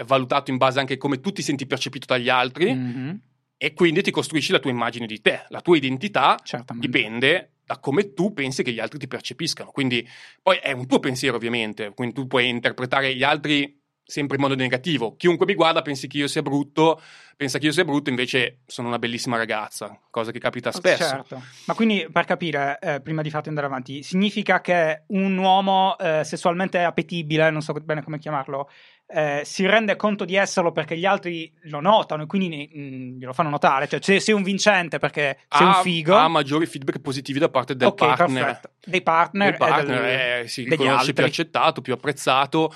valutato 0.04 0.50
in 0.50 0.56
base 0.56 0.78
anche 0.80 0.94
a 0.94 0.98
come 0.98 1.20
tu 1.20 1.32
ti 1.32 1.42
senti 1.42 1.66
percepito 1.66 2.06
dagli 2.06 2.28
altri 2.28 2.74
Mhm, 2.74 3.20
e 3.56 3.72
quindi 3.72 4.02
ti 4.02 4.10
costruisci 4.10 4.52
la 4.52 4.58
tua 4.58 4.70
immagine 4.70 5.06
di 5.06 5.20
te. 5.20 5.44
La 5.48 5.60
tua 5.62 5.76
identità 5.76 6.38
Certamente. 6.42 6.86
dipende 6.86 7.50
da 7.64 7.78
come 7.78 8.12
tu 8.12 8.32
pensi 8.34 8.62
che 8.62 8.72
gli 8.72 8.78
altri 8.78 8.98
ti 8.98 9.08
percepiscano. 9.08 9.70
Quindi 9.70 10.06
poi 10.42 10.58
è 10.58 10.72
un 10.72 10.86
tuo 10.86 11.00
pensiero 11.00 11.36
ovviamente, 11.36 11.92
quindi 11.94 12.14
tu 12.14 12.26
puoi 12.26 12.48
interpretare 12.48 13.14
gli 13.14 13.22
altri 13.22 13.80
sempre 14.08 14.36
in 14.36 14.42
modo 14.42 14.54
negativo. 14.54 15.16
Chiunque 15.16 15.46
mi 15.46 15.54
guarda 15.54 15.82
pensi 15.82 16.06
che 16.06 16.18
io 16.18 16.28
sia 16.28 16.40
brutto, 16.42 17.00
pensa 17.36 17.58
che 17.58 17.66
io 17.66 17.72
sia 17.72 17.84
brutto, 17.84 18.08
invece 18.08 18.58
sono 18.64 18.86
una 18.86 19.00
bellissima 19.00 19.36
ragazza, 19.36 19.98
cosa 20.10 20.30
che 20.30 20.38
capita 20.38 20.70
spesso. 20.70 21.02
Certo. 21.08 21.42
Ma 21.66 21.74
quindi, 21.74 22.06
per 22.12 22.24
capire, 22.24 22.78
eh, 22.80 23.00
prima 23.00 23.22
di 23.22 23.30
farti 23.30 23.48
andare 23.48 23.66
avanti, 23.66 24.04
significa 24.04 24.60
che 24.60 25.02
un 25.08 25.36
uomo 25.36 25.98
eh, 25.98 26.22
sessualmente 26.24 26.78
appetibile, 26.84 27.50
non 27.50 27.62
so 27.62 27.72
bene 27.72 28.04
come 28.04 28.20
chiamarlo, 28.20 28.70
eh, 29.08 29.42
si 29.44 29.66
rende 29.66 29.94
conto 29.96 30.24
di 30.24 30.34
esserlo 30.36 30.70
perché 30.72 30.96
gli 30.96 31.04
altri 31.04 31.52
lo 31.64 31.80
notano 31.80 32.22
e 32.24 32.26
quindi 32.26 32.48
ne- 32.48 32.68
mh, 32.72 33.18
glielo 33.18 33.32
fanno 33.32 33.50
notare. 33.50 33.88
Cioè, 33.88 34.00
se 34.00 34.20
sei 34.20 34.34
un 34.34 34.42
vincente 34.44 34.98
perché 34.98 35.38
sei 35.48 35.66
ha, 35.66 35.76
un 35.76 35.82
figo. 35.82 36.14
ha 36.14 36.28
maggiori 36.28 36.66
feedback 36.66 37.00
positivi 37.00 37.38
da 37.40 37.48
parte 37.48 37.74
del 37.76 37.88
ok, 37.88 37.94
partner. 37.94 38.44
perfetto. 38.44 38.70
Dei 38.84 39.02
partner, 39.02 39.48
Del 39.50 39.58
partner 39.58 40.00
del- 40.00 40.42
eh, 40.44 40.48
si 40.48 40.62
degli 40.62 40.70
riconosce 40.70 41.12
più 41.12 41.22
altri. 41.22 41.24
accettato, 41.24 41.80
più 41.82 41.92
apprezzato. 41.92 42.72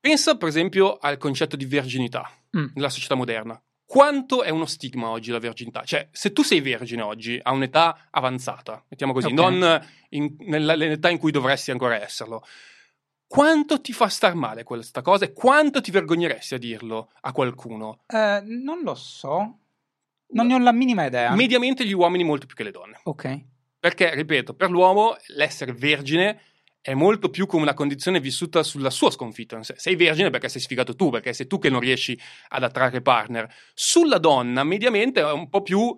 Pensa 0.00 0.36
per 0.36 0.48
esempio 0.48 0.96
al 0.98 1.18
concetto 1.18 1.56
di 1.56 1.66
verginità 1.66 2.28
Mm. 2.56 2.66
nella 2.74 2.88
società 2.88 3.14
moderna. 3.14 3.60
Quanto 3.84 4.42
è 4.42 4.50
uno 4.50 4.66
stigma 4.66 5.08
oggi 5.08 5.30
la 5.30 5.38
verginità? 5.38 5.82
Cioè, 5.84 6.08
se 6.12 6.32
tu 6.32 6.42
sei 6.42 6.60
vergine 6.60 7.02
oggi 7.02 7.38
a 7.42 7.52
un'età 7.52 8.08
avanzata, 8.10 8.84
mettiamo 8.88 9.12
così, 9.12 9.26
Ok. 9.26 9.32
non 9.32 9.86
in- 10.10 10.36
nell'età 10.40 11.10
in 11.10 11.18
cui 11.18 11.30
dovresti 11.32 11.70
ancora 11.70 12.00
esserlo, 12.00 12.44
quanto 13.26 13.80
ti 13.80 13.92
fa 13.92 14.08
star 14.08 14.34
male 14.34 14.62
questa 14.64 15.02
cosa 15.02 15.24
e 15.26 15.32
quanto 15.32 15.80
ti 15.80 15.90
vergogneresti 15.90 16.54
a 16.54 16.58
dirlo 16.58 17.10
a 17.20 17.32
qualcuno? 17.32 18.00
Eh, 18.06 18.42
non 18.44 18.80
lo 18.82 18.94
so. 18.94 19.58
Non 20.32 20.46
ne 20.46 20.54
ho 20.54 20.58
la 20.58 20.72
minima 20.72 21.04
idea. 21.04 21.34
Mediamente 21.34 21.84
gli 21.84 21.92
uomini 21.92 22.22
molto 22.24 22.46
più 22.46 22.54
che 22.56 22.64
le 22.64 22.70
donne. 22.70 23.00
ok. 23.04 23.44
Perché, 23.80 24.14
ripeto, 24.14 24.54
per 24.54 24.70
l'uomo 24.70 25.16
l'essere 25.28 25.72
vergine 25.72 26.40
è 26.82 26.94
molto 26.94 27.28
più 27.28 27.46
come 27.46 27.62
una 27.62 27.74
condizione 27.74 28.20
vissuta 28.20 28.62
sulla 28.62 28.90
sua 28.90 29.10
sconfitta. 29.10 29.60
Sei 29.62 29.96
vergine 29.96 30.30
perché 30.30 30.48
sei 30.48 30.60
sfigato 30.60 30.94
tu, 30.96 31.10
perché 31.10 31.32
sei 31.32 31.46
tu 31.46 31.58
che 31.58 31.68
non 31.70 31.80
riesci 31.80 32.18
ad 32.48 32.62
attrarre 32.62 33.02
partner. 33.02 33.52
Sulla 33.74 34.18
donna, 34.18 34.64
mediamente, 34.64 35.20
è 35.20 35.30
un 35.32 35.48
po' 35.48 35.62
più, 35.62 35.94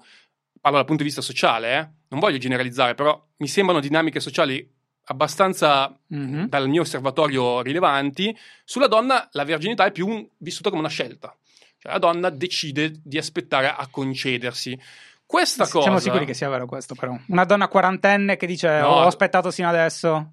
parlo 0.60 0.76
dal 0.78 0.86
punto 0.86 1.02
di 1.02 1.08
vista 1.08 1.22
sociale, 1.22 1.78
eh? 1.78 1.88
non 2.08 2.20
voglio 2.20 2.38
generalizzare, 2.38 2.94
però 2.94 3.20
mi 3.38 3.48
sembrano 3.48 3.80
dinamiche 3.80 4.20
sociali 4.20 4.68
abbastanza, 5.06 5.96
Mhm. 6.08 6.48
dal 6.48 6.68
mio 6.68 6.82
osservatorio, 6.82 7.60
rilevanti. 7.62 8.36
Sulla 8.64 8.86
donna 8.86 9.28
la 9.32 9.44
verginità 9.44 9.84
è 9.86 9.92
più 9.92 10.06
un- 10.06 10.26
vissuta 10.38 10.68
come 10.68 10.80
una 10.80 10.90
scelta. 10.90 11.36
Cioè, 11.78 11.92
la 11.92 11.98
donna 11.98 12.30
decide 12.30 12.92
di 13.02 13.18
aspettare 13.18 13.68
a 13.68 13.86
concedersi. 13.90 14.78
Questa 15.26 15.64
cosa... 15.64 15.82
Siamo 15.82 15.98
sicuri 15.98 16.24
che 16.26 16.34
sia 16.34 16.48
vero 16.48 16.66
questo, 16.66 16.94
però. 16.94 17.16
Una 17.28 17.44
donna 17.44 17.66
quarantenne 17.68 18.36
che 18.36 18.46
dice 18.46 18.68
No. 18.80 18.86
ho 18.88 19.00
aspettato 19.06 19.50
sino 19.50 19.68
adesso. 19.68 20.32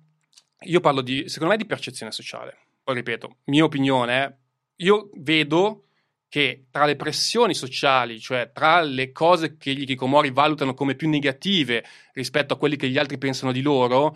Io 0.63 0.79
parlo 0.81 1.01
di, 1.01 1.27
secondo 1.29 1.53
me, 1.53 1.59
di 1.59 1.65
percezione 1.65 2.11
sociale. 2.11 2.57
Poi 2.83 2.95
ripeto, 2.95 3.37
mia 3.45 3.63
opinione 3.63 4.37
io 4.77 5.09
vedo 5.15 5.83
che 6.29 6.65
tra 6.71 6.85
le 6.85 6.95
pressioni 6.95 7.53
sociali, 7.53 8.19
cioè 8.19 8.51
tra 8.53 8.81
le 8.81 9.11
cose 9.11 9.57
che 9.57 9.73
gli 9.73 9.85
Kikomori 9.85 10.31
valutano 10.31 10.73
come 10.73 10.95
più 10.95 11.09
negative 11.09 11.83
rispetto 12.13 12.53
a 12.53 12.57
quelli 12.57 12.75
che 12.75 12.87
gli 12.89 12.97
altri 12.97 13.17
pensano 13.17 13.51
di 13.51 13.61
loro, 13.61 14.15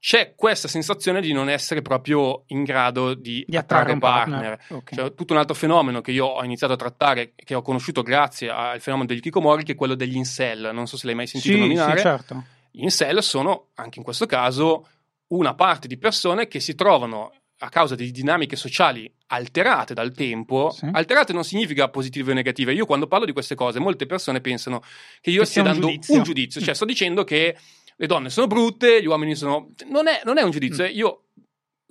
c'è 0.00 0.34
questa 0.34 0.66
sensazione 0.66 1.20
di 1.20 1.32
non 1.32 1.48
essere 1.48 1.80
proprio 1.80 2.42
in 2.48 2.64
grado 2.64 3.14
di, 3.14 3.44
Di 3.46 3.56
attrarre 3.56 3.92
attrarre 3.92 3.92
un 3.92 3.98
partner. 4.00 4.56
partner. 4.56 4.78
Ok. 4.78 4.94
Cioè, 4.94 5.14
tutto 5.14 5.32
un 5.34 5.38
altro 5.38 5.54
fenomeno 5.54 6.00
che 6.00 6.10
io 6.10 6.26
ho 6.26 6.42
iniziato 6.42 6.72
a 6.72 6.76
trattare, 6.76 7.34
che 7.36 7.54
ho 7.54 7.62
conosciuto 7.62 8.02
grazie 8.02 8.48
al 8.50 8.80
fenomeno 8.80 9.06
degli 9.08 9.20
Kikomori, 9.20 9.62
che 9.62 9.72
è 9.72 9.76
quello 9.76 9.94
degli 9.94 10.16
incel. 10.16 10.70
Non 10.72 10.86
so 10.86 10.96
se 10.96 11.06
l'hai 11.06 11.14
mai 11.14 11.26
sentito 11.28 11.54
Sì, 11.54 11.60
nominare. 11.60 11.96
sì, 11.98 12.02
certo. 12.02 12.44
Gli 12.72 12.82
incel 12.82 13.22
sono, 13.22 13.68
anche 13.74 13.98
in 13.98 14.04
questo 14.04 14.26
caso, 14.26 14.88
una 15.32 15.54
parte 15.54 15.88
di 15.88 15.98
persone 15.98 16.46
che 16.46 16.60
si 16.60 16.74
trovano 16.74 17.32
a 17.58 17.68
causa 17.68 17.94
di 17.94 18.10
dinamiche 18.10 18.56
sociali 18.56 19.10
alterate 19.28 19.94
dal 19.94 20.12
tempo. 20.12 20.70
Sì. 20.70 20.88
Alterate 20.90 21.32
non 21.32 21.44
significa 21.44 21.88
positive 21.88 22.32
o 22.32 22.34
negative. 22.34 22.72
Io 22.72 22.86
quando 22.86 23.06
parlo 23.06 23.24
di 23.24 23.32
queste 23.32 23.54
cose, 23.54 23.78
molte 23.78 24.06
persone 24.06 24.40
pensano 24.40 24.82
che 25.20 25.30
io 25.30 25.40
Che 25.40 25.46
stia 25.46 25.62
un 25.62 25.68
dando 25.68 25.86
giudizio. 25.86 26.14
un 26.16 26.22
giudizio. 26.22 26.60
Cioè, 26.60 26.74
sto 26.74 26.84
dicendo 26.84 27.24
che 27.24 27.56
le 27.94 28.06
donne 28.06 28.30
sono 28.30 28.46
brutte, 28.48 29.00
gli 29.00 29.06
uomini 29.06 29.36
sono... 29.36 29.72
Non 29.86 30.08
è, 30.08 30.22
non 30.24 30.38
è 30.38 30.42
un 30.42 30.50
giudizio. 30.50 30.84
Mm. 30.84 30.90
Io 30.92 31.24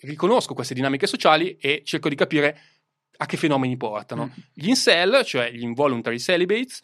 riconosco 0.02 0.54
queste 0.54 0.74
dinamiche 0.74 1.08
sociali 1.08 1.56
e 1.58 1.84
cerco 1.86 2.10
di 2.10 2.16
capire 2.16 2.60
a 3.18 3.26
che 3.26 3.38
fenomeni 3.38 3.78
portano. 3.78 4.26
Mm. 4.26 4.42
Gli 4.54 4.68
incel, 4.68 5.24
cioè 5.24 5.52
gli 5.52 5.64
involuntary 5.64 6.20
celibates, 6.20 6.82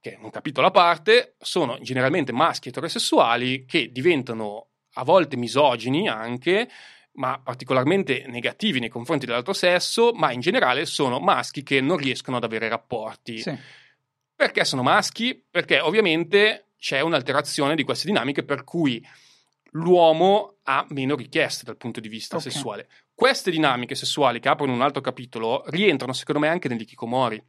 che 0.00 0.12
è 0.12 0.18
un 0.20 0.30
capitolo 0.30 0.66
a 0.66 0.70
parte, 0.70 1.36
sono 1.38 1.78
generalmente 1.80 2.32
maschi 2.32 2.68
eterosessuali 2.68 3.64
che 3.64 3.90
diventano 3.90 4.66
a 4.94 5.04
volte 5.04 5.36
misogini 5.36 6.08
anche, 6.08 6.68
ma 7.14 7.40
particolarmente 7.42 8.24
negativi 8.26 8.80
nei 8.80 8.88
confronti 8.88 9.26
dell'altro 9.26 9.52
sesso, 9.52 10.12
ma 10.12 10.32
in 10.32 10.40
generale 10.40 10.86
sono 10.86 11.18
maschi 11.18 11.62
che 11.62 11.80
non 11.80 11.96
riescono 11.96 12.38
ad 12.38 12.44
avere 12.44 12.68
rapporti. 12.68 13.38
Sì. 13.38 13.56
Perché 14.34 14.64
sono 14.64 14.82
maschi? 14.82 15.40
Perché 15.50 15.78
ovviamente 15.80 16.72
c'è 16.78 17.00
un'alterazione 17.00 17.74
di 17.76 17.84
queste 17.84 18.06
dinamiche 18.06 18.42
per 18.42 18.64
cui 18.64 19.04
l'uomo 19.72 20.56
ha 20.64 20.84
meno 20.90 21.14
richieste 21.16 21.64
dal 21.64 21.76
punto 21.76 22.00
di 22.00 22.08
vista 22.08 22.36
Ok. 22.36 22.42
sessuale. 22.42 22.88
Queste 23.14 23.50
dinamiche 23.50 23.94
sessuali 23.94 24.40
che 24.40 24.48
aprono 24.48 24.72
un 24.72 24.82
altro 24.82 25.00
capitolo 25.00 25.62
rientrano 25.66 26.12
secondo 26.12 26.40
me 26.40 26.48
anche 26.48 26.68
negli 26.68 26.84
Kikomori, 26.84 27.42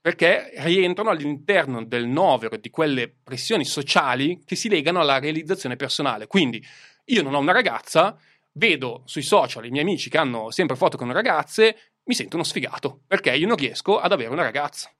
perché 0.00 0.50
rientrano 0.56 1.10
all'interno 1.10 1.84
del 1.84 2.06
novero 2.06 2.56
di 2.56 2.70
quelle 2.70 3.08
pressioni 3.08 3.64
sociali 3.64 4.42
che 4.44 4.56
si 4.56 4.68
legano 4.68 5.00
alla 5.00 5.18
realizzazione 5.18 5.76
personale. 5.76 6.26
Quindi 6.26 6.64
io 7.12 7.22
non 7.22 7.34
ho 7.34 7.38
una 7.38 7.52
ragazza, 7.52 8.16
vedo 8.52 9.02
sui 9.04 9.22
social 9.22 9.64
i 9.64 9.70
miei 9.70 9.82
amici 9.82 10.10
che 10.10 10.18
hanno 10.18 10.50
sempre 10.50 10.76
foto 10.76 10.96
con 10.96 11.12
ragazze, 11.12 11.92
mi 12.04 12.14
sento 12.14 12.36
uno 12.36 12.44
sfigato, 12.44 13.02
perché 13.06 13.34
io 13.34 13.46
non 13.46 13.56
riesco 13.56 13.98
ad 13.98 14.12
avere 14.12 14.30
una 14.30 14.42
ragazza. 14.42 14.90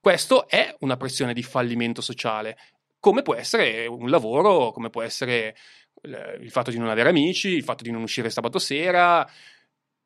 Questo 0.00 0.48
è 0.48 0.74
una 0.80 0.96
pressione 0.96 1.32
di 1.32 1.42
fallimento 1.42 2.00
sociale, 2.00 2.56
come 2.98 3.22
può 3.22 3.34
essere 3.34 3.86
un 3.86 4.08
lavoro, 4.08 4.70
come 4.70 4.90
può 4.90 5.02
essere 5.02 5.56
eh, 6.02 6.38
il 6.40 6.50
fatto 6.50 6.70
di 6.70 6.78
non 6.78 6.88
avere 6.88 7.08
amici, 7.08 7.48
il 7.48 7.64
fatto 7.64 7.82
di 7.82 7.90
non 7.90 8.02
uscire 8.02 8.30
sabato 8.30 8.58
sera, 8.58 9.28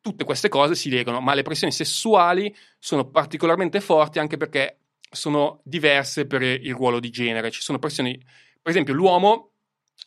tutte 0.00 0.24
queste 0.24 0.48
cose 0.48 0.74
si 0.74 0.90
legano, 0.90 1.20
ma 1.20 1.34
le 1.34 1.42
pressioni 1.42 1.72
sessuali 1.72 2.54
sono 2.78 3.08
particolarmente 3.08 3.80
forti 3.80 4.18
anche 4.18 4.36
perché 4.36 4.78
sono 5.10 5.60
diverse 5.64 6.26
per 6.26 6.42
il 6.42 6.74
ruolo 6.74 7.00
di 7.00 7.10
genere. 7.10 7.50
Ci 7.50 7.62
sono 7.62 7.78
pressioni, 7.78 8.16
per 8.16 8.70
esempio, 8.70 8.94
l'uomo 8.94 9.52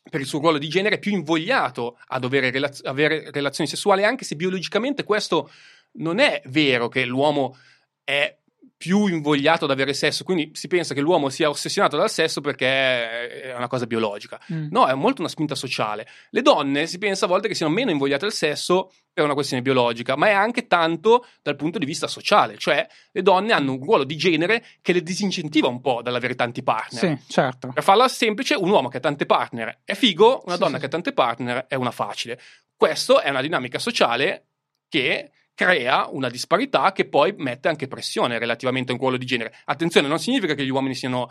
per 0.10 0.20
il 0.20 0.26
suo 0.26 0.40
ruolo 0.40 0.58
di 0.58 0.68
genere 0.68 1.00
più 1.00 1.12
invogliato 1.12 1.98
ad 2.08 2.24
relaz- 2.50 2.86
avere 2.86 3.30
relazioni 3.32 3.70
sessuali, 3.70 4.04
anche 4.04 4.26
se 4.26 4.36
biologicamente 4.36 5.04
questo 5.04 5.52
non 5.94 6.20
è 6.20 6.42
vero 6.46 6.88
che 6.88 7.06
l'uomo 7.06 7.58
è 8.04 8.38
più 8.82 9.06
invogliato 9.06 9.66
ad 9.66 9.72
avere 9.72 9.94
sesso, 9.94 10.24
quindi 10.24 10.50
si 10.56 10.68
pensa 10.68 10.96
che 10.96 11.02
l'uomo 11.02 11.30
sia 11.30 11.50
ossessionato 11.50 11.98
dal 11.98 12.10
sesso 12.10 12.42
perché 12.42 13.42
è 13.44 13.54
una 13.56 13.68
cosa 13.68 13.86
biologica. 13.86 14.42
Mm. 14.52 14.70
No, 14.72 14.88
è 14.88 14.96
molto 14.96 15.22
una 15.22 15.30
spinta 15.30 15.54
sociale. 15.54 16.08
Le 16.32 16.42
donne 16.42 16.88
si 16.88 16.98
pensa 16.98 17.26
a 17.26 17.28
volte 17.28 17.48
che 17.48 17.54
siano 17.54 17.72
meno 17.72 17.92
invogliate 17.92 18.26
al 18.26 18.34
sesso 18.34 18.92
per 19.14 19.24
una 19.24 19.36
questione 19.36 19.62
biologica, 19.62 20.16
ma 20.16 20.30
è 20.30 20.32
anche 20.32 20.66
tanto 20.66 21.28
dal 21.44 21.56
punto 21.56 21.78
di 21.78 21.86
vista 21.86 22.08
sociale, 22.08 22.58
cioè 22.58 22.88
le 23.12 23.22
donne 23.22 23.54
hanno 23.54 23.74
un 23.74 23.84
ruolo 23.84 24.04
di 24.04 24.16
genere 24.16 24.66
che 24.82 24.94
le 24.94 25.04
disincentiva 25.04 25.68
un 25.68 25.80
po' 25.80 26.02
dall'avere 26.02 26.34
tanti 26.34 26.64
partner. 26.64 27.20
Sì, 27.20 27.32
certo. 27.32 27.68
Per 27.68 27.84
farla 27.84 28.08
semplice, 28.08 28.56
un 28.56 28.72
uomo 28.72 28.88
che 28.88 28.98
ha 28.98 29.02
tante 29.02 29.28
partner 29.28 29.82
è 29.86 29.94
figo, 29.94 30.42
una 30.46 30.56
Sì, 30.56 30.60
donna 30.60 30.74
sì. 30.74 30.80
che 30.80 30.86
ha 30.88 30.90
tante 30.90 31.14
partner 31.14 31.66
è 31.68 31.76
una 31.76 31.92
facile. 31.92 32.40
Questa 32.76 33.22
è 33.22 33.30
una 33.30 33.42
dinamica 33.42 33.78
sociale 33.78 34.46
che 34.90 35.30
crea 35.66 36.08
una 36.10 36.30
disparità 36.30 36.92
che 36.92 37.08
poi 37.08 37.34
mette 37.38 37.68
anche 37.68 37.88
pressione 37.88 38.40
relativamente 38.40 38.92
a 38.92 38.96
un 38.96 39.02
ruolo 39.02 39.18
di 39.18 39.26
genere. 39.26 39.54
Attenzione, 39.66 40.08
non 40.08 40.18
significa 40.20 40.56
che 40.56 40.64
gli 40.66 40.70
uomini 40.70 40.96
siano 40.96 41.30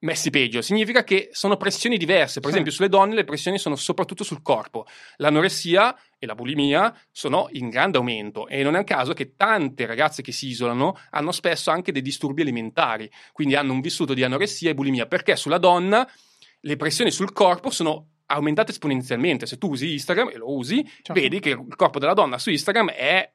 messi 0.00 0.30
peggio, 0.30 0.62
significa 0.62 1.02
che 1.02 1.28
sono 1.32 1.56
pressioni 1.56 1.96
diverse. 1.96 2.34
Per 2.40 2.44
Sì. 2.50 2.54
esempio, 2.56 2.72
sulle 2.72 2.88
donne 2.88 3.14
le 3.14 3.24
pressioni 3.24 3.58
sono 3.58 3.74
soprattutto 3.74 4.22
sul 4.22 4.42
corpo. 4.42 4.86
L'anoressia 5.16 5.96
e 6.18 6.26
la 6.26 6.34
bulimia 6.34 6.94
sono 7.10 7.48
in 7.52 7.68
grande 7.68 7.96
aumento 7.98 8.46
e 8.46 8.62
non 8.62 8.76
è 8.76 8.78
un 8.78 8.84
caso 8.84 9.12
che 9.12 9.34
tante 9.34 9.86
ragazze 9.86 10.22
che 10.22 10.30
si 10.30 10.46
isolano 10.48 10.96
hanno 11.10 11.32
spesso 11.32 11.70
anche 11.70 11.90
dei 11.90 12.02
disturbi 12.02 12.42
alimentari, 12.42 13.10
quindi 13.32 13.56
hanno 13.56 13.72
un 13.72 13.80
vissuto 13.80 14.14
di 14.14 14.22
anoressia 14.22 14.70
e 14.70 14.74
bulimia, 14.74 15.06
perché 15.06 15.34
sulla 15.36 15.58
donna 15.58 16.08
le 16.60 16.76
pressioni 16.76 17.10
sul 17.10 17.32
corpo 17.32 17.70
sono 17.70 18.08
aumentate 18.26 18.72
esponenzialmente. 18.72 19.46
Se 19.46 19.56
tu 19.58 19.70
usi 19.70 19.92
Instagram 19.92 20.28
e 20.28 20.36
lo 20.36 20.54
usi, 20.54 20.84
Certo. 20.84 21.12
vedi 21.14 21.40
che 21.40 21.50
il 21.50 21.74
corpo 21.76 21.98
della 21.98 22.14
donna 22.14 22.38
su 22.38 22.50
Instagram 22.50 22.90
è 22.90 23.32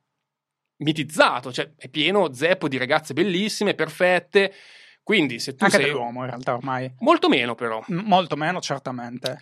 mitizzato, 0.83 1.51
cioè 1.51 1.71
è 1.77 1.87
pieno 1.89 2.33
zeppo 2.33 2.67
di 2.67 2.77
ragazze 2.77 3.13
bellissime, 3.13 3.73
perfette. 3.73 4.53
Quindi 5.01 5.39
se 5.39 5.55
tu 5.55 5.63
Anche 5.65 5.77
sei 5.77 5.85
dell'uomo 5.87 6.21
in 6.21 6.27
realtà 6.27 6.53
ormai. 6.53 6.93
molto 6.99 7.27
meno 7.27 7.55
però, 7.55 7.83
M- 7.87 8.03
Molto 8.05 8.35
meno, 8.37 8.61
certamente. 8.61 9.37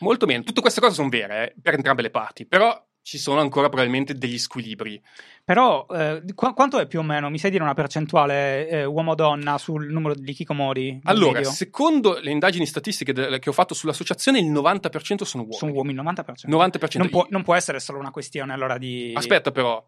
molto 0.00 0.26
meno. 0.26 0.42
Tutte 0.42 0.60
queste 0.60 0.80
cose 0.80 0.94
sono 0.94 1.08
vere 1.08 1.48
eh, 1.50 1.54
per 1.62 1.72
entrambe 1.74 2.02
le 2.02 2.10
parti, 2.10 2.44
però 2.44 2.78
ci 3.00 3.16
sono 3.18 3.40
ancora 3.40 3.68
probabilmente 3.68 4.14
degli 4.14 4.36
squilibri. 4.36 5.00
Però, 5.44 5.86
eh, 5.90 6.22
qu- 6.34 6.52
quanto 6.54 6.78
è 6.80 6.86
più 6.86 6.98
o 6.98 7.02
meno? 7.02 7.30
Mi 7.30 7.38
sai 7.38 7.50
dire 7.52 7.62
una 7.62 7.72
percentuale 7.72 8.68
eh, 8.68 8.84
uomo-donna 8.84 9.56
sul 9.58 9.86
numero 9.90 10.14
di 10.14 10.32
Kikomori? 10.34 11.00
Allora, 11.04 11.38
video? 11.38 11.50
secondo 11.52 12.18
le 12.20 12.30
indagini 12.32 12.66
statistiche 12.66 13.12
de- 13.12 13.38
che 13.38 13.48
ho 13.48 13.52
fatto 13.52 13.72
sull'associazione, 13.74 14.38
il 14.40 14.50
90% 14.50 15.22
sono 15.24 15.44
uomini. 15.44 15.56
Sono 15.56 15.72
uomini, 15.72 15.98
90%. 16.02 16.46
90%. 16.48 16.98
Non 16.98 17.08
può, 17.08 17.26
non 17.30 17.42
può 17.42 17.54
essere 17.54 17.78
solo 17.80 18.00
una 18.00 18.10
questione 18.10 18.52
allora 18.52 18.76
di... 18.76 19.12
Aspetta 19.14 19.50
però, 19.52 19.82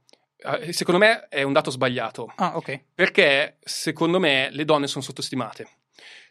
secondo 0.71 1.01
me 1.01 1.27
è 1.29 1.43
un 1.43 1.53
dato 1.53 1.71
sbagliato. 1.71 2.33
Ah, 2.37 2.57
ok. 2.57 2.81
Perché 2.95 3.57
secondo 3.61 4.19
me 4.21 4.49
le 4.53 4.65
donne 4.65 4.87
sono 4.87 5.03
sottostimate. 5.05 5.69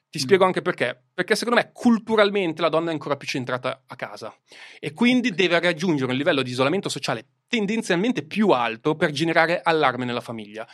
Ti 0.10 0.20
Mm. 0.20 0.22
spiego 0.22 0.46
anche 0.46 0.62
perché. 0.62 0.98
Perché 1.14 1.36
secondo 1.36 1.60
me 1.60 1.72
culturalmente 1.74 2.62
la 2.62 2.70
donna 2.70 2.90
è 2.90 2.94
ancora 2.94 3.18
più 3.18 3.28
centrata 3.28 3.84
a 3.86 3.96
casa 3.98 4.34
e 4.80 4.94
quindi 4.94 5.32
deve 5.32 5.60
raggiungere 5.60 6.12
un 6.12 6.18
livello 6.18 6.42
di 6.42 6.52
isolamento 6.52 6.88
sociale 6.88 7.26
tendenzialmente 7.48 8.24
più 8.24 8.50
alto 8.50 8.96
per 8.96 9.12
generare 9.12 9.60
allarme 9.62 10.06
nella 10.06 10.22
famiglia. 10.22 10.66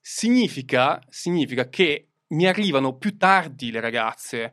Significa, 0.00 1.00
significa 1.08 1.68
che 1.68 2.08
mi 2.28 2.46
arrivano 2.46 2.96
più 2.96 3.16
tardi 3.16 3.70
le 3.70 3.80
ragazze 3.80 4.52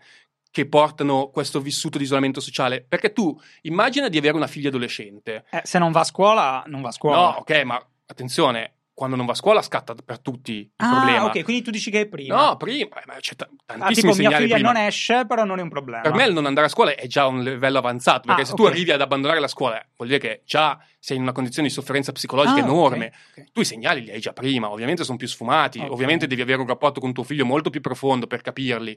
che 0.49 0.67
portano 0.67 1.29
questo 1.29 1.59
vissuto 1.59 1.97
di 1.97 2.03
isolamento 2.03 2.39
sociale. 2.39 2.81
Perché 2.87 3.11
tu 3.11 3.37
immagina 3.63 4.07
di 4.07 4.17
avere 4.17 4.35
una 4.35 4.47
figlia 4.47 4.69
adolescente. 4.69 5.45
Eh, 5.49 5.61
se 5.63 5.79
non 5.79 5.91
va 5.91 6.01
a 6.01 6.05
scuola, 6.05 6.63
non 6.67 6.81
va 6.81 6.89
a 6.89 6.91
scuola. 6.91 7.17
No, 7.17 7.27
ok, 7.39 7.63
ma 7.63 7.87
attenzione, 8.13 8.75
quando 8.93 9.15
non 9.15 9.25
va 9.25 9.31
a 9.31 9.35
scuola 9.35 9.61
scatta 9.63 9.95
per 9.95 10.19
tutti 10.19 10.53
il 10.59 10.69
ah, 10.77 10.89
problema. 10.89 11.25
ok, 11.25 11.43
quindi 11.43 11.63
tu 11.63 11.71
dici 11.71 11.89
che 11.89 12.01
è 12.01 12.05
prima. 12.07 12.35
No, 12.49 12.57
prima, 12.57 13.01
eh, 13.01 13.03
ma 13.07 13.15
c'è 13.19 13.33
t- 13.35 13.41
Ah, 13.41 13.77
tantissimi 13.77 14.11
tipo 14.13 14.27
mia 14.27 14.37
figlia 14.37 14.53
prima. 14.55 14.71
non 14.71 14.81
esce, 14.81 15.25
però 15.25 15.43
non 15.43 15.57
è 15.57 15.61
un 15.63 15.69
problema. 15.69 16.01
Per 16.01 16.13
me 16.13 16.25
il 16.25 16.33
non 16.33 16.45
andare 16.45 16.67
a 16.67 16.69
scuola 16.69 16.93
è 16.93 17.07
già 17.07 17.25
un 17.25 17.41
livello 17.41 17.79
avanzato, 17.79 18.27
perché 18.27 18.43
Ah, 18.43 18.45
se 18.45 18.53
tu 18.53 18.61
ok. 18.63 18.69
arrivi 18.69 18.91
ad 18.91 19.01
abbandonare 19.01 19.39
la 19.39 19.47
scuola, 19.47 19.83
vuol 19.95 20.09
dire 20.09 20.19
che 20.19 20.41
già 20.45 20.79
sei 20.99 21.17
in 21.17 21.23
una 21.23 21.31
condizione 21.31 21.67
di 21.67 21.73
sofferenza 21.73 22.11
psicologica 22.11 22.59
Ah, 22.59 22.63
enorme. 22.63 23.13
ok. 23.35 23.51
Tu 23.51 23.61
i 23.61 23.65
segnali 23.65 24.01
li 24.03 24.11
hai 24.11 24.19
già 24.19 24.31
prima, 24.31 24.69
ovviamente 24.69 25.03
sono 25.03 25.17
più 25.17 25.27
sfumati, 25.27 25.79
ovviamente 25.79 26.27
devi 26.27 26.41
avere 26.41 26.61
un 26.61 26.67
rapporto 26.67 26.99
con 26.99 27.13
tuo 27.13 27.23
figlio 27.23 27.45
molto 27.45 27.69
più 27.71 27.81
profondo 27.81 28.27
per 28.27 28.41
capirli. 28.41 28.95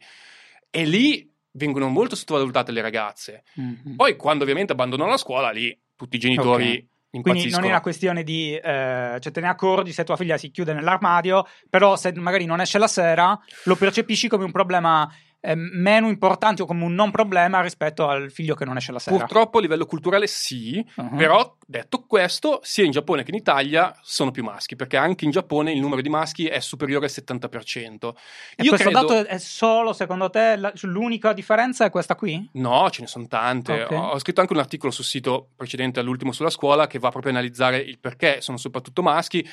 E 0.71 0.85
lì 0.85 1.33
vengono 1.53 1.89
molto 1.89 2.17
sottovalutate 2.17 2.71
le 2.71 2.83
ragazze. 2.83 3.45
Mhm. 3.55 3.97
Poi 3.97 4.15
quando 4.17 4.43
ovviamente 4.43 4.73
abbandonano 4.73 5.09
la 5.09 5.17
scuola, 5.17 5.51
lì 5.51 5.75
tutti 5.97 6.17
i 6.17 6.19
genitori. 6.19 6.87
Quindi 7.23 7.51
non 7.51 7.65
è 7.65 7.69
una 7.69 7.81
questione 7.81 8.23
di... 8.23 8.55
eh, 8.55 9.19
cioè 9.21 9.33
te 9.33 9.41
ne 9.41 9.49
accorgi 9.49 9.93
se 9.93 10.05
tua 10.05 10.17
figlia 10.17 10.37
si 10.37 10.51
chiude 10.51 10.73
nell'armadio, 10.73 11.47
però 11.69 11.97
se 11.97 12.13
magari 12.15 12.45
non 12.45 12.61
esce 12.61 12.79
la 12.79 12.89
sera, 12.89 13.39
lo 13.65 13.77
percepisci 13.77 14.29
come 14.29 14.45
un 14.45 14.53
problema 14.53 15.11
eh, 15.47 15.55
meno 15.55 16.09
importante 16.09 16.63
o 16.63 16.67
come 16.67 16.83
un 16.85 16.95
non 16.95 17.11
problema 17.13 17.61
rispetto 17.61 18.09
al 18.09 18.31
figlio 18.33 18.55
che 18.55 18.65
non 18.65 18.77
esce 18.77 18.91
la 18.91 18.99
sera. 18.99 19.17
Purtroppo 19.17 19.59
a 19.59 19.61
livello 19.61 19.87
culturale 19.87 20.27
sì, 20.27 20.85
Mhm. 20.97 21.17
però 21.17 21.57
detto 21.65 22.05
questo, 22.07 22.59
sia 22.63 22.85
in 22.85 22.91
Giappone 22.91 23.23
che 23.23 23.31
in 23.31 23.37
Italia 23.37 23.97
sono 24.03 24.31
più 24.33 24.43
maschi, 24.43 24.75
perché 24.77 24.97
anche 24.97 25.25
in 25.25 25.31
Giappone 25.31 25.73
il 25.73 25.81
numero 25.81 26.01
di 26.03 26.09
maschi 26.09 26.47
è 26.47 26.59
superiore 26.61 27.05
al 27.07 27.11
70%. 27.11 28.17
E 28.57 28.63
Io 28.65 28.71
questo 28.71 28.91
credo- 28.91 29.07
dato 29.07 29.29
è 29.29 29.39
solo, 29.39 29.93
secondo 29.93 30.31
te, 30.31 30.57
la- 30.57 30.73
l'unica 30.83 31.33
differenza 31.33 31.85
è 31.85 31.91
questa 31.91 32.15
qui? 32.17 32.51
No, 32.55 32.91
ce 32.91 33.03
ne 33.03 33.07
sono 33.07 33.27
tante. 33.29 33.83
Ok. 33.85 33.91
Ho, 33.93 34.09
ho 34.11 34.19
scritto 34.19 34.41
anche 34.41 34.53
un 34.53 34.59
articolo 34.59 34.91
sul 34.93 35.05
sito 35.05 35.51
precedente 35.55 36.01
all'ultimo 36.01 36.33
sulla 36.33 36.51
scuola 36.51 36.87
che 36.89 36.99
va 36.99 37.11
proprio 37.11 37.33
a 37.33 37.37
analizzare 37.37 37.79
il 37.79 37.99
perché 38.01 38.41
sono 38.41 38.57
soprattutto 38.57 39.03
maschi. 39.03 39.49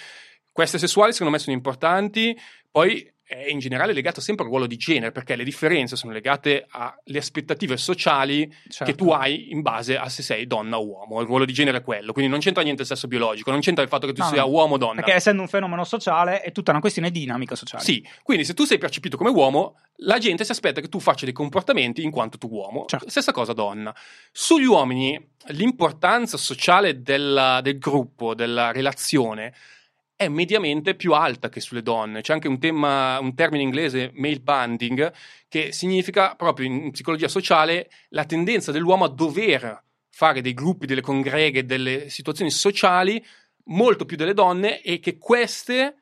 Queste 0.51 0.77
sessuali 0.77 1.11
secondo 1.13 1.31
me 1.33 1.39
sono 1.39 1.55
importanti, 1.55 2.37
poi 2.69 3.11
è 3.33 3.49
in 3.49 3.59
generale 3.59 3.93
legato 3.93 4.21
sempre 4.21 4.45
al 4.45 4.51
ruolo 4.51 4.67
di 4.67 4.77
genere, 4.77 5.11
perché 5.11 5.35
le 5.35 5.43
differenze 5.43 5.95
sono 5.95 6.11
legate 6.11 6.65
alle 6.69 7.17
aspettative 7.17 7.77
sociali 7.77 8.53
certo. 8.69 8.85
che 8.85 8.95
tu 8.95 9.11
hai 9.11 9.51
in 9.51 9.61
base 9.61 9.97
a 9.97 10.09
se 10.09 10.21
sei 10.21 10.47
donna 10.47 10.77
o 10.77 10.85
uomo. 10.85 11.21
Il 11.21 11.27
ruolo 11.27 11.45
di 11.45 11.53
genere 11.53 11.79
è 11.79 11.83
quello, 11.83 12.13
quindi 12.13 12.29
non 12.31 12.39
c'entra 12.39 12.63
niente 12.63 12.81
il 12.83 12.87
sesso 12.87 13.07
biologico, 13.07 13.51
non 13.51 13.59
c'entra 13.59 13.83
il 13.83 13.89
fatto 13.89 14.07
che 14.07 14.13
tu 14.13 14.21
no, 14.21 14.27
sia 14.27 14.41
no. 14.41 14.49
uomo 14.49 14.75
o 14.75 14.77
donna. 14.77 14.95
Perché 14.95 15.13
essendo 15.13 15.41
un 15.41 15.47
fenomeno 15.47 15.83
sociale 15.83 16.41
è 16.41 16.51
tutta 16.51 16.71
una 16.71 16.79
questione 16.79 17.11
di 17.11 17.19
dinamica 17.19 17.55
sociale. 17.55 17.83
Sì, 17.83 18.05
quindi 18.23 18.45
se 18.45 18.53
tu 18.53 18.65
sei 18.65 18.77
percepito 18.77 19.17
come 19.17 19.29
uomo, 19.29 19.77
la 19.97 20.17
gente 20.17 20.43
si 20.43 20.51
aspetta 20.51 20.81
che 20.81 20.89
tu 20.89 20.99
faccia 20.99 21.25
dei 21.25 21.33
comportamenti 21.33 22.03
in 22.03 22.11
quanto 22.11 22.37
tu 22.37 22.47
uomo. 22.47 22.85
Certo. 22.85 23.09
Stessa 23.09 23.31
cosa 23.31 23.53
donna. 23.53 23.93
Sugli 24.31 24.65
uomini 24.65 25.19
l'importanza 25.47 26.37
sociale 26.37 27.01
della, 27.01 27.61
del 27.61 27.77
gruppo, 27.77 28.33
della 28.33 28.71
relazione 28.71 29.53
è 30.15 30.27
mediamente 30.27 30.95
più 30.95 31.13
alta 31.13 31.49
che 31.49 31.59
sulle 31.59 31.81
donne. 31.81 32.21
C'è 32.21 32.33
anche 32.33 32.47
un, 32.47 32.59
tema, 32.59 33.19
un 33.19 33.33
termine 33.35 33.63
inglese, 33.63 34.11
male 34.13 34.39
banding, 34.39 35.11
che 35.47 35.71
significa 35.71 36.35
proprio 36.35 36.67
in 36.67 36.91
psicologia 36.91 37.27
sociale 37.27 37.89
la 38.09 38.25
tendenza 38.25 38.71
dell'uomo 38.71 39.05
a 39.05 39.09
dover 39.09 39.83
fare 40.09 40.41
dei 40.41 40.53
gruppi, 40.53 40.85
delle 40.85 41.01
congreghe, 41.01 41.65
delle 41.65 42.09
situazioni 42.09 42.51
sociali 42.51 43.23
molto 43.65 44.05
più 44.05 44.17
delle 44.17 44.33
donne 44.33 44.81
e 44.81 44.99
che 44.99 45.17
queste 45.17 45.95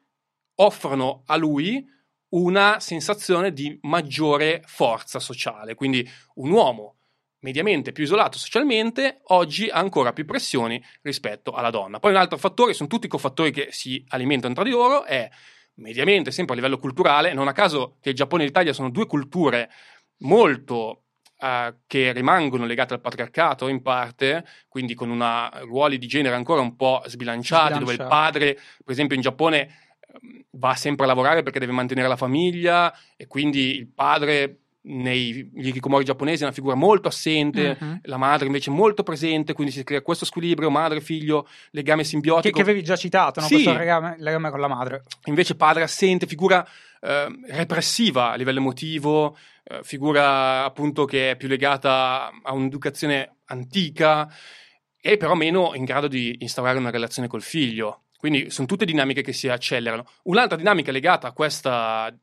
offrono 0.56 1.24
a 1.26 1.36
lui 1.36 1.88
una 2.30 2.80
sensazione 2.80 3.52
di 3.54 3.78
maggiore 3.84 4.62
forza 4.66 5.20
sociale. 5.20 5.76
Quindi 5.76 6.08
un 6.36 6.52
uomo 6.52 6.96
mediamente 7.41 7.91
più 7.91 8.03
isolato 8.03 8.38
socialmente, 8.38 9.22
oggi 9.27 9.68
ha 9.69 9.77
ancora 9.77 10.13
più 10.13 10.26
pressioni 10.26 10.84
rispetto 11.01 11.51
alla 11.51 11.69
donna. 11.69 11.99
Poi 11.99 12.11
un 12.11 12.18
altro 12.18 12.38
fattore, 12.38 12.73
sono 12.73 12.89
tutti 12.89 13.07
cofattori 13.07 13.51
che 13.51 13.68
si 13.72 14.03
alimentano 14.09 14.53
tra 14.53 14.63
di 14.63 14.72
loro, 14.72 15.03
è 15.03 15.30
mediamente, 15.76 16.31
sempre 16.31 16.53
a 16.53 16.57
livello 16.57 16.77
culturale, 16.77 17.34
non 17.34 17.47
a 17.47 17.53
caso 17.53 17.97
che 18.01 18.09
il 18.09 18.15
Giappone 18.15 18.43
e 18.43 18.45
l'Italia 18.47 18.73
sono 18.73 18.89
due 18.89 19.07
culture 19.07 19.69
molto 20.19 21.05
uh, 21.39 21.73
che 21.88 22.11
rimangono 22.11 22.65
legate 22.65 22.93
al 22.93 23.01
patriarcato 23.01 23.68
in 23.68 23.81
parte, 23.81 24.45
quindi 24.68 24.93
con 24.93 25.09
una, 25.09 25.49
ruoli 25.61 25.97
di 25.97 26.07
genere 26.07 26.35
ancora 26.35 26.61
un 26.61 26.76
po' 26.76 27.01
sbilanciati, 27.05 27.73
Sbilancia. 27.73 27.80
dove 27.80 28.03
il 28.03 28.09
padre, 28.09 28.53
per 28.53 28.91
esempio 28.93 29.15
in 29.15 29.22
Giappone, 29.22 29.59
ehm, 29.59 30.45
va 30.51 30.76
sempre 30.76 31.05
a 31.05 31.07
lavorare 31.07 31.41
perché 31.41 31.59
deve 31.59 31.72
mantenere 31.72 32.07
la 32.07 32.18
famiglia 32.18 32.95
e 33.15 33.26
quindi 33.26 33.76
il 33.76 33.88
padre 33.88 34.61
negli 34.84 35.48
hikikomori 35.53 36.03
giapponesi 36.03 36.41
è 36.41 36.45
una 36.45 36.53
figura 36.53 36.76
molto 36.76 37.08
assente, 37.08 37.78
uh-huh. 37.80 37.99
la 38.03 38.18
madre 38.18 38.48
invece 38.48 38.72
molto 38.72 39.03
presente, 39.03 39.53
quindi 39.53 39.72
si 39.72 39.84
crea 39.84 40.02
questo 40.02 40.26
squilibrio 40.26 40.70
madre-figlio, 40.70 41.48
legame 41.72 42.03
simbiotico. 42.03 42.58
Che, 42.58 42.64
che 42.64 42.70
avevi 42.70 42.84
già 42.84 42.95
citato, 42.95 43.40
no? 43.40 43.45
sì. 43.45 43.56
questo 43.56 43.78
legame, 43.78 44.16
legame, 44.18 44.49
con 44.49 44.60
la 44.60 44.68
madre. 44.68 45.03
Invece 45.26 45.56
padre 45.56 45.84
assente, 45.84 46.26
figura 46.26 46.68
eh, 46.99 47.28
repressiva 47.48 48.32
a 48.32 48.36
livello 48.36 48.60
emotivo, 48.60 49.38
eh, 49.64 49.82
figura 49.84 50.64
appunto 50.64 51.06
che 51.06 51.32
è 51.32 51.36
più 51.36 51.48
legata 51.48 52.32
a 52.41 52.53
un'educazione 52.53 53.38
antica 53.45 54.34
e 54.99 55.18
però 55.18 55.36
meno 55.36 55.74
in 55.76 55.84
grado 55.84 56.08
di 56.08 56.36
instaurare 56.40 56.78
una 56.78 56.91
relazione 56.91 57.28
col 57.28 57.41
figlio. 57.41 58.03
Quindi 58.18 58.52
sono 58.52 58.68
tutte 58.68 58.86
dinamiche 58.86 59.24
che 59.24 59.34
si 59.34 59.48
accelerano. 59.48 60.06
Un'altra 60.24 60.56
dinamica 60.56 60.91
legata 60.91 61.28
a 61.28 61.32
questa 61.32 62.16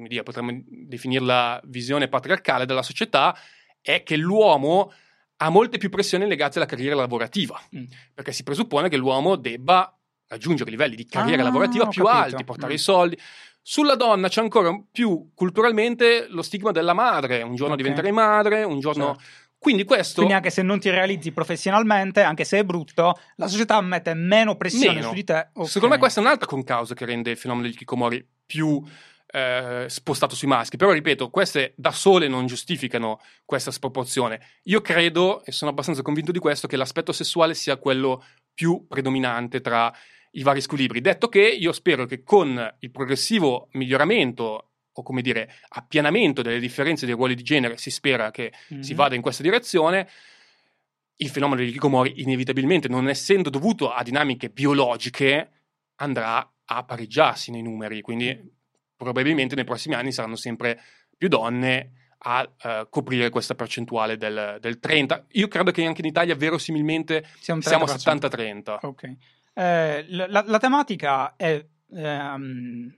come 0.00 0.08
dire, 0.08 0.22
potremmo 0.22 0.62
definirla 0.66 1.60
visione 1.64 2.08
patriarcale 2.08 2.64
della 2.64 2.82
società, 2.82 3.36
è 3.82 4.02
che 4.02 4.16
l'uomo 4.16 4.92
ha 5.36 5.48
molte 5.50 5.78
più 5.78 5.90
pressioni 5.90 6.26
legate 6.26 6.58
alla 6.58 6.66
carriera 6.66 6.94
lavorativa, 6.94 7.60
mm. 7.76 7.84
perché 8.14 8.32
si 8.32 8.42
presuppone 8.42 8.88
che 8.88 8.96
l'uomo 8.96 9.36
debba 9.36 9.94
raggiungere 10.26 10.70
livelli 10.70 10.96
di 10.96 11.06
carriera 11.06 11.42
ah, 11.42 11.44
lavorativa 11.44 11.86
più 11.86 12.04
capito. 12.04 12.24
alti, 12.24 12.44
portare 12.44 12.72
mm. 12.72 12.76
i 12.76 12.78
soldi. 12.78 13.18
Sulla 13.62 13.94
donna 13.94 14.28
c'è 14.28 14.40
ancora 14.40 14.70
più 14.90 15.32
culturalmente 15.34 16.26
lo 16.28 16.42
stigma 16.42 16.72
della 16.72 16.94
madre, 16.94 17.42
un 17.42 17.54
giorno 17.54 17.74
okay. 17.74 17.76
diventerai 17.76 18.12
madre, 18.12 18.62
un 18.64 18.80
giorno... 18.80 19.16
Certo. 19.16 19.48
Quindi 19.58 19.84
questo... 19.84 20.14
Quindi 20.16 20.32
anche 20.32 20.48
se 20.48 20.62
non 20.62 20.80
ti 20.80 20.88
realizzi 20.88 21.32
professionalmente, 21.32 22.22
anche 22.22 22.44
se 22.44 22.60
è 22.60 22.64
brutto, 22.64 23.18
la 23.36 23.46
società 23.46 23.78
mette 23.82 24.14
meno 24.14 24.56
pressione 24.56 24.94
meno. 24.94 25.08
su 25.08 25.14
di 25.14 25.24
te. 25.24 25.50
Okay. 25.52 25.66
Secondo 25.66 25.94
me 25.94 26.00
questa 26.00 26.20
è 26.20 26.22
un'altra 26.24 26.46
concausa 26.46 26.94
che 26.94 27.04
rende 27.04 27.32
il 27.32 27.36
fenomeno 27.36 27.68
di 27.68 27.74
Kikomori 27.74 28.26
più 28.46 28.82
eh, 29.32 29.86
spostato 29.88 30.34
sui 30.34 30.48
maschi. 30.48 30.76
Però, 30.76 30.92
ripeto, 30.92 31.30
queste 31.30 31.72
da 31.76 31.92
sole 31.92 32.28
non 32.28 32.46
giustificano 32.46 33.20
questa 33.44 33.70
sproporzione. 33.70 34.40
Io 34.64 34.80
credo, 34.80 35.44
e 35.44 35.52
sono 35.52 35.70
abbastanza 35.70 36.02
convinto 36.02 36.32
di 36.32 36.38
questo, 36.38 36.66
che 36.66 36.76
l'aspetto 36.76 37.12
sessuale 37.12 37.54
sia 37.54 37.76
quello 37.76 38.24
più 38.52 38.86
predominante 38.88 39.60
tra 39.60 39.92
i 40.32 40.42
vari 40.42 40.60
squilibri. 40.60 41.00
Detto 41.00 41.28
che 41.28 41.42
io 41.42 41.72
spero 41.72 42.06
che 42.06 42.22
con 42.22 42.76
il 42.78 42.90
progressivo 42.90 43.68
miglioramento 43.72 44.66
o 44.92 45.02
come 45.02 45.22
dire 45.22 45.54
appianamento 45.68 46.42
delle 46.42 46.58
differenze 46.58 47.06
dei 47.06 47.14
ruoli 47.14 47.34
di 47.34 47.42
genere, 47.42 47.76
si 47.76 47.90
spera 47.90 48.30
che 48.30 48.52
mm-hmm. 48.72 48.82
si 48.82 48.94
vada 48.94 49.14
in 49.14 49.22
questa 49.22 49.42
direzione. 49.42 50.08
Il 51.16 51.28
fenomeno 51.28 51.62
di 51.62 51.70
Kikomori, 51.70 52.20
inevitabilmente, 52.22 52.88
non 52.88 53.08
essendo 53.08 53.50
dovuto 53.50 53.92
a 53.92 54.02
dinamiche 54.02 54.48
biologiche, 54.50 55.50
andrà 55.96 56.50
a 56.64 56.84
pareggiarsi 56.84 57.50
nei 57.50 57.62
numeri. 57.62 58.00
Quindi 58.00 58.58
probabilmente 59.00 59.54
nei 59.54 59.64
prossimi 59.64 59.94
anni 59.94 60.12
saranno 60.12 60.36
sempre 60.36 60.78
più 61.16 61.28
donne 61.28 61.92
a 62.18 62.42
uh, 62.42 62.88
coprire 62.90 63.30
questa 63.30 63.54
percentuale 63.54 64.18
del, 64.18 64.58
del, 64.60 64.78
30. 64.78 65.24
Io 65.32 65.48
credo 65.48 65.70
che 65.70 65.86
anche 65.86 66.02
in 66.02 66.06
Italia 66.06 66.34
verosimilmente 66.34 67.26
siamo 67.38 67.60
a 67.62 67.94
70-30. 67.94 68.78
Ok. 68.82 69.16
Eh, 69.54 70.04
la, 70.08 70.44
la, 70.46 70.58
tematica 70.58 71.34
è 71.36 71.64
ehm, 71.92 72.94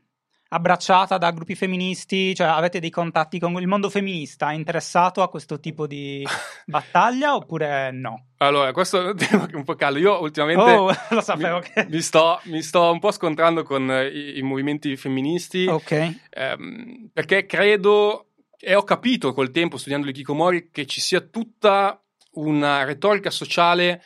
abbracciata 0.53 1.19
da 1.19 1.31
gruppi 1.31 1.55
femministi? 1.55 2.35
Cioè, 2.35 2.47
avete 2.47 2.79
dei 2.79 2.91
contatti 2.91 3.39
con 3.39 3.53
il 3.61 3.67
mondo 3.67 3.91
femminista? 3.91 4.51
È 4.51 4.55
interessato 4.55 5.23
a 5.23 5.29
questo 5.29 5.59
tipo 5.59 5.87
di 5.87 6.25
battaglia 6.67 7.35
oppure 7.35 7.91
no? 7.91 8.27
Allora, 8.39 8.73
questo 8.73 9.01
è 9.01 9.11
un 9.11 9.17
tema 9.17 9.49
un 9.53 9.65
po' 9.65 9.75
caldo. 9.75 9.99
Io 9.99 10.21
ultimamente 10.21 10.63
oh, 10.63 10.89
mi, 11.37 11.61
che... 11.61 11.87
mi, 11.89 12.01
sto, 12.01 12.41
mi, 12.45 12.63
sto, 12.63 12.91
un 12.91 12.99
po' 12.99 13.13
scontrando 13.13 13.63
con 13.63 13.89
i, 14.13 14.39
i 14.39 14.43
movimenti 14.43 14.97
femministi. 14.97 15.67
Ok. 15.67 16.19
Ehm, 16.31 17.11
perché 17.13 17.47
credo 17.47 18.29
e 18.65 18.75
ho 18.77 18.85
capito 18.85 19.33
col 19.33 19.51
tempo, 19.51 19.77
studiando 19.77 20.07
l'Ikikomori, 20.07 20.71
che 20.71 20.87
ci 20.87 21.01
sia 21.01 21.21
tutta 21.21 22.01
una 22.35 22.85
retorica 22.85 23.31
sociale 23.31 24.03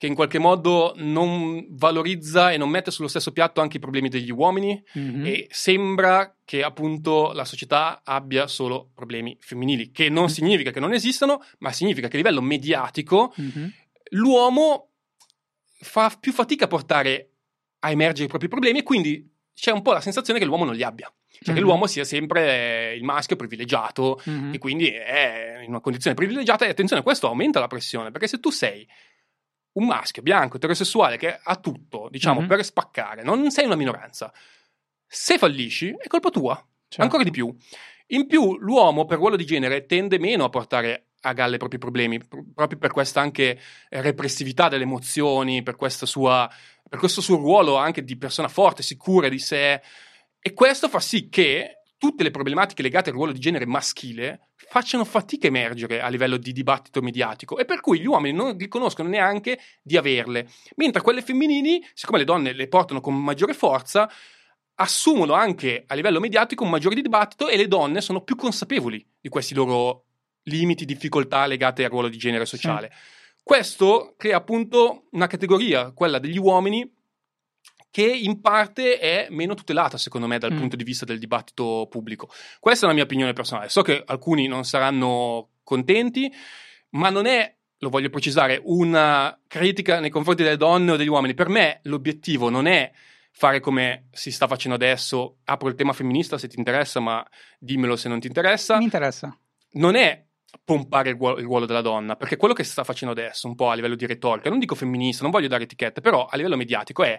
che 0.00 0.06
in 0.06 0.14
qualche 0.14 0.38
modo 0.38 0.94
non 0.96 1.66
valorizza 1.72 2.52
e 2.52 2.56
non 2.56 2.70
mette 2.70 2.90
sullo 2.90 3.06
stesso 3.06 3.32
piatto 3.32 3.60
anche 3.60 3.76
i 3.76 3.80
problemi 3.80 4.08
degli 4.08 4.30
uomini 4.30 4.82
mm-hmm. 4.98 5.26
e 5.26 5.46
sembra 5.50 6.36
che 6.42 6.62
appunto 6.62 7.32
la 7.34 7.44
società 7.44 8.00
abbia 8.02 8.46
solo 8.46 8.92
problemi 8.94 9.36
femminili, 9.38 9.90
che 9.90 10.08
non 10.08 10.22
mm-hmm. 10.22 10.32
significa 10.32 10.70
che 10.70 10.80
non 10.80 10.94
esistano, 10.94 11.44
ma 11.58 11.70
significa 11.70 12.08
che 12.08 12.14
a 12.14 12.16
livello 12.16 12.40
mediatico 12.40 13.34
mm-hmm. 13.38 13.68
l'uomo 14.12 14.88
fa 15.80 16.10
più 16.18 16.32
fatica 16.32 16.64
a 16.64 16.68
portare 16.68 17.32
a 17.80 17.90
emergere 17.90 18.24
i 18.24 18.28
propri 18.28 18.48
problemi 18.48 18.78
e 18.78 18.82
quindi 18.82 19.30
c'è 19.52 19.70
un 19.70 19.82
po' 19.82 19.92
la 19.92 20.00
sensazione 20.00 20.38
che 20.38 20.46
l'uomo 20.46 20.64
non 20.64 20.76
li 20.76 20.82
abbia. 20.82 21.12
Cioè 21.42 21.54
che 21.54 21.60
l'uomo 21.60 21.86
sia 21.86 22.04
sempre 22.04 22.94
il 22.94 23.04
maschio 23.04 23.36
privilegiato 23.36 24.20
e 24.52 24.58
quindi 24.58 24.88
è 24.88 25.60
in 25.62 25.70
una 25.70 25.80
condizione 25.80 26.16
privilegiata 26.16 26.64
e 26.64 26.70
attenzione, 26.70 27.02
questo 27.02 27.28
aumenta 27.28 27.60
la 27.60 27.66
pressione, 27.66 28.10
perché 28.10 28.26
se 28.28 28.40
tu 28.40 28.50
sei 28.50 28.86
un 29.72 29.86
maschio 29.86 30.22
bianco 30.22 30.56
eterosessuale 30.56 31.16
che 31.16 31.38
ha 31.42 31.56
tutto, 31.56 32.08
diciamo, 32.10 32.40
mm-hmm. 32.40 32.48
per 32.48 32.64
spaccare, 32.64 33.22
non 33.22 33.50
sei 33.50 33.66
una 33.66 33.76
minoranza. 33.76 34.32
Se 35.06 35.38
fallisci, 35.38 35.94
è 35.98 36.06
colpa 36.06 36.30
tua, 36.30 36.54
certo. 36.88 37.02
ancora 37.02 37.22
di 37.22 37.30
più. 37.30 37.54
In 38.08 38.26
più, 38.26 38.58
l'uomo 38.58 39.04
per 39.04 39.18
ruolo 39.18 39.36
di 39.36 39.44
genere 39.44 39.86
tende 39.86 40.18
meno 40.18 40.44
a 40.44 40.48
portare 40.48 41.10
a 41.22 41.32
galla 41.32 41.54
i 41.54 41.58
propri 41.58 41.78
problemi, 41.78 42.20
proprio 42.54 42.78
per 42.78 42.90
questa 42.90 43.20
anche 43.20 43.58
repressività 43.90 44.68
delle 44.68 44.84
emozioni, 44.84 45.62
per, 45.62 45.76
sua, 46.04 46.50
per 46.88 46.98
questo 46.98 47.20
suo 47.20 47.36
ruolo 47.36 47.76
anche 47.76 48.02
di 48.02 48.16
persona 48.16 48.48
forte, 48.48 48.82
sicura 48.82 49.28
di 49.28 49.38
sé. 49.38 49.80
E 50.40 50.52
questo 50.54 50.88
fa 50.88 50.98
sì 51.00 51.28
che 51.28 51.82
tutte 51.98 52.22
le 52.22 52.30
problematiche 52.30 52.82
legate 52.82 53.10
al 53.10 53.16
ruolo 53.16 53.32
di 53.32 53.38
genere 53.38 53.66
maschile 53.66 54.49
facciano 54.70 55.04
fatica 55.04 55.48
a 55.48 55.50
emergere 55.50 56.00
a 56.00 56.06
livello 56.06 56.36
di 56.36 56.52
dibattito 56.52 57.02
mediatico 57.02 57.58
e 57.58 57.64
per 57.64 57.80
cui 57.80 57.98
gli 57.98 58.06
uomini 58.06 58.36
non 58.36 58.56
riconoscono 58.56 59.08
neanche 59.08 59.58
di 59.82 59.96
averle, 59.96 60.48
mentre 60.76 61.02
quelle 61.02 61.22
femminili, 61.22 61.84
siccome 61.92 62.18
le 62.18 62.24
donne 62.24 62.52
le 62.52 62.68
portano 62.68 63.00
con 63.00 63.20
maggiore 63.20 63.52
forza, 63.52 64.08
assumono 64.76 65.32
anche 65.32 65.82
a 65.88 65.94
livello 65.96 66.20
mediatico 66.20 66.62
un 66.62 66.70
maggiore 66.70 66.94
dibattito 66.94 67.48
e 67.48 67.56
le 67.56 67.66
donne 67.66 68.00
sono 68.00 68.22
più 68.22 68.36
consapevoli 68.36 69.04
di 69.20 69.28
questi 69.28 69.54
loro 69.54 70.04
limiti, 70.44 70.84
difficoltà 70.84 71.46
legate 71.46 71.82
al 71.82 71.90
ruolo 71.90 72.08
di 72.08 72.16
genere 72.16 72.46
sociale. 72.46 72.92
Sì. 72.92 72.98
Questo 73.42 74.14
crea 74.16 74.36
appunto 74.36 75.08
una 75.10 75.26
categoria, 75.26 75.90
quella 75.90 76.20
degli 76.20 76.38
uomini, 76.38 76.88
che 77.90 78.06
in 78.06 78.40
parte 78.40 78.98
è 78.98 79.26
meno 79.30 79.54
tutelata, 79.54 79.98
secondo 79.98 80.26
me, 80.26 80.38
dal 80.38 80.52
mm. 80.52 80.58
punto 80.58 80.76
di 80.76 80.84
vista 80.84 81.04
del 81.04 81.18
dibattito 81.18 81.86
pubblico. 81.90 82.30
Questa 82.58 82.84
è 82.84 82.88
la 82.88 82.94
mia 82.94 83.04
opinione 83.04 83.32
personale. 83.32 83.68
So 83.68 83.82
che 83.82 84.02
alcuni 84.04 84.46
non 84.46 84.64
saranno 84.64 85.50
contenti, 85.64 86.32
ma 86.90 87.10
non 87.10 87.26
è, 87.26 87.56
lo 87.78 87.88
voglio 87.88 88.10
precisare, 88.10 88.60
una 88.62 89.38
critica 89.46 90.00
nei 90.00 90.10
confronti 90.10 90.42
delle 90.42 90.56
donne 90.56 90.92
o 90.92 90.96
degli 90.96 91.08
uomini. 91.08 91.34
Per 91.34 91.48
me 91.48 91.80
l'obiettivo 91.84 92.48
non 92.48 92.66
è 92.66 92.90
fare 93.32 93.60
come 93.60 94.08
si 94.12 94.30
sta 94.30 94.46
facendo 94.46 94.76
adesso. 94.76 95.38
Apro 95.44 95.68
il 95.68 95.74
tema 95.74 95.92
femminista 95.92 96.38
se 96.38 96.48
ti 96.48 96.58
interessa, 96.58 97.00
ma 97.00 97.26
dimmelo 97.58 97.96
se 97.96 98.08
non 98.08 98.20
ti 98.20 98.28
interessa. 98.28 98.78
Mi 98.78 98.84
interessa. 98.84 99.36
Non 99.72 99.96
è 99.96 100.24
pompare 100.64 101.10
il 101.10 101.16
ruolo, 101.16 101.38
il 101.38 101.44
ruolo, 101.44 101.66
della 101.66 101.80
donna, 101.80 102.16
perché 102.16 102.36
quello 102.36 102.54
che 102.54 102.64
si 102.64 102.70
sta 102.70 102.84
facendo 102.84 103.12
adesso, 103.14 103.46
un 103.46 103.54
po' 103.54 103.70
a 103.70 103.74
livello 103.74 103.94
di 103.94 104.06
retorica, 104.06 104.48
non 104.48 104.58
dico 104.58 104.74
femminista, 104.74 105.22
non 105.22 105.30
voglio 105.30 105.48
dare 105.48 105.64
etichette, 105.64 106.00
però 106.00 106.26
a 106.26 106.36
livello 106.36 106.56
mediatico 106.56 107.04
è 107.04 107.18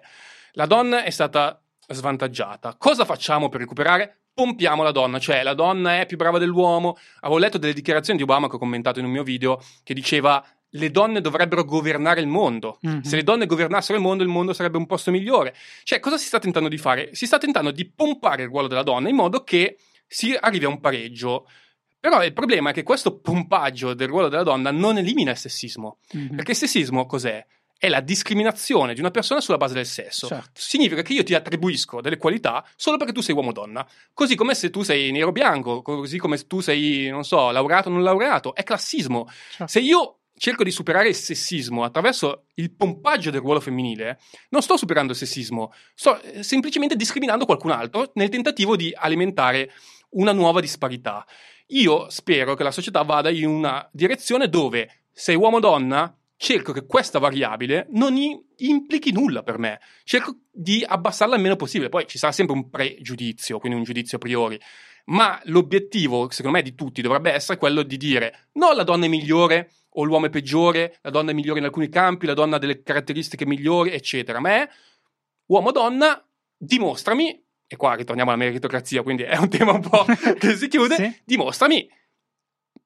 la 0.54 0.66
donna 0.66 1.04
è 1.04 1.10
stata 1.10 1.62
svantaggiata. 1.88 2.76
Cosa 2.78 3.06
facciamo 3.06 3.50
per 3.50 3.62
recuperare? 3.62 4.22
Pompiamo 4.34 4.84
la 4.84 4.92
donna, 4.92 5.20
cioè 5.20 5.44
la 5.44 5.54
donna 5.54 6.00
è 6.00 6.06
più 6.06 6.18
brava 6.18 6.38
dell'uomo. 6.38 6.98
Avevo 7.22 7.40
letto 7.40 7.58
delle 7.58 7.74
dichiarazioni 7.74 8.18
di 8.18 8.24
Obama 8.24 8.48
che 8.48 8.56
ho 8.56 8.60
commentato 8.60 9.00
in 9.00 9.06
un 9.06 9.12
mio 9.12 9.24
video 9.24 9.62
che 9.84 9.94
diceva 9.94 10.44
le 10.72 10.92
donne 10.92 11.22
dovrebbero 11.22 11.66
governare 11.66 12.22
il 12.22 12.28
mondo. 12.28 12.80
Mm-hmm. 12.86 13.02
Se 13.02 13.16
le 13.16 13.24
donne 13.24 13.46
governassero 13.46 13.98
il 13.98 14.04
mondo, 14.04 14.24
il 14.24 14.30
mondo 14.30 14.54
sarebbe 14.54 14.78
un 14.78 14.86
posto 14.86 15.12
migliore. 15.12 15.54
Cioè, 15.84 16.00
cosa 16.00 16.18
si 16.18 16.28
sta 16.28 16.40
tentando 16.40 16.70
di 16.70 16.78
fare? 16.78 17.14
Si 17.14 17.26
sta 17.26 17.38
tentando 17.38 17.72
di 17.72 17.90
pompare 17.90 18.44
il 18.44 18.50
ruolo 18.50 18.68
della 18.68 18.84
donna 18.84 19.10
in 19.10 19.16
modo 19.16 19.44
che 19.44 19.78
si 20.08 20.36
arrivi 20.40 20.66
a 20.66 20.70
un 20.70 20.80
pareggio. 20.80 21.48
Però 22.00 22.24
il 22.24 22.34
problema 22.34 22.72
è 22.72 22.74
che 22.74 22.84
questo 22.84 23.20
pompaggio 23.20 23.94
del 23.94 24.08
ruolo 24.08 24.28
della 24.30 24.44
donna 24.44 24.72
non 24.72 24.98
elimina 24.98 25.32
il 25.32 25.38
sessismo. 25.38 26.00
Mm-hmm. 26.16 26.36
Perché 26.36 26.52
il 26.52 26.58
sessismo 26.58 27.06
cos'è? 27.06 27.46
È 27.82 27.90
la 27.90 28.00
discriminazione 28.00 28.94
di 28.94 29.00
una 29.00 29.10
persona 29.10 29.42
sulla 29.42 29.58
base 29.58 29.74
del 29.74 29.88
sesso. 29.88 30.28
Certo. 30.28 30.52
Significa 30.54 31.02
che 31.02 31.14
io 31.14 31.24
ti 31.24 31.34
attribuisco 31.34 32.00
delle 32.00 32.18
qualità 32.18 32.64
solo 32.76 32.98
perché 32.98 33.12
tu 33.12 33.22
sei 33.22 33.34
uomo 33.34 33.50
o 33.50 33.54
donna. 33.54 33.84
Così 34.14 34.36
come 34.36 34.54
se 34.54 34.70
tu 34.70 34.84
sei 34.84 35.12
nero 35.12 35.30
o 35.30 35.32
bianco, 35.32 35.82
così 35.82 36.20
come 36.20 36.38
se 36.38 36.46
tu 36.46 36.60
sei, 36.60 37.10
non 37.10 37.24
so, 37.24 37.50
laureato 37.50 37.90
o 37.90 37.92
non 37.92 38.04
laureato. 38.04 38.54
È 38.54 38.62
classismo. 38.62 39.28
Certo. 39.50 39.66
Se 39.66 39.80
io 39.80 40.20
cerco 40.38 40.64
di 40.64 40.70
superare 40.70 41.10
il 41.10 41.16
sessismo 41.16 41.84
attraverso 41.84 42.44
il 42.54 42.72
pompaggio 42.72 43.32
del 43.32 43.42
ruolo 43.42 43.60
femminile, 43.60 44.20
non 44.50 44.62
sto 44.62 44.78
superando 44.78 45.14
il 45.14 45.18
sessismo, 45.18 45.74
sto 45.96 46.22
eh, 46.22 46.44
semplicemente 46.44 46.96
discriminando 46.96 47.46
qualcun 47.46 47.72
altro 47.72 48.12
nel 48.14 48.30
tentativo 48.30 48.76
di 48.76 48.94
alimentare 48.96 49.72
una 50.12 50.34
nuova 50.34 50.62
disparità. 50.62 51.26
Io 51.70 52.12
spero 52.12 52.54
che 52.54 52.62
la 52.62 52.70
società 52.70 53.02
vada 53.02 53.32
in 53.32 53.48
una 53.48 53.90
direzione 53.92 54.50
dove 54.50 55.06
sei 55.12 55.36
uomo 55.36 55.58
o 55.58 55.60
donna, 55.60 56.16
cerco 56.42 56.74
che 56.74 56.88
questa 56.88 57.20
variabile 57.20 57.86
non 57.92 58.16
implichi 58.58 59.12
nulla 59.12 59.44
per 59.44 59.60
me. 59.60 59.80
Cerco 60.04 60.38
di 60.52 60.84
abbassarla 60.86 61.36
il 61.36 61.42
meno 61.42 61.56
possibile. 61.56 61.90
Poi 61.90 62.08
ci 62.08 62.18
sarà 62.18 62.32
sempre 62.32 62.56
un 62.56 62.68
pregiudizio, 62.72 63.60
quindi 63.60 63.78
un 63.78 63.84
giudizio 63.84 64.18
a 64.18 64.20
priori. 64.20 64.60
Ma 65.06 65.40
l'obiettivo, 65.46 66.32
secondo 66.32 66.58
me, 66.58 66.64
di 66.64 66.74
tutti 66.74 67.04
dovrebbe 67.04 67.32
essere 67.32 67.60
quello 67.60 67.84
di 67.84 67.96
dire: 67.96 68.48
no, 68.54 68.74
la 68.74 68.84
donna 68.84 69.06
è 69.06 69.08
migliore, 69.08 69.72
o 69.90 70.04
l'uomo 70.04 70.26
è 70.26 70.30
peggiore, 70.30 70.98
la 71.02 71.12
donna 71.12 71.30
è 71.30 71.34
migliore 71.36 71.60
in 71.60 71.66
alcuni 71.66 71.90
campi, 71.90 72.26
la 72.26 72.34
donna 72.34 72.56
ha 72.56 72.60
delle 72.60 72.82
caratteristiche 72.82 73.46
migliori, 73.46 73.92
eccetera. 73.92 74.40
Ma 74.40 74.64
è 74.64 74.70
uomo-donna, 75.46 76.28
dimostrami, 76.58 77.40
e 77.68 77.76
qua 77.76 77.94
ritorniamo 77.94 78.32
alla 78.32 78.44
meritocrazia, 78.44 79.04
quindi 79.04 79.24
è 79.24 79.38
un 79.38 79.48
tema 79.48 79.74
un 79.74 79.82
po' 79.82 80.06
che 80.40 80.56
si 80.56 80.68
chiude, 80.68 80.96
sì. 80.96 81.22
dimostrami 81.24 81.88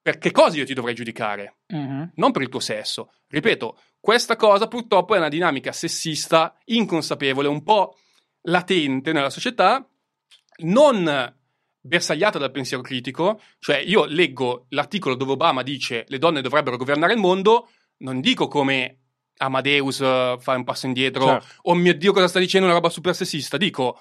per 0.05 0.19
che 0.19 0.29
cosa 0.29 0.57
io 0.57 0.65
ti 0.65 0.75
dovrei 0.75 0.93
giudicare, 0.93 1.61
uh-huh. 1.65 2.11
non 2.13 2.31
per 2.31 2.43
il 2.43 2.49
tuo 2.49 2.59
sesso. 2.59 3.11
Ripeto, 3.27 3.75
questa 3.99 4.35
cosa 4.35 4.67
purtroppo 4.67 5.15
è 5.15 5.17
una 5.17 5.29
dinamica 5.29 5.71
sessista, 5.71 6.55
inconsapevole, 6.65 7.47
un 7.47 7.63
po' 7.63 7.97
latente 8.41 9.11
nella 9.11 9.31
società, 9.31 9.83
non 10.57 11.33
bersagliata 11.81 12.37
dal 12.37 12.51
pensiero 12.51 12.83
critico, 12.83 13.41
cioè 13.57 13.77
io 13.77 14.05
leggo 14.05 14.67
l'articolo 14.69 15.15
dove 15.15 15.31
Obama 15.31 15.63
dice 15.63 16.05
le 16.07 16.19
donne 16.19 16.41
dovrebbero 16.41 16.77
governare 16.77 17.13
il 17.13 17.19
mondo, 17.19 17.71
non 17.97 18.21
dico 18.21 18.47
come 18.47 18.99
Amadeus 19.37 19.97
uh, 20.01 20.39
fa 20.39 20.53
un 20.53 20.63
passo 20.63 20.85
indietro, 20.85 21.25
certo. 21.25 21.47
oh 21.63 21.73
mio 21.73 21.95
Dio 21.95 22.13
cosa 22.13 22.27
sta 22.27 22.37
dicendo 22.37 22.67
una 22.67 22.75
roba 22.75 22.89
super 22.89 23.15
sessista, 23.15 23.57
dico 23.57 23.99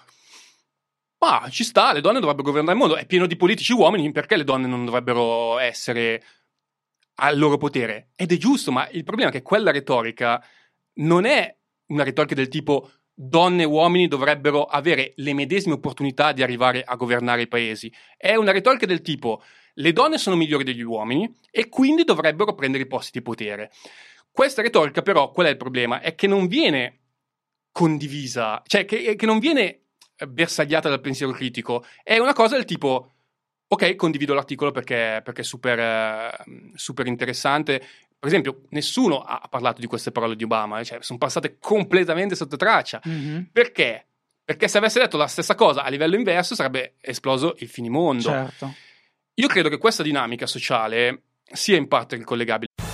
ma 1.24 1.48
ci 1.50 1.64
sta, 1.64 1.92
le 1.92 2.00
donne 2.00 2.20
dovrebbero 2.20 2.46
governare 2.46 2.76
il 2.76 2.78
mondo, 2.78 2.96
è 2.96 3.06
pieno 3.06 3.26
di 3.26 3.36
politici 3.36 3.72
uomini, 3.72 4.12
perché 4.12 4.36
le 4.36 4.44
donne 4.44 4.66
non 4.66 4.84
dovrebbero 4.84 5.58
essere 5.58 6.22
al 7.16 7.38
loro 7.38 7.56
potere? 7.56 8.10
Ed 8.16 8.32
è 8.32 8.36
giusto, 8.36 8.72
ma 8.72 8.88
il 8.90 9.04
problema 9.04 9.30
è 9.30 9.32
che 9.32 9.42
quella 9.42 9.70
retorica 9.70 10.44
non 10.94 11.24
è 11.24 11.56
una 11.86 12.04
retorica 12.04 12.34
del 12.34 12.48
tipo 12.48 12.90
donne 13.12 13.62
e 13.62 13.66
uomini 13.66 14.08
dovrebbero 14.08 14.64
avere 14.64 15.12
le 15.16 15.34
medesime 15.34 15.74
opportunità 15.74 16.32
di 16.32 16.42
arrivare 16.42 16.82
a 16.82 16.96
governare 16.96 17.42
i 17.42 17.48
paesi. 17.48 17.92
È 18.16 18.34
una 18.34 18.52
retorica 18.52 18.86
del 18.86 19.02
tipo 19.02 19.42
le 19.78 19.92
donne 19.92 20.18
sono 20.18 20.36
migliori 20.36 20.64
degli 20.64 20.82
uomini 20.82 21.32
e 21.50 21.68
quindi 21.68 22.04
dovrebbero 22.04 22.54
prendere 22.54 22.84
i 22.84 22.88
posti 22.88 23.18
di 23.18 23.22
potere. 23.22 23.70
Questa 24.30 24.62
retorica 24.62 25.02
però, 25.02 25.30
qual 25.30 25.46
è 25.46 25.50
il 25.50 25.56
problema? 25.56 26.00
È 26.00 26.14
che 26.14 26.26
non 26.26 26.46
viene 26.46 27.00
condivisa, 27.70 28.62
cioè 28.66 28.84
che, 28.84 29.16
che 29.16 29.26
non 29.26 29.38
viene 29.38 29.83
bersagliata 30.28 30.88
dal 30.88 31.00
pensiero 31.00 31.32
critico, 31.32 31.84
è 32.02 32.18
una 32.18 32.32
cosa 32.32 32.56
del 32.56 32.64
tipo 32.64 33.10
ok, 33.66 33.96
condivido 33.96 34.34
l'articolo 34.34 34.70
perché, 34.70 35.20
perché 35.24 35.40
è 35.40 35.44
super, 35.44 35.78
uh, 36.46 36.70
super, 36.74 37.06
interessante, 37.06 37.78
per 38.18 38.28
esempio, 38.28 38.62
nessuno 38.70 39.20
ha 39.20 39.46
parlato 39.50 39.80
di 39.80 39.86
queste 39.86 40.12
parole 40.12 40.36
di 40.36 40.44
Obama, 40.44 40.82
cioè 40.84 40.98
sono 41.02 41.18
passate 41.18 41.58
completamente 41.58 42.34
sotto 42.34 42.56
traccia. 42.56 43.00
Mm-hmm. 43.06 43.42
Perché? 43.52 44.06
Perché 44.44 44.68
se 44.68 44.78
avesse 44.78 45.00
detto 45.00 45.16
la 45.16 45.26
stessa 45.26 45.54
cosa 45.54 45.82
a 45.82 45.88
livello 45.88 46.16
inverso 46.16 46.54
sarebbe 46.54 46.94
esploso 47.00 47.54
il 47.58 47.68
finimondo. 47.68 48.22
Certo. 48.22 48.74
Io 49.34 49.48
credo 49.48 49.68
che 49.68 49.78
questa 49.78 50.02
dinamica 50.02 50.46
sociale 50.46 51.22
sia 51.52 51.76
in 51.76 51.88
parte 51.88 52.16
ricollegabile. 52.16 52.93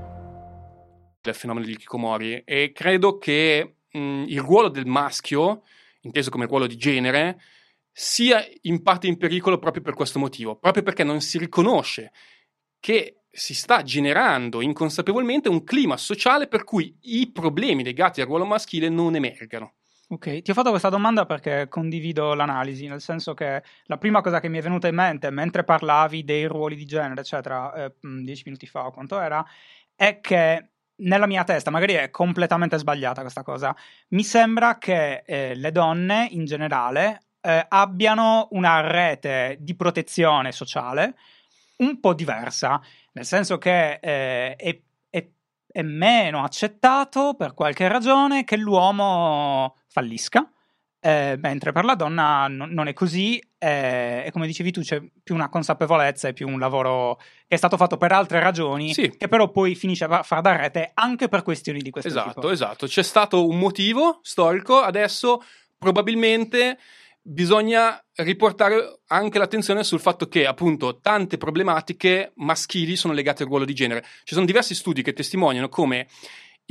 del 1.21 1.35
fenomeno 1.35 1.65
di 1.65 1.77
Kikomori 1.77 2.41
e 2.43 2.71
credo 2.73 3.17
che 3.17 3.75
mh, 3.91 4.25
il 4.27 4.39
ruolo 4.39 4.69
del 4.69 4.85
maschio, 4.85 5.63
inteso 6.01 6.29
come 6.29 6.45
ruolo 6.45 6.67
di 6.67 6.77
genere, 6.77 7.39
sia 7.91 8.43
in 8.61 8.81
parte 8.81 9.07
in 9.07 9.17
pericolo 9.17 9.59
proprio 9.59 9.83
per 9.83 9.93
questo 9.93 10.17
motivo, 10.19 10.55
proprio 10.55 10.83
perché 10.83 11.03
non 11.03 11.21
si 11.21 11.37
riconosce 11.37 12.11
che 12.79 13.17
si 13.29 13.53
sta 13.53 13.83
generando 13.83 14.61
inconsapevolmente 14.61 15.47
un 15.47 15.63
clima 15.63 15.95
sociale 15.97 16.47
per 16.47 16.63
cui 16.63 16.97
i 17.01 17.31
problemi 17.31 17.83
legati 17.83 18.19
al 18.19 18.27
ruolo 18.27 18.45
maschile 18.45 18.89
non 18.89 19.15
emergano. 19.15 19.75
Ok, 20.11 20.41
ti 20.41 20.51
ho 20.51 20.53
fatto 20.53 20.71
questa 20.71 20.89
domanda 20.89 21.25
perché 21.25 21.67
condivido 21.69 22.33
l'analisi, 22.33 22.85
nel 22.87 22.99
senso 22.99 23.33
che 23.33 23.63
la 23.83 23.97
prima 23.97 24.19
cosa 24.19 24.41
che 24.41 24.49
mi 24.49 24.57
è 24.57 24.61
venuta 24.61 24.89
in 24.89 24.95
mente 24.95 25.29
mentre 25.29 25.63
parlavi 25.63 26.25
dei 26.25 26.45
ruoli 26.47 26.75
di 26.75 26.83
genere, 26.83 27.21
eccetera, 27.21 27.73
eh, 27.85 27.93
dieci 28.01 28.43
minuti 28.43 28.67
fa 28.67 28.87
o 28.87 28.91
quanto 28.91 29.17
era, 29.17 29.45
è 29.95 30.19
che 30.19 30.70
nella 31.01 31.27
mia 31.27 31.43
testa, 31.43 31.71
magari 31.71 31.93
è 31.93 32.09
completamente 32.09 32.77
sbagliata 32.77 33.21
questa 33.21 33.43
cosa, 33.43 33.75
mi 34.09 34.23
sembra 34.23 34.77
che 34.77 35.23
eh, 35.25 35.55
le 35.55 35.71
donne 35.71 36.27
in 36.31 36.45
generale 36.45 37.23
eh, 37.41 37.65
abbiano 37.67 38.47
una 38.51 38.81
rete 38.81 39.57
di 39.59 39.75
protezione 39.75 40.51
sociale 40.51 41.15
un 41.77 41.99
po' 41.99 42.13
diversa, 42.13 42.79
nel 43.13 43.25
senso 43.25 43.57
che 43.57 43.93
eh, 44.01 44.55
è, 44.55 44.79
è, 45.09 45.27
è 45.71 45.81
meno 45.81 46.43
accettato 46.43 47.33
per 47.35 47.53
qualche 47.53 47.87
ragione 47.87 48.43
che 48.43 48.57
l'uomo 48.57 49.77
fallisca 49.87 50.47
eh, 51.03 51.35
mentre 51.41 51.71
per 51.71 51.83
la 51.83 51.95
donna 51.95 52.47
no, 52.47 52.67
non 52.69 52.87
è 52.87 52.93
così 52.93 53.41
eh, 53.57 54.23
e 54.25 54.31
come 54.31 54.45
dicevi 54.45 54.71
tu 54.71 54.81
c'è 54.81 55.01
più 55.23 55.33
una 55.33 55.49
consapevolezza 55.49 56.27
e 56.27 56.33
più 56.33 56.47
un 56.47 56.59
lavoro 56.59 57.15
che 57.47 57.55
è 57.55 57.57
stato 57.57 57.75
fatto 57.75 57.97
per 57.97 58.11
altre 58.11 58.39
ragioni 58.39 58.93
sì. 58.93 59.15
che 59.17 59.27
però 59.27 59.49
poi 59.49 59.73
finisce 59.73 60.05
a 60.05 60.21
far 60.21 60.41
da 60.41 60.55
rete 60.55 60.91
anche 60.93 61.27
per 61.27 61.41
questioni 61.41 61.81
di 61.81 61.89
questo 61.89 62.09
esatto, 62.09 62.33
tipo. 62.33 62.49
Esatto, 62.51 62.85
c'è 62.85 63.01
stato 63.01 63.47
un 63.47 63.57
motivo 63.57 64.19
storico, 64.21 64.79
adesso 64.79 65.43
probabilmente 65.75 66.77
bisogna 67.23 68.03
riportare 68.17 68.99
anche 69.07 69.39
l'attenzione 69.39 69.83
sul 69.83 69.99
fatto 69.99 70.27
che 70.27 70.45
appunto 70.45 70.99
tante 70.99 71.37
problematiche 71.37 72.33
maschili 72.35 72.95
sono 72.95 73.13
legate 73.13 73.41
al 73.41 73.49
ruolo 73.49 73.65
di 73.65 73.73
genere. 73.73 74.03
Ci 74.23 74.33
sono 74.33 74.45
diversi 74.45 74.75
studi 74.75 75.01
che 75.01 75.13
testimoniano 75.13 75.67
come 75.67 76.07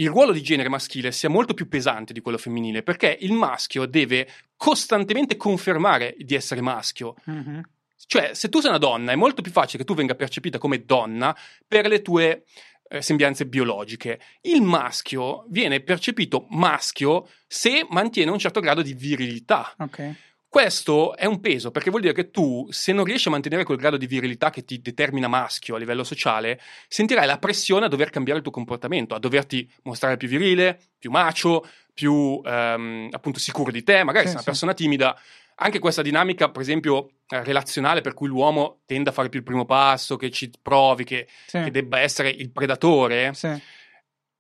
il 0.00 0.08
ruolo 0.08 0.32
di 0.32 0.42
genere 0.42 0.68
maschile 0.68 1.12
sia 1.12 1.28
molto 1.28 1.54
più 1.54 1.68
pesante 1.68 2.12
di 2.12 2.20
quello 2.20 2.38
femminile, 2.38 2.82
perché 2.82 3.16
il 3.20 3.32
maschio 3.32 3.86
deve 3.86 4.28
costantemente 4.56 5.36
confermare 5.36 6.16
di 6.18 6.34
essere 6.34 6.60
maschio. 6.60 7.14
Mhm. 7.24 7.62
Cioè, 8.06 8.34
se 8.34 8.48
tu 8.48 8.60
sei 8.60 8.70
una 8.70 8.78
donna, 8.78 9.12
è 9.12 9.14
molto 9.14 9.42
più 9.42 9.52
facile 9.52 9.78
che 9.78 9.84
tu 9.84 9.94
venga 9.94 10.14
percepita 10.14 10.58
come 10.58 10.84
donna 10.84 11.36
per 11.66 11.86
le 11.86 12.02
tue 12.02 12.44
eh, 12.88 13.02
sembianze 13.02 13.46
biologiche. 13.46 14.20
Il 14.40 14.62
maschio 14.62 15.44
viene 15.48 15.80
percepito 15.80 16.46
maschio 16.48 17.28
se 17.46 17.86
mantiene 17.90 18.30
un 18.30 18.38
certo 18.38 18.60
grado 18.60 18.82
di 18.82 18.94
virilità. 18.94 19.74
Ok. 19.78 20.14
Questo 20.50 21.14
è 21.14 21.26
un 21.26 21.38
peso 21.38 21.70
perché 21.70 21.90
vuol 21.90 22.02
dire 22.02 22.12
che 22.12 22.32
tu, 22.32 22.66
se 22.70 22.92
non 22.92 23.04
riesci 23.04 23.28
a 23.28 23.30
mantenere 23.30 23.62
quel 23.62 23.78
grado 23.78 23.96
di 23.96 24.08
virilità 24.08 24.50
che 24.50 24.64
ti 24.64 24.80
determina 24.80 25.28
maschio 25.28 25.76
a 25.76 25.78
livello 25.78 26.02
sociale, 26.02 26.60
sentirai 26.88 27.24
la 27.24 27.38
pressione 27.38 27.84
a 27.84 27.88
dover 27.88 28.10
cambiare 28.10 28.38
il 28.38 28.42
tuo 28.42 28.52
comportamento, 28.52 29.14
a 29.14 29.20
doverti 29.20 29.70
mostrare 29.84 30.16
più 30.16 30.26
virile, 30.26 30.80
più 30.98 31.12
macio, 31.12 31.64
più 31.94 32.42
ehm, 32.44 33.10
appunto 33.12 33.38
sicuro 33.38 33.70
di 33.70 33.84
te. 33.84 34.02
Magari 34.02 34.24
Sì, 34.26 34.32
sei 34.32 34.32
una 34.32 34.40
sì. 34.40 34.44
persona 34.46 34.74
timida. 34.74 35.16
Anche 35.54 35.78
questa 35.78 36.02
dinamica, 36.02 36.50
per 36.50 36.62
esempio, 36.62 37.10
eh, 37.28 37.44
relazionale, 37.44 38.00
per 38.00 38.14
cui 38.14 38.26
l'uomo 38.26 38.80
tende 38.86 39.10
a 39.10 39.12
fare 39.12 39.28
più 39.28 39.38
il 39.38 39.44
primo 39.44 39.66
passo, 39.66 40.16
che 40.16 40.32
ci 40.32 40.50
provi, 40.60 41.04
che, 41.04 41.28
Sì. 41.46 41.62
che 41.62 41.70
debba 41.70 42.00
essere 42.00 42.28
il 42.28 42.50
predatore, 42.50 43.32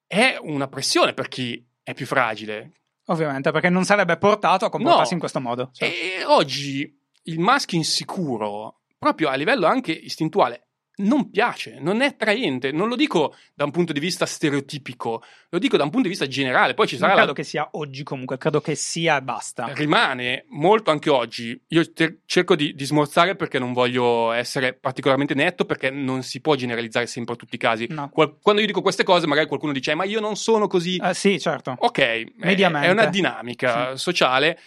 è 0.08 0.38
una 0.40 0.66
pressione 0.66 1.14
per 1.14 1.28
chi 1.28 1.64
è 1.84 1.94
più 1.94 2.06
fragile. 2.06 2.72
Ovviamente, 3.10 3.50
perché 3.50 3.68
non 3.68 3.84
sarebbe 3.84 4.16
portato 4.16 4.64
a 4.64 4.70
comportarsi 4.70 5.08
No. 5.10 5.14
in 5.14 5.18
questo 5.20 5.40
modo. 5.40 5.70
Cioè, 5.72 5.88
E 5.88 6.24
oggi 6.24 6.98
il 7.24 7.38
maschio 7.40 7.76
insicuro, 7.76 8.82
proprio 8.98 9.28
a 9.28 9.34
livello 9.34 9.66
anche 9.66 9.92
istintuale, 9.92 10.68
non 11.00 11.30
piace, 11.30 11.78
non 11.80 12.00
è 12.02 12.06
attraente. 12.06 12.72
Non 12.72 12.88
lo 12.88 12.96
dico 12.96 13.34
da 13.54 13.64
un 13.64 13.70
punto 13.70 13.92
di 13.92 14.00
vista 14.00 14.26
stereotipico, 14.26 15.22
lo 15.48 15.58
dico 15.58 15.76
da 15.76 15.84
un 15.84 15.90
punto 15.90 16.04
di 16.04 16.10
vista 16.10 16.26
generale. 16.26 16.74
Poi 16.74 16.86
ci 16.86 16.94
non 16.94 17.02
sarà 17.02 17.14
credo 17.14 17.28
la- 17.28 17.34
che 17.34 17.42
sia 17.44 17.68
oggi 17.72 18.02
comunque, 18.02 18.38
credo 18.38 18.60
che 18.60 18.74
sia 18.74 19.16
e 19.18 19.22
basta. 19.22 19.70
rimane 19.74 20.44
molto 20.48 20.90
anche 20.90 21.10
oggi. 21.10 21.60
Io 21.68 21.92
te- 21.92 22.18
cerco 22.26 22.54
di, 22.54 22.74
di 22.74 22.84
smorzare 22.84 23.36
perché 23.36 23.58
non 23.58 23.72
voglio 23.72 24.32
essere 24.32 24.74
particolarmente 24.74 25.34
netto, 25.34 25.64
perché 25.64 25.90
non 25.90 26.22
si 26.22 26.40
può 26.40 26.54
generalizzare 26.54 27.06
sempre 27.06 27.34
a 27.34 27.36
tutti 27.36 27.54
i 27.54 27.58
casi. 27.58 27.86
No. 27.90 28.08
Qual- 28.10 28.38
quando 28.40 28.60
io 28.60 28.66
dico 28.66 28.82
queste 28.82 29.04
cose, 29.04 29.26
magari 29.26 29.46
qualcuno 29.46 29.72
dice: 29.72 29.92
"Eh, 29.92 29.94
Ma 29.94 30.04
io 30.04 30.20
non 30.20 30.36
sono 30.36 30.66
così. 30.66 30.96
Eh, 31.02 31.14
sì, 31.14 31.38
certo. 31.40 31.74
Ok, 31.78 31.98
è- 31.98 32.24
Mediamente. 32.36 32.86
è 32.88 32.90
una 32.90 33.06
dinamica 33.06 33.96
sociale. 33.96 34.58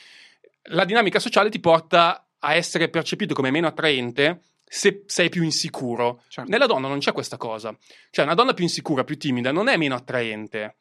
La 0.68 0.86
dinamica 0.86 1.20
sociale 1.20 1.50
ti 1.50 1.60
porta 1.60 2.26
a 2.40 2.54
essere 2.56 2.90
percepito 2.90 3.34
come 3.34 3.52
meno 3.52 3.68
attraente 3.68 4.42
se 4.74 5.04
sei 5.06 5.30
più 5.30 5.44
insicuro. 5.44 6.24
Certo. 6.28 6.50
Nella 6.50 6.66
donna 6.66 6.88
non 6.88 6.98
c'è 6.98 7.12
questa 7.12 7.38
cosa. 7.38 7.78
Cioè, 8.10 8.26
una 8.26 8.34
donna 8.34 8.56
più 8.56 8.64
insicura, 8.64 9.04
più 9.04 9.20
timida, 9.20 9.52
non 9.52 9.68
è 9.68 9.78
meno 9.78 9.94
attraente. 9.94 10.78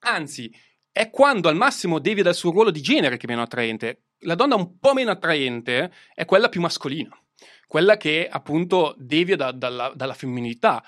Anzi, 0.00 0.54
è 0.92 1.08
quando 1.08 1.48
al 1.48 1.56
massimo 1.56 2.00
devi 2.00 2.20
dal 2.20 2.34
suo 2.34 2.50
ruolo 2.50 2.70
di 2.70 2.82
genere 2.82 3.16
che 3.16 3.24
è 3.24 3.30
meno 3.30 3.40
attraente. 3.40 4.08
La 4.20 4.34
donna 4.34 4.56
un 4.56 4.78
po' 4.78 4.92
meno 4.92 5.10
attraente 5.10 5.90
è 6.14 6.26
quella 6.26 6.50
più 6.50 6.60
mascolina, 6.60 7.18
quella 7.66 7.96
che 7.96 8.28
appunto 8.30 8.94
devia 8.98 9.36
da- 9.36 9.52
dalla, 9.52 9.90
dalla 9.94 10.14
femminilità. 10.14 10.84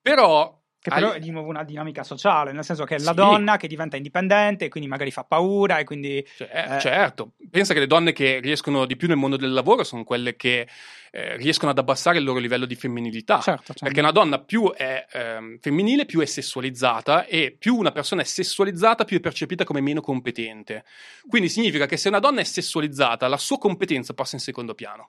Però. 0.00 0.59
Che 0.82 0.88
però 0.88 1.08
al- 1.10 1.16
è 1.16 1.18
di 1.18 1.30
nuovo 1.30 1.48
una 1.50 1.62
dinamica 1.62 2.02
sociale, 2.02 2.52
nel 2.52 2.64
senso 2.64 2.84
che 2.84 2.94
è 2.94 2.98
la 3.00 3.10
Sì. 3.10 3.16
donna 3.16 3.58
che 3.58 3.68
diventa 3.68 3.96
indipendente 3.96 4.64
e 4.64 4.68
quindi 4.70 4.88
magari 4.88 5.10
fa 5.10 5.24
paura 5.24 5.78
e 5.78 5.84
quindi... 5.84 6.26
Cioè, 6.36 6.48
eh, 6.50 6.76
Eh. 6.76 6.80
Certo, 6.80 7.32
pensa 7.50 7.74
che 7.74 7.80
le 7.80 7.86
donne 7.86 8.12
che 8.12 8.38
riescono 8.40 8.86
di 8.86 8.96
più 8.96 9.06
nel 9.06 9.18
mondo 9.18 9.36
del 9.36 9.52
lavoro 9.52 9.84
sono 9.84 10.04
quelle 10.04 10.36
che 10.36 10.66
eh, 11.12 11.36
riescono 11.36 11.70
ad 11.72 11.78
abbassare 11.78 12.18
il 12.18 12.24
loro 12.24 12.38
livello 12.38 12.64
di 12.64 12.76
femminilità. 12.76 13.40
Certo, 13.40 13.62
certo. 13.66 13.84
Perché 13.84 14.00
una 14.00 14.12
donna 14.12 14.38
più 14.38 14.72
è 14.72 15.04
ehm, 15.12 15.58
femminile, 15.58 16.06
più 16.06 16.20
è 16.20 16.24
sessualizzata 16.24 17.26
e 17.26 17.54
più 17.58 17.76
una 17.76 17.90
persona 17.92 18.22
è 18.22 18.24
sessualizzata, 18.24 19.04
più 19.04 19.18
è 19.18 19.20
percepita 19.20 19.64
come 19.64 19.80
meno 19.82 20.00
competente. 20.00 20.84
Quindi 21.28 21.48
significa 21.50 21.84
che 21.86 21.96
se 21.98 22.08
una 22.08 22.20
donna 22.20 22.40
è 22.40 22.44
sessualizzata, 22.44 23.28
la 23.28 23.36
sua 23.38 23.58
competenza 23.58 24.14
passa 24.14 24.36
in 24.36 24.40
secondo 24.40 24.72
piano. 24.74 25.08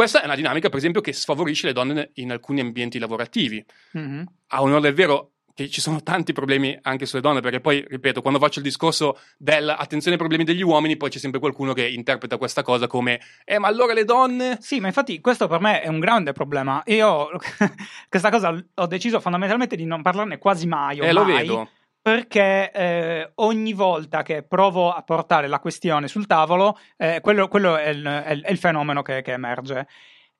Questa 0.00 0.22
è 0.22 0.24
una 0.24 0.34
dinamica, 0.34 0.70
per 0.70 0.78
esempio, 0.78 1.02
che 1.02 1.12
sfavorisce 1.12 1.66
le 1.66 1.74
donne 1.74 2.12
in 2.14 2.30
alcuni 2.30 2.60
ambienti 2.60 2.98
lavorativi 2.98 3.62
Mhm. 3.92 4.24
a 4.46 4.62
onore 4.62 4.80
del 4.80 4.94
vero 4.94 5.32
che 5.54 5.68
ci 5.68 5.82
sono 5.82 6.02
tanti 6.02 6.32
problemi 6.32 6.78
anche 6.80 7.04
sulle 7.04 7.20
donne, 7.20 7.42
perché 7.42 7.60
poi, 7.60 7.84
ripeto, 7.86 8.22
quando 8.22 8.38
faccio 8.38 8.60
il 8.60 8.64
discorso 8.64 9.18
dell'attenzione 9.36 10.12
ai 10.12 10.18
problemi 10.18 10.44
degli 10.44 10.62
uomini, 10.62 10.96
poi 10.96 11.10
c'è 11.10 11.18
sempre 11.18 11.38
qualcuno 11.38 11.74
che 11.74 11.86
interpreta 11.86 12.38
questa 12.38 12.62
cosa 12.62 12.86
come 12.86 13.20
eh, 13.44 13.58
ma 13.58 13.68
allora 13.68 13.92
le 13.92 14.06
donne... 14.06 14.56
Sì, 14.62 14.80
ma 14.80 14.86
infatti 14.86 15.20
questo 15.20 15.48
per 15.48 15.60
me 15.60 15.82
è 15.82 15.88
un 15.88 15.98
grande 16.00 16.32
problema. 16.32 16.82
Io 16.86 17.28
questa 18.08 18.30
cosa 18.30 18.56
ho 18.74 18.86
deciso 18.86 19.20
fondamentalmente 19.20 19.76
di 19.76 19.84
non 19.84 20.00
parlarne 20.00 20.38
quasi 20.38 20.66
mai. 20.66 21.00
Eh, 21.00 21.12
lo 21.12 21.20
ormai, 21.20 21.46
vedo. 21.46 21.68
Perché 22.02 22.70
eh, 22.72 23.30
ogni 23.36 23.72
volta 23.74 24.22
che 24.22 24.42
provo 24.42 24.90
a 24.90 25.02
portare 25.02 25.48
la 25.48 25.58
questione 25.60 26.08
sul 26.08 26.26
tavolo, 26.26 26.78
eh, 26.96 27.20
quello, 27.20 27.46
quello 27.48 27.76
è, 27.76 27.88
il, 27.90 28.02
è 28.04 28.32
il- 28.32 28.42
è 28.42 28.50
il 28.50 28.58
fenomeno 28.58 29.02
che, 29.02 29.20
che 29.22 29.32
emerge. 29.32 29.86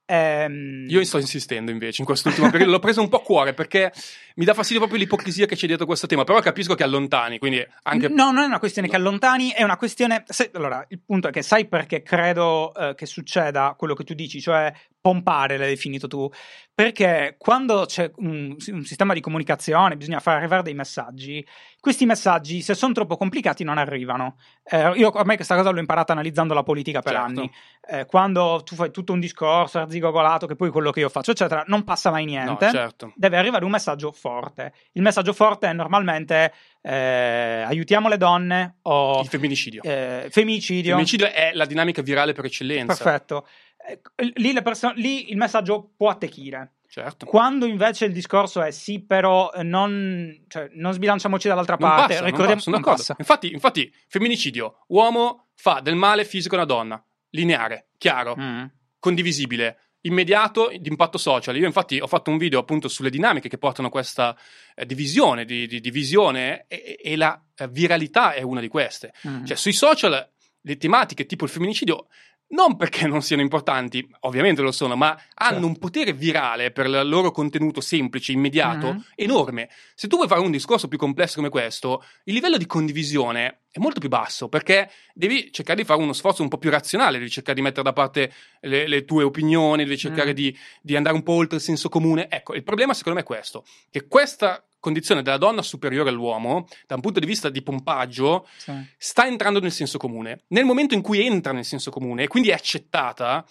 Ehm, 0.07 0.87
Io 0.89 1.05
sto 1.05 1.19
insistendo 1.19 1.71
invece 1.71 2.01
in 2.01 2.07
quest'ultimo 2.07 2.51
periodo, 2.51 2.73
l'ho 2.73 2.79
preso 2.81 3.01
un 3.01 3.09
po' 3.09 3.19
a 3.19 3.23
cuore 3.23 3.55
perché 3.55 3.93
mi 4.37 4.45
dà 4.45 4.55
fastidio 4.55 4.81
proprio 4.81 4.99
l'ipocrisia 4.99 5.47
che 5.47 5.55
c'è 5.55 5.69
dietro 5.69 5.87
questo 5.87 6.09
tema, 6.09 6.25
però 6.25 6.41
capisco 6.41 6.75
che 6.75 6.83
allontani, 6.83 7.39
quindi 7.39 7.65
anche... 7.83 8.09
No, 8.09 8.33
non 8.33 8.43
è 8.43 8.47
una 8.47 8.59
questione 8.59 8.89
che 8.89 8.97
allontani, 8.97 9.51
è 9.51 9.63
una 9.63 9.77
questione. 9.77 10.25
se- 10.27 10.51
allora, 10.55 10.85
il 10.89 11.01
punto 11.05 11.29
è 11.29 11.31
che 11.31 11.43
sai 11.43 11.69
perché 11.69 12.03
credo 12.03 12.75
eh, 12.75 12.95
che 12.97 13.07
succeda 13.07 13.75
quello 13.79 13.95
che 13.95 14.03
tu 14.03 14.15
dici, 14.15 14.41
cioè 14.41 14.73
pompare, 15.01 15.57
l'hai 15.57 15.71
definito 15.71 16.07
tu. 16.09 16.29
Perché 16.75 17.35
quando 17.39 17.85
c'è 17.87 18.11
un, 18.17 18.57
un 18.69 18.85
sistema 18.85 19.13
di 19.13 19.21
comunicazione, 19.21 19.97
bisogna 19.99 20.21
far 20.21 20.37
arrivare 20.39 20.63
dei 20.63 20.73
messaggi. 20.75 21.47
Questi 21.79 22.07
messaggi, 22.07 22.63
se 22.63 22.75
sono 22.75 22.93
troppo 22.95 23.17
complicati, 23.19 23.65
non 23.65 23.77
arrivano. 23.77 24.39
Eh, 24.65 24.91
io 24.97 25.11
ormai 25.15 25.37
questa 25.37 25.57
cosa 25.57 25.71
l'ho 25.71 25.79
imparata 25.79 26.13
analizzando 26.13 26.55
la 26.55 26.63
politica 26.63 27.01
per 27.03 27.13
Certo. 27.13 27.27
anni. 27.27 27.51
Eh, 27.87 28.07
quando 28.07 28.63
tu 28.65 28.75
fai 28.77 28.91
tutto 28.91 29.13
un 29.13 29.21
discorso 29.21 29.79
arzigogolato, 29.79 30.47
che 30.47 30.57
poi 30.57 30.69
è 30.69 30.73
quello 30.73 30.91
che 30.91 31.01
io 31.01 31.09
faccio, 31.11 31.33
eccetera, 31.33 31.65
non 31.67 31.85
passa 31.85 32.11
mai 32.11 32.25
No, 32.25 32.31
niente 32.33 32.71
certo. 32.71 33.13
deve 33.17 33.37
arrivare 33.37 33.65
un 33.65 33.71
messaggio 33.73 34.11
forte. 34.13 34.73
Il 34.93 35.03
messaggio 35.03 35.33
forte 35.35 35.67
è 35.69 35.73
normalmente 35.75 36.53
eh, 36.83 37.63
aiutiamo 37.67 38.09
le 38.09 38.17
donne 38.17 38.77
o 38.83 39.21
Il 39.21 39.29
femminicidio. 39.29 39.83
eh, 39.83 40.23
Il 40.27 40.33
femminicidio. 40.33 40.91
femminicidio 40.91 41.31
è 41.31 41.51
la 41.55 41.67
dinamica 41.67 42.01
virale 42.01 42.33
per 42.33 42.47
eccellenza. 42.47 42.95
Perfetto. 43.03 43.47
Eh, 43.91 44.33
Lì, 44.37 44.53
le 44.53 44.63
perso- 44.63 44.93
lì 44.95 45.31
il 45.31 45.37
messaggio 45.37 45.93
può 45.97 46.09
attecchire. 46.09 46.75
Certo. 46.91 47.25
Quando 47.27 47.67
invece 47.67 48.07
il 48.07 48.13
discorso 48.13 48.61
è 48.63 48.73
sì, 48.73 49.01
però 49.01 49.53
eh, 49.53 49.63
non, 49.63 50.45
cioè, 50.49 50.69
non 50.73 50.93
sbilanciamoci 50.93 51.47
dall'altra 51.47 51.77
Non 51.79 51.89
parte, 51.89 52.07
passa, 52.15 52.21
non 52.21 52.31
ricordiamo 52.31 52.57
passa, 52.61 52.71
non 52.73 52.83
passa. 52.83 53.15
Infatti, 53.19 53.53
infatti, 53.53 53.95
femminicidio, 54.09 54.85
uomo 54.89 55.51
fa 55.55 55.81
del 55.81 55.95
male 55.95 56.25
fisico 56.25 56.57
a 56.57 56.59
una 56.59 56.67
donna, 56.67 57.05
lineare, 57.31 57.91
chiaro, 57.97 58.35
Mm. 58.37 58.65
condivisibile, 58.99 59.79
immediato, 60.03 60.69
di 60.77 60.89
impatto 60.89 61.17
social. 61.19 61.57
Io 61.57 61.67
infatti 61.67 62.01
ho 62.01 62.07
fatto 62.07 62.31
un 62.31 62.39
video 62.39 62.59
appunto 62.59 62.89
sulle 62.89 63.11
dinamiche 63.11 63.49
che 63.49 63.59
portano 63.59 63.89
a 63.89 63.91
questa 63.91 64.37
eh, 64.75 64.85
divisione, 64.85 65.45
di, 65.45 65.67
di- 65.67 65.81
divisione 65.81 66.65
e, 66.69 66.99
e 67.01 67.17
la 67.17 67.41
eh, 67.57 67.69
viralità 67.69 68.33
è 68.33 68.43
una 68.43 68.61
di 68.61 68.69
queste. 68.69 69.13
Mm. 69.29 69.45
Cioè 69.45 69.57
sui 69.57 69.73
social 69.73 70.29
le 70.63 70.77
tematiche 70.77 71.25
tipo 71.27 71.45
il 71.45 71.51
femminicidio 71.51 72.09
non 72.51 72.77
perché 72.77 73.07
non 73.07 73.23
siano 73.23 73.43
importanti, 73.43 74.09
ovviamente 74.21 74.61
lo 74.63 74.73
sono, 74.73 74.97
ma 74.97 75.11
hanno 75.35 75.51
Certo. 75.53 75.67
un 75.67 75.79
potere 75.79 76.13
virale 76.13 76.71
per 76.73 76.87
il 76.87 77.09
loro 77.09 77.31
contenuto 77.31 77.81
semplice, 77.81 78.33
immediato, 78.33 78.93
Mhm. 78.95 79.05
enorme. 79.15 79.69
Se 79.95 80.09
tu 80.09 80.17
vuoi 80.17 80.27
fare 80.29 80.41
un 80.41 80.51
discorso 80.51 80.89
più 80.89 80.99
complesso 80.99 81.37
come 81.37 81.49
questo, 81.49 82.05
il 82.25 82.35
livello 82.35 82.57
di 82.57 82.67
condivisione 82.67 83.61
è 83.71 83.79
molto 83.79 84.01
più 84.01 84.09
basso 84.09 84.49
perché 84.49 84.91
devi 85.15 85.53
cercare 85.53 85.81
di 85.81 85.87
fare 85.87 86.01
uno 86.03 86.13
sforzo 86.13 86.43
un 86.43 86.49
po' 86.49 86.59
più 86.59 86.71
razionale, 86.71 87.19
devi 87.19 87.31
cercare 87.31 87.55
di 87.55 87.63
mettere 87.63 87.85
da 87.85 87.93
parte 87.93 88.33
le, 88.63 88.89
le 88.89 89.05
tue 89.05 89.23
opinioni, 89.23 89.85
devi 89.85 89.97
cercare 89.97 90.31
Mm. 90.31 90.35
di, 90.35 90.59
di 90.83 90.97
andare 90.97 91.15
un 91.15 91.23
po' 91.23 91.35
oltre 91.35 91.57
il 91.57 91.63
senso 91.63 91.89
comune. 91.89 92.29
Ecco, 92.29 92.55
il 92.55 92.65
problema 92.65 92.95
secondo 92.95 93.19
me 93.19 93.25
è 93.25 93.29
questo, 93.29 93.65
che 93.91 94.09
questa 94.09 94.65
condizione 94.81 95.23
della 95.23 95.37
donna 95.37 95.63
superiore 95.63 96.09
all'uomo, 96.11 96.67
da 96.87 96.95
un 96.97 97.01
punto 97.03 97.21
di 97.21 97.27
vista 97.27 97.49
di 97.51 97.63
pompaggio, 97.63 98.49
Sì. 98.57 98.73
sta 98.97 99.27
entrando 99.27 99.61
nel 99.61 99.73
senso 99.73 99.99
comune. 99.99 100.45
Nel 100.49 100.65
momento 100.65 100.95
in 100.95 101.03
cui 101.03 101.25
entra 101.25 101.53
nel 101.53 101.65
senso 101.65 101.91
comune 101.91 102.25
e 102.25 102.29
quindi 102.29 102.49
è 102.49 102.55
accettata, 102.55 103.45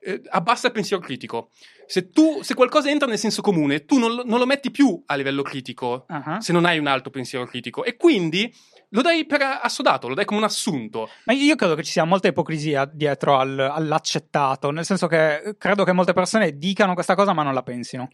eh, 0.00 0.22
abbassa 0.30 0.68
il 0.68 0.72
pensiero 0.72 1.02
critico. 1.02 1.50
Se, 1.88 2.10
tu, 2.10 2.40
se 2.42 2.54
qualcosa 2.54 2.88
entra 2.90 3.06
nel 3.08 3.18
senso 3.18 3.42
comune, 3.42 3.84
tu 3.84 3.98
non, 3.98 4.14
lo- 4.14 4.22
non 4.24 4.38
lo 4.38 4.46
metti 4.46 4.70
più 4.70 5.02
a 5.06 5.14
livello 5.16 5.42
critico 5.42 6.04
Ah. 6.08 6.40
se 6.40 6.52
non 6.52 6.64
hai 6.64 6.78
un 6.78 6.86
alto 6.86 7.10
pensiero 7.10 7.44
critico 7.46 7.84
e 7.84 7.96
quindi 7.96 8.52
lo 8.90 9.02
dai 9.02 9.26
per 9.26 9.42
assodato, 9.62 10.06
lo 10.08 10.14
dai 10.14 10.24
come 10.24 10.38
un 10.40 10.46
assunto. 10.46 11.08
Ma 11.24 11.32
io 11.32 11.56
credo 11.56 11.74
che 11.74 11.82
ci 11.82 11.90
sia 11.92 12.04
molta 12.04 12.28
ipocrisia 12.28 12.84
dietro 12.92 13.36
al- 13.38 13.58
all'accettato, 13.58 14.70
nel 14.70 14.84
senso 14.84 15.06
che 15.08 15.56
credo 15.58 15.82
che 15.84 15.92
molte 15.92 16.12
persone 16.12 16.56
dicano 16.56 16.94
questa 16.94 17.14
cosa 17.16 17.32
ma 17.32 17.42
non 17.42 17.52
la 17.54 17.62
pensino. 17.64 18.08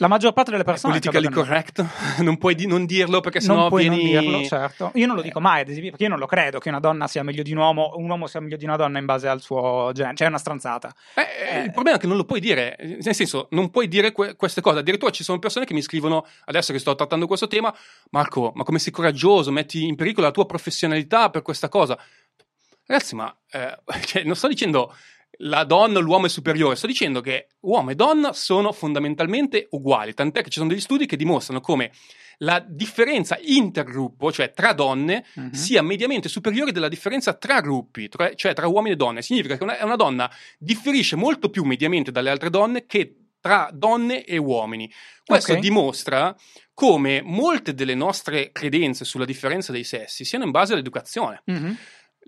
La 0.00 0.08
maggior 0.08 0.32
parte 0.32 0.50
delle 0.50 0.64
persone... 0.64 0.94
politically 0.94 1.28
che 1.28 1.34
no. 1.34 1.42
correct, 1.42 1.86
non 2.24 2.38
puoi 2.38 2.54
di- 2.54 2.66
non 2.66 2.86
dirlo 2.86 3.20
perché 3.20 3.38
non 3.40 3.48
sennò 3.48 3.68
puoi 3.68 3.86
vieni... 3.86 4.12
non 4.12 4.22
dirlo, 4.22 4.44
certo. 4.44 4.92
Io 4.94 5.06
non 5.06 5.14
lo 5.14 5.20
dico 5.20 5.40
mai, 5.40 5.60
ad 5.60 5.68
esempio, 5.68 5.90
perché 5.90 6.04
io 6.04 6.10
non 6.10 6.18
lo 6.18 6.24
credo 6.24 6.58
che 6.58 6.70
una 6.70 6.80
donna 6.80 7.06
sia 7.06 7.22
meglio 7.22 7.42
di 7.42 7.52
un 7.52 7.58
uomo, 7.58 7.92
un 7.96 8.08
uomo 8.08 8.26
sia 8.26 8.40
meglio 8.40 8.56
di 8.56 8.64
una 8.64 8.76
donna 8.76 8.98
in 8.98 9.04
base 9.04 9.28
al 9.28 9.42
suo 9.42 9.90
genere. 9.92 10.16
Cioè, 10.16 10.26
è 10.26 10.30
una 10.30 10.38
stronzata. 10.38 10.94
Eh, 11.14 11.58
eh, 11.58 11.62
il 11.64 11.70
problema 11.70 11.98
è 11.98 12.00
che 12.00 12.06
non 12.06 12.16
lo 12.16 12.24
puoi 12.24 12.40
dire, 12.40 12.78
nel 12.80 13.14
senso, 13.14 13.48
non 13.50 13.68
puoi 13.68 13.88
dire 13.88 14.12
que- 14.12 14.36
queste 14.36 14.62
cose. 14.62 14.78
Addirittura 14.78 15.10
ci 15.10 15.22
sono 15.22 15.38
persone 15.38 15.66
che 15.66 15.74
mi 15.74 15.82
scrivono, 15.82 16.26
adesso 16.46 16.72
che 16.72 16.78
sto 16.78 16.94
trattando 16.94 17.26
questo 17.26 17.46
tema, 17.46 17.74
Marco, 18.08 18.52
ma 18.54 18.64
come 18.64 18.78
sei 18.78 18.92
coraggioso, 18.92 19.52
metti 19.52 19.84
in 19.84 19.96
pericolo 19.96 20.26
la 20.26 20.32
tua 20.32 20.46
professionalità 20.46 21.28
per 21.28 21.42
questa 21.42 21.68
cosa. 21.68 21.98
Ragazzi, 22.86 23.14
ma 23.14 23.36
eh, 23.50 23.76
cioè, 24.06 24.24
non 24.24 24.34
sto 24.34 24.48
dicendo 24.48 24.94
la 25.42 25.64
donna 25.64 25.98
o 25.98 26.00
l'uomo 26.00 26.26
è 26.26 26.28
superiore, 26.28 26.76
sto 26.76 26.86
dicendo 26.86 27.20
che 27.20 27.48
uomo 27.60 27.90
e 27.90 27.94
donna 27.94 28.32
sono 28.32 28.72
fondamentalmente 28.72 29.68
uguali, 29.70 30.12
tant'è 30.14 30.42
che 30.42 30.50
ci 30.50 30.58
sono 30.58 30.68
degli 30.68 30.80
studi 30.80 31.06
che 31.06 31.16
dimostrano 31.16 31.60
come 31.60 31.90
la 32.42 32.64
differenza 32.66 33.38
intergruppo, 33.42 34.32
cioè 34.32 34.52
tra 34.52 34.72
donne, 34.72 35.24
Mhm. 35.34 35.50
sia 35.52 35.82
mediamente 35.82 36.28
superiore 36.28 36.72
della 36.72 36.88
differenza 36.88 37.34
tra 37.34 37.60
gruppi, 37.60 38.08
tra- 38.08 38.32
cioè 38.34 38.54
tra 38.54 38.66
uomini 38.66 38.94
e 38.94 38.96
donne. 38.96 39.22
Significa 39.22 39.56
che 39.56 39.62
una, 39.62 39.76
una 39.82 39.96
donna 39.96 40.30
differisce 40.58 41.16
molto 41.16 41.50
più 41.50 41.64
mediamente 41.64 42.10
dalle 42.10 42.30
altre 42.30 42.48
donne 42.50 42.86
che 42.86 43.14
tra 43.40 43.70
donne 43.72 44.24
e 44.24 44.36
uomini. 44.36 44.90
Questo 45.24 45.52
Ok. 45.52 45.58
dimostra 45.60 46.34
come 46.74 47.20
molte 47.22 47.72
delle 47.74 47.94
nostre 47.94 48.52
credenze 48.52 49.04
sulla 49.04 49.24
differenza 49.24 49.72
dei 49.72 49.84
sessi 49.84 50.24
siano 50.24 50.44
in 50.44 50.50
base 50.50 50.72
all'educazione. 50.74 51.42
Mhm. 51.46 51.76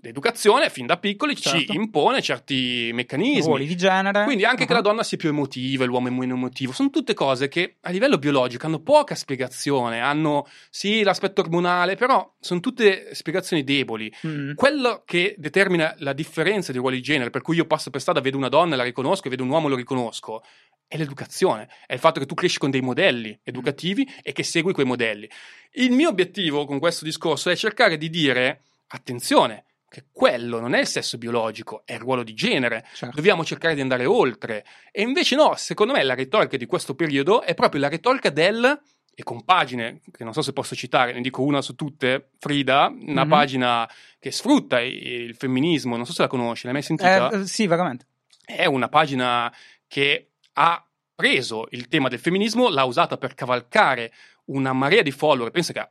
L'educazione, 0.03 0.69
fin 0.69 0.85
da 0.85 0.97
piccoli, 0.97 1.33
ci 1.33 1.43
Certo. 1.43 1.71
impone 1.71 2.21
certi 2.21 2.91
meccanismi. 2.93 3.45
Ruoli 3.45 3.65
di 3.65 3.77
genere. 3.77 4.25
Quindi 4.25 4.43
anche 4.43 4.65
che 4.65 4.73
Mhm. 4.73 4.77
la 4.77 4.81
donna 4.81 5.01
sia 5.01 5.15
più 5.15 5.29
emotiva, 5.29 5.85
e 5.85 5.87
l'uomo 5.87 6.09
è 6.09 6.11
meno 6.11 6.33
emotivo, 6.33 6.73
sono 6.73 6.89
tutte 6.89 7.13
cose 7.13 7.47
che 7.47 7.77
a 7.79 7.89
livello 7.89 8.17
biologico 8.17 8.65
hanno 8.65 8.81
poca 8.81 9.15
spiegazione, 9.15 10.01
hanno 10.01 10.45
sì 10.69 11.03
l'aspetto 11.03 11.39
ormonale, 11.39 11.95
però 11.95 12.33
sono 12.41 12.59
tutte 12.59 13.15
spiegazioni 13.15 13.63
deboli. 13.63 14.13
Mm. 14.27 14.55
Quello 14.55 15.03
che 15.05 15.35
determina 15.37 15.95
la 15.99 16.11
differenza 16.11 16.73
di 16.73 16.79
ruoli 16.79 16.97
di 16.97 17.01
genere, 17.01 17.29
per 17.29 17.41
cui 17.41 17.55
io 17.55 17.65
passo 17.65 17.89
per 17.89 18.01
strada, 18.01 18.19
vedo 18.19 18.35
una 18.35 18.49
donna 18.49 18.73
e 18.73 18.77
la 18.77 18.83
riconosco, 18.83 19.27
e 19.27 19.29
vedo 19.29 19.43
un 19.43 19.49
uomo 19.51 19.67
e 19.67 19.69
lo 19.69 19.75
riconosco, 19.77 20.43
è 20.85 20.97
l'educazione, 20.97 21.69
è 21.87 21.93
il 21.93 21.99
fatto 21.99 22.19
che 22.19 22.25
tu 22.25 22.35
cresci 22.35 22.57
con 22.59 22.71
dei 22.71 22.81
modelli 22.81 23.39
educativi 23.41 24.05
e 24.21 24.33
che 24.33 24.43
segui 24.43 24.73
quei 24.73 24.85
modelli. 24.85 25.29
Il 25.75 25.91
mio 25.91 26.09
obiettivo 26.09 26.65
con 26.65 26.79
questo 26.79 27.05
discorso 27.05 27.49
è 27.49 27.55
cercare 27.55 27.97
di 27.97 28.09
dire, 28.09 28.63
attenzione, 28.89 29.63
che 29.93 30.05
quello 30.11 30.59
non 30.59 30.73
è 30.73 30.79
il 30.79 30.87
sesso 30.87 31.19
biologico, 31.19 31.83
è 31.85 31.93
il 31.93 31.99
ruolo 31.99 32.23
di 32.23 32.33
genere, 32.33 32.83
Certo. 32.95 33.15
dobbiamo 33.15 33.45
cercare 33.45 33.75
di 33.75 33.81
andare 33.81 34.05
oltre. 34.05 34.65
E 34.91 35.03
invece 35.03 35.35
no, 35.35 35.53
secondo 35.55 35.93
me 35.93 36.01
la 36.01 36.15
retorica 36.15 36.57
di 36.57 36.65
questo 36.65 36.95
periodo 36.95 37.43
è 37.43 37.53
proprio 37.53 37.79
la 37.81 37.89
retorica 37.89 38.31
del 38.31 38.81
e 39.15 39.21
con 39.21 39.45
pagine 39.45 40.01
che 40.11 40.23
non 40.23 40.33
so 40.33 40.41
se 40.41 40.51
posso 40.53 40.75
citare, 40.75 41.13
ne 41.13 41.21
dico 41.21 41.43
una 41.43 41.61
su 41.61 41.75
tutte, 41.75 42.31
Frida, 42.39 42.91
una 42.91 43.23
Mhm. 43.25 43.29
pagina 43.29 43.87
che 44.17 44.31
sfrutta 44.31 44.79
il 44.81 45.35
femminismo, 45.35 45.95
non 45.95 46.07
so 46.07 46.13
se 46.13 46.23
la 46.23 46.27
conosci, 46.27 46.63
l'hai 46.63 46.73
mai 46.73 46.81
sentita? 46.81 47.29
Eh, 47.29 47.41
eh, 47.41 47.45
sì, 47.45 47.67
vagamente. 47.67 48.07
È 48.43 48.65
una 48.65 48.89
pagina 48.89 49.53
che 49.87 50.31
ha 50.53 50.83
preso 51.13 51.67
il 51.69 51.87
tema 51.87 52.09
del 52.09 52.17
femminismo, 52.17 52.69
l'ha 52.69 52.85
usata 52.85 53.17
per 53.17 53.35
cavalcare 53.35 54.11
una 54.45 54.73
marea 54.73 55.03
di 55.03 55.11
follower, 55.11 55.51
pensa 55.51 55.71
che 55.73 55.87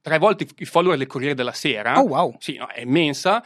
tre 0.00 0.18
volte 0.18 0.46
i 0.58 0.64
follower 0.64 0.96
del 0.98 1.06
Corriere 1.06 1.34
della 1.34 1.52
Sera, 1.52 1.98
Oh, 1.98 2.06
wow. 2.06 2.36
sì, 2.38 2.56
no, 2.56 2.66
è 2.68 2.80
immensa. 2.80 3.44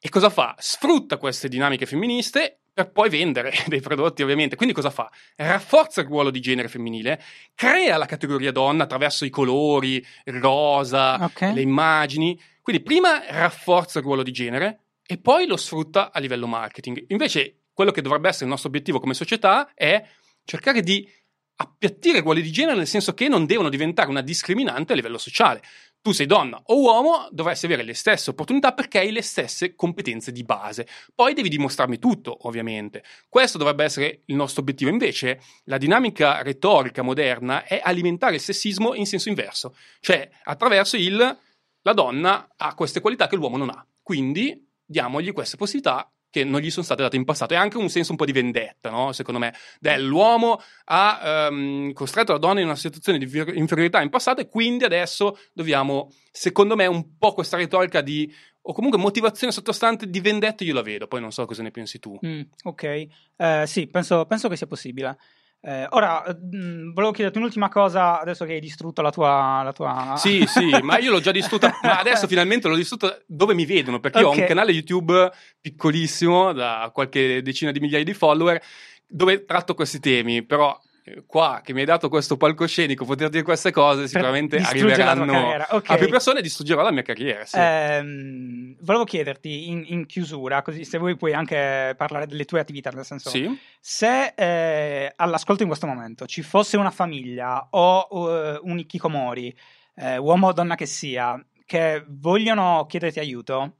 E 0.00 0.08
cosa 0.08 0.30
fa? 0.30 0.54
Sfrutta 0.58 1.16
queste 1.16 1.48
dinamiche 1.48 1.86
femministe 1.86 2.58
per 2.72 2.90
poi 2.90 3.08
vendere 3.10 3.52
dei 3.68 3.80
prodotti, 3.80 4.22
ovviamente. 4.22 4.56
Quindi 4.56 4.74
cosa 4.74 4.90
fa? 4.90 5.10
Rafforza 5.36 6.00
il 6.00 6.06
ruolo 6.08 6.30
di 6.30 6.40
genere 6.40 6.68
femminile, 6.68 7.22
crea 7.54 7.96
la 7.98 8.06
categoria 8.06 8.50
donna 8.50 8.84
attraverso 8.84 9.24
i 9.24 9.30
colori, 9.30 10.04
il 10.24 10.40
rosa, 10.40 11.22
Ok. 11.24 11.40
le 11.52 11.60
immagini. 11.60 12.40
Quindi 12.62 12.82
prima 12.82 13.22
rafforza 13.28 13.98
il 13.98 14.04
ruolo 14.04 14.22
di 14.22 14.32
genere 14.32 14.78
e 15.06 15.18
poi 15.18 15.46
lo 15.46 15.56
sfrutta 15.56 16.10
a 16.12 16.18
livello 16.20 16.46
marketing. 16.46 17.04
Invece 17.08 17.58
quello 17.72 17.90
che 17.90 18.02
dovrebbe 18.02 18.28
essere 18.28 18.44
il 18.44 18.50
nostro 18.50 18.68
obiettivo 18.68 18.98
come 19.00 19.14
società 19.14 19.70
è 19.74 20.02
cercare 20.44 20.80
di 20.82 21.08
appiattire 21.56 22.18
i 22.18 22.20
ruoli 22.20 22.42
di 22.42 22.50
genere 22.50 22.76
nel 22.76 22.86
senso 22.86 23.14
che 23.14 23.28
non 23.28 23.46
devono 23.46 23.68
diventare 23.68 24.08
una 24.08 24.22
discriminante 24.22 24.92
a 24.92 24.96
livello 24.96 25.18
sociale. 25.18 25.62
Tu 26.00 26.10
sei 26.10 26.26
donna 26.26 26.60
o 26.64 26.80
uomo, 26.80 27.28
dovresti 27.30 27.66
avere 27.66 27.84
le 27.84 27.94
stesse 27.94 28.30
opportunità 28.30 28.72
perché 28.72 28.98
hai 28.98 29.12
le 29.12 29.22
stesse 29.22 29.76
competenze 29.76 30.32
di 30.32 30.42
base. 30.42 30.88
Poi 31.14 31.32
devi 31.32 31.48
dimostrarmi 31.48 32.00
tutto, 32.00 32.36
ovviamente. 32.48 33.04
Questo 33.28 33.56
dovrebbe 33.56 33.84
essere 33.84 34.22
il 34.24 34.34
nostro 34.34 34.62
obiettivo. 34.62 34.90
Invece, 34.90 35.40
la 35.64 35.78
dinamica 35.78 36.42
retorica 36.42 37.02
moderna 37.02 37.64
è 37.64 37.80
alimentare 37.80 38.34
il 38.34 38.40
sessismo 38.40 38.94
in 38.94 39.06
senso 39.06 39.28
inverso, 39.28 39.76
cioè 40.00 40.28
attraverso 40.42 40.96
il 40.96 41.38
la 41.84 41.92
donna 41.92 42.52
ha 42.56 42.74
queste 42.74 43.00
qualità 43.00 43.26
che 43.26 43.36
l'uomo 43.36 43.56
non 43.56 43.70
ha. 43.70 43.86
Quindi 44.02 44.68
diamogli 44.84 45.32
queste 45.32 45.56
possibilità 45.56 46.10
che 46.32 46.44
non 46.44 46.60
gli 46.60 46.70
sono 46.70 46.82
state 46.82 47.02
date 47.02 47.16
in 47.16 47.24
passato. 47.24 47.52
È 47.52 47.58
anche 47.58 47.76
un 47.76 47.90
senso 47.90 48.12
un 48.12 48.16
po' 48.16 48.24
di 48.24 48.32
vendetta, 48.32 48.88
no? 48.88 49.12
secondo 49.12 49.38
me. 49.38 49.54
Dell'uomo 49.78 50.58
ha 50.84 51.20
ehm, 51.22 51.92
costretto 51.92 52.32
la 52.32 52.38
donna 52.38 52.60
in 52.60 52.66
una 52.66 52.74
situazione 52.74 53.18
di 53.18 53.24
inferiorità 53.54 54.00
in 54.00 54.08
passato 54.08 54.40
e 54.40 54.48
quindi 54.48 54.84
adesso 54.84 55.38
dobbiamo, 55.52 56.10
secondo 56.30 56.74
me, 56.74 56.86
un 56.86 57.18
po' 57.18 57.34
questa 57.34 57.58
retorica 57.58 58.00
di 58.00 58.32
o 58.62 58.72
comunque 58.72 58.98
motivazione 58.98 59.52
sottostante 59.52 60.08
di 60.08 60.20
vendetta 60.20 60.64
io 60.64 60.72
la 60.72 60.82
vedo, 60.82 61.06
poi 61.06 61.20
non 61.20 61.32
so 61.32 61.44
cosa 61.44 61.62
ne 61.62 61.70
pensi 61.70 61.98
tu. 61.98 62.18
Mm, 62.24 62.42
ok, 62.62 63.06
Eh, 63.36 63.64
sì, 63.66 63.88
penso, 63.88 64.24
penso 64.24 64.48
che 64.48 64.56
sia 64.56 64.66
possibile. 64.66 65.18
Eh, 65.64 65.86
ora, 65.90 66.24
mm, 66.26 66.92
volevo 66.92 67.12
chiederti 67.12 67.38
un'ultima 67.38 67.68
cosa, 67.68 68.20
adesso 68.20 68.44
che 68.44 68.54
hai 68.54 68.60
distrutto 68.60 69.00
la 69.00 69.12
tua... 69.12 69.62
La 69.62 69.72
tua... 69.72 70.14
Sì, 70.16 70.44
sì, 70.46 70.70
ma 70.82 70.98
io 70.98 71.12
l'ho 71.12 71.20
già 71.20 71.30
distrutta, 71.30 71.78
ma 71.82 72.00
adesso 72.00 72.26
finalmente 72.26 72.66
l'ho 72.66 72.74
distrutta 72.74 73.16
dove 73.26 73.54
mi 73.54 73.64
vedono, 73.64 74.00
perché 74.00 74.18
io 74.18 74.28
ho 74.28 74.32
un 74.32 74.44
canale 74.44 74.72
YouTube 74.72 75.30
piccolissimo, 75.60 76.52
da 76.52 76.90
qualche 76.92 77.42
decina 77.42 77.70
di 77.70 77.78
migliaia 77.78 78.02
di 78.02 78.12
follower, 78.12 78.60
dove 79.06 79.44
tratto 79.44 79.74
questi 79.74 80.00
temi, 80.00 80.44
però 80.44 80.76
eh, 80.76 80.91
qua 81.26 81.60
che 81.64 81.72
mi 81.72 81.80
hai 81.80 81.86
dato 81.86 82.08
questo 82.08 82.36
palcoscenico, 82.36 83.04
poter 83.04 83.28
dire 83.28 83.42
queste 83.42 83.70
cose, 83.72 84.06
sicuramente 84.06 84.56
arriveranno 84.58 85.24
carriera, 85.26 85.66
ok. 85.70 85.90
a 85.90 85.96
più 85.96 86.08
persone 86.08 86.38
e 86.38 86.42
distruggerò 86.42 86.82
la 86.82 86.92
mia 86.92 87.02
carriera. 87.02 87.44
Sì. 87.44 87.56
Ehm, 87.58 88.76
volevo 88.80 89.04
chiederti 89.04 89.68
in, 89.68 89.84
in 89.88 90.06
chiusura, 90.06 90.62
così 90.62 90.84
se 90.84 90.98
vuoi 90.98 91.16
puoi 91.16 91.32
anche 91.34 91.94
parlare 91.96 92.26
delle 92.26 92.44
tue 92.44 92.60
attività, 92.60 92.90
nel 92.90 93.04
senso, 93.04 93.30
Sì? 93.30 93.58
se 93.80 94.32
eh, 94.36 95.12
all'ascolto 95.16 95.62
in 95.62 95.68
questo 95.68 95.86
momento 95.86 96.26
ci 96.26 96.42
fosse 96.42 96.76
una 96.76 96.90
famiglia 96.90 97.66
o 97.70 98.08
eh, 98.30 98.60
un 98.62 98.78
Ikikomori, 98.78 99.56
eh, 99.96 100.16
uomo 100.18 100.48
o 100.48 100.52
donna 100.52 100.74
che 100.76 100.86
sia, 100.86 101.44
che 101.66 102.04
vogliono 102.06 102.86
chiederti 102.88 103.18
aiuto, 103.18 103.76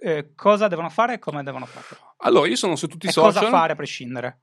eh, 0.00 0.32
cosa 0.34 0.66
devono 0.66 0.88
fare 0.88 1.14
e 1.14 1.18
come 1.18 1.42
devono 1.42 1.66
farlo? 1.66 2.14
Allora, 2.18 2.48
io 2.48 2.56
sono 2.56 2.74
su 2.76 2.86
tutti 2.88 3.06
i 3.06 3.08
E 3.10 3.12
social. 3.12 3.32
cosa 3.32 3.48
fare 3.48 3.72
a 3.72 3.76
prescindere? 3.76 4.38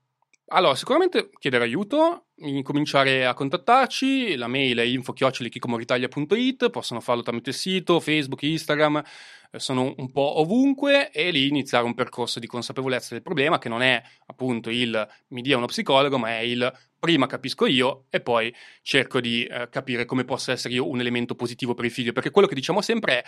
Allora, 0.52 0.74
sicuramente 0.74 1.30
chiedere 1.38 1.64
aiuto, 1.66 2.30
incominciare 2.38 3.24
a 3.24 3.36
contattarci, 3.36 4.36
la 4.36 4.48
mail 4.48 4.80
è 4.80 4.82
info-kikomoritalia.it, 4.82 6.72
possono 6.72 7.02
farlo 7.02 7.22
tramite 7.22 7.52
il 7.52 7.56
sito, 7.56 8.00
Facebook, 8.00 8.42
Instagram, 8.42 9.04
eh, 9.52 9.60
sono 9.60 9.94
un 9.96 10.12
po' 10.12 10.40
ovunque 10.40 11.12
e 11.12 11.30
lì 11.30 11.48
iniziare 11.48 11.86
un 11.86 11.94
percorso 11.94 12.40
di 12.40 12.48
consapevolezza 12.48 13.14
del 13.14 13.22
problema 13.22 13.60
che 13.60 13.70
non 13.70 13.84
è 13.84 14.02
appunto 14.26 14.72
il 14.72 15.08
mi 15.28 15.42
dia 15.42 15.56
uno 15.56 15.68
psicologo, 15.68 16.18
ma 16.18 16.30
è 16.30 16.40
il 16.40 16.72
prima 16.98 17.28
capisco 17.28 17.68
io 17.68 18.06
e 18.10 18.20
poi 18.20 18.52
cerco 18.82 19.22
di 19.22 19.44
eh, 19.44 19.70
capire 19.70 20.06
come 20.06 20.26
possa 20.26 20.52
essere 20.52 20.74
io 20.74 20.90
un 20.90 21.00
elemento 21.00 21.36
positivo 21.36 21.76
per 21.76 21.86
il 21.86 21.92
figlio, 21.92 22.12
perché 22.12 22.32
quello 22.32 22.48
che 22.48 22.56
diciamo 22.56 22.82
sempre 22.82 23.20
è 23.20 23.24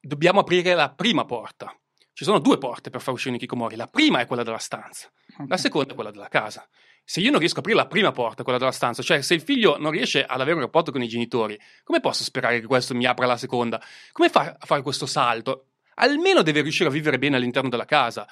dobbiamo 0.00 0.40
aprire 0.40 0.74
la 0.74 0.90
prima 0.90 1.24
porta. 1.24 1.72
Ci 2.14 2.22
sono 2.24 2.38
due 2.38 2.58
porte 2.58 2.90
per 2.90 3.00
far 3.00 3.12
uscire 3.12 3.30
un 3.30 3.36
Ikikomori, 3.36 3.74
la 3.74 3.88
prima 3.88 4.20
è 4.20 4.26
quella 4.26 4.44
della 4.44 4.58
stanza. 4.58 5.10
La 5.48 5.56
seconda 5.56 5.92
è 5.92 5.94
quella 5.96 6.12
della 6.12 6.28
casa. 6.28 6.66
Se 7.04 7.20
io 7.20 7.30
non 7.30 7.40
riesco 7.40 7.56
a 7.56 7.58
aprire 7.58 7.76
la 7.76 7.86
prima 7.86 8.12
porta, 8.12 8.44
quella 8.44 8.56
della 8.58 8.70
stanza, 8.70 9.02
cioè 9.02 9.20
se 9.20 9.34
il 9.34 9.40
figlio 9.42 9.76
non 9.78 9.90
riesce 9.90 10.24
ad 10.24 10.40
avere 10.40 10.54
un 10.54 10.62
rapporto 10.62 10.92
con 10.92 11.02
i 11.02 11.08
genitori, 11.08 11.58
come 11.82 11.98
posso 12.00 12.22
sperare 12.22 12.60
che 12.60 12.66
questo 12.66 12.94
mi 12.94 13.04
apra 13.04 13.26
la 13.26 13.36
seconda? 13.36 13.82
Come 14.12 14.28
fa 14.30 14.56
a 14.58 14.64
fare 14.64 14.80
questo 14.82 15.06
salto? 15.06 15.70
Almeno 15.96 16.42
deve 16.42 16.62
riuscire 16.62 16.88
a 16.88 16.92
vivere 16.92 17.18
bene 17.18 17.36
all'interno 17.36 17.68
della 17.68 17.84
casa. 17.84 18.26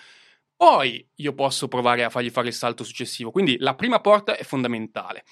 Poi 0.57 1.05
io 1.17 1.33
posso 1.35 1.67
provare 1.67 2.05
a 2.05 2.09
fargli 2.09 2.31
fare 2.31 2.47
il 2.49 2.55
salto 2.55 2.85
successivo. 2.85 3.33
Quindi 3.33 3.57
la 3.59 3.75
prima 3.75 4.01
porta 4.01 4.37
è 4.37 4.45
fondamentale. 4.45 5.25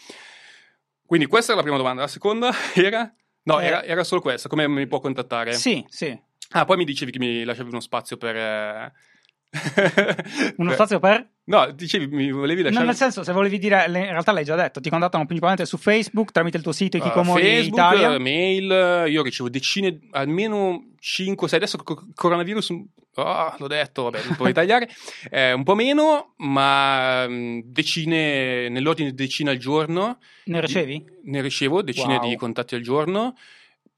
Quindi 1.06 1.26
questa 1.26 1.52
è 1.52 1.56
la 1.56 1.62
prima 1.62 1.76
domanda. 1.76 2.02
La 2.02 2.08
seconda 2.08 2.52
era? 2.74 3.14
No, 3.44 3.60
Eh. 3.60 3.64
era, 3.64 3.84
era 3.84 4.04
solo 4.04 4.20
questa. 4.20 4.48
Come 4.48 4.66
mi 4.68 4.86
può 4.88 4.98
contattare? 4.98 5.52
Sì, 5.52 5.84
sì. 5.88 6.20
Ah, 6.52 6.64
poi 6.64 6.76
mi 6.76 6.84
dicevi 6.84 7.12
che 7.12 7.18
mi 7.18 7.44
lasciavi 7.44 7.68
uno 7.70 7.80
spazio 7.80 8.16
per... 8.16 8.36
eh, 8.36 8.92
Uno 10.58 10.72
spazio 10.72 10.98
per? 11.00 11.28
No, 11.44 11.70
dicevi, 11.72 12.06
mi 12.06 12.30
volevi 12.30 12.60
No, 12.62 12.66
lasciare... 12.68 12.86
nel 12.86 12.94
senso, 12.94 13.24
se 13.24 13.32
volevi 13.32 13.58
dire, 13.58 13.84
in 13.86 13.92
realtà 13.92 14.30
l'hai 14.30 14.44
già 14.44 14.54
detto, 14.54 14.80
ti 14.80 14.88
contattano 14.88 15.24
principalmente 15.24 15.66
su 15.66 15.76
Facebook, 15.76 16.30
tramite 16.30 16.56
il 16.58 16.62
tuo 16.62 16.72
sito 16.72 16.96
Uh, 16.96 17.00
Ikikomori 17.00 17.42
Facebook, 17.42 17.78
Italia. 17.78 18.18
mail, 18.18 19.10
io 19.10 19.22
ricevo 19.22 19.48
decine, 19.48 19.98
almeno 20.12 20.90
5, 21.00 21.48
6, 21.48 21.58
adesso 21.58 21.78
coronavirus 22.14 22.68
uh, 22.68 22.88
oh, 23.14 23.54
l'ho 23.58 23.66
detto, 23.66 24.04
vabbè, 24.04 24.20
non 24.26 24.36
puoi 24.36 24.48
ritagliare, 24.54 24.88
eh, 25.30 25.52
un 25.52 25.64
po' 25.64 25.74
meno, 25.74 26.34
ma 26.38 27.26
mm, 27.28 27.60
decine, 27.64 28.68
nell'ordine 28.68 29.10
di 29.10 29.16
decine 29.16 29.50
al 29.50 29.56
giorno. 29.56 30.18
Ne 30.44 30.60
ricevi? 30.60 31.04
Ne 31.24 31.40
ricevo 31.40 31.82
decine 31.82 32.18
Wow. 32.18 32.28
di 32.28 32.36
contatti 32.36 32.76
al 32.76 32.82
giorno, 32.82 33.34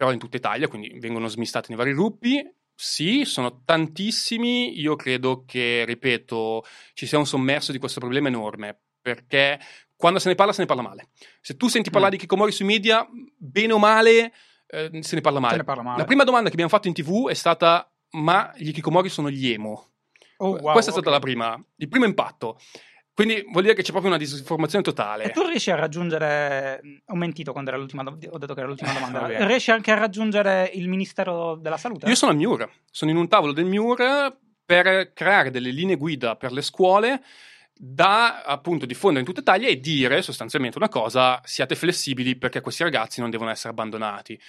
però 0.03 0.11
in 0.11 0.19
tutta 0.19 0.37
Italia, 0.37 0.67
quindi 0.67 0.99
vengono 0.99 1.29
smistati 1.29 1.67
nei 1.69 1.79
vari 1.79 1.93
gruppi. 1.93 2.45
Sì, 2.75 3.25
sono 3.25 3.63
tantissimi. 3.65 4.81
Io 4.81 4.97
credo 4.97 5.45
che, 5.47 5.85
ripeto, 5.85 6.65
ci 6.95 7.07
sia 7.07 7.19
un 7.19 7.27
sommerso 7.27 7.71
di 7.71 7.79
questo 7.79 8.01
problema 8.01 8.27
enorme, 8.27 8.81
perché 9.01 9.61
quando 9.95 10.19
se 10.19 10.29
ne 10.29 10.35
parla, 10.35 10.53
se 10.53 10.63
ne 10.63 10.67
parla 10.67 10.83
male. 10.83 11.11
Se 11.41 11.57
tu 11.57 11.69
senti 11.69 11.91
parlare 11.91 12.15
Mm. 12.15 12.19
di 12.19 12.23
Kikomori 12.23 12.51
sui 12.51 12.65
media, 12.65 13.07
bene 13.39 13.73
o 13.73 13.79
male, 13.79 14.33
eh, 14.67 14.91
se 15.03 15.15
ne 15.15 15.21
parla 15.21 15.39
male. 15.39 15.59
Ne 15.59 15.65
parla 15.65 15.83
male. 15.85 15.99
La 15.99 16.05
prima 16.05 16.25
domanda 16.25 16.47
che 16.49 16.55
abbiamo 16.55 16.71
fatto 16.73 16.89
in 16.89 16.95
tv 16.95 17.29
è 17.29 17.35
stata: 17.35 17.89
ma 18.13 18.53
gli 18.57 18.73
Kikomori 18.73 19.09
sono 19.09 19.31
gli 19.31 19.49
emo? 19.51 19.91
Oh, 20.39 20.57
wow, 20.57 20.73
Questa 20.73 20.91
è 20.91 20.95
stata 20.95 21.11
la 21.11 21.21
prima, 21.21 21.65
il 21.77 21.87
primo 21.87 22.07
impatto. 22.07 22.59
Quindi 23.15 23.44
vuol 23.50 23.62
dire 23.62 23.74
che 23.74 23.82
c'è 23.82 23.91
proprio 23.91 24.10
una 24.10 24.18
disinformazione 24.18 24.82
totale. 24.82 25.24
E 25.24 25.31
tu 25.31 25.42
riesci 25.42 25.70
a 25.70 25.74
raggiungere, 25.74 26.81
ho 27.07 27.15
mentito 27.15 27.52
quando 27.52 27.70
era 27.70 27.78
l'ultima 27.78 28.02
domanda, 28.02 28.26
ho 28.31 28.39
detto 28.39 28.55
che 28.55 28.60
era 28.60 28.68
l'ultima 28.68 28.92
domanda, 28.92 29.20
vabbè. 29.20 29.47
riesci 29.47 29.70
anche 29.70 29.91
a 29.91 29.97
raggiungere 29.97 30.70
il 30.73 30.89
Ministero 30.89 31.57
della 31.57 31.76
Salute? 31.76 32.08
Io 32.08 32.15
sono 32.15 32.32
al 32.32 32.39
MIUR, 32.39 32.70
sono 32.91 33.10
in 33.10 33.18
un 33.18 33.28
tavolo 33.28 33.52
del 33.52 33.66
MIUR 33.66 34.36
per 34.65 35.12
creare 35.12 35.50
delle 35.50 35.70
linee 35.70 35.97
guida 35.97 36.36
per 36.36 36.52
le 36.52 36.62
scuole 36.62 37.23
da 37.74 38.42
appunto 38.42 38.86
diffondere 38.86 39.20
in 39.20 39.26
tutta 39.26 39.41
Italia 39.41 39.68
e 39.68 39.81
dire 39.81 40.23
sostanzialmente 40.23 40.78
una 40.78 40.89
cosa, 40.89 41.41
siate 41.44 41.74
flessibili 41.74 42.36
perché 42.36 42.60
questi 42.60 42.82
ragazzi 42.82 43.20
non 43.20 43.28
devono 43.28 43.50
essere 43.50 43.70
abbandonati. 43.70 44.41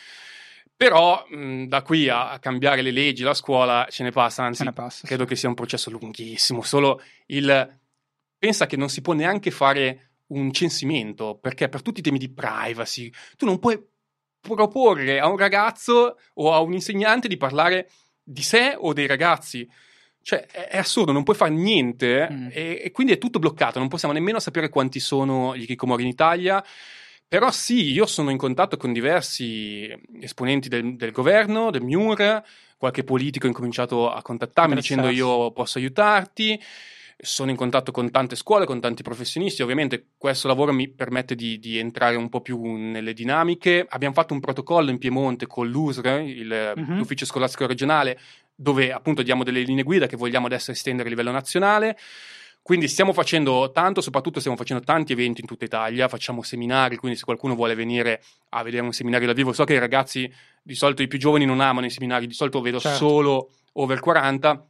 Però 0.76 1.26
mh, 1.28 1.66
da 1.66 1.82
qui 1.82 2.08
a, 2.10 2.32
a 2.32 2.40
cambiare 2.40 2.82
le 2.82 2.92
leggi, 2.92 3.24
la 3.24 3.34
scuola 3.34 3.88
ce 3.90 4.04
ne 4.04 4.12
passa, 4.12 4.44
anzi 4.44 4.64
ne 4.64 4.72
passa. 4.72 5.06
credo 5.06 5.26
che 5.26 5.36
sia 5.36 5.50
un 5.50 5.56
processo 5.56 5.90
lunghissimo, 5.90 6.62
solo 6.62 7.02
il 7.28 7.82
pensa 8.44 8.66
che 8.66 8.76
non 8.76 8.90
si 8.90 9.00
può 9.00 9.14
neanche 9.14 9.52
fare 9.52 10.10
un 10.34 10.52
censimento, 10.52 11.40
perché 11.42 11.70
per 11.70 11.82
tutti 11.82 12.02
i 12.02 12.04
temi 12.04 12.18
di 12.18 12.30
privacy 12.30 13.10
tu 13.38 13.46
non 13.46 13.58
puoi 13.58 13.82
proporre 14.42 15.22
a 15.22 15.30
un 15.30 15.38
ragazzo 15.38 16.18
o 16.34 16.54
a 16.54 16.60
un 16.60 16.74
insegnante 16.74 17.30
di 17.30 17.38
parlare 17.38 17.90
di 18.22 18.42
sé 18.42 18.76
o 18.78 18.92
dei 18.92 19.08
ragazzi. 19.08 19.66
Cioè, 20.22 20.46
è, 20.46 20.68
è 20.72 20.78
assurdo, 20.78 21.14
non 21.14 21.24
puoi 21.24 21.38
fare 21.38 21.52
niente 21.52 22.28
Mm. 22.30 22.48
e, 22.52 22.82
e 22.84 22.92
quindi 22.92 23.14
è 23.14 23.18
tutto 23.18 23.40
bloccato, 23.40 23.80
non 23.80 23.88
possiamo 23.88 24.14
nemmeno 24.14 24.40
sapere 24.40 24.68
quanti 24.68 25.00
sono 25.00 25.56
gli 25.56 25.66
Kikomori 25.66 26.04
in 26.04 26.10
Italia. 26.10 26.62
Però 27.26 27.50
sì, 27.50 27.92
io 27.94 28.06
sono 28.06 28.30
in 28.30 28.38
contatto 28.38 28.76
con 28.76 28.92
diversi 28.92 29.88
esponenti 30.20 30.68
del, 30.68 30.98
del 30.98 31.12
governo, 31.12 31.72
del 31.72 31.82
MIUR, 31.82 32.44
qualche 32.78 33.06
politico 33.06 33.46
ha 33.46 33.50
incominciato 33.50 34.12
a 34.12 34.22
contattarmi 34.22 34.76
dicendo 34.76 35.08
io 35.08 35.52
posso 35.52 35.78
aiutarti, 35.78 36.60
sono 37.24 37.50
in 37.52 37.56
contatto 37.58 37.92
con 37.92 38.12
tante 38.12 38.36
scuole, 38.36 38.66
con 38.66 38.80
tanti 38.80 39.02
professionisti, 39.04 39.62
ovviamente 39.62 40.08
questo 40.18 40.48
lavoro 40.48 40.74
mi 40.74 40.90
permette 40.90 41.36
di, 41.36 41.58
di 41.60 41.78
entrare 41.78 42.16
un 42.16 42.30
po' 42.30 42.42
più 42.42 42.62
nelle 42.76 43.14
dinamiche. 43.14 43.86
Abbiamo 43.90 44.14
fatto 44.14 44.34
un 44.34 44.40
protocollo 44.40 44.90
in 44.92 44.98
Piemonte 44.98 45.48
con 45.48 45.68
l'USR, 45.70 46.22
il- 46.26 46.74
Mhm. 46.76 46.98
l'ufficio 46.98 47.26
scolastico 47.26 47.66
regionale, 47.66 48.20
dove 48.56 48.92
appunto 48.92 49.22
diamo 49.24 49.44
delle 49.44 49.62
linee 49.62 49.84
guida 49.84 50.06
che 50.08 50.16
vogliamo 50.18 50.46
adesso 50.46 50.72
estendere 50.72 51.08
a 51.08 51.12
livello 51.12 51.32
nazionale. 51.32 51.98
Quindi 52.62 52.88
stiamo 52.88 53.12
facendo 53.12 53.72
tanto, 53.74 54.00
soprattutto 54.00 54.40
stiamo 54.40 54.56
facendo 54.56 54.84
tanti 54.84 55.12
eventi 55.12 55.42
in 55.42 55.48
tutta 55.48 55.66
Italia, 55.66 56.08
facciamo 56.08 56.44
seminari, 56.44 56.96
quindi 56.96 57.18
se 57.18 57.26
qualcuno 57.26 57.56
vuole 57.56 57.76
venire 57.76 58.24
a 58.50 58.64
vedere 58.64 58.84
un 58.84 58.94
seminario 58.94 59.28
dal 59.28 59.36
vivo, 59.36 59.52
so 59.52 59.66
che 59.66 59.74
i 59.74 59.80
ragazzi, 59.80 60.32
di 60.62 60.74
solito 60.76 61.02
i 61.02 61.08
più 61.08 61.20
giovani 61.20 61.44
non 61.46 61.60
amano 61.60 61.86
i 61.88 61.90
seminari, 61.90 62.26
di 62.26 62.34
solito 62.34 62.62
vedo 62.62 62.80
Certo. 62.80 62.98
solo 62.98 63.50
over 63.74 64.00
40, 64.00 64.66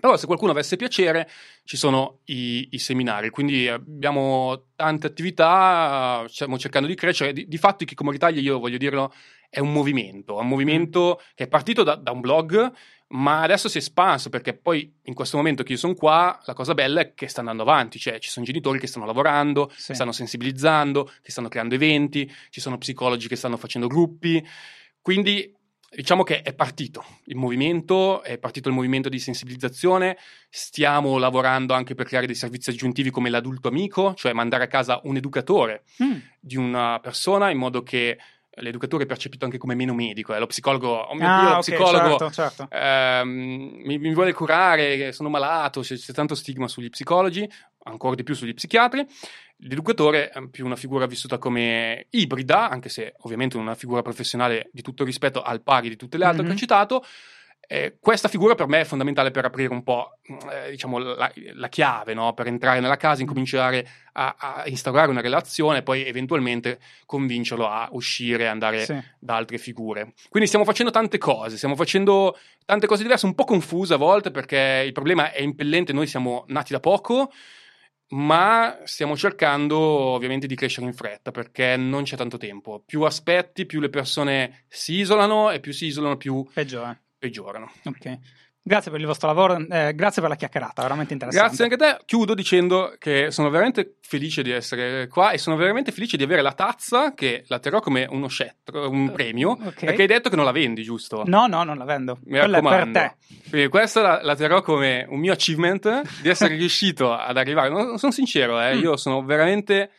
però 0.00 0.16
se 0.16 0.26
qualcuno 0.26 0.52
avesse 0.52 0.76
piacere 0.76 1.28
ci 1.64 1.76
sono 1.76 2.20
i, 2.26 2.68
i 2.72 2.78
seminari, 2.78 3.30
quindi 3.30 3.68
abbiamo 3.68 4.68
tante 4.74 5.06
attività, 5.06 6.24
stiamo 6.28 6.58
cercando 6.58 6.88
di 6.88 6.94
crescere, 6.94 7.32
di, 7.32 7.46
di 7.46 7.58
fatto 7.58 7.84
Kikomori 7.84 8.16
Italia, 8.16 8.40
io 8.40 8.58
voglio 8.58 8.78
dirlo, 8.78 9.12
è 9.50 9.60
un 9.60 9.72
movimento, 9.72 10.38
è 10.38 10.40
un 10.40 10.48
movimento 10.48 11.20
che 11.34 11.44
è 11.44 11.48
partito 11.48 11.82
da, 11.82 11.94
da 11.96 12.10
un 12.10 12.20
blog, 12.20 12.72
ma 13.08 13.42
adesso 13.42 13.68
si 13.68 13.76
è 13.76 13.80
espanso 13.80 14.30
perché 14.30 14.56
poi 14.56 14.90
in 15.02 15.12
questo 15.12 15.36
momento 15.36 15.62
che 15.62 15.72
io 15.72 15.78
sono 15.78 15.94
qua, 15.94 16.40
la 16.46 16.54
cosa 16.54 16.72
bella 16.72 17.02
è 17.02 17.12
che 17.12 17.28
sta 17.28 17.40
andando 17.40 17.60
avanti, 17.62 17.98
cioè 17.98 18.18
ci 18.18 18.30
sono 18.30 18.46
genitori 18.46 18.78
che 18.78 18.86
stanno 18.86 19.04
lavorando, 19.04 19.70
Sì. 19.76 19.92
stanno 19.94 20.12
sensibilizzando, 20.12 21.04
che 21.20 21.30
stanno 21.30 21.48
creando 21.48 21.74
eventi, 21.74 22.32
ci 22.48 22.60
sono 22.62 22.78
psicologi 22.78 23.28
che 23.28 23.36
stanno 23.36 23.58
facendo 23.58 23.88
gruppi, 23.88 24.42
quindi 25.02 25.54
diciamo 25.94 26.22
che 26.22 26.42
è 26.42 26.54
partito 26.54 27.04
il 27.26 27.36
movimento, 27.36 28.22
è 28.22 28.38
partito 28.38 28.68
il 28.68 28.74
movimento 28.74 29.08
di 29.08 29.18
sensibilizzazione, 29.18 30.16
stiamo 30.48 31.18
lavorando 31.18 31.74
anche 31.74 31.94
per 31.94 32.06
creare 32.06 32.26
dei 32.26 32.34
servizi 32.34 32.70
aggiuntivi 32.70 33.10
come 33.10 33.30
l'adulto 33.30 33.68
amico, 33.68 34.14
cioè 34.14 34.32
mandare 34.32 34.64
a 34.64 34.68
casa 34.68 35.00
un 35.04 35.16
educatore 35.16 35.82
Mm. 36.02 36.16
di 36.40 36.56
una 36.56 36.98
persona 37.00 37.50
in 37.50 37.58
modo 37.58 37.82
che 37.82 38.18
l'educatore 38.56 39.04
è 39.04 39.06
percepito 39.06 39.46
anche 39.46 39.56
come 39.56 39.74
meno 39.74 39.94
medico, 39.94 40.34
eh. 40.34 40.38
lo 40.38 40.46
psicologo, 40.46 40.88
oh 40.88 41.14
mio 41.14 41.26
Ah, 41.26 41.40
Dio, 41.40 41.48
lo 41.48 41.54
ok, 41.54 41.60
psicologo 41.60 42.18
certo, 42.18 42.30
certo. 42.30 42.68
ehm, 42.70 43.28
mi, 43.84 43.98
mi 43.98 44.12
vuole 44.12 44.32
curare, 44.34 45.12
sono 45.12 45.30
malato, 45.30 45.80
c'è, 45.80 45.96
c'è 45.96 46.12
tanto 46.12 46.34
stigma 46.34 46.68
sugli 46.68 46.90
psicologi, 46.90 47.48
ancora 47.84 48.14
di 48.14 48.22
più 48.22 48.34
sugli 48.34 48.52
psichiatri. 48.52 49.06
L'educatore 49.64 50.30
è 50.30 50.48
più 50.48 50.64
una 50.66 50.76
figura 50.76 51.06
vissuta 51.06 51.38
come 51.38 52.06
ibrida, 52.10 52.68
anche 52.68 52.88
se 52.88 53.14
ovviamente 53.20 53.56
una 53.56 53.74
figura 53.76 54.02
professionale 54.02 54.68
di 54.72 54.82
tutto 54.82 55.04
rispetto 55.04 55.40
al 55.42 55.62
pari 55.62 55.88
di 55.88 55.96
tutte 55.96 56.18
le 56.18 56.24
altre 56.24 56.42
Mhm. 56.42 56.48
che 56.48 56.54
ho 56.54 56.58
citato. 56.58 57.04
Eh, 57.68 57.96
questa 58.00 58.28
figura 58.28 58.54
per 58.56 58.66
me 58.66 58.80
è 58.80 58.84
fondamentale 58.84 59.30
per 59.30 59.44
aprire 59.44 59.72
un 59.72 59.82
po' 59.84 60.18
eh, 60.50 60.70
diciamo, 60.72 60.98
la, 60.98 61.32
la 61.54 61.68
chiave, 61.68 62.12
no? 62.12 62.34
per 62.34 62.48
entrare 62.48 62.80
nella 62.80 62.96
casa, 62.96 63.22
incominciare 63.22 63.88
a, 64.14 64.34
a 64.36 64.62
instaurare 64.66 65.10
una 65.10 65.20
relazione 65.20 65.78
e 65.78 65.82
poi 65.82 66.04
eventualmente 66.04 66.80
convincerlo 67.06 67.66
a 67.68 67.88
uscire 67.92 68.44
e 68.44 68.46
andare 68.48 68.84
Sì. 68.84 69.00
da 69.18 69.36
altre 69.36 69.58
figure. 69.58 70.12
Quindi 70.28 70.48
stiamo 70.48 70.66
facendo 70.66 70.90
tante 70.90 71.18
cose, 71.18 71.56
stiamo 71.56 71.76
facendo 71.76 72.36
tante 72.66 72.86
cose 72.88 73.04
diverse, 73.04 73.26
un 73.26 73.34
po' 73.36 73.44
confuse 73.44 73.94
a 73.94 73.98
volte 73.98 74.30
perché 74.32 74.82
il 74.84 74.92
problema 74.92 75.30
è 75.30 75.40
impellente, 75.40 75.92
noi 75.92 76.08
siamo 76.08 76.44
nati 76.48 76.72
da 76.72 76.80
poco, 76.80 77.30
ma 78.12 78.80
stiamo 78.84 79.16
cercando 79.16 79.78
ovviamente 79.78 80.46
di 80.46 80.54
crescere 80.54 80.86
in 80.86 80.92
fretta 80.92 81.30
perché 81.30 81.76
non 81.76 82.02
c'è 82.04 82.16
tanto 82.16 82.36
tempo. 82.36 82.82
Più 82.84 83.02
aspetti, 83.02 83.66
più 83.66 83.80
le 83.80 83.88
persone 83.90 84.64
si 84.68 84.94
isolano 84.94 85.50
e 85.50 85.60
più 85.60 85.72
si 85.72 85.86
isolano, 85.86 86.16
più 86.16 86.46
Peggiore. 86.52 87.02
peggiorano. 87.18 87.72
Ok. 87.84 88.18
Grazie 88.64 88.92
per 88.92 89.00
il 89.00 89.06
vostro 89.06 89.26
lavoro, 89.26 89.56
eh, 89.56 89.92
grazie 89.92 90.22
per 90.22 90.30
la 90.30 90.36
chiacchierata, 90.36 90.82
veramente 90.82 91.12
interessante. 91.14 91.48
Grazie 91.56 91.64
anche 91.64 91.84
a 91.84 91.96
te. 91.98 92.04
Chiudo 92.04 92.32
dicendo 92.32 92.94
che 92.96 93.32
sono 93.32 93.50
veramente 93.50 93.96
felice 94.02 94.42
di 94.44 94.52
essere 94.52 95.08
qua 95.08 95.32
e 95.32 95.38
sono 95.38 95.56
veramente 95.56 95.90
felice 95.90 96.16
di 96.16 96.22
avere 96.22 96.42
la 96.42 96.52
tazza 96.52 97.12
che 97.12 97.42
la 97.48 97.58
terrò 97.58 97.80
come 97.80 98.06
uno 98.08 98.28
scettro, 98.28 98.88
un 98.88 99.10
premio, 99.10 99.50
ok. 99.60 99.84
perché 99.84 100.02
hai 100.02 100.06
detto 100.06 100.30
che 100.30 100.36
non 100.36 100.44
la 100.44 100.52
vendi, 100.52 100.84
giusto? 100.84 101.24
No, 101.26 101.48
no, 101.48 101.64
non 101.64 101.76
la 101.76 101.84
vendo. 101.84 102.18
Mi 102.22 102.38
Quella 102.38 102.58
è 102.58 102.62
per 102.62 102.70
raccomando. 102.70 102.98
te. 103.00 103.14
Quindi 103.50 103.68
questa 103.68 104.00
la, 104.00 104.20
la 104.22 104.36
terrò 104.36 104.60
come 104.62 105.06
un 105.08 105.18
mio 105.18 105.32
achievement 105.32 106.20
di 106.22 106.28
essere 106.28 106.54
riuscito 106.54 107.12
ad 107.12 107.36
arrivare. 107.36 107.68
Non, 107.68 107.98
sono 107.98 108.12
sincero, 108.12 108.60
eh, 108.60 108.76
Mm. 108.76 108.80
io 108.80 108.96
sono 108.96 109.24
veramente 109.24 109.90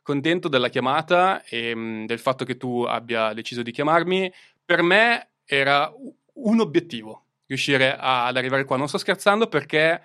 contento 0.00 0.48
della 0.48 0.68
chiamata 0.70 1.42
e 1.44 1.74
mh, 1.74 2.06
del 2.06 2.18
fatto 2.18 2.46
che 2.46 2.56
tu 2.56 2.82
abbia 2.88 3.34
deciso 3.34 3.60
di 3.60 3.72
chiamarmi. 3.72 4.32
Per 4.64 4.80
me 4.80 5.28
era 5.44 5.92
un 6.34 6.60
obiettivo 6.60 7.25
riuscire 7.46 7.96
a- 7.96 8.26
ad 8.26 8.36
arrivare 8.36 8.64
qua. 8.64 8.76
Non 8.76 8.88
sto 8.88 8.98
scherzando 8.98 9.46
perché 9.48 10.00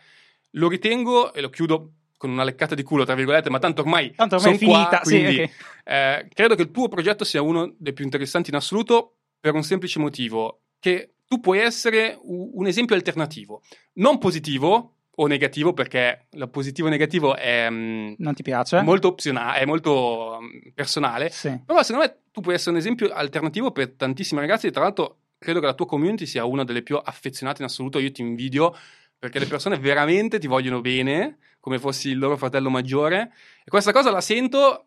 lo 0.52 0.68
ritengo 0.68 1.34
e 1.34 1.42
lo 1.42 1.50
chiudo 1.50 1.94
con 2.18 2.30
una 2.30 2.44
leccata 2.44 2.76
di 2.76 2.84
culo, 2.84 3.04
tra 3.04 3.16
virgolette, 3.16 3.50
ma 3.50 3.58
tanto 3.60 3.82
ormai, 3.82 4.14
Tanto 4.14 4.36
ormai 4.36 4.54
è 4.54 4.58
son 4.58 4.68
qua, 4.68 4.78
finita, 4.78 5.04
sì, 5.04 5.10
quindi, 5.24 5.42
ok. 5.42 5.50
eh, 5.86 6.28
credo 6.34 6.56
che 6.56 6.62
il 6.62 6.72
tuo 6.72 6.88
progetto 6.88 7.24
sia 7.24 7.42
uno 7.42 7.74
dei 7.80 7.94
più 7.94 8.04
interessanti 8.04 8.52
in 8.52 8.58
assoluto 8.58 9.16
per 9.40 9.56
un 9.56 9.64
semplice 9.64 9.98
motivo, 9.98 10.62
che 10.80 11.14
tu 11.26 11.40
puoi 11.40 11.60
essere 11.60 12.20
un 12.22 12.68
esempio 12.68 12.96
alternativo, 12.96 13.64
non 13.94 14.20
positivo 14.20 14.98
o 15.16 15.26
negativo, 15.28 15.74
perché 15.74 16.28
il 16.32 16.48
positivo 16.50 16.88
e 16.88 16.92
negativo 16.92 17.36
è 17.36 17.68
mm, 17.70 18.14
Non 18.18 18.34
ti 18.36 18.44
piace? 18.44 18.82
molto 18.82 19.08
opzionale, 19.08 19.60
è 19.60 19.66
molto 19.66 20.38
mm, 20.42 20.70
personale, 20.76 21.30
Sì. 21.32 21.60
però 21.66 21.82
secondo 21.82 22.06
me 22.08 22.18
tu 22.32 22.42
puoi 22.42 22.54
essere 22.54 22.72
un 22.72 22.78
esempio 22.78 23.12
alternativo 23.12 23.72
per 23.72 23.94
tantissimi 23.94 24.42
ragazzi 24.42 24.68
e 24.68 24.72
tra 24.72 24.84
l'altro 24.84 25.18
credo 25.42 25.60
che 25.60 25.66
la 25.66 25.74
tua 25.74 25.88
community 25.88 26.28
sia 26.28 26.46
una 26.46 26.64
delle 26.64 26.84
più 26.84 26.98
affezionate 27.04 27.64
in 27.64 27.68
assoluto, 27.68 27.98
io 27.98 28.12
ti 28.12 28.22
invidio 28.22 28.78
perché 29.18 29.40
le 29.40 29.48
persone 29.48 29.80
veramente 29.80 30.38
ti 30.38 30.46
vogliono 30.46 30.82
bene, 30.82 31.40
come 31.60 31.80
fossi 31.80 32.10
il 32.10 32.20
loro 32.20 32.38
fratello 32.38 32.70
maggiore. 32.70 33.34
E 33.64 33.70
questa 33.70 33.92
cosa 33.92 34.12
la 34.12 34.22
sento 34.22 34.86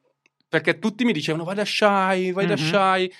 perché 0.48 0.78
tutti 0.78 1.04
mi 1.04 1.12
dicevano 1.12 1.42
vai 1.42 1.56
da 1.56 1.64
Shy, 1.64 2.30
vai 2.30 2.46
da 2.46 2.54
Mhm. 2.54 2.58
Shy 2.60 3.12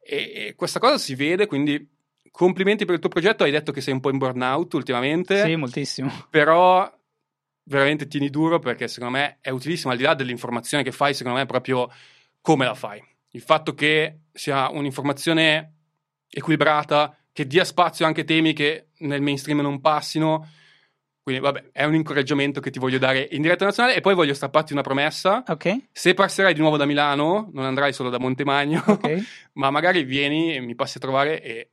e, 0.00 0.32
e 0.48 0.54
questa 0.56 0.80
cosa 0.80 0.98
si 0.98 1.14
vede, 1.14 1.46
quindi 1.46 1.88
complimenti 2.32 2.84
per 2.84 2.94
il 2.94 3.00
tuo 3.00 3.10
progetto, 3.10 3.44
hai 3.44 3.52
detto 3.52 3.70
che 3.70 3.80
sei 3.80 3.94
un 3.94 4.00
po' 4.00 4.10
in 4.10 4.18
burnout 4.18 4.74
ultimamente. 4.74 5.40
Sì, 5.40 5.54
moltissimo. 5.54 6.26
però 6.30 6.92
veramente 7.64 8.08
tieni 8.08 8.28
duro 8.28 8.58
perché 8.58 8.88
secondo 8.88 9.18
me 9.18 9.38
è 9.40 9.50
utilissimo 9.50 9.92
al 9.92 9.98
di 9.98 10.02
là 10.02 10.14
dell'informazione 10.14 10.82
che 10.82 10.90
fai 10.90 11.14
secondo 11.14 11.38
me 11.38 11.44
è 11.44 11.46
proprio 11.46 11.88
come 12.40 12.64
la 12.64 12.74
fai. 12.74 13.00
Il 13.34 13.40
fatto 13.40 13.72
che 13.74 14.22
sia 14.32 14.68
un'informazione 14.68 15.74
equilibrata 16.32 17.16
che 17.32 17.46
dia 17.46 17.64
spazio 17.64 18.06
anche 18.06 18.22
a 18.22 18.24
temi 18.24 18.52
che 18.52 18.88
nel 18.98 19.22
mainstream 19.22 19.60
non 19.60 19.80
passino. 19.80 20.48
Quindi, 21.22 21.40
vabbè, 21.40 21.70
è 21.72 21.84
un 21.84 21.94
incoraggiamento 21.94 22.60
che 22.60 22.70
ti 22.70 22.80
voglio 22.80 22.98
dare 22.98 23.28
in 23.30 23.42
diretta 23.42 23.64
nazionale. 23.64 23.94
E 23.94 24.00
poi 24.00 24.14
voglio 24.14 24.34
strapparti 24.34 24.72
una 24.72 24.82
promessa. 24.82 25.44
Ok. 25.46 25.76
Se 25.92 26.14
passerai 26.14 26.52
di 26.52 26.60
nuovo 26.60 26.76
da 26.76 26.84
Milano, 26.84 27.50
non 27.52 27.64
andrai 27.64 27.92
solo 27.92 28.10
da 28.10 28.18
Montemagno, 28.18 28.82
Ok. 28.86 29.22
ma 29.54 29.70
magari 29.70 30.02
vieni 30.02 30.54
e 30.54 30.60
mi 30.60 30.74
passi 30.74 30.98
a 30.98 31.00
trovare 31.00 31.40
e 31.40 31.68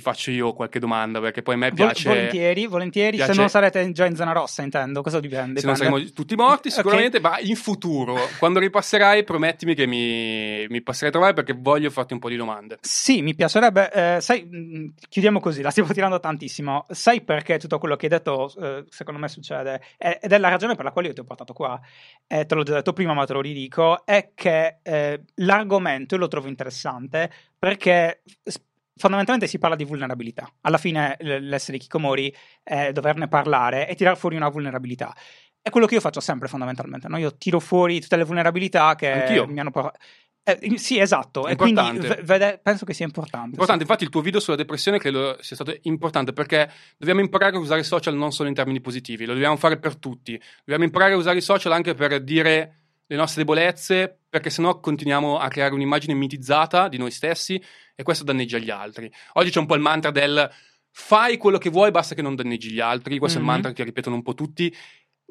ti 0.00 0.06
faccio 0.06 0.30
io 0.30 0.52
qualche 0.54 0.78
domanda, 0.78 1.20
perché 1.20 1.42
poi 1.42 1.54
a 1.54 1.58
me 1.58 1.72
piace... 1.72 2.08
volentieri, 2.08 2.66
volentieri. 2.66 3.16
piace- 3.16 3.32
Se 3.34 3.38
non 3.38 3.48
sarete 3.50 3.92
già 3.92 4.06
in 4.06 4.16
zona 4.16 4.32
rossa, 4.32 4.62
intendo. 4.62 5.02
Cosa 5.02 5.20
dipende? 5.20 5.60
Se 5.60 5.66
non 5.66 5.76
saremo 5.76 6.02
tutti 6.12 6.34
morti 6.34 6.70
sicuramente, 6.70 7.20
ma 7.20 7.38
in 7.40 7.54
futuro, 7.56 8.16
quando 8.38 8.58
ripasserai, 8.58 9.22
promettimi 9.24 9.74
che 9.74 9.86
mi, 9.86 10.66
mi 10.68 10.82
passerai 10.82 11.08
a 11.08 11.12
trovare 11.12 11.34
perché 11.34 11.52
voglio 11.56 11.90
farti 11.90 12.14
un 12.14 12.18
po' 12.18 12.28
di 12.30 12.36
domande. 12.36 12.78
Sì, 12.80 13.20
mi 13.22 13.34
piacerebbe. 13.34 13.92
eh, 13.92 14.20
sai, 14.20 14.42
mh, 14.44 14.94
chiudiamo 15.08 15.38
così, 15.40 15.60
la 15.62 15.70
stiamo 15.70 15.92
tirando 15.92 16.18
tantissimo. 16.18 16.86
Sai 16.88 17.20
perché 17.20 17.58
tutto 17.58 17.78
quello 17.78 17.96
che 17.96 18.06
hai 18.06 18.12
detto, 18.12 18.52
eh, 18.60 18.84
secondo 18.88 19.20
me, 19.20 19.28
succede? 19.28 19.82
Eh, 19.98 20.18
ed 20.22 20.32
è 20.32 20.38
la 20.38 20.48
ragione 20.48 20.74
per 20.74 20.84
la 20.84 20.92
quale 20.92 21.08
io 21.08 21.14
ti 21.14 21.20
ho 21.20 21.24
portato 21.24 21.52
qua. 21.52 21.78
Eh, 22.26 22.46
te 22.46 22.54
l'ho 22.54 22.62
già 22.62 22.74
detto 22.74 22.92
prima, 22.94 23.12
ma 23.12 23.26
te 23.26 23.34
lo 23.34 23.40
ridico. 23.40 24.04
È 24.06 24.30
che 24.34 24.78
eh, 24.82 25.20
l'argomento 25.36 26.14
io 26.14 26.20
lo 26.20 26.28
trovo 26.28 26.48
interessante 26.48 27.30
perché. 27.58 28.22
s- 28.42 28.60
Fondamentalmente 29.00 29.48
si 29.50 29.58
parla 29.58 29.76
di 29.76 29.84
vulnerabilità. 29.84 30.46
Alla 30.60 30.76
fine 30.76 31.16
l'essere 31.20 31.78
Kikomori 31.78 32.34
è 32.62 32.92
doverne 32.92 33.28
parlare 33.28 33.88
e 33.88 33.94
tirar 33.94 34.14
fuori 34.14 34.36
una 34.36 34.50
vulnerabilità. 34.50 35.16
È 35.62 35.70
quello 35.70 35.86
che 35.86 35.94
io 35.94 36.00
faccio 36.00 36.20
sempre 36.20 36.48
fondamentalmente. 36.48 37.08
no? 37.08 37.16
Io 37.16 37.34
tiro 37.38 37.60
fuori 37.60 37.98
tutte 37.98 38.16
le 38.16 38.24
vulnerabilità 38.24 38.94
che 38.96 39.10
Anch'io. 39.10 39.46
mi 39.46 39.58
hanno 39.58 39.70
portato. 39.70 39.96
Eh, 40.42 40.76
sì, 40.76 40.98
esatto. 40.98 41.46
E 41.48 41.56
quindi 41.56 41.80
v- 41.80 42.22
vede- 42.24 42.60
penso 42.62 42.84
che 42.84 42.92
sia 42.92 43.06
importante. 43.06 43.50
Importante, 43.50 43.82
infatti 43.82 44.04
il 44.04 44.10
tuo 44.10 44.20
video 44.20 44.38
sulla 44.38 44.56
depressione 44.56 44.98
credo 44.98 45.38
sia 45.40 45.56
stato 45.56 45.74
importante 45.82 46.34
perché 46.34 46.70
dobbiamo 46.98 47.20
imparare 47.20 47.56
a 47.56 47.58
usare 47.58 47.80
i 47.80 47.84
social 47.84 48.14
non 48.14 48.32
solo 48.32 48.50
in 48.50 48.54
termini 48.54 48.82
positivi, 48.82 49.24
lo 49.24 49.32
dobbiamo 49.32 49.56
fare 49.56 49.78
per 49.78 49.96
tutti. 49.96 50.38
Dobbiamo 50.58 50.84
imparare 50.84 51.14
a 51.14 51.16
usare 51.16 51.38
i 51.38 51.42
social 51.42 51.72
anche 51.72 51.94
per 51.94 52.22
dire 52.22 52.74
le 53.06 53.16
nostre 53.16 53.42
debolezze, 53.42 54.20
perché 54.28 54.50
sennò 54.50 54.78
continuiamo 54.78 55.38
a 55.38 55.48
creare 55.48 55.74
un'immagine 55.74 56.14
mitizzata 56.14 56.88
di 56.88 56.96
noi 56.96 57.10
stessi 57.10 57.60
e 58.00 58.02
questo 58.02 58.24
danneggia 58.24 58.56
gli 58.58 58.70
altri. 58.70 59.10
Oggi 59.34 59.50
c'è 59.50 59.58
un 59.58 59.66
po' 59.66 59.74
il 59.74 59.82
mantra 59.82 60.10
del 60.10 60.50
fai 60.90 61.36
quello 61.36 61.58
che 61.58 61.68
vuoi, 61.70 61.90
basta 61.90 62.14
che 62.14 62.22
non 62.22 62.34
danneggi 62.34 62.70
gli 62.70 62.80
altri. 62.80 63.18
Questo 63.18 63.38
è 63.38 63.40
Mhm. 63.42 63.46
il 63.46 63.52
mantra 63.54 63.72
che 63.72 63.84
ripetono 63.84 64.16
un 64.16 64.22
po' 64.22 64.34
tutti. 64.34 64.74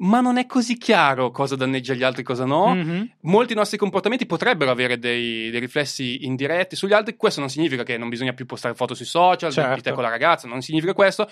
Ma 0.02 0.20
non 0.20 0.38
è 0.38 0.46
così 0.46 0.78
chiaro 0.78 1.30
cosa 1.30 1.56
danneggia 1.56 1.92
gli 1.92 2.02
altri 2.02 2.22
e 2.22 2.24
cosa 2.24 2.46
no. 2.46 2.74
Mhm. 2.74 3.16
Molti 3.22 3.52
nostri 3.54 3.76
comportamenti 3.76 4.24
potrebbero 4.24 4.70
avere 4.70 4.98
dei, 4.98 5.50
dei 5.50 5.60
riflessi 5.60 6.24
indiretti 6.24 6.74
sugli 6.76 6.94
altri. 6.94 7.16
Questo 7.16 7.40
non 7.40 7.50
significa 7.50 7.82
che 7.82 7.98
non 7.98 8.08
bisogna 8.08 8.32
più 8.32 8.46
postare 8.46 8.74
foto 8.74 8.94
sui 8.94 9.04
social 9.04 9.50
di- 9.52 9.56
di 9.56 9.62
te 9.66 9.74
Certo. 9.74 9.92
con 9.94 10.02
la 10.04 10.08
ragazza, 10.08 10.48
non 10.48 10.62
significa 10.62 10.94
questo. 10.94 11.28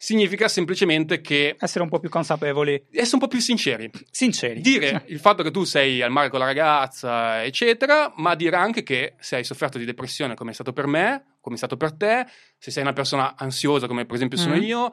Significa 0.00 0.46
semplicemente 0.46 1.20
che 1.20 1.56
Essere 1.58 1.82
un 1.82 1.90
po' 1.90 1.98
più 1.98 2.08
consapevoli, 2.08 2.72
essere 2.92 3.16
un 3.16 3.20
po' 3.22 3.26
più 3.28 3.40
sinceri. 3.40 3.90
sinceri. 4.12 4.60
Dire 4.60 5.02
il 5.08 5.18
fatto 5.18 5.42
che 5.42 5.50
tu 5.50 5.64
sei 5.64 6.00
al 6.02 6.12
mare 6.12 6.28
con 6.30 6.38
la 6.38 6.44
ragazza, 6.44 7.42
eccetera, 7.44 8.12
ma 8.16 8.36
dire 8.36 8.54
anche 8.54 8.84
che 8.84 9.14
se 9.18 9.34
hai 9.36 9.44
sofferto 9.44 9.76
di 9.76 9.84
depressione 9.84 10.34
come 10.36 10.52
è 10.52 10.54
stato 10.54 10.72
per 10.72 10.86
me, 10.86 11.36
come 11.40 11.56
è 11.56 11.58
stato 11.58 11.76
per 11.76 11.92
te, 11.94 12.26
se 12.56 12.70
sei 12.70 12.82
una 12.84 12.92
persona 12.92 13.34
ansiosa 13.36 13.88
come 13.88 14.06
per 14.06 14.14
esempio 14.14 14.38
sono 14.38 14.54
Mhm. 14.54 14.62
io, 14.62 14.92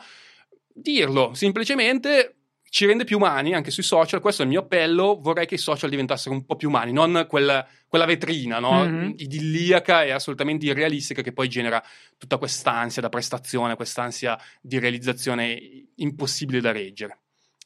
dirlo 0.74 1.34
semplicemente 1.36 2.35
ci 2.76 2.86
rende 2.86 3.06
più 3.06 3.16
umani 3.16 3.54
anche 3.54 3.72
sui 3.72 3.84
social. 3.84 4.20
Questo 4.20 4.42
è 4.42 4.46
il 4.46 4.52
mio 4.52 4.60
appello. 4.60 5.18
Vorrei 5.22 5.46
che 5.46 5.56
i 5.56 5.58
social 5.58 5.90
diventassero 5.90 6.36
un 6.36 6.44
po' 6.44 6.58
più 6.58 6.68
umani, 6.68 6.92
non 6.92 7.26
quel- 7.30 7.66
quella 7.88 8.04
vetrina 8.04 8.60
no? 8.60 8.84
Mhm. 8.84 9.14
idilliaca 9.16 10.04
e 10.04 10.12
assolutamente 10.12 10.66
irrealistica 10.66 11.22
che 11.22 11.32
poi 11.32 11.48
genera 11.48 11.82
tutta 12.18 12.38
quest'ansia 12.38 13.02
da 13.02 13.08
prestazione, 13.08 13.78
quest'ansia 13.78 14.38
di 14.60 14.78
realizzazione 14.78 15.58
impossibile 15.96 16.60
da 16.60 16.74
reggere. 16.74 17.20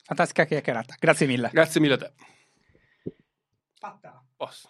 Fantastica 0.03 0.45
chiacchierata. 0.45 0.95
Grazie 0.99 1.25
mille. 1.25 1.49
Grazie 1.51 1.81
mille 1.81 1.93
a 1.95 1.97
te. 1.97 2.13
Fatta. 3.79 4.23
Posso. 4.37 4.69